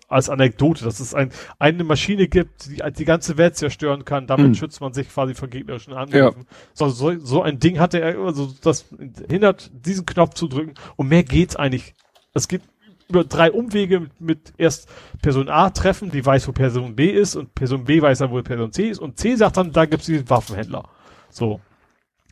als 0.09 0.31
Anekdote, 0.31 0.85
dass 0.85 0.99
es 0.99 1.15
ein, 1.15 1.31
eine 1.59 1.85
Maschine 1.85 2.26
gibt, 2.26 2.67
die 2.67 2.83
die 2.91 3.05
ganze 3.05 3.36
Welt 3.36 3.57
zerstören 3.57 4.05
kann, 4.05 4.26
damit 4.26 4.49
mhm. 4.49 4.55
schützt 4.55 4.81
man 4.81 4.94
sich 4.94 5.09
quasi 5.10 5.35
vor 5.35 5.49
gegnerischen 5.49 5.93
Angriffen. 5.93 6.47
Ja. 6.49 6.57
So, 6.73 6.89
so, 6.89 7.18
so 7.18 7.43
ein 7.43 7.59
Ding 7.59 7.78
hatte 7.78 8.01
er, 8.01 8.18
also 8.18 8.52
das 8.62 8.86
hindert, 9.28 9.70
diesen 9.73 10.07
Knopf 10.07 10.35
zu 10.35 10.49
drücken 10.49 10.75
und 10.97 11.09
mehr 11.09 11.23
geht's 11.23 11.55
eigentlich. 11.55 11.94
Es 12.33 12.49
geht 12.49 12.62
über 13.09 13.25
drei 13.25 13.52
Umwege 13.52 14.01
mit, 14.01 14.20
mit 14.20 14.52
erst 14.57 14.89
Person 15.23 15.49
A 15.49 15.70
treffen, 15.70 16.10
die 16.10 16.25
weiß, 16.25 16.49
wo 16.49 16.52
Person 16.52 16.97
B 16.97 17.10
ist 17.10 17.36
und 17.36 17.55
Person 17.55 17.85
B 17.85 18.01
weiß 18.02 18.18
dann, 18.18 18.31
wo 18.31 18.41
Person 18.43 18.73
C 18.73 18.89
ist 18.89 18.99
und 18.99 19.18
C 19.18 19.36
sagt 19.36 19.59
dann, 19.59 19.73
da 19.73 19.85
gibt's 19.85 20.07
diesen 20.07 20.28
Waffenhändler. 20.28 20.89
So. 21.31 21.60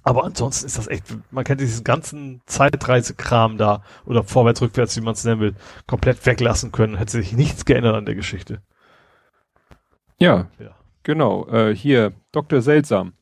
Aber 0.05 0.25
ansonsten 0.25 0.67
ist 0.67 0.77
das 0.77 0.87
echt, 0.87 1.05
man 1.31 1.45
kann 1.45 1.57
diesen 1.57 1.83
ganzen 1.83 2.43
Zeitreisekram 2.45 3.57
da 3.57 3.83
oder 4.05 4.23
vorwärts, 4.23 4.61
rückwärts, 4.61 4.97
wie 4.97 5.01
man 5.01 5.15
es 5.15 5.25
nennen 5.25 5.41
will, 5.41 5.55
komplett 5.87 6.25
weglassen 6.27 6.73
können. 6.73 6.99
Hätte 6.99 7.13
sich 7.13 7.33
nichts 7.33 7.65
geändert 7.65 7.97
an 7.97 8.05
der 8.05 8.15
Geschichte. 8.15 8.61
Ja, 10.19 10.49
ja. 10.59 10.77
genau. 11.03 11.49
Äh, 11.49 11.75
hier, 11.75 12.13
Dr. 12.33 12.61
Seltsam. 12.61 13.15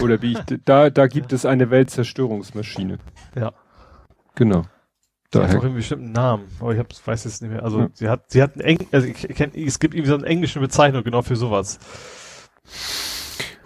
Oder 0.00 0.22
wie 0.22 0.32
ich, 0.32 0.38
da, 0.64 0.88
da 0.88 1.06
gibt 1.06 1.32
es 1.34 1.44
eine 1.44 1.70
Weltzerstörungsmaschine. 1.70 2.98
Ja. 3.34 3.52
Genau. 4.36 4.64
Sie 5.32 5.40
hat 5.40 5.54
auch 5.54 5.64
einen 5.64 5.74
bestimmten 5.74 6.12
Namen, 6.12 6.48
aber 6.58 6.72
ich 6.72 6.78
hab, 6.78 6.88
weiß 7.06 7.26
es 7.26 7.42
nicht 7.42 7.50
mehr. 7.50 7.62
Also 7.62 7.80
ja. 7.80 7.88
sie 7.92 8.08
hat, 8.08 8.30
sie 8.30 8.42
hat 8.42 8.54
einen 8.54 8.62
Eng, 8.62 8.86
also 8.92 9.06
ich 9.06 9.28
kenn, 9.28 9.52
es 9.54 9.78
gibt 9.78 9.94
irgendwie 9.94 10.08
so 10.08 10.16
eine 10.16 10.26
englische 10.26 10.60
Bezeichnung 10.60 11.04
genau 11.04 11.20
für 11.20 11.36
sowas. 11.36 11.78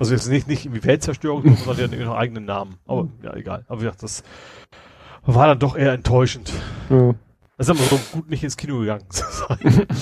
Also 0.03 0.15
jetzt 0.15 0.29
nicht, 0.29 0.49
nicht 0.49 0.65
irgendwie 0.65 0.83
Weltzerstörung, 0.83 1.57
sondern 1.57 1.57
die 1.77 1.83
hat 1.85 1.93
irgendwie 1.93 2.05
noch 2.05 2.17
eigenen 2.17 2.45
Namen. 2.45 2.75
Aber 2.87 3.07
ja, 3.23 3.37
egal. 3.37 3.65
Aber 3.69 3.85
ja, 3.85 3.93
das 3.93 4.25
war 5.25 5.47
dann 5.47 5.61
doch 5.61 5.77
eher 5.77 5.93
enttäuschend. 5.93 6.53
Ja. 6.91 7.15
Das 7.57 7.69
ist 7.69 7.71
aber 7.71 7.85
so 7.85 8.01
gut 8.13 8.29
nicht 8.29 8.43
ins 8.43 8.57
Kino 8.57 8.81
gegangen 8.81 9.09
zu 9.11 9.25
sein. 9.31 9.87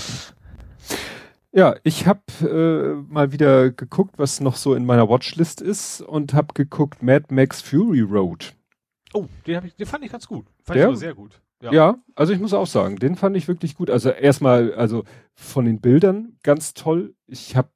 Ja, 1.53 1.75
ich 1.83 2.07
habe 2.07 2.21
äh, 2.43 3.13
mal 3.13 3.33
wieder 3.33 3.73
geguckt, 3.73 4.15
was 4.19 4.39
noch 4.39 4.55
so 4.55 4.73
in 4.77 4.87
meiner 4.87 5.09
Watchlist 5.09 5.61
ist 5.61 6.01
und 6.01 6.33
habe 6.33 6.55
geguckt 6.55 7.03
Mad 7.03 7.27
Max 7.31 7.61
Fury 7.61 8.03
Road. 8.03 8.55
Oh, 9.13 9.27
den, 9.49 9.65
ich, 9.65 9.75
den 9.75 9.87
fand 9.87 10.05
ich 10.05 10.13
ganz 10.13 10.29
gut. 10.29 10.47
Fand 10.63 10.79
Der? 10.79 10.91
ich 10.91 10.99
sehr 10.99 11.13
gut. 11.13 11.41
Ja. 11.61 11.73
ja, 11.73 11.99
also 12.15 12.33
ich 12.33 12.39
muss 12.39 12.55
auch 12.55 12.69
sagen, 12.69 13.01
den 13.01 13.17
fand 13.17 13.37
ich 13.37 13.49
wirklich 13.49 13.75
gut. 13.75 13.91
Also 13.91 14.11
erstmal, 14.11 14.73
also 14.75 15.03
von 15.35 15.65
den 15.65 15.81
Bildern 15.81 16.39
ganz 16.45 16.73
toll. 16.73 17.15
Ich 17.27 17.57
habe 17.57 17.71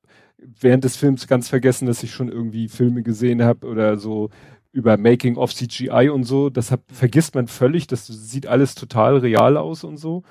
während 0.61 0.85
des 0.85 0.97
Films 0.97 1.27
ganz 1.27 1.49
vergessen, 1.49 1.87
dass 1.87 2.03
ich 2.03 2.13
schon 2.13 2.29
irgendwie 2.29 2.69
Filme 2.69 3.03
gesehen 3.03 3.43
habe 3.43 3.67
oder 3.67 3.97
so 3.97 4.31
über 4.73 4.97
Making 4.97 5.37
of 5.37 5.55
CGI 5.55 6.11
und 6.11 6.25
so. 6.25 6.51
Das 6.51 6.71
hab, 6.71 6.81
vergisst 6.91 7.35
man 7.35 7.47
völlig. 7.47 7.87
Das 7.87 8.07
sieht 8.07 8.47
alles 8.47 8.75
total 8.75 9.19
real 9.19 9.57
aus 9.57 9.85
und 9.85 9.97
so. 9.97 10.25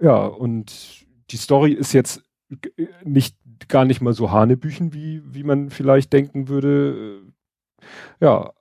Ja, 0.00 0.24
und 0.24 1.06
die 1.30 1.36
Story 1.36 1.72
ist 1.72 1.92
jetzt 1.92 2.22
nicht 3.04 3.36
gar 3.68 3.84
nicht 3.84 4.00
mal 4.00 4.12
so 4.12 4.30
Hanebüchen, 4.30 4.92
wie, 4.92 5.22
wie 5.24 5.42
man 5.42 5.70
vielleicht 5.70 6.12
denken 6.12 6.48
würde. 6.48 7.22
Ja, 8.20 8.52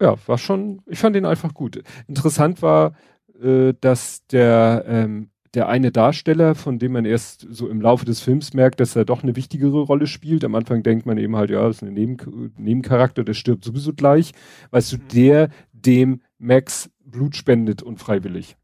ja, 0.00 0.14
war 0.26 0.38
schon, 0.38 0.82
ich 0.86 0.98
fand 0.98 1.16
ihn 1.16 1.26
einfach 1.26 1.54
gut. 1.54 1.82
Interessant 2.06 2.62
war, 2.62 2.94
äh, 3.42 3.74
dass 3.80 4.26
der, 4.28 4.84
ähm, 4.86 5.30
der 5.54 5.68
eine 5.68 5.90
Darsteller, 5.90 6.54
von 6.54 6.78
dem 6.78 6.92
man 6.92 7.04
erst 7.04 7.46
so 7.50 7.68
im 7.68 7.80
Laufe 7.80 8.04
des 8.04 8.20
Films 8.20 8.52
merkt, 8.54 8.80
dass 8.80 8.96
er 8.96 9.04
doch 9.04 9.22
eine 9.22 9.36
wichtigere 9.36 9.80
Rolle 9.80 10.06
spielt. 10.06 10.44
Am 10.44 10.54
Anfang 10.54 10.82
denkt 10.82 11.06
man 11.06 11.18
eben 11.18 11.36
halt, 11.36 11.50
ja, 11.50 11.66
das 11.66 11.76
ist 11.76 11.82
ein 11.82 11.94
Neben 11.94 12.52
Nebencharakter, 12.56 13.24
der 13.24 13.34
stirbt 13.34 13.64
sowieso 13.64 13.92
gleich. 13.92 14.32
Weißt 14.70 14.92
du, 14.92 14.96
mhm. 14.96 15.08
der 15.14 15.48
dem 15.72 16.20
Max 16.38 16.90
Blut 17.04 17.36
spendet 17.36 17.82
unfreiwillig. 17.82 18.56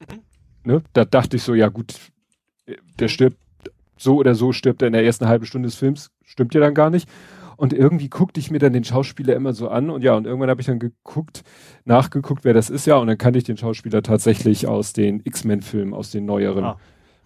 Mhm. 0.00 0.20
Ne? 0.64 0.82
Da 0.92 1.04
dachte 1.04 1.36
ich 1.36 1.42
so, 1.42 1.54
ja 1.54 1.68
gut, 1.68 1.94
der 2.98 3.08
stirbt 3.08 3.38
so 3.96 4.16
oder 4.16 4.34
so 4.34 4.52
stirbt 4.52 4.82
er 4.82 4.88
in 4.88 4.92
der 4.92 5.04
ersten 5.04 5.26
halben 5.26 5.46
Stunde 5.46 5.68
des 5.68 5.76
Films, 5.76 6.10
stimmt 6.22 6.54
ja 6.54 6.60
dann 6.60 6.74
gar 6.74 6.90
nicht. 6.90 7.08
Und 7.56 7.72
irgendwie 7.72 8.08
guckte 8.08 8.38
ich 8.38 8.50
mir 8.50 8.58
dann 8.58 8.72
den 8.72 8.84
Schauspieler 8.84 9.34
immer 9.34 9.54
so 9.54 9.68
an 9.68 9.90
und 9.90 10.02
ja, 10.02 10.14
und 10.14 10.26
irgendwann 10.26 10.50
habe 10.50 10.60
ich 10.60 10.66
dann 10.66 10.78
geguckt, 10.78 11.42
nachgeguckt, 11.84 12.44
wer 12.44 12.52
das 12.52 12.70
ist 12.70 12.86
ja, 12.86 12.96
und 12.96 13.06
dann 13.06 13.18
kannte 13.18 13.38
ich 13.38 13.44
den 13.44 13.56
Schauspieler 13.56 14.02
tatsächlich 14.02 14.66
aus 14.66 14.92
den 14.92 15.20
X-Men-Filmen, 15.24 15.94
aus 15.94 16.10
den 16.10 16.26
neueren. 16.26 16.64
Ah. 16.64 16.78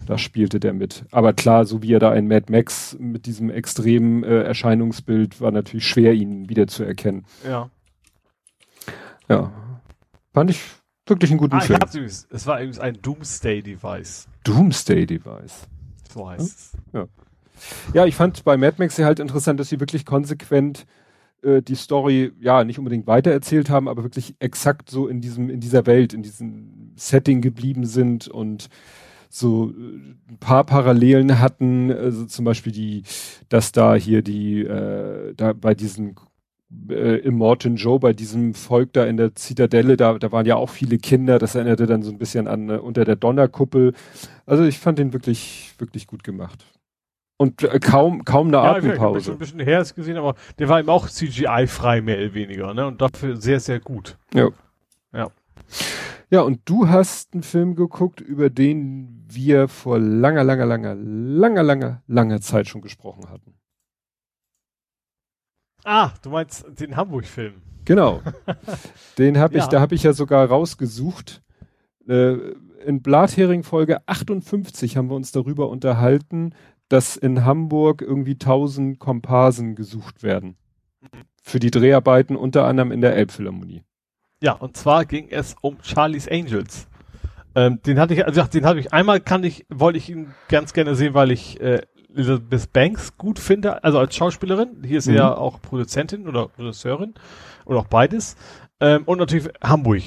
Da 0.07 0.17
spielte 0.17 0.61
der 0.61 0.73
mit. 0.73 1.05
Aber 1.11 1.35
klar, 1.35 1.67
so 1.67 1.83
wie 1.83 1.93
er 1.93 1.99
da 1.99 2.15
in 2.15 2.27
Mad 2.27 2.51
Max 2.51 2.97
mit 2.99 3.27
diesem 3.27 3.51
extremen 3.51 4.25
äh, 4.25 4.45
Erscheinungsbild 4.45 5.43
war 5.43 5.51
natürlich 5.51 5.87
schwer, 5.87 6.15
ihn 6.15 6.49
wiederzuerkennen. 6.49 7.27
Ja. 7.45 7.69
Ja. 9.29 9.53
Fand 10.33 10.51
ich 10.51 10.63
wirklich 11.07 11.31
einen 11.31 11.39
guten 11.39 11.57
ah, 11.57 11.61
Film. 11.61 11.81
es 12.05 12.47
war 12.47 12.59
übrigens 12.59 12.79
ein 12.79 13.01
Doomsday-Device. 13.03 14.29
Doomsday-Device. 14.45 15.69
So 16.13 16.29
heißt 16.29 16.41
es. 16.41 16.73
Ja. 16.93 17.07
Ja, 17.95 18.07
ich 18.07 18.15
fand 18.15 18.45
bei 18.45 18.57
Mad 18.57 18.77
Max 18.79 18.99
halt 18.99 19.21
interessant, 19.21 19.61
dass 19.61 19.69
sie 19.69 19.81
wirklich 19.81 20.05
konsequent 20.07 20.87
äh, 21.43 21.63
die 21.63 21.75
Story 21.75 22.33
ja 22.41 22.65
nicht 22.65 22.79
unbedingt 22.79 23.07
weitererzählt 23.07 23.71
haben, 23.71 23.89
aber 23.89 24.03
wirklich 24.03 24.35
exakt 24.39 24.91
so 24.91 25.09
in 25.09 25.21
diesem 25.21 25.51
in 25.51 25.61
dieser 25.61 25.87
Welt, 25.87 26.13
in 26.13 26.23
diesem 26.23 26.93
Setting 26.97 27.41
geblieben 27.41 27.87
sind 27.87 28.29
und 28.29 28.69
so 29.31 29.71
äh, 29.71 30.33
ein 30.33 30.39
paar 30.39 30.65
Parallelen 30.65 31.39
hatten, 31.39 31.91
also 31.91 32.27
zum 32.27 32.45
Beispiel 32.45 32.73
die, 32.73 33.05
dass 33.49 33.73
da 33.73 33.95
hier 33.95 34.23
die, 34.23 34.63
äh, 34.63 35.35
da 35.35 35.53
bei 35.53 35.75
diesen 35.75 36.17
äh, 36.89 37.19
im 37.21 37.37
Morton 37.37 37.77
Joe, 37.77 37.99
bei 37.99 38.13
diesem 38.13 38.55
Volk 38.55 38.93
da 38.93 39.07
in 39.07 39.17
der 39.17 39.35
Zitadelle, 39.35 39.97
da, 39.97 40.19
da 40.19 40.33
waren 40.33 40.47
ja 40.47 40.57
auch 40.57 40.69
viele 40.69 40.99
Kinder, 40.99 41.39
das 41.39 41.55
erinnerte 41.55 41.87
dann 41.87 42.03
so 42.03 42.11
ein 42.11 42.19
bisschen 42.19 42.49
an 42.49 42.69
äh, 42.69 42.77
unter 42.77 43.05
der 43.05 43.17
Donnerkuppel. 43.17 43.95
Also 44.47 44.65
ich 44.65 44.79
fand 44.79 44.99
den 44.99 45.13
wirklich, 45.13 45.73
wirklich 45.79 46.07
gut 46.07 46.25
gemacht. 46.25 46.67
Und 47.41 47.63
äh, 47.63 47.81
kaum, 47.81 48.27
kaum 48.27 48.49
eine 48.49 48.59
ja, 48.59 48.75
Atempause. 48.75 49.19
Ich 49.19 49.27
habe 49.29 49.37
ein 49.37 49.39
bisschen 49.39 49.61
her 49.61 49.83
gesehen, 49.97 50.19
aber 50.19 50.35
der 50.59 50.69
war 50.69 50.79
eben 50.79 50.91
auch 50.91 51.09
CGI-frei, 51.09 52.03
mehr 52.03 52.19
oder 52.19 52.35
weniger, 52.35 52.75
ne? 52.75 52.87
Und 52.87 53.01
dafür 53.01 53.39
sehr, 53.39 53.61
sehr 53.61 53.81
gut. 53.81 54.19
Ja. 54.35 54.51
Ja. 55.15 55.31
Ja, 56.29 56.43
und 56.43 56.61
du 56.67 56.91
hast 56.91 57.33
einen 57.33 57.43
Film 57.43 57.77
geguckt, 57.77 58.21
über 58.21 58.51
den 58.51 59.25
wir 59.27 59.69
vor 59.69 59.99
langer, 59.99 60.45
langer, 60.45 60.67
langer, 60.67 60.95
langer, 60.95 61.63
langer, 61.63 62.03
langer 62.07 62.41
Zeit 62.43 62.69
schon 62.69 62.83
gesprochen 62.83 63.31
hatten. 63.31 63.55
Ah, 65.83 66.11
du 66.21 66.29
meinst 66.29 66.67
den 66.79 66.95
Hamburg-Film. 66.95 67.55
Genau. 67.87 68.21
Den 69.17 69.39
habe 69.39 69.57
ich, 69.57 69.63
ja. 69.63 69.69
da 69.69 69.81
habe 69.81 69.95
ich 69.95 70.03
ja 70.03 70.13
sogar 70.13 70.47
rausgesucht. 70.47 71.41
Äh, 72.07 72.37
in 72.85 73.03
Blathering 73.03 73.63
Folge 73.63 74.07
58 74.07 74.97
haben 74.97 75.09
wir 75.09 75.17
uns 75.17 75.33
darüber 75.33 75.69
unterhalten, 75.69 76.55
dass 76.91 77.17
in 77.17 77.45
Hamburg 77.45 78.03
irgendwie 78.03 78.33
1000 78.33 78.99
Komparsen 78.99 79.75
gesucht 79.77 80.23
werden. 80.23 80.57
Für 81.43 81.59
die 81.59 81.71
Dreharbeiten 81.71 82.37
unter 82.37 82.67
anderem 82.67 82.93
in 82.93 83.01
der 83.01 83.17
Elbphilharmonie. 83.17 83.83
Ja, 84.43 84.53
und 84.53 84.77
zwar 84.77 85.05
ging 85.07 85.29
es 85.31 85.57
um 85.63 85.79
Charlie's 85.83 86.29
Angels. 86.29 86.89
Ähm, 87.55 87.81
den 87.87 87.99
hatte 87.99 88.15
ich, 88.15 88.27
also 88.27 88.43
den 88.43 88.65
hatte 88.65 88.81
ich 88.81 88.93
einmal 88.93 89.21
kann 89.21 89.45
ich, 89.45 89.67
wollte 89.69 89.99
ich 89.99 90.11
ihn 90.11 90.35
ganz 90.49 90.73
gerne 90.73 90.95
sehen, 90.95 91.15
weil 91.15 91.31
ich 91.31 91.61
äh, 91.61 91.83
Elizabeth 92.15 92.73
Banks 92.73 93.17
gut 93.17 93.39
finde, 93.39 93.83
also 93.85 93.99
als 93.99 94.15
Schauspielerin. 94.17 94.83
Hier 94.85 94.99
ist 94.99 95.05
sie 95.05 95.13
mhm. 95.13 95.19
ja 95.19 95.37
auch 95.37 95.63
Produzentin 95.63 96.29
oder 96.29 96.51
Regisseurin 96.59 97.15
oder 97.65 97.81
auch 97.81 97.87
beides. 97.87 98.37
Ähm, 98.81 99.05
und 99.05 99.19
natürlich 99.19 99.49
Hamburg. 99.63 100.03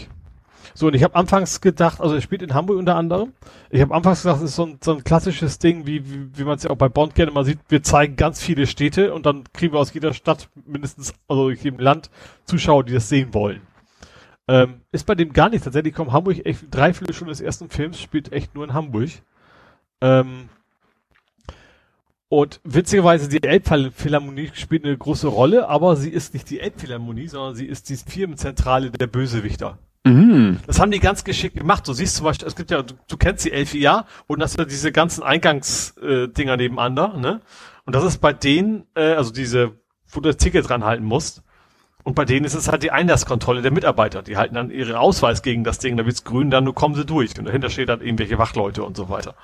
So, 0.74 0.88
und 0.88 0.96
ich 0.96 1.04
habe 1.04 1.16
anfangs 1.16 1.62
gedacht, 1.62 2.02
also 2.02 2.16
er 2.16 2.22
spielt 2.22 2.42
in 2.42 2.54
Hamburg 2.54 2.78
unter 2.78 2.96
anderem. 2.96 3.34
Ich 3.70 3.82
habe 3.82 3.94
anfangs 3.94 4.24
gedacht, 4.24 4.38
das 4.38 4.50
ist 4.50 4.56
so 4.56 4.66
ein, 4.66 4.80
so 4.84 4.94
ein 4.94 5.04
klassisches 5.04 5.60
Ding, 5.60 5.86
wie, 5.86 6.04
wie, 6.10 6.38
wie 6.38 6.44
man 6.44 6.58
es 6.58 6.64
ja 6.64 6.72
auch 6.72 6.78
bei 6.78 6.90
Bond 6.90 7.16
gerne 7.16 7.32
mal 7.32 7.46
sieht. 7.46 7.60
Wir 7.70 7.84
zeigen 7.84 8.16
ganz 8.16 8.42
viele 8.42 8.66
Städte 8.66 9.14
und 9.14 9.26
dann 9.26 9.44
kriegen 9.54 9.74
wir 9.74 9.80
aus 9.80 9.94
jeder 9.94 10.14
Stadt 10.14 10.50
mindestens, 10.66 11.14
also 11.28 11.52
aus 11.52 11.62
jedem 11.62 11.80
Land, 11.80 12.10
Zuschauer, 12.46 12.84
die 12.84 12.94
das 12.94 13.08
sehen 13.08 13.34
wollen. 13.34 13.62
Ähm, 14.48 14.82
ist 14.92 15.06
bei 15.06 15.16
dem 15.16 15.32
gar 15.32 15.50
nicht. 15.50 15.64
Tatsächlich 15.64 15.94
kommt 15.94 16.12
Hamburg 16.12 16.46
echt 16.46 16.66
drei 16.72 16.94
Viertelstunden 16.94 17.32
des 17.32 17.42
ersten 17.42 17.70
Films, 17.70 18.02
spielt 18.02 18.32
echt 18.32 18.56
nur 18.56 18.66
in 18.66 18.74
Hamburg. 18.74 19.10
Ähm, 20.02 20.50
und 22.30 22.60
witzigerweise, 22.64 23.30
die 23.30 23.44
Elbphilharmonie 23.44 24.50
spielt 24.56 24.86
eine 24.86 24.98
große 24.98 25.28
Rolle, 25.28 25.70
aber 25.70 25.96
sie 25.96 26.10
ist 26.10 26.34
nicht 26.34 26.50
die 26.50 26.60
Elbphilharmonie, 26.60 27.28
sondern 27.28 27.54
sie 27.54 27.68
ist 27.68 27.90
die 27.90 27.96
Firmenzentrale 27.96 28.90
der 28.90 29.06
Bösewichter. 29.06 29.78
Mhm. 30.04 30.60
Das 30.68 30.80
haben 30.80 30.92
die 30.92 31.00
ganz 31.00 31.24
geschickt 31.24 31.58
gemacht. 31.58 31.88
Du 31.88 31.94
siehst 31.94 32.16
zum 32.16 32.26
Beispiel, 32.26 32.48
es 32.48 32.56
gibt 32.56 32.72
ja, 32.72 32.82
du, 32.82 32.94
du 33.08 33.18
kennst 33.18 33.46
die 33.46 33.52
LFIA 33.52 34.06
und 34.28 34.40
das 34.40 34.54
sind 34.54 34.70
diese 34.70 34.92
ganzen 34.92 35.24
Eingangsdinger 35.24 36.54
äh, 36.54 36.58
nebeneinander, 36.58 37.18
ne? 37.18 37.42
Und 37.86 37.96
das 37.96 38.04
ist 38.04 38.20
bei 38.20 38.34
denen, 38.34 38.86
äh, 38.96 39.14
also 39.14 39.32
diese, 39.32 39.78
wo 40.08 40.20
du 40.20 40.30
das 40.30 40.38
Ticket 40.38 40.68
dran 40.68 40.84
halten 40.84 41.06
musst. 41.06 41.44
Und 42.04 42.16
bei 42.16 42.26
denen 42.26 42.46
ist 42.46 42.54
es 42.54 42.70
halt 42.70 42.84
die 42.84 42.92
Einlasskontrolle 42.92 43.62
der 43.62 43.72
Mitarbeiter. 43.72 44.22
Die 44.24 44.36
halten 44.36 44.56
dann 44.56 44.72
ihre 44.72 45.00
Ausweis 45.00 45.42
gegen 45.42 45.64
das 45.64 45.80
Ding, 45.80 45.96
da 45.96 46.06
wird's 46.06 46.26
grün, 46.26 46.52
dann 46.52 46.66
nur 46.66 46.76
kommen 46.76 46.96
sie 46.96 47.06
durch. 47.06 47.38
Und 47.40 47.46
dahinter 47.46 47.70
steht 47.70 47.88
dann 47.88 48.02
irgendwelche 48.02 48.38
Wachleute 48.38 48.84
und 48.84 48.98
so 48.98 49.08
weiter. 49.10 49.36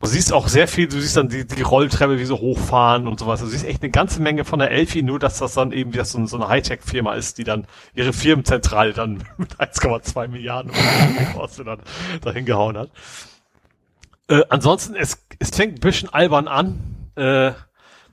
Du 0.00 0.06
siehst 0.06 0.32
auch 0.32 0.46
sehr 0.46 0.68
viel, 0.68 0.86
du 0.86 1.00
siehst 1.00 1.16
dann 1.16 1.28
die, 1.28 1.44
die 1.44 1.62
Rolltreppe, 1.62 2.20
wie 2.20 2.24
sie 2.24 2.34
hochfahren 2.34 3.08
und 3.08 3.18
sowas. 3.18 3.40
Du 3.40 3.46
siehst 3.46 3.64
echt 3.64 3.82
eine 3.82 3.90
ganze 3.90 4.22
Menge 4.22 4.44
von 4.44 4.60
der 4.60 4.70
Elfi, 4.70 5.02
nur 5.02 5.18
dass 5.18 5.38
das 5.38 5.54
dann 5.54 5.72
eben 5.72 5.92
wie 5.92 5.98
das 5.98 6.12
so, 6.12 6.24
so 6.26 6.36
eine 6.36 6.48
Hightech-Firma 6.48 7.14
ist, 7.14 7.38
die 7.38 7.44
dann 7.44 7.66
ihre 7.94 8.12
Firmenzentrale 8.12 8.92
dann 8.92 9.24
mit 9.38 9.56
1,2 9.56 10.28
Milliarden 10.28 10.70
kostet 11.34 11.66
dann 11.66 11.80
dahin 12.22 12.44
gehauen 12.44 12.78
hat. 12.78 12.90
Äh, 14.28 14.42
ansonsten, 14.50 14.94
es, 14.94 15.26
es 15.40 15.50
fängt 15.50 15.78
ein 15.78 15.80
bisschen 15.80 16.08
albern 16.10 16.46
an, 16.46 17.10
äh, 17.16 17.52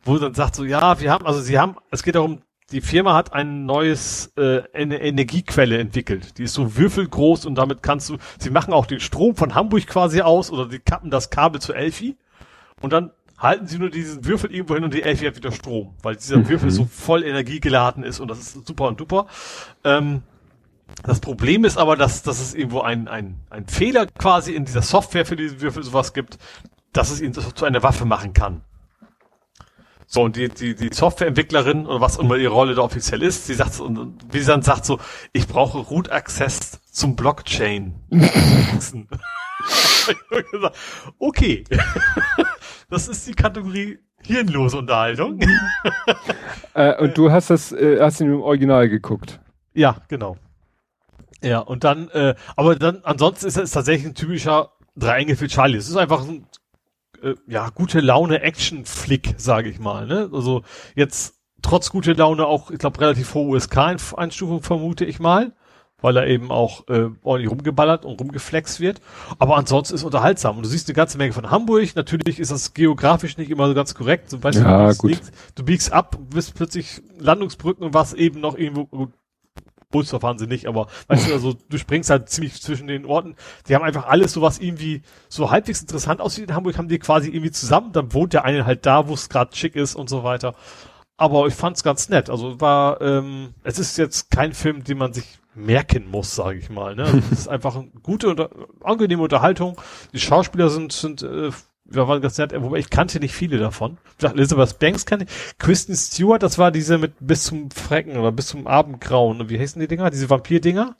wo 0.04 0.18
dann 0.18 0.34
sagt 0.34 0.56
so, 0.56 0.64
ja, 0.64 1.00
wir 1.00 1.12
haben, 1.12 1.26
also 1.28 1.40
sie 1.40 1.60
haben, 1.60 1.76
es 1.92 2.02
geht 2.02 2.16
darum, 2.16 2.42
die 2.72 2.82
Firma 2.82 3.14
hat 3.14 3.34
ein 3.34 3.66
neues 3.66 4.34
äh, 4.38 4.64
eine 4.74 5.02
Energiequelle 5.02 5.78
entwickelt. 5.78 6.38
Die 6.38 6.44
ist 6.44 6.54
so 6.54 6.76
würfelgroß 6.76 7.46
und 7.46 7.56
damit 7.56 7.84
kannst 7.84 8.10
du, 8.10 8.18
sie 8.40 8.50
machen 8.50 8.74
auch 8.74 8.86
den 8.86 9.00
Strom 9.00 9.36
von 9.36 9.54
Hamburg 9.54 9.86
quasi 9.88 10.22
aus 10.22 10.52
oder 10.52 10.68
die 10.68 10.80
kappen 10.80 11.12
das 11.12 11.30
Kabel 11.30 11.62
zu 11.62 11.74
Elfi 11.74 12.18
und 12.82 12.92
dann 12.92 13.12
halten 13.38 13.68
sie 13.68 13.78
nur 13.78 13.90
diesen 13.90 14.26
Würfel 14.26 14.52
irgendwo 14.52 14.76
hin 14.76 14.84
und 14.84 14.94
die 14.94 15.04
Elfi 15.04 15.26
hat 15.26 15.36
wieder 15.36 15.52
Strom, 15.52 15.94
weil 16.02 16.16
dieser 16.16 16.38
mhm. 16.38 16.50
Würfel 16.50 16.72
so 16.72 16.86
voll 16.86 17.24
energiegeladen 17.24 18.04
ist 18.04 18.20
und 18.20 18.30
das 18.30 18.40
ist 18.40 18.68
super 18.68 18.88
und 18.88 19.00
duper. 19.00 19.28
Ähm, 19.84 20.24
das 21.04 21.20
Problem 21.20 21.66
ist 21.66 21.78
aber, 21.78 21.96
dass, 21.96 22.24
dass 22.24 22.40
es 22.40 22.54
irgendwo 22.54 22.82
ein, 22.82 23.08
ein, 23.08 23.36
ein 23.50 23.68
Fehler 23.68 24.08
quasi 24.08 24.54
in 24.54 24.66
dieser 24.66 24.82
Software 24.82 25.26
für 25.26 25.36
diesen 25.36 25.62
Würfel 25.62 25.84
sowas 25.84 26.14
gibt, 26.14 26.38
dass 26.94 27.12
es 27.12 27.22
ihn 27.22 27.34
zu 27.34 27.66
einer 27.66 27.84
Waffe 27.84 28.06
machen 28.06 28.34
kann. 28.34 28.62
So, 30.08 30.22
und 30.22 30.36
die, 30.36 30.50
die, 30.50 30.76
die 30.76 30.94
Softwareentwicklerin 30.94 31.88
oder 31.88 32.02
was 32.02 32.18
immer 32.18 32.36
ihre 32.36 32.54
Rolle 32.54 32.76
da 32.76 32.82
offiziell 32.82 33.24
ist, 33.24 33.48
sie 33.48 33.56
sagt, 33.56 33.80
und 33.80 34.24
wie 34.32 34.40
sie 34.40 34.48
dann 34.48 34.62
sagt 34.62 34.86
so, 34.86 35.00
ich 35.34 35.48
brauche 35.48 35.80
Root 35.80 36.12
Access 36.12 36.80
zum 36.92 37.16
Blockchain. 37.16 37.96
okay. 41.20 41.64
das 42.90 43.08
ist 43.08 43.28
die 43.28 43.34
Kategorie 43.34 44.00
hirnlose 44.22 44.78
Unterhaltung. 44.78 45.40
äh, 46.74 47.02
und 47.02 47.18
du 47.18 47.32
hast 47.32 47.50
das, 47.50 47.72
äh, 47.72 48.00
hast 48.00 48.22
ihn 48.22 48.32
im 48.32 48.42
Original 48.42 48.90
geguckt. 48.90 49.40
Ja, 49.74 49.98
genau. 50.08 50.38
Ja, 51.42 51.60
und 51.60 51.84
dann, 51.84 52.10
äh, 52.10 52.36
aber 52.56 52.76
dann, 52.76 53.02
ansonsten 53.04 53.48
ist 53.48 53.58
es 53.58 53.72
tatsächlich 53.72 54.08
ein 54.08 54.16
typischer 54.16 54.72
Drei 54.98 55.18
Engel 55.18 55.36
für 55.36 55.48
Charlie. 55.48 55.78
Es 55.78 55.90
ist 55.90 55.98
einfach 55.98 56.26
ein 56.26 56.48
äh, 57.24 57.36
ja, 57.48 57.70
gute 57.70 58.00
Laune 58.00 58.42
Action-Flick, 58.42 59.36
sage 59.38 59.70
ich 59.70 59.80
mal. 59.80 60.08
Ne? 60.08 60.30
Also 60.32 60.64
jetzt 60.96 61.36
trotz 61.62 61.90
gute 61.90 62.14
Laune 62.14 62.46
auch, 62.46 62.72
ich 62.72 62.78
glaube, 62.78 63.00
relativ 63.02 63.34
hohe 63.34 63.56
USK-Einstufung 63.56 64.62
vermute 64.62 65.06
ich 65.06 65.20
mal, 65.20 65.54
weil 66.02 66.18
er 66.18 66.28
eben 66.28 66.52
auch 66.52 66.88
äh, 66.88 67.10
ordentlich 67.24 67.50
rumgeballert 67.50 68.06
und 68.06 68.20
rumgeflext 68.20 68.80
wird. 68.80 69.02
Aber 69.40 69.58
ansonsten 69.58 69.96
ist 69.96 70.04
unterhaltsam. 70.04 70.58
Und 70.58 70.66
du 70.66 70.70
siehst 70.70 70.88
eine 70.88 70.96
ganze 70.96 71.18
Menge 71.18 71.34
von 71.34 71.50
Hamburg. 71.50 71.96
Natürlich 71.96 72.40
ist 72.40 72.52
das 72.52 72.74
geografisch 72.74 73.38
nicht 73.38 73.50
immer 73.50 73.68
so 73.68 73.74
ganz 73.74 73.96
korrekt. 73.96 74.32
Du 74.32 74.44
weißt, 74.44 74.60
ja, 74.60 74.92
du, 74.92 74.98
gut. 74.98 75.22
du 75.56 75.64
biegst 75.64 75.92
ab, 75.92 76.18
bist 76.30 76.54
plötzlich 76.54 77.02
Landungsbrücken 77.18 77.84
und 77.84 77.94
was 77.94 78.14
eben 78.14 78.40
noch 78.42 78.58
irgendwo 78.58 79.12
Bullsdorf 79.96 80.22
fahren 80.22 80.38
sie 80.38 80.48
nicht, 80.48 80.68
aber 80.68 80.88
weißt 81.08 81.30
du, 81.30 81.34
also 81.34 81.56
du 81.70 81.78
springst 81.78 82.10
halt 82.10 82.28
ziemlich 82.28 82.62
zwischen 82.62 82.88
den 82.88 83.06
Orten. 83.06 83.36
Die 83.70 83.76
haben 83.76 83.84
einfach 83.84 84.08
alles 84.08 84.34
so 84.34 84.42
was 84.42 84.60
irgendwie 84.60 85.04
so 85.30 85.52
halbwegs 85.52 85.80
interessant 85.80 86.20
aussieht. 86.20 86.50
In 86.50 86.56
Hamburg 86.56 86.78
haben 86.78 86.90
die 86.90 87.00
quasi 87.00 87.30
irgendwie 87.30 87.52
zusammen. 87.52 87.94
Dann 87.94 88.14
wohnt 88.14 88.34
der 88.34 88.44
eine 88.44 88.66
halt 88.66 88.86
da, 88.86 89.08
wo 89.08 89.14
es 89.14 89.30
gerade 89.30 89.56
schick 89.56 89.78
ist 89.78 89.96
und 89.96 90.10
so 90.10 90.26
weiter. 90.26 90.54
Aber 91.16 91.48
ich 91.48 91.54
fand's 91.54 91.82
ganz 91.82 92.10
nett. 92.10 92.30
Also 92.30 92.60
war, 92.60 93.00
ähm, 93.00 93.54
es 93.64 93.80
ist 93.80 93.98
jetzt 93.98 94.32
kein 94.32 94.52
Film, 94.52 94.84
den 94.84 94.98
man 94.98 95.14
sich 95.14 95.40
merken 95.54 96.12
muss, 96.12 96.36
sage 96.36 96.60
ich 96.60 96.70
mal. 96.70 96.94
Ne? 96.96 97.04
Also 97.04 97.18
es 97.20 97.32
ist 97.32 97.48
einfach 97.48 97.76
eine 97.78 97.88
gute, 98.04 98.28
unter 98.28 98.50
angenehme 98.84 99.24
Unterhaltung. 99.24 99.80
Die 100.12 100.20
Schauspieler 100.20 100.70
sind, 100.70 100.92
sind 100.92 101.22
äh, 101.22 101.52
wir 101.86 102.08
waren 102.08 102.22
ganz 102.22 102.38
nett, 102.38 102.54
wobei 102.60 102.78
ich 102.78 102.90
kannte 102.90 103.20
nicht 103.20 103.34
viele 103.34 103.58
davon. 103.58 103.98
Ich 104.12 104.18
dachte, 104.18 104.38
Elizabeth 104.38 104.80
Banks 104.80 105.06
kannte 105.06 105.26
ich. 105.26 105.58
Kristen 105.58 105.96
Stewart, 105.96 106.42
das 106.42 106.58
war 106.58 106.72
diese 106.72 106.98
mit 106.98 107.14
bis 107.20 107.44
zum 107.44 107.70
Frecken 107.72 108.18
oder 108.18 108.32
bis 108.32 108.48
zum 108.48 108.68
Abendgrauen. 108.68 109.50
Wie 109.50 109.60
heißen 109.60 109.80
die 109.80 109.88
Dinger? 109.88 110.10
Diese 110.10 110.30
Vampir-Dinger? 110.30 110.96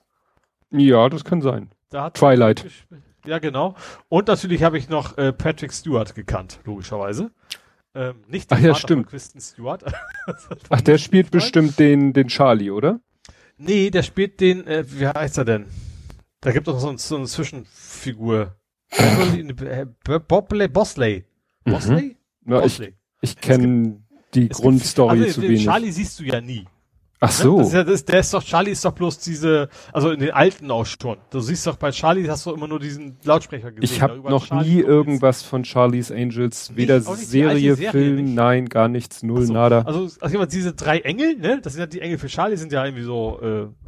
Ja, 0.72 1.10
das 1.10 1.24
kann 1.24 1.42
sein. 1.42 1.72
Da 1.90 2.12
Twilight. 2.12 2.66
Ja, 3.26 3.40
genau. 3.40 3.76
Und 4.10 4.28
natürlich 4.28 4.64
habe 4.64 4.78
ich 4.78 4.88
noch 4.88 5.18
äh, 5.18 5.34
Patrick 5.34 5.74
Stewart 5.74 6.14
gekannt, 6.14 6.60
logischerweise. 6.66 7.32
Ähm, 7.96 8.16
nicht 8.28 8.52
Ach 8.52 8.60
ja, 8.60 8.76
stimmt. 8.76 9.08
Kristen 9.08 9.40
Stewart. 9.40 9.84
Ach, 10.70 10.82
der 10.82 10.98
spielt 10.98 11.32
bestimmt 11.32 11.80
den, 11.80 12.14
den 12.14 12.28
Charlie, 12.28 12.70
oder? 12.70 13.00
Nee, 13.58 13.90
der 13.90 14.04
spielt 14.04 14.42
den, 14.42 14.68
äh, 14.68 14.84
wie 14.88 15.08
heißt 15.08 15.38
er 15.38 15.46
denn? 15.46 15.66
Da 16.42 16.52
gibt 16.52 16.68
es 16.68 16.74
noch 16.74 16.80
so, 16.80 16.96
so 16.98 17.16
eine 17.16 17.26
Zwischenfigur. 17.26 18.56
Bobley, 20.28 20.68
Bosley. 20.68 21.26
Bosley? 21.64 22.18
Mhm. 22.44 22.52
Ja, 22.54 22.62
Bosley. 22.62 22.94
Ich, 23.22 23.36
kenne 23.38 24.02
die 24.34 24.50
Grundstory 24.50 25.24
also, 25.24 25.42
zu 25.42 25.42
wenig. 25.42 25.64
Charlie 25.64 25.92
siehst 25.92 26.20
du 26.20 26.24
ja 26.24 26.42
nie. 26.42 26.66
Ach 27.22 27.32
so. 27.32 27.58
Das 27.58 27.68
ist 27.68 27.74
ja, 27.74 27.84
das, 27.84 28.06
der 28.06 28.20
ist 28.20 28.34
doch, 28.34 28.44
Charlie 28.44 28.72
ist 28.72 28.84
doch 28.84 28.92
bloß 28.92 29.20
diese, 29.20 29.70
also 29.94 30.12
in 30.12 30.20
den 30.20 30.32
alten 30.32 30.70
auch 30.70 30.86
schon. 30.86 31.18
Du 31.32 31.40
siehst 31.40 31.66
doch 31.66 31.78
bei 31.78 31.92
Charlie 31.92 32.30
hast 32.30 32.46
du 32.46 32.54
immer 32.54 32.68
nur 32.68 32.80
diesen 32.80 33.18
Lautsprecher 33.24 33.72
gesehen. 33.72 33.96
Ich 33.96 34.02
habe 34.02 34.18
noch 34.30 34.46
Charlie 34.46 34.76
nie 34.76 34.82
irgendwas 34.82 35.42
von 35.42 35.64
Charlie's 35.64 36.12
Angels, 36.12 36.76
weder 36.76 37.02
Serie, 37.02 37.76
Serie, 37.76 37.92
Film, 37.92 38.26
nicht. 38.26 38.36
nein, 38.36 38.68
gar 38.68 38.90
nichts, 38.90 39.24
null, 39.24 39.44
so. 39.44 39.54
nada. 39.54 39.84
Also, 39.84 40.10
also 40.20 40.46
diese 40.46 40.74
drei 40.74 41.00
Engel, 41.00 41.38
ne, 41.38 41.60
das 41.62 41.74
sind 41.74 41.80
ja 41.80 41.88
die 41.88 42.02
Engel 42.02 42.18
für 42.18 42.28
Charlie, 42.28 42.58
sind 42.58 42.72
ja 42.74 42.86
irgendwie 42.86 43.04
so, 43.04 43.40
äh, 43.42 43.85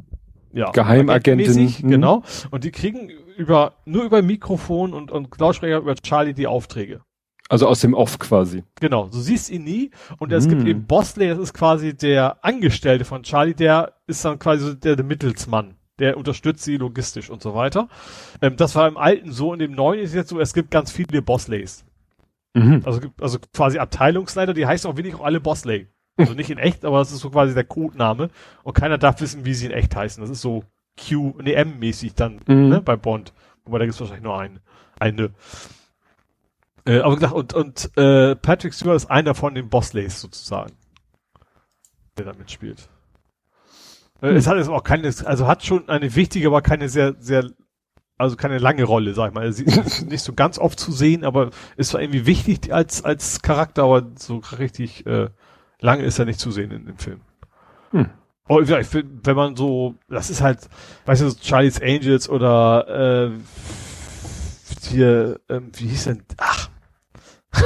ja. 0.58 0.72
Geheimagentin. 0.72 1.74
Mhm. 1.82 1.90
Genau. 1.90 2.24
Und 2.50 2.64
die 2.64 2.72
kriegen 2.72 3.10
über, 3.38 3.74
nur 3.86 4.04
über 4.04 4.22
Mikrofon 4.22 4.94
und, 4.94 5.12
und 5.12 5.40
Lautsprecher 5.40 5.78
über 5.78 5.96
Charlie 5.96 6.34
die 6.34 6.48
Aufträge. 6.48 7.02
Also 7.50 7.68
aus 7.68 7.80
dem 7.80 7.94
Off 7.94 8.20
quasi. 8.20 8.64
Genau, 8.82 9.08
du 9.08 9.20
siehst 9.20 9.50
ihn 9.50 9.64
nie. 9.64 9.92
Und 10.18 10.34
es 10.34 10.50
gibt 10.50 10.68
eben 10.68 10.86
Bosley, 10.86 11.30
das 11.30 11.38
ist 11.38 11.54
quasi 11.54 11.96
der 11.96 12.44
Angestellte 12.44 13.06
von 13.06 13.24
Charlie, 13.24 13.54
der 13.54 13.94
ist 14.06 14.26
dann 14.26 14.38
quasi 14.38 14.78
der, 14.78 14.98
der 14.98 15.06
Mittelsmann. 15.06 15.76
Der 16.00 16.18
unterstützt 16.18 16.64
sie 16.64 16.78
logistisch 16.78 17.30
und 17.30 17.42
so 17.42 17.56
weiter. 17.56 17.88
Ähm, 18.42 18.58
das 18.58 18.76
war 18.76 18.88
im 18.88 18.98
Alten 18.98 19.32
so, 19.32 19.54
in 19.54 19.60
dem 19.60 19.72
Neuen 19.72 20.02
ist 20.02 20.14
jetzt 20.14 20.30
so, 20.30 20.40
es 20.40 20.54
gibt 20.54 20.72
ganz 20.72 20.92
viele 20.92 21.22
Bosleys. 21.22 21.86
Mhm. 22.54 22.82
Also, 22.84 23.02
also 23.22 23.40
quasi 23.54 23.80
Abteilungsleiter, 23.80 24.54
die 24.54 24.66
heißen 24.66 24.90
auch 24.92 24.98
wirklich 24.98 25.16
auch 25.16 25.24
alle 25.24 25.40
Bosley. 25.40 25.88
Also 26.18 26.34
nicht 26.34 26.50
in 26.50 26.58
echt, 26.58 26.84
aber 26.84 27.00
das 27.00 27.12
ist 27.12 27.20
so 27.20 27.30
quasi 27.30 27.54
der 27.54 27.64
Codename. 27.64 28.30
Und 28.64 28.74
keiner 28.74 28.98
darf 28.98 29.22
wissen, 29.22 29.46
wie 29.46 29.54
sie 29.54 29.68
in 29.68 29.72
echt 29.72 29.96
heißen. 29.96 30.20
Das 30.22 30.30
ist 30.30 30.42
so 30.42 30.64
Q, 30.98 31.36
ne, 31.42 31.54
M-mäßig 31.54 32.16
dann, 32.16 32.42
mhm. 32.48 32.70
ne, 32.70 32.82
bei 32.82 32.96
Bond. 32.96 33.34
Wobei 33.66 33.80
da 33.80 33.86
gibt 33.86 33.96
es 33.96 34.00
wahrscheinlich 34.00 34.24
nur 34.24 34.40
eine. 34.40 34.62
eine. 35.00 35.32
Äh, 36.86 37.00
aber 37.00 37.16
gesagt, 37.16 37.34
und, 37.34 37.54
und 37.54 37.98
äh, 37.98 38.36
Patrick 38.36 38.74
Stewart 38.74 38.96
ist 38.96 39.12
einer 39.12 39.36
von 39.36 39.54
den 39.54 39.70
Bossleys 39.70 40.22
sozusagen, 40.22 40.74
der 42.18 42.26
da 42.26 42.34
mitspielt. 42.34 42.90
Äh, 44.22 44.32
mhm. 44.32 44.38
Es 44.38 44.48
hat 44.48 44.58
jetzt 44.58 44.70
auch 44.70 44.84
keine, 44.84 45.14
also 45.26 45.48
hat 45.48 45.64
schon 45.64 45.90
eine 45.90 46.16
wichtige, 46.16 46.48
aber 46.48 46.62
keine 46.62 46.90
sehr, 46.90 47.16
sehr, 47.20 47.52
also 48.18 48.36
keine 48.36 48.58
lange 48.58 48.86
Rolle, 48.86 49.14
sag 49.14 49.30
ich 49.30 49.36
mal. 49.36 49.52
Sie 49.52 49.66
ist 49.66 50.08
nicht 50.08 50.24
so 50.24 50.34
ganz 50.34 50.58
oft 50.58 50.80
zu 50.80 50.92
sehen, 50.92 51.24
aber 51.24 51.52
ist 51.76 51.90
zwar 51.90 52.02
irgendwie 52.02 52.26
wichtig 52.26 52.74
als, 52.74 53.04
als 53.04 53.42
Charakter, 53.42 53.84
aber 53.84 54.08
so 54.18 54.42
richtig 54.58 55.06
äh, 55.06 55.30
lange 55.82 56.04
ist 56.04 56.20
er 56.20 56.26
nicht 56.26 56.40
zu 56.40 56.52
sehen 56.52 56.72
in 56.72 56.86
dem 56.86 56.98
Film. 56.98 57.22
Hm. 57.92 58.10
Oh, 58.50 58.62
ja, 58.62 58.80
ich 58.80 58.88
finde, 58.88 59.20
wenn 59.24 59.36
man 59.36 59.56
so, 59.56 59.96
das 60.08 60.30
ist 60.30 60.42
halt, 60.42 60.60
weißt 61.06 61.22
du, 61.22 61.32
Charlie's 61.42 61.82
Angels 61.82 62.30
oder 62.30 63.30
äh, 63.30 63.32
hier, 64.88 65.40
ähm, 65.50 65.72
wie 65.76 65.88
hieß 65.88 66.06
denn, 66.06 66.24
ach, 66.38 66.70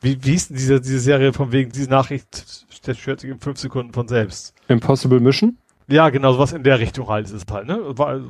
wie, 0.00 0.24
wie 0.24 0.30
hieß 0.30 0.48
denn 0.48 0.56
diese, 0.56 0.80
diese 0.80 1.00
Serie 1.00 1.32
von 1.32 1.52
wegen, 1.52 1.70
diese 1.72 1.90
Nachricht 1.90 2.34
zerstört 2.82 3.20
sich 3.20 3.30
in 3.30 3.38
fünf 3.38 3.58
Sekunden 3.58 3.92
von 3.92 4.08
selbst? 4.08 4.54
Impossible 4.68 5.20
Mission? 5.20 5.58
Ja, 5.88 6.08
genau, 6.08 6.32
sowas 6.32 6.52
in 6.52 6.62
der 6.62 6.78
Richtung 6.78 7.08
halt 7.08 7.26
ist 7.26 7.32
es 7.32 7.44
halt, 7.52 7.66
ne? 7.66 7.78
War 7.98 8.20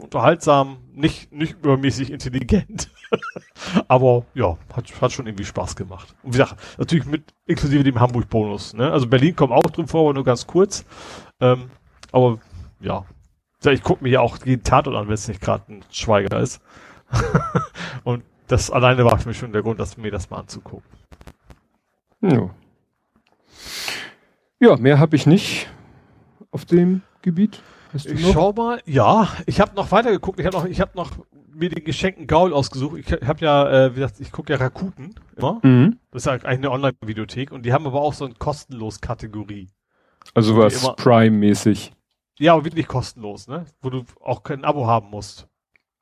unterhaltsam, 0.00 0.78
nicht, 0.94 1.32
nicht 1.32 1.56
übermäßig 1.62 2.10
intelligent. 2.10 2.90
Aber 3.88 4.24
ja, 4.34 4.56
hat, 4.74 5.00
hat 5.00 5.12
schon 5.12 5.26
irgendwie 5.26 5.44
Spaß 5.44 5.76
gemacht. 5.76 6.14
Und 6.22 6.34
wie 6.34 6.38
gesagt, 6.38 6.56
natürlich 6.78 7.06
mit 7.06 7.34
inklusive 7.46 7.84
dem 7.84 8.00
Hamburg-Bonus. 8.00 8.74
Ne? 8.74 8.90
Also 8.90 9.06
Berlin 9.06 9.36
kommt 9.36 9.52
auch 9.52 9.70
drin 9.70 9.86
vor, 9.86 10.02
aber 10.02 10.14
nur 10.14 10.24
ganz 10.24 10.46
kurz. 10.46 10.84
Ähm, 11.40 11.70
aber 12.10 12.38
ja, 12.80 13.04
ich 13.64 13.82
gucke 13.82 14.02
mir 14.02 14.10
ja 14.10 14.20
auch 14.20 14.38
jeden 14.44 14.62
Tatort 14.62 14.96
an, 14.96 15.06
wenn 15.06 15.14
es 15.14 15.28
nicht 15.28 15.40
gerade 15.40 15.64
ein 15.72 15.84
Schweiger 15.90 16.40
ist. 16.40 16.60
Und 18.04 18.24
das 18.48 18.70
alleine 18.70 19.04
war 19.04 19.18
für 19.18 19.28
mich 19.28 19.38
schon 19.38 19.52
der 19.52 19.62
Grund, 19.62 19.78
dass 19.80 19.96
mir 19.96 20.10
das 20.10 20.30
mal 20.30 20.40
anzugucken. 20.40 20.88
Ja, 22.20 22.50
ja 24.60 24.76
mehr 24.76 24.98
habe 24.98 25.16
ich 25.16 25.26
nicht 25.26 25.68
auf 26.50 26.64
dem 26.64 27.02
Gebiet. 27.22 27.62
Ich 27.94 28.32
schau 28.32 28.52
mal, 28.52 28.80
ja, 28.86 29.28
ich 29.46 29.60
habe 29.60 29.74
noch 29.74 29.90
weiter 29.92 30.10
geguckt, 30.10 30.40
ich 30.40 30.46
habe 30.46 30.56
noch, 30.56 30.64
ich 30.64 30.80
habe 30.80 30.92
noch 30.94 31.10
mir 31.54 31.68
den 31.68 31.84
geschenkten 31.84 32.26
Gaul 32.26 32.52
ausgesucht. 32.52 32.98
Ich 32.98 33.12
habe 33.12 33.44
ja, 33.44 33.86
äh, 33.86 33.90
wie 33.92 34.00
gesagt, 34.00 34.20
ich 34.20 34.32
gucke 34.32 34.52
ja 34.52 34.58
Rakuten 34.58 35.14
immer. 35.36 35.60
Mhm. 35.62 35.98
Das 36.10 36.22
ist 36.22 36.26
ja 36.26 36.32
eigentlich 36.32 36.46
eine 36.46 36.70
Online-Videothek 36.70 37.52
und 37.52 37.64
die 37.64 37.72
haben 37.72 37.86
aber 37.86 38.00
auch 38.00 38.14
so 38.14 38.24
eine 38.24 38.34
kostenlos 38.34 39.00
Kategorie. 39.00 39.68
Also 40.34 40.56
was 40.56 40.94
Prime-mäßig. 40.96 41.92
Ja, 42.38 42.54
aber 42.54 42.64
wirklich 42.64 42.86
kostenlos, 42.86 43.48
ne? 43.48 43.66
Wo 43.82 43.90
du 43.90 44.04
auch 44.20 44.42
kein 44.42 44.64
Abo 44.64 44.86
haben 44.86 45.10
musst. 45.10 45.46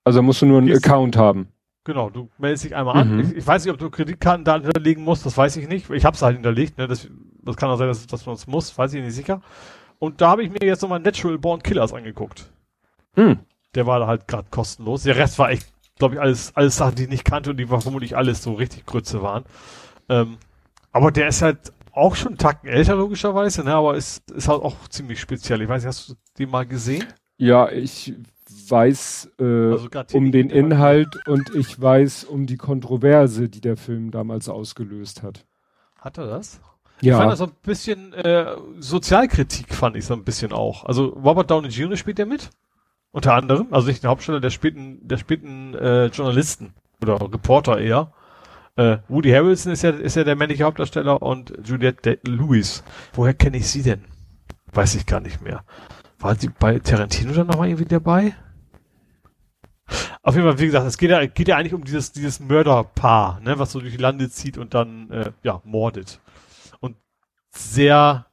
Also 0.04 0.22
musst 0.22 0.42
du 0.42 0.46
nur 0.46 0.58
einen 0.58 0.68
Gehst 0.68 0.86
Account 0.86 1.16
haben. 1.16 1.48
Genau, 1.84 2.10
du 2.10 2.28
meldest 2.38 2.64
dich 2.64 2.74
einmal 2.76 3.04
mhm. 3.04 3.12
an. 3.12 3.20
Ich, 3.20 3.36
ich, 3.38 3.46
weiß 3.46 3.64
nicht, 3.64 3.72
ob 3.72 3.78
du 3.78 3.90
Kreditkartendaten 3.90 4.64
hinterlegen 4.64 5.02
musst, 5.02 5.26
das 5.26 5.36
weiß 5.36 5.56
ich 5.56 5.66
nicht. 5.66 5.90
Ich 5.90 6.04
habe 6.04 6.14
es 6.14 6.22
halt 6.22 6.36
hinterlegt, 6.36 6.78
ne? 6.78 6.86
Das, 6.86 7.08
das 7.42 7.56
kann 7.56 7.70
auch 7.70 7.76
sein, 7.76 7.88
dass, 7.88 8.06
dass 8.06 8.26
man 8.26 8.34
es 8.36 8.46
muss, 8.46 8.76
weiß 8.76 8.94
ich 8.94 9.02
nicht 9.02 9.14
sicher. 9.14 9.40
Und 10.00 10.20
da 10.20 10.30
habe 10.30 10.42
ich 10.42 10.50
mir 10.50 10.66
jetzt 10.66 10.80
nochmal 10.80 10.98
Natural 10.98 11.38
Born 11.38 11.62
Killers 11.62 11.92
angeguckt. 11.92 12.50
Mhm. 13.14 13.38
Der 13.74 13.86
war 13.86 14.04
halt 14.06 14.26
gerade 14.26 14.48
kostenlos. 14.50 15.04
Der 15.04 15.14
Rest 15.14 15.38
war 15.38 15.50
echt, 15.50 15.68
glaube 15.98 16.14
ich, 16.14 16.20
alles, 16.20 16.56
alles 16.56 16.76
Sachen, 16.76 16.96
die 16.96 17.04
ich 17.04 17.10
nicht 17.10 17.24
kannte 17.24 17.50
und 17.50 17.58
die 17.58 17.70
war 17.70 17.82
vermutlich 17.82 18.16
alles 18.16 18.42
so 18.42 18.54
richtig 18.54 18.86
Grütze 18.86 19.22
waren. 19.22 19.44
Ähm, 20.08 20.38
aber 20.90 21.12
der 21.12 21.28
ist 21.28 21.42
halt 21.42 21.72
auch 21.92 22.16
schon 22.16 22.28
einen 22.28 22.38
Tacken 22.38 22.68
älter 22.68 22.96
logischerweise, 22.96 23.62
ne, 23.62 23.74
aber 23.74 23.94
ist, 23.94 24.30
ist 24.30 24.48
halt 24.48 24.62
auch 24.62 24.88
ziemlich 24.88 25.20
speziell. 25.20 25.60
Ich 25.60 25.68
weiß 25.68 25.82
nicht, 25.82 25.88
hast 25.88 26.08
du 26.08 26.14
den 26.38 26.50
mal 26.50 26.66
gesehen? 26.66 27.04
Ja, 27.36 27.70
ich 27.70 28.14
weiß 28.68 29.32
äh, 29.38 29.44
also 29.44 29.88
um 30.14 30.32
den 30.32 30.48
Inhalt 30.48 31.26
und 31.26 31.54
ich 31.54 31.78
weiß 31.80 32.24
um 32.24 32.46
die 32.46 32.56
Kontroverse, 32.56 33.50
die 33.50 33.60
der 33.60 33.76
Film 33.76 34.10
damals 34.10 34.48
ausgelöst 34.48 35.22
hat. 35.22 35.46
Hat 35.98 36.16
er 36.16 36.26
das? 36.26 36.60
Ja. 37.02 37.14
Ich 37.14 37.18
fand 37.18 37.32
das 37.32 37.38
so 37.38 37.46
ein 37.46 37.52
bisschen 37.62 38.12
äh, 38.12 38.56
Sozialkritik 38.78 39.74
fand 39.74 39.96
ich 39.96 40.04
so 40.04 40.14
ein 40.14 40.24
bisschen 40.24 40.52
auch. 40.52 40.84
Also 40.84 41.06
Robert 41.06 41.50
Downey 41.50 41.68
Jr. 41.68 41.96
spielt 41.96 42.18
ja 42.18 42.26
mit. 42.26 42.50
Unter 43.12 43.34
anderem, 43.34 43.68
also 43.72 43.88
nicht 43.88 44.04
der 44.04 44.10
Hauptsteller, 44.10 44.38
der 44.38 44.50
späten, 44.50 45.00
der 45.08 45.16
späten 45.16 45.74
äh, 45.74 46.06
Journalisten 46.06 46.74
oder 47.02 47.20
Reporter 47.20 47.78
eher. 47.78 48.12
Äh, 48.76 48.98
Woody 49.08 49.30
Harrelson 49.30 49.72
ist 49.72 49.82
ja, 49.82 49.90
ist 49.90 50.14
ja 50.14 50.22
der 50.22 50.36
männliche 50.36 50.62
Hauptdarsteller 50.64 51.20
und 51.20 51.52
Juliette 51.64 52.20
Lewis. 52.24 52.84
Woher 53.14 53.34
kenne 53.34 53.56
ich 53.56 53.68
sie 53.68 53.82
denn? 53.82 54.04
Weiß 54.72 54.94
ich 54.94 55.06
gar 55.06 55.20
nicht 55.20 55.42
mehr. 55.42 55.64
War 56.20 56.36
sie 56.36 56.48
bei 56.48 56.78
Tarantino 56.78 57.32
dann 57.32 57.48
nochmal 57.48 57.68
irgendwie 57.68 57.86
dabei? 57.86 58.34
Auf 60.22 60.36
jeden 60.36 60.46
Fall, 60.46 60.58
wie 60.60 60.66
gesagt, 60.66 60.86
es 60.86 60.98
geht 60.98 61.10
ja, 61.10 61.26
geht 61.26 61.48
ja 61.48 61.56
eigentlich 61.56 61.74
um 61.74 61.82
dieses, 61.82 62.12
dieses 62.12 62.38
Mörderpaar, 62.38 63.40
ne, 63.40 63.58
was 63.58 63.72
so 63.72 63.80
durch 63.80 63.92
die 63.92 64.00
Lande 64.00 64.30
zieht 64.30 64.56
und 64.56 64.74
dann, 64.74 65.10
äh, 65.10 65.32
ja, 65.42 65.60
mordet. 65.64 66.20
Sehr, 67.50 68.26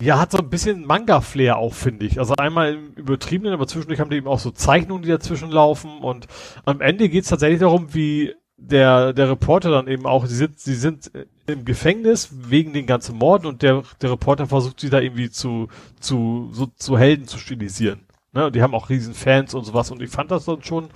ja, 0.00 0.18
hat 0.18 0.30
so 0.30 0.38
ein 0.38 0.50
bisschen 0.50 0.86
Manga-Flair 0.86 1.58
auch, 1.58 1.74
finde 1.74 2.06
ich. 2.06 2.18
Also 2.18 2.34
einmal 2.36 2.74
im 2.74 2.92
Übertriebenen, 2.94 3.52
aber 3.52 3.66
zwischendurch 3.66 4.00
haben 4.00 4.10
die 4.10 4.16
eben 4.16 4.28
auch 4.28 4.38
so 4.38 4.50
Zeichnungen, 4.50 5.02
die 5.02 5.08
dazwischen 5.08 5.50
laufen 5.50 5.98
und 5.98 6.26
am 6.64 6.80
Ende 6.80 7.08
geht 7.08 7.24
es 7.24 7.30
tatsächlich 7.30 7.60
darum, 7.60 7.94
wie 7.94 8.34
der, 8.58 9.12
der 9.12 9.30
Reporter 9.30 9.70
dann 9.70 9.86
eben 9.86 10.04
auch, 10.06 10.26
sie 10.26 10.34
sind, 10.34 10.58
sie 10.58 10.74
sind 10.74 11.10
im 11.46 11.64
Gefängnis 11.64 12.28
wegen 12.32 12.72
den 12.72 12.86
ganzen 12.86 13.16
Morden 13.16 13.46
und 13.46 13.62
der, 13.62 13.82
der 14.02 14.10
Reporter 14.10 14.46
versucht 14.46 14.80
sie 14.80 14.90
da 14.90 15.00
irgendwie 15.00 15.30
zu, 15.30 15.68
zu, 16.00 16.50
so, 16.52 16.66
zu 16.66 16.98
Helden 16.98 17.26
zu 17.26 17.38
stilisieren. 17.38 18.00
Ne? 18.32 18.46
Und 18.46 18.56
die 18.56 18.62
haben 18.62 18.74
auch 18.74 18.90
riesen 18.90 19.14
Fans 19.14 19.54
und 19.54 19.64
sowas 19.64 19.90
und 19.90 20.02
ich 20.02 20.10
fand 20.10 20.30
das 20.30 20.44
dann 20.44 20.62
schon, 20.62 20.88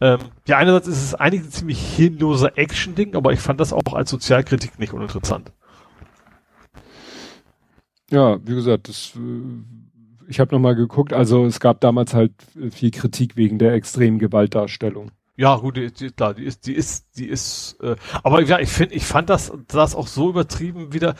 ähm, 0.00 0.18
ja, 0.48 0.56
einerseits 0.56 0.88
ist 0.88 1.04
es 1.04 1.14
eigentlich 1.14 1.44
ein 1.44 1.50
ziemlich 1.50 1.78
hirnloser 1.78 2.58
Action-Ding, 2.58 3.14
aber 3.14 3.32
ich 3.32 3.40
fand 3.40 3.60
das 3.60 3.72
auch 3.72 3.92
als 3.92 4.10
Sozialkritik 4.10 4.78
nicht 4.78 4.92
uninteressant. 4.92 5.52
Ja, 8.14 8.38
wie 8.46 8.54
gesagt, 8.54 8.88
das, 8.88 9.12
äh, 9.16 10.28
ich 10.28 10.38
habe 10.38 10.54
nochmal 10.54 10.76
geguckt, 10.76 11.12
also 11.12 11.44
es 11.46 11.58
gab 11.58 11.80
damals 11.80 12.14
halt 12.14 12.32
viel 12.70 12.92
Kritik 12.92 13.36
wegen 13.36 13.58
der 13.58 13.74
extremen 13.74 14.20
Gewaltdarstellung. 14.20 15.10
Ja, 15.36 15.56
gut, 15.56 15.76
die, 15.76 15.92
die, 15.92 16.10
klar, 16.10 16.32
die 16.32 16.44
ist, 16.44 16.64
die 16.68 16.74
ist, 16.74 17.18
die 17.18 17.26
ist, 17.26 17.76
äh, 17.82 17.96
aber 18.22 18.40
ja, 18.42 18.60
ich 18.60 18.68
finde, 18.68 18.94
ich 18.94 19.04
fand 19.04 19.30
das, 19.30 19.52
das 19.66 19.96
auch 19.96 20.06
so 20.06 20.30
übertrieben 20.30 20.92
wieder. 20.92 21.16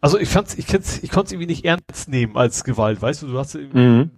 Also 0.00 0.18
ich 0.18 0.28
fand's, 0.28 0.58
ich 0.58 0.66
kenn's, 0.66 1.00
ich 1.04 1.10
konnte 1.10 1.26
es 1.26 1.32
irgendwie 1.32 1.46
nicht 1.46 1.64
ernst 1.64 2.08
nehmen 2.08 2.36
als 2.36 2.64
Gewalt, 2.64 3.00
weißt 3.00 3.22
du, 3.22 3.28
du 3.28 3.38
hast 3.38 3.54
mhm. 3.54 4.10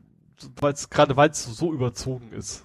weil's, 0.59 0.89
gerade 0.89 1.19
weil 1.19 1.29
es 1.29 1.45
so 1.45 1.71
überzogen 1.75 2.33
ist. 2.33 2.65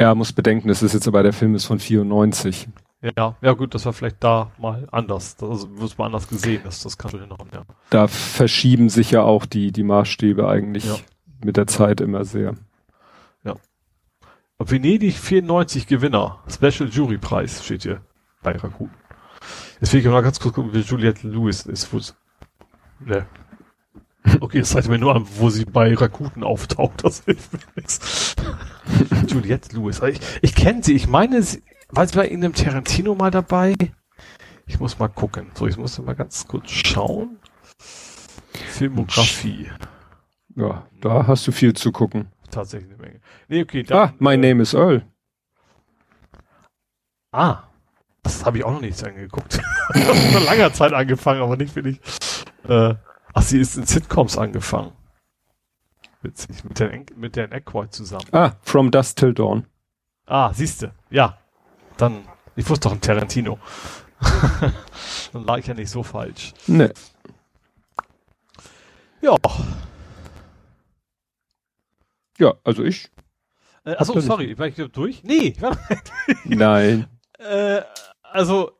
Ja, 0.00 0.14
muss 0.14 0.32
bedenken, 0.32 0.68
das 0.68 0.82
ist 0.82 0.94
jetzt 0.94 1.08
aber 1.08 1.22
der 1.22 1.34
Film 1.34 1.54
ist 1.54 1.66
von 1.66 1.78
94. 1.78 2.68
Ja, 3.02 3.36
ja 3.40 3.52
gut, 3.52 3.74
das 3.74 3.84
war 3.84 3.92
vielleicht 3.92 4.22
da 4.22 4.52
mal 4.58 4.86
anders. 4.92 5.36
Das 5.36 5.48
also, 5.48 5.80
wird 5.80 5.98
mal 5.98 6.06
anders 6.06 6.28
gesehen, 6.28 6.62
das, 6.64 6.82
das 6.82 6.96
kann 6.96 7.10
schon 7.10 7.20
hinhauen, 7.20 7.48
ja. 7.52 7.64
Da 7.90 8.06
verschieben 8.06 8.88
sich 8.88 9.10
ja 9.10 9.22
auch 9.22 9.44
die, 9.44 9.72
die 9.72 9.82
Maßstäbe 9.82 10.48
eigentlich 10.48 10.84
ja. 10.84 10.96
mit 11.44 11.56
der 11.56 11.66
Zeit 11.66 12.00
immer 12.00 12.24
sehr. 12.24 12.54
Venedig 14.70 15.18
94 15.18 15.86
Gewinner. 15.86 16.42
Special 16.48 16.88
Jury 16.88 17.18
Preis 17.18 17.64
steht 17.64 17.82
hier 17.82 18.00
bei 18.42 18.52
Rakuten. 18.52 18.94
Jetzt 19.80 19.92
will 19.92 20.00
ich 20.00 20.06
mal 20.06 20.22
ganz 20.22 20.38
kurz 20.38 20.54
gucken, 20.54 20.72
wie 20.72 20.80
Juliette 20.80 21.26
Lewis 21.26 21.66
ist. 21.66 21.92
Wo 21.92 22.00
ne. 23.04 23.26
Okay, 24.40 24.60
das 24.60 24.70
zeigt 24.70 24.88
mir 24.88 24.98
nur 24.98 25.16
an, 25.16 25.26
wo 25.36 25.50
sie 25.50 25.64
bei 25.64 25.92
Rakuten 25.94 26.44
auftaucht. 26.44 27.04
Das 27.04 27.24
hilft 27.24 27.52
mir 27.52 27.60
nichts. 27.76 28.36
Juliette 29.26 29.74
Lewis. 29.74 30.00
Ich, 30.02 30.20
ich 30.42 30.54
kenne 30.54 30.82
sie. 30.82 30.94
Ich 30.94 31.08
meine, 31.08 31.42
sie, 31.42 31.62
war 31.92 32.06
sie 32.06 32.16
bei 32.16 32.26
Ihnen 32.26 32.52
Tarantino 32.52 33.14
mal 33.14 33.30
dabei? 33.30 33.74
Ich 34.66 34.80
muss 34.80 34.98
mal 34.98 35.08
gucken. 35.08 35.50
So, 35.54 35.66
ich 35.66 35.76
muss 35.76 35.98
mal 35.98 36.14
ganz 36.14 36.46
kurz 36.46 36.70
schauen. 36.70 37.38
Filmografie. 38.50 39.70
Ja, 40.56 40.86
da 41.00 41.26
hast 41.26 41.46
du 41.46 41.52
viel 41.52 41.72
zu 41.72 41.92
gucken 41.92 42.28
tatsächlich 42.52 42.92
eine 42.92 43.02
Menge. 43.02 43.20
Nee, 43.48 43.62
okay. 43.62 43.82
Dann, 43.82 43.98
ah, 43.98 44.14
My 44.18 44.34
äh, 44.34 44.36
Name 44.36 44.62
is 44.62 44.74
Earl. 44.74 45.02
Ah, 47.32 47.64
das 48.22 48.44
habe 48.44 48.58
ich 48.58 48.64
auch 48.64 48.72
noch 48.72 48.80
nicht 48.80 49.02
angeguckt. 49.02 49.54
Vor 49.92 50.40
langer 50.42 50.72
Zeit 50.72 50.92
angefangen, 50.92 51.42
aber 51.42 51.56
nicht 51.56 51.74
wirklich. 51.74 51.98
Äh, 52.68 52.94
ach, 53.32 53.42
sie 53.42 53.58
ist 53.58 53.76
in 53.76 53.86
Sitcoms 53.86 54.38
angefangen. 54.38 54.92
Witzig, 56.20 56.62
mit 56.62 56.78
der, 56.78 57.04
mit 57.16 57.34
der 57.34 57.90
zusammen. 57.90 58.26
Ah, 58.30 58.52
From 58.60 58.90
Dust 58.90 59.18
Till 59.18 59.34
Dawn. 59.34 59.66
Ah, 60.26 60.52
siehste, 60.52 60.92
ja. 61.10 61.38
Dann, 61.96 62.24
ich 62.56 62.68
wusste 62.68 62.88
doch 62.88 62.94
ein 62.94 63.00
Tarantino. 63.00 63.58
Dann 65.32 65.44
lag 65.44 65.58
ich 65.58 65.66
ja 65.66 65.74
nicht 65.74 65.90
so 65.90 66.02
falsch. 66.02 66.52
Nee. 66.66 66.90
Ja. 69.20 69.36
Ja, 72.38 72.54
also 72.64 72.82
ich. 72.82 73.10
Äh, 73.84 73.92
achso, 73.92 74.18
sorry, 74.20 74.58
war 74.58 74.66
ich 74.66 74.74
durch? 74.74 75.22
Nee, 75.24 75.54
ich 75.56 75.62
war 75.62 75.76
Nein. 76.44 77.06
äh, 77.38 77.82
also, 78.22 78.72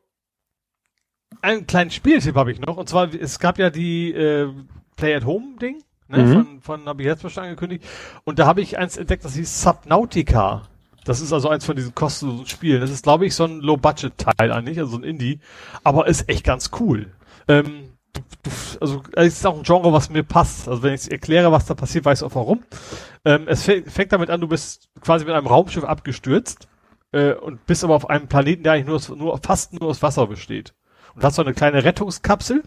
einen 1.41 1.67
kleinen 1.67 1.91
Spieltipp 1.91 2.35
habe 2.35 2.51
ich 2.51 2.59
noch. 2.59 2.77
Und 2.77 2.89
zwar, 2.89 3.13
es 3.13 3.39
gab 3.39 3.57
ja 3.59 3.69
die 3.69 4.11
äh, 4.11 4.49
Play-at-Home-Ding, 4.95 5.83
ne, 6.07 6.17
mhm. 6.17 6.33
von, 6.33 6.61
von 6.61 6.85
habe 6.85 7.01
ich 7.01 7.07
jetzt 7.07 7.29
schon 7.29 7.43
angekündigt. 7.43 7.85
Und 8.23 8.39
da 8.39 8.45
habe 8.45 8.61
ich 8.61 8.77
eins 8.77 8.97
entdeckt, 8.97 9.25
das 9.25 9.35
hieß 9.35 9.61
Subnautica. 9.61 10.63
Das 11.05 11.21
ist 11.21 11.33
also 11.33 11.49
eins 11.49 11.65
von 11.65 11.75
diesen 11.75 11.93
kostenlosen 11.95 12.47
Spielen. 12.47 12.81
Das 12.81 12.89
ist, 12.89 13.03
glaube 13.03 13.25
ich, 13.25 13.35
so 13.35 13.45
ein 13.45 13.59
Low-Budget-Teil 13.59 14.51
eigentlich, 14.51 14.79
also 14.79 14.91
so 14.91 14.97
ein 14.97 15.03
Indie. 15.03 15.39
Aber 15.83 16.07
ist 16.07 16.29
echt 16.29 16.45
ganz 16.45 16.71
cool. 16.79 17.11
Ähm, 17.47 17.89
also 18.79 19.03
es 19.13 19.33
ist 19.33 19.45
auch 19.45 19.57
ein 19.57 19.63
Genre, 19.63 19.91
was 19.91 20.09
mir 20.09 20.23
passt. 20.23 20.67
Also 20.67 20.83
wenn 20.83 20.93
ich 20.93 21.11
erkläre, 21.11 21.51
was 21.51 21.65
da 21.65 21.73
passiert, 21.73 22.05
weiß 22.05 22.21
ich 22.21 22.25
auch 22.25 22.35
warum. 22.35 22.63
Ähm, 23.25 23.47
es 23.47 23.63
fängt 23.63 24.11
damit 24.11 24.29
an, 24.29 24.41
du 24.41 24.47
bist 24.47 24.89
quasi 25.01 25.25
mit 25.25 25.33
einem 25.33 25.47
Raumschiff 25.47 25.83
abgestürzt 25.83 26.67
äh, 27.11 27.33
und 27.33 27.65
bist 27.65 27.83
aber 27.83 27.95
auf 27.95 28.09
einem 28.09 28.27
Planeten, 28.27 28.63
der 28.63 28.73
eigentlich 28.73 29.09
nur, 29.09 29.17
nur 29.17 29.39
fast 29.43 29.73
nur 29.73 29.89
aus 29.89 30.01
Wasser 30.01 30.27
besteht. 30.27 30.73
Und 31.15 31.23
hast 31.23 31.35
so 31.35 31.41
eine 31.41 31.53
kleine 31.53 31.83
Rettungskapsel 31.83 32.63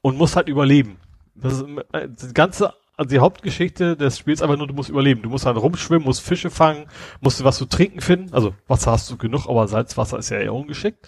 und 0.00 0.16
musst 0.16 0.36
halt 0.36 0.48
überleben. 0.48 0.98
Das 1.34 1.54
ist 1.54 1.64
äh, 1.92 2.08
die 2.08 2.34
ganze 2.34 2.74
also 2.96 3.08
die 3.08 3.18
Hauptgeschichte 3.18 3.96
des 3.96 4.18
Spiels 4.18 4.42
einfach 4.42 4.56
nur, 4.56 4.66
du 4.66 4.74
musst 4.74 4.88
überleben. 4.88 5.22
Du 5.22 5.28
musst 5.28 5.46
halt 5.46 5.56
rumschwimmen, 5.56 6.04
musst 6.04 6.20
Fische 6.20 6.50
fangen, 6.50 6.86
musst 7.20 7.40
du 7.40 7.44
was 7.44 7.56
zu 7.56 7.66
trinken 7.66 8.00
finden. 8.00 8.32
Also 8.32 8.54
Wasser 8.68 8.92
hast 8.92 9.10
du 9.10 9.16
genug, 9.16 9.48
aber 9.48 9.66
Salzwasser 9.66 10.18
ist 10.18 10.30
ja 10.30 10.38
eher 10.38 10.54
ungeschickt. 10.54 11.06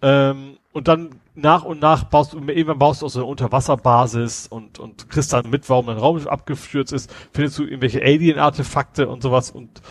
Ähm, 0.00 0.56
und 0.72 0.88
dann 0.88 1.10
nach 1.34 1.64
und 1.64 1.80
nach 1.80 2.04
baust 2.04 2.32
du, 2.32 2.38
irgendwann 2.38 2.78
baust 2.78 3.02
du 3.02 3.06
aus 3.06 3.14
so 3.14 3.20
einer 3.20 3.28
Unterwasserbasis 3.28 4.46
und, 4.48 4.78
und 4.78 5.10
kriegst 5.10 5.32
dann 5.32 5.50
mit, 5.50 5.68
warum 5.68 5.86
dein 5.86 5.98
Raum 5.98 6.24
abgestürzt 6.26 6.92
ist, 6.92 7.12
findest 7.32 7.58
du 7.58 7.64
irgendwelche 7.64 8.02
Alien-Artefakte 8.02 9.08
und 9.08 9.22
sowas 9.22 9.50
und 9.50 9.82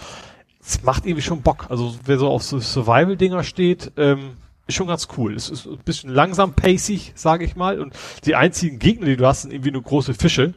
es 0.62 0.84
macht 0.84 1.06
irgendwie 1.06 1.22
schon 1.22 1.42
Bock. 1.42 1.68
Also 1.70 1.96
wer 2.06 2.18
so 2.18 2.28
auf 2.30 2.44
so 2.44 2.60
Survival-Dinger 2.60 3.44
steht, 3.44 3.92
ähm, 3.98 4.38
ist 4.68 4.76
schon 4.76 4.88
ganz 4.88 5.08
cool. 5.18 5.34
Es 5.36 5.50
ist 5.50 5.66
ein 5.66 5.78
bisschen 5.86 6.10
langsam 6.10 6.54
pacig, 6.54 7.14
sage 7.16 7.46
ich 7.46 7.56
mal. 7.56 7.80
Und 7.80 7.94
die 8.26 8.36
einzigen 8.36 8.80
Gegner, 8.80 9.06
die 9.06 9.16
du 9.16 9.26
hast, 9.26 9.44
sind 9.44 9.54
irgendwie 9.54 9.72
nur 9.72 9.84
große 9.84 10.14
Fische. 10.14 10.54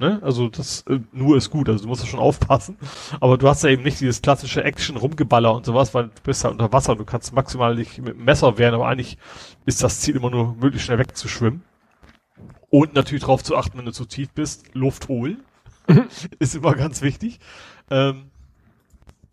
Ne? 0.00 0.18
Also 0.22 0.48
das 0.48 0.80
äh, 0.88 0.98
nur 1.12 1.36
ist 1.36 1.50
gut, 1.50 1.68
also 1.68 1.82
du 1.82 1.88
musst 1.88 2.06
schon 2.08 2.20
aufpassen. 2.20 2.78
Aber 3.20 3.36
du 3.36 3.46
hast 3.46 3.62
ja 3.62 3.68
eben 3.68 3.82
nicht 3.82 4.00
dieses 4.00 4.22
klassische 4.22 4.64
Action-Rumgeballer 4.64 5.54
und 5.54 5.66
sowas, 5.66 5.92
weil 5.92 6.04
du 6.04 6.22
bist 6.22 6.42
ja 6.42 6.48
unter 6.48 6.72
Wasser, 6.72 6.96
du 6.96 7.04
kannst 7.04 7.34
maximal 7.34 7.74
nicht 7.74 7.98
mit 7.98 8.16
dem 8.16 8.24
Messer 8.24 8.56
wehren, 8.56 8.74
aber 8.74 8.88
eigentlich 8.88 9.18
ist 9.66 9.82
das 9.82 10.00
Ziel 10.00 10.16
immer 10.16 10.30
nur 10.30 10.54
möglichst 10.54 10.86
schnell 10.86 10.98
wegzuschwimmen. 10.98 11.62
Und 12.70 12.94
natürlich 12.94 13.20
darauf 13.20 13.44
zu 13.44 13.56
achten, 13.56 13.76
wenn 13.76 13.84
du 13.84 13.92
zu 13.92 14.06
tief 14.06 14.30
bist, 14.30 14.74
Luft 14.74 15.08
holen. 15.08 15.42
ist 16.38 16.54
immer 16.54 16.74
ganz 16.74 17.02
wichtig. 17.02 17.38
Ähm, 17.90 18.30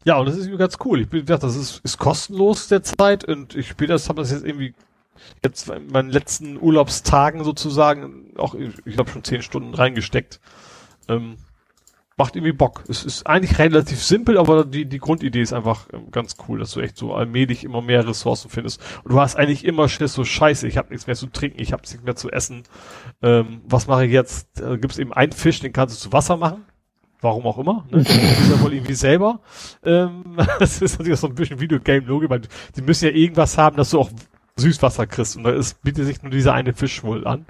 ja, 0.03 0.17
und 0.17 0.25
das 0.25 0.35
ist 0.35 0.57
ganz 0.57 0.77
cool. 0.83 0.99
Ich 0.99 1.07
bin 1.07 1.21
gedacht, 1.21 1.43
das 1.43 1.55
ist, 1.55 1.79
ist 1.85 1.97
kostenlos 1.97 2.67
derzeit 2.67 3.23
und 3.23 3.55
ich 3.55 3.69
spiele 3.69 3.93
das, 3.93 4.09
habe 4.09 4.21
das 4.21 4.31
jetzt 4.31 4.45
irgendwie 4.45 4.73
jetzt 5.43 5.69
in 5.69 5.87
meinen 5.87 6.09
letzten 6.09 6.57
Urlaubstagen 6.57 7.43
sozusagen 7.43 8.33
auch, 8.37 8.55
ich 8.55 8.93
glaube, 8.93 9.09
schon 9.09 9.23
zehn 9.23 9.41
Stunden 9.41 9.73
reingesteckt. 9.73 10.39
Ähm, 11.07 11.37
macht 12.17 12.35
irgendwie 12.35 12.51
Bock. 12.51 12.83
Es 12.89 13.05
ist 13.05 13.27
eigentlich 13.27 13.59
relativ 13.59 14.03
simpel, 14.03 14.37
aber 14.37 14.65
die, 14.65 14.85
die 14.85 14.97
Grundidee 14.97 15.41
ist 15.41 15.53
einfach 15.53 15.87
ähm, 15.93 16.09
ganz 16.09 16.35
cool, 16.47 16.59
dass 16.59 16.71
du 16.71 16.81
echt 16.81 16.97
so 16.97 17.13
allmählich 17.13 17.63
immer 17.63 17.81
mehr 17.81 18.07
Ressourcen 18.07 18.49
findest. 18.49 18.81
Und 19.03 19.13
du 19.13 19.19
hast 19.19 19.35
eigentlich 19.35 19.63
immer 19.63 19.87
Schiss, 19.87 20.13
so 20.13 20.25
scheiße, 20.25 20.67
ich 20.67 20.77
habe 20.77 20.89
nichts 20.89 21.05
mehr 21.05 21.15
zu 21.15 21.27
trinken, 21.27 21.61
ich 21.61 21.73
habe 21.73 21.83
nichts 21.83 22.03
mehr 22.03 22.15
zu 22.15 22.31
essen. 22.31 22.63
Ähm, 23.21 23.61
was 23.65 23.87
mache 23.87 24.05
ich 24.05 24.11
jetzt? 24.11 24.59
Da 24.59 24.75
gibt 24.77 24.93
es 24.93 24.99
eben 24.99 25.13
einen 25.13 25.31
Fisch, 25.31 25.59
den 25.59 25.73
kannst 25.73 25.95
du 25.95 26.09
zu 26.09 26.13
Wasser 26.13 26.37
machen. 26.37 26.65
Warum 27.21 27.45
auch 27.45 27.59
immer. 27.59 27.85
Ne? 27.91 28.03
Das 28.03 28.15
ist 28.15 28.49
ja 28.49 28.61
wohl 28.61 28.73
irgendwie 28.73 28.93
selber. 28.93 29.41
Ähm, 29.83 30.37
das 30.59 30.81
ist 30.81 30.97
natürlich 30.97 31.17
auch 31.19 31.21
so 31.21 31.27
ein 31.27 31.35
bisschen 31.35 31.59
Videogame-Logik, 31.59 32.29
weil 32.31 32.41
die 32.75 32.81
müssen 32.81 33.05
ja 33.05 33.11
irgendwas 33.11 33.59
haben, 33.59 33.77
dass 33.77 33.91
du 33.91 33.99
auch 33.99 34.09
Süßwasser 34.57 35.07
kriegst. 35.07 35.37
Und 35.37 35.43
da 35.43 35.51
ist, 35.51 35.81
bietet 35.81 36.05
sich 36.05 36.21
nur 36.21 36.31
dieser 36.31 36.53
eine 36.53 36.73
Fisch 36.73 37.03
wohl 37.03 37.25
an. 37.25 37.45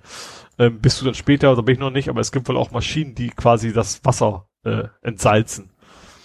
Ähm, 0.59 0.79
bist 0.79 1.01
du 1.01 1.05
dann 1.05 1.13
später, 1.13 1.55
da 1.55 1.61
bin 1.61 1.75
ich 1.75 1.79
noch 1.79 1.91
nicht, 1.91 2.09
aber 2.09 2.21
es 2.21 2.31
gibt 2.31 2.47
wohl 2.49 2.57
auch 2.57 2.71
Maschinen, 2.71 3.15
die 3.15 3.29
quasi 3.29 3.73
das 3.73 4.03
Wasser 4.03 4.47
äh, 4.63 4.85
entsalzen. 5.01 5.69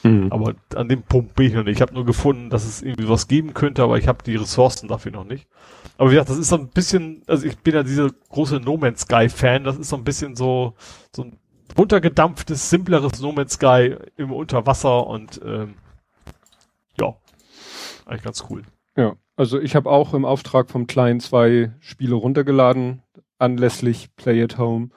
Mhm. 0.02 0.28
Aber 0.30 0.54
an 0.74 0.88
dem 0.88 1.02
Punkt 1.02 1.34
bin 1.34 1.46
ich 1.46 1.54
noch 1.54 1.64
nicht. 1.64 1.76
Ich 1.76 1.82
habe 1.82 1.94
nur 1.94 2.04
gefunden, 2.04 2.50
dass 2.50 2.64
es 2.64 2.82
irgendwie 2.82 3.08
was 3.08 3.28
geben 3.28 3.54
könnte, 3.54 3.82
aber 3.82 3.98
ich 3.98 4.08
habe 4.08 4.24
die 4.24 4.36
Ressourcen 4.36 4.88
dafür 4.88 5.12
noch 5.12 5.24
nicht. 5.24 5.46
Aber 5.96 6.10
wie 6.10 6.14
gesagt, 6.14 6.30
das 6.30 6.38
ist 6.38 6.48
so 6.48 6.56
ein 6.56 6.68
bisschen, 6.68 7.22
also 7.26 7.46
ich 7.46 7.58
bin 7.58 7.74
ja 7.74 7.82
dieser 7.82 8.10
große 8.30 8.56
No 8.56 8.76
Man's 8.76 9.02
Sky 9.02 9.28
Fan, 9.28 9.64
das 9.64 9.78
ist 9.78 9.90
so 9.90 9.96
ein 9.96 10.04
bisschen 10.04 10.34
so, 10.34 10.74
so 11.14 11.22
ein 11.22 11.38
runtergedampftes, 11.76 12.70
simpleres 12.70 13.20
No 13.20 13.32
Man's 13.32 13.54
Sky 13.54 13.96
im 14.16 14.32
Unterwasser 14.32 15.06
und 15.06 15.40
ähm, 15.44 15.74
ja, 16.98 17.14
eigentlich 18.06 18.22
ganz 18.22 18.44
cool. 18.50 18.62
Ja, 18.96 19.16
also 19.36 19.60
ich 19.60 19.74
habe 19.74 19.90
auch 19.90 20.14
im 20.14 20.24
Auftrag 20.24 20.70
vom 20.70 20.86
Kleinen 20.86 21.20
zwei 21.20 21.72
Spiele 21.80 22.14
runtergeladen, 22.14 23.02
anlässlich 23.38 24.14
Play 24.16 24.42
at 24.42 24.58
Home. 24.58 24.90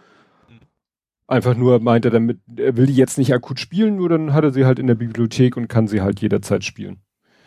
Einfach 1.27 1.55
nur 1.55 1.79
meinte 1.79 2.09
er 2.09 2.11
damit, 2.11 2.39
er 2.55 2.77
will 2.77 2.85
die 2.85 2.95
jetzt 2.95 3.17
nicht 3.17 3.33
akut 3.33 3.59
spielen, 3.59 3.95
nur 3.95 4.09
dann 4.09 4.33
hat 4.33 4.43
er 4.43 4.51
sie 4.51 4.65
halt 4.65 4.77
in 4.77 4.87
der 4.87 4.95
Bibliothek 4.95 5.57
und 5.57 5.67
kann 5.67 5.87
sie 5.87 6.01
halt 6.01 6.21
jederzeit 6.21 6.63
spielen. 6.63 7.01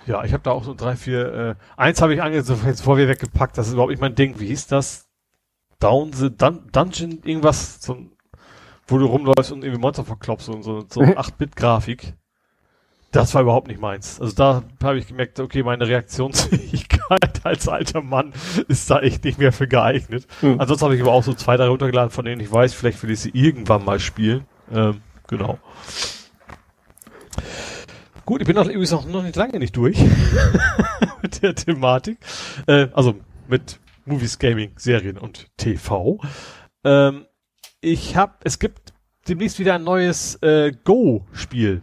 Ja, 0.07 0.25
ich 0.25 0.33
habe 0.33 0.43
da 0.43 0.52
auch 0.52 0.65
so 0.65 0.75
drei, 0.75 0.97
vier, 0.97 1.35
äh, 1.35 1.55
eins 1.77 2.01
habe 2.01 2.15
ich 2.15 2.23
angezogen, 2.23 2.62
jetzt 2.67 2.81
vor 2.81 2.97
wir 2.97 3.09
weggepackt, 3.09 3.59
das 3.59 3.68
ist 3.68 3.75
überhaupt 3.75 3.91
nicht 3.91 4.01
mein 4.01 4.15
Ding. 4.15 4.41
Wie 4.41 4.47
hieß 4.47 4.67
das? 4.67 5.07
Down 5.78 6.12
the 6.12 6.35
Dun 6.35 6.67
Dungeon, 6.73 7.20
irgendwas, 7.25 7.81
so 7.83 7.97
wo 8.89 8.99
du 8.99 9.07
rumläufst 9.07 9.52
und 9.52 9.62
irgendwie 9.62 9.81
Monster 9.81 10.05
verklopfst 10.05 10.49
und 10.49 10.62
so, 10.62 10.81
so 10.89 11.01
8-Bit-Grafik. 11.02 12.15
Das 13.11 13.35
war 13.35 13.41
überhaupt 13.41 13.69
nicht 13.69 13.81
meins. 13.81 14.20
Also 14.20 14.35
da 14.35 14.62
habe 14.83 14.99
ich 14.99 15.07
gemerkt, 15.07 15.41
okay, 15.41 15.62
meine 15.62 15.89
Reaktionsfähigkeit 15.89 17.41
als 17.43 17.67
alter 17.67 18.03
Mann 18.03 18.35
ist 18.69 18.91
da 18.91 19.01
echt 19.01 19.25
nicht 19.25 19.39
mehr 19.39 19.53
für 19.53 19.67
geeignet. 19.67 20.27
Mhm. 20.43 20.61
Ansonsten 20.61 20.85
habe 20.85 20.95
ich 20.95 21.01
aber 21.01 21.12
auch 21.12 21.23
so 21.23 21.33
zwei, 21.33 21.57
drei 21.57 21.69
runtergeladen, 21.69 22.11
von 22.11 22.27
denen 22.27 22.41
ich 22.41 22.53
weiß, 22.53 22.75
vielleicht 22.75 23.03
will 23.03 23.11
ich 23.11 23.20
sie 23.20 23.31
irgendwann 23.31 23.85
mal 23.85 23.99
spielen. 23.99 24.45
Ähm, 24.70 25.01
genau. 25.27 25.59
Gut, 28.27 28.43
ich 28.43 28.47
bin 28.47 28.59
auch 28.59 28.67
übrigens 28.67 28.91
noch, 28.91 29.07
noch 29.07 29.23
nicht 29.23 29.37
lange 29.37 29.59
nicht 29.59 29.75
durch 29.75 29.99
mit 31.23 31.43
der 31.43 31.55
Thematik. 31.55 32.19
Äh, 32.67 32.89
also 32.93 33.15
mit 33.49 33.81
Movies, 34.05 34.39
Gaming, 34.39 34.73
Serien 34.77 35.17
und 35.17 35.47
TV. 35.57 36.20
Ähm, 36.85 37.25
ich 37.81 38.17
habe, 38.17 38.35
es 38.45 38.59
gibt 38.59 38.93
demnächst 39.28 39.59
wieder 39.59 39.77
ein 39.77 39.85
neues 39.85 40.35
äh, 40.43 40.73
Go-Spiel. 40.85 41.81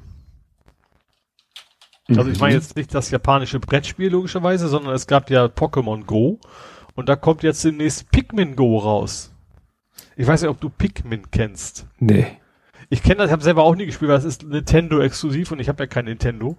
Also 2.09 2.29
ich 2.29 2.39
meine 2.39 2.53
mhm. 2.53 2.59
jetzt 2.59 2.75
nicht 2.75 2.93
das 2.93 3.09
japanische 3.09 3.59
Brettspiel 3.59 4.09
logischerweise, 4.09 4.67
sondern 4.67 4.93
es 4.93 5.07
gab 5.07 5.29
ja 5.29 5.45
Pokémon 5.45 6.05
Go 6.05 6.39
und 6.93 7.09
da 7.09 7.15
kommt 7.15 7.43
jetzt 7.43 7.63
demnächst 7.63 8.11
Pikmin 8.11 8.55
Go 8.55 8.77
raus. 8.77 9.33
Ich 10.15 10.27
weiß 10.27 10.41
nicht, 10.41 10.49
ob 10.49 10.61
du 10.61 10.69
Pikmin 10.69 11.31
kennst. 11.31 11.87
Nee. 11.99 12.27
Ich 12.89 13.01
kenne 13.01 13.17
das, 13.17 13.27
ich 13.27 13.31
habe 13.31 13.43
selber 13.43 13.63
auch 13.63 13.75
nie 13.75 13.87
gespielt, 13.87 14.09
weil 14.09 14.17
das 14.17 14.25
ist 14.25 14.43
Nintendo 14.43 14.99
exklusiv 14.99 15.51
und 15.51 15.59
ich 15.59 15.67
habe 15.67 15.83
ja 15.83 15.87
kein 15.87 16.05
Nintendo. 16.05 16.57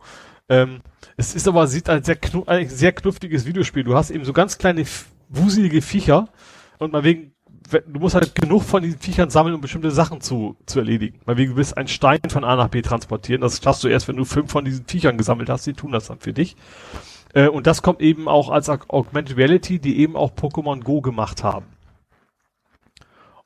Ähm, 0.48 0.80
es 1.16 1.34
ist 1.34 1.46
aber 1.46 1.66
sieht 1.68 1.88
ein 1.88 2.02
sehr, 2.02 2.16
knu 2.16 2.44
ein 2.46 2.68
sehr 2.68 2.92
knuftiges 2.92 3.46
Videospiel. 3.46 3.84
Du 3.84 3.94
hast 3.94 4.10
eben 4.10 4.24
so 4.24 4.32
ganz 4.32 4.58
kleine 4.58 4.84
wuselige 5.28 5.80
Viecher 5.80 6.28
und 6.78 6.92
mal 6.92 7.04
wegen 7.04 7.35
du 7.72 8.00
musst 8.00 8.14
halt 8.14 8.34
genug 8.34 8.62
von 8.62 8.82
diesen 8.82 8.98
Viechern 8.98 9.30
sammeln, 9.30 9.54
um 9.54 9.60
bestimmte 9.60 9.90
Sachen 9.90 10.20
zu, 10.20 10.56
zu 10.66 10.80
erledigen. 10.80 11.20
Weil 11.24 11.36
wie 11.36 11.46
du 11.46 11.56
willst 11.56 11.76
einen 11.76 11.88
Stein 11.88 12.20
von 12.28 12.44
A 12.44 12.56
nach 12.56 12.68
B 12.68 12.82
transportieren. 12.82 13.40
Das 13.40 13.60
schaffst 13.62 13.84
du 13.84 13.88
erst, 13.88 14.08
wenn 14.08 14.16
du 14.16 14.24
fünf 14.24 14.50
von 14.50 14.64
diesen 14.64 14.86
Viechern 14.86 15.18
gesammelt 15.18 15.48
hast. 15.48 15.66
Die 15.66 15.72
tun 15.72 15.92
das 15.92 16.06
dann 16.06 16.18
für 16.18 16.32
dich. 16.32 16.56
Äh, 17.34 17.48
und 17.48 17.66
das 17.66 17.82
kommt 17.82 18.00
eben 18.00 18.28
auch 18.28 18.50
als 18.50 18.68
Augmented 18.68 19.36
Reality, 19.36 19.78
die 19.78 20.00
eben 20.00 20.16
auch 20.16 20.32
Pokémon 20.32 20.82
Go 20.82 21.00
gemacht 21.00 21.44
haben. 21.44 21.66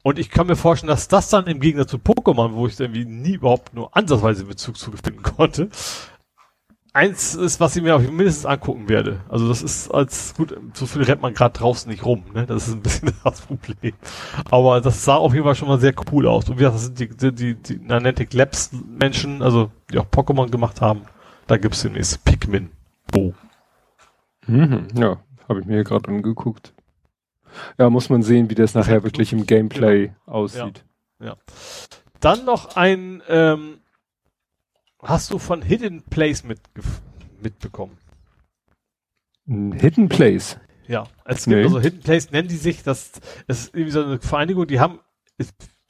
Und 0.03 0.19
ich 0.19 0.31
kann 0.31 0.47
mir 0.47 0.57
vorstellen, 0.57 0.89
dass 0.89 1.09
das 1.09 1.29
dann 1.29 1.47
im 1.47 1.61
Gegensatz 1.61 1.91
zu 1.91 1.99
Pokémon, 1.99 2.55
wo 2.55 2.67
ich 2.67 2.81
irgendwie 2.81 3.05
nie 3.05 3.35
überhaupt 3.35 3.75
nur 3.75 3.95
ansatzweise 3.95 4.45
Bezug 4.45 4.79
zu 4.79 4.93
finden 4.93 5.23
konnte, 5.23 5.69
eins 6.93 7.35
ist, 7.35 7.61
was 7.61 7.77
ich 7.77 7.83
mir 7.83 7.95
auch 7.95 8.01
mindestens 8.01 8.47
angucken 8.47 8.89
werde. 8.89 9.21
Also 9.29 9.49
das 9.49 9.63
ist 9.63 9.91
als 9.91 10.35
gut, 10.35 10.57
so 10.75 10.87
viel 10.87 11.03
rennt 11.03 11.23
man 11.23 11.35
gerade 11.35 11.57
draußen 11.59 11.91
nicht 11.91 12.05
rum, 12.05 12.25
ne? 12.35 12.47
Das 12.47 12.69
ist 12.69 12.75
ein 12.75 12.83
bisschen 12.83 13.13
das 13.25 13.41
Problem. 13.43 13.95
Aber 14.51 14.81
das 14.81 15.05
sah 15.05 15.17
auf 15.17 15.33
jeden 15.33 15.45
Fall 15.45 15.55
schon 15.55 15.69
mal 15.69 15.81
sehr 15.81 15.95
cool 16.13 16.27
aus. 16.27 16.49
Und 16.49 16.57
wie 16.57 16.65
gesagt, 16.65 16.77
das 16.77 16.85
sind 16.85 17.01
die, 17.01 17.09
die, 17.09 17.33
die, 17.33 17.55
die 17.55 17.77
Niantic 17.79 18.33
Labs 18.33 18.71
Menschen, 18.73 19.43
also 19.43 19.71
die 19.93 19.99
auch 19.99 20.07
Pokémon 20.07 20.51
gemacht 20.51 20.81
haben. 20.81 21.03
Da 21.47 21.57
gibt's 21.57 21.83
demnächst 21.83 22.25
Pikmin. 22.25 22.71
Oh. 23.15 23.33
Mhm, 24.47 24.89
ja, 24.95 25.19
habe 25.49 25.61
ich 25.61 25.67
mir 25.67 25.85
gerade 25.85 26.09
angeguckt. 26.09 26.73
Ja, 27.79 27.91
muss 27.91 28.09
man 28.09 28.23
sehen, 28.23 28.51
wie 28.51 28.55
das 28.55 28.75
nachher 28.75 29.03
wirklich 29.03 29.33
im 29.33 29.47
Gameplay 29.47 30.09
genau. 30.09 30.17
aussieht. 30.27 30.85
Ja, 31.19 31.27
ja. 31.27 31.37
Dann 32.21 32.45
noch 32.45 32.77
ein 32.77 33.23
ähm, 33.29 33.79
hast 35.03 35.33
du 35.33 35.39
von 35.39 35.63
Hidden 35.63 36.03
Place 36.03 36.45
mit, 36.45 36.61
mitbekommen? 37.43 37.97
Hidden 39.47 40.09
Place? 40.09 40.59
Ja, 40.87 41.05
es 41.25 41.45
gibt 41.45 41.57
nee. 41.57 41.63
also 41.63 41.81
Hidden 41.81 42.01
Place, 42.01 42.31
nennen 42.31 42.49
die 42.49 42.57
sich, 42.57 42.83
das 42.83 43.13
ist 43.47 43.75
irgendwie 43.75 43.93
so 43.93 44.03
eine 44.03 44.21
Vereinigung, 44.21 44.67
die 44.67 44.81
haben 44.81 45.01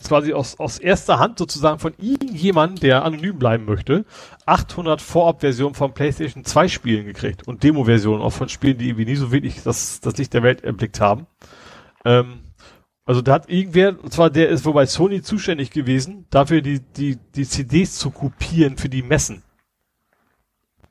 ist 0.00 0.08
quasi 0.08 0.32
aus, 0.32 0.58
aus 0.58 0.78
erster 0.78 1.18
Hand 1.18 1.38
sozusagen 1.38 1.78
von 1.78 1.92
irgendjemandem, 1.98 2.80
der 2.80 3.04
anonym 3.04 3.38
bleiben 3.38 3.66
möchte, 3.66 4.06
800 4.46 5.02
Vorab-Versionen 5.02 5.74
von 5.74 5.92
PlayStation 5.92 6.44
2 6.44 6.68
Spielen 6.68 7.04
gekriegt 7.04 7.46
und 7.46 7.62
Demo-Versionen 7.62 8.22
auch 8.22 8.32
von 8.32 8.48
Spielen, 8.48 8.78
die 8.78 8.88
irgendwie 8.88 9.04
nie 9.04 9.16
so 9.16 9.30
wirklich 9.30 9.62
das, 9.62 10.00
das 10.00 10.16
Licht 10.16 10.32
der 10.32 10.42
Welt 10.42 10.64
erblickt 10.64 11.00
haben. 11.00 11.26
Ähm, 12.04 12.40
also 13.04 13.22
da 13.22 13.32
hat 13.32 13.50
irgendwer, 13.50 14.02
und 14.02 14.12
zwar 14.12 14.30
der 14.30 14.48
ist 14.48 14.64
wobei 14.64 14.86
Sony 14.86 15.22
zuständig 15.22 15.70
gewesen, 15.70 16.26
dafür 16.30 16.60
die, 16.60 16.80
die, 16.80 17.16
die 17.34 17.46
CDs 17.46 17.96
zu 17.96 18.10
kopieren 18.10 18.76
für 18.76 18.88
die 18.88 19.02
Messen. 19.02 19.42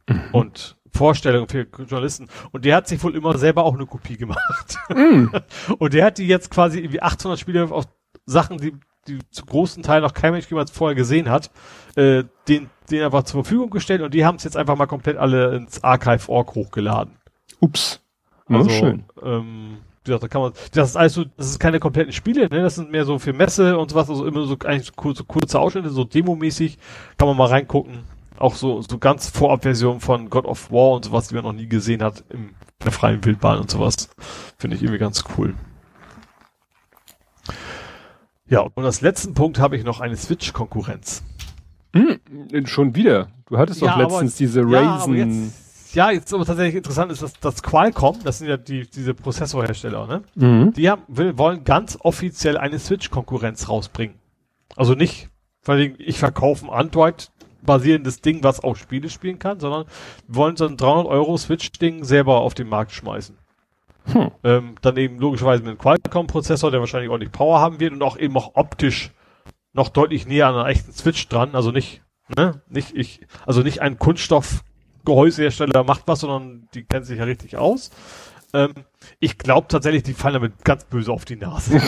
Mhm. 0.07 0.21
Und 0.31 0.75
Vorstellungen 0.91 1.47
für 1.47 1.61
Journalisten. 1.61 2.27
Und 2.51 2.65
der 2.65 2.75
hat 2.75 2.87
sich 2.87 3.01
wohl 3.03 3.15
immer 3.15 3.37
selber 3.37 3.63
auch 3.63 3.75
eine 3.75 3.85
Kopie 3.85 4.17
gemacht. 4.17 4.77
Mhm. 4.89 5.31
Und 5.77 5.93
der 5.93 6.05
hat 6.05 6.17
die 6.17 6.27
jetzt 6.27 6.49
quasi 6.49 6.79
irgendwie 6.79 7.01
800 7.01 7.39
Spiele 7.39 7.71
auf 7.71 7.87
Sachen, 8.25 8.57
die, 8.57 8.75
die 9.07 9.19
zu 9.29 9.45
großen 9.45 9.83
Teil 9.83 10.01
noch 10.01 10.13
kein 10.13 10.33
Mensch 10.33 10.49
jemals 10.49 10.71
vorher 10.71 10.95
gesehen 10.95 11.29
hat, 11.29 11.51
äh, 11.95 12.23
den, 12.47 12.69
den 12.89 13.03
einfach 13.03 13.23
zur 13.23 13.43
Verfügung 13.43 13.69
gestellt 13.69 14.01
und 14.01 14.13
die 14.13 14.25
haben 14.25 14.35
es 14.35 14.43
jetzt 14.43 14.57
einfach 14.57 14.75
mal 14.75 14.87
komplett 14.87 15.17
alle 15.17 15.55
ins 15.55 15.83
Archive.org 15.83 16.55
hochgeladen. 16.55 17.17
Ups. 17.59 18.01
Also, 18.47 18.69
schön. 18.69 19.03
Ähm, 19.21 19.77
gesagt, 20.09 20.23
da 20.23 20.27
kann 20.27 20.41
man, 20.41 20.53
das 20.73 20.89
ist 20.89 20.95
alles 20.95 21.13
so, 21.13 21.25
das 21.37 21.47
ist 21.47 21.59
keine 21.59 21.79
kompletten 21.79 22.13
Spiele, 22.13 22.49
ne, 22.49 22.61
das 22.61 22.75
sind 22.75 22.91
mehr 22.91 23.05
so 23.05 23.19
für 23.19 23.33
Messe 23.33 23.77
und 23.77 23.91
sowas, 23.91 24.09
also 24.09 24.25
immer 24.25 24.45
so 24.45 24.57
eigentlich 24.65 24.95
kurze, 24.95 25.23
kurze 25.23 25.59
Ausschnitte, 25.59 25.89
so 25.89 26.03
Demo-mäßig, 26.03 26.77
kann 27.17 27.27
man 27.27 27.37
mal 27.37 27.47
reingucken. 27.47 28.03
Auch 28.37 28.55
so, 28.55 28.81
so 28.81 28.97
ganz 28.97 29.29
Vorabversion 29.29 29.99
von 29.99 30.29
God 30.29 30.45
of 30.45 30.71
War 30.71 30.91
und 30.91 31.05
sowas, 31.05 31.27
die 31.27 31.35
man 31.35 31.43
noch 31.43 31.53
nie 31.53 31.67
gesehen 31.67 32.01
hat 32.01 32.23
im, 32.29 32.49
in 32.79 32.83
der 32.83 32.91
freien 32.91 33.23
Wildbahn 33.25 33.59
und 33.59 33.69
sowas. 33.69 34.09
Finde 34.57 34.77
ich 34.77 34.81
irgendwie 34.81 34.99
ganz 34.99 35.23
cool. 35.37 35.55
Ja, 38.47 38.61
und 38.61 38.83
als 38.85 39.01
letzten 39.01 39.33
Punkt 39.33 39.59
habe 39.59 39.75
ich 39.75 39.83
noch 39.83 39.99
eine 39.99 40.15
Switch-Konkurrenz. 40.15 41.23
Hm, 41.93 42.19
schon 42.65 42.95
wieder. 42.95 43.27
Du 43.47 43.57
hattest 43.57 43.81
ja, 43.81 43.91
doch 43.91 43.97
letztens 43.97 44.33
aber, 44.33 44.37
diese 44.37 44.61
Razen. 44.63 45.43
Ja, 45.43 45.49
ja, 45.93 46.11
jetzt 46.11 46.33
aber 46.33 46.45
tatsächlich 46.45 46.75
interessant 46.75 47.11
ist, 47.11 47.21
dass 47.21 47.33
das 47.39 47.63
Qualcomm, 47.63 48.17
das 48.23 48.39
sind 48.39 48.47
ja 48.47 48.57
die, 48.57 48.89
diese 48.89 49.13
Prozessorhersteller, 49.13 50.07
ne? 50.07 50.21
Mhm. 50.35 50.73
Die 50.73 50.89
haben, 50.89 51.03
will, 51.07 51.37
wollen 51.37 51.63
ganz 51.63 51.97
offiziell 52.01 52.57
eine 52.57 52.79
Switch-Konkurrenz 52.79 53.69
rausbringen. 53.69 54.15
Also 54.75 54.93
nicht, 54.93 55.29
weil 55.63 55.95
ich 55.97 56.19
verkaufe 56.19 56.65
ein 56.65 56.71
Android-basierendes 56.71 58.21
Ding, 58.21 58.43
was 58.43 58.63
auch 58.63 58.75
Spiele 58.75 59.09
spielen 59.09 59.39
kann, 59.39 59.59
sondern 59.59 59.85
wollen 60.27 60.55
so 60.55 60.67
ein 60.67 60.77
300 60.77 61.07
Euro 61.07 61.37
Switch-Ding 61.37 62.03
selber 62.03 62.41
auf 62.41 62.53
den 62.53 62.69
Markt 62.69 62.91
schmeißen. 62.91 63.37
Hm. 64.05 64.31
Ähm, 64.43 64.75
dann 64.81 64.97
eben 64.97 65.19
logischerweise 65.19 65.63
mit 65.63 65.69
einem 65.69 65.77
Qualcomm-Prozessor, 65.77 66.71
der 66.71 66.79
wahrscheinlich 66.79 67.09
ordentlich 67.09 67.31
Power 67.31 67.59
haben 67.59 67.79
wird 67.79 67.93
und 67.93 68.01
auch 68.01 68.17
eben 68.17 68.35
auch 68.37 68.51
optisch 68.55 69.11
noch 69.73 69.89
deutlich 69.89 70.25
näher 70.25 70.47
an 70.47 70.55
einer 70.55 70.67
echten 70.67 70.91
Switch 70.91 71.27
dran, 71.27 71.53
also 71.53 71.71
nicht, 71.71 72.01
ne, 72.35 72.61
nicht 72.69 72.95
ich, 72.95 73.21
also 73.45 73.61
nicht 73.61 73.81
ein 73.81 73.99
Kunststoff 73.99 74.63
Gehäusehersteller 75.09 75.83
macht 75.83 76.03
was, 76.05 76.19
sondern 76.19 76.69
die 76.73 76.83
kennen 76.83 77.03
sich 77.03 77.17
ja 77.17 77.25
richtig 77.25 77.57
aus. 77.57 77.89
Ähm, 78.53 78.73
ich 79.19 79.37
glaube 79.37 79.67
tatsächlich, 79.67 80.03
die 80.03 80.13
fallen 80.13 80.35
damit 80.35 80.63
ganz 80.63 80.85
böse 80.85 81.11
auf 81.11 81.25
die 81.25 81.35
Nase. 81.35 81.81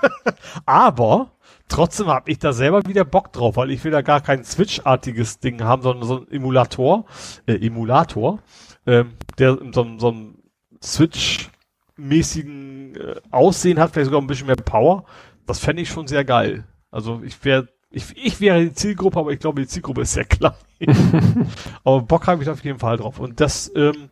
Aber 0.66 1.32
trotzdem 1.68 2.08
habe 2.08 2.30
ich 2.30 2.38
da 2.38 2.52
selber 2.52 2.84
wieder 2.86 3.04
Bock 3.04 3.32
drauf, 3.32 3.56
weil 3.56 3.70
ich 3.70 3.82
will 3.84 3.92
da 3.92 4.02
gar 4.02 4.20
kein 4.20 4.44
Switch-artiges 4.44 5.38
Ding 5.38 5.62
haben, 5.62 5.82
sondern 5.82 6.06
so 6.06 6.18
ein 6.18 6.30
Emulator, 6.30 7.06
äh, 7.46 7.54
Emulator, 7.54 8.40
ähm, 8.86 9.14
der 9.38 9.58
so, 9.72 9.98
so 9.98 10.10
ein 10.10 10.34
Switch-mäßigen 10.82 12.96
äh, 12.96 13.20
Aussehen 13.30 13.78
hat, 13.78 13.92
vielleicht 13.92 14.06
sogar 14.06 14.20
ein 14.20 14.26
bisschen 14.26 14.46
mehr 14.46 14.56
Power. 14.56 15.04
Das 15.46 15.60
fände 15.60 15.82
ich 15.82 15.88
schon 15.88 16.06
sehr 16.06 16.24
geil. 16.24 16.64
Also 16.90 17.22
ich 17.24 17.42
wäre 17.44 17.68
ich, 17.90 18.04
ich 18.16 18.40
wäre 18.40 18.60
die 18.60 18.74
Zielgruppe, 18.74 19.18
aber 19.18 19.32
ich 19.32 19.40
glaube, 19.40 19.62
die 19.62 19.68
Zielgruppe 19.68 20.02
ist 20.02 20.12
sehr 20.12 20.26
klein. 20.26 20.52
aber 21.84 22.02
Bock 22.02 22.26
habe 22.26 22.42
ich 22.42 22.48
auf 22.48 22.62
jeden 22.64 22.78
Fall 22.78 22.96
drauf. 22.98 23.18
Und 23.18 23.40
das, 23.40 23.70
ähm, 23.74 24.10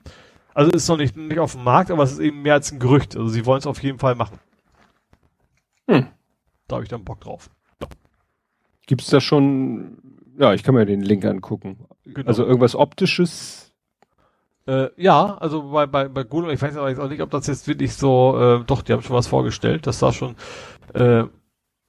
Also 0.55 0.71
ist 0.73 0.89
noch 0.89 0.97
nicht, 0.97 1.17
nicht 1.17 1.39
auf 1.39 1.53
dem 1.53 1.65
Markt, 1.65 1.91
aber 1.91 2.03
es 2.03 2.13
ist 2.13 2.19
eben 2.19 2.41
mehr 2.41 2.55
als 2.55 2.73
ein 2.73 2.79
Gerücht. 2.79 3.15
Also 3.15 3.29
sie 3.29 3.45
wollen 3.45 3.59
es 3.59 3.67
auf 3.67 3.83
jeden 3.83 3.99
Fall 3.99 4.15
machen. 4.15 4.39
Hm. 5.87 6.07
Da 6.67 6.77
habe 6.77 6.83
ich 6.85 6.89
dann 6.89 7.05
Bock 7.05 7.21
drauf. 7.21 7.51
Ja. 7.83 7.89
Gibt's 8.87 9.11
da 9.11 9.21
schon, 9.21 9.99
ja, 10.39 10.55
ich 10.55 10.63
kann 10.63 10.75
mir 10.75 10.87
den 10.87 11.03
Link 11.03 11.27
angucken. 11.27 11.85
Genau. 12.07 12.27
Also 12.27 12.45
irgendwas 12.45 12.75
optisches? 12.75 13.75
Äh, 14.67 14.89
ja, 14.97 15.37
also 15.37 15.71
bei, 15.71 15.87
bei, 15.87 16.09
bei 16.09 16.25
Google, 16.25 16.53
ich 16.53 16.63
weiß 16.63 16.77
aber 16.79 16.89
jetzt 16.89 17.01
auch 17.01 17.09
nicht, 17.11 17.21
ob 17.21 17.31
das 17.31 17.47
jetzt 17.47 17.69
wirklich 17.69 17.93
so, 17.95 18.37
äh, 18.41 18.65
doch, 18.65 18.81
die 18.81 18.95
haben 18.95 19.03
schon 19.03 19.15
was 19.15 19.27
vorgestellt. 19.27 19.87
Das 19.87 19.99
sah 19.99 20.13
schon, 20.13 20.37
äh, 20.95 21.25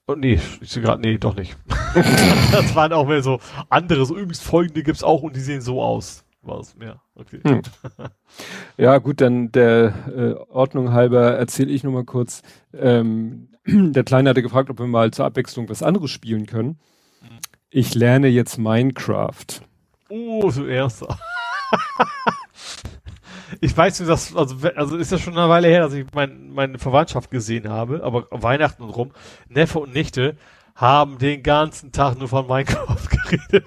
oh, 0.07 0.15
nee, 0.15 0.39
ich 0.61 0.69
sehe 0.69 0.81
gerade, 0.81 1.01
nee, 1.01 1.17
doch 1.17 1.35
nicht. 1.35 1.57
das 2.51 2.75
waren 2.75 2.93
auch 2.93 3.07
mehr 3.07 3.21
so 3.21 3.39
andere, 3.69 4.05
so 4.05 4.15
übrigens 4.15 4.39
folgende 4.39 4.83
gibt's 4.83 5.03
auch 5.03 5.21
und 5.21 5.35
die 5.35 5.41
sehen 5.41 5.61
so 5.61 5.81
aus. 5.81 6.23
War 6.41 6.59
es 6.59 6.75
mehr. 6.75 7.01
Okay. 7.15 7.41
Hm. 7.45 7.61
Ja, 8.77 8.99
gut, 8.99 9.21
dann 9.21 9.51
der 9.51 9.93
äh, 10.15 10.51
Ordnung 10.51 10.91
halber 10.91 11.31
erzähle 11.31 11.71
ich 11.71 11.83
nur 11.83 11.93
mal 11.93 12.05
kurz. 12.05 12.43
Ähm, 12.73 13.49
der 13.65 14.03
Kleine 14.03 14.29
hatte 14.29 14.43
gefragt, 14.43 14.69
ob 14.69 14.79
wir 14.79 14.87
mal 14.87 15.11
zur 15.11 15.25
Abwechslung 15.25 15.67
was 15.67 15.81
anderes 15.81 16.11
spielen 16.11 16.45
können. 16.45 16.79
Ich 17.69 17.95
lerne 17.95 18.27
jetzt 18.27 18.57
Minecraft. 18.57 19.45
Oh, 20.09 20.49
so 20.51 20.65
erster. 20.65 21.17
ich 23.61 23.75
weiß 23.75 23.99
nicht, 23.99 24.09
dass, 24.09 24.35
also, 24.35 24.55
also 24.75 24.97
ist 24.97 25.11
ja 25.11 25.17
schon 25.17 25.37
eine 25.37 25.49
Weile 25.49 25.67
her, 25.67 25.81
dass 25.81 25.93
ich 25.93 26.05
mein, 26.13 26.51
meine 26.51 26.77
Verwandtschaft 26.79 27.31
gesehen 27.31 27.69
habe, 27.69 28.03
aber 28.03 28.27
Weihnachten 28.31 28.83
und 28.83 28.89
rum, 28.91 29.11
Neffe 29.49 29.79
und 29.79 29.93
Nichte 29.93 30.35
haben 30.75 31.17
den 31.17 31.41
ganzen 31.43 31.91
Tag 31.91 32.17
nur 32.19 32.27
von 32.27 32.47
Minecraft 32.47 32.97
geredet. 33.29 33.65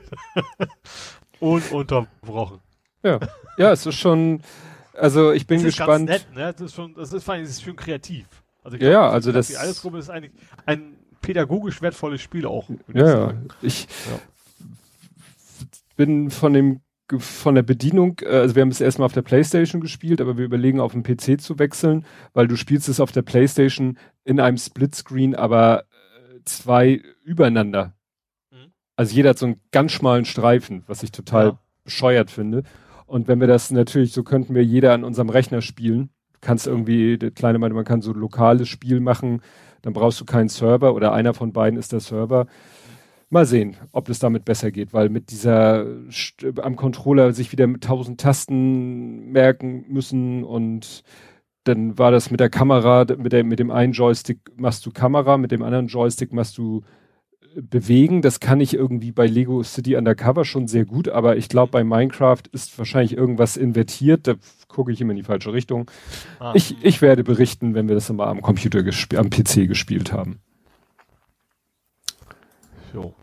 Ununterbrochen. 1.40 2.60
Ja, 3.02 3.18
ja, 3.56 3.72
es 3.72 3.86
ist 3.86 3.96
schon, 3.98 4.42
also 4.94 5.32
ich 5.32 5.46
bin 5.46 5.58
das 5.58 5.68
ist 5.68 5.76
gespannt. 5.78 6.08
Ganz 6.08 6.24
nett, 6.26 6.34
ne? 6.36 6.52
Das 6.52 6.60
ist 6.60 6.74
schon, 6.74 6.94
das 6.94 7.12
ist, 7.12 7.24
vor 7.24 7.34
allem, 7.34 7.42
das 7.44 7.52
ist 7.52 7.62
schon 7.62 7.76
kreativ. 7.76 8.26
Also 8.62 8.76
ich 8.76 8.82
Ja, 8.82 8.90
ja, 8.90 9.08
also 9.10 9.32
das- 9.32 9.48
Die 9.48 9.56
Allesgruppe 9.56 9.98
ist 9.98 10.10
eigentlich 10.10 10.32
ein 10.66 10.96
pädagogisch 11.22 11.80
wertvolles 11.82 12.20
Spiel 12.20 12.46
auch. 12.46 12.68
würd 12.68 12.80
ich 12.88 12.94
Ja, 12.94 13.30
ja. 13.30 13.34
Ich 13.62 13.88
bin 15.96 16.30
von 16.30 16.52
dem 16.52 16.80
von 17.18 17.54
der 17.54 17.62
Bedienung, 17.62 18.16
äh, 18.22 18.28
also 18.28 18.54
wir 18.54 18.62
haben 18.62 18.70
es 18.70 18.80
erstmal 18.80 19.06
auf 19.06 19.12
der 19.12 19.22
Playstation 19.22 19.80
gespielt, 19.80 20.20
aber 20.20 20.36
wir 20.38 20.44
überlegen 20.44 20.80
auf 20.80 20.92
den 20.92 21.02
PC 21.02 21.40
zu 21.40 21.58
wechseln, 21.58 22.04
weil 22.32 22.48
du 22.48 22.56
spielst 22.56 22.88
es 22.88 23.00
auf 23.00 23.12
der 23.12 23.22
Playstation 23.22 23.98
in 24.24 24.40
einem 24.40 24.56
Splitscreen, 24.56 25.34
aber 25.34 25.82
äh, 25.82 26.38
zwei 26.44 27.02
übereinander. 27.24 27.94
Mhm. 28.50 28.72
Also 28.96 29.14
jeder 29.14 29.30
hat 29.30 29.38
so 29.38 29.46
einen 29.46 29.60
ganz 29.72 29.92
schmalen 29.92 30.24
Streifen, 30.24 30.84
was 30.86 31.02
ich 31.02 31.12
total 31.12 31.46
Ja. 31.46 31.58
bescheuert 31.84 32.30
finde. 32.30 32.62
Und 33.06 33.26
wenn 33.28 33.40
wir 33.40 33.48
das 33.48 33.70
natürlich, 33.70 34.12
so 34.12 34.22
könnten 34.22 34.54
wir 34.54 34.64
jeder 34.64 34.92
an 34.92 35.02
unserem 35.04 35.30
Rechner 35.30 35.62
spielen. 35.62 36.10
Du 36.34 36.38
kannst 36.40 36.66
irgendwie, 36.66 37.18
der 37.18 37.32
Kleine 37.32 37.58
meinte, 37.58 37.74
man 37.74 37.84
kann 37.84 38.02
so 38.02 38.12
ein 38.12 38.18
lokales 38.18 38.68
Spiel 38.68 39.00
machen, 39.00 39.42
dann 39.82 39.92
brauchst 39.94 40.20
du 40.20 40.24
keinen 40.24 40.48
Server 40.48 40.94
oder 40.94 41.12
einer 41.12 41.34
von 41.34 41.52
beiden 41.52 41.78
ist 41.78 41.92
der 41.92 42.00
Server. 42.00 42.46
Mal 43.32 43.46
sehen, 43.46 43.76
ob 43.92 44.08
es 44.08 44.18
damit 44.18 44.44
besser 44.44 44.72
geht, 44.72 44.92
weil 44.92 45.08
mit 45.08 45.30
dieser 45.30 45.86
am 46.60 46.74
Controller 46.74 47.32
sich 47.32 47.52
wieder 47.52 47.68
mit 47.68 47.84
tausend 47.84 48.20
Tasten 48.20 49.30
merken 49.30 49.84
müssen 49.88 50.42
und 50.42 51.04
dann 51.64 51.98
war 51.98 52.10
das 52.10 52.30
mit 52.30 52.40
der 52.40 52.50
Kamera, 52.50 53.06
mit, 53.16 53.32
der, 53.32 53.44
mit 53.44 53.58
dem 53.58 53.70
einen 53.70 53.92
Joystick 53.92 54.38
machst 54.56 54.84
du 54.86 54.90
Kamera, 54.90 55.36
mit 55.36 55.52
dem 55.52 55.62
anderen 55.62 55.86
Joystick 55.88 56.32
machst 56.32 56.58
du 56.58 56.82
äh, 57.54 57.60
bewegen. 57.62 58.22
Das 58.22 58.40
kann 58.40 58.60
ich 58.60 58.74
irgendwie 58.74 59.12
bei 59.12 59.26
Lego 59.26 59.62
City 59.62 59.96
Undercover 59.96 60.44
schon 60.44 60.66
sehr 60.66 60.84
gut, 60.84 61.08
aber 61.08 61.36
ich 61.36 61.48
glaube, 61.48 61.70
bei 61.70 61.84
Minecraft 61.84 62.42
ist 62.52 62.76
wahrscheinlich 62.78 63.16
irgendwas 63.16 63.56
invertiert. 63.56 64.26
Da 64.26 64.34
gucke 64.68 64.90
ich 64.90 65.00
immer 65.00 65.10
in 65.10 65.18
die 65.18 65.22
falsche 65.22 65.52
Richtung. 65.52 65.90
Ah. 66.38 66.52
Ich, 66.56 66.76
ich 66.82 67.02
werde 67.02 67.24
berichten, 67.24 67.74
wenn 67.74 67.88
wir 67.88 67.94
das 67.94 68.10
mal 68.10 68.28
am 68.28 68.40
Computer 68.40 68.82
am 69.16 69.30
PC 69.30 69.68
gespielt 69.68 70.12
haben. 70.12 70.40
Jo. 72.94 73.14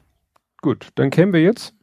Gut, 0.67 0.89
dann 0.95 1.11
kämen 1.11 1.31
wir 1.31 1.41
jetzt 1.41 1.73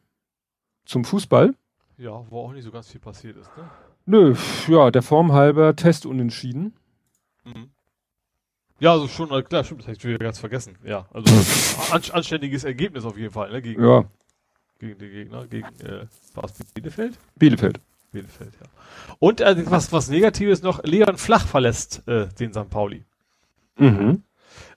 zum 0.85 1.07
Fußball. 1.07 1.55
Ja, 1.97 2.23
wo 2.29 2.41
auch 2.41 2.53
nicht 2.53 2.65
so 2.65 2.71
ganz 2.71 2.91
viel 2.91 3.01
passiert 3.01 3.35
ist, 3.39 3.51
ne? 3.57 3.65
Nö, 4.05 4.35
ja, 4.69 4.91
der 4.91 5.01
Form 5.01 5.33
halber 5.33 5.75
Test 5.75 6.05
unentschieden. 6.05 6.75
Mhm. 7.45 7.71
Ja, 8.81 8.93
also 8.93 9.09
schon, 9.09 9.31
äh, 9.31 9.41
klar, 9.41 9.65
stimmt, 9.65 9.81
das 9.81 9.87
hätte 9.87 9.97
ich 10.01 10.05
wieder 10.05 10.19
ganz 10.19 10.39
vergessen. 10.39 10.77
Ja, 10.85 11.07
also 11.15 11.35
an, 11.95 12.03
anständiges 12.13 12.65
Ergebnis 12.65 13.07
auf 13.07 13.17
jeden 13.17 13.33
Fall, 13.33 13.53
ne? 13.53 13.63
Gegen, 13.63 13.83
Ja, 13.83 14.05
gegen 14.79 14.99
die 14.99 15.09
Gegner, 15.09 15.47
gegen 15.47 15.67
äh, 15.81 16.05
war 16.35 16.45
es 16.45 16.53
Bielefeld? 16.75 17.19
Bielefeld. 17.37 17.81
Bielefeld, 18.13 18.53
ja. 18.61 18.67
Und 19.19 19.41
äh, 19.41 19.65
was, 19.71 19.93
was 19.93 20.11
Negatives 20.11 20.61
noch, 20.61 20.83
Leon 20.85 21.17
Flach 21.17 21.47
verlässt 21.47 22.07
äh, 22.07 22.27
den 22.39 22.53
St. 22.53 22.69
Pauli. 22.69 23.03
Mhm. 23.79 24.25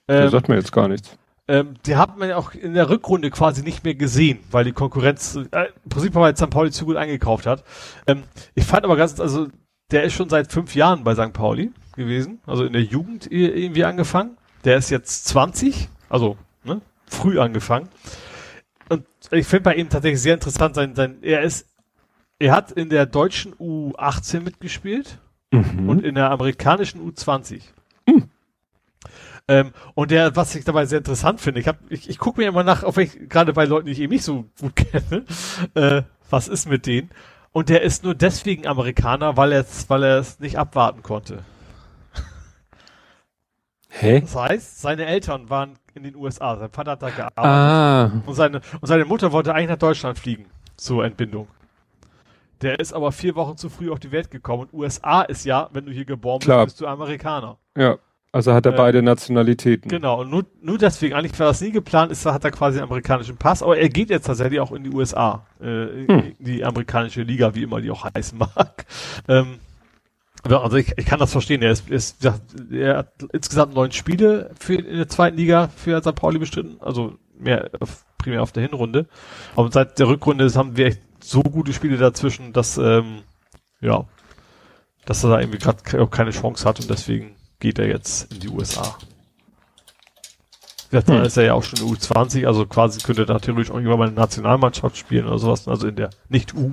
Der 0.08 0.22
Ähm, 0.22 0.30
sagt 0.30 0.48
mir 0.48 0.54
jetzt 0.56 0.72
gar 0.72 0.88
nichts. 0.88 1.18
Ähm, 1.48 1.74
die 1.86 1.96
hat 1.96 2.16
man 2.18 2.28
ja 2.28 2.36
auch 2.36 2.52
in 2.54 2.74
der 2.74 2.88
Rückrunde 2.90 3.30
quasi 3.30 3.62
nicht 3.62 3.84
mehr 3.84 3.94
gesehen, 3.94 4.38
weil 4.50 4.64
die 4.64 4.72
Konkurrenz 4.72 5.36
äh, 5.36 5.66
im 5.84 5.88
Prinzip 5.90 6.14
weil 6.14 6.36
St. 6.36 6.50
Pauli 6.50 6.70
zu 6.70 6.84
gut 6.84 6.96
eingekauft 6.96 7.46
hat. 7.46 7.64
Ähm, 8.06 8.24
ich 8.54 8.64
fand 8.64 8.84
aber 8.84 8.96
ganz, 8.96 9.18
also 9.18 9.48
der 9.90 10.04
ist 10.04 10.12
schon 10.12 10.28
seit 10.28 10.52
fünf 10.52 10.74
Jahren 10.74 11.04
bei 11.04 11.14
St. 11.14 11.32
Pauli 11.32 11.72
gewesen, 11.96 12.40
also 12.46 12.64
in 12.64 12.72
der 12.72 12.82
Jugend 12.82 13.30
irgendwie 13.30 13.84
angefangen. 13.84 14.36
Der 14.64 14.76
ist 14.76 14.90
jetzt 14.90 15.26
20, 15.26 15.88
also 16.08 16.36
ne, 16.64 16.80
früh 17.06 17.38
angefangen. 17.38 17.88
Und 18.88 19.04
ich 19.30 19.46
finde 19.46 19.64
bei 19.64 19.74
ihm 19.74 19.88
tatsächlich 19.88 20.20
sehr 20.20 20.34
interessant 20.34 20.74
sein, 20.74 20.94
sein, 20.94 21.18
er 21.22 21.42
ist, 21.42 21.66
er 22.38 22.52
hat 22.52 22.72
in 22.72 22.88
der 22.90 23.06
deutschen 23.06 23.54
U18 23.54 24.40
mitgespielt 24.40 25.18
Mhm. 25.50 25.88
und 25.88 26.04
in 26.04 26.14
der 26.14 26.30
amerikanischen 26.30 27.00
U20. 27.00 27.62
Ähm, 29.48 29.72
und 29.94 30.10
der, 30.10 30.36
was 30.36 30.54
ich 30.54 30.64
dabei 30.64 30.84
sehr 30.84 30.98
interessant 30.98 31.40
finde, 31.40 31.60
ich 31.60 31.68
hab, 31.68 31.78
ich, 31.88 32.08
ich 32.08 32.18
gucke 32.18 32.40
mir 32.40 32.48
immer 32.48 32.64
nach, 32.64 32.82
auf 32.84 32.98
ich, 32.98 33.28
gerade 33.28 33.52
bei 33.54 33.64
Leuten, 33.64 33.86
die 33.86 33.92
ich 33.92 34.00
eben 34.00 34.12
nicht 34.12 34.24
so 34.24 34.44
gut 34.60 34.76
kenne, 34.76 35.24
äh, 35.74 36.02
was 36.28 36.48
ist 36.48 36.68
mit 36.68 36.86
denen? 36.86 37.10
Und 37.52 37.70
der 37.70 37.82
ist 37.82 38.04
nur 38.04 38.14
deswegen 38.14 38.66
Amerikaner, 38.66 39.36
weil 39.38 39.52
er 39.52 39.60
es, 39.62 39.88
weil 39.88 40.02
er 40.02 40.18
es 40.18 40.38
nicht 40.38 40.58
abwarten 40.58 41.02
konnte. 41.02 41.44
Hä? 43.88 44.20
Das 44.20 44.36
heißt, 44.36 44.80
seine 44.80 45.06
Eltern 45.06 45.48
waren 45.48 45.78
in 45.94 46.02
den 46.02 46.14
USA, 46.14 46.56
sein 46.56 46.70
Vater 46.70 46.92
hat 46.92 47.02
da 47.02 47.10
gearbeitet 47.10 47.38
Ah, 47.42 48.10
und 48.26 48.34
seine 48.34 48.60
und 48.80 48.86
seine 48.86 49.06
Mutter 49.06 49.32
wollte 49.32 49.54
eigentlich 49.54 49.70
nach 49.70 49.78
Deutschland 49.78 50.18
fliegen 50.18 50.44
zur 50.76 51.04
Entbindung. 51.04 51.48
Der 52.60 52.78
ist 52.80 52.92
aber 52.92 53.12
vier 53.12 53.34
Wochen 53.34 53.56
zu 53.56 53.70
früh 53.70 53.90
auf 53.90 53.98
die 53.98 54.12
Welt 54.12 54.30
gekommen 54.30 54.64
und 54.64 54.74
USA 54.74 55.22
ist 55.22 55.44
ja, 55.44 55.68
wenn 55.72 55.86
du 55.86 55.92
hier 55.92 56.04
geboren 56.04 56.40
Klar. 56.40 56.64
bist, 56.64 56.76
bist 56.76 56.80
du 56.82 56.86
Amerikaner. 56.86 57.56
ja. 57.76 57.96
Also 58.30 58.52
hat 58.52 58.66
er 58.66 58.74
Äh, 58.74 58.76
beide 58.76 59.02
Nationalitäten. 59.02 59.88
Genau, 59.88 60.20
und 60.20 60.30
nur, 60.30 60.44
nur 60.60 60.76
deswegen, 60.78 61.14
eigentlich 61.14 61.38
war 61.38 61.46
das 61.48 61.60
nie 61.60 61.70
geplant, 61.72 62.12
ist, 62.12 62.26
hat 62.26 62.44
er 62.44 62.50
quasi 62.50 62.78
einen 62.78 62.88
amerikanischen 62.88 63.36
Pass, 63.38 63.62
aber 63.62 63.78
er 63.78 63.88
geht 63.88 64.10
jetzt 64.10 64.26
tatsächlich 64.26 64.60
auch 64.60 64.72
in 64.72 64.84
die 64.84 64.90
USA, 64.90 65.46
äh, 65.60 66.02
in 66.04 66.08
Hm. 66.08 66.36
die 66.38 66.64
amerikanische 66.64 67.22
Liga, 67.22 67.54
wie 67.54 67.62
immer 67.62 67.80
die 67.80 67.90
auch 67.90 68.04
heißen 68.04 68.38
mag. 68.38 68.84
Ähm, 69.28 69.58
aber 70.44 70.62
also 70.62 70.76
ich, 70.76 70.92
ich 70.96 71.06
kann 71.06 71.18
das 71.18 71.32
verstehen, 71.32 71.62
er, 71.62 71.72
ist, 71.72 71.88
ist, 71.90 72.24
er 72.70 72.98
hat 72.98 73.12
insgesamt 73.32 73.74
neun 73.74 73.92
Spiele 73.92 74.50
für, 74.58 74.74
in 74.74 74.96
der 74.96 75.08
zweiten 75.08 75.36
Liga 75.36 75.68
für 75.74 76.00
St. 76.00 76.14
Pauli 76.14 76.38
bestritten, 76.38 76.76
also 76.80 77.14
mehr 77.36 77.70
auf, 77.80 78.04
primär 78.18 78.42
auf 78.42 78.52
der 78.52 78.62
Hinrunde. 78.62 79.08
Und 79.56 79.72
seit 79.72 79.98
der 79.98 80.06
Rückrunde 80.08 80.48
haben 80.54 80.76
wir 80.76 80.86
echt 80.86 81.00
so 81.20 81.42
gute 81.42 81.72
Spiele 81.72 81.96
dazwischen, 81.96 82.52
dass, 82.52 82.78
ähm, 82.78 83.22
ja, 83.80 84.04
dass 85.06 85.24
er 85.24 85.30
da 85.30 85.40
irgendwie 85.40 85.58
gerade 85.58 86.00
auch 86.00 86.10
keine 86.10 86.30
Chance 86.30 86.68
hat 86.68 86.78
und 86.78 86.88
deswegen 86.90 87.34
geht 87.60 87.78
er 87.78 87.86
jetzt 87.88 88.32
in 88.32 88.40
die 88.40 88.48
USA. 88.48 88.96
Da 90.90 91.06
Hm. 91.06 91.22
ist 91.22 91.36
er 91.36 91.44
ja 91.44 91.54
auch 91.54 91.62
schon 91.62 91.80
U20, 91.80 92.46
also 92.46 92.64
quasi 92.66 93.00
könnte 93.00 93.22
er 93.22 93.26
da 93.26 93.38
theoretisch 93.38 93.70
auch 93.70 93.74
irgendwann 93.76 93.98
mal 93.98 94.06
eine 94.08 94.16
Nationalmannschaft 94.16 94.96
spielen 94.96 95.26
oder 95.26 95.38
sowas, 95.38 95.68
also 95.68 95.86
in 95.86 95.96
der 95.96 96.10
Nicht-U. 96.28 96.72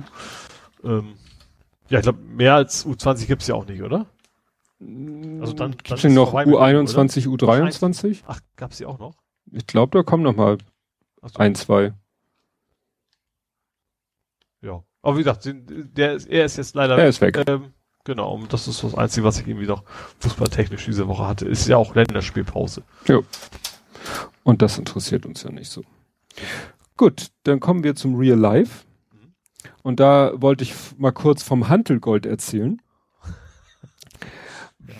Ähm, 0.84 1.16
ja, 1.88 1.98
ich 1.98 2.02
glaube, 2.04 2.20
mehr 2.20 2.54
als 2.54 2.86
U20 2.86 3.26
gibt's 3.26 3.46
ja 3.46 3.54
auch 3.54 3.66
nicht, 3.66 3.82
oder? 3.82 4.06
Also 4.80 5.52
dann- 5.52 5.72
Gibt's 5.72 5.88
dann 5.90 5.98
denn 6.00 6.10
ist 6.10 6.14
noch 6.14 6.30
vorbei 6.30 6.46
mit 6.46 6.54
dem, 6.54 6.60
U21, 6.96 7.26
U23? 7.26 8.22
Ach, 8.26 8.40
gab's 8.56 8.78
die 8.78 8.86
auch 8.86 8.98
noch? 8.98 9.14
Ich 9.52 9.66
glaube, 9.66 9.96
da 9.98 10.02
kommen 10.02 10.22
noch 10.22 10.34
mal 10.34 10.56
so, 11.22 11.38
ein, 11.38 11.54
zwei. 11.54 11.92
Ja. 14.62 14.82
Aber 15.02 15.14
wie 15.16 15.22
gesagt, 15.22 15.42
der 15.48 16.14
ist, 16.14 16.26
er 16.26 16.44
ist 16.46 16.56
jetzt 16.56 16.74
leider 16.74 16.98
Er 16.98 17.08
ist 17.08 17.20
weg. 17.20 17.42
Ähm, 17.46 17.72
genau, 18.06 18.34
und 18.34 18.52
das 18.52 18.66
ist 18.66 18.82
das 18.82 18.94
Einzige, 18.94 19.26
was 19.26 19.38
ich 19.38 19.46
irgendwie 19.46 19.66
noch 19.66 19.82
fußballtechnisch 20.20 20.86
diese 20.86 21.06
Woche 21.08 21.26
hatte. 21.26 21.46
Ist 21.46 21.68
ja 21.68 21.76
auch 21.76 21.94
Länderspielpause. 21.94 22.82
Und 24.44 24.62
das 24.62 24.78
interessiert 24.78 25.26
uns 25.26 25.42
ja 25.42 25.50
nicht 25.50 25.70
so. 25.70 25.82
Gut, 26.96 27.26
dann 27.42 27.60
kommen 27.60 27.84
wir 27.84 27.94
zum 27.94 28.14
Real 28.14 28.38
Life. 28.38 28.86
Und 29.82 30.00
da 30.00 30.32
wollte 30.40 30.64
ich 30.64 30.74
mal 30.96 31.12
kurz 31.12 31.42
vom 31.42 31.68
Hantelgold 31.68 32.24
erzählen. 32.24 32.80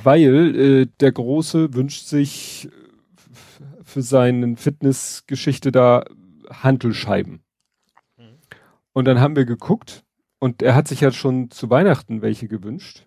Weil 0.02 0.56
äh, 0.56 0.86
der 1.00 1.12
Große 1.12 1.74
wünscht 1.74 2.06
sich 2.06 2.66
äh, 2.66 3.84
für 3.84 4.02
seine 4.02 4.56
Fitnessgeschichte 4.56 5.72
da 5.72 6.04
Hantelscheiben. 6.50 7.42
Und 8.92 9.04
dann 9.04 9.20
haben 9.20 9.36
wir 9.36 9.44
geguckt 9.44 10.05
und 10.38 10.62
er 10.62 10.74
hat 10.74 10.88
sich 10.88 11.00
ja 11.00 11.10
schon 11.10 11.50
zu 11.50 11.70
Weihnachten 11.70 12.22
welche 12.22 12.48
gewünscht. 12.48 13.06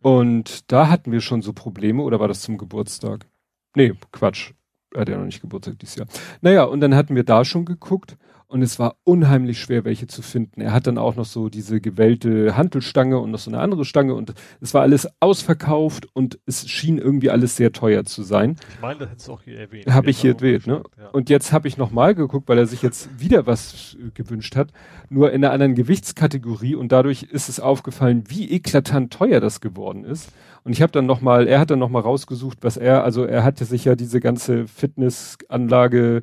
Und 0.00 0.70
da 0.70 0.88
hatten 0.88 1.10
wir 1.10 1.20
schon 1.20 1.42
so 1.42 1.52
Probleme, 1.52 2.02
oder 2.02 2.20
war 2.20 2.28
das 2.28 2.42
zum 2.42 2.56
Geburtstag? 2.56 3.26
Nee, 3.74 3.94
Quatsch. 4.12 4.52
Er 4.94 5.02
hat 5.02 5.08
ja 5.08 5.18
noch 5.18 5.24
nicht 5.24 5.40
Geburtstag 5.40 5.78
dieses 5.78 5.96
Jahr. 5.96 6.06
Naja, 6.40 6.64
und 6.64 6.80
dann 6.80 6.94
hatten 6.94 7.14
wir 7.14 7.24
da 7.24 7.44
schon 7.44 7.64
geguckt 7.64 8.16
und 8.48 8.62
es 8.62 8.78
war 8.78 8.96
unheimlich 9.04 9.60
schwer, 9.60 9.84
welche 9.84 10.06
zu 10.06 10.22
finden. 10.22 10.62
Er 10.62 10.72
hat 10.72 10.86
dann 10.86 10.96
auch 10.96 11.16
noch 11.16 11.26
so 11.26 11.50
diese 11.50 11.80
gewellte 11.80 12.56
Hantelstange 12.56 13.18
und 13.18 13.30
noch 13.30 13.38
so 13.38 13.50
eine 13.50 13.60
andere 13.60 13.84
Stange 13.84 14.14
und 14.14 14.32
es 14.60 14.72
war 14.72 14.82
alles 14.82 15.06
ausverkauft 15.20 16.08
und 16.14 16.38
es 16.46 16.68
schien 16.68 16.96
irgendwie 16.96 17.30
alles 17.30 17.56
sehr 17.56 17.72
teuer 17.72 18.04
zu 18.04 18.22
sein. 18.22 18.56
Ich 18.70 18.80
meine, 18.80 19.00
das 19.00 19.10
hättest 19.10 19.28
du 19.28 19.32
auch 19.32 19.42
hier 19.42 19.58
erwähnt. 19.60 19.86
Habe 19.92 20.08
ich 20.08 20.18
hier 20.18 20.34
erwähnt, 20.34 20.66
ne? 20.66 20.82
Ja. 20.98 21.08
Und 21.10 21.28
jetzt 21.28 21.52
habe 21.52 21.68
ich 21.68 21.76
nochmal 21.76 22.14
geguckt, 22.14 22.48
weil 22.48 22.56
er 22.56 22.66
sich 22.66 22.80
jetzt 22.80 23.20
wieder 23.20 23.46
was 23.46 23.96
äh, 24.00 24.10
gewünscht 24.14 24.56
hat, 24.56 24.72
nur 25.10 25.30
in 25.30 25.44
einer 25.44 25.52
anderen 25.52 25.74
Gewichtskategorie 25.74 26.74
und 26.74 26.90
dadurch 26.90 27.24
ist 27.24 27.50
es 27.50 27.60
aufgefallen, 27.60 28.24
wie 28.28 28.50
eklatant 28.50 29.12
teuer 29.12 29.40
das 29.40 29.60
geworden 29.60 30.04
ist. 30.04 30.30
Und 30.64 30.72
ich 30.72 30.80
habe 30.80 30.92
dann 30.92 31.06
nochmal, 31.06 31.46
er 31.46 31.60
hat 31.60 31.70
dann 31.70 31.78
nochmal 31.78 32.02
rausgesucht, 32.02 32.58
was 32.62 32.78
er, 32.78 33.04
also 33.04 33.24
er 33.24 33.44
hatte 33.44 33.66
sich 33.66 33.84
ja 33.84 33.94
diese 33.94 34.20
ganze 34.20 34.66
Fitnessanlage 34.66 36.22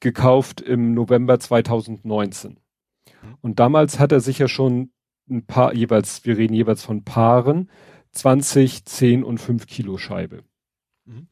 gekauft 0.00 0.60
im 0.60 0.94
November 0.94 1.38
2019. 1.38 2.58
Und 3.40 3.58
damals 3.60 3.98
hat 3.98 4.12
er 4.12 4.20
sich 4.20 4.38
ja 4.38 4.48
schon 4.48 4.90
ein 5.28 5.46
paar, 5.46 5.74
jeweils, 5.74 6.24
wir 6.24 6.36
reden 6.36 6.54
jeweils 6.54 6.82
von 6.82 7.04
Paaren, 7.04 7.70
20, 8.12 8.84
10 8.84 9.24
und 9.24 9.38
5 9.38 9.66
Kilo 9.66 9.98
Scheibe. 9.98 10.42
Mhm. 11.04 11.28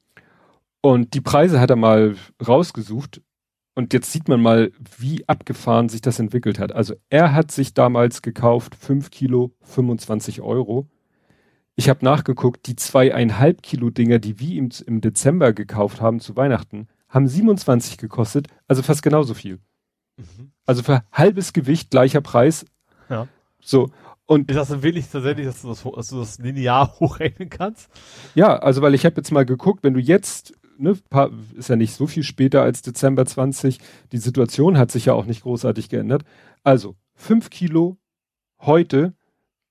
Und 0.80 1.14
die 1.14 1.20
Preise 1.20 1.60
hat 1.60 1.70
er 1.70 1.76
mal 1.76 2.16
rausgesucht. 2.46 3.22
Und 3.74 3.92
jetzt 3.92 4.12
sieht 4.12 4.28
man 4.28 4.40
mal, 4.40 4.72
wie 4.98 5.28
abgefahren 5.28 5.88
sich 5.88 6.00
das 6.00 6.18
entwickelt 6.18 6.58
hat. 6.58 6.72
Also 6.72 6.94
er 7.10 7.32
hat 7.32 7.52
sich 7.52 7.74
damals 7.74 8.22
gekauft, 8.22 8.74
5 8.74 9.10
Kilo, 9.10 9.52
25 9.62 10.40
Euro. 10.40 10.88
Ich 11.76 11.88
habe 11.88 12.04
nachgeguckt, 12.04 12.66
die 12.66 12.74
zweieinhalb 12.74 13.62
Kilo 13.62 13.90
Dinger, 13.90 14.18
die 14.18 14.40
wir 14.40 14.50
ihm 14.50 14.70
im 14.86 15.00
Dezember 15.00 15.52
gekauft 15.52 16.00
haben 16.00 16.18
zu 16.18 16.34
Weihnachten, 16.34 16.88
haben 17.08 17.26
27 17.26 17.98
gekostet, 17.98 18.48
also 18.66 18.82
fast 18.82 19.02
genauso 19.02 19.34
viel. 19.34 19.60
Mhm. 20.16 20.52
Also 20.66 20.82
für 20.82 21.02
halbes 21.12 21.52
Gewicht 21.52 21.90
gleicher 21.90 22.20
Preis. 22.20 22.66
Ja. 23.08 23.28
So. 23.60 23.90
Und 24.26 24.50
ist 24.50 24.56
das 24.56 24.82
wirklich 24.82 25.08
tatsächlich, 25.08 25.46
dass 25.46 25.62
du 25.62 25.68
das, 25.68 25.82
dass 25.82 26.08
du 26.08 26.18
das 26.18 26.38
linear 26.38 26.94
hochrechnen 27.00 27.48
kannst? 27.48 27.88
Ja, 28.34 28.58
also 28.58 28.82
weil 28.82 28.94
ich 28.94 29.06
habe 29.06 29.16
jetzt 29.16 29.32
mal 29.32 29.46
geguckt, 29.46 29.82
wenn 29.82 29.94
du 29.94 30.00
jetzt, 30.00 30.52
ne, 30.76 30.98
paar, 31.08 31.30
ist 31.56 31.70
ja 31.70 31.76
nicht 31.76 31.94
so 31.94 32.06
viel 32.06 32.22
später 32.22 32.62
als 32.62 32.82
Dezember 32.82 33.24
20, 33.24 33.78
die 34.12 34.18
Situation 34.18 34.76
hat 34.76 34.90
sich 34.90 35.06
ja 35.06 35.14
auch 35.14 35.24
nicht 35.24 35.42
großartig 35.42 35.88
geändert. 35.88 36.24
Also 36.62 36.96
fünf 37.14 37.48
Kilo 37.48 37.96
heute, 38.60 39.14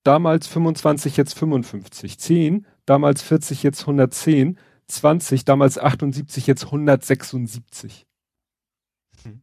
damals 0.04 0.48
25, 0.48 1.18
jetzt 1.18 1.38
55, 1.38 2.18
10, 2.18 2.66
damals 2.86 3.22
40, 3.22 3.62
jetzt 3.62 3.82
110, 3.82 4.58
20, 4.88 5.46
damals 5.46 5.78
78, 5.78 6.48
jetzt 6.48 6.66
176. 6.66 8.06
Hm. 9.24 9.42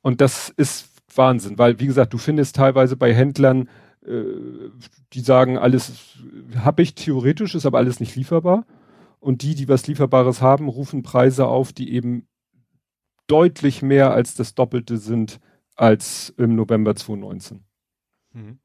Und 0.00 0.20
das 0.20 0.48
ist 0.48 0.88
Wahnsinn, 1.14 1.58
weil 1.58 1.78
wie 1.80 1.86
gesagt, 1.86 2.12
du 2.12 2.18
findest 2.18 2.56
teilweise 2.56 2.96
bei 2.96 3.14
Händlern, 3.14 3.68
äh, 4.04 4.24
die 5.12 5.20
sagen, 5.20 5.58
alles 5.58 6.16
habe 6.56 6.82
ich 6.82 6.94
theoretisch, 6.94 7.54
ist 7.54 7.66
aber 7.66 7.78
alles 7.78 8.00
nicht 8.00 8.16
lieferbar. 8.16 8.66
Und 9.20 9.42
die, 9.42 9.54
die 9.54 9.68
was 9.68 9.86
Lieferbares 9.86 10.42
haben, 10.42 10.68
rufen 10.68 11.02
Preise 11.02 11.46
auf, 11.46 11.72
die 11.72 11.92
eben 11.92 12.28
deutlich 13.26 13.80
mehr 13.80 14.12
als 14.12 14.34
das 14.34 14.54
Doppelte 14.54 14.98
sind 14.98 15.40
als 15.76 16.34
im 16.36 16.54
November 16.54 16.94
2019. 16.94 17.64
Mhm. 18.32 18.58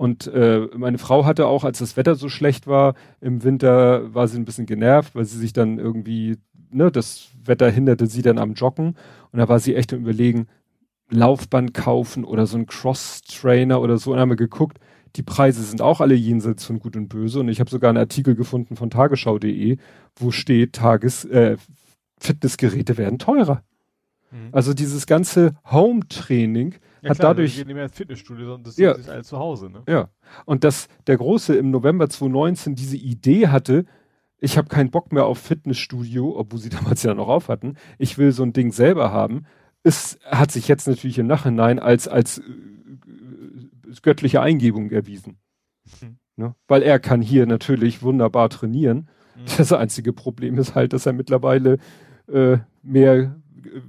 Und 0.00 0.28
äh, 0.28 0.66
meine 0.78 0.96
Frau 0.96 1.26
hatte 1.26 1.46
auch, 1.46 1.62
als 1.62 1.80
das 1.80 1.98
Wetter 1.98 2.14
so 2.14 2.30
schlecht 2.30 2.66
war, 2.66 2.94
im 3.20 3.44
Winter 3.44 4.14
war 4.14 4.28
sie 4.28 4.38
ein 4.38 4.46
bisschen 4.46 4.64
genervt, 4.64 5.14
weil 5.14 5.26
sie 5.26 5.36
sich 5.36 5.52
dann 5.52 5.78
irgendwie, 5.78 6.38
ne, 6.70 6.90
das 6.90 7.28
Wetter 7.44 7.70
hinderte 7.70 8.06
sie 8.06 8.22
dann 8.22 8.38
am 8.38 8.54
Joggen. 8.54 8.96
Und 9.30 9.38
da 9.38 9.46
war 9.50 9.60
sie 9.60 9.74
echt 9.74 9.92
im 9.92 10.00
Überlegen, 10.00 10.46
Laufband 11.10 11.74
kaufen 11.74 12.24
oder 12.24 12.46
so 12.46 12.56
ein 12.56 12.64
Cross-Trainer 12.64 13.78
oder 13.82 13.98
so. 13.98 14.12
Und 14.12 14.16
dann 14.16 14.22
haben 14.22 14.30
wir 14.30 14.36
geguckt, 14.36 14.78
die 15.16 15.22
Preise 15.22 15.62
sind 15.62 15.82
auch 15.82 16.00
alle 16.00 16.14
jenseits 16.14 16.64
von 16.64 16.78
Gut 16.78 16.96
und 16.96 17.10
Böse. 17.10 17.40
Und 17.40 17.50
ich 17.50 17.60
habe 17.60 17.68
sogar 17.68 17.90
einen 17.90 17.98
Artikel 17.98 18.34
gefunden 18.34 18.76
von 18.76 18.88
tagesschau.de, 18.88 19.76
wo 20.16 20.30
steht, 20.30 20.72
Tages, 20.72 21.26
äh, 21.26 21.58
Fitnessgeräte 22.18 22.96
werden 22.96 23.18
teurer. 23.18 23.62
Mhm. 24.30 24.48
Also 24.52 24.72
dieses 24.72 25.06
ganze 25.06 25.56
Home-Training 25.70 26.76
ja, 27.02 27.10
hat 27.10 27.18
klar, 27.18 27.34
dadurch. 27.34 27.56
Wir 27.56 27.64
gehen 27.64 27.68
nicht 27.68 27.74
mehr 27.74 27.84
ins 27.84 27.96
Fitnessstudio, 27.96 28.44
sondern 28.46 28.64
das 28.64 28.76
ja, 28.76 28.92
ist 28.92 29.08
alles 29.08 29.28
zu 29.28 29.38
Hause. 29.38 29.70
Ne? 29.70 29.82
Ja. 29.88 30.10
Und 30.44 30.64
dass 30.64 30.88
der 31.06 31.16
Große 31.16 31.56
im 31.56 31.70
November 31.70 32.08
2019 32.08 32.74
diese 32.74 32.96
Idee 32.96 33.48
hatte, 33.48 33.84
ich 34.38 34.56
habe 34.56 34.68
keinen 34.68 34.90
Bock 34.90 35.12
mehr 35.12 35.26
auf 35.26 35.38
Fitnessstudio, 35.38 36.36
obwohl 36.36 36.60
sie 36.60 36.68
damals 36.70 37.02
ja 37.02 37.14
noch 37.14 37.28
auf 37.28 37.48
hatten. 37.48 37.76
Ich 37.98 38.18
will 38.18 38.32
so 38.32 38.42
ein 38.42 38.52
Ding 38.52 38.72
selber 38.72 39.12
haben. 39.12 39.46
Es 39.82 40.18
hat 40.24 40.50
sich 40.50 40.68
jetzt 40.68 40.86
natürlich 40.86 41.18
im 41.18 41.26
Nachhinein 41.26 41.78
als, 41.78 42.08
als 42.08 42.38
äh, 42.38 42.42
göttliche 44.02 44.40
Eingebung 44.40 44.90
erwiesen. 44.90 45.38
Mhm. 46.00 46.18
Ne? 46.36 46.54
Weil 46.68 46.82
er 46.82 46.98
kann 46.98 47.22
hier 47.22 47.46
natürlich 47.46 48.02
wunderbar 48.02 48.48
trainieren. 48.50 49.08
Mhm. 49.36 49.40
Das 49.56 49.72
einzige 49.72 50.12
Problem 50.12 50.58
ist 50.58 50.74
halt, 50.74 50.92
dass 50.92 51.06
er 51.06 51.12
mittlerweile 51.12 51.78
äh, 52.28 52.58
mehr 52.82 53.39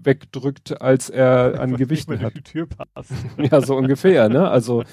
wegdrückt, 0.04 0.82
als 0.82 1.10
er 1.10 1.60
an 1.60 1.78
Gewichten 1.78 2.22
hat. 2.22 2.34
ja, 3.38 3.62
so 3.62 3.76
ungefähr, 3.76 4.30
ne? 4.30 4.50
Also, 4.50 4.84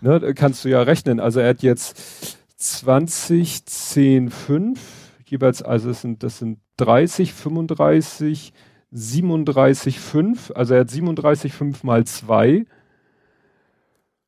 ne, 0.00 0.34
kannst 0.34 0.64
du 0.64 0.68
ja 0.68 0.82
rechnen. 0.82 1.20
Also 1.20 1.40
er 1.40 1.50
hat 1.50 1.62
jetzt 1.62 2.38
20, 2.56 3.66
10, 3.66 4.30
5, 4.30 5.12
jeweils, 5.26 5.62
also 5.62 5.90
es 5.90 6.00
sind, 6.00 6.22
das 6.22 6.38
sind 6.38 6.58
30, 6.76 7.32
35, 7.32 8.52
37, 8.90 10.00
5, 10.00 10.52
also 10.54 10.74
er 10.74 10.80
hat 10.80 10.90
37, 10.90 11.52
5 11.52 11.84
mal 11.84 12.04
2, 12.04 12.66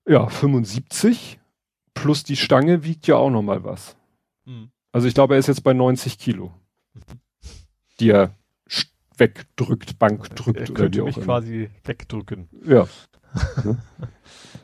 ja, 0.07 0.29
75, 0.29 1.39
plus 1.95 2.25
die 2.25 2.37
Stange 2.37 2.85
wiegt 2.85 3.07
ja 3.07 3.17
auch 3.17 3.31
nochmal 3.31 3.65
was. 3.65 3.97
Mhm. 4.45 4.71
Also 4.93 5.09
ich 5.09 5.15
glaube, 5.15 5.35
er 5.35 5.41
ist 5.41 5.47
jetzt 5.47 5.63
bei 5.63 5.73
90 5.73 6.19
Kilo, 6.19 6.53
mhm. 6.95 7.21
die 7.99 8.11
er 8.11 8.35
wegdrückt, 9.21 9.99
Bank 9.99 10.35
drückt 10.35 10.61
er 10.61 10.71
oder 10.71 10.93
wie 10.93 11.01
auch 11.03 11.07
mich 11.07 11.17
immer. 11.17 11.27
quasi 11.27 11.71
wegdrücken. 11.85 12.49
Ja. 12.65 12.89
ne? 13.65 13.79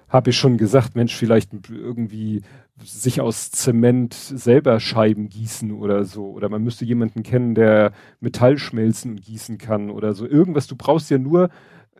Habe 0.09 0.31
ich 0.31 0.37
schon 0.37 0.57
gesagt, 0.57 0.97
Mensch, 0.97 1.15
vielleicht 1.15 1.51
irgendwie 1.69 2.43
sich 2.83 3.21
aus 3.21 3.51
Zement 3.51 4.15
selber 4.15 4.81
Scheiben 4.81 5.29
gießen 5.29 5.73
oder 5.73 6.05
so. 6.05 6.31
Oder 6.31 6.49
man 6.49 6.63
müsste 6.63 6.85
jemanden 6.85 7.23
kennen, 7.23 7.55
der 7.55 7.93
Metall 8.21 8.59
schmelzen 8.59 9.13
und 9.13 9.23
gießen 9.23 9.59
kann 9.59 9.91
oder 9.91 10.15
so. 10.15 10.27
Irgendwas, 10.27 10.67
du 10.67 10.77
brauchst 10.77 11.11
ja 11.11 11.19
nur, 11.19 11.51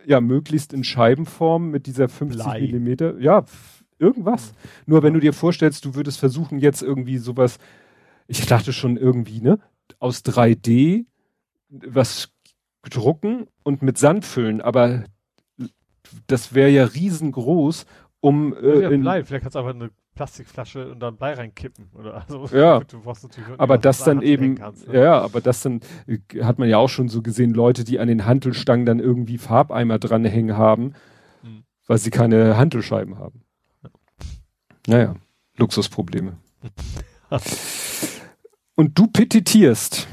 ja, 0.05 0.21
möglichst 0.21 0.73
in 0.73 0.83
Scheibenform 0.83 1.69
mit 1.69 1.85
dieser 1.85 2.09
50 2.09 2.43
Blei. 2.43 2.61
Millimeter. 2.61 3.19
Ja, 3.19 3.45
irgendwas. 3.99 4.51
Mhm. 4.51 4.57
Nur 4.85 5.03
wenn 5.03 5.13
du 5.13 5.19
dir 5.19 5.33
vorstellst, 5.33 5.85
du 5.85 5.95
würdest 5.95 6.19
versuchen, 6.19 6.59
jetzt 6.59 6.81
irgendwie 6.81 7.17
sowas, 7.17 7.57
ich 8.27 8.45
dachte 8.45 8.73
schon 8.73 8.97
irgendwie, 8.97 9.41
ne, 9.41 9.59
aus 9.99 10.23
3D 10.23 11.05
was 11.69 12.29
drucken 12.89 13.47
und 13.63 13.81
mit 13.81 13.97
Sand 13.97 14.25
füllen, 14.25 14.61
aber 14.61 15.03
das 16.27 16.53
wäre 16.53 16.69
ja 16.69 16.85
riesengroß, 16.85 17.85
um 18.19 18.55
äh, 18.55 18.81
ja, 18.81 18.89
Blei. 18.89 19.23
Vielleicht 19.23 19.43
kannst 19.43 19.55
du 19.55 19.59
einfach 19.59 19.73
eine 19.73 19.91
Plastikflasche 20.15 20.91
und 20.91 20.99
dann 20.99 21.15
Blei 21.17 21.33
reinkippen 21.33 21.89
oder 21.93 22.15
also 22.27 22.47
ja. 22.55 22.81
aber 23.57 23.77
das 23.77 24.03
dann 24.03 24.21
eben 24.21 24.55
kannst, 24.55 24.87
ne? 24.87 25.01
ja, 25.03 25.21
aber 25.21 25.41
das 25.41 25.61
dann 25.61 25.81
äh, 26.07 26.43
hat 26.43 26.59
man 26.59 26.67
ja 26.67 26.77
auch 26.77 26.89
schon 26.89 27.07
so 27.07 27.21
gesehen, 27.21 27.53
Leute, 27.53 27.83
die 27.83 27.99
an 27.99 28.07
den 28.07 28.25
Hantelstangen 28.25 28.85
dann 28.85 28.99
irgendwie 28.99 29.37
Farbeimer 29.37 29.99
dranhängen 29.99 30.57
haben, 30.57 30.93
mhm. 31.43 31.63
weil 31.85 31.99
sie 31.99 32.09
keine 32.09 32.57
Hantelscheiben 32.57 33.19
haben. 33.19 33.43
Ja. 33.83 33.89
Naja, 34.87 35.15
Luxusprobleme. 35.57 36.37
und 38.75 38.97
du 38.97 39.07
petitierst. 39.07 40.07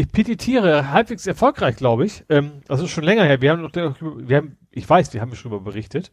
Ich 0.00 0.10
petitiere 0.10 0.92
halbwegs 0.92 1.26
erfolgreich, 1.26 1.76
glaube 1.76 2.06
ich. 2.06 2.24
Ähm, 2.30 2.62
das 2.66 2.80
ist 2.80 2.90
schon 2.90 3.04
länger 3.04 3.24
her. 3.24 3.42
Wir 3.42 3.50
haben 3.50 3.60
noch, 3.60 3.74
wir 3.74 4.36
haben, 4.38 4.56
ich 4.70 4.88
weiß, 4.88 5.12
wir 5.12 5.20
haben 5.20 5.34
schon 5.34 5.50
darüber 5.50 5.72
berichtet. 5.72 6.10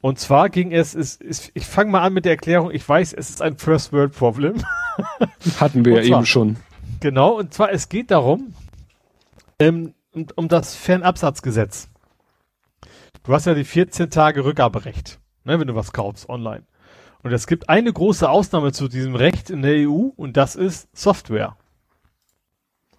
Und 0.00 0.20
zwar 0.20 0.48
ging 0.48 0.70
es, 0.70 0.94
ist, 0.94 1.20
ist, 1.20 1.50
ich 1.54 1.66
fange 1.66 1.90
mal 1.90 2.02
an 2.02 2.12
mit 2.12 2.24
der 2.24 2.30
Erklärung, 2.30 2.70
ich 2.70 2.88
weiß, 2.88 3.12
es 3.14 3.28
ist 3.28 3.42
ein 3.42 3.58
First 3.58 3.92
World 3.92 4.12
Problem. 4.12 4.62
Hatten 5.58 5.84
wir 5.84 5.96
ja 5.96 6.08
zwar, 6.08 6.18
eben 6.18 6.26
schon. 6.26 6.56
Genau, 7.00 7.36
und 7.36 7.52
zwar 7.52 7.72
es 7.72 7.88
geht 7.88 8.12
darum, 8.12 8.54
ähm, 9.58 9.92
um, 10.12 10.26
um 10.36 10.46
das 10.46 10.76
Fernabsatzgesetz. 10.76 11.88
Du 13.24 13.32
hast 13.32 13.46
ja 13.46 13.54
die 13.54 13.64
14 13.64 14.10
Tage 14.10 14.44
Rückgaberecht, 14.44 15.18
ne, 15.42 15.58
wenn 15.58 15.66
du 15.66 15.74
was 15.74 15.92
kaufst 15.92 16.28
online. 16.28 16.62
Und 17.24 17.32
es 17.32 17.48
gibt 17.48 17.68
eine 17.68 17.92
große 17.92 18.30
Ausnahme 18.30 18.70
zu 18.70 18.86
diesem 18.86 19.16
Recht 19.16 19.50
in 19.50 19.62
der 19.62 19.88
EU 19.88 20.10
und 20.14 20.36
das 20.36 20.54
ist 20.54 20.88
Software. 20.96 21.56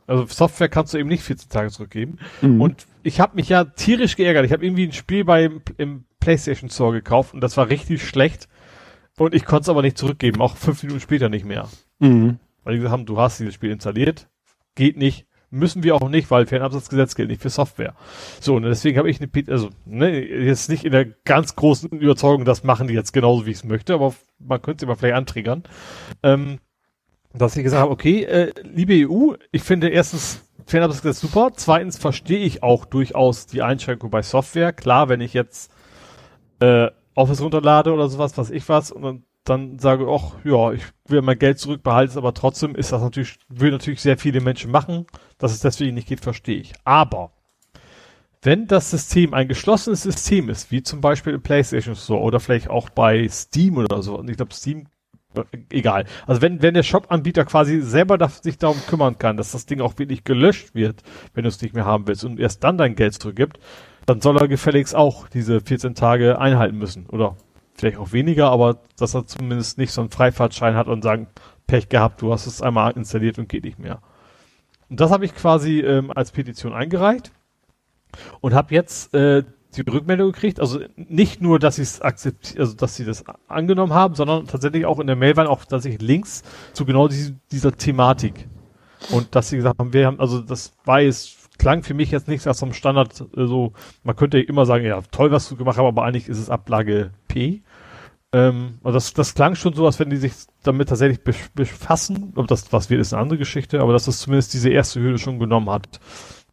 Also 0.07 0.25
Software 0.25 0.69
kannst 0.69 0.93
du 0.93 0.97
eben 0.97 1.09
nicht 1.09 1.23
14 1.23 1.49
Tage 1.49 1.69
zurückgeben. 1.69 2.17
Mhm. 2.41 2.61
Und 2.61 2.87
ich 3.03 3.19
habe 3.19 3.35
mich 3.35 3.49
ja 3.49 3.65
tierisch 3.65 4.15
geärgert. 4.15 4.45
Ich 4.45 4.51
habe 4.51 4.65
irgendwie 4.65 4.87
ein 4.87 4.93
Spiel 4.93 5.23
bei 5.23 5.49
im 5.77 6.05
PlayStation 6.19 6.69
Store 6.69 6.93
gekauft 6.93 7.33
und 7.33 7.41
das 7.41 7.57
war 7.57 7.69
richtig 7.69 8.07
schlecht. 8.07 8.47
Und 9.17 9.35
ich 9.35 9.45
konnte 9.45 9.63
es 9.63 9.69
aber 9.69 9.81
nicht 9.81 9.97
zurückgeben, 9.97 10.41
auch 10.41 10.55
fünf 10.55 10.83
Minuten 10.83 11.01
später 11.01 11.29
nicht 11.29 11.45
mehr. 11.45 11.67
Mhm. 11.99 12.39
Weil 12.63 12.73
die 12.73 12.79
gesagt 12.79 12.93
haben, 12.93 13.05
du 13.05 13.19
hast 13.19 13.39
dieses 13.39 13.53
Spiel 13.53 13.71
installiert, 13.71 14.29
geht 14.75 14.97
nicht, 14.97 15.25
müssen 15.49 15.83
wir 15.83 15.95
auch 15.95 16.09
nicht, 16.09 16.31
weil 16.31 16.45
Fernabsatzgesetz 16.45 17.15
gilt 17.15 17.29
nicht 17.29 17.41
für 17.41 17.49
Software. 17.49 17.93
So, 18.39 18.55
und 18.55 18.63
deswegen 18.63 18.97
habe 18.97 19.09
ich 19.09 19.19
eine, 19.21 19.29
also 19.49 19.69
ne, 19.85 20.19
jetzt 20.19 20.69
nicht 20.69 20.85
in 20.85 20.91
der 20.91 21.05
ganz 21.05 21.55
großen 21.55 21.89
Überzeugung, 21.89 22.45
das 22.45 22.63
machen 22.63 22.87
die 22.87 22.93
jetzt 22.93 23.11
genauso, 23.11 23.45
wie 23.45 23.51
ich 23.51 23.57
es 23.57 23.63
möchte, 23.63 23.93
aber 23.93 24.15
man 24.39 24.61
könnte 24.61 24.81
sie 24.81 24.87
mal 24.87 24.95
vielleicht 24.95 25.15
antriggern, 25.15 25.63
ähm, 26.23 26.59
dass 27.33 27.55
ich 27.55 27.63
gesagt 27.63 27.81
habe, 27.81 27.91
okay, 27.91 28.23
äh, 28.23 28.53
liebe 28.63 29.07
EU, 29.07 29.33
ich 29.51 29.63
finde 29.63 29.89
erstens 29.89 30.41
Fernabsatzgesetz 30.65 31.21
super, 31.21 31.51
zweitens 31.55 31.97
verstehe 31.97 32.39
ich 32.39 32.63
auch 32.63 32.85
durchaus 32.85 33.45
die 33.45 33.61
Einschränkung 33.61 34.09
bei 34.09 34.21
Software. 34.21 34.73
Klar, 34.73 35.09
wenn 35.09 35.21
ich 35.21 35.33
jetzt 35.33 35.71
äh, 36.59 36.87
Office 37.15 37.41
runterlade 37.41 37.93
oder 37.93 38.07
sowas, 38.09 38.37
was 38.37 38.51
ich 38.51 38.67
was, 38.69 38.91
und 38.91 39.01
dann 39.01 39.23
dann 39.43 39.79
sage, 39.79 40.07
ach 40.07 40.35
ja, 40.43 40.71
ich 40.71 40.83
will 41.07 41.21
mein 41.21 41.39
Geld 41.39 41.59
zurückbehalten, 41.59 42.17
aber 42.17 42.33
trotzdem 42.33 42.75
ist 42.75 42.91
das 42.91 43.01
natürlich, 43.01 43.37
will 43.49 43.71
natürlich 43.71 44.01
sehr 44.01 44.17
viele 44.17 44.41
Menschen 44.41 44.71
machen. 44.71 45.07
Dass 45.37 45.51
es 45.51 45.61
deswegen 45.61 45.95
nicht 45.95 46.07
geht, 46.07 46.19
verstehe 46.19 46.59
ich. 46.59 46.73
Aber 46.83 47.31
wenn 48.43 48.67
das 48.67 48.91
System 48.91 49.33
ein 49.33 49.47
geschlossenes 49.47 50.03
System 50.03 50.49
ist, 50.49 50.71
wie 50.71 50.83
zum 50.83 51.01
Beispiel 51.01 51.33
im 51.33 51.41
PlayStation 51.41 51.95
Store 51.95 52.21
oder 52.21 52.39
vielleicht 52.39 52.69
auch 52.69 52.89
bei 52.89 53.27
Steam 53.27 53.77
oder 53.77 54.01
so, 54.03 54.19
und 54.19 54.29
ich 54.29 54.37
glaube 54.37 54.53
Steam, 54.53 54.87
egal. 55.69 56.05
Also 56.27 56.41
wenn, 56.41 56.61
wenn 56.61 56.73
der 56.73 56.83
Shop-Anbieter 56.83 57.45
quasi 57.45 57.81
selber 57.81 58.29
sich 58.29 58.57
darum 58.57 58.77
kümmern 58.87 59.17
kann, 59.17 59.37
dass 59.37 59.51
das 59.51 59.65
Ding 59.65 59.81
auch 59.81 59.97
wirklich 59.97 60.23
gelöscht 60.23 60.75
wird, 60.75 61.03
wenn 61.33 61.43
du 61.43 61.49
es 61.49 61.61
nicht 61.61 61.73
mehr 61.73 61.85
haben 61.85 62.07
willst 62.07 62.23
und 62.25 62.39
erst 62.39 62.63
dann 62.63 62.77
dein 62.77 62.95
Geld 62.95 63.13
zurückgibt, 63.13 63.59
dann 64.05 64.21
soll 64.21 64.37
er 64.37 64.47
gefälligst 64.47 64.95
auch 64.95 65.27
diese 65.27 65.61
14 65.61 65.95
Tage 65.95 66.39
einhalten 66.39 66.77
müssen 66.77 67.05
oder 67.07 67.35
vielleicht 67.73 67.97
auch 67.97 68.11
weniger, 68.11 68.49
aber 68.51 68.79
dass 68.97 69.15
er 69.15 69.25
zumindest 69.25 69.77
nicht 69.77 69.91
so 69.91 70.01
einen 70.01 70.09
Freifahrtschein 70.09 70.75
hat 70.75 70.87
und 70.87 71.03
sagen, 71.03 71.27
Pech 71.67 71.89
gehabt, 71.89 72.21
du 72.21 72.33
hast 72.33 72.47
es 72.47 72.61
einmal 72.61 72.91
installiert 72.93 73.39
und 73.39 73.47
geht 73.47 73.63
nicht 73.63 73.79
mehr. 73.79 74.01
Und 74.89 74.99
das 74.99 75.11
habe 75.11 75.23
ich 75.23 75.33
quasi 75.33 75.79
ähm, 75.79 76.11
als 76.13 76.31
Petition 76.31 76.73
eingereicht 76.73 77.31
und 78.41 78.53
habe 78.53 78.73
jetzt 78.73 79.13
äh, 79.13 79.43
die 79.75 79.81
Rückmeldung 79.81 80.31
gekriegt, 80.31 80.59
also 80.59 80.79
nicht 80.95 81.41
nur, 81.41 81.59
dass 81.59 81.77
sie 81.77 81.83
es 81.83 82.01
akzeptiert, 82.01 82.59
also 82.59 82.75
dass 82.75 82.95
sie 82.95 83.05
das 83.05 83.23
angenommen 83.47 83.93
haben, 83.93 84.15
sondern 84.15 84.47
tatsächlich 84.47 84.85
auch 84.85 84.99
in 84.99 85.07
der 85.07 85.15
Mail 85.15 85.35
waren 85.37 85.47
auch 85.47 85.63
tatsächlich 85.65 86.01
Links 86.01 86.43
zu 86.73 86.85
genau 86.85 87.07
diese, 87.07 87.35
dieser 87.51 87.71
Thematik. 87.71 88.47
Und 89.11 89.35
dass 89.35 89.49
sie 89.49 89.57
gesagt 89.57 89.79
haben, 89.79 89.93
wir 89.93 90.05
haben, 90.05 90.19
also 90.19 90.41
das 90.41 90.73
war 90.85 91.01
jetzt, 91.01 91.57
klang 91.57 91.83
für 91.83 91.93
mich 91.93 92.11
jetzt 92.11 92.27
nichts 92.27 92.47
aus 92.47 92.59
dem 92.59 92.73
Standard, 92.73 93.25
so, 93.33 93.73
man 94.03 94.15
könnte 94.15 94.39
immer 94.39 94.65
sagen, 94.65 94.85
ja, 94.85 95.01
toll, 95.11 95.31
was 95.31 95.47
du 95.49 95.55
gemacht 95.55 95.77
hast, 95.77 95.85
aber 95.85 96.03
eigentlich 96.03 96.27
ist 96.27 96.39
es 96.39 96.49
Ablage 96.49 97.11
P. 97.27 97.61
Ähm, 98.33 98.79
also 98.83 98.95
das, 98.95 99.13
das 99.13 99.33
klang 99.33 99.55
schon 99.55 99.73
so, 99.73 99.85
als 99.85 99.99
wenn 99.99 100.09
die 100.09 100.17
sich 100.17 100.33
damit 100.63 100.89
tatsächlich 100.89 101.21
befassen. 101.53 102.33
Ob 102.35 102.47
das 102.47 102.71
was 102.71 102.89
wird, 102.89 103.01
ist 103.01 103.13
eine 103.13 103.21
andere 103.21 103.39
Geschichte, 103.39 103.81
aber 103.81 103.93
dass 103.93 104.05
das 104.05 104.19
zumindest 104.19 104.53
diese 104.53 104.69
erste 104.69 105.01
Hürde 105.01 105.17
schon 105.17 105.39
genommen 105.39 105.69
hat. 105.69 105.99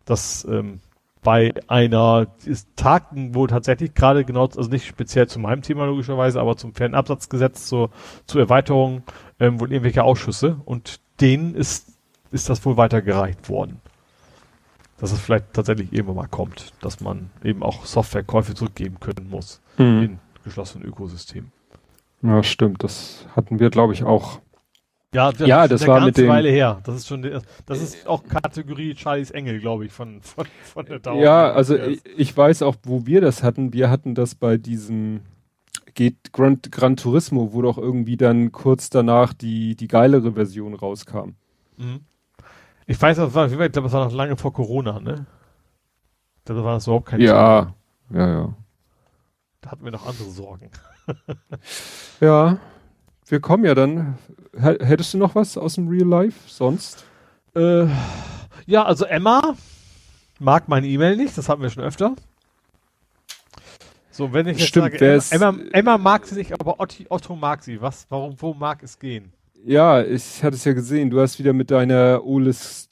Dass 0.05 0.47
ähm, 0.50 0.80
bei 1.28 1.52
einer 1.66 2.28
ist 2.47 2.74
tagten 2.74 3.34
wohl 3.34 3.48
tatsächlich 3.48 3.92
gerade 3.92 4.24
genau, 4.24 4.47
also 4.47 4.62
nicht 4.62 4.86
speziell 4.86 5.26
zu 5.26 5.39
meinem 5.39 5.60
Thema 5.60 5.84
logischerweise, 5.84 6.40
aber 6.40 6.57
zum 6.57 6.73
Fernabsatzgesetz 6.73 7.66
zur, 7.66 7.90
zur 8.24 8.40
Erweiterung 8.40 9.02
ähm, 9.39 9.60
wohl 9.60 9.70
irgendwelche 9.70 10.05
Ausschüsse 10.05 10.58
und 10.65 11.00
denen 11.20 11.55
ist, 11.55 11.92
ist 12.31 12.48
das 12.48 12.65
wohl 12.65 12.78
weitergereicht 12.78 13.50
worden. 13.50 13.82
Dass 14.97 15.12
es 15.12 15.20
vielleicht 15.20 15.52
tatsächlich 15.52 15.92
irgendwann 15.92 16.16
mal 16.16 16.28
kommt, 16.28 16.73
dass 16.81 17.00
man 17.00 17.28
eben 17.44 17.62
auch 17.62 17.84
Softwarekäufe 17.84 18.55
zurückgeben 18.55 18.98
können 18.98 19.28
muss 19.28 19.60
mhm. 19.76 20.02
in 20.02 20.18
geschlossenen 20.44 20.89
Ökosystemen. 20.89 21.52
Ja, 22.23 22.42
stimmt. 22.42 22.82
Das 22.82 23.26
hatten 23.36 23.60
wir, 23.60 23.68
glaube 23.68 23.92
ich, 23.92 24.02
auch. 24.02 24.40
Ja, 25.15 25.33
das, 25.33 25.49
ja, 25.49 25.67
das 25.67 25.87
war 25.87 26.05
mit 26.05 26.19
dem 26.19 26.28
Weile 26.28 26.51
her. 26.51 26.81
Das 26.85 26.97
ist 26.97 27.07
schon, 27.07 27.23
das 27.23 27.81
ist 27.81 28.07
auch 28.07 28.25
Kategorie 28.25 28.95
Charlies 28.95 29.31
Engel, 29.31 29.59
glaube 29.59 29.87
ich, 29.87 29.93
von, 29.93 30.20
von, 30.20 30.47
von 30.62 30.85
der 30.85 30.99
Dauer. 30.99 31.23
Ja, 31.23 31.51
also 31.51 31.78
ich, 31.78 32.01
ich, 32.17 32.37
weiß 32.37 32.61
auch, 32.62 32.77
wo 32.83 33.07
wir 33.07 33.23
das 33.23 33.43
hatten. 33.43 33.73
Wir 33.73 33.89
hatten 33.89 34.15
das 34.15 34.35
bei 34.35 34.59
diesem 34.59 35.20
geht 35.95 36.33
Gran, 36.33 36.61
Gran 36.70 36.97
Turismo, 36.97 37.53
wo 37.53 37.62
doch 37.62 37.78
irgendwie 37.78 38.17
dann 38.17 38.53
kurz 38.53 38.91
danach 38.91 39.33
die, 39.33 39.75
die 39.77 39.89
geilere 39.89 40.33
Version 40.33 40.75
rauskam. 40.75 41.31
Mhm. 41.77 42.01
Ich 42.87 43.01
weiß, 43.01 43.17
das 43.17 43.35
war, 43.35 43.47
ich 43.47 43.53
glaube, 43.53 43.70
das 43.70 43.93
war 43.93 44.05
noch 44.05 44.12
lange 44.12 44.37
vor 44.37 44.53
Corona, 44.53 45.01
ne? 45.01 45.27
Da 46.45 46.55
war 46.62 46.75
das 46.75 46.87
überhaupt 46.87 47.07
kein 47.07 47.20
Ja, 47.20 47.75
Thema. 48.11 48.25
ja, 48.27 48.28
ja. 48.28 48.55
Da 49.61 49.70
hatten 49.70 49.85
wir 49.85 49.91
noch 49.91 50.07
andere 50.07 50.31
Sorgen. 50.31 50.70
ja, 52.20 52.59
wir 53.27 53.41
kommen 53.41 53.65
ja 53.65 53.75
dann. 53.75 54.19
Hättest 54.57 55.15
du 55.15 55.18
noch 55.18 55.35
was 55.35 55.57
aus 55.57 55.75
dem 55.75 55.89
Real 55.89 56.09
Life 56.09 56.49
sonst? 56.49 57.05
Äh, 57.55 57.86
ja, 58.67 58.85
also 58.85 59.05
Emma 59.05 59.55
mag 60.39 60.68
meine 60.68 60.86
E-Mail 60.86 61.17
nicht, 61.17 61.36
das 61.36 61.49
hatten 61.49 61.62
wir 61.62 61.70
schon 61.70 61.85
öfter. 61.85 62.15
So, 64.10 64.33
wenn 64.33 64.49
ich 64.49 64.59
jetzt 64.59 64.68
Stimmt, 64.68 64.99
sage, 64.99 65.23
Emma, 65.31 65.51
Emma, 65.51 65.62
Emma, 65.73 65.99
mag 65.99 66.27
sie 66.27 66.35
nicht, 66.35 66.52
aber 66.52 66.81
Otto, 66.81 67.05
Otto 67.09 67.36
mag 67.36 67.62
sie. 67.62 67.81
Was? 67.81 68.07
Warum, 68.09 68.35
wo 68.39 68.52
mag 68.52 68.83
es 68.83 68.99
gehen? 68.99 69.33
Ja, 69.65 70.02
ich 70.02 70.43
hatte 70.43 70.57
es 70.57 70.65
ja 70.65 70.73
gesehen. 70.73 71.10
Du 71.10 71.20
hast 71.20 71.39
wieder 71.39 71.52
mit 71.52 71.70
deiner 71.70 72.25
Oles 72.25 72.91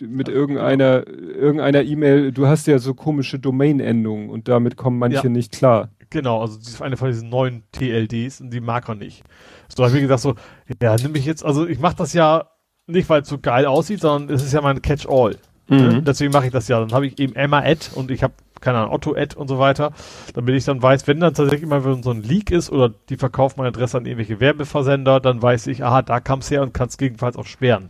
mit 0.00 0.28
irgendeiner 0.28 1.06
irgendeiner 1.06 1.82
E-Mail, 1.82 2.32
du 2.32 2.46
hast 2.46 2.66
ja 2.66 2.78
so 2.78 2.94
komische 2.94 3.38
Domain-Endungen 3.38 4.30
und 4.30 4.48
damit 4.48 4.76
kommen 4.76 4.98
manche 4.98 5.24
ja. 5.24 5.28
nicht 5.28 5.52
klar. 5.52 5.90
Genau, 6.10 6.40
also 6.40 6.56
das 6.58 6.68
ist 6.68 6.82
eine 6.82 6.96
von 6.96 7.08
diesen 7.08 7.28
neuen 7.28 7.62
TLDs 7.72 8.40
und 8.40 8.50
die 8.50 8.60
mag 8.60 8.88
er 8.88 8.96
nicht. 8.96 9.22
So 9.68 9.84
habe 9.84 9.94
ich 9.96 10.02
gesagt 10.02 10.22
so, 10.22 10.34
ja, 10.82 10.96
nimm 10.96 11.12
mich 11.12 11.24
jetzt, 11.24 11.44
also 11.44 11.66
ich 11.66 11.78
mache 11.78 11.96
das 11.96 12.12
ja 12.12 12.50
nicht, 12.86 13.08
weil 13.08 13.22
es 13.22 13.28
so 13.28 13.38
geil 13.38 13.66
aussieht, 13.66 14.00
sondern 14.00 14.34
es 14.34 14.42
ist 14.42 14.52
ja 14.52 14.60
mein 14.60 14.82
Catch-all. 14.82 15.36
Mhm. 15.68 15.76
Ne? 15.76 16.02
Deswegen 16.02 16.32
mache 16.32 16.46
ich 16.46 16.52
das 16.52 16.66
ja. 16.66 16.80
Dann 16.80 16.92
habe 16.92 17.06
ich 17.06 17.18
eben 17.20 17.34
Emma 17.36 17.60
Ad 17.60 17.90
und 17.94 18.10
ich 18.10 18.24
habe 18.24 18.34
keine 18.60 18.78
Ahnung, 18.78 18.92
Otto 18.92 19.14
Ad 19.14 19.36
und 19.36 19.48
so 19.48 19.58
weiter, 19.58 19.92
damit 20.34 20.54
ich 20.54 20.64
dann 20.64 20.82
weiß, 20.82 21.06
wenn 21.06 21.20
dann 21.20 21.34
tatsächlich 21.34 21.62
immer 21.62 21.80
so 22.02 22.10
ein 22.10 22.22
Leak 22.22 22.50
ist 22.50 22.70
oder 22.70 22.90
die 23.08 23.16
verkaufen 23.16 23.54
meine 23.58 23.68
Adresse 23.68 23.96
an 23.96 24.04
irgendwelche 24.04 24.40
Werbeversender, 24.40 25.20
dann 25.20 25.40
weiß 25.40 25.66
ich, 25.68 25.82
aha, 25.82 26.02
da 26.02 26.20
kam 26.20 26.40
es 26.40 26.50
her 26.50 26.62
und 26.62 26.74
kann 26.74 26.88
es 26.88 26.98
gegebenenfalls 26.98 27.36
auch 27.36 27.46
sperren. 27.46 27.88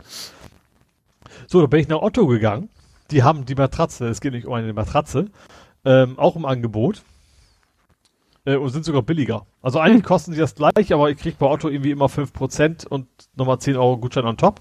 So, 1.47 1.59
da 1.59 1.67
bin 1.67 1.79
ich 1.79 1.87
nach 1.87 2.01
Otto 2.01 2.27
gegangen. 2.27 2.69
Die 3.11 3.23
haben 3.23 3.45
die 3.45 3.55
Matratze, 3.55 4.07
es 4.07 4.21
geht 4.21 4.31
nicht 4.31 4.45
um 4.45 4.53
eine 4.53 4.71
Matratze, 4.71 5.25
ähm, 5.83 6.17
auch 6.17 6.35
im 6.35 6.45
Angebot. 6.45 7.03
Äh, 8.51 8.57
und 8.57 8.69
sind 8.69 8.85
sogar 8.85 9.01
billiger. 9.01 9.45
Also 9.61 9.79
eigentlich 9.79 10.03
kosten 10.03 10.33
sie 10.33 10.39
das 10.39 10.55
gleich, 10.55 10.93
aber 10.93 11.09
ich 11.09 11.17
krieg 11.17 11.37
bei 11.37 11.47
Otto 11.47 11.69
irgendwie 11.69 11.91
immer 11.91 12.07
5% 12.07 12.87
und 12.87 13.07
nochmal 13.35 13.59
10 13.59 13.77
Euro 13.77 13.97
Gutschein 13.97 14.25
on 14.25 14.37
top. 14.37 14.59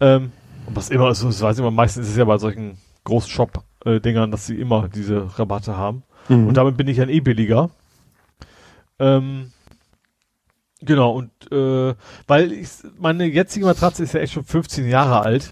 Ähm, 0.00 0.32
und 0.66 0.76
was 0.76 0.90
immer 0.90 1.10
ist, 1.10 1.22
weiß 1.24 1.56
ich 1.56 1.60
immer, 1.60 1.70
meistens 1.70 2.06
ist 2.06 2.12
es 2.12 2.18
ja 2.18 2.24
bei 2.24 2.38
solchen 2.38 2.78
großen 3.04 3.30
Shop-Dingern, 3.30 4.30
dass 4.30 4.46
sie 4.46 4.58
immer 4.58 4.88
diese 4.88 5.38
Rabatte 5.38 5.76
haben. 5.76 6.02
Mhm. 6.28 6.48
Und 6.48 6.54
damit 6.56 6.76
bin 6.76 6.88
ich 6.88 6.96
dann 6.96 7.10
eh 7.10 7.20
billiger. 7.20 7.70
Ähm, 8.98 9.52
genau, 10.80 11.12
und 11.12 11.30
äh, 11.52 11.94
weil 12.26 12.52
ich, 12.52 12.68
meine 12.98 13.26
jetzige 13.26 13.66
Matratze 13.66 14.02
ist 14.02 14.14
ja 14.14 14.20
echt 14.20 14.32
schon 14.32 14.44
15 14.44 14.88
Jahre 14.88 15.20
alt. 15.20 15.50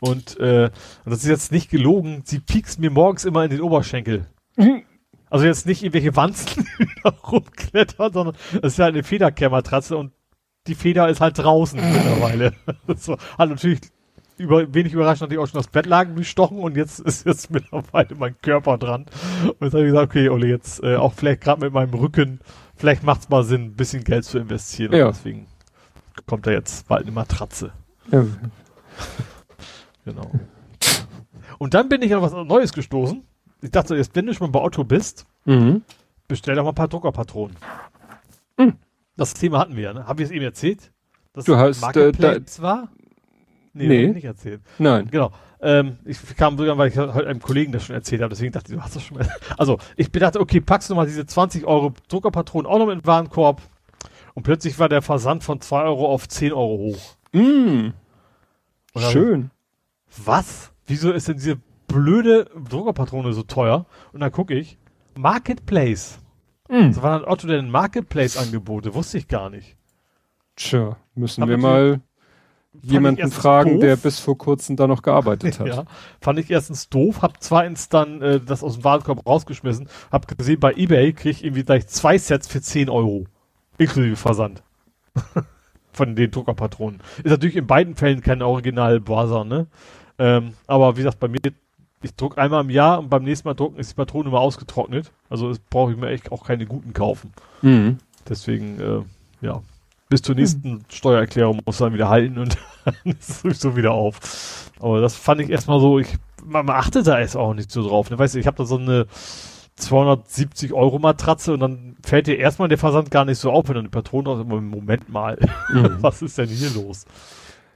Und, 0.00 0.38
äh, 0.38 0.70
und 1.04 1.10
das 1.10 1.24
ist 1.24 1.28
jetzt 1.28 1.50
nicht 1.50 1.70
gelogen, 1.70 2.22
sie 2.24 2.38
piekst 2.38 2.78
mir 2.78 2.90
morgens 2.90 3.24
immer 3.24 3.42
in 3.42 3.50
den 3.50 3.60
Oberschenkel. 3.60 4.26
Mhm. 4.56 4.82
Also 5.30 5.44
jetzt 5.44 5.66
nicht 5.66 5.82
irgendwelche 5.82 6.16
Wanzen, 6.16 6.66
rumklettern, 7.30 8.12
sondern 8.12 8.36
es 8.62 8.72
ist 8.72 8.78
ja 8.78 8.86
eine 8.86 9.02
Federkehrmatratze 9.02 9.96
und 9.96 10.12
die 10.66 10.74
Feder 10.74 11.08
ist 11.08 11.20
halt 11.20 11.38
draußen 11.38 11.80
mittlerweile. 11.80 12.52
so, 12.96 13.16
hat 13.38 13.50
natürlich 13.50 13.80
über, 14.36 14.72
wenig 14.72 14.92
überraschend 14.92 15.22
natürlich 15.22 15.42
auch 15.42 15.50
schon 15.50 15.58
das 15.58 15.68
Bettlaken 15.68 16.14
gestochen 16.14 16.58
und 16.58 16.76
jetzt 16.76 17.00
ist 17.00 17.26
jetzt 17.26 17.50
mittlerweile 17.50 18.14
mein 18.16 18.40
Körper 18.40 18.78
dran. 18.78 19.06
Und 19.42 19.62
jetzt 19.62 19.74
habe 19.74 19.84
ich 19.84 19.90
gesagt, 19.90 20.10
okay, 20.10 20.28
Ole, 20.28 20.46
jetzt 20.46 20.82
äh, 20.82 20.96
auch 20.96 21.12
vielleicht 21.12 21.40
gerade 21.40 21.60
mit 21.60 21.72
meinem 21.72 21.92
Rücken, 21.94 22.40
vielleicht 22.76 23.02
macht 23.02 23.22
es 23.22 23.28
mal 23.28 23.44
Sinn, 23.44 23.66
ein 23.66 23.76
bisschen 23.76 24.04
Geld 24.04 24.24
zu 24.24 24.38
investieren. 24.38 24.92
Ja. 24.94 25.06
Und 25.06 25.16
deswegen 25.16 25.46
kommt 26.26 26.46
da 26.46 26.50
jetzt 26.50 26.86
bald 26.88 27.02
eine 27.02 27.12
Matratze. 27.12 27.72
Ja. 28.10 28.24
genau. 30.04 30.30
Und 31.58 31.74
dann 31.74 31.88
bin 31.88 32.02
ich 32.02 32.14
auf 32.14 32.22
was 32.22 32.32
Neues 32.32 32.72
gestoßen 32.72 33.24
ich 33.60 33.70
dachte 33.70 33.96
jetzt, 33.96 34.14
wenn 34.14 34.26
du 34.26 34.34
schon 34.34 34.52
bei 34.52 34.60
Otto 34.60 34.84
bist, 34.84 35.26
mhm. 35.44 35.82
bestell 36.26 36.54
doch 36.54 36.64
mal 36.64 36.70
ein 36.70 36.74
paar 36.74 36.88
Druckerpatronen. 36.88 37.56
Mhm. 38.56 38.74
Das 39.16 39.34
Thema 39.34 39.58
hatten 39.58 39.76
wir 39.76 39.82
ja, 39.82 39.92
ne? 39.92 40.06
Haben 40.06 40.18
wir 40.18 40.26
es 40.26 40.32
eben 40.32 40.44
erzählt? 40.44 40.92
Dass 41.32 41.44
du 41.44 41.56
hast 41.56 41.80
Marketplace 41.80 42.58
äh, 42.58 42.62
war? 42.62 42.88
Nee, 43.74 43.86
nee. 43.86 44.06
nicht 44.08 44.24
erzählt. 44.24 44.60
Nein. 44.78 45.08
Genau. 45.10 45.32
Ähm, 45.60 45.98
ich 46.04 46.18
kam 46.36 46.56
sogar, 46.56 46.78
weil 46.78 46.88
ich 46.88 46.96
heute 46.96 47.28
einem 47.28 47.40
Kollegen 47.40 47.72
das 47.72 47.84
schon 47.84 47.94
erzählt 47.94 48.22
habe, 48.22 48.30
deswegen 48.30 48.52
dachte 48.52 48.72
ich, 48.72 48.78
du 48.78 48.82
hast 48.82 48.96
das 48.96 49.02
schon 49.02 49.18
mal. 49.18 49.28
Also, 49.56 49.78
ich 49.96 50.10
dachte, 50.10 50.40
okay, 50.40 50.60
packst 50.60 50.90
du 50.90 50.94
mal 50.94 51.06
diese 51.06 51.26
20 51.26 51.64
Euro 51.64 51.92
Druckerpatronen 52.08 52.66
auch 52.66 52.78
noch 52.78 52.88
in 52.88 53.00
den 53.00 53.06
Warenkorb. 53.06 53.62
Und 54.34 54.44
plötzlich 54.44 54.78
war 54.78 54.88
der 54.88 55.02
Versand 55.02 55.42
von 55.42 55.60
2 55.60 55.82
Euro 55.82 56.06
auf 56.06 56.28
10 56.28 56.52
Euro 56.52 56.78
hoch. 56.78 57.16
Mm. 57.32 57.90
Schön. 58.96 59.50
was? 60.24 60.72
Wieso 60.86 61.12
ist 61.12 61.28
denn 61.28 61.36
diese 61.36 61.58
blöde 61.88 62.48
Druckerpatrone 62.68 63.32
so 63.32 63.42
teuer. 63.42 63.86
Und 64.12 64.20
dann 64.20 64.30
gucke 64.30 64.54
ich, 64.54 64.78
Marketplace. 65.16 66.20
Mhm. 66.68 66.92
Das 66.92 67.02
war 67.02 67.18
dann 67.18 67.28
Otto 67.28 67.48
denn 67.48 67.70
Marketplace-Angebote, 67.70 68.94
wusste 68.94 69.18
ich 69.18 69.26
gar 69.26 69.50
nicht. 69.50 69.76
Tja, 70.54 70.96
müssen 71.14 71.42
Hab 71.42 71.48
wir 71.48 71.58
mal 71.58 72.00
jemanden 72.82 73.30
fragen, 73.30 73.72
doof. 73.74 73.80
der 73.80 73.96
bis 73.96 74.20
vor 74.20 74.36
kurzem 74.38 74.76
da 74.76 74.86
noch 74.86 75.02
gearbeitet 75.02 75.58
hat. 75.60 75.66
ja, 75.66 75.84
fand 76.20 76.38
ich 76.38 76.50
erstens 76.50 76.88
doof, 76.88 77.22
hab 77.22 77.42
zweitens 77.42 77.88
dann 77.88 78.22
äh, 78.22 78.40
das 78.40 78.62
aus 78.62 78.74
dem 78.74 78.84
Warenkorb 78.84 79.26
rausgeschmissen, 79.26 79.88
hab 80.12 80.28
gesehen, 80.36 80.60
bei 80.60 80.74
Ebay 80.74 81.12
krieg 81.12 81.32
ich 81.32 81.44
irgendwie 81.44 81.64
gleich 81.64 81.86
zwei 81.88 82.18
Sets 82.18 82.46
für 82.48 82.60
10 82.60 82.88
Euro. 82.88 83.24
Inklusive 83.78 84.16
Versand. 84.16 84.62
Von 85.92 86.14
den 86.14 86.30
Druckerpatronen. 86.30 87.00
Ist 87.24 87.30
natürlich 87.30 87.56
in 87.56 87.66
beiden 87.66 87.96
Fällen 87.96 88.20
kein 88.20 88.42
Original 88.42 89.00
Buzzer, 89.00 89.44
ne? 89.44 89.66
Ähm, 90.18 90.52
aber 90.66 90.96
wie 90.96 91.00
gesagt, 91.00 91.18
bei 91.18 91.28
mir, 91.28 91.38
ich 92.02 92.14
druck 92.14 92.38
einmal 92.38 92.62
im 92.62 92.70
Jahr 92.70 92.98
und 92.98 93.08
beim 93.08 93.24
nächsten 93.24 93.48
Mal 93.48 93.54
drucken 93.54 93.78
ist 93.78 93.90
die 93.90 93.94
Patrone 93.94 94.28
immer 94.28 94.40
ausgetrocknet. 94.40 95.10
Also 95.28 95.52
brauche 95.70 95.92
ich 95.92 95.98
mir 95.98 96.08
echt 96.10 96.30
auch 96.32 96.44
keine 96.44 96.66
guten 96.66 96.92
kaufen. 96.92 97.32
Mhm. 97.62 97.98
Deswegen, 98.28 98.80
äh, 98.80 99.02
ja, 99.44 99.62
bis 100.08 100.22
zur 100.22 100.34
nächsten 100.34 100.70
mhm. 100.70 100.80
Steuererklärung 100.88 101.60
muss 101.64 101.78
dann 101.78 101.92
wieder 101.92 102.08
halten 102.08 102.38
und 102.38 102.56
dann 102.84 102.94
ist 103.04 103.28
es 103.28 103.40
sowieso 103.40 103.76
wieder 103.76 103.92
auf. 103.92 104.70
Aber 104.80 105.00
das 105.00 105.16
fand 105.16 105.40
ich 105.40 105.50
erstmal 105.50 105.80
so, 105.80 105.98
ich, 105.98 106.16
man, 106.44 106.66
man 106.66 106.76
achtet 106.76 107.06
da 107.06 107.18
jetzt 107.18 107.36
auch 107.36 107.54
nicht 107.54 107.70
so 107.70 107.86
drauf. 107.86 108.10
Ne? 108.10 108.18
Weißt 108.18 108.34
du, 108.34 108.38
ich 108.38 108.46
habe 108.46 108.56
da 108.56 108.64
so 108.64 108.76
eine 108.76 109.06
270 109.76 110.72
Euro 110.72 110.98
Matratze 110.98 111.52
und 111.52 111.60
dann 111.60 111.96
fällt 112.04 112.26
dir 112.26 112.38
erstmal 112.38 112.68
der 112.68 112.78
Versand 112.78 113.10
gar 113.10 113.24
nicht 113.24 113.38
so 113.38 113.50
auf, 113.50 113.68
wenn 113.68 113.76
dann 113.76 113.84
die 113.84 113.90
Patrone 113.90 114.40
im 114.40 114.68
Moment 114.68 115.08
mal. 115.08 115.38
Mhm. 115.72 115.96
Was 116.00 116.22
ist 116.22 116.38
denn 116.38 116.48
hier 116.48 116.70
los? 116.70 117.06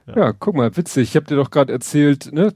Ja. 0.07 0.17
ja, 0.17 0.33
guck 0.33 0.55
mal, 0.55 0.75
witzig. 0.75 1.09
Ich 1.09 1.15
habe 1.15 1.25
dir 1.25 1.35
doch 1.35 1.49
gerade 1.49 1.71
erzählt, 1.71 2.31
ne, 2.33 2.53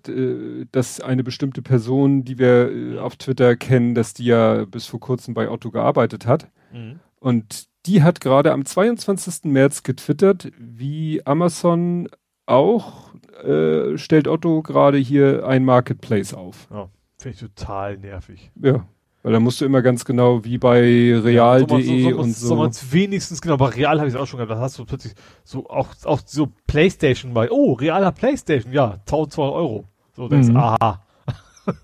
dass 0.72 1.00
eine 1.00 1.24
bestimmte 1.24 1.62
Person, 1.62 2.24
die 2.24 2.38
wir 2.38 2.72
äh, 2.72 2.98
auf 3.00 3.16
Twitter 3.16 3.56
kennen, 3.56 3.96
dass 3.96 4.14
die 4.14 4.26
ja 4.26 4.66
bis 4.66 4.86
vor 4.86 5.00
kurzem 5.00 5.34
bei 5.34 5.50
Otto 5.50 5.72
gearbeitet 5.72 6.26
hat. 6.26 6.50
Mhm. 6.74 7.00
Und 7.20 7.68
die 7.86 8.04
hat 8.04 8.20
gerade 8.20 8.52
am 8.52 8.66
22. 8.66 9.46
März 9.46 9.84
getwittert, 9.84 10.52
wie 10.58 11.26
Amazon 11.26 12.10
auch 12.46 13.14
äh, 13.44 13.98
stellt 13.98 14.28
Otto 14.28 14.62
gerade 14.62 14.98
hier 14.98 15.46
ein 15.48 15.64
Marketplace 15.64 16.34
auf. 16.34 16.68
Ja, 16.72 16.90
finde 17.18 17.36
ich 17.36 17.40
total 17.40 17.98
nervig. 17.98 18.52
Ja, 18.62 18.86
weil 19.28 19.34
da 19.34 19.42
musst 19.42 19.60
du 19.60 19.66
immer 19.66 19.82
ganz 19.82 20.06
genau 20.06 20.46
wie 20.46 20.58
bei 20.58 20.80
real.de 20.80 21.34
ja, 21.34 21.60
so, 21.66 22.16
so, 22.16 22.18
und 22.18 22.34
so. 22.34 22.48
Soll 22.48 22.72
wenigstens 22.92 23.42
genau, 23.42 23.58
bei 23.58 23.66
Real 23.66 23.98
habe 23.98 24.08
ich 24.08 24.16
es 24.16 24.18
auch 24.18 24.26
schon 24.26 24.38
gehabt, 24.38 24.54
da 24.54 24.58
hast 24.58 24.80
du 24.80 24.86
plötzlich 24.86 25.16
so 25.44 25.70
auch, 25.70 25.90
auch 26.06 26.22
so 26.26 26.48
Playstation 26.66 27.34
bei, 27.34 27.52
oh, 27.52 27.74
realer 27.74 28.14
Playstation, 28.14 28.72
ja, 28.72 28.92
1200 29.02 29.54
Euro. 29.54 29.84
So, 30.16 30.30
denkst, 30.30 30.48
mhm. 30.48 30.56
aha. 30.56 31.04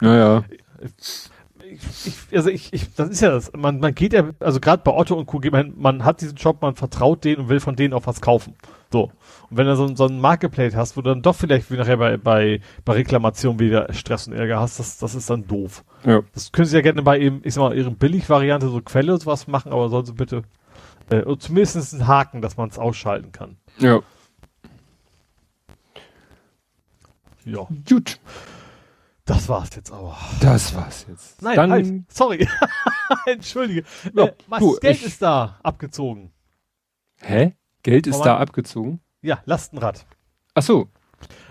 Ja, 0.02 0.16
ja. 0.16 0.44
ich, 1.60 2.16
also 2.32 2.50
ich, 2.50 2.72
ich, 2.72 2.94
das 2.94 3.10
ist 3.10 3.20
ja 3.20 3.32
das. 3.32 3.52
Man, 3.52 3.82
man 3.82 3.94
geht 3.94 4.14
ja, 4.14 4.30
also 4.40 4.62
gerade 4.62 4.82
bei 4.82 4.94
Otto 4.94 5.14
und 5.18 5.26
Co. 5.26 5.42
Man, 5.52 5.74
man 5.76 6.06
hat 6.06 6.22
diesen 6.22 6.38
Job, 6.38 6.62
man 6.62 6.76
vertraut 6.76 7.26
denen 7.26 7.42
und 7.42 7.50
will 7.50 7.60
von 7.60 7.76
denen 7.76 7.94
auch 7.94 8.08
was 8.08 8.22
kaufen. 8.22 8.56
So. 8.90 9.12
Und 9.53 9.57
wenn 9.57 9.67
du 9.67 9.75
so, 9.75 9.95
so 9.95 10.07
ein 10.07 10.19
Marketplace 10.19 10.75
hast, 10.75 10.98
wo 10.98 11.01
du 11.03 11.11
dann 11.11 11.22
doch 11.22 11.35
vielleicht 11.35 11.69
wie 11.69 11.77
nachher 11.77 11.98
bei, 11.98 12.17
bei, 12.17 12.59
bei 12.85 12.93
Reklamation 12.93 13.59
wieder 13.59 13.93
Stress 13.93 14.27
und 14.27 14.33
Ärger 14.33 14.59
hast, 14.59 14.80
das, 14.80 14.98
das 14.98 15.14
ist 15.14 15.30
dann 15.30 15.45
doof. 15.45 15.83
Ja. 16.03 16.23
Das 16.33 16.51
können 16.51 16.65
sie 16.65 16.75
ja 16.75 16.82
gerne 16.82 17.03
bei 17.03 17.19
eben, 17.19 17.41
ich 17.43 17.53
sag 17.53 17.61
mal, 17.61 17.77
ihren 17.77 17.95
Billigvariante 17.95 18.67
so 18.67 18.82
Quelle 18.82 19.14
und 19.14 19.19
sowas 19.19 19.45
machen, 19.45 19.72
aber 19.72 19.90
sollen 19.90 20.07
sie 20.07 20.14
bitte 20.14 20.41
äh, 21.11 21.22
zumindest 21.38 21.93
einen 21.93 22.07
Haken, 22.07 22.41
dass 22.41 22.57
man 22.57 22.69
es 22.69 22.80
ausschalten 22.80 23.32
kann. 23.32 23.57
Ja. 23.77 23.99
Ja. 27.45 27.67
Gut. 27.88 28.19
Das 29.25 29.48
war's 29.49 29.69
jetzt 29.75 29.91
aber. 29.91 30.17
Das 30.41 30.73
war's 30.73 31.06
jetzt. 31.07 31.43
Nein, 31.43 31.56
Dann, 31.57 31.72
halt, 31.72 32.11
sorry. 32.11 32.48
Entschuldige. 33.27 33.83
Ja, 34.15 34.25
äh, 34.25 34.33
was, 34.48 34.59
du, 34.61 34.80
Geld 34.80 34.98
ich, 34.98 35.06
ist 35.06 35.22
da 35.22 35.59
abgezogen. 35.61 36.33
Hä? 37.22 37.56
Geld 37.83 38.07
ist 38.07 38.22
da 38.22 38.38
abgezogen? 38.38 39.02
Ja, 39.24 39.40
Lastenrad. 39.45 40.06
Ach 40.53 40.61
so. 40.61 40.90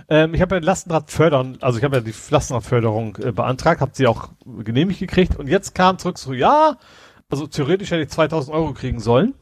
Ähm, 0.09 0.35
ich 0.35 0.43
habe 0.43 0.57
ja 0.57 0.61
Lastenrad 0.61 1.11
fördern, 1.11 1.57
also 1.61 1.79
ich 1.79 1.85
habe 1.85 1.97
ja 1.97 2.03
die 2.03 2.15
Lastenradförderung 2.31 3.17
äh, 3.17 3.33
beantragt, 3.33 3.81
habe 3.81 3.93
sie 3.95 4.07
auch 4.07 4.29
genehmigt 4.45 5.01
gekriegt 5.01 5.39
und 5.39 5.49
jetzt 5.49 5.75
kam 5.75 5.99
zurück 5.99 6.19
so, 6.19 6.35
ja, 6.35 6.77
also 7.31 7.47
theoretisch 7.47 7.91
hätte 7.91 8.03
ich 8.03 8.11
2000 8.11 8.55
Euro 8.55 8.75
kriegen 8.75 9.01
sollen. 9.01 9.35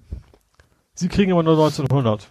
Sie 0.95 1.09
kriegen 1.09 1.33
aber 1.33 1.43
nur 1.43 1.55
1900. 1.55 2.31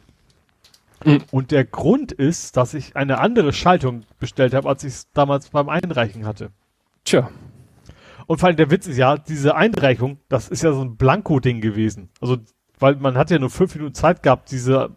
Mhm. 1.04 1.24
Und 1.32 1.52
der 1.52 1.66
Grund 1.66 2.14
ist, 2.14 2.56
dass 2.56 2.74
ich 2.74 2.96
eine 2.96 3.20
andere 3.20 3.52
Schaltung 3.52 4.04
bestellt 4.20 4.54
habe, 4.54 4.70
als 4.70 4.84
ich 4.86 4.94
es 4.94 5.12
damals 5.12 5.50
beim 5.50 5.68
Einreichen 5.68 6.26
hatte. 6.26 6.52
Tja. 7.04 7.30
Und 8.28 8.40
vor 8.40 8.48
allem 8.48 8.58
der 8.58 8.72
Witz 8.72 8.88
ist 8.88 8.98
ja, 8.98 9.18
diese 9.18 9.56
Einreichung, 9.56 10.20
das 10.30 10.50
ist 10.50 10.64
ja 10.64 10.72
so 10.72 10.82
ein 10.82 10.98
Blanko-Ding 10.98 11.62
gewesen. 11.62 12.10
Also, 12.22 12.38
weil 12.78 12.96
man 12.96 13.18
hat 13.18 13.32
ja 13.32 13.40
nur 13.40 13.50
fünf 13.50 13.76
Minuten 13.76 13.96
Zeit 13.96 14.24
gehabt, 14.24 14.52
diese 14.52 14.96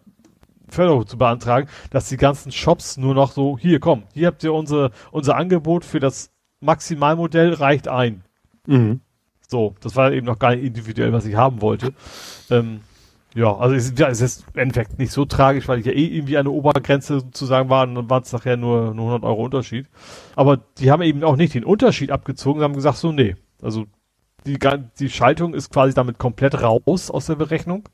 Förderung 0.69 1.07
zu 1.07 1.17
beantragen, 1.17 1.67
dass 1.89 2.09
die 2.09 2.17
ganzen 2.17 2.51
Shops 2.51 2.97
nur 2.97 3.13
noch 3.13 3.31
so, 3.31 3.57
hier 3.57 3.79
komm, 3.79 4.03
hier 4.13 4.27
habt 4.27 4.43
ihr 4.43 4.53
unser, 4.53 4.91
unser 5.11 5.35
Angebot 5.35 5.85
für 5.85 5.99
das 5.99 6.31
Maximalmodell, 6.61 7.53
reicht 7.53 7.87
ein. 7.87 8.23
Mhm. 8.67 9.01
So, 9.47 9.75
das 9.81 9.95
war 9.95 10.11
eben 10.11 10.25
noch 10.25 10.39
gar 10.39 10.55
nicht 10.55 10.63
individuell, 10.63 11.13
was 11.13 11.25
ich 11.25 11.35
haben 11.35 11.61
wollte. 11.61 11.93
Ähm, 12.49 12.81
ja, 13.35 13.55
also 13.55 13.75
es, 13.75 13.93
ja, 13.97 14.09
es 14.09 14.21
ist 14.21 14.45
im 14.53 14.59
Endeffekt 14.59 14.99
nicht 14.99 15.11
so 15.11 15.25
tragisch, 15.25 15.67
weil 15.67 15.79
ich 15.79 15.85
ja 15.85 15.91
eh 15.91 16.05
irgendwie 16.05 16.37
eine 16.37 16.51
Obergrenze 16.51 17.19
sozusagen 17.19 17.69
war 17.69 17.87
und 17.87 17.95
dann 17.95 18.09
waren 18.09 18.23
es 18.23 18.31
nachher 18.31 18.57
nur, 18.57 18.93
nur 18.93 19.05
100 19.07 19.23
Euro 19.23 19.43
Unterschied. 19.43 19.87
Aber 20.35 20.57
die 20.77 20.91
haben 20.91 21.01
eben 21.01 21.23
auch 21.23 21.35
nicht 21.35 21.53
den 21.53 21.65
Unterschied 21.65 22.11
abgezogen, 22.11 22.61
haben 22.61 22.75
gesagt 22.75 22.97
so, 22.97 23.11
nee, 23.11 23.35
also 23.61 23.85
die, 24.45 24.59
die 24.99 25.09
Schaltung 25.09 25.53
ist 25.53 25.71
quasi 25.71 25.93
damit 25.93 26.19
komplett 26.19 26.61
raus 26.61 27.09
aus 27.09 27.25
der 27.25 27.35
Berechnung. 27.35 27.89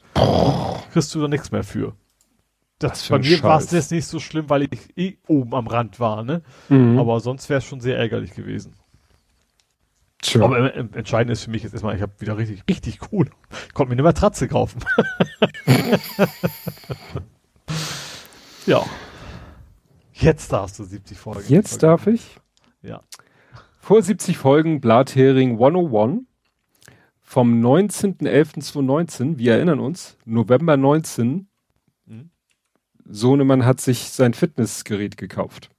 kriegst 0.92 1.14
du 1.16 1.22
da 1.22 1.28
nichts 1.28 1.52
mehr 1.52 1.64
für. 1.64 1.94
Das, 2.80 3.10
bei 3.10 3.20
mir 3.20 3.44
war 3.44 3.60
es 3.60 3.72
jetzt 3.72 3.92
nicht 3.92 4.06
so 4.06 4.20
schlimm, 4.20 4.50
weil 4.50 4.64
ich 4.64 4.98
eh 4.98 5.18
oben 5.28 5.54
am 5.54 5.68
Rand 5.68 6.00
war, 6.00 6.24
ne? 6.24 6.42
Mhm. 6.70 6.98
Aber 6.98 7.20
sonst 7.20 7.50
wäre 7.50 7.58
es 7.58 7.66
schon 7.66 7.82
sehr 7.82 7.98
ärgerlich 7.98 8.34
gewesen. 8.34 8.74
Tja. 10.22 10.44
Aber 10.44 10.74
äh, 10.74 10.86
entscheidend 10.94 11.32
ist 11.32 11.44
für 11.44 11.52
mich 11.52 11.64
jetzt 11.64 11.74
erstmal, 11.74 11.96
ich 11.96 12.02
habe 12.02 12.14
wieder 12.20 12.38
richtig, 12.38 12.64
richtig 12.70 13.00
cool. 13.12 13.30
Ich 13.68 13.74
konnte 13.74 13.90
mir 13.90 13.96
eine 13.96 14.04
Matratze 14.04 14.48
kaufen. 14.48 14.82
ja. 18.66 18.82
Jetzt 20.14 20.52
darfst 20.54 20.80
du 20.80 20.86
70 20.86 21.18
Folgen. 21.18 21.46
Jetzt 21.48 21.84
darf 21.84 22.08
ich? 22.08 22.38
Ja. 22.82 23.02
Vor 23.80 24.02
70 24.02 24.38
Folgen 24.38 24.80
Blathering 24.82 25.52
101 25.54 26.22
vom 27.22 27.62
19.11.2019. 27.62 29.38
Wir 29.38 29.54
erinnern 29.54 29.80
uns, 29.80 30.18
November 30.26 30.78
19. 30.78 31.50
Mhm. 33.10 33.14
Sohnemann 33.14 33.66
hat 33.66 33.82
sich 33.82 34.10
sein 34.10 34.34
Fitnessgerät 34.34 35.18
gekauft. 35.18 35.70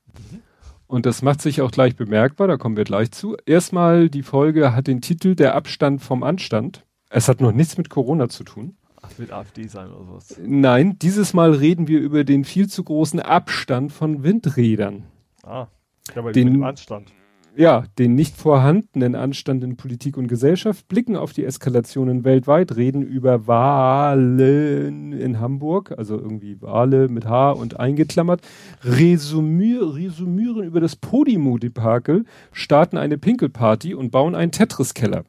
Und 0.86 1.06
das 1.06 1.22
macht 1.22 1.40
sich 1.40 1.62
auch 1.62 1.70
gleich 1.70 1.94
bemerkbar, 1.94 2.48
da 2.48 2.56
kommen 2.56 2.76
wir 2.76 2.84
gleich 2.84 3.12
zu. 3.12 3.36
Erstmal, 3.46 4.10
die 4.10 4.24
Folge 4.24 4.74
hat 4.74 4.88
den 4.88 5.00
Titel 5.00 5.36
Der 5.36 5.54
Abstand 5.54 6.02
vom 6.02 6.24
Anstand. 6.24 6.84
Es 7.10 7.28
hat 7.28 7.40
noch 7.40 7.52
nichts 7.52 7.78
mit 7.78 7.90
Corona 7.90 8.28
zu 8.28 8.42
tun. 8.42 8.76
Ach, 9.00 9.10
wird 9.16 9.32
AfD 9.32 9.66
sein 9.68 9.90
oder 9.92 10.14
was? 10.14 10.36
Nein, 10.44 10.98
dieses 10.98 11.32
Mal 11.32 11.52
reden 11.52 11.86
wir 11.86 12.00
über 12.00 12.24
den 12.24 12.44
viel 12.44 12.68
zu 12.68 12.82
großen 12.82 13.20
Abstand 13.20 13.92
von 13.92 14.24
Windrädern. 14.24 15.04
Ah, 15.42 15.68
habe 16.14 16.32
den, 16.32 16.48
mit 16.48 16.54
dem 16.56 16.64
Anstand 16.64 17.12
ja, 17.56 17.84
den 17.98 18.14
nicht 18.14 18.36
vorhandenen 18.36 19.14
Anstand 19.14 19.64
in 19.64 19.76
Politik 19.76 20.16
und 20.16 20.28
Gesellschaft, 20.28 20.88
blicken 20.88 21.16
auf 21.16 21.32
die 21.32 21.44
Eskalationen 21.44 22.24
weltweit, 22.24 22.76
reden 22.76 23.02
über 23.02 23.46
Wahlen 23.46 25.12
in 25.12 25.40
Hamburg, 25.40 25.92
also 25.96 26.16
irgendwie 26.16 26.60
Wale 26.62 27.08
mit 27.08 27.26
H 27.26 27.52
und 27.52 27.78
eingeklammert, 27.78 28.40
resümier, 28.82 29.94
resümieren 29.94 30.64
über 30.64 30.80
das 30.80 30.96
Podimo-Debakel, 30.96 32.24
starten 32.52 32.96
eine 32.96 33.18
Pinkelparty 33.18 33.94
und 33.94 34.10
bauen 34.10 34.34
einen 34.34 34.52
Tetris-Keller. 34.52 35.24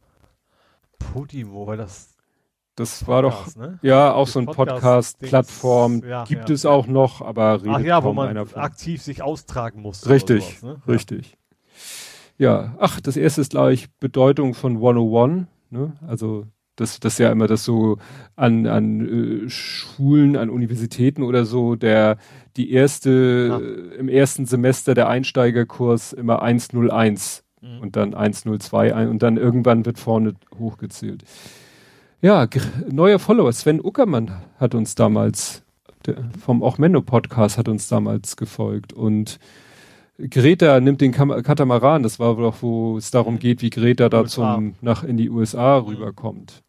Podimo, 0.99 1.67
weil 1.67 1.77
das 1.77 2.11
das 2.75 3.05
war 3.05 3.21
doch 3.21 3.53
ne? 3.57 3.79
ja 3.81 4.13
auch 4.13 4.27
so 4.27 4.39
ein 4.39 4.45
Podcast-Plattform 4.45 6.03
ja, 6.07 6.23
gibt 6.23 6.47
ja, 6.47 6.55
es 6.55 6.65
auch 6.65 6.87
noch, 6.87 7.21
aber 7.21 7.61
redet 7.61 7.75
Ach 7.75 7.79
ja, 7.81 8.03
wo 8.03 8.13
man 8.13 8.37
aktiv 8.37 9.01
sich 9.01 9.21
austragen 9.21 9.81
muss. 9.81 10.07
Richtig, 10.07 10.59
sowas, 10.59 10.77
ne? 10.77 10.81
richtig. 10.87 11.37
Ja, 12.41 12.73
ach, 12.79 12.99
das 12.99 13.17
erste 13.17 13.41
ist 13.41 13.51
gleich 13.51 13.87
Bedeutung 13.99 14.55
von 14.55 14.77
101, 14.77 15.45
ne? 15.69 15.93
Also 16.07 16.47
das, 16.75 16.99
das 16.99 17.13
ist 17.13 17.19
ja 17.19 17.31
immer 17.31 17.45
das 17.45 17.63
so 17.63 17.99
an, 18.35 18.65
an 18.65 19.43
äh, 19.45 19.47
Schulen, 19.47 20.35
an 20.35 20.49
Universitäten 20.49 21.21
oder 21.21 21.45
so, 21.45 21.75
der 21.75 22.17
die 22.57 22.71
erste, 22.71 23.47
ja. 23.47 23.59
äh, 23.59 23.99
im 23.99 24.09
ersten 24.09 24.47
Semester 24.47 24.95
der 24.95 25.07
Einsteigerkurs 25.07 26.13
immer 26.13 26.41
101 26.41 27.43
mhm. 27.61 27.79
und 27.79 27.95
dann 27.95 28.15
102 28.15 28.95
ein, 28.95 29.09
und 29.09 29.21
dann 29.21 29.37
irgendwann 29.37 29.85
wird 29.85 29.99
vorne 29.99 30.33
hochgezählt. 30.57 31.23
Ja, 32.23 32.47
neuer 32.89 33.19
Follower, 33.19 33.53
Sven 33.53 33.79
Uckermann 33.79 34.41
hat 34.57 34.73
uns 34.73 34.95
damals, 34.95 35.61
der, 36.07 36.15
vom 36.43 36.63
Auch 36.63 36.79
Menno 36.79 37.03
Podcast 37.03 37.59
hat 37.59 37.67
uns 37.67 37.87
damals 37.87 38.35
gefolgt 38.35 38.93
und 38.93 39.37
Greta 40.29 40.79
nimmt 40.79 41.01
den 41.01 41.11
Kam 41.11 41.29
Katamaran, 41.43 42.03
das 42.03 42.19
war 42.19 42.35
doch, 42.35 42.61
wo 42.61 42.97
es 42.97 43.11
darum 43.11 43.39
geht, 43.39 43.61
wie 43.61 43.69
Greta 43.69 44.09
da 44.09 44.25
zum, 44.25 44.75
nach 44.81 45.03
in 45.03 45.17
die 45.17 45.29
USA 45.29 45.77
rüberkommt. 45.77 46.63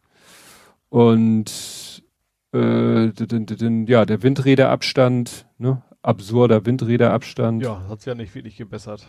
Und 0.89 2.03
äh, 2.53 3.05
ja, 3.05 4.05
der 4.05 4.23
Windräderabstand, 4.23 5.47
ne? 5.57 5.81
absurder 6.01 6.65
Windräderabstand. 6.65 7.63
Ja, 7.63 7.87
hat 7.89 8.05
ja 8.05 8.15
nicht 8.15 8.35
wirklich 8.35 8.57
gebessert. 8.57 9.05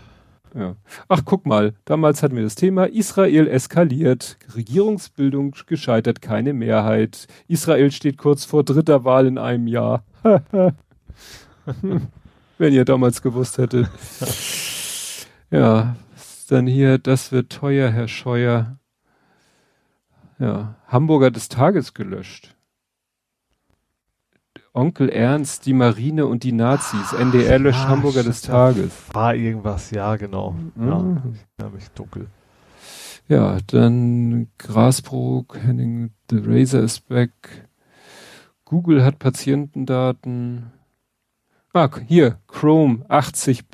Ja. 0.55 0.77
Ach, 1.09 1.23
guck 1.25 1.47
mal, 1.47 1.75
damals 1.85 2.23
hatten 2.23 2.37
wir 2.37 2.45
das 2.45 2.55
Thema, 2.55 2.85
Israel 2.85 3.49
eskaliert, 3.49 4.39
Regierungsbildung 4.55 5.57
gescheitert, 5.67 6.23
keine 6.23 6.53
Mehrheit. 6.53 7.27
Israel 7.49 7.91
steht 7.91 8.19
kurz 8.19 8.45
vor 8.45 8.63
dritter 8.63 9.05
Wahl 9.05 9.27
in 9.27 9.39
einem 9.39 9.67
Jahr. 9.67 10.05
Wenn 12.59 12.73
ihr 12.73 12.85
damals 12.85 13.23
gewusst 13.23 13.59
hättet. 13.59 13.89
ja, 15.51 15.97
dann 16.49 16.67
hier, 16.67 16.99
das 16.99 17.33
wird 17.33 17.51
teuer, 17.51 17.91
Herr 17.91 18.09
Scheuer. 18.09 18.79
Ja, 20.39 20.77
Hamburger 20.87 21.31
des 21.31 21.49
Tages 21.49 21.95
gelöscht. 21.95 22.55
Onkel 24.73 25.09
Ernst, 25.09 25.67
die 25.67 25.73
Marine 25.73 26.27
und 26.27 26.43
die 26.43 26.53
Nazis. 26.53 27.13
NDR 27.13 27.61
löscht 27.61 27.85
ja, 27.85 27.89
Hamburger 27.89 28.25
des 28.25 28.43
Tages. 28.43 28.91
War 29.13 29.35
irgendwas, 29.35 29.93
ja, 29.93 30.17
genau. 30.17 30.57
Mhm. 30.75 31.37
Ja, 31.61 31.71
ich 31.79 31.89
dunkel. 31.91 32.27
Ja, 33.29 33.59
dann 33.69 34.49
Grasbrook, 34.59 35.57
Henning, 35.63 36.11
The 36.29 36.41
Razor 36.45 36.83
is 36.83 37.01
back. 37.01 37.31
Google 38.65 39.05
hat 39.05 39.19
Patientendaten. 39.19 40.73
Ah, 41.77 41.91
hier, 42.07 42.39
Chrome 42.47 43.05
80 43.09 43.65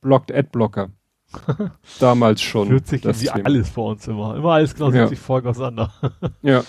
blockt 0.00 0.32
Adblocker. 0.32 0.90
Damals 1.98 2.40
schon. 2.40 2.68
Fühlt 2.68 2.86
sich 2.86 3.00
das 3.00 3.26
alles 3.26 3.68
vor 3.68 3.90
uns 3.90 4.06
immer. 4.06 4.36
Immer 4.36 4.52
alles 4.52 4.74
genau 4.74 4.90
ja. 4.90 5.08
70 5.08 5.18
Folgen 5.18 5.48
auseinander. 5.48 5.92
ja. 6.42 6.62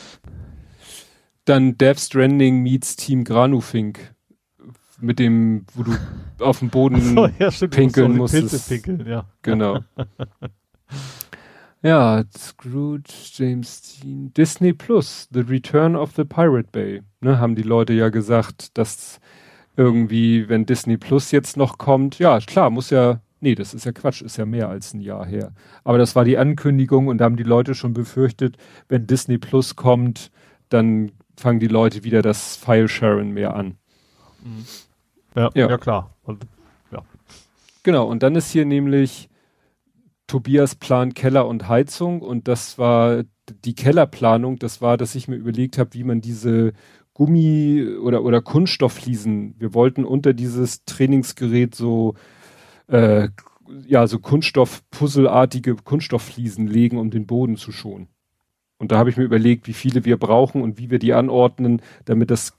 Dann 1.45 1.77
Death 1.77 1.99
Stranding 1.99 2.63
meets 2.63 2.95
Team 2.95 3.23
Granufink. 3.23 4.15
Mit 4.99 5.19
dem, 5.19 5.67
wo 5.75 5.83
du 5.83 5.91
auf 6.43 6.57
dem 6.57 6.69
Boden 6.69 6.99
so, 7.01 7.27
ja, 7.37 7.51
stimmt, 7.51 7.75
pinkeln 7.75 8.17
musst 8.17 8.33
musstest. 8.33 8.69
pinkeln, 8.69 9.05
ja. 9.07 9.25
Genau. 9.43 9.81
ja, 11.83 12.23
Scrooge, 12.35 13.13
James 13.33 13.99
Dean, 13.99 14.33
Disney 14.33 14.73
Plus, 14.73 15.27
The 15.31 15.41
Return 15.41 15.95
of 15.95 16.13
the 16.15 16.23
Pirate 16.23 16.69
Bay. 16.71 17.03
Ne, 17.19 17.37
haben 17.37 17.53
die 17.53 17.61
Leute 17.61 17.93
ja 17.93 18.09
gesagt, 18.09 18.75
dass 18.75 19.19
irgendwie, 19.75 20.49
wenn 20.49 20.65
Disney 20.65 20.97
Plus 20.97 21.31
jetzt 21.31 21.57
noch 21.57 21.77
kommt, 21.77 22.19
ja, 22.19 22.39
klar, 22.39 22.69
muss 22.69 22.89
ja, 22.89 23.21
nee, 23.39 23.55
das 23.55 23.73
ist 23.73 23.85
ja 23.85 23.91
Quatsch, 23.91 24.21
ist 24.21 24.37
ja 24.37 24.45
mehr 24.45 24.69
als 24.69 24.93
ein 24.93 25.01
Jahr 25.01 25.25
her. 25.25 25.53
Aber 25.83 25.97
das 25.97 26.15
war 26.15 26.25
die 26.25 26.37
Ankündigung 26.37 27.07
und 27.07 27.17
da 27.17 27.25
haben 27.25 27.37
die 27.37 27.43
Leute 27.43 27.75
schon 27.75 27.93
befürchtet, 27.93 28.57
wenn 28.87 29.07
Disney 29.07 29.37
Plus 29.37 29.75
kommt, 29.75 30.31
dann 30.69 31.11
fangen 31.37 31.59
die 31.59 31.67
Leute 31.67 32.03
wieder 32.03 32.21
das 32.21 32.55
File-Sharing 32.55 33.31
mehr 33.31 33.55
an. 33.55 33.77
Mhm. 34.43 34.65
Ja, 35.35 35.49
ja, 35.55 35.69
ja. 35.69 35.77
klar. 35.77 36.15
Und, 36.23 36.45
ja. 36.91 37.03
Genau, 37.81 38.07
und 38.07 38.23
dann 38.23 38.35
ist 38.35 38.51
hier 38.51 38.65
nämlich 38.65 39.29
Tobias 40.27 40.75
Plan 40.75 41.13
Keller 41.13 41.47
und 41.47 41.67
Heizung 41.67 42.21
und 42.21 42.47
das 42.47 42.77
war 42.77 43.23
die 43.65 43.75
Kellerplanung, 43.75 44.57
das 44.57 44.81
war, 44.81 44.97
dass 44.97 45.15
ich 45.15 45.27
mir 45.27 45.35
überlegt 45.35 45.77
habe, 45.77 45.93
wie 45.93 46.03
man 46.03 46.21
diese 46.21 46.73
Gummi- 47.13 47.97
oder, 47.97 48.23
oder 48.23 48.41
Kunststofffliesen, 48.41 49.55
wir 49.59 49.73
wollten 49.73 50.03
unter 50.03 50.33
dieses 50.33 50.83
Trainingsgerät 50.85 51.75
so, 51.75 52.15
äh, 52.87 53.29
ja, 53.87 54.07
so 54.07 54.19
Kunststoff-Puzzelartige 54.19 55.75
Kunststofffliesen 55.75 56.67
legen, 56.67 56.97
um 56.97 57.11
den 57.11 57.27
Boden 57.27 57.57
zu 57.57 57.71
schonen. 57.71 58.07
Und 58.77 58.91
da 58.91 58.97
habe 58.97 59.09
ich 59.09 59.17
mir 59.17 59.23
überlegt, 59.23 59.67
wie 59.67 59.73
viele 59.73 60.05
wir 60.05 60.17
brauchen 60.17 60.61
und 60.61 60.77
wie 60.77 60.89
wir 60.89 60.99
die 60.99 61.13
anordnen, 61.13 61.81
damit 62.05 62.31
das, 62.31 62.53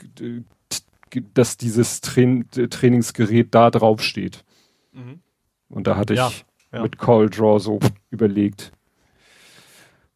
dass 1.35 1.57
dieses 1.57 2.01
Train 2.01 2.47
Trainingsgerät 2.51 3.55
da 3.55 3.71
drauf 3.71 4.03
steht. 4.03 4.45
Mhm. 4.93 5.21
Und 5.69 5.87
da 5.87 5.97
hatte 5.97 6.15
ja, 6.15 6.29
ich 6.29 6.47
ja. 6.73 6.83
mit 6.83 6.99
Call 6.99 7.29
Draw 7.29 7.59
so 7.59 7.79
überlegt. 8.11 8.73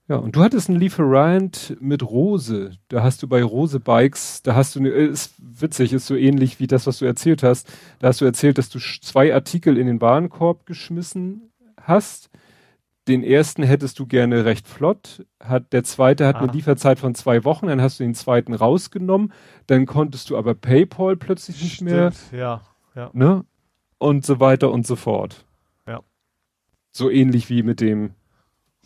Ja, 0.09 0.17
und 0.17 0.37
du 0.37 0.43
hattest 0.43 0.71
einen 0.71 0.81
Lieferant 0.81 1.77
mit 1.81 2.03
Rose. 2.03 2.71
Da 2.89 3.03
hast 3.03 3.23
du 3.23 3.29
bei 3.29 3.43
Rose 3.43 3.79
Bikes, 3.79 4.43
da 4.43 4.55
hast 4.55 4.75
du, 4.75 4.81
eine, 4.81 4.89
ist 4.89 5.35
witzig, 5.39 5.93
ist 5.93 6.07
so 6.07 6.17
ähnlich 6.17 6.61
wie 6.61 6.67
das, 6.67 6.87
was 6.87 6.99
du 6.99 7.05
erzählt 7.05 7.43
hast. 7.43 7.71
Da 7.99 8.09
hast 8.09 8.21
du 8.21 8.25
erzählt, 8.25 8.57
dass 8.57 8.71
du 8.71 8.79
zwei 8.79 9.35
Artikel 9.35 9.77
in 9.77 9.87
den 9.87 10.01
Warenkorb 10.01 10.65
geschmissen 10.65 11.51
hast 11.81 12.31
den 13.09 13.25
ersten 13.25 13.63
hättest 13.63 13.99
du 13.99 14.07
gerne 14.07 14.45
recht 14.45 14.69
flott, 14.69 15.27
hat, 15.41 15.73
der 15.73 15.83
zweite 15.83 16.27
hat 16.27 16.37
ah. 16.37 16.41
eine 16.41 16.53
Lieferzeit 16.53 16.99
von 16.99 17.15
zwei 17.15 17.45
Wochen, 17.45 17.67
dann 17.67 17.81
hast 17.81 17.99
du 17.99 18.05
den 18.05 18.15
zweiten 18.15 18.55
rausgenommen, 18.55 19.33
dann 19.67 19.87
konntest 19.87 20.31
du 20.31 20.37
aber 20.37 20.55
PayPal 20.55 21.17
plötzlich 21.17 21.63
nicht 21.63 21.75
Stimmt, 21.77 21.91
mehr. 21.91 22.13
Ja, 22.33 22.61
ja. 22.95 23.11
Ne? 23.15 23.45
Und 23.97 24.25
so 24.25 24.39
weiter 24.41 24.71
und 24.71 24.87
so 24.87 24.95
fort. 24.95 25.47
Ja. 25.87 26.03
So 26.93 27.11
ähnlich 27.11 27.49
wie 27.49 27.63
mit 27.63 27.81
dem 27.81 28.11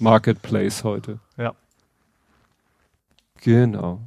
Marketplace 0.02 0.84
heute. 0.84 1.20
Ja. 1.36 1.55
Genau. 3.40 4.00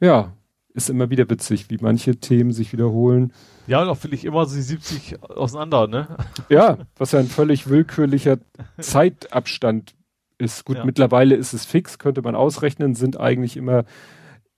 Ja, 0.00 0.32
ist 0.74 0.90
immer 0.90 1.08
wieder 1.10 1.28
witzig, 1.30 1.70
wie 1.70 1.78
manche 1.80 2.16
Themen 2.16 2.52
sich 2.52 2.72
wiederholen. 2.72 3.32
Ja, 3.66 3.82
und 3.82 3.88
auch 3.88 3.96
finde 3.96 4.16
ich 4.16 4.24
immer 4.24 4.44
so 4.46 4.56
die 4.56 4.62
70 4.62 5.22
auseinander, 5.22 5.86
ne? 5.86 6.08
Ja, 6.48 6.78
was 6.96 7.12
ja 7.12 7.18
ein 7.18 7.28
völlig 7.28 7.68
willkürlicher 7.68 8.38
Zeitabstand 8.78 9.94
ist. 10.38 10.64
Gut, 10.64 10.76
ja. 10.76 10.84
mittlerweile 10.84 11.34
ist 11.34 11.54
es 11.54 11.64
fix, 11.64 11.98
könnte 11.98 12.22
man 12.22 12.34
ausrechnen, 12.34 12.94
sind 12.94 13.18
eigentlich 13.18 13.56
immer 13.56 13.84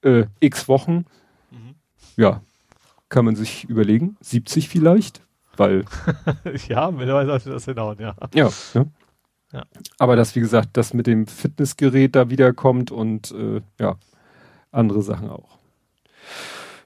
äh, 0.03 0.25
x 0.41 0.69
Wochen. 0.69 1.05
Mhm. 1.51 1.75
Ja, 2.17 2.43
kann 3.09 3.25
man 3.25 3.37
sich 3.37 3.65
überlegen. 3.65 4.17
70 4.21 4.69
vielleicht, 4.69 5.23
weil. 5.57 5.85
ja, 6.69 6.91
mittlerweile 6.91 7.29
sollte 7.29 7.51
das 7.51 7.65
hinhauen, 7.65 7.99
ja. 8.01 8.15
Ja, 8.35 8.51
ja. 8.75 8.87
Ja. 9.53 9.65
Aber 9.99 10.17
das, 10.17 10.35
wie 10.37 10.41
gesagt, 10.41 10.71
das 10.73 10.95
mit 10.95 11.07
dem 11.07 11.27
Fitnessgerät 11.27 12.15
da 12.15 12.31
wiederkommt 12.31 12.91
und 12.91 13.31
äh, 13.33 13.61
ja, 13.81 13.97
andere 14.71 15.03
Sachen 15.03 15.31
auch. 15.31 15.59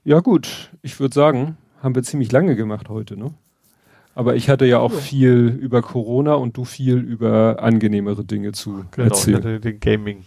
Ja, 0.05 0.21
gut, 0.21 0.71
ich 0.83 0.99
würde 1.01 1.15
sagen, 1.15 1.57
haben 1.83 1.95
wir 1.95 2.03
ziemlich 2.03 2.33
lange 2.33 2.57
gemacht 2.57 2.89
heute, 2.89 3.17
ne? 3.17 3.33
Aber 4.15 4.37
ich 4.37 4.51
hatte 4.51 4.67
ja 4.67 4.79
auch 4.79 4.93
ja. 4.93 4.99
viel 4.99 5.59
über 5.61 5.81
Corona 5.81 6.35
und 6.35 6.57
du 6.57 6.65
viel 6.65 6.99
über 6.99 7.63
angenehmere 7.63 8.25
Dinge 8.25 8.53
zu 8.53 8.85
genau, 8.91 9.09
erzählen. 9.09 9.39
Ich 9.39 9.45
hatte 9.45 9.61
den 9.61 9.81
Gaming 9.81 10.25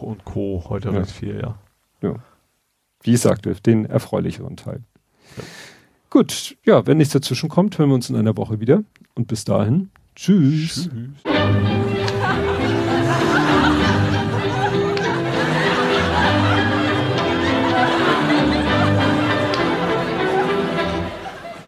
und 0.00 0.24
Co. 0.24 0.64
heute 0.68 0.90
ja. 0.90 0.98
recht 0.98 1.10
viel, 1.10 1.40
ja. 1.40 1.58
Ja. 2.02 2.14
Wie 3.02 3.14
ich 3.14 3.20
sagte, 3.20 3.54
den 3.54 3.84
erfreulicheren 3.84 4.56
Teil. 4.56 4.80
Ja. 5.36 5.42
Gut, 6.08 6.56
ja, 6.64 6.86
wenn 6.86 6.96
nichts 6.96 7.12
dazwischen 7.12 7.48
kommt, 7.48 7.78
hören 7.78 7.90
wir 7.90 7.94
uns 7.94 8.08
in 8.08 8.16
einer 8.16 8.36
Woche 8.36 8.58
wieder. 8.58 8.82
Und 9.14 9.28
bis 9.28 9.44
dahin, 9.44 9.90
tschüss. 10.16 10.88
tschüss. 11.22 11.85